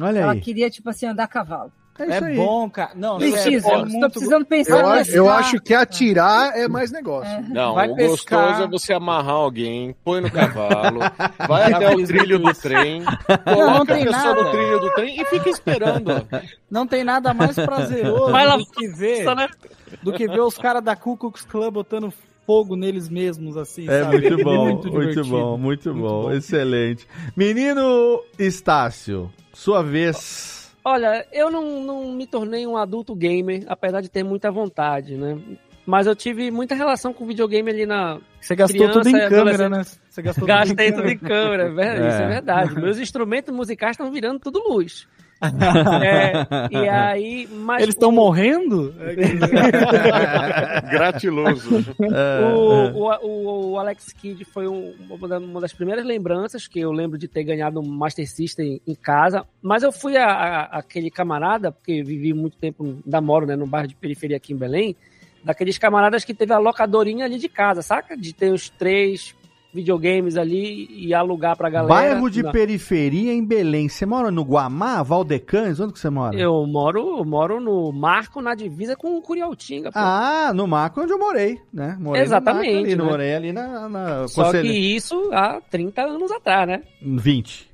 Olha 0.01 0.19
ela 0.21 0.33
aí. 0.33 0.41
queria, 0.41 0.69
tipo 0.69 0.91
assim, 0.91 1.07
andar 1.07 1.25
a 1.25 1.29
cavalo. 1.29 1.73
É 1.99 2.05
isso 2.17 2.25
É 2.25 2.35
bom, 2.35 2.71
cara. 2.71 2.91
Não, 2.95 3.19
Precisa, 3.19 3.49
é, 3.49 3.53
é 3.55 3.57
estou 3.57 3.87
muito... 3.87 4.11
precisando 4.13 4.45
pensar 4.47 4.79
Eu, 4.81 4.87
acho, 4.89 5.11
eu 5.13 5.29
acho 5.29 5.61
que 5.61 5.75
atirar 5.75 6.57
é 6.57 6.69
mais 6.69 6.91
negócio. 6.93 7.41
Não, 7.49 7.75
Vai 7.75 7.89
o 7.89 7.97
pescar. 7.97 8.41
gostoso 8.47 8.63
é 8.65 8.69
você 8.69 8.93
amarrar 8.93 9.35
alguém, 9.35 9.95
põe 10.05 10.21
no 10.21 10.31
cavalo, 10.31 11.01
vai 11.49 11.73
até 11.73 11.95
o 11.95 12.05
trilho 12.07 12.39
do 12.39 12.53
trem, 12.55 13.03
coloca 13.45 13.95
tem 13.95 14.03
a 14.05 14.07
pessoa 14.07 14.35
nada. 14.35 14.43
no 14.45 14.51
trilho 14.51 14.81
do 14.81 14.91
trem 14.93 15.21
e 15.21 15.25
fica 15.27 15.49
esperando. 15.51 16.27
Não 16.71 16.87
tem 16.87 17.03
nada 17.05 17.35
mais 17.35 17.55
prazeroso 17.57 18.31
Vai 18.33 18.47
lá, 18.47 18.57
do 18.57 18.67
que 18.67 18.87
ver 18.89 19.25
né? 19.35 19.49
do 20.03 20.13
que 20.13 20.27
ver 20.27 20.41
os 20.41 20.57
caras 20.59 20.83
da 20.83 20.95
Ku 20.95 21.17
Klux 21.17 21.45
Klan 21.45 21.71
botando 21.73 22.13
fogo 22.47 22.77
neles 22.77 23.09
mesmos, 23.11 23.57
assim, 23.59 23.87
É 23.89 24.05
sabe? 24.05 24.21
muito 24.31 24.43
bom, 24.45 24.65
muito, 24.65 24.91
divertido. 24.91 25.25
bom, 25.27 25.59
muito, 25.59 25.93
Muito 25.93 25.95
bom, 25.95 26.23
bom. 26.23 26.33
excelente. 26.33 27.07
Menino 27.37 28.23
Estácio, 28.39 29.31
sua 29.53 29.83
vez. 29.83 30.58
Olha, 30.91 31.27
eu 31.33 31.51
não, 31.51 31.83
não 31.83 32.13
me 32.13 32.27
tornei 32.27 32.67
um 32.67 32.77
adulto 32.77 33.15
gamer, 33.15 33.63
apesar 33.69 34.01
de 34.01 34.09
ter 34.09 34.23
muita 34.23 34.51
vontade, 34.51 35.17
né? 35.17 35.39
Mas 35.85 36.07
eu 36.07 36.15
tive 36.15 36.51
muita 36.51 36.75
relação 36.75 37.13
com 37.13 37.27
videogame 37.27 37.71
ali 37.71 37.85
na. 37.87 38.19
Você 38.41 38.55
gastou 38.55 38.79
Criança 38.79 39.01
tudo 39.01 39.09
em 39.09 39.29
câmera, 39.29 39.69
né? 39.69 39.83
Você 40.09 40.23
gastou 40.23 40.45
Gastei 40.49 40.93
tudo 40.93 41.03
tudo 41.03 41.11
em 41.11 41.19
câmera, 41.19 41.65
é 41.65 41.71
verdade, 41.71 42.03
É. 42.03 42.09
isso 42.09 42.23
é 42.23 42.29
verdade. 42.29 42.75
Meus 42.75 42.99
instrumentos 42.99 43.55
musicais 43.55 43.93
estão 43.93 44.11
virando 44.11 44.39
tudo 44.39 44.63
luz. 44.67 45.07
É, 45.41 46.47
e 46.71 46.89
aí, 46.89 47.49
mas 47.53 47.83
Eles 47.83 47.95
estão 47.95 48.11
morrendo? 48.11 48.93
Gratiloso. 50.91 51.85
É, 52.03 52.45
O, 52.45 52.93
o, 52.95 53.27
o, 53.27 53.71
o 53.73 53.79
Alex 53.79 54.13
Kidd 54.13 54.45
foi 54.45 54.67
um- 54.69 54.95
uma 55.09 55.29
da- 55.29 55.39
das 55.61 55.73
primeiras 55.73 56.05
lembranças 56.05 56.67
que 56.67 56.81
eu 56.81 56.93
lembro 56.93 57.19
de 57.19 57.29
ter 57.29 57.45
ganhado 57.45 57.81
um 57.81 57.87
Master 57.87 58.29
System 58.29 58.81
em 58.87 58.95
casa. 58.95 59.45
Mas 59.63 59.83
eu 59.83 59.93
fui 59.93 60.17
a, 60.17 60.27
a- 60.27 60.63
aquele 60.79 61.11
camarada, 61.11 61.71
porque 61.73 62.03
vivi 62.03 62.33
muito 62.35 62.57
tempo, 62.57 62.97
ainda 63.05 63.21
moro 63.21 63.47
né, 63.47 63.57
no 63.57 63.67
bairro 63.67 63.89
de 63.89 63.95
periferia 63.95 64.37
aqui 64.37 64.53
em 64.53 64.57
Belém, 64.57 64.97
daqueles 65.45 65.79
camaradas 65.79 66.25
que 66.25 66.35
teve 66.35 66.53
a 66.53 66.59
locadorinha 66.59 67.25
ali 67.25 67.39
de 67.39 67.49
casa, 67.49 67.81
saca? 67.83 68.17
De 68.17 68.33
ter 68.33 68.53
os 68.53 68.69
três 68.71 69.35
videogames 69.73 70.37
ali 70.37 70.89
e 70.91 71.13
alugar 71.13 71.57
pra 71.57 71.69
galera. 71.69 71.93
Bairro 71.95 72.31
de 72.31 72.43
Na- 72.43 72.51
periferia 72.51 73.33
em 73.33 73.45
Belém. 73.45 73.89
Você 73.89 74.07
mora 74.07 74.31
no 74.31 74.43
Guamá, 74.43 75.03
Valdecanes? 75.03 75.79
Onde 75.79 75.93
que 75.93 75.99
você 75.99 76.09
mora? 76.11 76.35
Eu 76.39 76.67
moro, 76.67 77.19
eu 77.19 77.25
moro 77.25 77.61
no 77.61 77.93
Marco, 77.93 78.41
na 78.41 78.55
divisa 78.55 78.97
com 78.97 79.17
o 79.17 79.23
Curialtinga. 79.23 79.93
pô. 79.93 79.99
Ah, 79.99 80.53
no 80.55 80.67
Marco 80.67 81.01
onde 81.03 81.13
eu 81.13 81.19
morei, 81.19 81.59
né? 81.73 81.97
Morei 82.01 82.23
Exatamente, 82.23 82.67
No 82.67 82.75
Marco 82.75 82.87
ali, 82.87 82.97
né? 82.97 83.05
Morei 83.05 83.35
ali 83.35 83.53
na, 83.53 83.89
na 83.89 84.29
Só 84.29 84.45
Conselho- 84.45 84.69
que 84.71 84.77
isso 84.77 85.31
há 85.33 85.61
30 85.71 86.03
anos 86.03 86.31
atrás, 86.33 86.67
né? 86.67 86.83
20. 87.03 87.69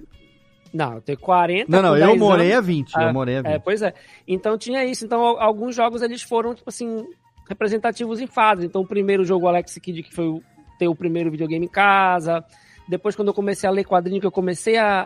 Não, 0.72 0.94
eu 0.94 1.00
tenho 1.00 1.18
40. 1.18 1.70
Não, 1.70 1.80
não, 1.80 1.96
eu 1.96 2.06
10 2.08 2.18
morei 2.18 2.46
anos. 2.52 2.58
a 2.58 2.60
20. 2.60 2.92
Ah, 2.96 3.02
eu 3.04 3.12
morei 3.12 3.36
a 3.36 3.42
20. 3.42 3.52
É, 3.52 3.58
pois 3.60 3.80
é. 3.82 3.94
Então 4.26 4.58
tinha 4.58 4.84
isso. 4.84 5.04
Então 5.04 5.24
al- 5.24 5.40
alguns 5.40 5.76
jogos 5.76 6.02
eles 6.02 6.20
foram, 6.22 6.52
tipo 6.56 6.68
assim, 6.68 7.06
representativos 7.48 8.20
em 8.20 8.26
fases. 8.26 8.64
Então 8.64 8.82
o 8.82 8.86
primeiro 8.86 9.24
jogo, 9.24 9.46
Alex 9.46 9.78
Kidd, 9.78 10.02
que 10.02 10.12
foi 10.12 10.26
o- 10.26 10.42
ter 10.78 10.88
o 10.88 10.94
primeiro 10.94 11.30
videogame 11.30 11.66
em 11.66 11.68
casa. 11.68 12.44
Depois, 12.88 13.16
quando 13.16 13.28
eu 13.28 13.34
comecei 13.34 13.68
a 13.68 13.72
ler 13.72 13.84
quadrinho, 13.84 14.20
que 14.20 14.26
eu 14.26 14.30
comecei 14.32 14.76
a, 14.76 15.00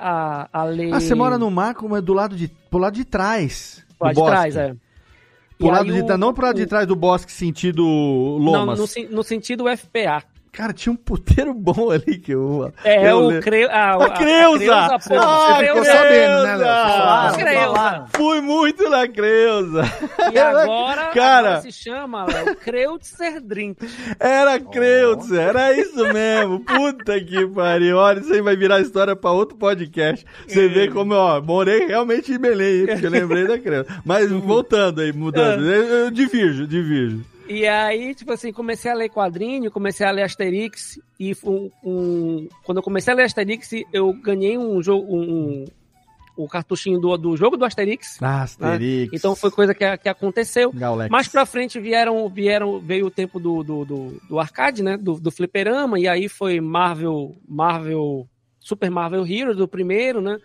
a, 0.52 0.60
a 0.60 0.64
ler. 0.64 0.92
Ah, 0.92 1.00
você 1.00 1.14
mora 1.14 1.38
no 1.38 1.50
Marco, 1.50 1.88
mas 1.88 2.02
do 2.02 2.12
lado 2.12 2.34
de, 2.36 2.48
pro 2.48 2.78
lado 2.78 2.94
de 2.94 3.04
trás. 3.04 3.84
Lá 4.00 4.08
do 4.08 4.14
de 4.14 4.20
bosque. 4.20 4.30
trás, 4.36 4.56
é. 4.56 4.74
Pro 5.58 5.68
lado 5.68 5.92
de, 5.92 6.02
o- 6.02 6.18
não 6.18 6.32
pro 6.32 6.46
lado 6.46 6.56
de 6.56 6.62
o- 6.62 6.66
trás 6.68 6.86
do 6.86 6.94
bosque 6.96 7.32
sentido 7.32 7.82
Não, 7.84 8.38
Lomas. 8.38 8.78
no, 8.78 8.86
sen- 8.86 9.08
no 9.08 9.22
sentido 9.22 9.64
FPA. 9.68 10.22
Cara, 10.58 10.72
tinha 10.72 10.92
um 10.92 10.96
puteiro 10.96 11.54
bom 11.54 11.88
ali 11.88 12.18
que 12.18 12.32
eu. 12.32 12.72
É, 12.82 13.12
eu 13.12 13.28
o 13.28 13.40
Creu... 13.40 13.70
a, 13.70 14.06
A 14.06 14.10
Creuza! 14.10 14.98
pô. 15.06 15.14
Ah, 15.16 15.56
ficou 15.60 15.74
Creuza! 15.74 15.84
sabendo, 15.84 16.42
né, 16.42 16.56
Léo? 16.56 16.66
Falaram, 16.66 17.38
Creuza. 17.38 18.04
Fui 18.08 18.40
muito 18.40 18.90
na 18.90 19.06
Creuza. 19.06 19.82
E 20.32 20.36
agora, 20.36 21.04
Cara. 21.14 21.38
agora 21.38 21.60
se 21.60 21.70
chama 21.70 22.24
Léo, 22.26 22.56
Kreutzer 22.56 23.40
Drink. 23.40 23.88
Era 24.18 24.58
Creutzer, 24.58 25.38
era 25.38 25.78
isso 25.78 26.12
mesmo. 26.12 26.58
Puta 26.58 27.20
que 27.20 27.46
pariu. 27.46 27.96
Olha, 27.96 28.18
isso 28.18 28.32
aí 28.32 28.40
vai 28.40 28.56
virar 28.56 28.80
história 28.80 29.14
pra 29.14 29.30
outro 29.30 29.56
podcast. 29.56 30.26
Você 30.44 30.66
vê 30.66 30.88
como, 30.88 31.14
ó, 31.14 31.40
morei 31.40 31.86
realmente 31.86 32.32
em 32.32 32.38
Belém, 32.38 32.84
porque 32.84 33.06
eu 33.06 33.10
lembrei 33.10 33.46
da 33.46 33.60
Creuza. 33.60 33.86
Mas 34.04 34.28
voltando 34.28 35.02
aí, 35.02 35.12
mudando. 35.12 35.64
Eu, 35.64 35.84
eu 36.06 36.10
divirjo, 36.10 36.66
divirjo. 36.66 37.37
E 37.48 37.66
aí, 37.66 38.14
tipo 38.14 38.32
assim, 38.32 38.52
comecei 38.52 38.90
a 38.90 38.94
ler 38.94 39.08
quadrinho, 39.08 39.70
comecei 39.70 40.06
a 40.06 40.10
ler 40.10 40.22
Asterix, 40.22 41.00
e 41.18 41.34
um, 41.42 41.70
um- 41.82 42.48
quando 42.62 42.78
eu 42.78 42.82
comecei 42.82 43.12
a 43.12 43.16
ler 43.16 43.22
Asterix, 43.24 43.70
eu 43.92 44.12
ganhei 44.12 44.58
um 44.58 44.82
jogo, 44.82 45.06
um, 45.16 45.64
o 46.36 46.46
cartuchinho 46.46 47.00
do, 47.00 47.16
do 47.16 47.36
jogo 47.36 47.56
do 47.56 47.64
Asterix. 47.64 48.18
Ah, 48.22 48.42
Asterix. 48.42 49.12
Então 49.12 49.34
foi 49.34 49.50
coisa 49.50 49.74
que, 49.74 49.96
que 49.96 50.08
aconteceu. 50.08 50.70
Gaulex. 50.72 51.10
Mais 51.10 51.26
pra 51.26 51.46
frente 51.46 51.80
vieram, 51.80 52.28
vieram, 52.28 52.78
veio 52.78 53.06
o 53.06 53.10
tempo 53.10 53.40
do, 53.40 53.62
do, 53.64 53.84
do, 53.84 54.22
do 54.28 54.38
arcade, 54.38 54.82
né? 54.82 54.96
Do, 54.96 55.18
do 55.18 55.30
fliperama, 55.30 55.98
e 55.98 56.06
aí 56.06 56.28
foi 56.28 56.60
Marvel, 56.60 57.34
Marvel, 57.48 58.28
Super 58.60 58.90
Marvel 58.90 59.26
Heroes, 59.26 59.56
do 59.56 59.66
primeiro, 59.66 60.20
né? 60.20 60.38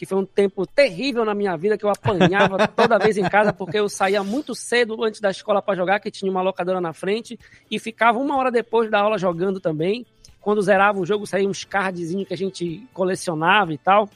Que 0.00 0.06
foi 0.06 0.16
um 0.16 0.24
tempo 0.24 0.66
terrível 0.66 1.26
na 1.26 1.34
minha 1.34 1.54
vida, 1.58 1.76
que 1.76 1.84
eu 1.84 1.90
apanhava 1.90 2.56
toda 2.74 2.98
vez 2.98 3.18
em 3.18 3.28
casa, 3.28 3.52
porque 3.52 3.78
eu 3.78 3.86
saía 3.86 4.24
muito 4.24 4.54
cedo 4.54 5.04
antes 5.04 5.20
da 5.20 5.30
escola 5.30 5.60
para 5.60 5.76
jogar, 5.76 6.00
que 6.00 6.10
tinha 6.10 6.30
uma 6.30 6.40
locadora 6.40 6.80
na 6.80 6.94
frente, 6.94 7.38
e 7.70 7.78
ficava 7.78 8.18
uma 8.18 8.34
hora 8.38 8.50
depois 8.50 8.90
da 8.90 8.98
aula 8.98 9.18
jogando 9.18 9.60
também. 9.60 10.06
Quando 10.40 10.62
zerava 10.62 10.98
o 10.98 11.04
jogo, 11.04 11.26
saía 11.26 11.46
uns 11.46 11.64
cardzinhos 11.64 12.26
que 12.26 12.32
a 12.32 12.36
gente 12.36 12.88
colecionava 12.94 13.74
e 13.74 13.76
tal. 13.76 14.08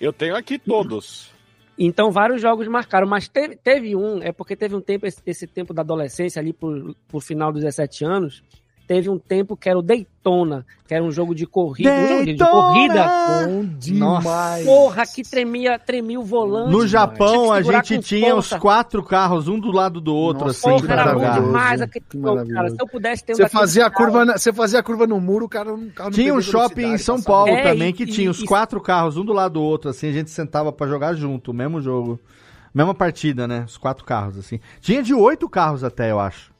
Eu 0.00 0.12
tenho 0.12 0.34
aqui 0.34 0.58
todos. 0.58 1.30
Então, 1.78 2.10
vários 2.10 2.42
jogos 2.42 2.66
marcaram, 2.66 3.06
mas 3.06 3.28
teve, 3.28 3.54
teve 3.54 3.94
um, 3.94 4.20
é 4.20 4.32
porque 4.32 4.56
teve 4.56 4.74
um 4.74 4.80
tempo, 4.80 5.06
esse, 5.06 5.22
esse 5.24 5.46
tempo 5.46 5.72
da 5.72 5.82
adolescência, 5.82 6.40
ali 6.40 6.52
por, 6.52 6.92
por 7.06 7.22
final 7.22 7.52
dos 7.52 7.62
17 7.62 8.04
anos, 8.04 8.42
teve 8.90 9.08
um 9.08 9.20
tempo 9.20 9.56
que 9.56 9.68
era 9.68 9.78
o 9.78 9.82
Daytona, 9.82 10.66
que 10.88 10.92
era 10.92 11.04
um 11.04 11.12
jogo 11.12 11.32
de 11.32 11.46
corrida. 11.46 11.92
Um 11.92 12.08
jogo 12.08 12.24
de 12.24 12.34
Daytona! 12.34 12.50
corrida. 12.50 13.08
Bom 13.46 13.64
demais. 13.78 14.66
Porra, 14.66 15.06
que 15.06 15.22
tremia, 15.22 15.78
tremia 15.78 16.18
o 16.18 16.24
volante. 16.24 16.72
No. 16.72 16.84
Japão, 16.88 17.52
a 17.52 17.62
gente 17.62 18.00
tinha 18.00 18.34
os 18.34 18.48
força. 18.48 18.58
quatro 18.58 19.00
carros, 19.04 19.46
um 19.46 19.60
do 19.60 19.70
lado 19.70 20.00
do 20.00 20.12
outro, 20.12 20.46
Nossa, 20.48 20.68
assim, 20.68 20.80
Porra, 20.80 20.92
era 20.92 21.04
bom 21.04 21.20
jogar. 21.20 21.40
demais 21.40 21.80
aquele 21.80 22.04
Que 22.08 22.20
jogo, 22.20 22.48
cara. 22.52 22.70
Se 22.70 22.76
eu 22.80 22.86
pudesse 22.88 23.24
ter 23.24 23.32
um 23.32 23.36
Você 23.36 23.48
fazia, 23.48 23.86
a 23.86 23.90
curva, 23.92 24.24
na- 24.24 24.36
você 24.38 24.52
fazia 24.52 24.80
a 24.80 24.82
curva 24.82 25.06
no 25.06 25.20
muro, 25.20 25.44
o 25.44 25.48
cara 25.48 25.70
não, 25.70 25.76
o 25.78 25.92
não 25.96 26.10
Tinha 26.10 26.34
um 26.34 26.42
shopping 26.42 26.94
em 26.94 26.98
São. 26.98 27.22
Paulo 27.22 27.52
É, 27.52 27.62
também 27.62 27.90
e- 27.90 27.92
que 27.92 28.02
e- 28.02 28.06
tinha 28.06 28.28
os 28.28 28.40
e- 28.42 28.44
quatro 28.44 28.80
carros, 28.80 29.16
um 29.16 29.24
do 29.24 29.32
lado 29.32 29.52
do 29.52 29.62
outro, 29.62 29.88
assim, 29.90 30.08
a 30.08 30.12
gente 30.12 30.30
sentava 30.30 30.72
pra 30.72 30.88
jogar 30.88 31.14
junto, 31.14 31.52
o 31.52 31.54
mesmo 31.54 31.80
jogo. 31.80 32.18
Mesma 32.74 32.92
partida, 32.94 33.46
né? 33.46 33.62
Os 33.68 33.76
quatro 33.76 34.04
carros, 34.04 34.36
assim. 34.36 34.58
Tinha 34.80 35.00
de 35.00 35.14
oito 35.14 35.48
carros 35.48 35.84
até, 35.84 36.10
eu 36.10 36.18
acho. 36.18 36.50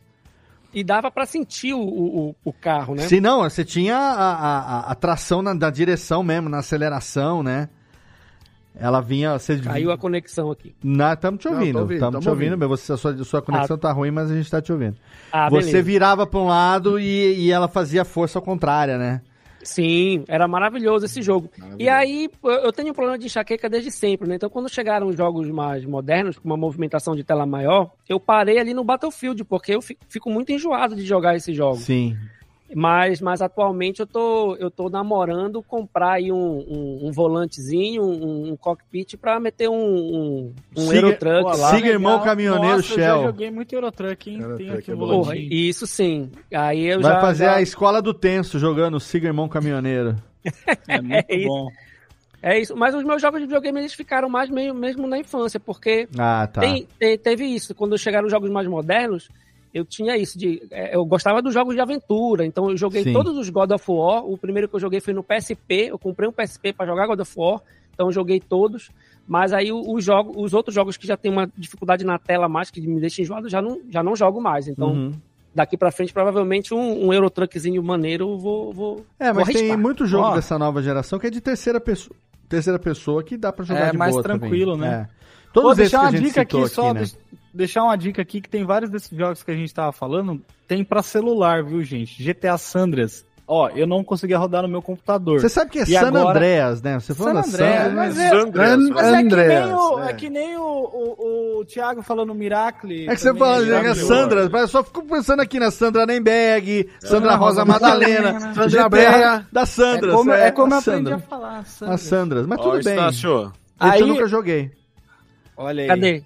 E 0.73 0.85
dava 0.85 1.11
pra 1.11 1.27
sentir 1.27 1.75
o, 1.75 1.81
o, 1.81 2.35
o 2.45 2.53
carro, 2.53 2.95
né? 2.95 3.03
Se 3.03 3.21
não, 3.21 3.41
você 3.43 3.65
tinha 3.65 3.97
a, 3.97 4.33
a, 4.33 4.91
a- 4.93 4.95
tração 4.95 5.43
na, 5.43 5.53
na 5.53 5.71
direção 5.71 6.23
mesmo, 6.23 6.49
na 6.49 6.59
aceleração, 6.59 7.43
né? 7.43 7.69
Ela 8.79 9.01
vinha. 9.01 9.39
Você... 9.39 9.59
Caiu 9.59 9.91
a 9.91 9.99
conexão 9.99 10.51
aqui. 10.51 10.75
Estamos 11.13 11.41
te 11.41 11.49
ouvindo, 11.49 11.81
estamos 11.81 11.99
tamo 11.99 12.21
te 12.21 12.29
ouvindo, 12.29 12.53
ouvindo. 12.53 12.69
mas 12.69 12.81
você, 12.81 12.93
a 12.93 12.97
sua, 12.97 13.11
a 13.13 13.25
sua 13.25 13.43
conexão 13.43 13.77
tá 13.77 13.91
ruim, 13.93 14.13
mas 14.13 14.31
a 14.31 14.35
gente 14.35 14.49
tá 14.51 14.63
te 14.63 14.73
ouvindo. 14.73 14.97
Ah, 15.33 15.51
você 15.51 15.67
beleza. 15.67 15.83
virava 15.83 16.27
pra 16.27 16.39
um 16.41 16.47
lado 16.47 16.99
e, 16.99 17.35
e 17.47 17.51
ela 17.51 17.67
fazia 17.67 18.05
força 18.05 18.39
ao 18.39 18.43
contrária, 18.43 18.97
né? 18.97 19.23
Sim, 19.63 20.25
era 20.29 20.49
maravilhoso 20.49 21.05
esse 21.07 21.21
jogo. 21.23 21.51
E 21.79 21.89
aí, 21.89 22.29
eu- 22.43 22.73
tenho 22.73 22.91
um 22.91 22.95
problema 22.95 23.19
de 23.19 23.27
enxaqueca 23.27 23.69
desde 23.69 23.91
sempre, 23.91 24.29
né? 24.29 24.37
Então, 24.37 24.49
quando 24.49 24.69
chegaram 24.69 25.07
os 25.09 25.17
jogos 25.17 25.49
mais 25.51 25.85
modernos, 25.85 26.39
com 26.39 26.49
uma 26.49 26.57
movimentação 26.57 27.15
de 27.15 27.23
tela 27.25 27.45
maior, 27.47 27.91
eu 28.09 28.19
parei 28.19 28.59
ali 28.59 28.73
no 28.73 28.83
Battlefield, 28.85 29.45
porque 29.45 29.75
eu 29.75 29.83
fico, 29.83 30.31
muito 30.31 30.51
enjoado 30.53 30.97
de 30.97 31.05
jogar 31.05 31.37
esses 31.37 31.55
jogos. 31.57 31.81
Sim. 31.81 32.17
Mas, 32.75 33.21
mas 33.21 33.43
atualmente 33.43 33.99
eu 34.01 34.07
tô, 34.07 34.55
eu 34.57 34.71
tô 34.71 34.89
namorando 34.89 35.61
comprar 35.63 36.13
aí 36.13 36.31
um, 36.31 36.37
um, 36.37 37.09
um 37.09 37.13
volantezinho, 37.13 38.03
um, 38.05 38.53
um 38.53 38.57
cockpit 38.57 39.17
pra 39.17 39.41
meter 39.41 39.69
um, 39.69 39.75
um, 39.75 40.55
um 40.77 40.81
Siga- 40.87 40.97
Eurotruck 41.09 41.59
lá. 41.59 41.71
Siga 41.75 41.89
irmão 41.89 42.21
caminhoneiro 42.21 42.77
Nossa, 42.77 42.93
Eu 42.93 42.97
Shell. 42.97 43.17
já 43.21 43.23
joguei 43.27 43.51
muito 43.51 43.75
Eurotruck, 43.75 44.31
hein? 44.31 44.37
Tem 44.39 44.43
Eurotruck 44.47 44.79
aqui 44.79 44.91
é. 44.93 44.95
Porra, 44.95 45.07
volantinho. 45.17 45.53
isso 45.53 45.87
sim. 45.87 46.31
Aí 46.55 46.87
eu 46.87 47.01
Vai 47.01 47.13
já, 47.15 47.21
fazer 47.21 47.45
já- 47.45 47.57
a 47.57 47.63
escola 47.63 48.01
do 48.01 48.15
tenso 48.15 48.59
jogando 48.59 49.01
Siga 49.01 49.27
Irmão 49.27 49.49
Caminhoneiro. 49.49 50.15
É 50.89 51.01
muito 51.01 51.27
É 51.29 51.37
isso. 51.37 51.49
bom. 51.49 51.69
É 52.43 52.59
isso. 52.59 52.77
Mas 52.77 52.95
os 52.95 53.05
meus 53.05 53.21
jogos 53.21 53.41
de 53.41 53.47
videogame 53.47 53.81
eles 53.81 53.93
ficaram 53.93 54.29
mais 54.29 54.49
meio, 54.49 54.75
mesmo 54.75 55.07
na 55.07 55.19
infância, 55.19 55.59
porque 55.61 56.09
Ah, 56.17 56.49
tá. 56.51 56.61
Tem- 56.61 56.87
te- 56.99 57.19
teve 57.19 57.45
isso. 57.45 57.75
Quando 57.75 57.99
chegaram 57.99 58.27
os 58.27 58.31
jogos 58.33 58.49
mais 58.49 58.67
modernos, 58.67 59.29
eu 59.73 59.85
tinha 59.85 60.17
isso 60.17 60.39
de. 60.39 60.63
é, 60.71 60.95
Eu 60.97 61.05
gostava 61.05 61.41
dos 61.43 61.55
jogos 61.55 61.75
de 61.75 61.81
aventura. 61.81 62.45
Então 62.45 62.71
eu 62.71 62.77
joguei 62.77 63.03
Sim. 63.05 63.13
todos 63.13 63.37
os 63.37 63.49
God 63.51 63.71
of 63.71 63.85
War. 63.91 64.25
O 64.25 64.37
primeiro 64.39 64.69
que 64.69 64.75
eu 64.75 64.81
joguei 64.81 65.01
foi 65.01 65.15
no 65.15 65.23
PSP. 65.23 65.89
Eu 65.91 65.99
comprei 65.99 66.29
um 66.29 66.33
PSP 66.33 66.73
para 66.73 66.87
jogar 66.87 67.07
God 67.07 67.21
of 67.21 67.33
War. 67.37 67.61
Então 67.95 68.09
eu 68.09 68.13
joguei 68.13 68.41
todos. 68.41 68.91
Mas 69.29 69.53
aí 69.53 69.71
o- 69.71 69.95
os, 69.95 70.05
jogos, 70.05 70.35
os 70.37 70.53
outros 70.55 70.75
jogos 70.75 70.97
que 70.97 71.07
já 71.07 71.17
tem 71.17 71.31
uma 71.31 71.49
dificuldade 71.57 72.05
na 72.05 72.19
tela 72.19 72.49
mais, 72.49 72.71
que 72.71 72.81
me 72.81 73.01
deixa 73.01 73.23
enjoado, 73.23 73.49
já 73.49 73.63
não, 73.63 73.81
já 73.89 74.03
não 74.03 74.17
jogo 74.17 74.41
mais. 74.41 74.67
Então, 74.67 74.89
Uhum. 74.89 75.13
daqui 75.55 75.77
pra 75.77 75.93
frente, 75.93 76.13
provavelmente 76.13 76.75
um, 76.75 77.07
um 77.07 77.13
Eurotruckzinho 77.13 77.81
maneiro 77.83 78.31
eu 78.31 78.39
vou. 78.39 78.73
vou 78.73 79.07
É, 79.21 79.27
vou 79.33 79.35
mas 79.45 79.49
tem 79.53 79.57
arriscar. 79.59 79.79
muito 79.79 80.05
jogo 80.07 80.29
Ó. 80.29 80.35
dessa 80.35 80.59
nova 80.59 80.83
geração 80.83 81.19
que 81.19 81.29
é 81.29 81.31
de 81.31 81.41
terceira 81.41 81.81
pessoa, 81.81 82.17
terceira 82.49 82.79
pessoa 82.79 83.23
que 83.23 83.37
dá 83.37 83.53
pra 83.53 83.65
jogar 83.65 83.89
É 83.89 83.91
de 83.93 83.99
mais 83.99 84.13
boa 84.13 84.23
tranquilo, 84.25 84.73
também. 84.73 84.91
né? 84.91 85.09
É. 85.17 85.21
Todos 85.53 85.69
Vou 85.69 85.75
deixar 85.77 85.99
que 85.99 86.05
a 86.05 86.09
uma 86.09 86.13
gente 86.17 86.27
dica 86.29 86.41
citou 86.43 86.61
aqui, 86.65 86.75
só 86.75 86.95
né? 86.95 87.05
Deix- 87.53 87.71
deixar 87.71 87.83
uma 87.85 87.97
dica 87.97 88.23
aqui 88.23 88.41
que 88.41 88.49
tem 88.49 88.65
vários 88.65 88.91
desses 88.91 89.17
jogos 89.17 89.43
que 89.43 89.51
a 89.51 89.55
gente 89.55 89.73
tava 89.75 89.93
falando, 89.93 90.41
tem 90.67 90.85
pra 90.85 91.03
celular, 91.03 91.63
viu, 91.65 91.83
gente? 91.83 92.23
GTA 92.23 92.57
Sandras. 92.59 93.25
Ó, 93.53 93.69
eu 93.71 93.85
não 93.85 94.05
conseguia 94.05 94.39
rodar 94.39 94.63
no 94.63 94.69
meu 94.69 94.81
computador. 94.81 95.41
Você 95.41 95.49
sabe 95.49 95.73
que 95.73 95.81
é 95.81 95.83
E 95.83 95.87
San 95.87 96.07
agora- 96.07 96.31
Andreas, 96.39 96.81
né? 96.83 97.01
Você 97.01 97.13
falou 97.13 97.35
San 97.35 97.41
da 97.41 97.47
Andreas, 97.49 97.83
San 97.89 97.95
mas 97.97 98.19
é, 98.19 98.29
Sandras, 98.31 98.71
An- 98.71 98.91
mas 98.95 99.07
é 99.07 99.11
que 99.11 99.13
nem 99.13 99.25
Andreas, 99.25 99.71
o, 99.73 99.99
é. 99.99 100.09
é 100.09 100.13
que 100.13 100.31
nem 100.31 100.57
o, 100.57 100.63
o, 100.63 101.59
o 101.59 101.65
Thiago 101.65 102.01
falando 102.01 102.33
Miracle. 102.33 103.09
É 103.09 103.15
que 103.17 103.21
você 103.21 103.35
fala, 103.35 103.67
já 103.67 103.83
né, 103.83 103.93
viu? 103.93 104.07
Sandra, 104.07 104.49
mas 104.49 104.63
eu 104.63 104.69
só 104.69 104.85
fico 104.85 105.05
pensando 105.05 105.41
aqui 105.41 105.59
na 105.59 105.73
Sandra 105.73 106.07
Nemberg, 106.07 106.89
Sandra 107.01 107.35
Rosa 107.35 107.65
Madalena, 107.65 108.39
Sandra 108.39 108.69
GTA 108.69 108.89
Breia. 108.89 109.47
da 109.51 109.63
É 109.63 109.67
Sandras. 109.67 110.15
como, 110.15 110.33
é 110.33 110.51
como 110.53 110.73
eu 110.73 110.77
a 110.77 110.79
aprendi 110.79 110.99
Sandra. 111.11 111.17
a 111.17 111.19
falar. 111.19 111.59
As 111.59 111.69
Sandras. 111.71 112.01
Sandras, 112.03 112.47
mas 112.47 112.61
tudo 112.61 112.71
bem. 112.85 112.95
Estácio, 112.95 113.41
Esse 113.43 113.53
Aí- 113.81 114.01
eu 114.01 114.07
nunca 114.07 114.29
joguei. 114.29 114.71
Olha 115.57 115.83
aí. 115.83 115.89
Cadê? 115.89 116.23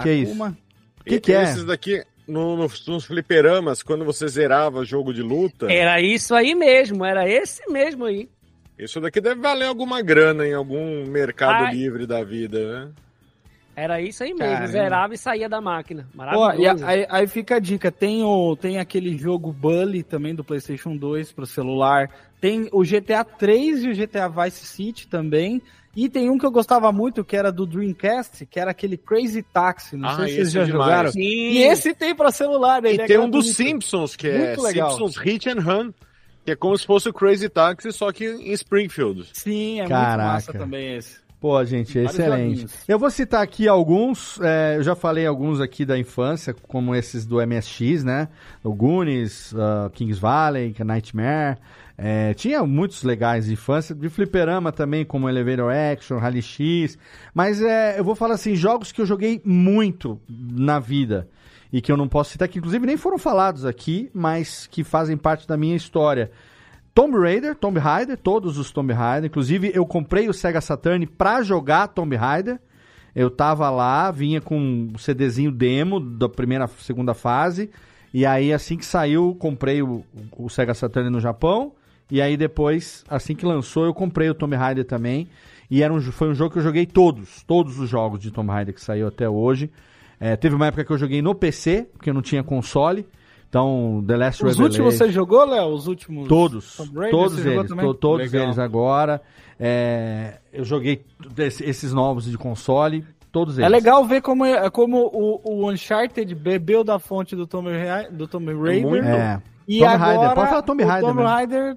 Que 0.00 0.08
é 0.08 0.14
isso? 0.14 0.32
Akuma. 0.32 0.56
Que 1.04 1.20
que 1.20 1.32
é? 1.32 1.42
Esses 1.42 1.64
daqui, 1.64 2.02
no, 2.26 2.56
nos, 2.56 2.86
nos 2.86 3.04
fliperamas, 3.04 3.82
quando 3.82 4.04
você 4.04 4.28
zerava 4.28 4.84
jogo 4.84 5.12
de 5.12 5.22
luta, 5.22 5.70
Era 5.70 6.00
isso 6.00 6.34
aí 6.34 6.54
mesmo, 6.54 7.04
era 7.04 7.28
esse 7.28 7.68
mesmo 7.70 8.04
aí. 8.04 8.28
isso 8.78 9.00
daqui 9.00 9.20
deve 9.20 9.40
valer 9.40 9.66
alguma 9.66 10.00
grana 10.00 10.46
em 10.46 10.54
algum 10.54 11.04
mercado 11.06 11.64
Ai. 11.66 11.74
livre 11.74 12.06
da 12.06 12.22
vida, 12.22 12.86
né? 12.86 12.90
Era 13.74 14.00
isso 14.02 14.22
aí 14.22 14.34
mesmo, 14.34 14.52
Caramba. 14.52 14.66
zerava 14.70 15.14
e 15.14 15.18
saía 15.18 15.48
da 15.48 15.58
máquina. 15.60 16.06
Pô, 16.12 16.18
Maravilhoso. 16.18 16.84
e 16.84 16.86
aí, 16.86 17.06
aí 17.08 17.26
fica 17.26 17.56
a 17.56 17.58
dica, 17.58 17.90
tem, 17.90 18.22
o, 18.22 18.54
tem 18.54 18.78
aquele 18.78 19.16
jogo 19.16 19.50
Bully 19.50 20.02
também 20.02 20.34
do 20.34 20.44
PlayStation 20.44 20.94
2 20.94 21.32
pro 21.32 21.46
celular, 21.46 22.10
tem 22.38 22.68
o 22.70 22.82
GTA 22.82 23.24
3 23.24 23.84
e 23.84 23.88
o 23.88 23.94
GTA 23.96 24.28
Vice 24.28 24.66
City 24.66 25.08
também, 25.08 25.62
e 25.94 26.08
tem 26.08 26.30
um 26.30 26.38
que 26.38 26.46
eu 26.46 26.50
gostava 26.50 26.90
muito, 26.90 27.24
que 27.24 27.36
era 27.36 27.52
do 27.52 27.66
Dreamcast, 27.66 28.46
que 28.46 28.58
era 28.58 28.70
aquele 28.70 28.96
Crazy 28.96 29.42
Taxi, 29.42 29.96
não 29.96 30.08
Ah, 30.08 30.16
sei 30.16 30.26
se 30.28 30.34
vocês 30.34 30.46
esse 30.48 30.54
já 30.54 30.62
é 30.62 30.66
jogaram. 30.66 31.12
Sim. 31.12 31.20
E 31.20 31.62
esse 31.62 31.94
tem 31.94 32.14
pra 32.14 32.30
celular, 32.30 32.84
E 32.84 32.88
ele 32.88 33.02
é 33.02 33.06
tem 33.06 33.18
um 33.18 33.28
dos. 33.28 33.54
Simpsons, 33.54 34.16
que 34.16 34.26
é. 34.28 34.56
Simpsons 34.56 35.16
Hit 35.16 35.48
and 35.50 35.60
Run, 35.60 35.92
que 36.44 36.52
é 36.52 36.56
como 36.56 36.76
se 36.78 36.86
fosse 36.86 37.08
o 37.08 37.12
Crazy 37.12 37.48
Taxi, 37.48 37.92
só 37.92 38.10
que 38.10 38.24
em 38.26 38.52
Springfield. 38.52 39.28
Sim, 39.32 39.80
é 39.80 39.86
Caraca. 39.86 40.16
muito 40.16 40.32
massa 40.32 40.52
também 40.52 40.96
esse. 40.96 41.20
Pô, 41.40 41.62
gente, 41.64 41.98
excelente. 41.98 42.50
joguinhos. 42.60 42.72
Eu 42.86 42.98
vou 43.00 43.10
citar 43.10 43.42
aqui 43.42 43.66
alguns, 43.66 44.40
é, 44.40 44.76
eu 44.76 44.82
já 44.84 44.94
falei 44.94 45.26
alguns 45.26 45.60
aqui 45.60 45.84
da 45.84 45.98
infância, 45.98 46.54
como 46.68 46.94
esses 46.94 47.26
do 47.26 47.44
MSX, 47.44 48.04
né? 48.04 48.28
O 48.62 48.72
Goonies, 48.72 49.50
uh, 49.52 49.90
Kings 49.90 50.20
Valley, 50.20 50.72
que 50.72 50.82
é 50.82 50.84
Nightmare. 50.84 51.58
É, 52.04 52.34
tinha 52.34 52.66
muitos 52.66 53.04
legais 53.04 53.46
de 53.46 53.52
infância, 53.52 53.94
de 53.94 54.08
fliperama 54.08 54.72
também, 54.72 55.04
como 55.04 55.28
Elevator 55.28 55.72
Action, 55.72 56.18
Rally 56.18 56.42
X. 56.42 56.98
Mas 57.32 57.62
é, 57.62 57.96
eu 57.96 58.02
vou 58.02 58.16
falar 58.16 58.34
assim, 58.34 58.56
jogos 58.56 58.90
que 58.90 59.00
eu 59.00 59.06
joguei 59.06 59.40
muito 59.44 60.20
na 60.28 60.80
vida 60.80 61.28
e 61.72 61.80
que 61.80 61.92
eu 61.92 61.96
não 61.96 62.08
posso 62.08 62.32
citar, 62.32 62.48
que 62.48 62.58
inclusive 62.58 62.84
nem 62.84 62.96
foram 62.96 63.18
falados 63.18 63.64
aqui, 63.64 64.10
mas 64.12 64.66
que 64.66 64.82
fazem 64.82 65.16
parte 65.16 65.46
da 65.46 65.56
minha 65.56 65.76
história. 65.76 66.32
Tomb 66.92 67.16
Raider, 67.16 67.54
Tomb 67.54 67.78
Raider, 67.78 68.18
todos 68.18 68.58
os 68.58 68.72
Tomb 68.72 68.92
Raider. 68.92 69.30
Inclusive, 69.30 69.70
eu 69.72 69.86
comprei 69.86 70.28
o 70.28 70.34
Sega 70.34 70.60
Saturn 70.60 71.06
pra 71.06 71.40
jogar 71.44 71.86
Tomb 71.86 72.16
Raider. 72.16 72.58
Eu 73.14 73.30
tava 73.30 73.70
lá, 73.70 74.10
vinha 74.10 74.40
com 74.40 74.58
um 74.58 74.98
CDzinho 74.98 75.52
demo 75.52 76.00
da 76.00 76.28
primeira, 76.28 76.66
segunda 76.66 77.14
fase. 77.14 77.70
E 78.12 78.26
aí, 78.26 78.52
assim 78.52 78.76
que 78.76 78.84
saiu, 78.84 79.36
comprei 79.38 79.82
o, 79.82 80.04
o 80.36 80.48
Sega 80.50 80.74
Saturn 80.74 81.08
no 81.08 81.20
Japão. 81.20 81.72
E 82.12 82.20
aí, 82.20 82.36
depois, 82.36 83.02
assim 83.08 83.34
que 83.34 83.46
lançou, 83.46 83.86
eu 83.86 83.94
comprei 83.94 84.28
o 84.28 84.34
Tomb 84.34 84.54
Raider 84.54 84.84
também. 84.84 85.26
E 85.70 85.82
era 85.82 85.90
um, 85.94 85.98
foi 86.02 86.28
um 86.28 86.34
jogo 86.34 86.52
que 86.52 86.58
eu 86.58 86.62
joguei 86.62 86.84
todos, 86.84 87.42
todos 87.44 87.78
os 87.78 87.88
jogos 87.88 88.20
de 88.20 88.30
Tomb 88.30 88.50
Raider 88.50 88.74
que 88.74 88.82
saiu 88.82 89.06
até 89.08 89.26
hoje. 89.26 89.70
É, 90.20 90.36
teve 90.36 90.54
uma 90.54 90.66
época 90.66 90.84
que 90.84 90.92
eu 90.92 90.98
joguei 90.98 91.22
no 91.22 91.34
PC, 91.34 91.88
porque 91.94 92.10
eu 92.10 92.14
não 92.14 92.20
tinha 92.20 92.42
console. 92.42 93.06
Então, 93.48 94.04
The 94.06 94.16
Last 94.18 94.44
Os 94.44 94.50
Revelation... 94.58 94.62
últimos 94.82 94.94
você 94.94 95.10
jogou, 95.10 95.44
Léo? 95.46 95.68
Os 95.68 95.86
últimos? 95.86 96.28
Todos, 96.28 96.76
Tomb 96.76 96.94
Raider, 96.98 97.10
todos 97.10 97.46
eles, 97.46 97.68
também? 97.68 97.86
to- 97.86 97.94
todos 97.94 98.30
Legal. 98.30 98.44
eles 98.46 98.58
agora. 98.58 99.22
É, 99.58 100.34
eu 100.52 100.64
joguei 100.64 101.02
esse- 101.38 101.64
esses 101.64 101.94
novos 101.94 102.24
de 102.30 102.36
console, 102.36 103.06
todos 103.30 103.56
eles. 103.56 103.66
É 103.66 103.70
legal 103.70 104.04
ver 104.04 104.20
como, 104.20 104.44
é- 104.44 104.68
como 104.68 104.98
o, 105.06 105.40
o 105.44 105.70
Uncharted 105.70 106.34
bebeu 106.34 106.84
da 106.84 106.98
fonte 106.98 107.34
do 107.34 107.46
Tomb, 107.46 107.70
do 108.10 108.26
Tomb 108.28 108.52
Raider. 108.52 108.86
muito. 108.90 109.06
É. 109.08 109.40
E 109.66 109.78
Tomb 109.78 109.92
agora, 109.94 109.98
Raider, 110.18 110.34
pode 110.34 110.48
falar 110.50 110.62
Tomb 110.62 110.82
o 110.82 110.86
Raider 110.86 111.08
Tomb 111.08 111.16
mesmo. 111.22 111.30
Raider 111.34 111.76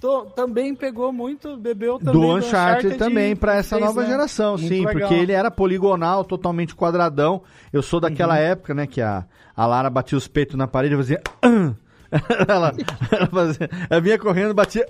to- 0.00 0.26
também 0.34 0.74
pegou 0.74 1.12
muito, 1.12 1.56
bebeu 1.56 1.98
também 1.98 2.12
do 2.12 2.36
Uncharted 2.36 2.96
também 2.96 3.34
pra 3.36 3.56
essa 3.56 3.76
fez, 3.76 3.86
nova 3.86 4.02
né? 4.02 4.06
geração, 4.08 4.56
Muito 4.56 4.68
sim, 4.68 4.84
legal. 4.86 4.92
porque 5.08 5.14
ele 5.14 5.32
era 5.32 5.50
poligonal, 5.50 6.24
totalmente 6.24 6.74
quadradão. 6.74 7.42
Eu 7.72 7.82
sou 7.82 8.00
daquela 8.00 8.34
Uhum. 8.34 8.40
época, 8.40 8.74
né, 8.74 8.86
que 8.86 9.00
a, 9.00 9.24
a 9.56 9.66
Lara 9.66 9.90
batia 9.90 10.16
os 10.16 10.28
peitos 10.28 10.56
na 10.56 10.66
parede 10.66 10.94
e 10.94 10.96
fazia 10.96 11.20
"Ah, 11.42 11.72
ela, 12.48 12.72
ela, 13.12 13.26
fazia, 13.26 13.68
ela 13.90 14.00
vinha 14.00 14.18
correndo, 14.18 14.54
batia. 14.54 14.86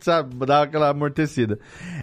Sabe, 0.00 0.34
dava 0.46 0.64
aquela 0.64 0.88
amortecida. 0.88 1.58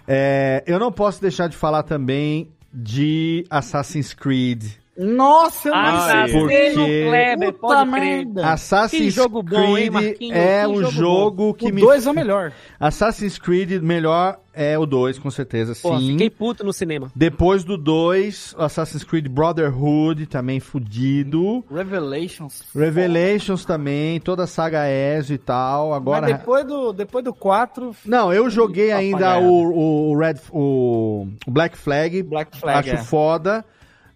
É, 0.06 0.62
eu 0.66 0.78
não 0.78 0.92
posso 0.92 1.20
deixar 1.20 1.48
de 1.48 1.56
falar 1.56 1.82
também 1.82 2.50
de 2.72 3.44
Assassin's 3.50 4.14
Creed. 4.14 4.64
Nossa, 4.98 5.68
eu 5.68 5.74
não 5.74 5.80
Ah, 5.80 6.26
sei. 6.26 6.40
porque- 6.40 6.72
Kleber, 6.74 7.52
Puta 7.52 7.84
merda. 7.84 8.46
Assassin's 8.52 9.02
Que 9.02 9.10
jogo 9.10 9.42
bom, 9.44 9.78
hein, 9.78 9.90
Creed 9.90 9.92
Marquinhos? 9.92 10.36
é 10.36 10.60
Que 10.62 10.66
um 10.68 10.74
jogo 10.80 10.90
jogo, 10.90 11.54
que 11.54 11.70
O 11.70 11.74
me. 11.74 11.80
2 11.80 12.06
é 12.06 12.10
o 12.10 12.14
melhor. 12.14 12.52
Assassin's 12.80 13.38
Creed 13.38 13.80
melhor 13.82 14.40
é 14.52 14.76
o 14.76 14.84
2, 14.84 15.16
com 15.18 15.30
certeza, 15.30 15.72
Pô, 15.80 15.96
sim. 15.98 16.12
fiquei 16.12 16.28
puto 16.28 16.64
no 16.64 16.72
cinema. 16.72 17.12
Depois 17.14 17.62
do 17.62 17.78
2, 17.78 18.56
Assassin's 18.58 19.04
Creed 19.04 19.28
Brotherhood, 19.28 20.26
também 20.26 20.58
fudido. 20.58 21.64
Revelations. 21.72 22.64
Revelations 22.74 23.64
também, 23.64 24.18
toda 24.18 24.44
a 24.44 24.46
saga 24.48 24.88
Ezio 24.90 25.34
e 25.34 25.38
tal. 25.38 25.94
Agora. 25.94 26.22
Mas 26.22 26.36
depois 26.38 26.66
do, 26.66 26.92
depois 26.92 27.24
do 27.24 27.32
4, 27.32 27.94
Não, 28.04 28.32
eu 28.32 28.50
joguei 28.50 28.90
ainda 28.90 29.38
o, 29.38 30.10
o 30.12 30.18
Red, 30.18 30.34
o 30.52 31.28
Black 31.46 31.78
Flag. 31.78 32.20
Black 32.24 32.56
Flag, 32.58 32.78
Acho 32.90 33.00
é. 33.00 33.04
foda. 33.04 33.64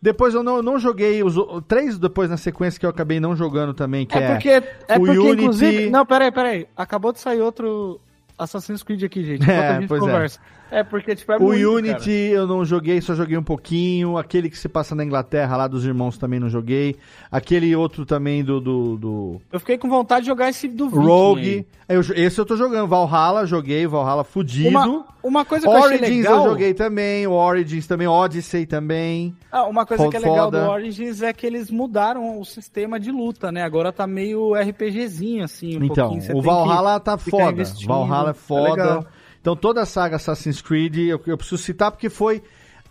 Depois 0.03 0.35
eu 0.35 0.43
não, 0.43 0.61
não 0.61 0.81
joguei 0.81 1.23
os 1.23 1.37
três 1.69 1.97
depois 1.97 2.29
na 2.29 2.37
sequência 2.37 2.81
que 2.81 2.85
eu 2.85 2.91
acabei 2.91 3.21
não 3.21 3.37
jogando 3.37 3.73
também, 3.73 4.05
que 4.05 4.19
É 4.19 4.23
é, 4.23 4.33
porque, 4.33 4.49
é 4.49 4.97
o 4.97 4.99
porque 4.99 5.19
Unity- 5.19 5.43
inclusive... 5.43 5.91
Não, 5.91 6.05
peraí, 6.05 6.33
peraí. 6.33 6.67
Acabou 6.77 7.13
de 7.13 7.21
sair 7.21 7.41
outro 7.41 8.01
Assassin's 8.37 8.83
Creed 8.83 9.05
aqui, 9.05 9.23
gente. 9.23 9.47
É, 9.49 9.69
a 9.69 9.81
gente 9.81 9.89
pois 9.89 10.03
é. 10.03 10.05
conversa. 10.07 10.41
É. 10.59 10.62
porque, 10.83 11.17
tipo, 11.17 11.33
é 11.33 11.37
o 11.37 11.43
muito, 11.43 11.69
Unity 11.71 12.11
eu 12.11 12.47
não 12.47 12.65
joguei, 12.65 13.01
só 13.01 13.15
joguei 13.17 13.37
um 13.37 13.43
pouquinho. 13.43 14.17
Aquele 14.17 14.49
que 14.49 14.57
se 14.57 14.69
passa 14.69 14.95
na 14.95 15.05
Inglaterra, 15.05 15.57
lá 15.57 15.67
dos 15.67 15.85
irmãos, 15.85 16.17
também 16.17 16.39
não 16.39 16.49
joguei. 16.49 16.97
Aquele 17.33 17.75
outro 17.75 18.07
também 18.07 18.45
do, 18.45 18.61
do, 18.61 18.97
do 18.97 19.33
cara. 19.41 19.45
Eu 19.53 19.61
fiquei 19.61 19.77
com 19.77 19.89
vontade 19.89 20.23
de 20.23 20.29
jogar 20.29 20.49
esse 20.49 20.69
do 20.69 20.89
Viking 20.89 21.05
Rogue. 21.05 21.67
aí. 21.89 21.97
Eu- 21.97 22.01
esse 22.15 22.39
eu 22.41 22.47
tô 22.47 22.57
jogando. 22.57 22.87
Valhalla, 22.89 23.45
joguei. 23.45 23.87
Valhalla 23.87 24.25
fudido. 24.25 24.69
Uma, 24.71 25.05
uma 25.23 25.45
coisa 25.45 25.67
que 25.67 25.73
eu 25.73 25.77
achei 25.77 25.99
Origins 25.99 26.25
legal... 26.25 26.45
eu 26.45 26.51
joguei 26.53 26.73
também. 26.73 27.27
O 27.27 27.33
Origins 27.33 27.87
também. 27.87 28.07
Odyssey 28.07 28.65
também. 28.65 29.35
Ah, 29.51 29.65
uma 29.65 29.85
coisa 29.85 30.09
que 30.09 30.17
é 30.17 30.21
legal 30.21 30.47
Foda. 30.47 30.65
do 30.65 30.71
Origins 30.71 31.21
é 31.21 31.33
que 31.35 31.47
eles 31.47 31.71
mudaram 31.71 32.41
o 32.41 32.45
sistema 32.47 32.99
de 32.99 33.11
luta, 33.13 33.53
né? 33.53 33.63
Agora 33.63 33.93
tá 33.93 34.07
meio 34.07 34.55
RPGzinho, 34.55 35.45
assim, 35.45 35.77
um 35.79 35.85
Então, 35.85 36.19
o 36.33 36.41
Valhalla 36.41 36.99
tá 36.99 37.19
foda. 37.19 37.63
Valhalla 37.87 38.29
é 38.29 38.31
É 38.31 38.35
foda. 38.35 38.71
legal. 38.71 39.07
Então, 39.43 39.57
toda 39.57 39.83
a 39.83 39.87
saga 39.87 40.15
Assassin's 40.15 40.63
Creed, 40.63 40.99
eu, 40.99 41.21
eu 41.27 41.37
preciso 41.37 41.61
citar 41.61 41.91
porque 41.91 42.09
foi. 42.09 42.41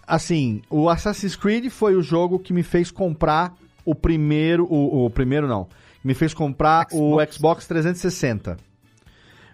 Assim, 0.05 0.61
o 0.69 0.89
Assassin's 0.89 1.37
Creed 1.37 1.69
foi 1.69 1.95
o 1.95 2.01
jogo 2.01 2.37
que 2.37 2.51
me 2.51 2.61
fez 2.61 2.91
comprar 2.91 3.55
o 3.85 3.95
primeiro. 3.95 4.65
O, 4.65 5.05
o 5.05 5.09
primeiro 5.09 5.47
não. 5.47 5.69
Me 6.03 6.13
fez 6.13 6.33
comprar 6.33 6.87
o 6.91 7.17
Xbox 7.31 7.65
360. 7.67 8.57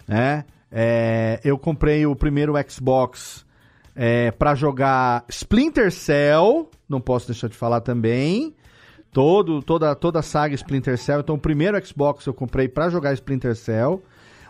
Né? 0.08 0.44
É, 0.72 1.40
eu 1.44 1.56
comprei 1.56 2.08
o 2.08 2.16
primeiro 2.16 2.54
Xbox 2.68 3.46
é, 3.96 4.32
para 4.32 4.56
jogar 4.56 5.24
Splinter 5.30 5.92
Cell. 5.92 6.68
Não 6.90 7.00
posso 7.00 7.28
deixar 7.28 7.48
de 7.48 7.56
falar 7.56 7.82
também. 7.82 8.56
Todo, 9.12 9.62
toda, 9.62 9.94
toda 9.94 10.18
a 10.18 10.24
saga 10.24 10.56
Splinter 10.56 10.98
Cell. 10.98 11.20
Então, 11.20 11.36
o 11.36 11.40
primeiro 11.40 11.80
Xbox 11.86 12.26
eu 12.26 12.34
comprei 12.34 12.68
pra 12.68 12.90
jogar 12.90 13.14
Splinter 13.14 13.56
Cell. 13.56 14.02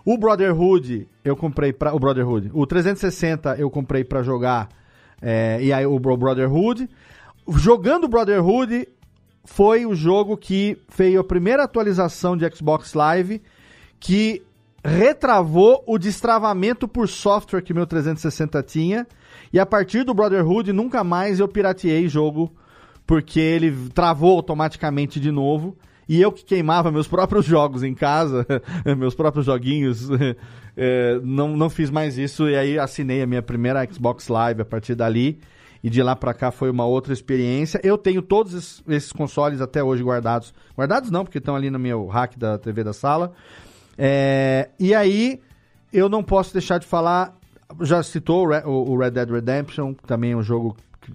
O 0.09 0.17
Brotherhood 0.17 1.05
eu 1.21 1.35
comprei 1.35 1.73
para 1.73 1.93
o 1.93 1.99
Brotherhood. 1.99 2.49
O 2.53 2.65
360 2.65 3.57
eu 3.59 3.69
comprei 3.69 4.05
pra 4.05 4.23
jogar 4.23 4.69
é, 5.21 5.59
e 5.61 5.73
aí 5.73 5.85
o 5.85 5.99
Bro- 5.99 6.15
Brotherhood. 6.15 6.87
Jogando 7.49 8.07
Brotherhood 8.07 8.87
foi 9.43 9.85
o 9.85 9.93
jogo 9.93 10.37
que 10.37 10.77
fez 10.87 11.13
a 11.17 11.23
primeira 11.25 11.65
atualização 11.65 12.37
de 12.37 12.49
Xbox 12.55 12.93
Live 12.93 13.41
que 13.99 14.41
retravou 14.81 15.83
o 15.85 15.97
destravamento 15.97 16.87
por 16.87 17.09
software 17.09 17.61
que 17.61 17.73
meu 17.73 17.85
360 17.85 18.63
tinha. 18.63 19.05
E 19.51 19.59
a 19.59 19.65
partir 19.65 20.05
do 20.05 20.13
Brotherhood 20.13 20.71
nunca 20.71 21.03
mais 21.03 21.41
eu 21.41 21.49
pirateei 21.49 22.07
jogo 22.07 22.49
porque 23.05 23.41
ele 23.41 23.89
travou 23.93 24.37
automaticamente 24.37 25.19
de 25.19 25.31
novo. 25.33 25.75
E 26.09 26.21
eu 26.21 26.31
que 26.31 26.43
queimava 26.45 26.91
meus 26.91 27.07
próprios 27.07 27.45
jogos 27.45 27.83
em 27.83 27.93
casa, 27.93 28.45
meus 28.97 29.13
próprios 29.13 29.45
joguinhos, 29.45 30.09
eh, 30.77 31.19
não, 31.23 31.55
não 31.57 31.69
fiz 31.69 31.89
mais 31.89 32.17
isso. 32.17 32.47
E 32.49 32.55
aí 32.55 32.79
assinei 32.79 33.21
a 33.21 33.27
minha 33.27 33.41
primeira 33.41 33.85
Xbox 33.91 34.27
Live 34.27 34.61
a 34.61 34.65
partir 34.65 34.95
dali. 34.95 35.39
E 35.83 35.89
de 35.91 36.01
lá 36.01 36.15
pra 36.15 36.33
cá 36.33 36.49
foi 36.49 36.69
uma 36.71 36.85
outra 36.85 37.13
experiência. 37.13 37.79
Eu 37.83 37.97
tenho 37.97 38.21
todos 38.21 38.81
esses- 38.87 39.11
consoles 39.11 39.61
até 39.61 39.83
hoje 39.83 40.01
guardados. 40.03 40.53
Guardados 40.75 41.11
não, 41.11 41.23
porque 41.23 41.37
estão 41.37 41.55
ali 41.55 41.69
no 41.69 41.77
meu 41.77 42.07
rack 42.07 42.37
da 42.37 42.57
TV 42.57 42.83
da 42.83 42.93
sala. 42.93 43.31
É, 43.97 44.69
e 44.79 44.93
aí, 44.95 45.39
eu 45.93 46.09
não 46.09 46.23
posso 46.23 46.51
deixar 46.53 46.79
de 46.79 46.85
falar. 46.87 47.35
Já 47.81 48.01
citou 48.01 48.45
o 48.45 48.49
Re- 48.49 48.63
o 48.65 48.91
o 48.91 48.97
Red 48.97 49.11
Dead 49.11 49.29
Redemption, 49.29 49.93
que 49.93 50.03
também 50.03 50.31
é 50.31 50.35
um 50.35 50.41
jogo 50.43 50.75
que 51.01 51.11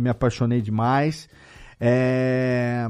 me 0.00 0.08
apaixonei 0.10 0.60
demais. 0.60 1.28
É, 1.80 2.86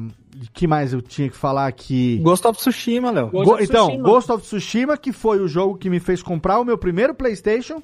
que 0.53 0.67
mais 0.67 0.93
eu 0.93 1.01
tinha 1.03 1.29
que 1.29 1.37
falar 1.37 1.67
aqui? 1.67 2.19
Ghost 2.23 2.47
of 2.47 2.59
Tsushima, 2.59 3.11
Léo. 3.11 3.31
Go- 3.31 3.59
então, 3.61 3.87
Tsushima. 3.89 4.09
Ghost 4.09 4.33
of 4.33 4.43
Tsushima, 4.45 4.97
que 4.97 5.13
foi 5.13 5.41
o 5.41 5.49
jogo 5.49 5.77
que 5.77 5.89
me 5.91 6.01
fez 6.01 6.23
comprar 6.23 6.59
o 6.61 6.65
meu 6.65 6.77
primeiro 6.79 7.15
PlayStation, 7.15 7.83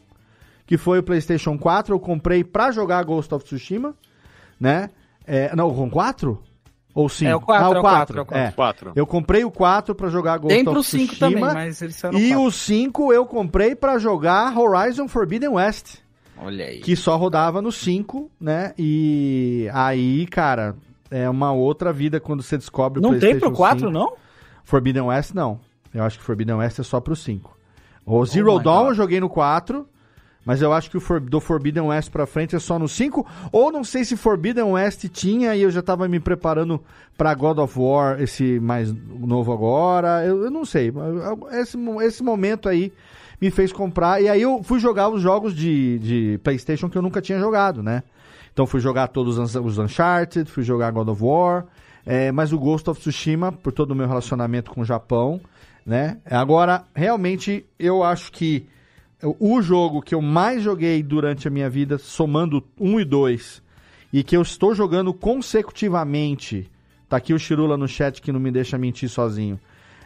que 0.67 0.77
foi 0.77 0.99
o 0.99 1.03
PlayStation 1.03 1.57
4. 1.59 1.95
Eu 1.95 2.01
comprei 2.01 2.45
pra 2.45 2.71
jogar 2.71 3.03
Ghost 3.05 3.33
of 3.35 3.45
Tsushima, 3.45 3.95
né? 4.59 4.91
É, 5.27 5.55
não, 5.55 5.73
com 5.75 5.89
4? 5.91 6.43
Ou 6.93 7.09
5? 7.09 7.31
É 7.31 7.37
o 7.37 7.41
4, 7.41 7.63
ah, 7.65 7.67
é 7.67 7.69
o 7.69 7.79
o 7.79 7.83
4. 7.83 8.15
4, 8.15 8.19
é 8.19 8.23
o 8.23 8.27
4. 8.27 8.39
É. 8.49 8.51
Quatro. 8.53 8.93
Eu 8.97 9.07
comprei 9.07 9.45
o 9.45 9.51
4 9.51 9.95
pra 9.95 10.09
jogar 10.09 10.39
Ghost 10.39 10.55
Tem 10.55 10.65
pro 10.65 10.81
of 10.81 10.89
5 10.89 11.07
Tsushima. 11.15 11.29
também, 11.31 11.45
mas 11.55 11.81
eles 11.83 11.95
saíram 11.97 12.19
E 12.19 12.35
no 12.35 12.45
o 12.47 12.51
5 12.51 13.13
eu 13.13 13.25
comprei 13.25 13.75
pra 13.77 13.97
jogar 13.99 14.57
Horizon 14.59 15.07
Forbidden 15.07 15.51
West, 15.51 15.97
4. 16.35 16.47
Olha 16.47 16.65
aí. 16.67 16.81
que 16.81 16.97
só 16.97 17.17
rodava 17.17 17.63
no 17.63 17.71
5, 17.71 18.29
né? 18.41 18.73
E 18.77 19.69
aí, 19.73 20.27
cara, 20.27 20.75
é 21.11 21.29
uma 21.29 21.53
outra 21.53 21.93
vida 21.93 22.21
quando 22.21 22.43
você 22.43 22.57
descobre 22.57 22.99
o 23.01 23.03
Não 23.03 23.11
tem 23.11 23.21
PlayStation 23.21 23.47
pro 23.49 23.57
4, 23.57 23.79
5. 23.81 23.91
não? 23.91 24.13
Forbidden 24.65 25.03
West, 25.03 25.33
não. 25.35 25.61
Eu 25.93 26.05
acho 26.05 26.19
que 26.19 26.25
Forbidden 26.25 26.57
West 26.57 26.79
é 26.79 26.83
só 26.83 27.01
pro 27.01 27.17
5. 27.17 27.57
O 28.07 28.25
Zero 28.25 28.53
Oh 28.55 28.59
Dawn 28.61 28.81
God. 28.83 28.89
eu 28.91 28.95
joguei 28.95 29.21
no 29.21 29.29
4, 29.29 29.87
mas 30.45 30.63
eu 30.63 30.73
acho 30.73 30.89
que 30.91 30.97
o 30.97 31.01
For- 31.01 31.21
do 31.21 31.41
Forbidden 31.41 31.83
West 31.85 32.11
pra 32.11 32.27
frente 32.27 32.55
é 32.55 32.59
só 32.59 32.79
no 32.79 32.89
5. 32.89 33.27
Ou 33.53 33.71
não 33.73 33.83
sei 33.85 34.05
se 34.05 34.17
Forbidden 34.17 34.65
West 34.65 35.05
tinha 35.09 35.55
e 35.57 35.63
eu 35.63 35.71
já 35.71 35.83
tava 35.83 36.07
me 36.09 36.21
preparando 36.21 36.81
pra 37.19 37.35
God 37.35 37.59
of 37.59 37.79
War, 37.79 38.21
esse 38.21 38.59
mais 38.61 38.93
novo 38.93 39.53
agora. 39.53 40.25
Eu, 40.25 40.45
eu 40.45 40.51
não 40.51 40.65
sei. 40.65 40.93
Esse, 41.53 41.77
esse 42.03 42.23
momento 42.23 42.69
aí 42.69 42.93
me 43.41 43.51
fez 43.51 43.73
comprar. 43.73 44.23
E 44.23 44.29
aí 44.29 44.41
eu 44.43 44.63
fui 44.63 44.79
jogar 44.79 45.09
os 45.09 45.21
jogos 45.21 45.55
de, 45.55 45.99
de 45.99 46.41
PlayStation 46.43 46.89
que 46.89 46.97
eu 46.97 47.03
nunca 47.03 47.21
tinha 47.21 47.39
jogado, 47.39 47.83
né? 47.83 48.03
Então 48.53 48.67
fui 48.67 48.81
jogar 48.81 49.09
todos 49.09 49.39
os 49.39 49.79
Uncharted, 49.79 50.51
fui 50.51 50.63
jogar 50.63 50.91
God 50.91 51.09
of 51.09 51.23
War, 51.23 51.67
é, 52.05 52.33
mas 52.33 52.53
o 52.53 52.59
Ghost 52.59 52.89
of 52.91 53.01
Tsushima, 53.01 53.53
por 53.53 53.73
todo 53.73 53.93
o 53.93 53.95
meu 53.95 54.09
relacionamento 54.09 54.71
com 54.71 54.81
o 54.81 54.85
Japão, 54.85 55.41
né? 55.85 56.19
Agora, 56.25 56.85
realmente, 56.95 57.65
eu 57.79 58.03
acho 58.03 58.33
que 58.33 58.67
o 59.23 59.61
jogo 59.61 60.01
que 60.01 60.15
eu 60.15 60.23
mais 60.23 60.63
joguei 60.63 61.03
durante 61.03 61.47
a 61.47 61.51
minha 61.51 61.69
vida, 61.69 61.99
somando 61.99 62.65
1 62.79 63.01
e 63.01 63.05
2, 63.05 63.63
e 64.13 64.23
que 64.23 64.37
eu 64.37 64.43
estou 64.43 64.75
jogando 64.75 65.13
consecutivamente, 65.13 66.71
tá 67.09 67.17
aqui 67.17 67.35
o 67.35 67.39
Chirula 67.39 67.77
no 67.77 67.87
chat 67.87 68.21
que 68.21 68.33
não 68.33 68.41
me 68.41 68.51
deixa 68.51 68.79
mentir 68.79 69.09
sozinho. 69.09 69.61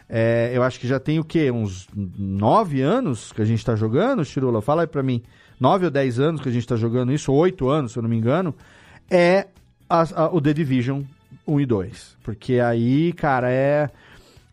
É, 0.07 0.51
eu 0.53 0.61
acho 0.61 0.79
que 0.79 0.87
já 0.87 0.99
tem 0.99 1.19
o 1.19 1.23
quê? 1.23 1.49
Uns 1.49 1.87
9 1.95 2.81
anos 2.81 3.31
que 3.31 3.41
a 3.41 3.45
gente 3.45 3.65
tá 3.65 3.75
jogando, 3.75 4.23
Chirula? 4.23 4.61
Fala 4.61 4.83
aí 4.83 4.87
pra 4.87 5.01
mim. 5.01 5.23
9 5.59 5.85
ou 5.85 5.91
10 5.91 6.19
anos 6.19 6.41
que 6.41 6.49
a 6.49 6.51
gente 6.51 6.67
tá 6.67 6.75
jogando 6.75 7.11
isso, 7.13 7.31
ou 7.31 7.37
8 7.39 7.67
anos, 7.69 7.91
se 7.93 7.97
eu 7.97 8.03
não 8.03 8.09
me 8.09 8.17
engano. 8.17 8.53
É 9.09 9.47
as- 9.89 10.13
a- 10.13 10.29
o 10.33 10.41
The 10.41 10.53
Division 10.53 11.01
1 11.47 11.59
e 11.59 11.65
2. 11.65 12.17
Porque 12.23 12.59
aí, 12.59 13.13
cara, 13.13 13.49
é 13.51 13.89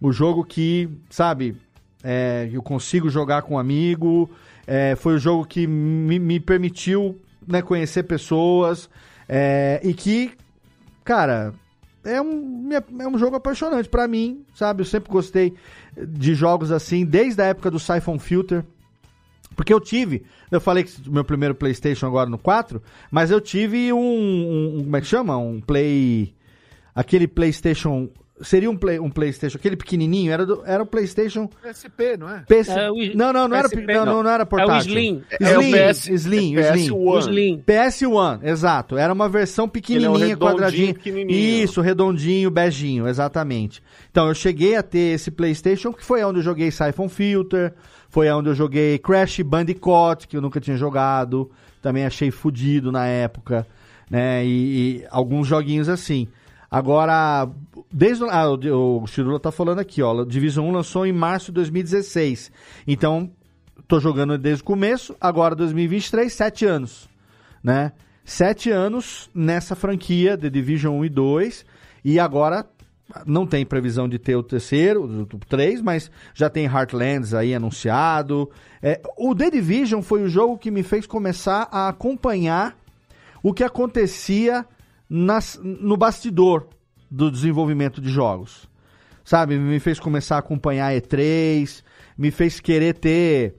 o 0.01 0.13
jogo 0.13 0.45
que, 0.45 0.89
sabe, 1.11 1.57
é, 2.03 2.49
eu 2.53 2.63
consigo 2.63 3.09
jogar 3.09 3.43
com 3.43 3.55
um 3.55 3.59
amigo. 3.59 4.31
é, 4.65 4.95
foi 4.95 5.15
o 5.15 5.19
jogo 5.19 5.45
que 5.45 5.67
me, 5.67 6.21
me 6.21 6.39
permitiu 6.39 7.19
né, 7.47 7.61
conhecer 7.63 8.05
pessoas. 8.05 8.89
é, 9.29 9.81
e 9.83 9.93
que, 9.93 10.31
cara, 11.05 11.53
é 12.05 12.21
um, 12.21 12.69
é 13.01 13.09
um 13.09 13.19
jogo 13.19 13.35
apaixonante 13.37 13.89
pra 13.89 14.07
mim, 14.07 14.45
sabe? 14.55 14.83
Eu 14.83 14.85
sempre 14.85 15.11
gostei 15.11 15.55
de 15.97 16.35
jogos 16.35 16.71
assim, 16.71 17.05
desde 17.05 17.43
a 17.43 17.47
época 17.47 17.71
do 17.73 17.79
Siphon 17.81 18.19
Filter. 18.21 18.65
Porque 19.57 19.73
eu 19.73 19.81
tive, 19.81 20.23
eu 20.51 20.61
falei 20.61 20.85
que 20.85 21.09
o 21.09 21.13
meu 21.13 21.25
primeiro 21.25 21.55
PlayStation 21.55 22.07
agora 22.07 22.29
no 22.29 22.39
4, 22.39 22.83
mas 23.11 23.31
eu 23.31 23.41
tive 23.41 23.93
um, 23.93 23.99
um- 23.99 24.83
como 24.85 24.97
é 24.97 25.01
que 25.01 25.07
chama? 25.07 25.37
Um 25.37 25.61
Play. 25.61 26.35
Aquele 26.95 27.27
PlayStation 27.27 28.09
seria 28.43 28.69
um, 28.71 28.77
play, 28.77 28.99
um 28.99 29.09
PlayStation, 29.09 29.57
aquele 29.57 29.77
pequenininho, 29.77 30.33
era, 30.33 30.45
do, 30.45 30.63
era 30.67 30.83
o 30.83 30.87
PlayStation 30.87 31.47
PSP, 31.63 32.17
não 32.19 32.29
é? 32.29 32.41
PS... 32.41 32.69
É 32.71 32.91
o- 32.91 32.97
não, 33.15 33.33
não, 33.33 33.47
não 33.47 33.57
era, 33.57 33.69
PSP, 33.69 33.87
não, 33.87 34.05
não, 34.05 34.05
não. 34.17 34.23
não 34.25 34.31
era 34.31 34.43
É 34.43 34.45
o 34.45 34.47
portátil. 34.47 34.89
Slim. 34.91 35.23
É 35.41 35.59
o 35.59 35.63
Slim, 35.63 35.73
PS 35.73 36.07
Slim, 36.09 36.57
o 36.57 36.61
PS1. 36.61 36.75
Slim. 36.77 36.91
O 36.93 37.19
Slim. 37.19 37.63
PS1, 37.67 38.41
exato. 38.43 38.97
Era 38.99 39.13
uma 39.13 39.29
versão 39.29 39.69
pequenininha, 39.69 40.33
é 40.33 40.37
um 40.37 40.39
quadradinha. 40.39 40.95
Isso, 41.29 41.81
redondinho, 41.81 42.51
beijinho, 42.51 43.07
exatamente. 43.07 43.83
Então, 44.11 44.29
eu 44.29 44.35
cheguei 44.35 44.75
a 44.77 44.83
ter 44.83 45.15
esse 45.15 45.31
PlayStation, 45.31 45.93
que 45.93 46.05
foi 46.05 46.25
onde 46.25 46.41
eu 46.41 46.43
joguei 46.43 46.71
Siphon 46.71 47.09
Filter, 47.09 47.73
foi 48.13 48.31
onde 48.31 48.51
eu 48.51 48.55
joguei 48.55 48.99
Crash 48.99 49.41
Bandicoot, 49.41 50.29
que 50.29 50.37
eu 50.37 50.43
nunca 50.43 50.61
tinha 50.61 50.77
jogado, 50.77 51.51
também 51.81 52.05
achei 52.05 52.31
fudido 52.31 52.93
na 52.93 53.07
época, 53.07 53.67
né? 54.11 54.45
E, 54.45 54.99
e 55.01 55.07
alguns 55.11 55.49
joguinhos 55.49 55.89
assim. 55.89 56.29
Agora, 56.71 57.49
desde 57.91 58.23
o- 58.23 58.29
ah, 58.31 58.51
o, 58.51 59.03
o 59.03 59.07
Chirula 59.07 59.41
tá 59.41 59.51
falando 59.51 59.79
aqui, 59.79 60.03
ó, 60.03 60.25
Division 60.27 60.69
1 60.69 60.73
lançou 60.73 61.07
em 61.07 61.13
março 61.13 61.47
de 61.47 61.53
2016. 61.55 62.53
Então, 62.87 63.31
tô 63.89 63.99
jogando 63.99 64.37
desde 64.37 64.63
o 64.63 64.67
começo, 64.67 65.17
agora 65.19 65.55
2023, 65.55 66.31
sete 66.31 66.67
anos, 66.67 67.09
né? 67.65 67.93
Sete 68.27 68.71
anos 68.71 69.31
nessa 69.35 69.75
franquia 69.75 70.37
The 70.37 70.51
Division 70.51 70.99
1 70.99 71.05
e 71.07 71.09
2, 71.09 71.65
e 72.05 72.21
agora 72.21 72.63
não 73.27 73.47
tem 73.47 73.65
previsão 73.65 74.09
de 74.09 74.19
ter 74.19 74.37
o 74.37 74.43
terceiro, 74.43 75.05
o 75.05 75.39
3, 75.39 75.81
mas 75.83 76.11
já 76.35 76.49
tem 76.49 76.65
Heartlands 76.67 77.35
aí 77.35 77.55
anunciado. 77.55 78.51
É, 78.83 79.01
o 79.17 79.35
The 79.35 79.51
Division 79.51 80.03
foi 80.03 80.23
o 80.23 80.29
jogo 80.29 80.59
que 80.59 80.71
me 80.71 80.83
fez 80.83 81.07
começar 81.07 81.69
a 81.71 81.89
acompanhar 81.89 82.77
o 83.43 83.53
que 83.53 83.65
acontecia 83.65 84.65
nas- 85.09 85.61
no 85.63 85.97
bastidor 85.97 86.69
do 87.11 87.31
desenvolvimento 87.31 88.01
de 88.01 88.09
jogos. 88.09 88.69
Sabe, 89.25 89.57
me 89.57 89.79
fez 89.79 90.01
começar 90.01 90.37
a 90.37 90.39
acompanhar 90.41 90.93
E3, 90.95 91.83
me 92.19 92.31
fez 92.31 92.59
querer 92.61 92.95
ter 92.95 93.55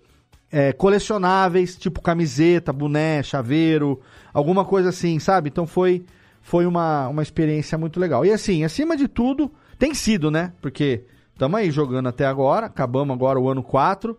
é, 0.52 0.72
colecionáveis, 0.72 1.76
tipo 1.76 2.00
camiseta, 2.02 2.72
boné, 2.72 3.24
chaveiro, 3.24 4.00
alguma 4.34 4.64
coisa 4.64 4.90
assim, 4.90 5.18
sabe? 5.18 5.50
Então 5.50 5.66
foi, 5.66 6.06
foi 6.44 6.66
uma, 6.66 7.08
uma 7.08 7.24
experiência 7.24 7.78
muito 7.78 8.00
legal. 8.00 8.26
E 8.26 8.32
assim, 8.32 8.64
acima 8.66 8.96
de 8.98 9.08
tudo, 9.08 9.52
tem 9.80 9.94
sido, 9.94 10.30
né? 10.30 10.52
Porque 10.62 11.06
estamos 11.32 11.58
aí 11.58 11.72
jogando 11.72 12.10
até 12.10 12.26
agora, 12.26 12.68
acabamos 12.68 13.16
agora 13.16 13.40
o 13.40 13.50
ano 13.50 13.64
4. 13.64 14.16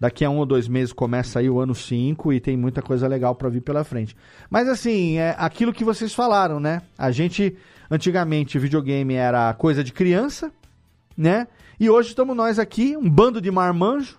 Daqui 0.00 0.24
a 0.24 0.30
um 0.30 0.38
ou 0.38 0.46
dois 0.46 0.68
meses 0.68 0.92
começa 0.92 1.40
aí 1.40 1.50
o 1.50 1.58
ano 1.58 1.74
5 1.74 2.32
e 2.32 2.38
tem 2.38 2.56
muita 2.56 2.80
coisa 2.82 3.08
legal 3.08 3.34
pra 3.34 3.48
vir 3.48 3.60
pela 3.60 3.82
frente. 3.82 4.16
Mas 4.48 4.68
assim, 4.68 5.18
é 5.18 5.34
aquilo 5.38 5.72
que 5.72 5.84
vocês 5.84 6.12
falaram, 6.14 6.60
né? 6.60 6.82
A 6.96 7.10
gente, 7.10 7.56
antigamente, 7.90 8.58
videogame 8.60 9.14
era 9.14 9.52
coisa 9.54 9.82
de 9.82 9.92
criança, 9.92 10.52
né? 11.16 11.48
E 11.80 11.90
hoje 11.90 12.10
estamos 12.10 12.36
nós 12.36 12.60
aqui, 12.60 12.96
um 12.96 13.10
bando 13.10 13.40
de 13.40 13.50
marmanjo, 13.50 14.18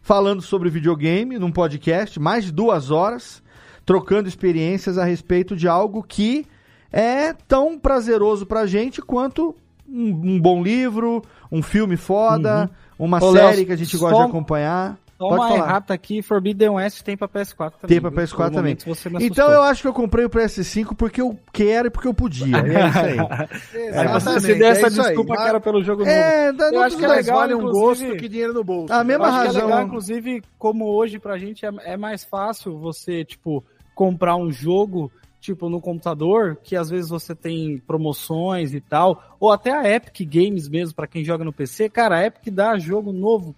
falando 0.00 0.42
sobre 0.42 0.70
videogame 0.70 1.38
num 1.38 1.52
podcast, 1.52 2.18
mais 2.18 2.44
de 2.44 2.52
duas 2.52 2.90
horas, 2.90 3.42
trocando 3.84 4.28
experiências 4.28 4.98
a 4.98 5.04
respeito 5.04 5.54
de 5.54 5.68
algo 5.68 6.02
que 6.02 6.46
é 6.92 7.32
tão 7.48 7.78
prazeroso 7.78 8.44
pra 8.46 8.66
gente 8.66 9.00
quanto 9.00 9.54
um, 9.88 10.08
um 10.34 10.40
bom 10.40 10.62
livro, 10.62 11.22
um 11.50 11.62
filme 11.62 11.96
foda, 11.96 12.70
uma 12.98 13.18
Ô, 13.22 13.32
série 13.32 13.56
Léo, 13.58 13.66
que 13.66 13.72
a 13.72 13.76
gente 13.76 13.96
gosta 13.96 14.16
de 14.16 14.28
acompanhar. 14.28 14.98
Só 15.18 15.28
Pode 15.28 15.40
uma 15.40 15.48
falar. 15.50 15.60
errata 15.68 15.94
aqui, 15.94 16.20
Forbidden 16.20 16.70
West 16.70 17.02
tem 17.02 17.16
pra 17.16 17.28
PS4 17.28 17.54
também. 17.56 17.76
Tem 17.86 18.00
pra 18.00 18.10
viu? 18.10 18.18
PS4 18.18 18.36
Por 18.36 18.50
também. 18.50 18.76
Então 19.20 19.52
eu 19.52 19.62
acho 19.62 19.80
que 19.82 19.86
eu 19.86 19.92
comprei 19.92 20.24
o 20.24 20.30
PS5 20.30 20.96
porque 20.96 21.20
eu 21.20 21.38
quero 21.52 21.86
e 21.86 21.90
porque 21.90 22.08
eu 22.08 22.14
podia. 22.14 22.56
É 22.58 22.88
isso 22.88 22.98
aí. 22.98 23.18
Aí 23.98 24.08
você, 24.08 24.40
você 24.40 24.54
deu 24.56 24.66
essa 24.66 24.90
desculpa 24.90 25.36
que 25.36 25.42
era 25.42 25.60
pelo 25.60 25.80
jogo 25.84 26.04
É, 26.04 26.46
novo. 26.46 26.58
dá- 26.58 26.70
eu 26.72 26.82
acho 26.82 26.96
que 26.96 27.04
é 27.04 27.08
legal, 27.08 27.38
vale 27.38 27.54
um 27.54 27.70
gosto 27.70 28.16
que 28.16 28.28
dinheiro 28.28 28.52
no 28.52 28.64
bolso. 28.64 28.92
A 28.92 29.04
mesma 29.04 29.26
eu 29.26 29.30
acho 29.30 29.38
que 29.38 29.44
é 29.44 29.46
razão. 29.46 29.66
legal, 29.66 29.82
inclusive, 29.84 30.42
como 30.58 30.86
hoje 30.86 31.20
pra 31.20 31.38
gente 31.38 31.64
é, 31.64 31.70
é 31.84 31.96
mais 31.96 32.24
fácil 32.24 32.76
você, 32.80 33.24
tipo, 33.24 33.62
comprar 33.94 34.34
um 34.34 34.50
jogo, 34.50 35.08
tipo, 35.42 35.68
no 35.68 35.80
computador, 35.80 36.56
que 36.62 36.76
às 36.76 36.88
vezes 36.88 37.10
você 37.10 37.34
tem 37.34 37.76
promoções 37.78 38.72
e 38.72 38.80
tal, 38.80 39.36
ou 39.40 39.50
até 39.50 39.72
a 39.72 39.90
Epic 39.90 40.20
Games 40.32 40.68
mesmo, 40.68 40.94
pra 40.94 41.08
quem 41.08 41.24
joga 41.24 41.44
no 41.44 41.52
PC. 41.52 41.88
Cara, 41.88 42.18
a 42.18 42.26
Epic 42.26 42.54
dá 42.54 42.78
jogo 42.78 43.12
novo 43.12 43.54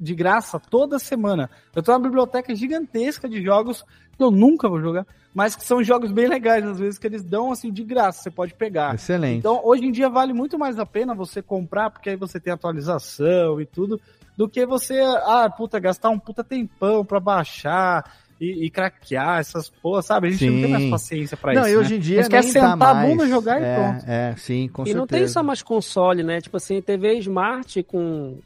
de 0.00 0.14
graça 0.14 0.58
toda 0.58 0.98
semana. 0.98 1.50
Eu 1.74 1.82
tenho 1.82 1.96
uma 1.96 2.02
biblioteca 2.02 2.54
gigantesca 2.54 3.28
de 3.28 3.42
jogos 3.42 3.84
que 4.16 4.22
eu 4.22 4.30
nunca 4.30 4.66
vou 4.66 4.80
jogar, 4.80 5.06
mas 5.34 5.54
que 5.54 5.62
são 5.62 5.84
jogos 5.84 6.10
bem 6.10 6.26
legais, 6.26 6.64
às 6.64 6.78
vezes, 6.78 6.98
que 6.98 7.06
eles 7.06 7.22
dão 7.22 7.52
assim 7.52 7.70
de 7.70 7.84
graça, 7.84 8.22
você 8.22 8.30
pode 8.30 8.54
pegar. 8.54 8.94
Excelente. 8.94 9.38
Então, 9.38 9.60
hoje 9.62 9.84
em 9.84 9.92
dia 9.92 10.08
vale 10.08 10.32
muito 10.32 10.58
mais 10.58 10.78
a 10.78 10.86
pena 10.86 11.14
você 11.14 11.42
comprar, 11.42 11.90
porque 11.90 12.08
aí 12.08 12.16
você 12.16 12.40
tem 12.40 12.50
atualização 12.50 13.60
e 13.60 13.66
tudo, 13.66 14.00
do 14.34 14.48
que 14.48 14.64
você, 14.64 14.98
ah, 15.26 15.50
puta, 15.54 15.78
gastar 15.78 16.08
um 16.08 16.18
puta 16.18 16.42
tempão 16.42 17.04
pra 17.04 17.20
baixar 17.20 18.10
e, 18.40 18.66
e 18.66 18.70
craquear 18.70 19.40
essas 19.40 19.68
porra, 19.68 20.02
sabe? 20.02 20.28
A 20.28 20.30
gente 20.30 20.50
não 20.50 20.60
tem 20.60 20.70
mais 20.70 20.82
Sim. 20.84 20.90
paciência 20.90 21.36
pra 21.36 21.54
não, 21.54 21.62
isso. 21.62 21.70
e 21.70 21.74
né? 21.74 21.78
hoje 21.78 21.94
em 21.94 21.98
dia 21.98 22.18
a 22.20 22.22
gente 22.22 22.30
quer 22.30 22.42
nem 22.42 22.52
sentar 22.52 22.78
tá 22.78 22.90
a 22.90 23.06
bunda, 23.06 23.26
jogar 23.26 23.60
é, 23.60 23.72
e 23.72 23.74
pronto. 23.76 24.04
É, 24.10 24.34
sim, 24.36 24.68
com 24.68 24.82
e 24.82 24.86
certeza. 24.86 24.98
não 24.98 25.06
tem 25.06 25.28
só 25.28 25.42
mais 25.42 25.62
console, 25.62 26.22
né? 26.22 26.40
Tipo 26.40 26.56
assim, 26.56 26.80
TV 26.80 27.14
Smart 27.18 27.82
com, 27.84 28.38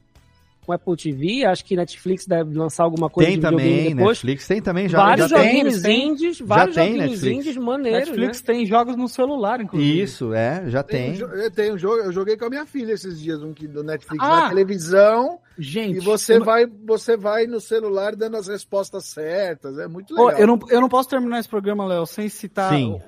com 0.71 0.73
Apple 0.73 0.97
TV, 0.97 1.45
acho 1.45 1.65
que 1.65 1.75
Netflix 1.75 2.27
deve 2.27 2.57
lançar 2.57 2.85
alguma 2.85 3.11
coisa 3.11 3.29
Tem 3.31 3.39
de 3.39 3.45
videogame 3.45 3.71
também, 3.79 3.95
depois. 3.97 4.19
Netflix 4.19 4.47
tem 4.47 4.63
também 4.63 4.89
já. 4.89 4.99
vários 4.99 5.29
já 5.29 5.37
joguinhos 5.43 5.83
tem. 5.83 6.09
indies, 6.09 6.37
Já 6.37 6.45
vários 6.45 6.75
tem 6.77 6.87
joguinhos 6.87 7.11
Netflix. 7.11 7.37
indies 7.39 7.57
maneiros, 7.57 8.09
Netflix 8.09 8.39
né? 8.43 8.47
tem 8.47 8.67
jogos 8.67 8.97
no 8.97 9.09
celular, 9.09 9.61
inclusive. 9.61 10.03
Isso, 10.03 10.33
é, 10.33 10.65
já 10.69 10.83
Tem, 10.83 11.13
tem. 11.15 11.21
eu 11.21 11.51
tenho 11.51 11.75
um 11.75 11.79
jogo, 11.79 11.97
eu 11.97 12.13
joguei 12.13 12.37
com 12.37 12.45
a 12.45 12.51
minha 12.51 12.67
filha 12.67 12.93
esses 12.93 13.19
dias, 13.21 13.43
um 13.43 13.53
que 13.53 13.67
do 13.67 13.83
Netflix 13.83 14.25
Ah! 14.25 14.43
na 14.43 14.49
televisão, 14.51 15.39
Gente, 15.59 15.97
e 15.97 16.01
você 16.01 16.39
não- 16.39 16.47
vai, 16.47 16.67
você 16.67 17.17
vai 17.17 17.47
no 17.47 17.61
celular 17.61 18.15
dando 18.15 18.37
as 18.37 18.47
respostas 18.49 19.05
certas, 19.07 19.79
é 19.79 19.87
muito 19.89 20.15
legal. 20.15 20.31
eu, 20.39 20.47
não, 20.47 20.59
eu 20.69 20.81
não 20.81 20.89
posso 20.89 21.09
terminar 21.09 21.41
esse 21.41 21.49
programa, 21.49 21.85
Léo, 21.87 22.07
sem 22.07 22.29
citar 22.29 22.73
um, 22.75 22.99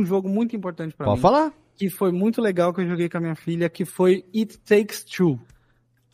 um 0.00 0.04
jogo 0.04 0.28
muito 0.28 0.54
importante 0.54 0.94
pra 0.94 1.06
Pode 1.06 1.16
mim. 1.18 1.22
falar. 1.22 1.52
Que 1.78 1.90
foi 1.90 2.10
muito 2.10 2.40
legal 2.40 2.72
que 2.72 2.80
eu 2.80 2.88
joguei 2.88 3.06
com 3.06 3.18
a 3.18 3.20
minha 3.20 3.34
filha, 3.34 3.68
que 3.68 3.84
foi 3.84 4.24
It 4.34 4.58
Takes 4.60 5.04
Two. 5.04 5.38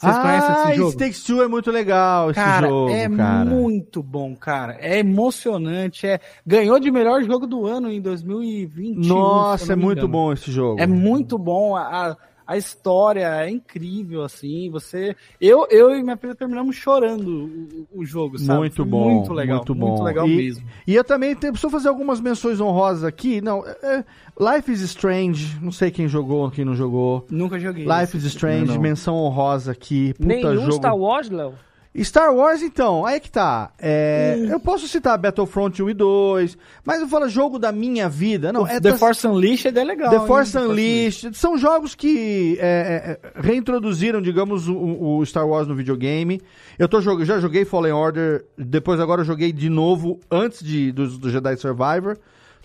Vocês 0.02 0.16
ah, 0.16 0.20
conhecem 0.20 0.50
esse 0.50 0.74
jogo? 0.78 0.88
It 0.90 0.98
Takes 0.98 1.22
Two 1.22 1.42
é 1.44 1.48
muito 1.48 1.70
legal 1.70 2.34
Cara, 2.34 2.66
jogo, 2.68 2.90
é 2.90 3.08
cara. 3.08 3.44
muito 3.48 4.02
bom, 4.02 4.34
cara. 4.34 4.76
É 4.80 4.98
emocionante. 4.98 6.06
É... 6.08 6.18
Ganhou 6.44 6.80
de 6.80 6.90
melhor 6.90 7.22
jogo 7.22 7.46
do 7.46 7.64
ano 7.66 7.88
em 7.88 8.00
2021. 8.00 9.02
se 9.04 9.08
eu 9.08 9.16
Nossa, 9.16 9.66
não 9.66 9.72
é 9.72 9.76
muito 9.76 9.98
engano. 9.98 10.08
bom 10.12 10.32
esse 10.32 10.50
jogo. 10.50 10.80
É 10.80 10.86
muito 10.88 11.38
bom. 11.38 11.76
A, 11.76 11.82
a- 12.10 12.16
a 12.46 12.56
história 12.56 13.26
é 13.44 13.50
incrível, 13.50 14.22
assim. 14.22 14.70
Você. 14.70 15.14
Eu, 15.40 15.66
eu 15.70 15.94
e 15.94 16.02
minha 16.02 16.16
filha 16.16 16.34
terminamos 16.34 16.76
chorando 16.76 17.86
o, 17.92 18.00
o 18.00 18.04
jogo, 18.04 18.38
sabe? 18.38 18.58
Muito 18.58 18.84
bom, 18.84 19.10
Muito 19.16 19.32
legal. 19.32 19.56
muito 19.58 19.74
bom. 19.74 20.02
legal 20.02 20.28
e, 20.28 20.36
mesmo. 20.36 20.66
E 20.86 20.94
eu 20.94 21.04
também 21.04 21.34
tenho, 21.34 21.52
preciso 21.52 21.70
fazer 21.70 21.88
algumas 21.88 22.20
menções 22.20 22.60
honrosas 22.60 23.04
aqui. 23.04 23.40
Não, 23.40 23.64
é- 23.66 23.76
é, 23.82 24.04
Life 24.38 24.70
is 24.72 24.80
Strange, 24.82 25.58
não 25.60 25.72
sei 25.72 25.90
quem 25.90 26.08
jogou, 26.08 26.50
quem 26.50 26.64
não 26.64 26.74
jogou. 26.74 27.26
Nunca 27.30 27.58
joguei. 27.58 27.84
Life 27.84 28.16
esse. 28.16 28.18
is 28.18 28.24
Strange, 28.24 28.66
Não, 28.66 28.74
não. 28.74 28.82
menção 28.82 29.14
honrosa 29.16 29.72
aqui. 29.72 30.14
Puta 30.14 30.26
Nenhum 30.26 30.56
jogo. 30.56 30.72
Star 30.72 30.96
Wars, 30.96 31.28
Léo? 31.30 31.54
Star 32.02 32.34
Wars, 32.34 32.62
então, 32.62 33.04
aí 33.04 33.20
que 33.20 33.30
tá. 33.30 33.70
É, 33.78 34.34
Hum. 34.38 34.44
Eu 34.46 34.58
posso 34.60 34.88
citar 34.88 35.18
Battlefront 35.18 35.82
1 35.82 35.90
e 35.90 35.94
2, 35.94 36.56
mas 36.84 37.00
eu 37.02 37.06
falo 37.08 37.28
jogo 37.28 37.58
da 37.58 37.70
minha 37.70 38.08
vida. 38.08 38.50
Não, 38.50 38.66
é 38.66 38.80
The 38.80 38.90
das- 38.92 38.98
Force 38.98 39.26
Unleashed 39.26 39.76
é 39.78 39.84
legal. 39.84 40.08
The 40.10 40.16
hein? 40.16 40.26
Force 40.26 40.56
Unleashed. 40.56 41.36
São 41.36 41.58
jogos 41.58 41.94
que 41.94 42.56
é, 42.60 43.18
é, 43.22 43.40
reintroduziram, 43.40 44.22
digamos, 44.22 44.68
o, 44.68 45.18
o 45.18 45.26
Star 45.26 45.46
Wars 45.46 45.68
no 45.68 45.74
videogame. 45.74 46.40
Eu 46.78 46.88
tô, 46.88 47.00
jog- 47.02 47.24
já 47.26 47.38
joguei 47.38 47.64
Fallen 47.66 47.92
Order, 47.92 48.44
depois 48.56 48.98
agora 48.98 49.20
eu 49.20 49.24
joguei 49.26 49.52
de 49.52 49.68
novo 49.68 50.18
antes 50.30 50.64
de, 50.64 50.92
do, 50.92 51.06
do 51.18 51.28
Jedi 51.30 51.56
Survivor. 51.56 52.16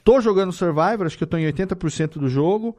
Tô 0.06 0.22
jogando 0.22 0.53
Survivor, 0.53 1.06
acho 1.06 1.17
que 1.17 1.23
eu 1.25 1.27
tô 1.27 1.35
em 1.35 1.45
80% 1.51 2.11
do 2.17 2.30
jogo. 2.30 2.77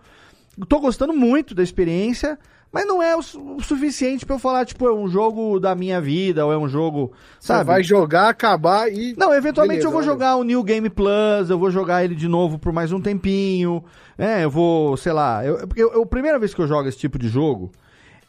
Tô 0.66 0.80
gostando 0.80 1.12
muito 1.12 1.54
da 1.54 1.62
experiência, 1.62 2.38
mas 2.72 2.86
não 2.86 3.02
é 3.02 3.16
o, 3.16 3.22
su- 3.22 3.56
o 3.56 3.62
suficiente 3.62 4.26
pra 4.26 4.36
eu 4.36 4.38
falar, 4.38 4.64
tipo, 4.66 4.86
é 4.86 4.92
um 4.92 5.08
jogo 5.08 5.58
da 5.58 5.74
minha 5.74 6.00
vida, 6.00 6.44
ou 6.44 6.52
é 6.52 6.58
um 6.58 6.68
jogo, 6.68 7.12
Você 7.40 7.48
sabe? 7.48 7.64
vai 7.64 7.82
jogar, 7.82 8.28
acabar 8.28 8.92
e. 8.92 9.14
Não, 9.16 9.32
eventualmente 9.34 9.78
Beleza, 9.80 9.88
eu 9.88 9.92
vou 9.92 10.00
valeu. 10.00 10.14
jogar 10.14 10.36
o 10.36 10.44
New 10.44 10.62
Game 10.62 10.88
Plus, 10.90 11.48
eu 11.48 11.58
vou 11.58 11.70
jogar 11.70 12.04
ele 12.04 12.14
de 12.14 12.28
novo 12.28 12.58
por 12.58 12.72
mais 12.72 12.92
um 12.92 13.00
tempinho. 13.00 13.82
É, 14.16 14.44
eu 14.44 14.50
vou, 14.50 14.96
sei 14.96 15.12
lá. 15.12 15.44
Eu, 15.44 15.66
porque 15.66 15.82
eu, 15.82 15.92
eu- 15.92 16.02
a 16.02 16.06
primeira 16.06 16.38
vez 16.38 16.52
que 16.54 16.60
eu 16.60 16.66
jogo 16.68 16.88
esse 16.88 16.98
tipo 16.98 17.18
de 17.18 17.28
jogo, 17.28 17.70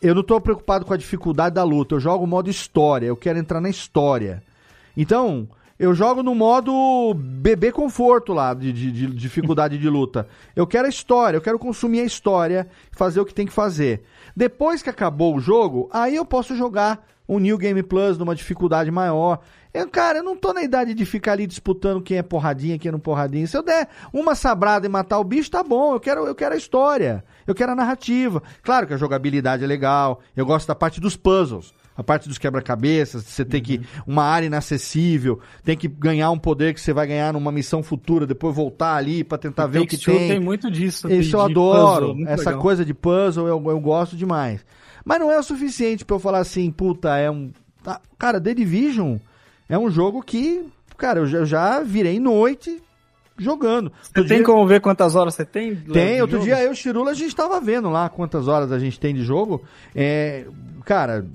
eu 0.01 0.16
não 0.16 0.24
tô 0.24 0.40
preocupado 0.40 0.85
com 0.85 0.93
a 0.93 0.98
dificuldade 0.98 1.56
da 1.56 1.64
luta. 1.64 1.95
Eu 1.95 2.00
jogo 2.00 2.24
o 2.24 2.27
modo 2.27 2.50
história, 2.50 3.08
eu 3.08 3.18
quero 3.18 3.38
entrar 3.40 3.59
na 3.59 3.69
história. 3.69 4.42
Então, 4.95 5.48
eu 5.77 5.93
jogo 5.93 6.22
no 6.22 6.35
modo 6.35 7.14
bebê 7.16 7.72
conforto 7.72 8.34
lá, 8.34 8.53
de, 8.53 8.72
de- 8.74 8.92
de 8.92 9.08
dificuldade 9.08 9.77
de 9.77 9.90
luta. 9.90 10.27
Eu 10.56 10.68
quero 10.68 10.85
a 10.88 10.90
história, 10.90 11.38
eu 11.38 11.42
quero 11.42 11.58
consumir 11.59 12.01
a 12.01 12.06
história, 12.06 12.68
fazer 12.92 13.19
o 13.22 13.26
que 13.26 13.34
tem 13.34 13.45
que 13.45 13.53
fazer. 13.53 14.03
Depois 14.35 14.82
que 14.82 14.90
acabou 14.90 15.35
o 15.35 15.40
jogo, 15.40 15.90
aí 15.91 16.16
eu 16.16 16.25
posso 16.25 16.56
jogar 16.56 17.06
um 17.27 17.38
New 17.38 17.58
Game 17.58 17.83
Plus 17.83 18.17
numa 18.17 18.33
dificuldade 18.33 18.90
maior. 18.90 19.40
Eu, 19.72 19.88
cara, 19.88 20.17
eu 20.17 20.24
não 20.24 20.35
tô 20.35 20.51
na 20.51 20.64
idade 20.64 20.95
de 20.95 21.06
ficar 21.06 21.33
ali 21.33 21.45
disputando 21.45 22.01
quem 22.01 22.17
é 22.17 22.24
porradinha, 22.24 22.80
quem 22.80 22.91
não 22.91 22.99
porradinha. 22.99 23.45
Se 23.45 23.56
eu 23.56 23.61
der 23.61 23.88
uma 24.11 24.33
sabrada 24.33 24.88
e 24.88 24.90
matar 24.90 25.19
o 25.19 25.24
bicho, 25.24 25.51
tá 25.51 25.61
bom. 25.61 25.93
Eu 25.93 25.99
quero, 25.99 26.25
eu 26.25 26.33
quero 26.33 26.56
a 26.56 26.58
história. 26.58 27.24
Eu 27.45 27.53
quero 27.53 27.74
a 27.74 27.75
narrativa. 27.75 28.41
Claro 28.64 28.88
que 28.88 28.95
a 28.95 28.98
jogabilidade 28.98 29.64
é 29.64 29.67
legal. 29.67 30.22
Eu 30.35 30.45
gosto 30.45 30.67
da 30.67 30.74
parte 30.74 30.99
dos 30.99 31.16
puzzles. 31.16 31.72
A 31.99 32.03
parte 32.03 32.29
dos 32.29 32.37
quebra-cabeças, 32.37 33.23
você 33.25 33.43
tem 33.43 33.61
que. 33.61 33.81
Uma 34.07 34.23
área 34.23 34.45
inacessível, 34.47 35.41
tem 35.65 35.75
que 35.75 35.85
ganhar 35.89 36.31
um 36.31 36.39
poder 36.39 36.73
que 36.73 36.79
você 36.79 36.93
vai 36.93 37.05
ganhar 37.05 37.33
numa 37.33 37.51
missão 37.51 37.83
futura, 37.83 38.25
depois 38.25 38.55
voltar 38.55 38.95
ali 38.95 39.21
pra 39.21 39.37
tentar 39.37 39.67
ver 39.67 39.79
o 39.79 39.85
que 39.85 39.97
tem. 39.97 40.29
tem 40.29 40.39
muito 40.39 40.71
disso. 40.71 41.11
Isso 41.11 41.29
de- 41.29 41.35
eu 41.35 41.41
adoro. 41.41 42.13
puzzle, 42.15 42.27
Essa 42.29 42.49
legal. 42.51 42.61
coisa 42.61 42.85
de 42.85 42.93
puzzle 42.93 43.47
eu, 43.49 43.61
eu 43.69 43.79
gosto 43.81 44.15
demais. 44.15 44.65
Mas 45.03 45.19
não 45.19 45.29
é 45.29 45.37
o 45.37 45.43
suficiente 45.43 46.05
pra 46.05 46.15
eu 46.15 46.19
falar 46.19 46.39
assim, 46.39 46.71
puta, 46.71 47.17
é 47.17 47.29
um. 47.29 47.51
tá- 47.83 47.99
Cara, 48.17 48.39
The 48.39 48.53
Division 48.53 49.17
é 49.67 49.77
um 49.77 49.89
jogo 49.91 50.21
que, 50.23 50.63
cara, 50.97 51.19
eu 51.19 51.27
já, 51.27 51.37
eu 51.39 51.45
já 51.45 51.79
virei 51.81 52.17
noite 52.17 52.81
jogando. 53.37 53.91
Você 54.01 54.23
tem 54.25 54.43
como 54.43 54.65
ver 54.67 54.81
quantas 54.81 55.15
horas 55.15 55.33
você 55.33 55.45
tem? 55.45 55.75
Tem, 55.75 56.21
outro 56.21 56.37
jogo? 56.37 56.45
dia 56.45 56.61
eu 56.63 56.69
e 56.69 56.73
o 56.73 56.75
Chirula, 56.75 57.11
a 57.11 57.13
gente 57.13 57.35
tava 57.35 57.59
vendo 57.61 57.89
lá 57.89 58.09
quantas 58.09 58.47
horas 58.47 58.71
a 58.71 58.79
gente 58.79 58.99
tem 58.99 59.13
de 59.13 59.23
jogo. 59.23 59.63
É, 59.95 60.45
cara, 60.85 61.25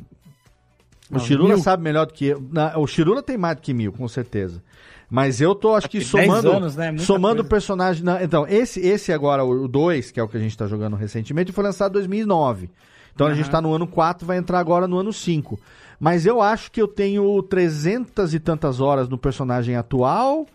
o 1.10 1.14
Não, 1.14 1.20
Chirula 1.20 1.48
mil? 1.54 1.58
sabe 1.58 1.82
melhor 1.82 2.06
do 2.06 2.12
que 2.14 2.26
eu. 2.26 2.42
Na- 2.52 2.78
o 2.78 2.86
Chirula 2.86 3.22
tem 3.22 3.36
mais 3.36 3.56
do 3.56 3.62
que 3.62 3.72
mil, 3.74 3.92
com 3.92 4.06
certeza. 4.08 4.62
Mas 5.10 5.40
eu 5.40 5.54
tô, 5.54 5.74
acho 5.74 5.88
que 5.88 5.98
Acho 5.98 6.10
que 6.10 6.16
10 6.16 6.26
somando. 6.28 6.50
anos, 6.52 6.76
né? 6.76 6.90
Muita 6.90 7.04
somando 7.04 7.34
coisa. 7.36 7.48
personagem. 7.50 8.02
não, 8.02 8.20
então, 8.20 8.46
esse, 8.48 8.80
esse 8.80 9.12
agora, 9.12 9.44
o 9.44 9.68
2, 9.68 10.10
que 10.10 10.18
é 10.18 10.22
o 10.22 10.28
que 10.28 10.36
a 10.36 10.40
gente 10.40 10.56
tá 10.56 10.66
jogando 10.66 10.96
recentemente, 10.96 11.52
foi 11.52 11.62
lançado 11.62 11.90
em 11.92 11.94
2009. 11.94 12.70
Então 13.14 13.26
a 13.28 13.34
gente 13.34 13.48
tá 13.48 13.60
no 13.60 13.72
ano 13.72 13.86
4, 13.86 14.26
vai 14.26 14.38
entrar 14.38 14.58
agora 14.58 14.88
no 14.88 14.98
ano 14.98 15.12
5. 15.12 15.60
Mas 16.00 16.26
eu 16.26 16.42
acho 16.42 16.70
que 16.72 16.82
eu 16.82 16.88
tenho 16.88 17.40
300 17.44 18.34
e 18.34 18.40
tantas 18.40 18.80
horas 18.80 19.08
no 19.08 19.16
personagem 19.16 19.76
atual. 19.76 20.46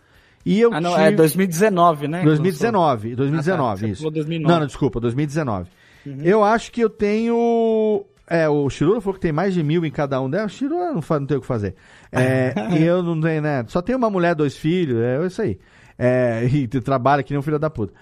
E 0.46 0.60
eu 0.60 0.74
Ah, 0.74 0.82
não, 0.82 0.92
tive... 0.92 1.04
é 1.04 1.12
2019, 1.12 2.08
né? 2.10 2.24
2019, 2.24 3.14
Ah, 3.14 3.16
2019, 3.16 3.72
tá, 3.82 3.86
você 3.88 3.92
isso. 3.92 4.02
falou 4.02 4.12
2009. 4.12 4.52
Não, 4.54 4.60
não, 4.60 4.68
desculpa, 4.68 5.00
2019. 5.00 5.70
Uhum. 6.06 6.18
Eu 6.22 6.44
acho 6.44 6.72
que 6.72 6.82
eu 6.82 6.90
tenho. 6.90 8.04
É, 8.30 8.48
o 8.48 8.70
Chirula 8.70 9.02
falou 9.02 9.16
que 9.16 9.20
tem 9.20 9.32
mais 9.32 9.54
de 9.54 9.64
mil 9.64 9.84
em 9.86 9.92
cada 9.92 10.22
um. 10.22 10.28
Né? 10.28 10.44
O 10.46 10.50
Chirula 10.50 10.94
não, 10.94 11.02
não 11.20 11.26
tem 11.26 11.38
o 11.38 11.42
que 11.42 11.48
fazer. 11.48 11.76
É, 12.12 12.54
e 12.80 12.84
eu 12.84 13.02
não 13.02 13.20
tenho, 13.20 13.42
né? 13.42 13.66
Só 13.68 13.82
tenho 13.82 13.98
uma 13.98 14.10
mulher, 14.10 14.36
dois 14.36 14.56
filhos, 14.56 15.00
é 15.00 15.26
isso 15.26 15.42
aí. 15.42 15.58
É, 15.98 16.46
e 16.52 16.68
trabalha 16.68 17.24
que 17.24 17.34
nem 17.34 17.40
um 17.40 17.44
filho 17.44 17.60
da 17.60 17.70
puta. 17.70 17.94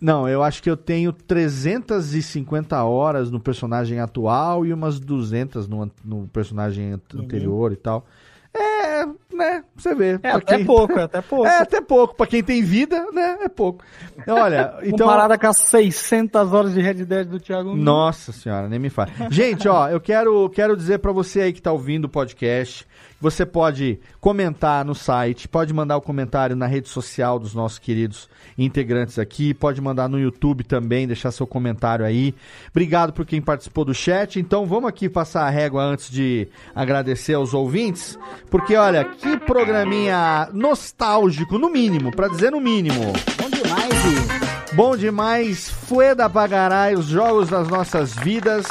Não, 0.00 0.28
eu 0.28 0.42
acho 0.42 0.62
que 0.62 0.70
eu 0.70 0.76
tenho 0.76 1.12
350 1.12 2.82
horas 2.84 3.30
no 3.30 3.38
personagem 3.38 4.00
atual 4.00 4.64
e 4.64 4.72
umas 4.72 4.98
200 4.98 5.68
no, 5.68 5.90
no 6.04 6.28
personagem 6.28 6.92
an- 6.92 7.00
anterior 7.18 7.72
e 7.72 7.76
tal. 7.76 8.06
É, 8.52 9.06
né? 9.32 9.62
Você 9.76 9.94
vê. 9.94 10.18
É 10.22 10.30
até 10.32 10.56
quem- 10.56 10.66
pouco, 10.66 10.98
é 10.98 11.04
até 11.04 11.20
pouco. 11.20 11.46
É 11.48 11.58
até 11.58 11.80
pouco. 11.80 12.14
Pra 12.16 12.26
quem 12.26 12.42
tem 12.42 12.62
vida, 12.62 13.06
né? 13.12 13.38
É 13.42 13.48
pouco. 13.48 13.84
Olha, 14.26 14.74
então. 14.82 15.06
Comparada 15.06 15.38
com 15.38 15.46
as 15.46 15.58
600 15.58 16.52
horas 16.52 16.74
de 16.74 16.80
Red 16.80 17.04
Dead 17.04 17.28
do 17.28 17.38
Thiago. 17.38 17.76
Nossa 17.76 18.32
senhora, 18.32 18.68
nem 18.68 18.78
me 18.80 18.90
fale. 18.90 19.12
Gente, 19.30 19.68
ó, 19.68 19.88
eu 19.88 20.00
quero, 20.00 20.48
quero 20.50 20.76
dizer 20.76 20.98
pra 20.98 21.12
você 21.12 21.42
aí 21.42 21.52
que 21.52 21.62
tá 21.62 21.70
ouvindo 21.72 22.06
o 22.06 22.08
podcast, 22.08 22.86
você 23.20 23.44
pode 23.44 24.00
comentar 24.20 24.84
no 24.84 24.94
site, 24.94 25.46
pode 25.46 25.72
mandar 25.74 25.96
o 25.96 26.00
comentário 26.00 26.56
na 26.56 26.66
rede 26.66 26.88
social 26.88 27.38
dos 27.38 27.54
nossos 27.54 27.78
queridos 27.78 28.28
integrantes 28.56 29.18
aqui, 29.18 29.52
pode 29.52 29.80
mandar 29.80 30.08
no 30.08 30.18
YouTube 30.18 30.64
também, 30.64 31.06
deixar 31.06 31.30
seu 31.30 31.46
comentário 31.46 32.04
aí. 32.04 32.34
Obrigado 32.70 33.12
por 33.12 33.26
quem 33.26 33.40
participou 33.40 33.84
do 33.84 33.94
chat. 33.94 34.40
Então 34.40 34.66
vamos 34.66 34.88
aqui 34.88 35.08
passar 35.08 35.42
a 35.42 35.50
régua 35.50 35.82
antes 35.82 36.10
de 36.10 36.48
agradecer 36.74 37.34
aos 37.34 37.52
ouvintes, 37.52 38.18
porque 38.50 38.74
olha, 38.74 39.04
que 39.04 39.36
programinha 39.38 40.48
nostálgico, 40.52 41.58
no 41.58 41.70
mínimo, 41.70 42.10
pra 42.10 42.28
dizer 42.28 42.50
no 42.50 42.60
mínimo. 42.60 43.12
Bom 43.36 43.50
demais, 43.50 44.50
Bom 44.72 44.96
demais, 44.96 45.68
Fueda 45.68 46.28
Bagarai, 46.28 46.94
os 46.94 47.06
jogos 47.06 47.48
das 47.48 47.68
nossas 47.68 48.14
vidas. 48.14 48.66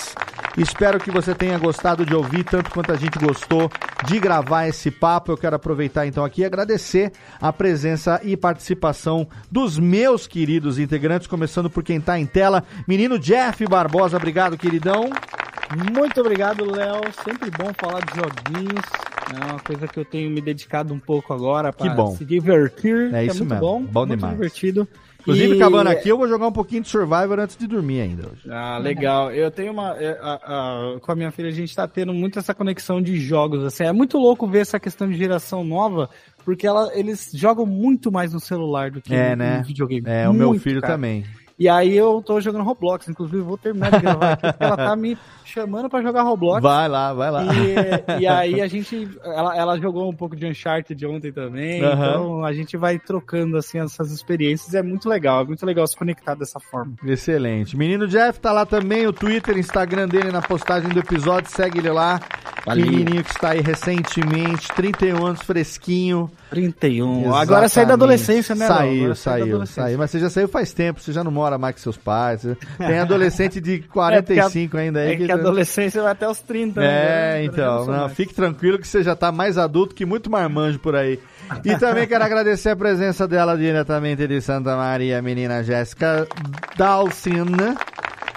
Espero 0.58 1.00
que 1.00 1.12
você 1.12 1.34
tenha 1.34 1.58
gostado 1.58 2.06
de 2.06 2.14
ouvir 2.14 2.44
tanto 2.44 2.70
quanto 2.72 2.92
a 2.92 2.96
gente 2.96 3.18
gostou 3.20 3.70
de 4.06 4.20
gravar 4.20 4.68
esse 4.68 4.92
papo. 4.92 5.32
Eu 5.32 5.38
quero 5.38 5.56
aproveitar 5.56 6.06
então 6.06 6.26
aqui 6.26 6.42
e 6.42 6.46
agradecer 6.46 7.12
a 7.40 7.54
presença 7.54 8.20
e 8.24 8.36
participação 8.36 9.28
dos 9.52 9.80
meus 9.80 10.28
queridos 10.28 10.80
integrantes, 10.80 11.28
começando 11.28 11.70
por 11.70 11.84
quem 11.84 12.02
tá 12.02 12.20
em 12.20 12.26
tela, 12.26 12.64
menino 12.88 13.18
Jeff 13.20 13.66
Barbosa. 13.66 14.18
Obrigado, 14.18 14.58
queridão. 14.58 15.10
Muito 15.94 16.20
obrigado, 16.20 16.66
Léo. 16.66 17.02
Sempre 17.24 17.52
bom 17.52 17.72
falar 17.80 18.02
de 18.02 18.16
joguinhos. 18.16 18.82
É 19.32 19.46
uma 19.46 19.60
coisa 19.60 19.88
que 19.88 20.00
eu 20.00 20.06
tenho 20.06 20.30
me 20.32 20.42
dedicado 20.42 20.94
um 20.94 21.00
pouco 21.00 21.32
agora 21.32 21.72
para 21.72 22.08
se 22.18 22.26
divertir. 22.26 23.14
É 23.14 23.26
que 23.26 23.32
isso 23.32 23.46
muito 23.46 23.54
mesmo. 23.54 23.60
bom. 23.60 23.84
Bom 23.84 24.06
muito 24.08 24.20
demais. 24.20 24.36
divertido. 24.36 24.88
Inclusive, 25.22 25.54
E- 25.54 25.58
acabando 25.62 25.88
aqui, 25.90 26.10
eu 26.10 26.18
vou 26.18 26.28
jogar 26.28 26.48
um 26.48 26.52
pouquinho 26.52 26.82
de 26.82 26.88
Survivor 26.90 27.40
antes 27.40 27.58
de 27.58 27.68
dormir 27.68 28.02
ainda 28.02 28.28
hoje. 28.28 28.50
Ah, 28.50 28.78
legal. 28.78 29.32
Eu 29.32 29.52
tenho 29.52 29.72
uma. 29.74 29.96
é, 30.00 30.18
a- 30.22 30.40
a- 30.96 31.00
com 31.00 31.12
a 31.12 31.16
minha 31.16 31.32
filha, 31.32 31.50
a 31.50 31.52
gente 31.52 31.76
tá 31.76 31.88
tendo 31.88 32.14
muito 32.14 32.40
essa 32.40 32.54
conexão 32.54 33.02
de 33.02 33.18
jogos. 33.20 33.64
Assim, 33.66 33.84
é 33.84 33.92
muito 33.92 34.18
louco 34.18 34.48
ver 34.48 34.60
essa 34.60 34.80
questão 34.80 35.10
de 35.10 35.18
geração 35.18 35.64
nova, 35.64 36.10
porque 36.46 36.66
ela, 36.66 36.90
eles 36.98 37.30
jogam 37.34 37.66
muito 37.66 38.12
mais 38.12 38.34
no 38.34 38.40
celular 38.40 38.92
do 38.92 39.02
que 39.02 39.14
É, 39.14 39.32
no, 39.32 39.36
né? 39.38 39.58
no 39.58 39.64
videogame. 39.66 40.04
É, 40.08 40.28
o 40.30 40.34
meu 40.34 40.50
Muito, 40.50 40.62
filho 40.62 40.80
cara. 40.82 40.94
também. 40.94 41.26
E 41.60 41.68
aí 41.68 41.96
eu 41.96 42.24
tô 42.26 42.40
jogando 42.40 42.64
Roblox, 42.64 43.10
inclusive 43.10 43.42
vou 43.42 43.58
terminar 43.58 43.92
de 43.92 44.00
gravar 44.00 44.32
aqui, 44.32 44.48
porque 44.48 44.64
ela 44.64 44.78
tá 44.78 44.96
me 44.96 45.18
chamando 45.44 45.90
pra 45.90 46.02
jogar 46.02 46.22
Roblox. 46.22 46.62
Vai 46.62 46.88
lá, 46.88 47.14
vai 47.14 47.30
lá. 47.30 47.44
E, 47.54 48.22
e 48.22 48.28
aí 48.28 48.62
a 48.62 48.68
gente, 48.68 49.10
ela, 49.24 49.58
ela 49.58 49.78
jogou 49.78 50.10
um 50.10 50.16
pouco 50.16 50.38
de 50.38 50.46
Uncharted 50.46 51.06
ontem 51.06 51.34
também, 51.34 51.84
Aham. 51.84 52.10
então 52.10 52.46
a 52.46 52.54
gente 52.54 52.78
vai 52.78 52.98
trocando 52.98 53.58
assim 53.58 53.78
essas 53.80 54.12
experiências, 54.12 54.74
é 54.74 54.82
muito 54.82 55.10
legal, 55.10 55.42
é 55.42 55.46
muito 55.46 55.66
legal 55.66 55.86
se 55.86 55.98
conectar 55.98 56.34
dessa 56.34 56.62
forma. 56.62 56.94
Excelente. 57.04 57.76
Menino 57.76 58.08
Jeff 58.08 58.40
tá 58.40 58.54
lá 58.54 58.66
também, 58.66 59.06
o 59.06 59.12
Twitter, 59.12 59.58
Instagram 59.58 60.08
dele 60.08 60.32
na 60.32 60.42
postagem 60.42 60.90
do 60.90 61.00
episódio, 61.00 61.52
segue 61.52 61.80
ele 61.80 61.90
lá. 61.90 62.22
Valeu. 62.66 62.86
Menininho 62.86 63.24
que 63.24 63.32
está 63.32 63.52
aí 63.52 63.62
recentemente, 63.62 64.68
31 64.74 65.26
anos, 65.26 65.42
fresquinho. 65.42 66.30
31. 66.50 67.34
Agora 67.34 67.68
sai 67.70 67.86
da 67.86 67.94
adolescência, 67.94 68.54
né? 68.54 68.68
Saiu, 68.68 69.16
saiu, 69.16 69.66
saiu. 69.66 69.98
Mas 69.98 70.12
você 70.12 70.20
já 70.20 70.30
saiu 70.30 70.48
faz 70.48 70.74
tempo, 70.74 71.00
você 71.00 71.12
já 71.12 71.24
não 71.24 71.32
mora 71.32 71.49
mais 71.58 71.76
com 71.76 71.82
seus 71.82 71.98
pais. 71.98 72.46
Tem 72.78 73.00
adolescente 73.00 73.60
de 73.60 73.80
45 73.80 74.78
ainda 74.78 75.00
aí. 75.00 75.14
É 75.14 75.16
que 75.16 75.32
a 75.32 75.36
adolescência 75.36 76.02
vai 76.02 76.12
até 76.12 76.28
os 76.30 76.40
30, 76.42 76.82
É, 76.82 77.34
né? 77.40 77.44
então, 77.46 77.86
não, 77.86 78.10
fique 78.10 78.34
tranquilo 78.34 78.78
que 78.80 78.88
você 78.88 79.02
já 79.04 79.16
tá 79.16 79.32
mais 79.32 79.58
adulto 79.58 79.96
que 79.96 80.06
muito 80.06 80.30
marmanjo 80.30 80.80
por 80.80 80.96
aí. 80.96 81.20
E 81.66 81.76
também 81.78 82.08
quero 82.08 82.24
agradecer 82.24 82.70
a 82.70 82.76
presença 82.76 83.28
dela 83.28 83.58
diretamente 83.58 84.28
de 84.28 84.40
Santa 84.42 84.76
Maria, 84.76 85.18
a 85.18 85.22
menina 85.22 85.64
Jéssica 85.64 86.28
Dalcina. 86.78 87.76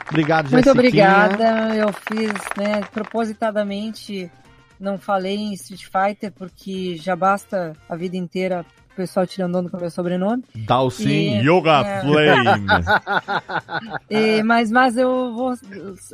Obrigado, 0.09 0.51
Muito 0.51 0.65
Jessiquinha. 0.65 1.25
obrigada. 1.27 1.75
Eu 1.77 1.89
fiz, 1.93 2.33
né, 2.59 2.81
propositadamente 2.93 4.31
não 4.79 4.99
falei 4.99 5.37
em 5.37 5.53
Street 5.55 5.85
Fighter 5.85 6.33
porque 6.33 6.97
já 6.97 7.15
basta 7.15 7.73
a 7.89 7.95
vida 7.95 8.17
inteira 8.17 8.67
o 8.93 8.97
pessoal 8.97 9.27
tirando 9.27 9.57
onda 9.57 9.69
com 9.71 9.77
o 9.77 9.81
meu 9.81 9.91
sobrenome. 9.91 10.45
Dalcin 10.67 11.09
E- 11.09 11.39
Yoga 11.49 11.81
é. 11.87 12.01
Flame. 12.03 12.75
E- 14.11 14.43
mas, 14.43 14.71
mas 14.71 14.97
eu 14.97 15.33
vou. 15.35 15.55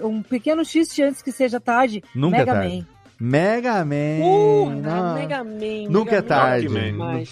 Um 0.02 0.22
pequeno 0.22 0.64
xiste 0.64 1.02
antes 1.02 1.22
que 1.22 1.32
seja 1.32 1.60
tarde. 1.60 2.02
Nunca 2.14 2.38
Mega 2.38 2.50
é 2.50 2.54
tarde. 2.54 2.76
Man. 2.78 2.86
Mega 3.20 3.84
Man. 3.84 4.80
Não. 4.80 5.14
Mega 5.14 5.44
Man. 5.44 5.88
Nunca 5.90 6.12
Mega 6.12 6.16
é 6.16 6.22
tarde. 6.22 6.68
Man. 6.68 7.22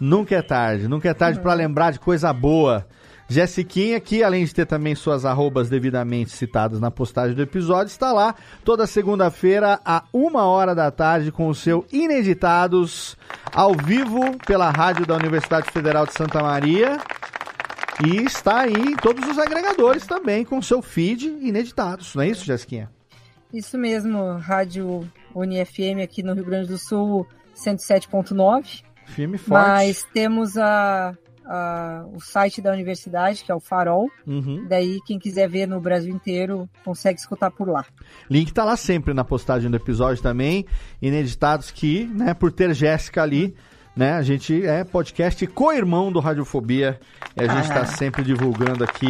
Nunca 0.00 0.36
é 0.36 0.42
tarde, 0.42 0.86
nunca 0.88 1.08
é 1.08 1.14
tarde 1.14 1.40
pra 1.40 1.54
lembrar 1.54 1.90
de 1.92 1.98
coisa 1.98 2.32
boa. 2.32 2.86
Jessiquinha, 3.28 4.00
que 4.00 4.22
além 4.22 4.44
de 4.44 4.54
ter 4.54 4.64
também 4.64 4.94
suas 4.94 5.26
arrobas 5.26 5.68
devidamente 5.68 6.30
citadas 6.30 6.80
na 6.80 6.90
postagem 6.90 7.36
do 7.36 7.42
episódio, 7.42 7.90
está 7.90 8.10
lá 8.10 8.34
toda 8.64 8.86
segunda-feira, 8.86 9.78
a 9.84 10.04
uma 10.14 10.46
hora 10.46 10.74
da 10.74 10.90
tarde, 10.90 11.30
com 11.30 11.48
o 11.48 11.54
seu 11.54 11.84
Ineditados, 11.92 13.18
ao 13.52 13.74
vivo, 13.74 14.38
pela 14.46 14.70
rádio 14.70 15.04
da 15.04 15.14
Universidade 15.14 15.70
Federal 15.70 16.06
de 16.06 16.14
Santa 16.14 16.42
Maria. 16.42 16.98
E 18.06 18.16
está 18.22 18.60
aí 18.60 18.72
em 18.72 18.96
todos 18.96 19.28
os 19.28 19.38
agregadores 19.38 20.06
também, 20.06 20.42
com 20.42 20.58
o 20.58 20.62
seu 20.62 20.80
feed 20.80 21.26
Ineditados. 21.26 22.14
Não 22.14 22.22
é 22.22 22.28
isso, 22.28 22.46
Jessiquinha? 22.46 22.90
Isso 23.52 23.76
mesmo, 23.76 24.38
Rádio 24.38 25.06
UniFM 25.34 26.02
aqui 26.02 26.22
no 26.22 26.32
Rio 26.32 26.44
Grande 26.44 26.68
do 26.68 26.78
Sul, 26.78 27.26
107.9. 27.54 28.82
Firme 29.04 29.36
e 29.36 29.38
forte. 29.38 29.66
Mas 29.66 30.04
temos 30.14 30.56
a, 30.56 31.16
a- 31.48 32.04
o 32.12 32.20
site 32.20 32.60
da 32.60 32.70
universidade, 32.72 33.42
que 33.44 33.50
é 33.50 33.54
o 33.54 33.60
Farol. 33.60 34.10
Uhum. 34.26 34.66
Daí, 34.68 34.98
quem 35.06 35.18
quiser 35.18 35.48
ver 35.48 35.66
no 35.66 35.80
Brasil 35.80 36.14
inteiro, 36.14 36.68
consegue 36.84 37.18
escutar 37.18 37.50
por 37.50 37.68
lá. 37.68 37.84
Link 38.30 38.52
tá 38.52 38.64
lá 38.64 38.76
sempre 38.76 39.14
na 39.14 39.24
postagem 39.24 39.70
do 39.70 39.76
episódio 39.76 40.22
também. 40.22 40.66
Ineditados 41.00 41.70
que, 41.70 42.04
né, 42.06 42.34
por 42.34 42.52
ter 42.52 42.74
Jéssica 42.74 43.22
ali, 43.22 43.54
né, 43.96 44.12
a 44.12 44.22
gente 44.22 44.64
é 44.64 44.84
podcast 44.84 45.44
co-irmão 45.48 46.12
do 46.12 46.20
Radiofobia. 46.20 47.00
E 47.36 47.42
a 47.42 47.48
gente 47.48 47.70
Ah. 47.72 47.74
tá 47.74 47.86
sempre 47.86 48.22
divulgando 48.22 48.84
aqui 48.84 49.08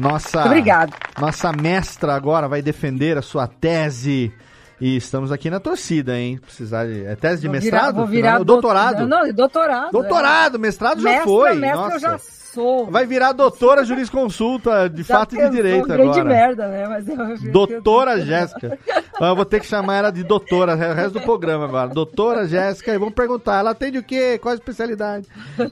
nossa. 0.00 0.38
Muito 0.40 0.48
obrigado. 0.50 0.92
Nossa 1.20 1.52
mestra 1.52 2.14
agora 2.14 2.48
vai 2.48 2.60
defender 2.62 3.16
a 3.18 3.22
sua 3.22 3.46
tese 3.46 4.32
E 4.80 4.96
estamos 4.96 5.30
aqui 5.30 5.48
na 5.48 5.60
torcida, 5.60 6.18
hein? 6.18 6.38
Precisar 6.44 6.86
de. 6.86 7.04
É 7.04 7.14
tese 7.14 7.42
de 7.42 7.46
Vou 7.48 7.54
mestrado? 7.54 7.94
virar- 7.94 8.06
virar 8.06 8.38
Não, 8.38 8.44
doutorado? 8.44 9.06
Não, 9.06 9.32
doutorado. 9.32 9.92
Doutorado, 9.92 10.58
mestrado 10.58 11.00
já 11.00 11.08
Mestra, 11.10 11.24
foi. 11.26 11.54
mestra 11.54 11.76
Nossa. 11.80 11.94
eu 11.96 12.00
já 12.00 12.18
sou. 12.18 12.90
Vai 12.90 13.06
virar 13.06 13.32
doutora 13.32 13.84
jurisconsulta 13.84 14.88
de 14.88 15.02
Já 15.02 15.18
fato 15.18 15.34
e 15.36 15.38
de 15.44 15.50
direito 15.50 15.92
agora. 15.92 16.24
merda, 16.24 16.66
né? 16.68 16.86
Mas 16.88 17.08
eu, 17.08 17.52
Doutora 17.52 18.20
Jéssica. 18.20 18.78
Mas 19.18 19.28
Eu 19.28 19.36
vou 19.36 19.44
ter 19.44 19.60
que 19.60 19.66
chamar 19.66 19.96
ela 19.96 20.10
de 20.10 20.22
doutora, 20.24 20.74
o 20.74 20.76
resto 20.94 21.14
do 21.18 21.20
programa 21.20 21.64
agora. 21.64 21.88
Doutora 21.88 22.46
Jéssica, 22.46 22.92
e 22.92 22.98
vamos 22.98 23.14
perguntar, 23.14 23.58
ela 23.60 23.70
atende 23.70 23.98
o 23.98 24.02
quê? 24.02 24.38
Qual 24.38 24.52
a 24.52 24.56
especialidade? 24.56 25.26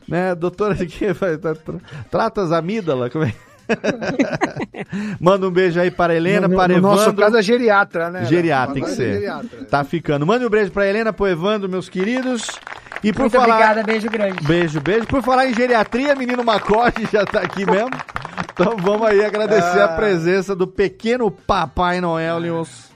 né? 0.08 0.34
Doutora 0.34 0.74
de 0.74 0.86
quê? 0.86 1.12
Tra- 1.14 1.56
Trata 2.10 2.42
as 2.42 2.52
amígdalas? 2.52 3.12
Como 3.12 3.24
é? 3.24 3.34
Manda 5.20 5.47
um 5.47 5.51
beijo 5.51 5.81
aí 5.81 5.91
para 5.91 6.12
a 6.12 6.17
Helena, 6.17 6.49
no, 6.49 6.57
para 6.57 6.75
no 6.75 6.81
nosso 6.81 7.02
Evandro. 7.05 7.25
caso 7.25 7.36
é 7.36 7.42
geriatra, 7.42 8.10
né? 8.10 8.25
Geriatra, 8.25 8.75
tem 8.75 8.83
que 8.83 8.91
ser. 8.91 9.15
geriatra. 9.15 9.65
Tá 9.70 9.84
ficando. 9.84 10.26
Manda 10.26 10.47
um 10.47 10.51
beijo 10.51 10.70
pra 10.70 10.86
Helena, 10.86 11.12
pro 11.12 11.26
Evandro, 11.26 11.68
meus 11.68 11.89
queridos. 11.89 12.47
E 13.02 13.12
por 13.12 13.23
Muito 13.23 13.33
falar. 13.33 13.55
obrigada, 13.55 13.83
beijo 13.83 14.09
grande. 14.09 14.47
Beijo, 14.47 14.81
beijo. 14.81 15.07
Por 15.07 15.23
falar 15.23 15.47
em 15.49 15.55
geriatria, 15.55 16.15
menino 16.15 16.44
Macode 16.44 17.09
já 17.12 17.25
tá 17.25 17.41
aqui 17.41 17.65
mesmo. 17.68 17.91
Então 18.52 18.76
vamos 18.76 19.07
aí 19.07 19.25
agradecer 19.25 19.81
Ah. 19.81 19.86
a 19.86 19.89
presença 19.89 20.55
do 20.55 20.67
pequeno 20.67 21.31
Papai 21.31 22.01
Noel, 22.01 22.39
Leons. 22.39 22.92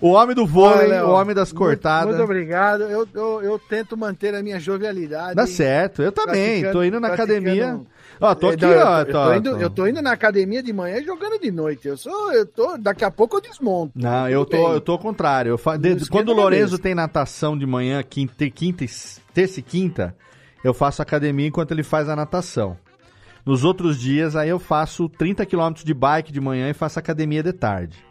O 0.00 0.10
homem 0.10 0.32
do 0.32 0.46
vôlei, 0.46 0.86
Olha, 0.92 1.06
o 1.06 1.10
homem 1.10 1.34
das 1.34 1.52
muito- 1.52 1.58
cortadas. 1.64 2.10
Muito, 2.10 2.22
obrigado. 2.22 2.82
Eu, 2.84 3.08
eu, 3.12 3.42
eu 3.42 3.58
tento 3.58 3.96
manter 3.96 4.32
a 4.32 4.40
minha 4.44 4.60
jovialidade. 4.60 5.34
Dá 5.34 5.44
certo, 5.44 6.02
eu 6.02 6.12
também. 6.12 6.60
Praticando- 6.60 6.72
Tô 6.72 6.84
indo 6.84 7.00
na 7.00 7.08
academia. 7.08 7.80
Ó, 8.20 8.34
tô 8.34 8.50
É, 8.50 8.54
aqui, 8.54 8.64
eu 8.64 8.70
ó. 8.80 8.84
tô- 8.84 8.98
eu, 9.00 9.06
tô- 9.06 9.12
tô 9.12 9.34
indo, 9.34 9.50
tô- 9.50 9.56
eu 9.58 9.70
tô 9.70 9.86
indo 9.86 10.02
na 10.02 10.12
academia 10.12 10.62
de 10.62 10.72
manhã 10.72 10.98
e 10.98 11.04
jogando 11.04 11.38
de 11.40 11.50
noite. 11.50 11.86
Eu 11.86 11.96
sou, 11.96 12.32
eu 12.32 12.44
tô, 12.46 12.76
daqui 12.76 13.04
a 13.04 13.10
pouco 13.10 13.36
eu 13.36 13.40
desmonto. 13.40 13.92
Não, 13.94 14.28
eu 14.28 14.44
tô, 14.44 14.72
eu 14.74 14.80
tô 14.80 14.92
ao 14.92 14.98
contrário. 14.98 15.50
Eu 15.50 15.58
fa- 15.58 15.76
de- 15.76 16.08
quando 16.08 16.30
o 16.30 16.34
Lorenzo 16.34 16.78
tem 16.78 16.94
natação 16.94 17.56
de 17.56 17.64
manhã, 17.66 18.02
quinta, 18.02 18.48
quinta, 18.50 18.84
terça 19.32 19.60
e 19.60 19.62
quinta, 19.62 20.16
eu 20.64 20.74
faço 20.74 21.00
academia 21.00 21.46
enquanto 21.46 21.70
ele 21.72 21.82
faz 21.84 22.08
a 22.08 22.16
natação. 22.16 22.76
Nos 23.46 23.64
outros 23.64 23.98
dias, 23.98 24.36
aí 24.36 24.48
eu 24.48 24.58
faço 24.58 25.08
30 25.08 25.46
quilômetros 25.46 25.84
de 25.84 25.94
bike 25.94 26.32
de 26.32 26.40
manhã 26.40 26.68
e 26.68 26.74
faço 26.74 26.98
academia 26.98 27.42
de 27.42 27.52
tarde. 27.52 28.04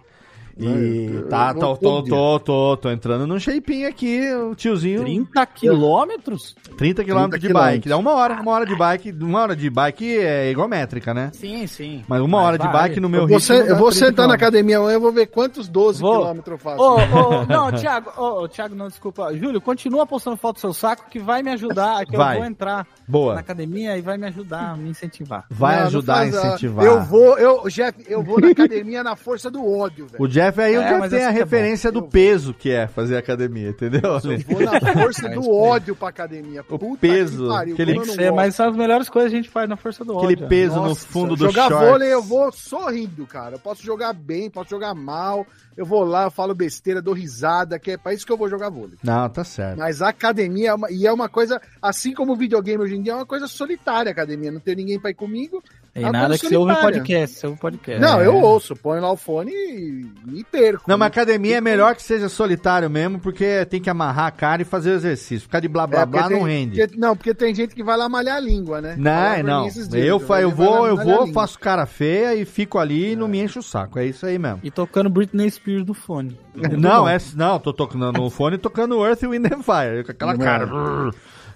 E 0.59 1.11
eu- 1.13 1.27
tá, 1.27 1.53
tô, 1.53 1.77
tô, 1.77 2.03
tô, 2.03 2.39
tô, 2.39 2.77
tô 2.77 2.89
entrando 2.91 3.27
num 3.27 3.39
shapinho 3.39 3.87
aqui, 3.87 4.21
o 4.33 4.55
tiozinho. 4.55 5.01
30 5.01 5.45
quilômetros? 5.45 6.55
30 6.77 7.03
quilômetros 7.03 7.39
de 7.41 7.47
30 7.47 7.59
bike. 7.59 7.89
Dá 7.89 7.97
uma 7.97 8.11
hora, 8.13 8.41
uma 8.41 8.51
hora 8.51 8.65
de 8.65 8.75
bike. 8.75 9.11
Uma 9.21 9.41
hora 9.41 9.55
de 9.55 9.69
bike 9.69 10.17
é 10.17 10.49
igométrica, 10.51 11.13
né? 11.13 11.29
Sim, 11.33 11.67
sim. 11.67 12.03
Mas 12.07 12.21
uma 12.21 12.41
hora 12.41 12.57
de 12.57 12.67
bike 12.67 12.99
no 12.99 13.07
meu 13.09 13.21
Eu 13.21 13.27
ritmo 13.37 13.55
eu 13.55 13.75
vou 13.77 13.89
30 13.91 14.05
sentar 14.05 14.27
na 14.27 14.33
academia 14.33 14.77
amanhã, 14.79 14.95
eu 14.95 15.01
vou 15.01 15.11
ver 15.11 15.27
quantos 15.27 15.67
12 15.67 16.01
Vou. 16.01 16.17
quilômetros 16.19 16.51
eu 16.53 16.57
faço. 16.57 16.81
Ô, 16.81 16.95
ô, 16.95 17.45
não, 17.45 17.71
Thiago, 17.71 18.11
ô, 18.17 18.43
ô, 18.43 18.47
Thiago, 18.47 18.73
não, 18.75 18.87
desculpa. 18.87 19.33
Júlio, 19.35 19.61
continua 19.61 20.05
postando 20.07 20.37
foto 20.37 20.55
do 20.55 20.61
seu 20.61 20.73
saco 20.73 21.05
que 21.09 21.19
vai 21.19 21.43
me 21.43 21.51
ajudar, 21.51 22.05
que 22.05 22.17
Vai. 22.17 22.35
eu 22.35 22.39
vou 22.41 22.49
entrar 22.49 22.87
Boa. 23.07 23.33
na 23.35 23.39
academia 23.41 23.97
e 23.97 24.01
vai 24.01 24.17
me 24.17 24.25
ajudar, 24.27 24.75
me 24.77 24.89
incentivar. 24.89 25.45
Vai 25.49 25.79
ajudar 25.83 26.13
a 26.13 26.17
faz 26.17 26.35
incentivar. 26.35 26.85
Eu 26.85 27.01
vou, 27.03 27.37
eu, 27.37 27.63
Jeff, 27.69 28.03
eu 28.07 28.23
vou 28.23 28.39
na 28.41 28.49
academia 28.49 29.03
na 29.03 29.15
força 29.15 29.51
do 29.51 29.63
ódio, 29.65 30.07
velho. 30.07 30.23
O 30.23 30.27
Jeff 30.27 30.46
aí, 30.63 30.77
o 30.77 30.81
É, 30.81 30.85
tem 30.87 30.93
a 30.95 30.99
assim 30.99 31.09
que 31.09 31.15
é 31.23 31.29
referência 31.29 31.91
do 31.91 32.03
peso 32.03 32.53
que 32.53 32.69
é 32.71 32.87
fazer 32.87 33.17
academia, 33.17 33.69
entendeu? 33.69 34.01
Eu 34.03 34.19
vou 34.19 34.61
na 34.61 34.93
força 34.93 35.27
do 35.29 35.51
ódio 35.51 35.95
pra 35.95 36.09
academia. 36.09 36.61
O 36.69 36.77
Puta 36.79 36.97
peso, 36.99 37.43
que 37.43 37.49
pariu, 37.49 37.73
aquele- 37.73 37.93
como 37.93 38.03
eu 38.03 38.07
não 38.07 38.15
Tem 38.15 38.15
que 38.15 38.23
ser, 38.23 38.29
gosto. 38.31 38.35
mas 38.35 38.55
são 38.55 38.69
as 38.69 38.75
melhores 38.75 39.09
coisas 39.09 39.31
que 39.31 39.37
a 39.37 39.41
gente 39.41 39.49
faz 39.51 39.67
na 39.69 39.77
força 39.77 40.03
do 40.05 40.17
Aquele 40.17 40.33
ódio. 40.33 40.47
peso 40.47 40.75
no 40.75 40.87
Nossa, 40.89 41.07
fundo 41.07 41.35
do 41.35 41.45
jogar 41.45 41.67
shorts. 41.69 41.87
vôlei 41.89 42.13
eu 42.13 42.21
vou 42.23 42.51
sorrindo, 42.51 43.25
cara. 43.25 43.55
Eu 43.55 43.59
posso 43.59 43.83
jogar 43.83 44.13
bem, 44.13 44.49
posso 44.49 44.69
jogar 44.69 44.93
mal. 44.93 45.45
Eu 45.75 45.85
vou 45.85 46.03
lá, 46.03 46.23
eu 46.23 46.31
falo 46.31 46.55
besteira, 46.55 47.01
dou 47.03 47.13
risada, 47.13 47.77
que 47.77 47.91
é 47.91 47.97
pra 47.97 48.11
isso 48.11 48.25
que 48.25 48.31
eu 48.31 48.37
vou 48.37 48.49
jogar 48.49 48.69
vôlei. 48.69 48.97
Não, 49.03 49.29
tá 49.29 49.43
certo. 49.43 49.77
Mas 49.77 50.01
a 50.01 50.09
academia, 50.09 50.69
é 50.69 50.73
uma- 50.73 50.89
e 50.91 51.05
é 51.05 51.13
uma 51.13 51.29
coisa, 51.29 51.61
assim 51.79 52.13
como 52.15 52.33
o 52.33 52.35
videogame 52.35 52.81
hoje 52.83 52.95
em 52.95 53.01
dia, 53.03 53.11
é 53.13 53.15
uma 53.15 53.27
coisa 53.27 53.47
solitária 53.47 54.09
a 54.09 54.11
academia. 54.11 54.51
Não 54.51 54.59
tem 54.59 54.75
ninguém 54.75 54.99
pra 54.99 55.11
ir 55.11 55.13
comigo. 55.13 55.61
Tem 55.97 56.05
É 56.05 56.11
nada 56.11 56.37
que 56.37 56.47
você 56.47 56.55
ouve 56.55 56.75
podcast, 56.75 57.39
você 57.39 57.47
ouve 57.47 57.59
podcast. 57.59 57.99
Não, 57.99 58.21
É. 58.21 58.27
eu 58.27 58.35
ouço, 58.35 58.75
ponho 58.75 59.01
lá 59.01 59.11
o 59.11 59.17
fone 59.17 59.51
e 59.51 60.05
me 60.25 60.43
perco. 60.43 60.83
Não, 60.87 60.95
mas 60.97 61.07
academia 61.07 61.57
é 61.57 61.61
melhor 61.61 61.95
que 61.95 62.03
seja 62.03 62.29
solitário 62.29 62.87
mesmo, 62.89 63.19
porque 63.19 63.65
tem 63.65 63.81
que 63.81 63.89
amarrar 63.89 64.27
a 64.27 64.31
cara 64.31 64.61
e 64.61 64.65
fazer 64.65 64.91
o 64.91 64.93
exercício. 64.93 65.41
Ficar 65.41 65.59
de 65.59 65.67
blá 65.67 65.87
blá 65.87 66.01
É, 66.01 66.05
blá 66.05 66.21
porque 66.23 66.35
não 66.35 66.43
tem- 66.45 66.55
rende. 66.59 66.79
porque- 66.81 66.97
não, 66.99 67.15
porque 67.15 67.33
tem 67.33 67.55
gente 67.55 67.73
que 67.73 67.83
vai 67.83 67.97
lá 67.97 68.07
malhar 68.07 68.37
a 68.37 68.39
língua, 68.39 68.79
né? 68.79 68.95
Não, 68.95 69.43
não. 69.43 69.63
dias, 69.63 69.91
Eu, 69.93 70.19
eu 70.19 70.49
lá 70.49 70.55
vou, 70.55 70.87
eu 70.87 70.95
vou, 70.97 71.33
faço 71.33 71.57
cara 71.57 71.85
feia 71.87 72.35
e 72.35 72.45
fico 72.45 72.77
ali 72.77 73.13
e 73.13 73.15
não 73.15 73.27
me 73.27 73.41
enche 73.41 73.57
o 73.57 73.63
saco. 73.63 73.97
É 73.97 74.05
isso 74.05 74.25
aí 74.25 74.37
mesmo. 74.37 74.59
E 74.63 74.69
tocando 74.69 75.09
Britney 75.09 75.49
Spears 75.49 75.83
no 75.85 75.95
fone. 75.95 76.37
Não, 76.77 77.09
é, 77.09 77.17
não, 77.35 77.59
tô 77.59 77.73
tocando 77.73 78.11
no 78.11 78.29
fone 78.29 78.55
e 78.55 78.59
tocando 78.59 79.03
Earth, 79.03 79.21
Wind 79.23 79.45
and 79.45 79.63
Fire, 79.63 80.03
com 80.03 80.11
aquela 80.11 80.33
Não. 80.33 80.39
cara. 80.39 80.67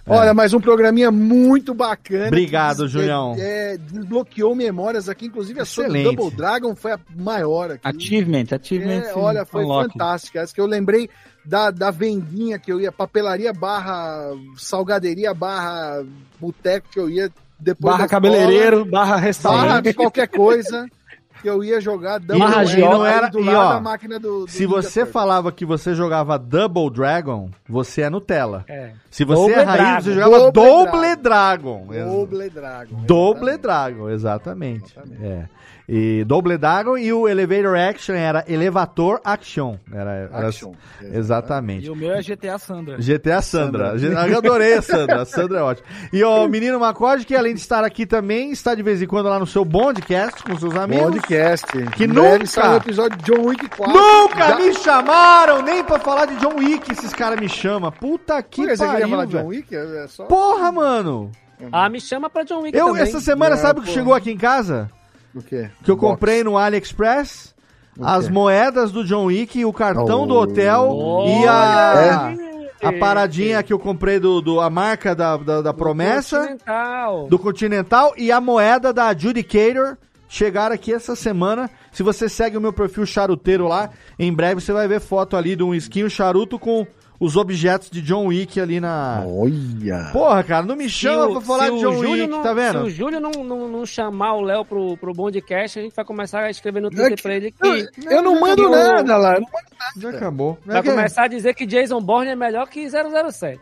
Olha, 0.08 0.34
mas 0.34 0.54
um 0.54 0.60
programinha 0.60 1.12
muito 1.12 1.74
bacana. 1.74 2.28
Obrigado, 2.28 2.84
des- 2.84 2.92
Julião. 2.92 3.36
É, 3.38 3.74
é, 3.74 3.78
desbloqueou 3.78 4.56
memórias 4.56 5.08
aqui, 5.08 5.28
inclusive 5.28 5.60
a 5.60 5.66
sua. 5.66 5.88
Double 5.88 6.32
Dragon 6.32 6.76
foi 6.76 6.92
a 6.94 7.00
maior 7.16 7.72
aqui. 7.72 7.88
Achievement, 7.88 8.46
achievement. 8.52 9.04
É, 9.04 9.14
olha, 9.16 9.46
foi 9.46 9.64
unlock. 9.64 9.92
fantástica. 9.92 10.40
Essa 10.40 10.54
que 10.54 10.62
eu 10.62 10.66
lembrei 10.66 11.10
da, 11.46 11.72
da 11.72 11.92
vendinha 11.92 12.58
que 12.60 12.72
eu 12.72 12.80
ia, 12.82 12.92
papelaria 12.92 13.54
barra 13.54 14.32
salgaderia 14.58 15.34
barra 15.34 16.04
boteco 16.40 16.88
que 16.92 17.00
eu 17.00 17.10
ia 17.10 17.32
depois 17.60 17.96
Barra 17.96 18.08
cabeleireiro, 18.08 18.84
barra 18.86 19.12
barra 19.12 19.18
restaurante. 19.18 19.84
de 19.84 19.94
qualquer 19.94 20.28
coisa 20.28 20.88
que 21.42 21.50
eu 21.50 21.64
ia 21.64 21.82
jogar 21.82 22.20
Double 22.20 22.46
Dragon 22.46 22.70
e 22.72 22.82
não 22.82 23.06
era- 23.06 23.28
do 23.30 23.40
e, 23.40 23.44
lado 23.44 23.58
ó, 23.58 23.74
da 23.74 23.82
máquina 23.82 24.20
do, 24.20 24.46
do 24.46 24.48
Se 24.48 24.66
Ninja 24.66 24.82
você 24.82 25.00
Turtle. 25.02 25.14
falava 25.14 25.52
que 25.52 25.66
você 25.66 25.96
jogava 25.96 26.38
Double 26.38 26.90
Dragon, 26.90 27.50
você 27.68 28.02
é 28.04 28.10
Nutella. 28.10 28.64
É. 28.68 28.92
Se 29.10 29.24
você 29.26 29.52
é 29.52 29.56
Double 29.56 29.64
raiz, 29.64 30.04
você 30.06 30.14
Dragon. 30.14 30.32
jogava 30.32 30.52
Double 30.52 30.86
Double 30.92 31.16
Dragon. 31.18 31.88
Double 31.88 32.50
Dragon. 32.50 32.96
Double 33.06 33.50
exatamente. 33.52 33.62
Dragon, 33.62 34.10
exatamente. 34.10 34.96
É. 35.22 35.46
E 35.94 36.24
Double 36.24 36.58
Dragon 36.58 36.98
e 36.98 37.12
o 37.12 37.28
Elevator 37.28 37.76
Action 37.78 38.14
era 38.16 38.46
Elevator 38.48 39.20
Action. 39.26 39.76
Era, 39.94 40.12
era- 40.12 40.48
Action. 40.48 40.72
Exatamente. 41.02 41.86
E 41.86 41.90
o 41.90 41.96
meu 41.98 42.14
é 42.14 42.22
GTA 42.22 42.58
Sandra. 42.58 42.96
GTA 42.98 43.42
Sandra. 43.42 43.94
Eu 44.30 44.38
adorei 44.38 44.76
a 44.76 44.82
Sandra. 44.82 45.22
A 45.24 45.26
Sandra 45.26 45.60
é 45.60 45.62
ótima. 45.62 45.86
E 46.14 46.24
o 46.24 46.48
menino 46.48 46.80
Macode, 46.80 47.26
que 47.26 47.36
além 47.36 47.54
de 47.54 47.60
estar 47.60 47.84
aqui 47.84 48.06
também, 48.06 48.52
está 48.52 48.74
de 48.74 48.82
vez 48.82 49.02
em 49.02 49.06
quando 49.06 49.28
lá 49.28 49.38
no 49.38 49.46
seu 49.46 49.66
Bondcast 49.66 50.42
com 50.44 50.58
seus 50.58 50.74
amigos. 50.78 51.08
Podcast. 51.08 51.66
Que 51.98 52.08
nunca- 52.08 52.46
sai 52.46 52.74
o 52.74 52.78
episódio 52.78 53.18
de 53.18 53.26
John 53.26 53.42
Wick 53.48 53.68
4. 53.76 53.94
Nunca 53.94 54.48
Já- 54.48 54.60
me 54.60 54.74
chamaram 54.76 55.62
nem 55.62 55.84
pra 55.84 56.00
falar 56.00 56.26
de 56.26 56.38
John 56.38 56.56
Wick, 56.58 56.90
esses 56.90 57.12
caras 57.14 57.38
me 57.38 57.50
chamam. 57.50 57.92
Puta 57.92 58.42
que 58.42 58.62
Por 58.62 58.70
que 58.70 58.78
você 58.78 58.84
queria 58.86 59.00
pariu, 59.02 59.10
falar 59.10 59.26
de 59.26 59.32
John. 59.38 59.46
Wick? 59.48 59.76
É 59.76 60.08
só... 60.08 60.24
Porra, 60.24 60.72
mano. 60.72 61.30
Ah, 61.70 61.90
me 61.90 62.00
chama 62.00 62.30
pra 62.30 62.44
John 62.44 62.62
Wick 62.62 62.78
Eu, 62.78 62.88
também. 62.88 63.04
essa 63.04 63.20
semana, 63.20 63.56
Não, 63.56 63.62
sabe 63.62 63.82
o 63.82 63.84
que 63.84 63.90
chegou 63.92 64.14
aqui 64.14 64.32
em 64.32 64.38
casa? 64.38 64.90
O 65.36 65.42
quê? 65.42 65.70
Que 65.84 65.92
eu 65.92 65.96
Box. 65.96 66.10
comprei 66.14 66.44
no 66.44 66.58
AliExpress? 66.58 67.54
O 67.98 68.06
As 68.06 68.26
quê? 68.28 68.32
moedas 68.34 68.92
do 68.92 69.04
John 69.04 69.26
Wick, 69.26 69.64
o 69.66 69.74
cartão 69.74 70.24
Oh. 70.24 70.26
do 70.26 70.36
hotel 70.36 70.98
e 71.28 71.48
a, 71.48 72.36
É. 72.82 72.88
a 72.88 72.94
paradinha 72.94 73.62
que 73.64 73.72
eu 73.74 73.80
comprei 73.80 74.20
do, 74.20 74.42
do 74.42 74.60
a 74.62 74.70
marca 74.70 75.14
da, 75.16 75.38
da, 75.38 75.62
da 75.62 75.74
promessa 75.74 76.40
Continental. 76.40 77.28
do 77.28 77.38
Continental 77.40 78.14
e 78.18 78.32
a 78.32 78.40
moeda 78.42 78.92
da 78.94 79.08
Adjudicator 79.10 79.98
chegaram 80.28 80.74
aqui 80.74 80.94
essa 80.94 81.16
semana. 81.16 81.70
Se 81.92 82.02
você 82.04 82.30
segue 82.30 82.56
o 82.58 82.62
meu 82.62 82.72
perfil 82.72 83.06
charuteiro 83.06 83.68
lá, 83.68 83.90
em 84.18 84.34
breve 84.34 84.62
você 84.62 84.72
vai 84.72 84.88
ver 84.88 85.02
foto 85.02 85.36
ali 85.36 85.56
de 85.56 85.64
um 85.64 85.74
um 85.74 86.10
charuto 86.10 86.58
com 86.58 86.88
os 87.24 87.38
objetos 87.38 87.90
de 87.92 88.02
John 88.02 88.26
Wick 88.26 88.60
ali 88.60 88.80
na. 88.80 89.24
Olha. 89.28 90.10
Porra, 90.12 90.44
cara, 90.44 90.66
não 90.66 90.76
me 90.76 90.90
chama 90.90 91.26
Se 91.26 91.30
o- 91.30 91.32
pra 91.34 91.42
falar 91.42 91.66
se 91.66 91.70
de 91.70 91.76
o 91.78 91.80
John 91.80 91.94
Júlio 91.94 92.12
Wick, 92.14 92.28
não- 92.28 92.42
tá 92.42 92.50
Se 92.50 92.56
vendo? 92.56 92.84
o 92.84 92.90
Júlio 92.90 93.20
não, 93.20 93.32
não, 93.32 93.68
não 93.68 93.86
chamar 93.86 94.34
o 94.34 94.42
Léo 94.42 94.66
pro, 94.66 94.98
pro 94.98 95.14
Bondcast, 95.14 95.78
a 95.78 95.82
gente 95.84 95.96
vai 95.96 96.04
começar 96.04 96.40
a 96.42 96.50
escrever 96.50 96.82
no 96.82 96.88
É 96.88 96.92
Twitter 96.92 97.16
que- 97.18 97.22
pra 97.24 97.36
ele 97.36 97.52
que 97.52 97.66
Eu, 97.66 98.12
eu 98.12 98.22
não 98.24 98.42
mando 98.42 98.68
o- 98.68 98.72
nada 98.72 99.18
lá. 99.18 99.36
eu 99.36 99.42
não 99.42 99.48
mando 99.54 100.02
Já 100.02 100.10
acabou. 100.10 100.58
vai 100.66 100.80
É 100.80 100.82
que- 100.82 100.90
começar 100.90 101.24
a 101.24 101.28
dizer 101.28 101.54
que 101.54 101.66
Jason 101.68 102.02
Bourne 102.02 102.32
é 102.32 102.36
melhor 102.36 102.68
que 102.68 102.90
007. 102.90 103.60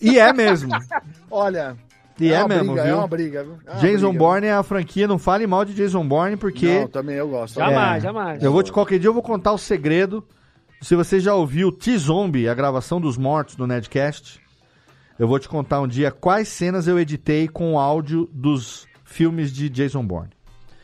E 0.00 0.18
é 0.18 0.32
mesmo. 0.32 0.70
Olha. 1.30 1.76
E 2.18 2.32
é, 2.32 2.38
uma 2.38 2.48
mesmo, 2.48 2.72
briga, 2.72 2.82
viu? 2.84 2.92
É 2.94 2.96
uma 2.96 3.08
briga, 3.08 3.42
viu? 3.44 3.58
É 3.66 3.70
uma 3.72 3.80
Jason 3.80 4.08
briga, 4.08 4.18
Bourne 4.18 4.46
é 4.46 4.52
a 4.52 4.62
franquia, 4.62 5.08
não 5.08 5.18
fale 5.18 5.46
mal 5.48 5.64
de 5.64 5.74
Jason 5.74 6.06
Bourne, 6.06 6.36
porque. 6.36 6.80
Não, 6.80 6.86
também 6.88 7.16
eu 7.16 7.28
gosto. 7.28 7.56
Jamais, 7.56 7.96
É. 8.02 8.06
jamais. 8.06 8.42
Eu 8.42 8.52
vou 8.52 8.62
te 8.62 8.70
qualquer 8.72 8.98
dia 9.00 9.08
eu 9.08 9.12
vou 9.12 9.22
contar 9.22 9.52
o 9.52 9.58
segredo. 9.58 10.24
Se 10.84 10.94
você 10.94 11.18
já 11.18 11.34
ouviu 11.34 11.72
T-Zombie, 11.72 12.46
a 12.48 12.54
gravação 12.54 13.00
dos 13.00 13.16
mortos 13.16 13.56
do 13.56 13.66
Nedcast, 13.66 14.38
eu 15.18 15.26
vou 15.26 15.38
te 15.38 15.48
contar 15.48 15.80
um 15.80 15.88
dia 15.88 16.10
quais 16.10 16.48
cenas 16.48 16.86
eu 16.86 16.98
editei 16.98 17.48
com 17.48 17.72
o 17.74 17.78
áudio 17.78 18.28
dos 18.32 18.86
filmes 19.02 19.50
de 19.50 19.70
Jason 19.70 20.04
Bourne. 20.04 20.30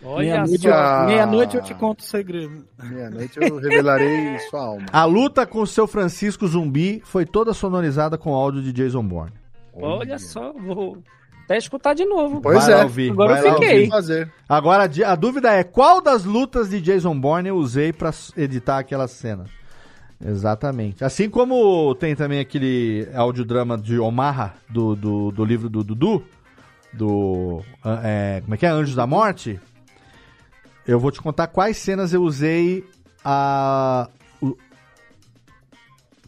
Olha 0.02 0.22
Meia-noite. 0.42 0.68
Ah. 0.70 1.04
meia-noite 1.06 1.56
eu 1.58 1.62
te 1.62 1.74
conto 1.74 2.00
o 2.00 2.04
segredo. 2.04 2.64
Meia-noite 2.82 3.38
eu 3.38 3.58
revelarei 3.58 4.38
sua 4.48 4.60
alma. 4.68 4.86
A 4.90 5.04
luta 5.04 5.46
com 5.46 5.60
o 5.60 5.66
seu 5.66 5.86
Francisco 5.86 6.46
Zumbi 6.46 7.02
foi 7.04 7.26
toda 7.26 7.52
sonorizada 7.52 8.16
com 8.16 8.32
o 8.32 8.34
áudio 8.34 8.62
de 8.62 8.72
Jason 8.72 9.04
Bourne. 9.04 9.32
Olha 9.74 10.18
só, 10.18 10.54
vou 10.54 10.96
até 11.44 11.58
escutar 11.58 11.92
de 11.92 12.06
novo. 12.06 12.40
Pois 12.40 12.64
vai 12.64 12.80
é. 12.80 12.82
ouvir, 12.84 13.10
Agora 13.12 13.34
vai 13.34 13.50
eu 13.50 13.54
fiquei. 13.56 13.86
fazer. 13.88 14.32
Agora 14.48 14.84
a 14.84 15.12
a 15.12 15.14
dúvida 15.14 15.52
é 15.52 15.62
qual 15.62 16.00
das 16.00 16.24
lutas 16.24 16.70
de 16.70 16.80
Jason 16.80 17.20
Bourne 17.20 17.50
eu 17.50 17.56
usei 17.56 17.92
pra 17.92 18.08
s- 18.08 18.32
editar 18.40 18.78
aquela 18.78 19.06
cena. 19.06 19.44
Exatamente. 20.24 21.02
Assim 21.04 21.30
como 21.30 21.94
tem 21.94 22.14
também 22.14 22.40
aquele 22.40 23.08
audiodrama 23.14 23.78
de 23.78 23.98
Omaha, 23.98 24.54
do, 24.68 24.94
do, 24.94 25.30
do 25.30 25.44
livro 25.44 25.68
do 25.68 25.82
Dudu, 25.82 26.22
do. 26.92 27.62
é, 28.04 28.40
como 28.42 28.54
é 28.54 28.58
que 28.58 28.66
é? 28.66 28.68
Anjos 28.68 28.94
da 28.94 29.06
Morte. 29.06 29.58
Eu 30.86 30.98
vou 30.98 31.10
te 31.10 31.20
contar 31.22 31.46
quais 31.46 31.76
cenas 31.78 32.12
eu 32.12 32.22
usei 32.22 32.84
a. 33.24 34.08
o- 34.42 34.56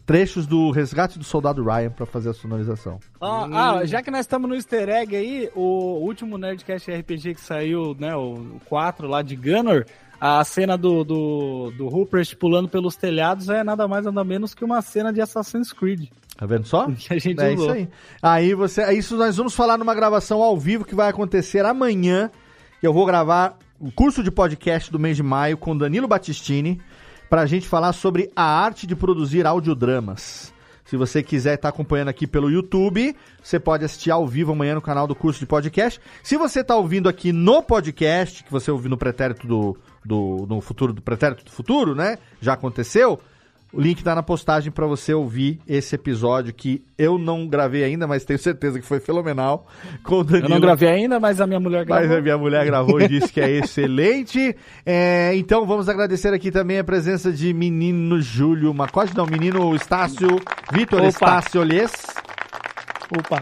trechos 0.05 0.45
do 0.47 0.69
Resgate 0.71 1.17
do 1.17 1.23
Soldado 1.23 1.63
Ryan 1.63 1.89
pra 1.89 2.05
fazer 2.05 2.29
a 2.29 2.33
sonorização. 2.33 2.99
Ah, 3.21 3.77
ah, 3.79 3.85
já 3.85 4.01
que 4.01 4.11
nós 4.11 4.21
estamos 4.21 4.49
no 4.49 4.55
easter 4.55 4.89
egg 4.89 5.15
aí, 5.15 5.49
o 5.55 5.99
último 6.01 6.37
Nerdcast 6.37 6.91
RPG 6.91 7.35
que 7.35 7.41
saiu, 7.41 7.95
né, 7.99 8.15
o 8.15 8.59
4 8.65 9.07
lá 9.07 9.21
de 9.21 9.35
Gunner, 9.35 9.85
a 10.25 10.41
cena 10.45 10.77
do, 10.77 11.03
do, 11.03 11.73
do 11.77 11.89
Rupert 11.89 12.37
pulando 12.37 12.69
pelos 12.69 12.95
telhados 12.95 13.49
é 13.49 13.61
nada 13.61 13.89
mais 13.89 14.05
nada 14.05 14.23
menos 14.23 14.53
que 14.53 14.63
uma 14.63 14.81
cena 14.81 15.11
de 15.11 15.19
Assassin's 15.19 15.73
Creed. 15.73 16.07
Tá 16.37 16.45
vendo 16.45 16.65
só? 16.65 16.87
Que 16.95 17.13
a 17.13 17.19
gente 17.19 17.41
é 17.41 17.51
usou. 17.51 17.65
isso 17.65 17.75
aí. 17.75 17.89
Aí 18.21 18.53
você, 18.53 18.83
é 18.83 18.93
isso 18.93 19.17
nós 19.17 19.35
vamos 19.35 19.53
falar 19.53 19.77
numa 19.77 19.93
gravação 19.93 20.41
ao 20.41 20.57
vivo 20.57 20.85
que 20.85 20.95
vai 20.95 21.09
acontecer 21.09 21.65
amanhã. 21.65 22.31
Eu 22.81 22.93
vou 22.93 23.05
gravar 23.05 23.57
o 23.77 23.91
curso 23.91 24.23
de 24.23 24.31
podcast 24.31 24.89
do 24.89 24.97
mês 24.97 25.17
de 25.17 25.23
maio 25.23 25.57
com 25.57 25.75
Danilo 25.75 26.07
Battistini 26.07 26.79
pra 27.29 27.45
gente 27.45 27.67
falar 27.67 27.91
sobre 27.91 28.31
a 28.33 28.45
arte 28.45 28.87
de 28.87 28.95
produzir 28.95 29.45
audiodramas. 29.45 30.53
Se 30.85 30.95
você 30.95 31.21
quiser 31.21 31.55
estar 31.55 31.67
acompanhando 31.67 32.09
aqui 32.09 32.25
pelo 32.25 32.49
YouTube, 32.49 33.13
você 33.41 33.59
pode 33.59 33.83
assistir 33.83 34.11
ao 34.11 34.25
vivo 34.25 34.53
amanhã 34.53 34.75
no 34.75 34.81
canal 34.81 35.05
do 35.05 35.15
curso 35.15 35.41
de 35.41 35.45
podcast. 35.45 35.99
Se 36.21 36.37
você 36.37 36.61
está 36.61 36.77
ouvindo 36.77 37.09
aqui 37.09 37.33
no 37.33 37.61
podcast, 37.61 38.41
que 38.41 38.51
você 38.51 38.71
ouviu 38.71 38.89
no 38.89 38.97
pretérito 38.97 39.47
do, 39.47 39.77
do 40.05 40.45
no 40.47 40.61
futuro 40.61 40.93
do 40.93 41.01
pretérito 41.01 41.45
do 41.45 41.51
futuro, 41.51 41.95
né? 41.95 42.17
Já 42.41 42.53
aconteceu. 42.53 43.19
O 43.73 43.81
link 43.81 44.03
tá 44.03 44.13
na 44.13 44.21
postagem 44.21 44.71
para 44.71 44.85
você 44.85 45.15
ouvir 45.15 45.59
esse 45.67 45.95
episódio 45.95 46.53
que 46.53 46.85
eu 46.95 47.17
não 47.17 47.47
gravei 47.47 47.83
ainda, 47.83 48.05
mas 48.05 48.23
tenho 48.23 48.37
certeza 48.37 48.79
que 48.79 48.85
foi 48.85 48.99
fenomenal. 48.99 49.65
Com 50.05 50.21
o 50.21 50.35
Eu 50.35 50.47
não 50.47 50.59
gravei 50.59 50.89
ainda, 50.89 51.19
mas 51.19 51.41
a 51.41 51.47
minha 51.47 51.59
mulher 51.59 51.83
Mas 51.89 52.01
gravou. 52.01 52.17
a 52.17 52.21
minha 52.21 52.37
mulher 52.37 52.65
gravou 52.67 53.01
e 53.01 53.07
disse 53.07 53.33
que 53.33 53.41
é 53.41 53.49
excelente. 53.57 54.55
É, 54.85 55.31
então 55.35 55.65
vamos 55.65 55.89
agradecer 55.89 56.31
aqui 56.35 56.51
também 56.51 56.77
a 56.77 56.83
presença 56.83 57.31
de 57.31 57.51
menino 57.51 58.21
Júlio 58.21 58.71
Macode, 58.75 59.17
não, 59.17 59.25
menino 59.25 59.73
Estácio, 59.73 60.39
Vitor. 60.71 61.03
Estácio 61.05 61.59
Olhês. 61.59 61.91
Opa. 63.17 63.41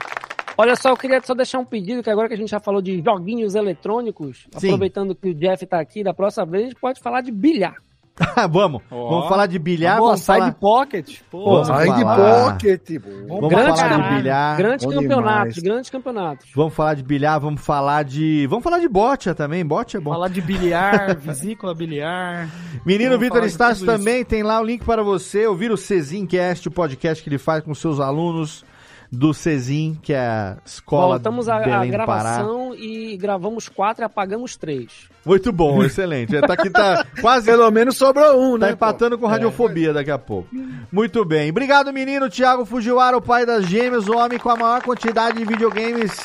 Olha 0.57 0.75
só, 0.75 0.89
eu 0.89 0.97
queria 0.97 1.21
só 1.21 1.33
deixar 1.33 1.59
um 1.59 1.65
pedido, 1.65 2.03
que 2.03 2.09
agora 2.09 2.27
que 2.27 2.33
a 2.33 2.37
gente 2.37 2.49
já 2.49 2.59
falou 2.59 2.81
de 2.81 3.01
joguinhos 3.03 3.55
eletrônicos, 3.55 4.47
Sim. 4.57 4.67
aproveitando 4.67 5.15
que 5.15 5.29
o 5.29 5.33
Jeff 5.33 5.65
tá 5.65 5.79
aqui, 5.79 6.03
da 6.03 6.13
próxima 6.13 6.45
vez 6.45 6.63
a 6.63 6.67
gente 6.67 6.79
pode 6.79 6.99
falar 6.99 7.21
de 7.21 7.31
bilhar. 7.31 7.75
vamos, 8.51 8.81
Ó. 8.91 9.09
vamos 9.09 9.29
falar 9.29 9.45
de 9.47 9.57
bilhar, 9.57 9.97
Boa, 9.97 10.09
vamos 10.09 10.25
falar... 10.25 10.49
de 10.49 10.55
pocket. 10.59 11.19
Pô, 11.31 11.45
Vamos 11.45 11.67
Sai 11.67 11.91
de 11.93 12.01
falar. 12.01 12.51
pocket. 12.51 12.89
Vamos 13.27 13.49
Grande 13.49 13.79
falar 13.79 14.09
de 14.09 14.15
bilhar. 14.17 14.57
Grandes 14.57 14.85
Bom 14.85 14.91
campeonatos, 14.93 15.53
demais. 15.55 15.57
grandes 15.57 15.89
campeonatos. 15.89 16.49
Vamos 16.53 16.73
falar 16.73 16.93
de 16.93 17.03
bilhar, 17.03 17.39
vamos 17.39 17.61
falar 17.61 18.03
de... 18.03 18.45
Vamos 18.47 18.63
falar 18.63 18.79
de 18.79 18.87
bocha 18.89 19.33
também, 19.33 19.65
bocha 19.65 19.97
é 19.97 20.01
bom. 20.01 20.11
Falar 20.11 20.27
de 20.27 20.41
biliar, 20.41 21.15
vesícula 21.17 21.73
biliar. 21.73 22.49
Menino 22.85 23.17
Vitor 23.17 23.43
Estácio 23.45 23.85
também 23.85 24.25
tem 24.25 24.43
lá 24.43 24.59
o 24.59 24.63
link 24.63 24.83
para 24.83 25.01
você 25.01 25.47
ouvir 25.47 25.71
o 25.71 25.77
Cezincast, 25.77 26.67
o 26.67 26.71
podcast 26.71 27.23
que 27.23 27.29
ele 27.29 27.37
faz 27.37 27.63
com 27.63 27.73
seus 27.73 27.99
alunos 27.99 28.65
do 29.11 29.33
Cezin, 29.33 29.99
que 30.01 30.13
é 30.13 30.19
a 30.19 30.57
escola 30.65 31.15
Voltamos 31.15 31.49
à, 31.49 31.59
do 31.59 31.65
Pará. 31.65 31.85
gravação 31.85 32.73
e 32.73 33.17
gravamos 33.17 33.67
quatro 33.67 34.03
e 34.03 34.05
apagamos 34.05 34.55
três. 34.55 35.09
Muito 35.25 35.51
bom, 35.51 35.83
excelente. 35.85 36.39
Tá 36.39 36.53
aqui, 36.53 36.69
tá 36.69 37.05
quase 37.19 37.45
Pelo 37.45 37.69
menos 37.71 37.97
sobrou 37.97 38.41
um, 38.41 38.57
tá 38.57 38.67
né? 38.67 38.71
empatando 38.71 39.17
com 39.17 39.27
radiofobia 39.27 39.91
daqui 39.91 40.11
a 40.11 40.17
pouco. 40.17 40.49
Muito 40.91 41.25
bem. 41.25 41.49
Obrigado, 41.49 41.91
menino 41.91 42.29
Thiago 42.29 42.65
Fujiwara, 42.65 43.17
o 43.17 43.21
pai 43.21 43.45
das 43.45 43.65
gêmeas, 43.65 44.07
o 44.07 44.15
homem 44.17 44.39
com 44.39 44.49
a 44.49 44.55
maior 44.55 44.81
quantidade 44.81 45.37
de 45.37 45.45
videogames 45.45 46.17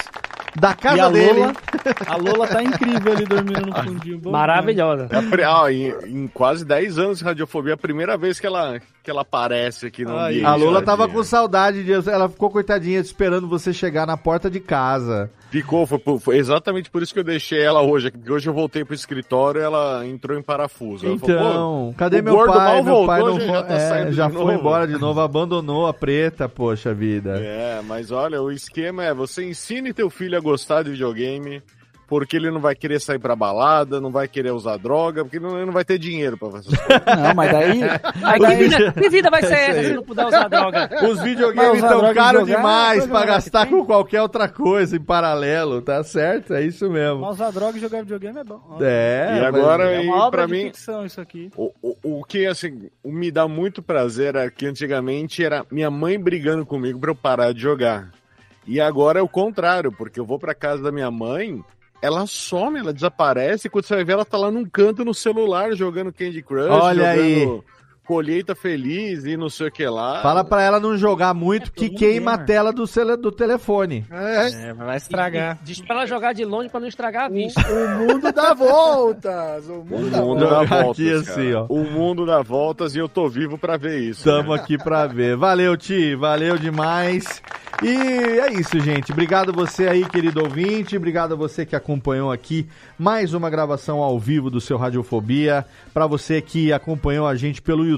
da 0.59 0.71
E 0.71 0.75
casa 0.75 1.07
a 1.07 1.09
dele. 1.11 1.41
Lola, 1.41 1.55
a 2.07 2.17
Lola 2.17 2.47
tá 2.47 2.63
incrível 2.63 3.13
ali 3.13 3.25
dormindo 3.25 3.67
no 3.67 3.75
fundinho. 3.75 4.19
Bom 4.19 4.31
Maravilhosa. 4.31 5.09
É 5.11 5.45
a 5.45 5.63
ah, 5.63 5.73
em, 5.73 5.93
em 6.07 6.27
quase 6.27 6.65
10 6.65 6.99
anos 6.99 7.19
de 7.19 7.25
radiofobia, 7.25 7.73
é 7.73 7.75
a 7.75 7.79
primeira 7.79 8.17
vez 8.17 8.41
que 8.41 8.47
ela, 8.47 8.81
que 9.03 9.11
ela 9.11 9.23
aparece 9.23 9.87
aqui 9.87 10.05
no 10.05 10.17
ambiente. 10.17 10.45
A 10.45 10.55
Lola 10.55 10.81
tadinha. 10.81 10.87
tava 10.87 11.09
com 11.09 11.23
saudade 11.23 11.85
de. 11.85 11.93
Ela 11.93 12.29
ficou 12.29 12.51
coitadinha 12.51 12.99
esperando 12.99 13.49
você 13.49 13.73
chegar 13.73 14.07
na 14.07 14.17
porta 14.17 14.51
de 14.51 14.61
casa. 14.61 15.31
Ficou, 15.57 15.87
foi, 15.87 15.99
foi 16.19 16.37
exatamente 16.37 16.91
por 16.91 17.03
isso 17.03 17.15
que 17.15 17.21
eu 17.21 17.25
deixei 17.25 17.63
ela 17.63 17.81
hoje 17.81 18.11
porque 18.11 18.31
hoje 18.31 18.47
eu 18.49 18.53
voltei 18.53 18.85
pro 18.85 18.95
escritório 18.95 19.61
e 19.61 19.65
ela 19.65 20.07
entrou 20.07 20.39
em 20.39 20.43
parafuso. 20.43 21.07
Então, 21.07 21.91
"Pô, 21.91 21.95
cadê 21.97 22.21
meu 22.21 22.37
pai? 22.45 22.83
Meu 22.83 23.07
pai 23.07 23.21
voltou, 23.23 23.39
não 23.39 23.55
já 23.55 23.63
tá 23.63 23.75
é, 23.75 23.89
saindo 23.89 24.13
já 24.13 24.29
foi 24.29 24.39
novo." 24.39 24.53
embora 24.53 24.87
de 24.87 24.99
novo, 24.99 25.21
abandonou 25.21 25.87
a 25.87 25.95
preta, 25.95 26.47
poxa 26.49 26.93
vida. 26.93 27.39
É, 27.39 27.81
mas 27.87 28.11
olha, 28.11 28.43
o 28.43 28.51
esquema 28.51 29.05
é 29.05 29.15
você 29.15 29.45
ensine 29.45 29.95
teu 29.95 30.11
filho 30.11 30.37
a 30.37 30.41
gostar 30.41 30.83
de 30.83 30.91
videogame, 30.91 31.63
porque 32.07 32.37
ele 32.37 32.51
não 32.51 32.61
vai 32.61 32.75
querer 32.75 33.01
sair 33.01 33.19
pra 33.19 33.35
balada, 33.35 34.01
não 34.01 34.11
vai 34.11 34.29
querer 34.29 34.53
usar 34.53 34.77
droga, 34.77 35.25
porque 35.25 35.39
ele 35.39 35.47
não, 35.47 35.57
ele 35.57 35.67
não 35.67 35.73
vai 35.73 35.85
ter 35.85 35.99
dinheiro 35.99 36.37
pra 36.39 36.51
fazer. 36.51 36.71
Não, 37.17 37.35
mas 37.35 37.51
daí. 37.53 37.81
Aí, 38.23 38.41
que, 38.41 38.55
vida, 38.57 38.93
que 38.93 39.09
vida 39.09 39.31
vai 39.31 39.43
ser 39.43 39.55
É 39.55 39.71
essa 39.71 39.83
se 39.85 39.95
não 39.95 40.03
puder 40.03 40.27
usar 40.27 40.49
droga? 40.49 40.91
Os 41.09 41.21
videogames 41.23 41.83
estão 41.83 42.11
e 42.11 42.15
caros 42.15 42.41
jogar, 42.43 42.57
demais 42.57 43.07
pra 43.07 43.25
gastar 43.27 43.67
com 43.67 43.85
qualquer 43.85 44.23
outra 44.23 44.49
coisa 44.49 44.97
em 44.97 45.01
paralelo, 45.01 45.83
tá 45.83 46.03
certo? 46.05 46.55
É 46.55 46.63
isso 46.63 46.89
mesmo. 46.91 47.21
Mas 47.21 47.33
usar 47.37 47.51
droga 47.51 47.77
e 47.79 47.81
jogar 47.81 48.03
videogame 48.03 48.39
é 48.39 48.45
bom. 48.45 48.79
É, 48.81 49.39
E 49.41 49.45
agora, 49.45 49.91
É 49.93 50.05
e 50.05 50.07
uma 50.07 50.27
obra 50.27 50.43
pra 50.43 50.47
de 50.47 50.53
mim, 50.53 50.65
ficção 50.67 51.05
isso 51.05 51.21
aqui. 51.21 51.51
o, 51.57 51.73
o, 51.83 52.21
o 52.21 52.25
que 52.25 52.47
assim, 52.47 52.89
me 53.05 53.31
dá 53.31 53.49
muito 53.49 53.83
prazer 53.83 54.37
é 54.37 54.49
que 54.51 54.67
antigamente 54.67 55.45
era 55.45 55.65
minha 55.71 55.91
mãe 55.91 56.19
brigando 56.19 56.65
comigo 56.65 56.99
pra 57.01 57.11
eu 57.11 57.17
parar 57.17 57.53
de 57.53 57.61
jogar. 57.61 58.11
E 58.67 58.81
agora 58.81 59.21
é 59.21 59.23
o 59.23 59.29
contrário, 59.29 59.93
porque 59.93 60.19
eu 60.19 60.25
vou 60.27 60.39
pra 60.39 60.55
casa 60.55 60.83
da 60.83 60.91
minha 60.91 61.11
mãe, 61.11 61.63
ela 62.07 62.27
some, 62.27 62.79
ela 62.79 62.93
desaparece, 62.93 63.67
e 63.67 63.71
quando 63.71 63.85
você 63.85 63.95
vai 63.95 64.05
ver, 64.05 64.13
ela 64.13 64.25
tá 64.25 64.39
lá 64.39 64.51
num 64.51 64.65
canto 64.65 65.05
no 65.05 65.15
celular 65.15 65.75
jogando 65.75 66.13
Candy 66.13 66.43
Crush, 66.43 66.71
Olha 66.71 67.17
jogando 67.17 67.65
colheita 68.07 68.55
feliz 68.55 69.25
e 69.25 69.37
não 69.37 69.49
sei 69.49 69.69
o 69.69 69.71
que 69.73 69.87
lá. 69.87 70.23
Fala 70.23 70.45
pra 70.45 70.63
ela 70.63 70.79
não 70.81 70.97
jogar 70.97 71.35
muito, 71.35 71.73
que 71.73 71.89
todo 71.89 71.99
queima 71.99 72.35
a 72.35 72.39
tela 72.39 72.73
do, 72.73 72.87
cele- 72.87 73.17
do 73.17 73.33
telefone. 73.33 74.05
É, 74.11 74.69
É, 74.69 74.73
vai 74.73 74.97
estragar. 74.97 75.59
Diz 75.63 75.81
pra 75.81 75.97
ela 75.97 76.07
jogar 76.07 76.33
de 76.33 76.45
longe 76.45 76.69
pra 76.69 76.81
não 76.81 76.89
estragar 76.89 77.25
a 77.25 77.29
vista. 77.29 77.61
o 77.61 77.99
mundo 77.99 78.33
dá 78.33 78.55
voltas. 78.55 79.69
O 79.69 79.81
O 79.81 79.85
mundo 79.85 80.11
dá 80.11 80.21
mundo 80.21 80.47
voltas. 80.47 80.51
dá 80.71 80.77
voltas, 80.83 80.91
aqui 80.91 81.13
assim, 81.13 81.53
cara. 81.53 81.63
ó. 81.63 81.67
O 81.69 81.85
mundo 81.85 82.27
dá 82.27 82.43
voltas 82.43 82.95
e 82.95 82.99
eu 82.99 83.09
tô 83.09 83.29
vivo 83.29 83.59
pra 83.59 83.77
ver 83.77 83.99
isso. 84.01 84.25
Tamo 84.25 84.53
aqui 84.53 84.79
pra 84.79 85.07
ver. 85.07 85.37
Valeu, 85.37 85.77
Ti. 85.77 86.15
Valeu 86.15 86.57
demais. 86.59 87.43
E 87.83 87.89
é 88.41 88.53
isso, 88.55 88.81
gente. 88.81 89.13
Obrigado 89.13 89.53
você 89.53 89.87
aí, 89.87 90.05
querido 90.09 90.43
ouvinte. 90.43 90.97
Obrigado 90.97 91.33
a 91.35 91.37
você 91.37 91.67
que 91.67 91.77
acompanhou 91.77 92.33
aqui 92.33 92.67
mais 92.99 93.35
uma 93.35 93.51
gravação 93.51 94.03
ao 94.03 94.19
vivo 94.19 94.49
do 94.49 94.61
seu 94.63 94.79
Radiofobia. 94.79 95.65
Pra 95.93 96.07
você 96.07 96.41
que 96.41 96.73
acompanhou 96.73 97.27
a 97.27 97.35
gente 97.35 97.61
pelo 97.61 97.85
YouTube, 97.85 97.96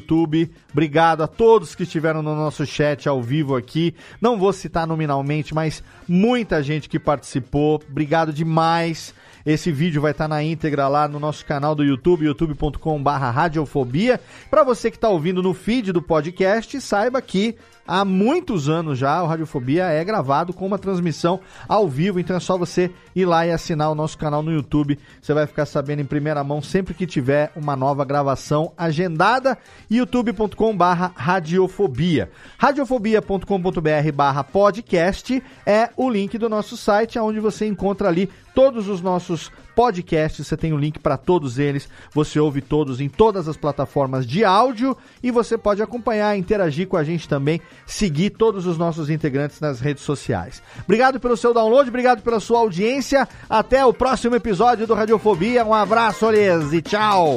obrigado 0.70 1.22
a 1.22 1.26
todos 1.26 1.74
que 1.74 1.82
estiveram 1.82 2.22
no 2.22 2.34
nosso 2.34 2.64
chat 2.66 3.08
ao 3.08 3.22
vivo 3.22 3.56
aqui. 3.56 3.94
Não 4.20 4.38
vou 4.38 4.52
citar 4.52 4.86
nominalmente, 4.86 5.54
mas 5.54 5.82
muita 6.06 6.62
gente 6.62 6.88
que 6.88 6.98
participou. 6.98 7.82
Obrigado 7.88 8.32
demais. 8.32 9.14
Esse 9.44 9.72
vídeo 9.72 10.02
vai 10.02 10.10
estar 10.10 10.28
na 10.28 10.42
íntegra 10.42 10.88
lá 10.88 11.08
no 11.08 11.18
nosso 11.18 11.44
canal 11.46 11.74
do 11.74 11.82
YouTube, 11.82 12.26
youtube.com.br 12.26 13.10
radiofobia. 13.10 14.20
Para 14.50 14.62
você 14.62 14.90
que 14.90 14.96
está 14.96 15.08
ouvindo 15.08 15.42
no 15.42 15.54
feed 15.54 15.92
do 15.92 16.02
podcast, 16.02 16.78
saiba 16.80 17.22
que 17.22 17.56
há 17.88 18.04
muitos 18.04 18.68
anos 18.68 18.98
já 18.98 19.22
o 19.22 19.26
Radiofobia 19.26 19.86
é 19.86 20.04
gravado 20.04 20.52
com 20.52 20.66
uma 20.66 20.78
transmissão 20.78 21.40
ao 21.66 21.88
vivo, 21.88 22.20
então 22.20 22.36
é 22.36 22.40
só 22.40 22.58
você 22.58 22.90
ir 23.16 23.24
lá 23.24 23.46
e 23.46 23.50
assinar 23.50 23.90
o 23.90 23.94
nosso 23.94 24.18
canal 24.18 24.42
no 24.42 24.52
YouTube. 24.52 24.98
Você 25.20 25.32
vai 25.32 25.46
ficar 25.46 25.64
sabendo 25.64 26.02
em 26.02 26.04
primeira 26.04 26.44
mão 26.44 26.60
sempre 26.60 26.92
que 26.92 27.06
tiver 27.06 27.50
uma 27.56 27.74
nova 27.74 28.04
gravação 28.04 28.72
agendada. 28.76 29.56
youtube.com/barra 29.90 31.12
radiofobia. 31.16 32.30
radiofobia.com.br 32.58 34.12
barra 34.14 34.44
podcast 34.44 35.42
é 35.64 35.88
o 35.96 36.10
link 36.10 36.36
do 36.36 36.48
nosso 36.48 36.76
site, 36.76 37.18
onde 37.18 37.40
você 37.40 37.66
encontra 37.66 38.08
ali 38.08 38.28
todos 38.58 38.88
os 38.88 39.00
nossos 39.00 39.52
podcasts, 39.76 40.44
você 40.44 40.56
tem 40.56 40.72
o 40.72 40.76
link 40.76 40.98
para 40.98 41.16
todos 41.16 41.60
eles, 41.60 41.88
você 42.12 42.40
ouve 42.40 42.60
todos 42.60 43.00
em 43.00 43.08
todas 43.08 43.46
as 43.46 43.56
plataformas 43.56 44.26
de 44.26 44.44
áudio 44.44 44.96
e 45.22 45.30
você 45.30 45.56
pode 45.56 45.80
acompanhar, 45.80 46.36
interagir 46.36 46.88
com 46.88 46.96
a 46.96 47.04
gente 47.04 47.28
também, 47.28 47.60
seguir 47.86 48.30
todos 48.30 48.66
os 48.66 48.76
nossos 48.76 49.10
integrantes 49.10 49.60
nas 49.60 49.78
redes 49.78 50.02
sociais. 50.02 50.60
Obrigado 50.84 51.20
pelo 51.20 51.36
seu 51.36 51.54
download, 51.54 51.88
obrigado 51.88 52.20
pela 52.20 52.40
sua 52.40 52.58
audiência, 52.58 53.28
até 53.48 53.86
o 53.86 53.94
próximo 53.94 54.34
episódio 54.34 54.88
do 54.88 54.94
Radiofobia, 54.94 55.64
um 55.64 55.72
abraço, 55.72 56.26
olhês, 56.26 56.72
e 56.72 56.82
tchau! 56.82 57.36